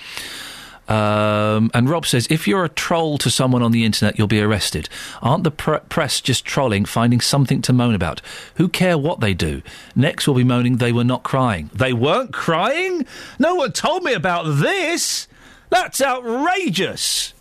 Um, 0.88 1.70
and 1.74 1.90
Rob 1.90 2.06
says, 2.06 2.28
if 2.30 2.48
you're 2.48 2.64
a 2.64 2.70
troll 2.70 3.18
to 3.20 3.30
someone 3.30 3.62
on 3.62 3.72
the 3.72 3.84
internet, 3.84 4.18
you'll 4.18 4.28
be 4.28 4.42
arrested. 4.42 4.88
Aren't 5.22 5.44
the 5.44 5.52
pre- 5.52 5.80
press 5.90 6.22
just 6.22 6.46
trolling, 6.46 6.86
finding 6.86 7.20
something 7.20 7.62
to 7.64 7.74
moan 7.74 7.94
about? 7.94 8.22
Who 8.56 8.70
care 8.70 8.98
what 8.98 9.20
they 9.20 9.34
do? 9.34 9.62
Next 9.96 10.28
will 10.28 10.36
be 10.36 10.46
moaning 10.46 10.78
they 10.78 10.94
were 10.94 11.04
not 11.04 11.24
crying. 11.24 11.70
They 11.74 11.92
weren't 11.92 12.32
crying? 12.32 13.06
No 13.38 13.56
one 13.56 13.74
told 13.74 14.04
me 14.04 14.14
about 14.14 14.44
this. 14.60 15.28
That's 15.70 16.02
outrageous. 16.02 17.34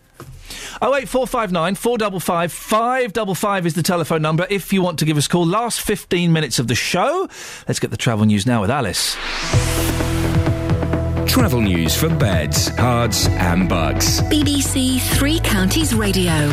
Oh 0.82 0.94
eight 0.94 1.08
four 1.08 1.26
five 1.26 1.52
nine 1.52 1.74
four 1.74 1.98
double 1.98 2.20
five 2.20 2.52
five 2.52 3.12
double 3.12 3.34
five 3.34 3.66
is 3.66 3.74
the 3.74 3.82
telephone 3.82 4.22
number 4.22 4.46
if 4.50 4.72
you 4.72 4.82
want 4.82 4.98
to 4.98 5.04
give 5.04 5.16
us 5.16 5.26
a 5.26 5.28
call. 5.28 5.46
Last 5.46 5.80
fifteen 5.80 6.32
minutes 6.32 6.58
of 6.58 6.68
the 6.68 6.74
show. 6.74 7.28
Let's 7.66 7.80
get 7.80 7.90
the 7.90 7.96
travel 7.96 8.24
news 8.26 8.46
now 8.46 8.60
with 8.60 8.70
Alice. 8.70 9.16
Travel 11.26 11.60
news 11.60 11.94
for 11.94 12.08
beds, 12.08 12.70
cards, 12.70 13.26
and 13.28 13.68
Bucks. 13.68 14.20
BBC 14.22 15.00
Three 15.18 15.38
Counties 15.40 15.94
Radio. 15.94 16.50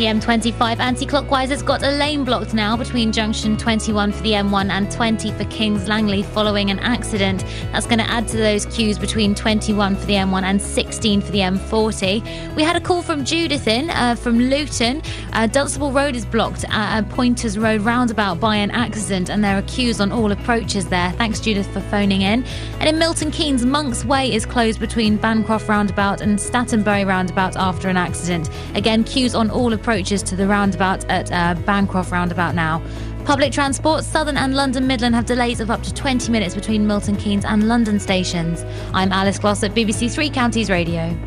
The 0.00 0.06
M25 0.06 0.78
anti-clockwise 0.78 1.50
has 1.50 1.62
got 1.62 1.82
a 1.82 1.90
lane 1.90 2.24
blocked 2.24 2.54
now 2.54 2.74
between 2.74 3.12
junction 3.12 3.58
21 3.58 4.12
for 4.12 4.22
the 4.22 4.32
M1 4.32 4.70
and 4.70 4.90
20 4.90 5.30
for 5.32 5.44
Kings 5.50 5.88
Langley 5.88 6.22
following 6.22 6.70
an 6.70 6.78
accident. 6.78 7.44
That's 7.70 7.84
going 7.84 7.98
to 7.98 8.10
add 8.10 8.26
to 8.28 8.38
those 8.38 8.64
queues 8.64 8.98
between 8.98 9.34
21 9.34 9.96
for 9.96 10.06
the 10.06 10.14
M1 10.14 10.42
and 10.44 10.62
16 10.62 11.20
for 11.20 11.30
the 11.30 11.40
M40. 11.40 12.56
We 12.56 12.62
had 12.62 12.76
a 12.76 12.80
call 12.80 13.02
from 13.02 13.26
Judith 13.26 13.68
in 13.68 13.90
uh, 13.90 14.14
from 14.14 14.38
Luton. 14.38 15.02
Uh, 15.34 15.46
Dunstable 15.46 15.92
Road 15.92 16.16
is 16.16 16.24
blocked 16.24 16.64
at 16.70 17.00
a 17.00 17.02
Poynters 17.02 17.62
Road 17.62 17.82
roundabout 17.82 18.40
by 18.40 18.56
an 18.56 18.70
accident, 18.70 19.28
and 19.28 19.44
there 19.44 19.58
are 19.58 19.62
queues 19.62 20.00
on 20.00 20.12
all 20.12 20.32
approaches 20.32 20.86
there. 20.86 21.12
Thanks, 21.12 21.40
Judith, 21.40 21.70
for 21.74 21.80
phoning 21.80 22.22
in. 22.22 22.42
And 22.78 22.88
in 22.88 22.98
Milton 22.98 23.30
Keynes, 23.30 23.66
Monk's 23.66 24.06
Way 24.06 24.32
is 24.32 24.46
closed 24.46 24.80
between 24.80 25.18
Bancroft 25.18 25.68
roundabout 25.68 26.22
and 26.22 26.40
Stantonbury 26.40 27.04
roundabout 27.04 27.54
after 27.58 27.90
an 27.90 27.98
accident. 27.98 28.48
Again, 28.74 29.04
queues 29.04 29.34
on 29.34 29.50
all 29.50 29.74
approaches 29.74 29.89
to 29.90 30.36
the 30.36 30.46
roundabout 30.46 31.04
at 31.10 31.32
uh, 31.32 31.60
Bancroft 31.62 32.12
roundabout 32.12 32.54
now. 32.54 32.80
Public 33.24 33.52
transport, 33.52 34.04
Southern 34.04 34.36
and 34.36 34.54
London 34.54 34.86
Midland 34.86 35.16
have 35.16 35.26
delays 35.26 35.58
of 35.58 35.68
up 35.68 35.82
to 35.82 35.92
20 35.92 36.30
minutes 36.30 36.54
between 36.54 36.86
Milton 36.86 37.16
Keynes 37.16 37.44
and 37.44 37.66
London 37.66 37.98
stations. 37.98 38.64
I'm 38.94 39.10
Alice 39.10 39.40
Glossop 39.40 39.72
BBC 39.72 40.08
Three 40.08 40.30
Counties 40.30 40.70
Radio. 40.70 41.18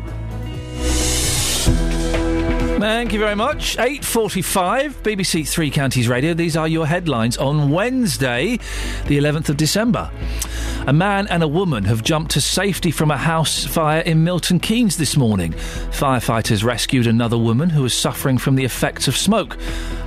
Thank 2.80 3.12
you 3.12 3.20
very 3.20 3.36
much. 3.36 3.76
8.45, 3.76 4.94
BBC 5.02 5.48
Three 5.48 5.70
Counties 5.70 6.08
Radio. 6.08 6.34
These 6.34 6.56
are 6.56 6.66
your 6.66 6.86
headlines 6.86 7.36
on 7.36 7.70
Wednesday, 7.70 8.58
the 9.06 9.16
11th 9.16 9.48
of 9.48 9.56
December. 9.56 10.10
A 10.86 10.92
man 10.92 11.28
and 11.28 11.42
a 11.42 11.48
woman 11.48 11.84
have 11.84 12.02
jumped 12.02 12.32
to 12.32 12.40
safety 12.40 12.90
from 12.90 13.10
a 13.10 13.16
house 13.16 13.64
fire 13.64 14.00
in 14.00 14.24
Milton 14.24 14.58
Keynes 14.58 14.96
this 14.96 15.16
morning. 15.16 15.52
Firefighters 15.52 16.64
rescued 16.64 17.06
another 17.06 17.38
woman 17.38 17.70
who 17.70 17.82
was 17.82 17.94
suffering 17.94 18.38
from 18.38 18.56
the 18.56 18.64
effects 18.64 19.06
of 19.08 19.16
smoke. 19.16 19.56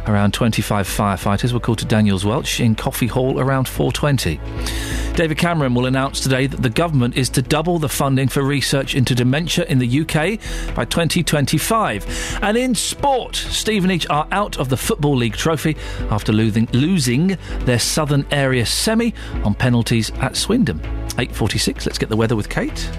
Around 0.08 0.34
25 0.34 0.88
firefighters 0.88 1.52
were 1.52 1.60
called 1.60 1.80
to 1.80 1.86
Daniels 1.86 2.24
Welch 2.24 2.62
in 2.62 2.76
Coffee 2.76 3.08
Hall 3.08 3.42
around 3.42 3.68
4.20. 3.68 5.16
David 5.18 5.38
Cameron 5.38 5.74
will 5.74 5.86
announce 5.86 6.22
today 6.22 6.48
that 6.48 6.62
the 6.62 6.70
government 6.70 7.18
is 7.18 7.30
to 7.32 7.42
double 7.42 7.78
the 7.78 7.90
funding 7.90 8.30
for 8.30 8.42
research 8.42 8.96
into 8.96 9.14
dementia 9.14 9.66
in 9.66 9.80
the 9.80 10.02
UK 10.02 10.40
by 10.76 10.86
2025. 10.86 12.40
And 12.42 12.56
in 12.56 12.74
sport, 12.74 13.36
Stevenage 13.36 14.08
are 14.10 14.28
out 14.32 14.58
of 14.60 14.70
the 14.70 14.78
Football 14.78 15.18
League 15.18 15.36
trophy 15.36 15.76
after 16.10 16.32
losing, 16.32 16.70
losing 16.72 17.38
their 17.66 17.80
Southern 17.80 18.26
Area 18.32 18.66
semi 18.66 19.14
on 19.44 19.56
penalties 19.56 20.12
at 20.22 20.38
Swindon. 20.38 20.80
8.46, 21.18 21.86
let's 21.86 21.98
get 21.98 22.10
the 22.10 22.16
weather 22.16 22.36
with 22.36 22.48
Kate. 22.48 22.90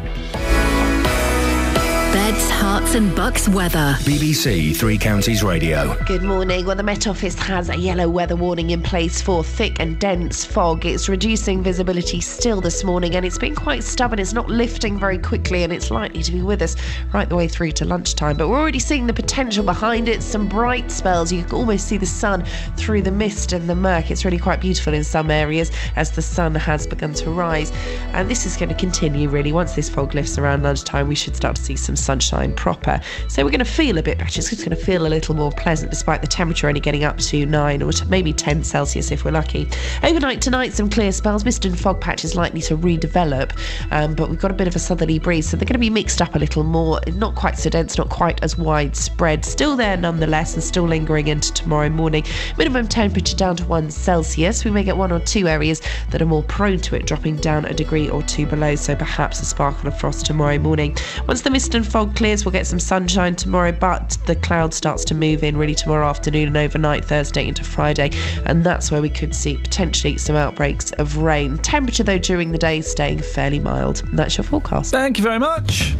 Beds, 2.12 2.50
Herts 2.50 2.94
and 2.94 3.14
Bucks 3.14 3.50
weather. 3.50 3.94
BBC 4.00 4.74
Three 4.74 4.96
Counties 4.96 5.42
Radio. 5.42 5.94
Good 6.06 6.22
morning. 6.22 6.64
Well, 6.64 6.74
the 6.74 6.82
Met 6.82 7.06
Office 7.06 7.34
has 7.34 7.68
a 7.68 7.76
yellow 7.76 8.08
weather 8.08 8.34
warning 8.34 8.70
in 8.70 8.82
place 8.82 9.20
for 9.20 9.44
thick 9.44 9.78
and 9.78 9.98
dense 9.98 10.42
fog. 10.42 10.86
It's 10.86 11.06
reducing 11.10 11.62
visibility 11.62 12.22
still 12.22 12.62
this 12.62 12.82
morning 12.82 13.14
and 13.14 13.26
it's 13.26 13.36
been 13.36 13.54
quite 13.54 13.84
stubborn. 13.84 14.18
It's 14.18 14.32
not 14.32 14.48
lifting 14.48 14.98
very 14.98 15.18
quickly 15.18 15.64
and 15.64 15.72
it's 15.72 15.90
likely 15.90 16.22
to 16.22 16.32
be 16.32 16.40
with 16.40 16.62
us 16.62 16.76
right 17.12 17.28
the 17.28 17.36
way 17.36 17.46
through 17.46 17.72
to 17.72 17.84
lunchtime. 17.84 18.38
But 18.38 18.48
we're 18.48 18.58
already 18.58 18.78
seeing 18.78 19.06
the 19.06 19.12
potential 19.12 19.62
behind 19.62 20.08
it. 20.08 20.22
Some 20.22 20.48
bright 20.48 20.90
spells. 20.90 21.30
You 21.30 21.44
can 21.44 21.52
almost 21.52 21.88
see 21.88 21.98
the 21.98 22.06
sun 22.06 22.42
through 22.78 23.02
the 23.02 23.12
mist 23.12 23.52
and 23.52 23.68
the 23.68 23.74
murk. 23.74 24.10
It's 24.10 24.24
really 24.24 24.38
quite 24.38 24.62
beautiful 24.62 24.94
in 24.94 25.04
some 25.04 25.30
areas 25.30 25.70
as 25.96 26.12
the 26.12 26.22
sun 26.22 26.54
has 26.54 26.86
begun 26.86 27.12
to 27.14 27.30
rise. 27.30 27.70
And 28.12 28.30
this 28.30 28.46
is 28.46 28.56
going 28.56 28.70
to 28.70 28.74
continue 28.74 29.28
really. 29.28 29.52
Once 29.52 29.74
this 29.74 29.90
fog 29.90 30.14
lifts 30.14 30.38
around 30.38 30.62
lunchtime, 30.62 31.06
we 31.06 31.14
should 31.14 31.36
start 31.36 31.56
to 31.56 31.62
see 31.62 31.76
some 31.76 31.97
sunshine 31.98 32.54
proper. 32.54 33.00
So 33.28 33.44
we're 33.44 33.50
going 33.50 33.58
to 33.60 33.64
feel 33.64 33.98
a 33.98 34.02
bit 34.02 34.18
better. 34.18 34.38
It's 34.38 34.64
going 34.64 34.70
to 34.70 34.76
feel 34.76 35.06
a 35.06 35.08
little 35.08 35.34
more 35.34 35.52
pleasant 35.52 35.90
despite 35.90 36.20
the 36.20 36.26
temperature 36.26 36.68
only 36.68 36.80
getting 36.80 37.04
up 37.04 37.18
to 37.18 37.46
9 37.46 37.82
or 37.82 37.90
maybe 38.08 38.32
10 38.32 38.64
Celsius 38.64 39.10
if 39.10 39.24
we're 39.24 39.30
lucky. 39.30 39.68
Overnight 40.02 40.40
tonight, 40.40 40.72
some 40.72 40.88
clear 40.88 41.12
spells. 41.12 41.44
Mist 41.44 41.64
and 41.64 41.78
fog 41.78 42.00
patches 42.00 42.34
likely 42.34 42.60
to 42.62 42.76
redevelop, 42.76 43.52
um, 43.90 44.14
but 44.14 44.28
we've 44.28 44.38
got 44.38 44.50
a 44.50 44.54
bit 44.54 44.68
of 44.68 44.76
a 44.76 44.78
southerly 44.78 45.18
breeze, 45.18 45.48
so 45.48 45.56
they're 45.56 45.66
going 45.66 45.74
to 45.74 45.78
be 45.78 45.90
mixed 45.90 46.20
up 46.20 46.34
a 46.34 46.38
little 46.38 46.64
more. 46.64 47.00
Not 47.14 47.34
quite 47.34 47.58
so 47.58 47.70
dense, 47.70 47.98
not 47.98 48.08
quite 48.08 48.42
as 48.42 48.56
widespread. 48.56 49.44
Still 49.44 49.76
there 49.76 49.96
nonetheless, 49.96 50.54
and 50.54 50.62
still 50.62 50.84
lingering 50.84 51.28
into 51.28 51.52
tomorrow 51.52 51.88
morning. 51.88 52.24
Minimum 52.56 52.88
temperature 52.88 53.36
down 53.36 53.56
to 53.56 53.64
1 53.64 53.90
Celsius. 53.90 54.64
We 54.64 54.70
may 54.70 54.84
get 54.84 54.96
one 54.96 55.12
or 55.12 55.20
two 55.20 55.48
areas 55.48 55.82
that 56.10 56.22
are 56.22 56.26
more 56.26 56.42
prone 56.44 56.78
to 56.80 56.96
it 56.96 57.06
dropping 57.06 57.36
down 57.36 57.64
a 57.64 57.74
degree 57.74 58.08
or 58.08 58.22
two 58.22 58.46
below, 58.46 58.74
so 58.76 58.94
perhaps 58.94 59.40
a 59.40 59.44
sparkle 59.44 59.88
of 59.88 59.98
frost 59.98 60.26
tomorrow 60.26 60.58
morning. 60.58 60.96
Once 61.26 61.42
the 61.42 61.50
mist 61.50 61.74
and 61.74 61.86
fog 61.88 62.14
clears, 62.14 62.44
we'll 62.44 62.52
get 62.52 62.66
some 62.66 62.78
sunshine 62.78 63.34
tomorrow, 63.34 63.72
but 63.72 64.16
the 64.26 64.36
cloud 64.36 64.74
starts 64.74 65.04
to 65.06 65.14
move 65.14 65.42
in 65.42 65.56
really 65.56 65.74
tomorrow 65.74 66.06
afternoon 66.06 66.48
and 66.48 66.56
overnight, 66.56 67.04
Thursday 67.04 67.48
into 67.48 67.64
Friday, 67.64 68.10
and 68.46 68.64
that's 68.64 68.90
where 68.90 69.00
we 69.02 69.10
could 69.10 69.34
see 69.34 69.56
potentially 69.56 70.18
some 70.18 70.36
outbreaks 70.36 70.92
of 70.92 71.16
rain. 71.18 71.58
Temperature, 71.58 72.02
though, 72.02 72.18
during 72.18 72.52
the 72.52 72.58
day 72.58 72.80
staying 72.80 73.20
fairly 73.20 73.58
mild. 73.58 74.02
And 74.02 74.18
that's 74.18 74.36
your 74.36 74.44
forecast. 74.44 74.90
Thank 74.90 75.18
you 75.18 75.24
very 75.24 75.38
much. 75.38 75.94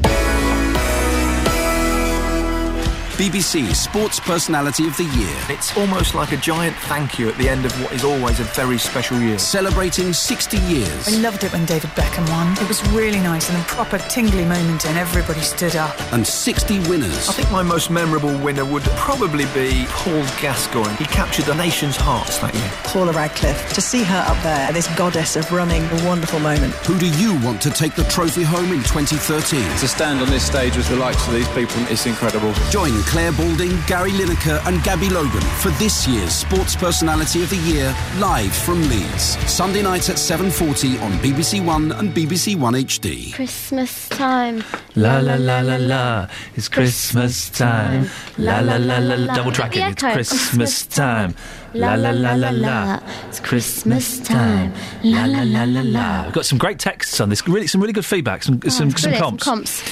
BBC 3.19 3.75
Sports 3.75 4.21
Personality 4.21 4.87
of 4.87 4.97
the 4.97 5.03
Year. 5.03 5.37
It's 5.49 5.77
almost 5.77 6.15
like 6.15 6.31
a 6.31 6.37
giant 6.37 6.77
thank 6.77 7.19
you 7.19 7.29
at 7.29 7.37
the 7.37 7.49
end 7.49 7.65
of 7.67 7.73
what 7.83 7.93
is 7.93 8.05
always 8.05 8.39
a 8.39 8.45
very 8.45 8.79
special 8.79 9.19
year. 9.19 9.41
Celebrating 9.41 10.13
60 10.13 10.57
years. 10.59 11.09
I 11.09 11.21
loved 11.21 11.43
it 11.43 11.53
when 11.53 11.65
David 11.67 11.91
Beckham 11.91 12.31
won. 12.31 12.53
It 12.53 12.69
was 12.69 12.81
really 12.91 13.19
nice 13.19 13.51
and 13.51 13.59
a 13.59 13.65
proper 13.65 13.99
tingly 13.99 14.45
moment, 14.45 14.87
and 14.87 14.97
everybody 14.97 15.41
stood 15.41 15.75
up. 15.75 16.01
And 16.13 16.25
60 16.25 16.79
winners. 16.89 17.29
I 17.29 17.33
think 17.33 17.51
my 17.51 17.65
most 17.65 17.91
memorable 17.91 18.39
winner 18.39 18.65
would 18.65 18.85
probably 18.95 19.47
be 19.47 19.87
Paul 19.89 20.23
Gascoigne. 20.41 20.95
He 20.95 21.05
captured 21.07 21.47
the 21.47 21.57
nation's 21.57 21.97
hearts 21.97 22.39
that 22.39 22.55
year. 22.55 22.71
Paula 22.85 23.11
Radcliffe. 23.11 23.73
To 23.73 23.81
see 23.81 24.05
her 24.05 24.25
up 24.29 24.41
there, 24.45 24.71
this 24.73 24.87
goddess 24.97 25.35
of 25.35 25.51
running, 25.51 25.83
a 25.83 26.07
wonderful 26.07 26.39
moment. 26.39 26.73
Who 26.87 26.97
do 26.97 27.09
you 27.19 27.35
want 27.45 27.61
to 27.63 27.71
take 27.71 27.97
the 27.97 28.05
trophy 28.05 28.45
home 28.45 28.71
in 28.71 28.85
2013? 28.85 29.61
To 29.79 29.89
stand 29.89 30.21
on 30.21 30.31
this 30.31 30.47
stage 30.47 30.77
with 30.77 30.89
the 30.89 30.97
likes 30.97 31.27
of 31.27 31.35
these 31.35 31.49
people, 31.49 31.83
it's 31.91 32.07
incredible. 32.07 32.55
Join 32.71 32.95
Clare 33.09 33.33
Balding, 33.33 33.75
Gary 33.87 34.11
Lineker, 34.11 34.61
and 34.67 34.83
Gabby 34.85 35.09
Logan 35.09 35.41
for 35.63 35.71
this 35.79 36.07
year's 36.07 36.31
Sports 36.31 36.77
Personality 36.77 37.43
of 37.43 37.49
the 37.49 37.57
Year, 37.57 37.97
live 38.19 38.55
from 38.55 38.83
Leeds. 38.91 39.39
Sunday 39.51 39.81
night 39.81 40.11
at 40.11 40.17
7:40 40.19 41.01
on 41.01 41.13
BBC 41.21 41.65
One 41.65 41.91
and 41.93 42.13
BBC 42.15 42.55
One 42.55 42.75
HD. 42.75 43.33
Christmas 43.33 44.11
time. 44.11 44.63
La 44.95 45.21
la 45.21 45.37
la 45.37 45.61
la 45.61 45.77
la, 45.77 46.29
it's 46.55 46.69
Christmas 46.69 47.49
time. 47.49 48.11
La 48.37 48.61
la 48.61 48.77
la 48.77 48.99
la 48.99 49.15
la, 49.15 49.35
double 49.35 49.53
tracking, 49.53 49.81
The 49.87 49.91
it's. 49.93 50.03
Christmas 50.03 50.85
time. 50.85 51.35
La 51.73 51.95
la 51.95 52.11
la 52.11 52.35
la 52.35 52.51
la, 52.51 53.01
it's 53.29 53.41
Christmas 53.41 54.19
time. 54.21 54.75
La 55.03 55.25
la 55.25 55.45
la 55.45 55.65
la 55.65 55.81
la. 55.83 56.25
We've 56.25 56.35
got 56.35 56.45
some 56.45 56.59
great 56.59 56.79
texts 56.79 57.21
on 57.23 57.31
this, 57.31 57.47
really, 57.49 57.69
some 57.69 57.81
really 57.81 57.95
good 57.95 58.05
feedback, 58.07 58.43
some, 58.43 58.61
some, 58.69 58.91
some 58.91 59.13
Brilliant, 59.13 59.19
comps. 59.23 59.45
comps. 59.45 59.83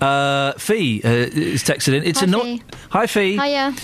Uh, 0.00 0.52
Fee 0.54 1.00
uh, 1.04 1.08
is 1.08 1.62
texted 1.64 1.94
in. 1.94 2.02
It's 2.04 2.20
Hi, 2.20 2.26
anno- 2.26 2.42
Fee. 2.42 2.62
Hi, 2.90 3.06
Fee. 3.06 3.32
Hiya. 3.38 3.74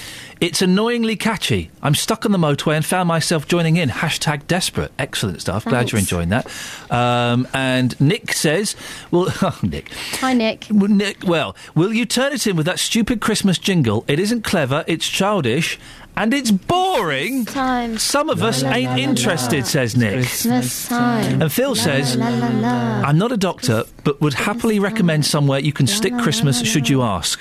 It's 0.41 0.61
annoyingly 0.61 1.15
catchy. 1.15 1.71
I'm 1.83 1.95
stuck 1.95 2.27
on 2.27 2.33
the 2.33 2.39
motorway 2.39 2.75
and 2.75 2.85
found 2.85 3.07
myself 3.07 3.47
joining 3.47 3.77
in. 3.77 3.89
Hashtag 3.89 4.49
desperate. 4.49 4.91
Excellent 4.99 5.41
stuff. 5.41 5.65
Glad 5.65 5.93
you're 5.93 6.01
Thanks. 6.01 6.11
enjoying 6.11 6.31
that. 6.31 6.49
Um, 6.91 7.47
and 7.55 7.99
Nick 8.01 8.33
says, 8.33 8.75
well, 9.13 9.27
oh, 9.43 9.57
Nick. 9.63 9.93
Hi, 10.19 10.33
Nick. 10.33 10.67
Well, 10.69 10.89
Nick, 10.91 11.23
well, 11.25 11.55
will 11.77 11.93
you 11.93 12.05
turn 12.05 12.33
it 12.33 12.45
in 12.45 12.57
with 12.57 12.67
that 12.67 12.81
stupid 12.81 13.21
Christmas 13.21 13.57
jingle? 13.57 14.05
It 14.09 14.19
isn't 14.19 14.43
clever, 14.43 14.85
it's 14.89 15.07
childish, 15.07 15.79
and 16.17 16.35
it's 16.35 16.51
boring. 16.51 17.45
Time. 17.47 17.99
Some 17.99 18.29
of 18.31 18.43
us 18.43 18.63
ain't 18.63 18.99
interested, 18.99 19.67
says 19.67 19.97
Nick. 19.97 20.15
Christmas 20.15 20.89
time. 20.89 21.43
And 21.43 21.53
Phil 21.53 21.75
says, 21.75 22.17
La 22.17 22.29
la 22.29 22.49
la. 22.49 23.03
I'm 23.03 23.19
not 23.19 23.33
a 23.33 23.37
doctor, 23.37 23.85
but 24.05 24.21
would 24.21 24.35
happily 24.35 24.79
recommend 24.79 25.25
somewhere 25.25 25.59
you 25.59 25.73
can 25.73 25.87
stick 25.87 26.17
Christmas 26.19 26.63
should 26.63 26.89
you 26.89 27.03
ask. 27.03 27.41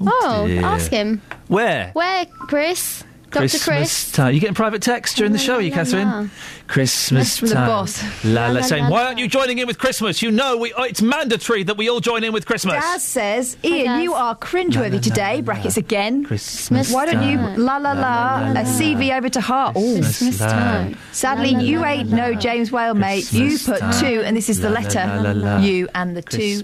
Oh, 0.00 0.10
oh, 0.22 0.46
dear. 0.46 0.62
ask 0.62 0.90
him. 0.90 1.22
Where? 1.48 1.90
Where, 1.92 2.26
Chris? 2.26 3.04
Dr. 3.30 3.38
Christmas 3.40 3.64
Chris? 3.64 4.12
time. 4.12 4.34
You 4.34 4.40
getting 4.40 4.54
private 4.54 4.82
text 4.82 5.16
during 5.16 5.32
the 5.32 5.38
show, 5.38 5.56
are 5.56 5.60
you, 5.60 5.70
la, 5.70 5.76
la. 5.78 5.84
Catherine? 5.84 6.30
Christmas 6.68 7.28
That's 7.28 7.38
from 7.38 7.48
the 7.48 7.54
time. 7.54 7.68
boss. 7.68 8.24
La 8.24 8.46
la, 8.46 8.46
La, 8.48 8.52
la, 8.54 8.60
saying, 8.62 8.84
la, 8.84 8.90
why 8.90 9.04
aren't 9.04 9.18
you 9.18 9.28
joining 9.28 9.58
in 9.58 9.66
with 9.66 9.78
Christmas? 9.78 10.20
You 10.22 10.30
know, 10.30 10.56
we, 10.56 10.72
oh, 10.72 10.82
it's 10.82 11.02
mandatory 11.02 11.62
that 11.64 11.76
we 11.76 11.88
all 11.88 12.00
join 12.00 12.24
in 12.24 12.32
with 12.32 12.46
Christmas. 12.46 12.74
Daz 12.74 13.02
says, 13.04 13.56
Iain, 13.64 14.00
you 14.02 14.14
are 14.14 14.34
cringeworthy 14.36 15.00
today. 15.00 15.42
Brackets 15.42 15.76
again. 15.76 16.24
Christmas 16.24 16.92
Why 16.92 17.06
don't 17.06 17.28
you 17.28 17.36
time. 17.36 17.58
la 17.64 17.76
la 17.78 17.92
la, 17.92 18.50
a 18.52 18.64
CV 18.64 19.16
over 19.16 19.28
to 19.28 19.40
heart? 19.40 19.74
Christmas 19.74 20.38
time. 20.38 20.96
Sadly, 21.12 21.52
La, 21.52 21.58
la, 21.58 21.64
you 21.64 21.84
ain't 21.84 22.10
la, 22.10 22.16
no. 22.16 22.34
James 22.34 22.72
Whale, 22.72 22.94
mate. 22.94 23.32
You 23.32 23.58
put 23.58 23.78
time. 23.80 23.92
two, 24.00 24.22
and 24.22 24.36
this 24.36 24.48
is 24.48 24.58
the 24.60 24.70
La, 24.70 24.80
la, 24.80 24.86
letter. 24.86 25.06
la, 25.22 25.30
la, 25.32 25.56
la. 25.56 25.58
You 25.58 25.88
and 25.94 26.16
the 26.16 26.22
two. 26.22 26.62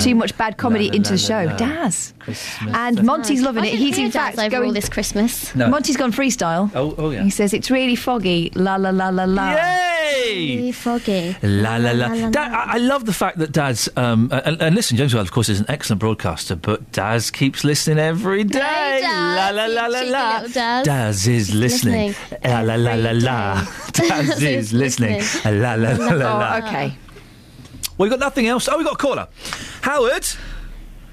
Too 0.00 0.14
much 0.14 0.36
bad 0.36 0.56
comedy 0.58 0.86
La, 0.86 0.90
la, 0.92 0.96
into 0.96 1.12
the 1.12 1.18
show. 1.18 1.44
la, 1.44 1.52
la. 1.52 1.56
Daz. 1.56 2.12
And 2.74 3.02
Monty's 3.04 3.40
loving 3.42 3.64
it. 3.64 3.74
He's 3.74 3.98
in 3.98 4.10
fact 4.10 4.38
over 4.38 4.50
going. 4.50 4.66
all 4.68 4.72
this 4.72 4.88
Christmas. 4.88 5.54
No. 5.82 5.88
Monty's 5.88 5.96
gone 5.96 6.12
freestyle. 6.12 6.70
Oh, 6.76 6.94
oh 6.96 7.10
yeah. 7.10 7.24
He 7.24 7.30
says 7.30 7.52
it's 7.52 7.68
really 7.70 7.96
foggy. 7.96 8.50
La 8.54 8.76
la 8.76 8.90
la 8.90 9.08
la 9.08 9.24
la. 9.24 9.50
Yay! 9.50 10.56
Really 10.56 10.72
foggy. 10.72 11.34
La 11.42 11.76
la 11.76 11.90
la. 11.90 12.30
Dad, 12.30 12.52
I, 12.52 12.74
I 12.74 12.78
love 12.78 13.04
the 13.04 13.12
fact 13.12 13.38
that 13.38 13.50
Daz, 13.50 13.88
um, 13.96 14.28
and, 14.30 14.62
and 14.62 14.76
listen, 14.76 14.96
James 14.96 15.12
Whale, 15.12 15.22
of 15.22 15.32
course, 15.32 15.48
is 15.48 15.58
an 15.58 15.66
excellent 15.68 15.98
broadcaster, 15.98 16.54
but 16.54 16.92
Daz 16.92 17.32
keeps 17.32 17.64
listening 17.64 17.98
every 17.98 18.44
day. 18.44 18.60
Daz, 18.60 19.02
la 19.02 19.50
la 19.50 19.66
la 19.66 19.86
la 19.88 20.00
la. 20.02 20.40
little 20.42 20.84
Daz. 20.84 21.26
is 21.26 21.52
listening. 21.52 22.08
listening 22.08 22.40
La 22.44 22.60
la 22.60 22.74
la 22.76 22.94
la 22.94 23.10
la. 23.10 23.64
day. 23.64 24.08
Daz 24.08 24.28
Daz 24.28 24.28
is 24.36 24.42
is 24.42 24.72
listening. 24.72 25.16
listening. 25.16 25.60
La 25.60 25.74
la 25.74 25.90
la 25.90 26.14
la 26.14 26.38
la. 26.38 26.54
Oh, 26.62 26.66
okay. 26.68 26.94
Well, 27.98 28.06
we 28.06 28.10
got 28.10 28.20
nothing 28.20 28.46
else. 28.46 28.68
Oh, 28.68 28.78
we 28.78 28.84
got 28.84 28.94
a 28.94 28.96
caller. 28.96 29.26
Howard. 29.82 30.26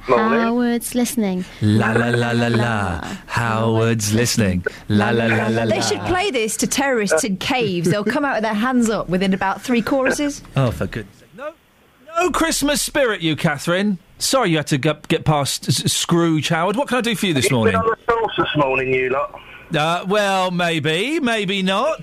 Howard's 0.02 0.95
listening. 0.95 1.45
La 1.61 1.92
la 1.92 2.10
la 2.10 2.32
la 2.32 2.48
la. 2.48 3.02
Howard's 3.28 4.14
listening. 4.14 4.66
La 4.88 5.10
la 5.11 5.26
la 5.26 5.48
la 5.48 5.64
la. 5.64 5.66
They 5.66 5.82
should 5.82 6.02
play 6.02 6.32
this 6.32 6.58
to 6.58 6.68
terrorists 6.68 7.24
in 7.24 7.38
caves. 7.38 7.90
They'll 7.90 8.03
come 8.03 8.26
out 8.26 8.36
with 8.38 8.44
their 8.44 8.53
hands 8.53 8.90
up 8.90 9.10
within 9.10 9.34
about 9.34 9.61
three 9.61 9.82
choruses. 9.82 10.42
Oh, 10.56 10.72
for 10.72 10.88
goodness 10.88 11.18
sake. 11.19 11.30
No, 11.38 11.53
no 12.18 12.32
Christmas 12.32 12.82
spirit, 12.82 13.22
you, 13.22 13.36
Catherine. 13.36 14.00
Sorry 14.18 14.50
you 14.52 14.58
had 14.58 14.68
to 14.68 14.78
get, 14.78 15.08
get 15.08 15.26
past 15.26 15.69
S- 15.69 15.92
Scrooge, 15.94 16.50
Howard. 16.50 16.76
What 16.76 16.88
can 16.88 16.98
I 16.98 17.02
do 17.02 17.16
for 17.16 17.28
you 17.28 17.34
this 17.34 17.52
morning? 17.52 17.74
Been 17.74 17.82
on 17.82 17.95
the 18.08 18.14
sauce 18.14 18.32
this 18.38 18.58
morning, 18.58 18.94
you 18.94 19.10
lot. 19.10 19.40
Uh, 19.74 20.03
well, 20.08 20.50
maybe, 20.52 21.19
maybe 21.19 21.61
not. 21.61 22.02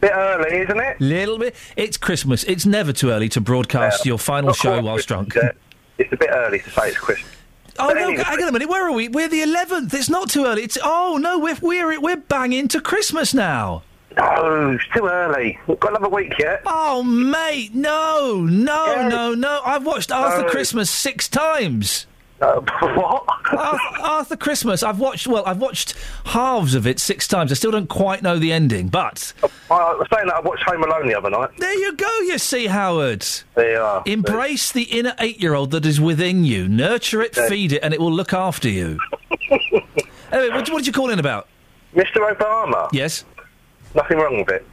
Bit 0.00 0.12
early, 0.14 0.58
isn't 0.58 0.78
it? 0.80 1.00
Little 1.00 1.38
bit. 1.38 1.54
It's 1.76 1.96
Christmas. 1.96 2.44
It's 2.44 2.64
never 2.64 2.92
too 2.92 3.10
early 3.10 3.28
to 3.30 3.40
broadcast 3.40 4.06
Yeah. 4.06 4.10
your 4.10 4.18
final 4.18 4.48
Not 4.50 4.56
show 4.56 4.70
quite 4.74 4.84
whilst 4.84 5.08
drunk. 5.08 5.32
Christmas 5.32 5.54
yet. 5.56 5.62
It's 6.00 6.12
a 6.12 6.16
bit 6.16 6.30
early 6.32 6.58
to 6.60 6.70
say 6.70 6.88
it's 6.88 6.98
Christmas. 6.98 7.32
Oh 7.78 7.88
But 7.88 7.94
no! 7.94 8.08
anyway- 8.08 8.22
Hang 8.24 8.42
on 8.42 8.48
a 8.48 8.52
minute. 8.52 8.68
Where 8.68 8.86
are 8.86 8.92
we? 8.92 9.08
We're 9.08 9.28
the 9.28 9.42
eleventh. 9.42 9.94
It's 9.94 10.08
not 10.10 10.28
too 10.30 10.44
early. 10.46 10.62
It's 10.64 10.76
oh 10.82 11.18
no. 11.20 11.38
We're 11.38 11.56
we're 11.60 12.00
we're 12.00 12.16
banging 12.16 12.68
to 12.68 12.80
Christmas 12.80 13.32
now. 13.32 13.82
No, 14.16 14.72
it's 14.72 14.84
too 14.92 15.06
early. 15.06 15.58
We've 15.68 15.78
got 15.78 15.90
another 15.92 16.08
week 16.08 16.32
yet. 16.38 16.62
Oh 16.66 17.02
mate, 17.02 17.74
no, 17.74 18.44
no, 18.44 18.86
Yeah. 18.96 19.08
no, 19.08 19.34
no. 19.34 19.60
I've 19.64 19.86
watched 19.86 20.10
Arthur 20.10 20.42
No. 20.42 20.48
Christmas 20.48 20.90
six 20.90 21.28
times. 21.28 22.06
Uh, 22.40 22.60
what? 22.94 23.24
Arthur, 23.52 24.00
Arthur 24.02 24.36
Christmas. 24.36 24.82
I've 24.82 24.98
watched. 24.98 25.26
Well, 25.26 25.44
I've 25.46 25.58
watched 25.58 25.94
halves 26.26 26.74
of 26.74 26.86
it 26.86 26.98
six 26.98 27.28
times. 27.28 27.50
I 27.52 27.54
still 27.54 27.70
don't 27.70 27.88
quite 27.88 28.22
know 28.22 28.38
the 28.38 28.52
ending, 28.52 28.88
but 28.88 29.32
I 29.70 29.94
was 29.94 30.06
saying 30.14 30.26
that 30.28 30.36
I 30.36 30.40
watched 30.40 30.62
Home 30.64 30.82
Alone 30.82 31.06
the 31.08 31.16
other 31.16 31.28
night. 31.30 31.50
there 31.58 31.78
you 31.78 31.94
go. 31.96 32.18
You 32.20 32.38
see, 32.38 32.66
Howard. 32.66 33.26
They 33.54 33.74
are. 33.74 34.02
Embrace 34.06 34.72
the 34.72 34.84
inner 34.84 35.14
eight-year-old 35.18 35.70
that 35.72 35.84
is 35.84 36.00
within 36.00 36.44
you. 36.44 36.68
Nurture 36.68 37.20
it, 37.22 37.36
Yeah. 37.36 37.48
feed 37.48 37.72
it, 37.72 37.80
and 37.82 37.92
it 37.92 38.00
will 38.00 38.12
look 38.12 38.32
after 38.32 38.68
you. 38.68 38.98
anyway, 40.32 40.48
what, 40.54 40.70
what 40.70 40.78
did 40.78 40.86
you 40.86 40.92
call 40.92 41.10
in 41.10 41.18
about? 41.18 41.46
Mr. 41.94 42.32
Obama. 42.34 42.88
Yes. 42.92 43.24
Nothing 43.94 44.18
wrong 44.18 44.38
with 44.38 44.48
it. 44.48 44.66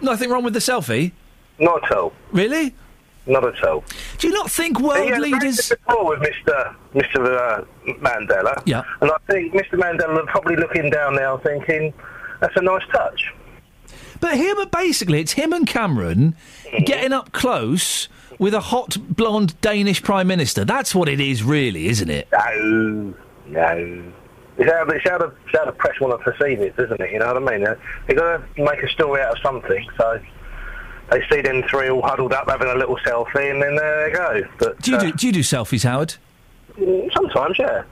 Nothing 0.00 0.30
wrong 0.30 0.44
with 0.44 0.54
the 0.54 0.60
selfie. 0.60 1.12
Not 1.58 1.84
at 1.84 1.96
all. 1.96 2.12
Really? 2.30 2.74
Not 3.26 3.44
at 3.44 3.62
all. 3.64 3.84
Do 4.18 4.26
you 4.26 4.34
not 4.34 4.50
think 4.50 4.80
world 4.80 5.10
a 5.10 5.18
leaders? 5.18 5.70
rapport 5.86 6.16
with 6.18 6.28
Mr. 6.28 6.74
Mr. 6.94 7.36
Uh, 7.60 7.64
Mandela. 8.00 8.60
Yeah. 8.66 8.82
And 9.00 9.10
I 9.10 9.16
think 9.30 9.52
Mr. 9.54 9.74
Mandela 9.74 10.22
are 10.22 10.26
probably 10.26 10.56
looking 10.56 10.90
down 10.90 11.14
now, 11.14 11.38
thinking 11.38 11.94
that's 12.40 12.56
a 12.56 12.62
nice 12.62 12.82
touch. 12.92 13.32
But 14.20 14.36
him, 14.36 14.56
basically, 14.72 15.20
it's 15.20 15.32
him 15.32 15.52
and 15.52 15.66
Cameron 15.66 16.34
Mm-hmm. 16.72 16.84
getting 16.84 17.12
up 17.12 17.32
close 17.32 18.08
with 18.38 18.54
a 18.54 18.60
hot 18.60 18.96
blonde 19.14 19.60
Danish 19.60 20.02
prime 20.02 20.26
minister. 20.26 20.64
That's 20.64 20.94
what 20.94 21.06
it 21.06 21.20
is, 21.20 21.42
really, 21.44 21.86
isn't 21.88 22.08
it? 22.08 22.28
No, 22.32 23.12
no. 23.48 24.02
It's 24.56 24.70
how, 24.72 24.84
it's 24.86 25.06
how, 25.08 25.18
the, 25.18 25.26
it's 25.46 25.58
how 25.58 25.66
the 25.66 25.72
press 25.72 26.00
want 26.00 26.18
to 26.18 26.32
perceive 26.32 26.60
it, 26.60 26.74
isn't 26.78 26.98
it? 26.98 27.10
You 27.10 27.18
know 27.18 27.34
what 27.34 27.52
I 27.52 27.58
mean? 27.58 27.66
They've 28.06 28.16
got 28.16 28.38
to 28.56 28.62
make 28.62 28.82
a 28.82 28.88
story 28.88 29.20
out 29.20 29.32
of 29.36 29.42
something, 29.42 29.86
so 29.98 30.18
they 31.12 31.22
see 31.30 31.40
them 31.42 31.62
three 31.70 31.88
all 31.90 32.02
huddled 32.02 32.32
up 32.32 32.48
having 32.48 32.68
a 32.68 32.74
little 32.74 32.96
selfie, 32.98 33.50
and 33.50 33.62
then 33.62 33.76
there 33.76 34.08
they 34.10 34.16
go. 34.16 34.48
But 34.58 34.80
Do 34.80 34.90
you 34.92 34.96
uh, 34.96 35.00
do, 35.00 35.12
do 35.12 35.26
you 35.26 35.32
do 35.32 35.40
selfies, 35.40 35.84
Howard? 35.84 36.14
mm, 36.78 37.12
sometimes, 37.12 37.58
yeah. 37.58 37.82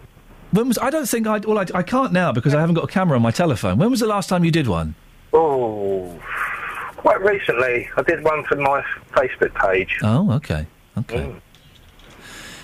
When 0.52 0.66
was 0.68 0.78
I 0.78 0.90
don't 0.90 1.06
think 1.08 1.26
I 1.28 1.38
well 1.38 1.58
I, 1.58 1.66
I 1.74 1.82
can't 1.82 2.12
now 2.12 2.32
because 2.32 2.54
I 2.54 2.60
haven't 2.60 2.74
got 2.74 2.84
a 2.84 2.88
camera 2.92 3.16
on 3.16 3.22
my 3.22 3.30
telephone. 3.30 3.78
When 3.78 3.90
was 3.90 4.00
the 4.00 4.06
last 4.06 4.28
time 4.28 4.44
you 4.44 4.50
did 4.50 4.66
one? 4.66 4.94
Oh, 5.32 6.12
quite 6.96 7.20
recently, 7.20 7.88
I 7.96 8.02
did 8.02 8.24
one 8.24 8.42
for 8.44 8.56
my 8.56 8.82
Facebook 9.12 9.54
page. 9.54 9.98
Oh, 10.02 10.32
okay, 10.32 10.66
okay. 10.98 11.32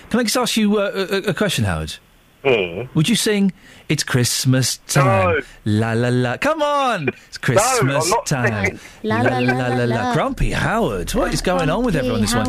Can 0.09 0.19
I 0.19 0.23
just 0.23 0.35
ask 0.37 0.57
you 0.57 0.77
uh, 0.79 0.91
a, 1.09 1.29
a 1.29 1.33
question, 1.33 1.63
Howard? 1.65 1.95
Mm. 2.43 2.89
Would 2.93 3.07
you 3.09 3.15
sing 3.15 3.51
"It's 3.89 4.03
Christmas 4.03 4.77
time"? 4.87 5.35
No. 5.35 5.39
La 5.65 5.93
la 5.93 6.09
la. 6.09 6.37
Come 6.37 6.61
on, 6.61 7.09
it's 7.27 7.37
Christmas 7.37 8.03
I'm 8.05 8.09
not 8.09 8.25
time. 8.25 8.65
singing. 8.65 8.79
La, 9.03 9.21
la, 9.21 9.39
la, 9.39 9.67
la, 9.67 9.83
la. 9.85 10.13
Grumpy 10.13 10.51
Howard. 10.51 11.11
What 11.13 11.33
is 11.33 11.41
going 11.41 11.69
on 11.69 11.83
with 11.85 11.95
everyone 11.95 12.21
this 12.21 12.35
one? 12.35 12.47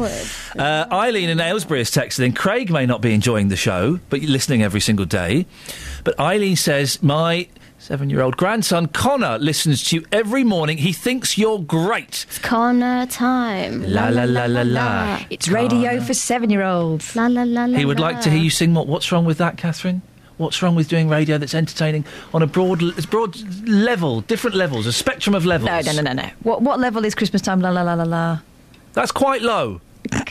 Uh, 0.58 0.86
Eileen 0.92 1.28
in 1.28 1.40
Aylesbury 1.40 1.80
has 1.80 1.90
texted 1.90 2.24
in. 2.24 2.32
Craig 2.32 2.70
may 2.70 2.86
not 2.86 3.00
be 3.00 3.12
enjoying 3.14 3.48
the 3.48 3.56
show, 3.56 4.00
but 4.10 4.20
you're 4.22 4.30
listening 4.30 4.62
every 4.62 4.80
single 4.80 5.06
day. 5.06 5.46
But 6.04 6.18
Eileen 6.18 6.56
says, 6.56 7.02
my 7.02 7.48
seven-year-old 7.80 8.36
grandson 8.36 8.88
Connor 8.88 9.38
listens 9.38 9.84
to 9.84 9.96
you 9.96 10.04
every 10.10 10.42
morning. 10.42 10.78
He 10.78 10.92
thinks 10.92 11.38
you're 11.38 11.60
great. 11.60 12.26
It's 12.28 12.38
Connor 12.38 13.06
time. 13.06 13.82
La 13.84 14.08
la 14.08 14.24
la 14.24 14.46
la 14.46 14.62
la. 14.62 15.20
It's 15.30 15.48
radio 15.48 16.00
for 16.00 16.14
seven-year-olds. 16.14 17.14
La 17.14 17.28
la 17.28 17.44
la 17.44 17.66
la. 17.66 17.78
He 17.78 17.84
would 17.84 18.00
like 18.00 18.20
to 18.22 18.30
hear 18.30 18.40
you 18.40 18.50
sing. 18.50 18.74
What? 18.74 18.88
What's 18.88 19.12
wrong 19.12 19.24
with 19.24 19.38
that, 19.38 19.56
Catherine? 19.56 20.02
What's 20.38 20.62
wrong 20.62 20.74
with 20.74 20.88
doing 20.88 21.08
radio 21.08 21.36
that's 21.36 21.54
entertaining 21.54 22.04
on 22.32 22.42
a 22.42 22.46
broad, 22.46 22.80
broad 23.10 23.36
level, 23.68 24.20
different 24.22 24.56
levels, 24.56 24.86
a 24.86 24.92
spectrum 24.92 25.34
of 25.34 25.44
levels? 25.44 25.66
No, 25.68 25.80
no, 25.80 26.00
no, 26.00 26.12
no, 26.12 26.22
no. 26.22 26.30
What 26.42 26.62
what 26.62 26.78
level 26.80 27.04
is 27.04 27.14
Christmas 27.14 27.42
time? 27.42 27.60
La 27.60 27.70
la 27.70 27.82
la 27.82 27.94
la 27.94 28.04
la. 28.04 28.38
That's 28.94 29.12
quite 29.12 29.42
low. 29.42 29.80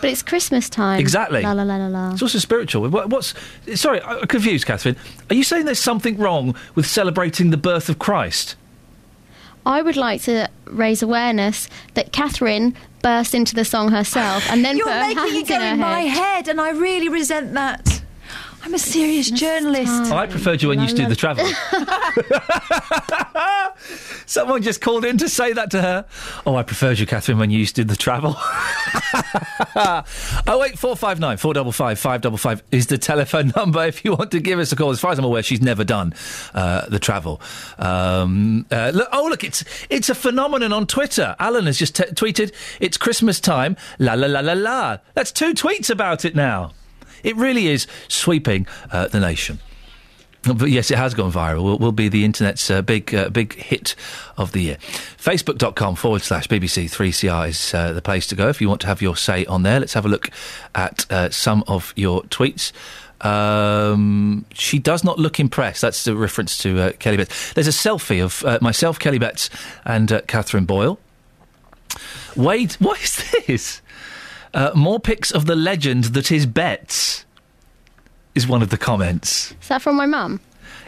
But 0.00 0.10
it's 0.10 0.22
Christmas 0.22 0.68
time. 0.68 1.00
Exactly. 1.00 1.40
La 1.40 1.52
la 1.52 1.62
la 1.62 1.76
la 1.76 1.86
la. 1.86 2.12
It's 2.12 2.20
also 2.20 2.38
spiritual. 2.38 2.86
What, 2.90 3.08
what's 3.08 3.32
sorry? 3.74 4.02
I'm 4.02 4.26
confused, 4.26 4.66
Catherine. 4.66 4.96
Are 5.30 5.34
you 5.34 5.42
saying 5.42 5.64
there's 5.64 5.80
something 5.80 6.18
wrong 6.18 6.54
with 6.74 6.86
celebrating 6.86 7.48
the 7.48 7.56
birth 7.56 7.88
of 7.88 7.98
Christ? 7.98 8.54
I 9.64 9.80
would 9.80 9.96
like 9.96 10.20
to 10.24 10.50
raise 10.66 11.02
awareness 11.02 11.70
that 11.94 12.12
Catherine 12.12 12.74
burst 13.00 13.34
into 13.34 13.54
the 13.54 13.64
song 13.64 13.92
herself 13.92 14.46
and 14.50 14.62
then 14.62 14.76
You're 14.76 14.86
put 14.86 14.92
her 14.92 15.00
making 15.00 15.16
hands 15.16 15.36
it 15.36 15.48
go 15.48 15.54
in 15.54 15.60
her 15.62 15.72
in 15.72 15.78
my 15.80 16.00
head. 16.00 16.18
head, 16.34 16.48
and 16.48 16.60
I 16.60 16.70
really 16.72 17.08
resent 17.08 17.54
that. 17.54 17.93
I'm 18.64 18.72
a 18.72 18.78
serious 18.78 19.30
journalist. 19.30 20.10
I 20.10 20.26
preferred 20.26 20.62
you 20.62 20.70
when 20.70 20.78
you 20.78 20.84
used 20.84 20.96
to 20.96 21.02
do 21.02 21.08
the 21.08 21.14
travel. 21.14 21.44
Someone 24.26 24.62
just 24.62 24.80
called 24.80 25.04
in 25.04 25.18
to 25.18 25.28
say 25.28 25.52
that 25.52 25.70
to 25.72 25.82
her. 25.82 26.06
Oh, 26.46 26.56
I 26.56 26.62
preferred 26.62 26.98
you, 26.98 27.04
Catherine, 27.04 27.36
when 27.36 27.50
you 27.50 27.58
used 27.58 27.76
to 27.76 27.84
do 27.84 27.88
the 27.88 27.96
travel. 27.96 28.36
oh 29.76 30.58
wait, 30.58 30.78
four 30.78 30.96
five 30.96 31.20
nine 31.20 31.36
four 31.36 31.52
double 31.52 31.72
five 31.72 31.98
five 31.98 32.22
double 32.22 32.38
five 32.38 32.62
is 32.70 32.86
the 32.86 32.96
telephone 32.96 33.52
number 33.54 33.84
if 33.84 34.02
you 34.02 34.14
want 34.14 34.30
to 34.30 34.40
give 34.40 34.58
us 34.58 34.72
a 34.72 34.76
call. 34.76 34.88
As 34.88 34.98
far 34.98 35.12
as 35.12 35.18
I'm 35.18 35.26
aware, 35.26 35.42
she's 35.42 35.60
never 35.60 35.84
done 35.84 36.14
uh, 36.54 36.88
the 36.88 36.98
travel. 36.98 37.42
Um, 37.78 38.64
uh, 38.70 38.92
look, 38.94 39.08
oh 39.12 39.26
look, 39.28 39.44
it's 39.44 39.62
it's 39.90 40.08
a 40.08 40.14
phenomenon 40.14 40.72
on 40.72 40.86
Twitter. 40.86 41.36
Alan 41.38 41.66
has 41.66 41.76
just 41.76 41.96
t- 41.96 42.04
tweeted, 42.04 42.54
"It's 42.80 42.96
Christmas 42.96 43.40
time." 43.40 43.76
La 43.98 44.14
la 44.14 44.26
la 44.26 44.40
la 44.40 44.54
la. 44.54 44.98
That's 45.12 45.32
two 45.32 45.52
tweets 45.52 45.90
about 45.90 46.24
it 46.24 46.34
now. 46.34 46.72
It 47.24 47.36
really 47.36 47.66
is 47.66 47.88
sweeping 48.08 48.66
uh, 48.92 49.08
the 49.08 49.18
nation. 49.18 49.58
But 50.44 50.70
yes, 50.70 50.90
it 50.90 50.98
has 50.98 51.14
gone 51.14 51.32
viral. 51.32 51.62
Will, 51.62 51.78
will 51.78 51.92
be 51.92 52.08
the 52.08 52.24
internet's 52.24 52.70
uh, 52.70 52.82
big 52.82 53.14
uh, 53.14 53.30
big 53.30 53.54
hit 53.54 53.94
of 54.36 54.52
the 54.52 54.60
year. 54.60 54.76
Facebook.com 54.76 55.96
forward 55.96 56.20
slash 56.22 56.46
BBC 56.48 56.84
3CR 56.84 57.48
is 57.48 57.74
uh, 57.74 57.92
the 57.94 58.02
place 58.02 58.26
to 58.26 58.36
go 58.36 58.48
if 58.48 58.60
you 58.60 58.68
want 58.68 58.82
to 58.82 58.86
have 58.86 59.00
your 59.00 59.16
say 59.16 59.46
on 59.46 59.62
there. 59.62 59.80
Let's 59.80 59.94
have 59.94 60.04
a 60.04 60.08
look 60.08 60.28
at 60.74 61.10
uh, 61.10 61.30
some 61.30 61.64
of 61.66 61.94
your 61.96 62.22
tweets. 62.24 62.72
Um, 63.22 64.44
she 64.52 64.78
does 64.78 65.02
not 65.02 65.18
look 65.18 65.40
impressed. 65.40 65.80
That's 65.80 66.06
a 66.06 66.14
reference 66.14 66.58
to 66.58 66.78
uh, 66.78 66.92
Kelly 66.92 67.16
Betts. 67.16 67.54
There's 67.54 67.68
a 67.68 67.70
selfie 67.70 68.22
of 68.22 68.44
uh, 68.44 68.58
myself, 68.60 68.98
Kelly 68.98 69.18
Betts, 69.18 69.48
and 69.86 70.22
Catherine 70.26 70.66
Boyle. 70.66 70.98
Wade, 72.36 72.72
what 72.80 73.02
is 73.02 73.24
this? 73.46 73.80
Uh, 74.54 74.70
more 74.74 75.00
pics 75.00 75.30
of 75.30 75.46
the 75.46 75.56
legend 75.56 76.04
that 76.04 76.30
is 76.30 76.46
Betts, 76.46 77.24
is 78.34 78.46
one 78.46 78.62
of 78.62 78.70
the 78.70 78.76
comments. 78.76 79.54
Is 79.60 79.68
that 79.68 79.82
from 79.82 79.96
my 79.96 80.06
mum? 80.06 80.40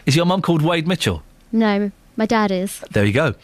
Is 0.07 0.17
your 0.17 0.25
mum 0.25 0.41
called 0.41 0.63
Wade 0.63 0.87
Mitchell? 0.87 1.23
No, 1.53 1.91
my 2.17 2.27
dad 2.27 2.51
is. 2.51 2.81
There 2.93 3.05
you 3.05 3.13
go. 3.13 3.35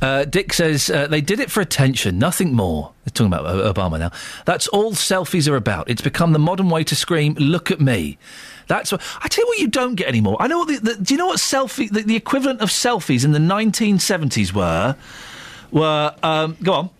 Uh, 0.00 0.24
Dick 0.24 0.52
says 0.52 0.90
uh, 0.90 1.06
they 1.06 1.20
did 1.20 1.40
it 1.40 1.50
for 1.50 1.60
attention, 1.60 2.18
nothing 2.18 2.54
more. 2.54 2.92
They're 3.04 3.12
talking 3.12 3.32
about 3.32 3.74
Obama 3.74 3.98
now. 3.98 4.12
That's 4.44 4.68
all 4.68 4.92
selfies 4.92 5.50
are 5.50 5.56
about. 5.56 5.88
It's 5.88 6.02
become 6.02 6.32
the 6.32 6.38
modern 6.38 6.68
way 6.68 6.84
to 6.84 6.94
scream, 6.94 7.34
"Look 7.34 7.70
at 7.70 7.80
me." 7.80 8.18
That's 8.68 8.92
what 8.92 9.02
I 9.22 9.28
tell 9.28 9.44
you. 9.44 9.48
What 9.48 9.58
you 9.58 9.68
don't 9.68 9.96
get 9.96 10.06
anymore. 10.06 10.36
I 10.38 10.46
know. 10.46 10.58
What 10.58 10.68
the, 10.68 10.94
the, 10.94 11.02
do 11.02 11.14
you 11.14 11.18
know 11.18 11.26
what 11.26 11.38
selfie? 11.38 11.90
The, 11.90 12.02
the 12.02 12.16
equivalent 12.16 12.60
of 12.60 12.68
selfies 12.70 13.24
in 13.24 13.32
the 13.32 13.38
1970s 13.38 14.52
were 14.52 14.96
were. 15.70 16.14
Um, 16.22 16.56
go 16.62 16.72
on. 16.74 16.90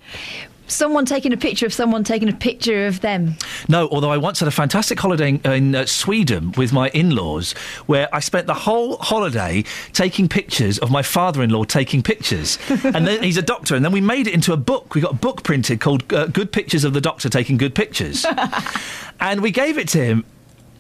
Someone 0.72 1.04
taking 1.04 1.32
a 1.32 1.36
picture 1.36 1.66
of 1.66 1.72
someone 1.72 2.02
taking 2.02 2.28
a 2.28 2.32
picture 2.32 2.86
of 2.86 3.00
them. 3.02 3.36
No, 3.68 3.88
although 3.90 4.10
I 4.10 4.16
once 4.16 4.40
had 4.40 4.48
a 4.48 4.52
fantastic 4.52 4.98
holiday 4.98 5.28
in, 5.28 5.40
in 5.44 5.74
uh, 5.74 5.86
Sweden 5.86 6.52
with 6.56 6.72
my 6.72 6.88
in-laws, 6.90 7.52
where 7.86 8.08
I 8.12 8.20
spent 8.20 8.46
the 8.46 8.54
whole 8.54 8.96
holiday 8.96 9.64
taking 9.92 10.28
pictures 10.28 10.78
of 10.78 10.90
my 10.90 11.02
father-in-law 11.02 11.64
taking 11.64 12.02
pictures, 12.02 12.58
and 12.84 13.06
then 13.06 13.22
he's 13.22 13.36
a 13.36 13.42
doctor, 13.42 13.74
and 13.74 13.84
then 13.84 13.92
we 13.92 14.00
made 14.00 14.26
it 14.26 14.32
into 14.32 14.52
a 14.52 14.56
book. 14.56 14.94
We 14.94 15.02
got 15.02 15.12
a 15.12 15.16
book 15.16 15.42
printed 15.42 15.80
called 15.80 16.10
uh, 16.12 16.26
"Good 16.26 16.52
Pictures 16.52 16.84
of 16.84 16.94
the 16.94 17.00
Doctor 17.00 17.28
Taking 17.28 17.58
Good 17.58 17.74
Pictures," 17.74 18.24
and 19.20 19.42
we 19.42 19.50
gave 19.50 19.76
it 19.76 19.88
to 19.88 20.02
him. 20.02 20.24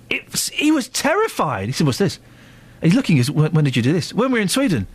It 0.08 0.50
he 0.54 0.70
was 0.70 0.88
terrified. 0.88 1.66
He 1.66 1.72
said, 1.72 1.86
"What's 1.86 1.98
this?" 1.98 2.18
And 2.80 2.90
he's 2.90 2.96
looking. 2.96 3.18
He 3.18 3.30
when, 3.30 3.52
when 3.52 3.64
did 3.64 3.76
you 3.76 3.82
do 3.82 3.92
this? 3.92 4.14
When 4.14 4.32
we 4.32 4.38
were 4.38 4.42
in 4.42 4.48
Sweden. 4.48 4.86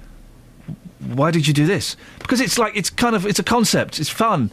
Why 0.99 1.29
did 1.29 1.47
you 1.47 1.53
do 1.53 1.67
this? 1.67 1.95
Because 2.17 2.41
it's 2.41 2.57
like 2.57 2.75
it's 2.75 2.89
kind 2.89 3.15
of 3.15 3.25
it's 3.25 3.39
a 3.39 3.43
concept. 3.43 3.99
It's 3.99 4.09
fun. 4.09 4.49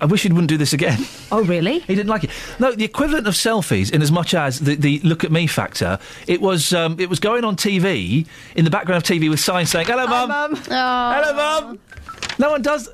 I 0.00 0.06
wish 0.06 0.22
he 0.22 0.28
wouldn't 0.28 0.48
do 0.48 0.56
this 0.56 0.72
again. 0.72 0.98
Oh, 1.30 1.42
really? 1.44 1.80
He 1.80 1.94
didn't 1.94 2.08
like 2.08 2.24
it. 2.24 2.30
No, 2.58 2.72
the 2.72 2.86
equivalent 2.86 3.26
of 3.26 3.34
selfies, 3.34 3.92
in 3.92 4.00
as 4.00 4.10
much 4.10 4.32
as 4.32 4.60
the, 4.60 4.76
the 4.76 4.98
look 5.00 5.24
at 5.24 5.30
me 5.30 5.46
factor, 5.46 5.98
it 6.26 6.40
was 6.40 6.72
um, 6.72 6.98
it 6.98 7.10
was 7.10 7.20
going 7.20 7.44
on 7.44 7.54
TV 7.54 8.26
in 8.56 8.64
the 8.64 8.70
background 8.70 9.02
of 9.02 9.06
TV 9.06 9.28
with 9.28 9.38
signs 9.38 9.68
saying 9.70 9.86
"Hello, 9.86 10.06
mum." 10.06 10.56
Hello, 10.56 11.34
mum. 11.34 11.78
No 12.38 12.50
one 12.50 12.62
does. 12.62 12.88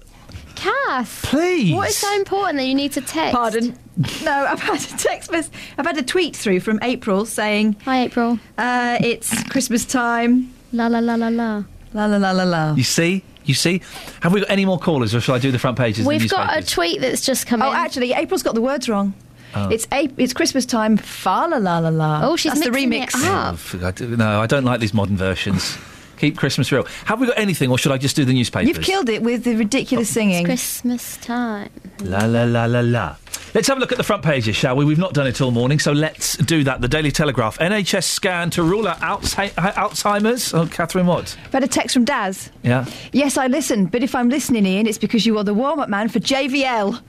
Cass. 0.57 1.21
Please. 1.23 1.75
What 1.75 1.91
is 1.91 1.97
so 1.97 2.13
important 2.17 2.57
that 2.59 2.67
you 2.67 2.75
need 2.75 2.91
to 2.93 3.01
text? 3.01 3.35
Pardon? 3.35 3.79
No, 4.25 4.33
I've 4.33 4.59
had 4.61 4.81
a 4.81 4.97
text 4.97 5.31
mess. 5.31 5.49
I've 5.79 5.87
had 5.87 5.97
a 5.97 6.03
tweet 6.03 6.35
through 6.35 6.59
from 6.59 6.81
April 6.83 7.25
saying, 7.25 7.77
"Hi, 7.85 8.03
April. 8.03 8.41
Uh, 8.59 8.99
it's 9.01 9.45
Christmas 9.45 9.85
time. 9.85 10.53
La 10.73 10.89
la 10.89 10.99
la 10.99 11.15
la 11.15 11.29
la. 11.29 11.63
La 11.93 12.07
la 12.07 12.17
la 12.17 12.33
la 12.33 12.43
la." 12.45 12.75
You 12.75 12.83
see, 12.83 13.23
you 13.45 13.55
see. 13.55 13.81
Have 14.23 14.33
we 14.33 14.41
got 14.41 14.51
any 14.51 14.65
more 14.65 14.79
callers, 14.79 15.15
or 15.15 15.21
shall 15.21 15.35
I 15.35 15.39
do 15.39 15.51
the 15.51 15.59
front 15.59 15.77
pages? 15.79 16.01
of 16.01 16.05
the 16.05 16.09
We've 16.19 16.29
got 16.31 16.57
a 16.57 16.63
tweet 16.63 17.01
that's 17.01 17.25
just 17.25 17.47
come 17.47 17.63
out. 17.63 17.69
Oh, 17.69 17.73
in. 17.73 17.77
actually, 17.79 18.13
April's 18.13 18.43
got 18.43 18.55
the 18.55 18.63
words 18.63 18.89
wrong. 18.89 19.15
Oh. 19.57 19.69
It's 19.69 19.87
a- 19.93 20.11
it's 20.17 20.33
Christmas 20.33 20.67
time. 20.67 20.97
Fa 20.97 21.47
la 21.49 21.59
la 21.59 21.79
la 21.79 21.89
la. 21.91 22.21
Oh, 22.25 22.37
she's 22.37 22.53
That's 22.53 22.65
the 22.65 22.71
mixing 22.73 22.91
remix. 22.91 23.09
it 23.23 23.29
up. 23.31 23.53
Oh, 23.53 23.55
f- 23.55 23.83
I 23.85 23.91
do- 23.93 24.17
no, 24.17 24.41
I 24.41 24.47
don't 24.47 24.65
like 24.65 24.81
these 24.81 24.93
modern 24.95 25.17
versions. 25.17 25.77
Keep 26.19 26.39
Christmas 26.39 26.71
real. 26.73 26.85
Have 27.07 27.21
we 27.21 27.27
got 27.27 27.39
anything, 27.39 27.71
or 27.71 27.79
should 27.79 27.93
I 27.93 27.99
just 27.99 28.17
do 28.17 28.25
the 28.25 28.33
newspapers? 28.33 28.69
You've 28.69 28.85
killed 28.85 29.09
it 29.09 29.23
with 29.23 29.45
the 29.45 29.57
ridiculous 29.57 30.11
oh, 30.11 30.15
singing. 30.15 30.45
Christmas 30.45 31.17
time. 31.19 31.71
La 32.01 32.25
la 32.25 32.45
la 32.45 32.67
la 32.67 32.81
la. 32.81 33.17
Let's 33.55 33.69
have 33.69 33.77
a 33.77 33.81
look 33.81 33.93
at 33.93 33.99
the 33.99 34.05
front 34.05 34.25
pages, 34.25 34.57
shall 34.57 34.75
we? 34.75 34.85
We've 34.85 34.99
not 34.99 35.15
done 35.15 35.29
it 35.29 35.41
all 35.41 35.53
morning, 35.53 35.79
so 35.79 35.93
let's 35.93 36.37
do 36.37 36.65
that. 36.65 36.81
The 36.81 36.89
Daily 36.89 37.13
Telegraph. 37.13 37.59
NHS 37.59 38.03
scan 38.03 38.51
to 38.51 38.65
rule 38.65 38.89
out 38.89 38.99
uh, 39.01 39.15
Alzheimer's. 39.23 40.53
Oh, 40.53 40.67
Catherine, 40.67 41.07
what? 41.07 41.37
I've 41.45 41.53
had 41.53 41.63
a 41.63 41.69
text 41.69 41.95
from 41.95 42.05
Daz. 42.05 42.51
Yeah. 42.65 42.85
Yes, 43.13 43.39
I 43.39 43.47
listen, 43.47 43.87
but 43.87 44.03
if 44.03 44.17
I'm 44.17 44.29
listening, 44.29 44.67
Iain, 44.67 44.89
it's 44.89 44.99
because 44.99 45.25
you 45.25 45.39
are 45.39 45.45
the 45.45 45.55
warm-up 45.55 45.89
man 45.89 46.09
for 46.09 46.19
JVS. 46.19 47.01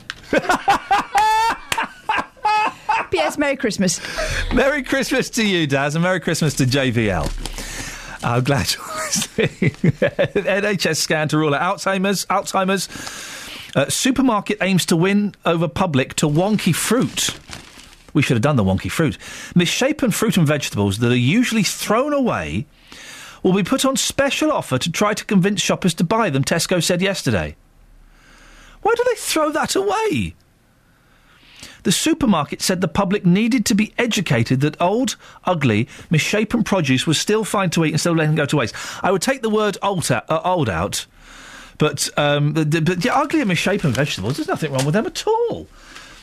P.S. 3.09 3.37
Merry 3.39 3.55
Christmas. 3.55 3.99
Merry 4.53 4.83
Christmas 4.83 5.31
to 5.31 5.43
you, 5.43 5.65
Daz, 5.65 5.95
and 5.95 6.03
Merry 6.03 6.19
Christmas 6.19 6.53
to 6.55 6.65
JVS. 6.65 7.54
I'm 8.25 8.43
glad 8.43 8.73
you're 8.73 8.95
listening. 8.95 9.49
NHS 10.43 10.97
scan 10.97 11.27
to 11.27 11.37
rule 11.37 11.53
out 11.53 11.77
Alzheimer's. 11.77 12.25
Alzheimer's. 12.25 12.89
Uh, 13.75 13.87
supermarket 13.87 14.57
aims 14.61 14.85
to 14.87 14.95
win 14.95 15.35
over 15.45 15.67
public 15.67 16.15
to 16.15 16.27
wonky 16.27 16.73
fruit. 16.73 17.37
We 18.13 18.23
should 18.23 18.35
have 18.35 18.41
done 18.41 18.55
the 18.55 18.63
wonky 18.63 18.89
fruit. 18.89 19.19
Misshapen 19.53 20.09
fruit 20.09 20.37
and 20.37 20.47
vegetables 20.47 20.99
that 20.99 21.11
are 21.11 21.15
usually 21.15 21.61
thrown 21.61 22.13
away 22.13 22.65
will 23.43 23.53
be 23.53 23.63
put 23.63 23.85
on 23.85 23.95
special 23.95 24.51
offer 24.51 24.79
to 24.79 24.91
try 24.91 25.13
to 25.13 25.23
convince 25.25 25.61
shoppers 25.61 25.93
to 25.95 26.03
buy 26.03 26.31
them, 26.31 26.43
Tesco 26.43 26.81
said 26.81 27.03
yesterday. 27.03 27.55
Why 28.81 28.95
do 28.95 29.03
they 29.07 29.15
throw 29.17 29.51
that 29.51 29.75
away? 29.75 30.33
The 31.85 31.91
supermarket 31.91 32.63
said 32.63 32.81
the 32.81 32.87
public 32.87 33.27
needed 33.27 33.63
to 33.67 33.75
be 33.75 33.93
educated 33.99 34.61
that 34.61 34.79
old, 34.81 35.17
ugly, 35.45 35.87
misshapen 36.09 36.63
produce 36.63 37.05
was 37.05 37.19
still 37.19 37.43
fine 37.43 37.69
to 37.69 37.85
eat 37.85 37.93
instead 37.93 38.09
of 38.09 38.17
letting 38.17 38.33
it 38.33 38.37
go 38.37 38.45
to 38.47 38.57
waste. 38.57 38.73
I 39.03 39.11
would 39.11 39.21
take 39.21 39.43
the 39.43 39.51
word 39.51 39.77
old, 39.83 40.11
out- 40.11 40.27
uh, 40.27 40.41
old 40.43 40.67
out, 40.67 41.05
but, 41.77 42.09
um, 42.17 42.53
the, 42.53 42.81
but 42.81 43.05
ugly 43.05 43.41
and 43.41 43.49
misshapen 43.49 43.93
vegetables, 43.93 44.37
there's 44.37 44.47
nothing 44.47 44.71
wrong 44.71 44.83
with 44.83 44.93
them 44.93 45.05
at 45.05 45.27
all. 45.27 45.67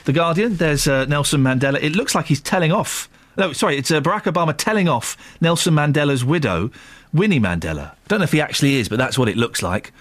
The 0.05 0.13
Guardian, 0.13 0.57
there's 0.57 0.89
uh, 0.89 1.05
Nelson 1.05 1.43
Mandela. 1.43 1.81
It 1.81 1.95
looks 1.95 2.13
like 2.17 2.27
he's 2.27 2.41
telling 2.41 2.73
off. 2.73 3.09
No, 3.37 3.53
sorry, 3.53 3.77
it's 3.79 3.93
uh, 3.93 4.01
Barack 4.01 4.25
Obama 4.25 4.55
telling 4.57 4.89
off 4.89 5.17
Nelson 5.41 5.75
Mandela's 5.75 6.25
widow, 6.25 6.73
Winnie 7.13 7.39
Mandela. 7.39 7.93
Don't 8.09 8.19
know 8.19 8.25
if 8.25 8.33
he 8.33 8.41
actually 8.41 8.75
is, 8.75 8.89
but 8.89 8.99
that's 8.99 9.17
what 9.17 9.29
it 9.29 9.37
looks 9.37 9.63
like. 9.63 9.93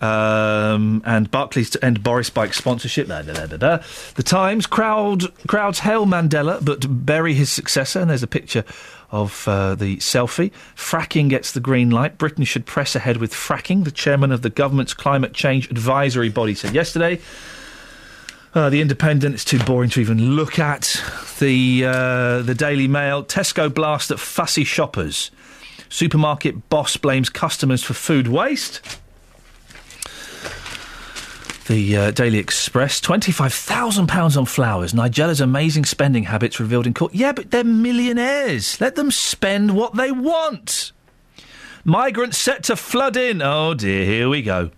Um, 0.00 1.02
and 1.04 1.28
Barclays 1.30 1.70
to 1.70 1.84
end 1.84 2.02
Boris 2.04 2.30
Bike 2.30 2.54
sponsorship. 2.54 3.08
The 3.08 4.22
Times 4.24 4.66
crowd 4.66 5.24
crowds 5.48 5.80
hail 5.80 6.06
Mandela, 6.06 6.64
but 6.64 6.86
bury 7.04 7.34
his 7.34 7.50
successor. 7.50 8.00
And 8.00 8.10
there's 8.10 8.22
a 8.22 8.28
picture 8.28 8.64
of 9.10 9.48
uh, 9.48 9.74
the 9.74 9.96
selfie. 9.96 10.52
Fracking 10.76 11.28
gets 11.28 11.52
the 11.52 11.60
green 11.60 11.90
light. 11.90 12.18
Britain 12.18 12.44
should 12.44 12.66
press 12.66 12.94
ahead 12.94 13.16
with 13.16 13.32
fracking. 13.32 13.84
The 13.84 13.90
chairman 13.90 14.30
of 14.30 14.42
the 14.42 14.50
government's 14.50 14.94
climate 14.94 15.32
change 15.32 15.70
advisory 15.70 16.28
body 16.28 16.54
said 16.54 16.74
yesterday. 16.74 17.20
Uh, 18.54 18.70
the 18.70 18.80
Independent 18.80 19.34
is 19.34 19.44
too 19.44 19.58
boring 19.58 19.90
to 19.90 20.00
even 20.00 20.36
look 20.36 20.58
at. 20.58 21.02
The 21.38 21.84
uh, 21.84 22.42
the 22.42 22.54
Daily 22.54 22.88
Mail 22.88 23.24
Tesco 23.24 23.72
blast 23.72 24.10
at 24.10 24.18
fussy 24.18 24.64
shoppers. 24.64 25.30
Supermarket 25.88 26.68
boss 26.68 26.96
blames 26.96 27.30
customers 27.30 27.82
for 27.82 27.94
food 27.94 28.28
waste. 28.28 29.00
The 31.68 31.96
uh, 31.98 32.10
Daily 32.12 32.38
Express, 32.38 32.98
£25,000 32.98 34.38
on 34.38 34.46
flowers. 34.46 34.94
Nigella's 34.94 35.42
amazing 35.42 35.84
spending 35.84 36.24
habits 36.24 36.58
revealed 36.58 36.86
in 36.86 36.94
court. 36.94 37.14
Yeah, 37.14 37.32
but 37.32 37.50
they're 37.50 37.62
millionaires. 37.62 38.80
Let 38.80 38.94
them 38.94 39.10
spend 39.10 39.76
what 39.76 39.94
they 39.94 40.10
want. 40.10 40.92
Migrants 41.84 42.38
set 42.38 42.62
to 42.64 42.76
flood 42.76 43.18
in. 43.18 43.42
Oh 43.42 43.74
dear, 43.74 44.06
here 44.06 44.30
we 44.30 44.40
go. 44.40 44.70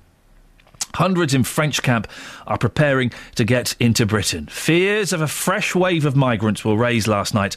Hundreds 0.94 1.32
in 1.32 1.44
French 1.44 1.80
camp 1.80 2.08
are 2.48 2.58
preparing 2.58 3.12
to 3.36 3.44
get 3.44 3.76
into 3.78 4.04
Britain. 4.04 4.46
Fears 4.46 5.12
of 5.12 5.20
a 5.20 5.28
fresh 5.28 5.76
wave 5.76 6.04
of 6.04 6.16
migrants 6.16 6.64
were 6.64 6.76
raised 6.76 7.06
last 7.06 7.34
night 7.34 7.56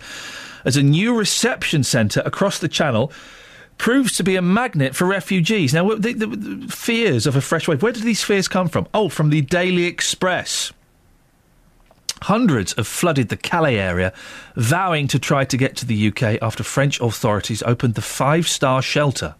as 0.63 0.77
a 0.77 0.83
new 0.83 1.17
reception 1.17 1.83
centre 1.83 2.21
across 2.23 2.59
the 2.59 2.67
channel 2.67 3.11
proves 3.83 4.15
to 4.15 4.23
be 4.23 4.37
a 4.37 4.41
magnet 4.41 4.95
for 4.95 5.05
refugees. 5.05 5.73
Now, 5.73 5.89
the, 5.95 6.13
the, 6.13 6.25
the 6.27 6.67
fears 6.71 7.27
of 7.27 7.35
a 7.35 7.41
fresh 7.41 7.67
wave, 7.67 7.83
where 7.83 7.91
did 7.91 8.03
these 8.03 8.23
fears 8.23 8.47
come 8.47 8.69
from? 8.69 8.87
Oh, 8.93 9.09
from 9.09 9.29
the 9.29 9.41
Daily 9.41 9.83
Express. 9.83 10.71
Hundreds 12.21 12.73
have 12.77 12.87
flooded 12.87 13.27
the 13.27 13.35
Calais 13.35 13.77
area, 13.77 14.13
vowing 14.55 15.09
to 15.09 15.19
try 15.19 15.43
to 15.43 15.57
get 15.57 15.75
to 15.75 15.85
the 15.85 16.07
UK 16.07 16.41
after 16.41 16.63
French 16.63 17.01
authorities 17.01 17.61
opened 17.63 17.95
the 17.95 18.01
five 18.01 18.47
star 18.47 18.81
shelter. 18.81 19.35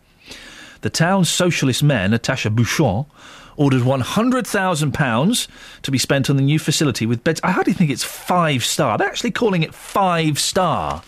The 0.82 0.90
town's 0.90 1.30
socialist 1.30 1.82
mayor, 1.82 2.10
Natasha 2.10 2.50
Bouchart, 2.50 3.06
ordered 3.56 3.84
£100,000 3.84 5.48
to 5.84 5.92
be 5.92 5.98
spent 5.98 6.30
on 6.30 6.36
the 6.36 6.44
new 6.44 6.60
facility 6.60 7.06
with 7.06 7.24
beds. 7.24 7.40
I 7.46 7.52
hardly 7.52 7.72
think 7.72 7.92
it's 7.92 8.04
five 8.04 8.66
star. 8.66 8.98
They're 8.98 9.08
actually 9.08 9.32
calling 9.32 9.64
it 9.64 9.74
five 9.74 10.38
star. 10.38 11.02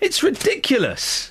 It's 0.00 0.24
ridiculous. 0.24 1.30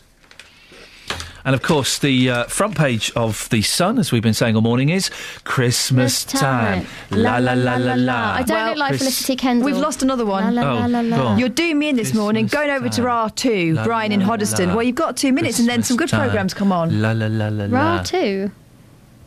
And 1.46 1.54
of 1.54 1.62
course, 1.62 2.00
the 2.00 2.30
uh, 2.32 2.44
front 2.46 2.76
page 2.76 3.12
of 3.16 3.48
The 3.50 3.62
Sun, 3.62 4.00
as 4.00 4.12
we've 4.12 4.24
been 4.24 4.34
saying 4.34 4.56
all 4.56 4.64
morning, 4.64 4.90
is 4.90 5.12
Christmas 5.44 6.26
time. 6.26 6.88
La 7.12 7.38
la 7.38 7.54
la 7.54 7.76
la 7.76 7.94
la. 7.94 8.34
I 8.34 8.42
don't 8.42 8.70
look 8.70 8.78
like 8.78 8.90
Chris- 8.90 9.02
Felicity 9.02 9.36
Kendal. 9.36 9.64
We've 9.66 9.78
lost 9.78 10.02
another 10.02 10.26
one. 10.26 10.56
La, 10.56 10.64
la, 10.64 10.74
la, 10.74 10.86
la, 10.88 11.00
la. 11.02 11.16
go 11.18 11.24
on. 11.28 11.38
You're 11.40 11.50
doing 11.50 11.78
me 11.78 11.90
in 11.90 11.98
this 11.98 12.16
morning, 12.16 12.48
going 12.48 12.72
over 12.72 12.90
to 12.90 13.02
R2, 13.02 13.76
La, 13.76 13.84
Brian 13.84 14.10
la, 14.12 14.16
in 14.16 14.22
la, 14.28 14.36
Hoddesdon. 14.36 14.68
la. 14.70 14.76
Well, 14.76 14.84
you've 14.84 14.96
got 14.96 15.18
two 15.18 15.32
minutes 15.32 15.60
and 15.60 15.70
then 15.70 15.84
some 15.84 15.98
good 15.98 16.10
Christmas 16.10 16.20
time. 16.20 16.30
programmes 16.30 16.54
come 16.56 16.72
on. 16.72 17.00
La 17.02 17.12
la 17.12 17.28
la 17.28 17.50
la 17.50 17.66
la. 17.66 17.78
Ra 17.98 18.02
two. 18.04 18.50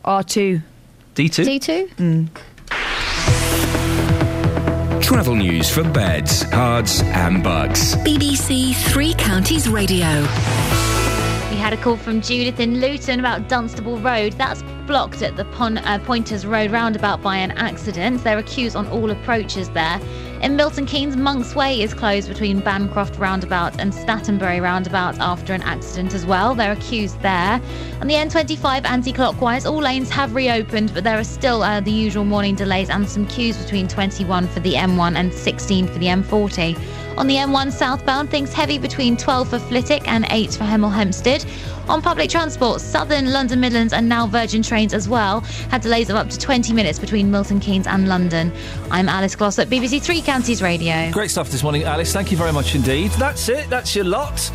R2. 0.03 0.61
D2? 1.15 1.45
D 1.45 1.59
two. 1.59 2.27
Travel 5.01 5.35
news 5.35 5.69
for 5.69 5.83
beds, 5.83 6.43
cards, 6.45 7.01
and 7.01 7.41
Bucks. 7.43 7.95
BBC 7.95 8.75
Three 8.91 9.13
Counties 9.15 9.67
Radio. 9.69 10.05
Had 11.69 11.77
a 11.77 11.83
call 11.83 11.97
from 11.97 12.19
Judith 12.19 12.59
in 12.59 12.81
Luton 12.81 13.19
about 13.19 13.47
Dunstable 13.47 13.99
Road. 13.99 14.33
That's 14.33 14.63
blocked 14.87 15.21
at 15.21 15.35
the 15.35 15.45
Pon- 15.45 15.77
uh, 15.77 15.99
Poynters 15.99 16.43
Road 16.43 16.71
roundabout 16.71 17.21
by 17.21 17.37
an 17.37 17.51
accident. 17.51 18.23
There 18.23 18.39
are 18.39 18.41
queues 18.41 18.75
on 18.75 18.87
all 18.87 19.11
approaches 19.11 19.69
there. 19.69 20.01
In 20.41 20.55
Milton 20.55 20.87
Keynes, 20.87 21.15
Monk's 21.15 21.53
Way 21.53 21.79
is 21.83 21.93
closed 21.93 22.27
between 22.27 22.59
Bancroft 22.61 23.19
roundabout 23.19 23.79
and 23.79 23.93
Stantonbury 23.93 24.59
roundabout 24.59 25.19
after 25.19 25.53
an 25.53 25.61
accident 25.61 26.15
as 26.15 26.25
well. 26.25 26.55
There 26.55 26.71
are 26.71 26.75
queues 26.77 27.13
there. 27.17 27.61
On 28.01 28.07
the 28.07 28.15
M25 28.15 28.85
anti-clockwise, 28.85 29.67
all 29.67 29.77
lanes 29.77 30.09
have 30.09 30.33
reopened, 30.33 30.91
but 30.95 31.03
there 31.03 31.19
are 31.19 31.23
still 31.23 31.61
uh, 31.61 31.81
the 31.81 31.91
usual 31.91 32.25
morning 32.25 32.55
delays 32.55 32.89
and 32.89 33.07
some 33.07 33.27
queues 33.27 33.57
between 33.57 33.87
21 33.87 34.47
for 34.47 34.59
the 34.61 34.73
M1 34.73 35.15
and 35.15 35.31
16 35.31 35.85
for 35.85 35.99
the 35.99 36.07
M40. 36.07 36.75
On 37.17 37.27
the 37.27 37.35
M1 37.35 37.71
southbound, 37.71 38.29
things 38.29 38.53
heavy 38.53 38.77
between 38.77 39.17
12 39.17 39.49
for 39.49 39.59
Flitwick 39.59 40.07
and 40.07 40.25
8 40.29 40.53
for 40.53 40.63
Hemel 40.63 40.93
Hempstead. 40.93 41.45
On 41.89 42.01
public 42.01 42.29
transport, 42.29 42.81
Southern, 42.81 43.31
London 43.33 43.59
Midlands, 43.59 43.93
and 43.93 44.07
now 44.07 44.27
Virgin 44.27 44.61
trains 44.61 44.93
as 44.93 45.09
well 45.09 45.41
had 45.69 45.81
delays 45.81 46.09
of 46.09 46.15
up 46.15 46.29
to 46.29 46.37
20 46.37 46.71
minutes 46.71 46.99
between 46.99 47.31
Milton 47.31 47.59
Keynes 47.59 47.87
and 47.87 48.07
London. 48.07 48.53
I'm 48.91 49.09
Alice 49.09 49.35
Glossop, 49.35 49.69
BBC 49.69 50.01
Three 50.01 50.21
Counties 50.21 50.61
Radio. 50.61 51.11
Great 51.11 51.31
stuff 51.31 51.49
this 51.49 51.63
morning, 51.63 51.83
Alice. 51.83 52.13
Thank 52.13 52.31
you 52.31 52.37
very 52.37 52.53
much 52.53 52.75
indeed. 52.75 53.11
That's 53.11 53.49
it. 53.49 53.69
That's 53.69 53.95
your 53.95 54.05
lot. 54.05 54.51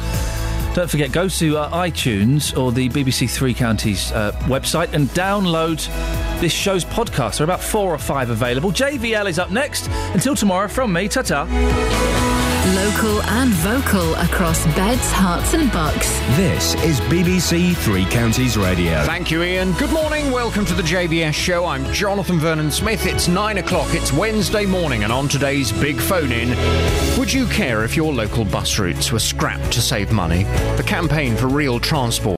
Don't 0.74 0.90
forget, 0.90 1.12
go 1.12 1.28
to 1.28 1.56
uh, 1.56 1.70
iTunes 1.70 2.56
or 2.58 2.72
the 2.72 2.88
BBC 2.88 3.30
Three 3.30 3.54
Counties 3.54 4.10
uh, 4.12 4.32
website 4.46 4.92
and 4.92 5.08
download 5.10 5.86
this 6.40 6.52
show's 6.52 6.84
podcast. 6.84 7.38
There 7.38 7.42
are 7.42 7.50
about 7.50 7.62
four 7.62 7.92
or 7.92 7.98
five 7.98 8.30
available. 8.30 8.70
JVS 8.72 9.28
is 9.28 9.38
up 9.38 9.50
next. 9.50 9.88
Until 10.14 10.34
tomorrow, 10.34 10.68
from 10.68 10.92
me, 10.92 11.08
ta 11.08 11.22
ta. 11.22 12.33
Local 12.72 13.20
and 13.24 13.50
vocal 13.52 14.14
across 14.14 14.64
beds, 14.74 15.12
Herts, 15.12 15.52
and 15.52 15.70
bucks. 15.70 16.08
This 16.34 16.74
is 16.76 16.98
BBC 17.02 17.76
Three 17.76 18.06
Counties 18.06 18.56
Radio. 18.56 19.04
Thank 19.04 19.30
you, 19.30 19.42
Iain. 19.42 19.72
Good 19.72 19.92
morning. 19.92 20.30
Welcome 20.30 20.64
to 20.64 20.74
the 20.74 20.82
JVS 20.82 21.34
show. 21.34 21.66
I'm 21.66 21.84
Jonathan 21.92 22.38
Vernon 22.38 22.70
Smith. 22.70 23.04
It's 23.04 23.28
nine 23.28 23.58
o'clock. 23.58 23.88
It's 23.90 24.14
Wednesday 24.14 24.64
morning, 24.64 25.04
and 25.04 25.12
on 25.12 25.28
today's 25.28 25.72
big 25.72 26.00
phone 26.00 26.32
in, 26.32 26.48
would 27.18 27.30
you 27.30 27.46
care 27.48 27.84
if 27.84 27.96
your 27.96 28.14
local 28.14 28.46
bus 28.46 28.78
routes 28.78 29.12
were 29.12 29.18
scrapped 29.18 29.70
to 29.72 29.82
save 29.82 30.10
money? 30.10 30.44
The 30.78 30.84
campaign 30.86 31.36
for 31.36 31.48
real 31.48 31.78
transport 31.78 32.32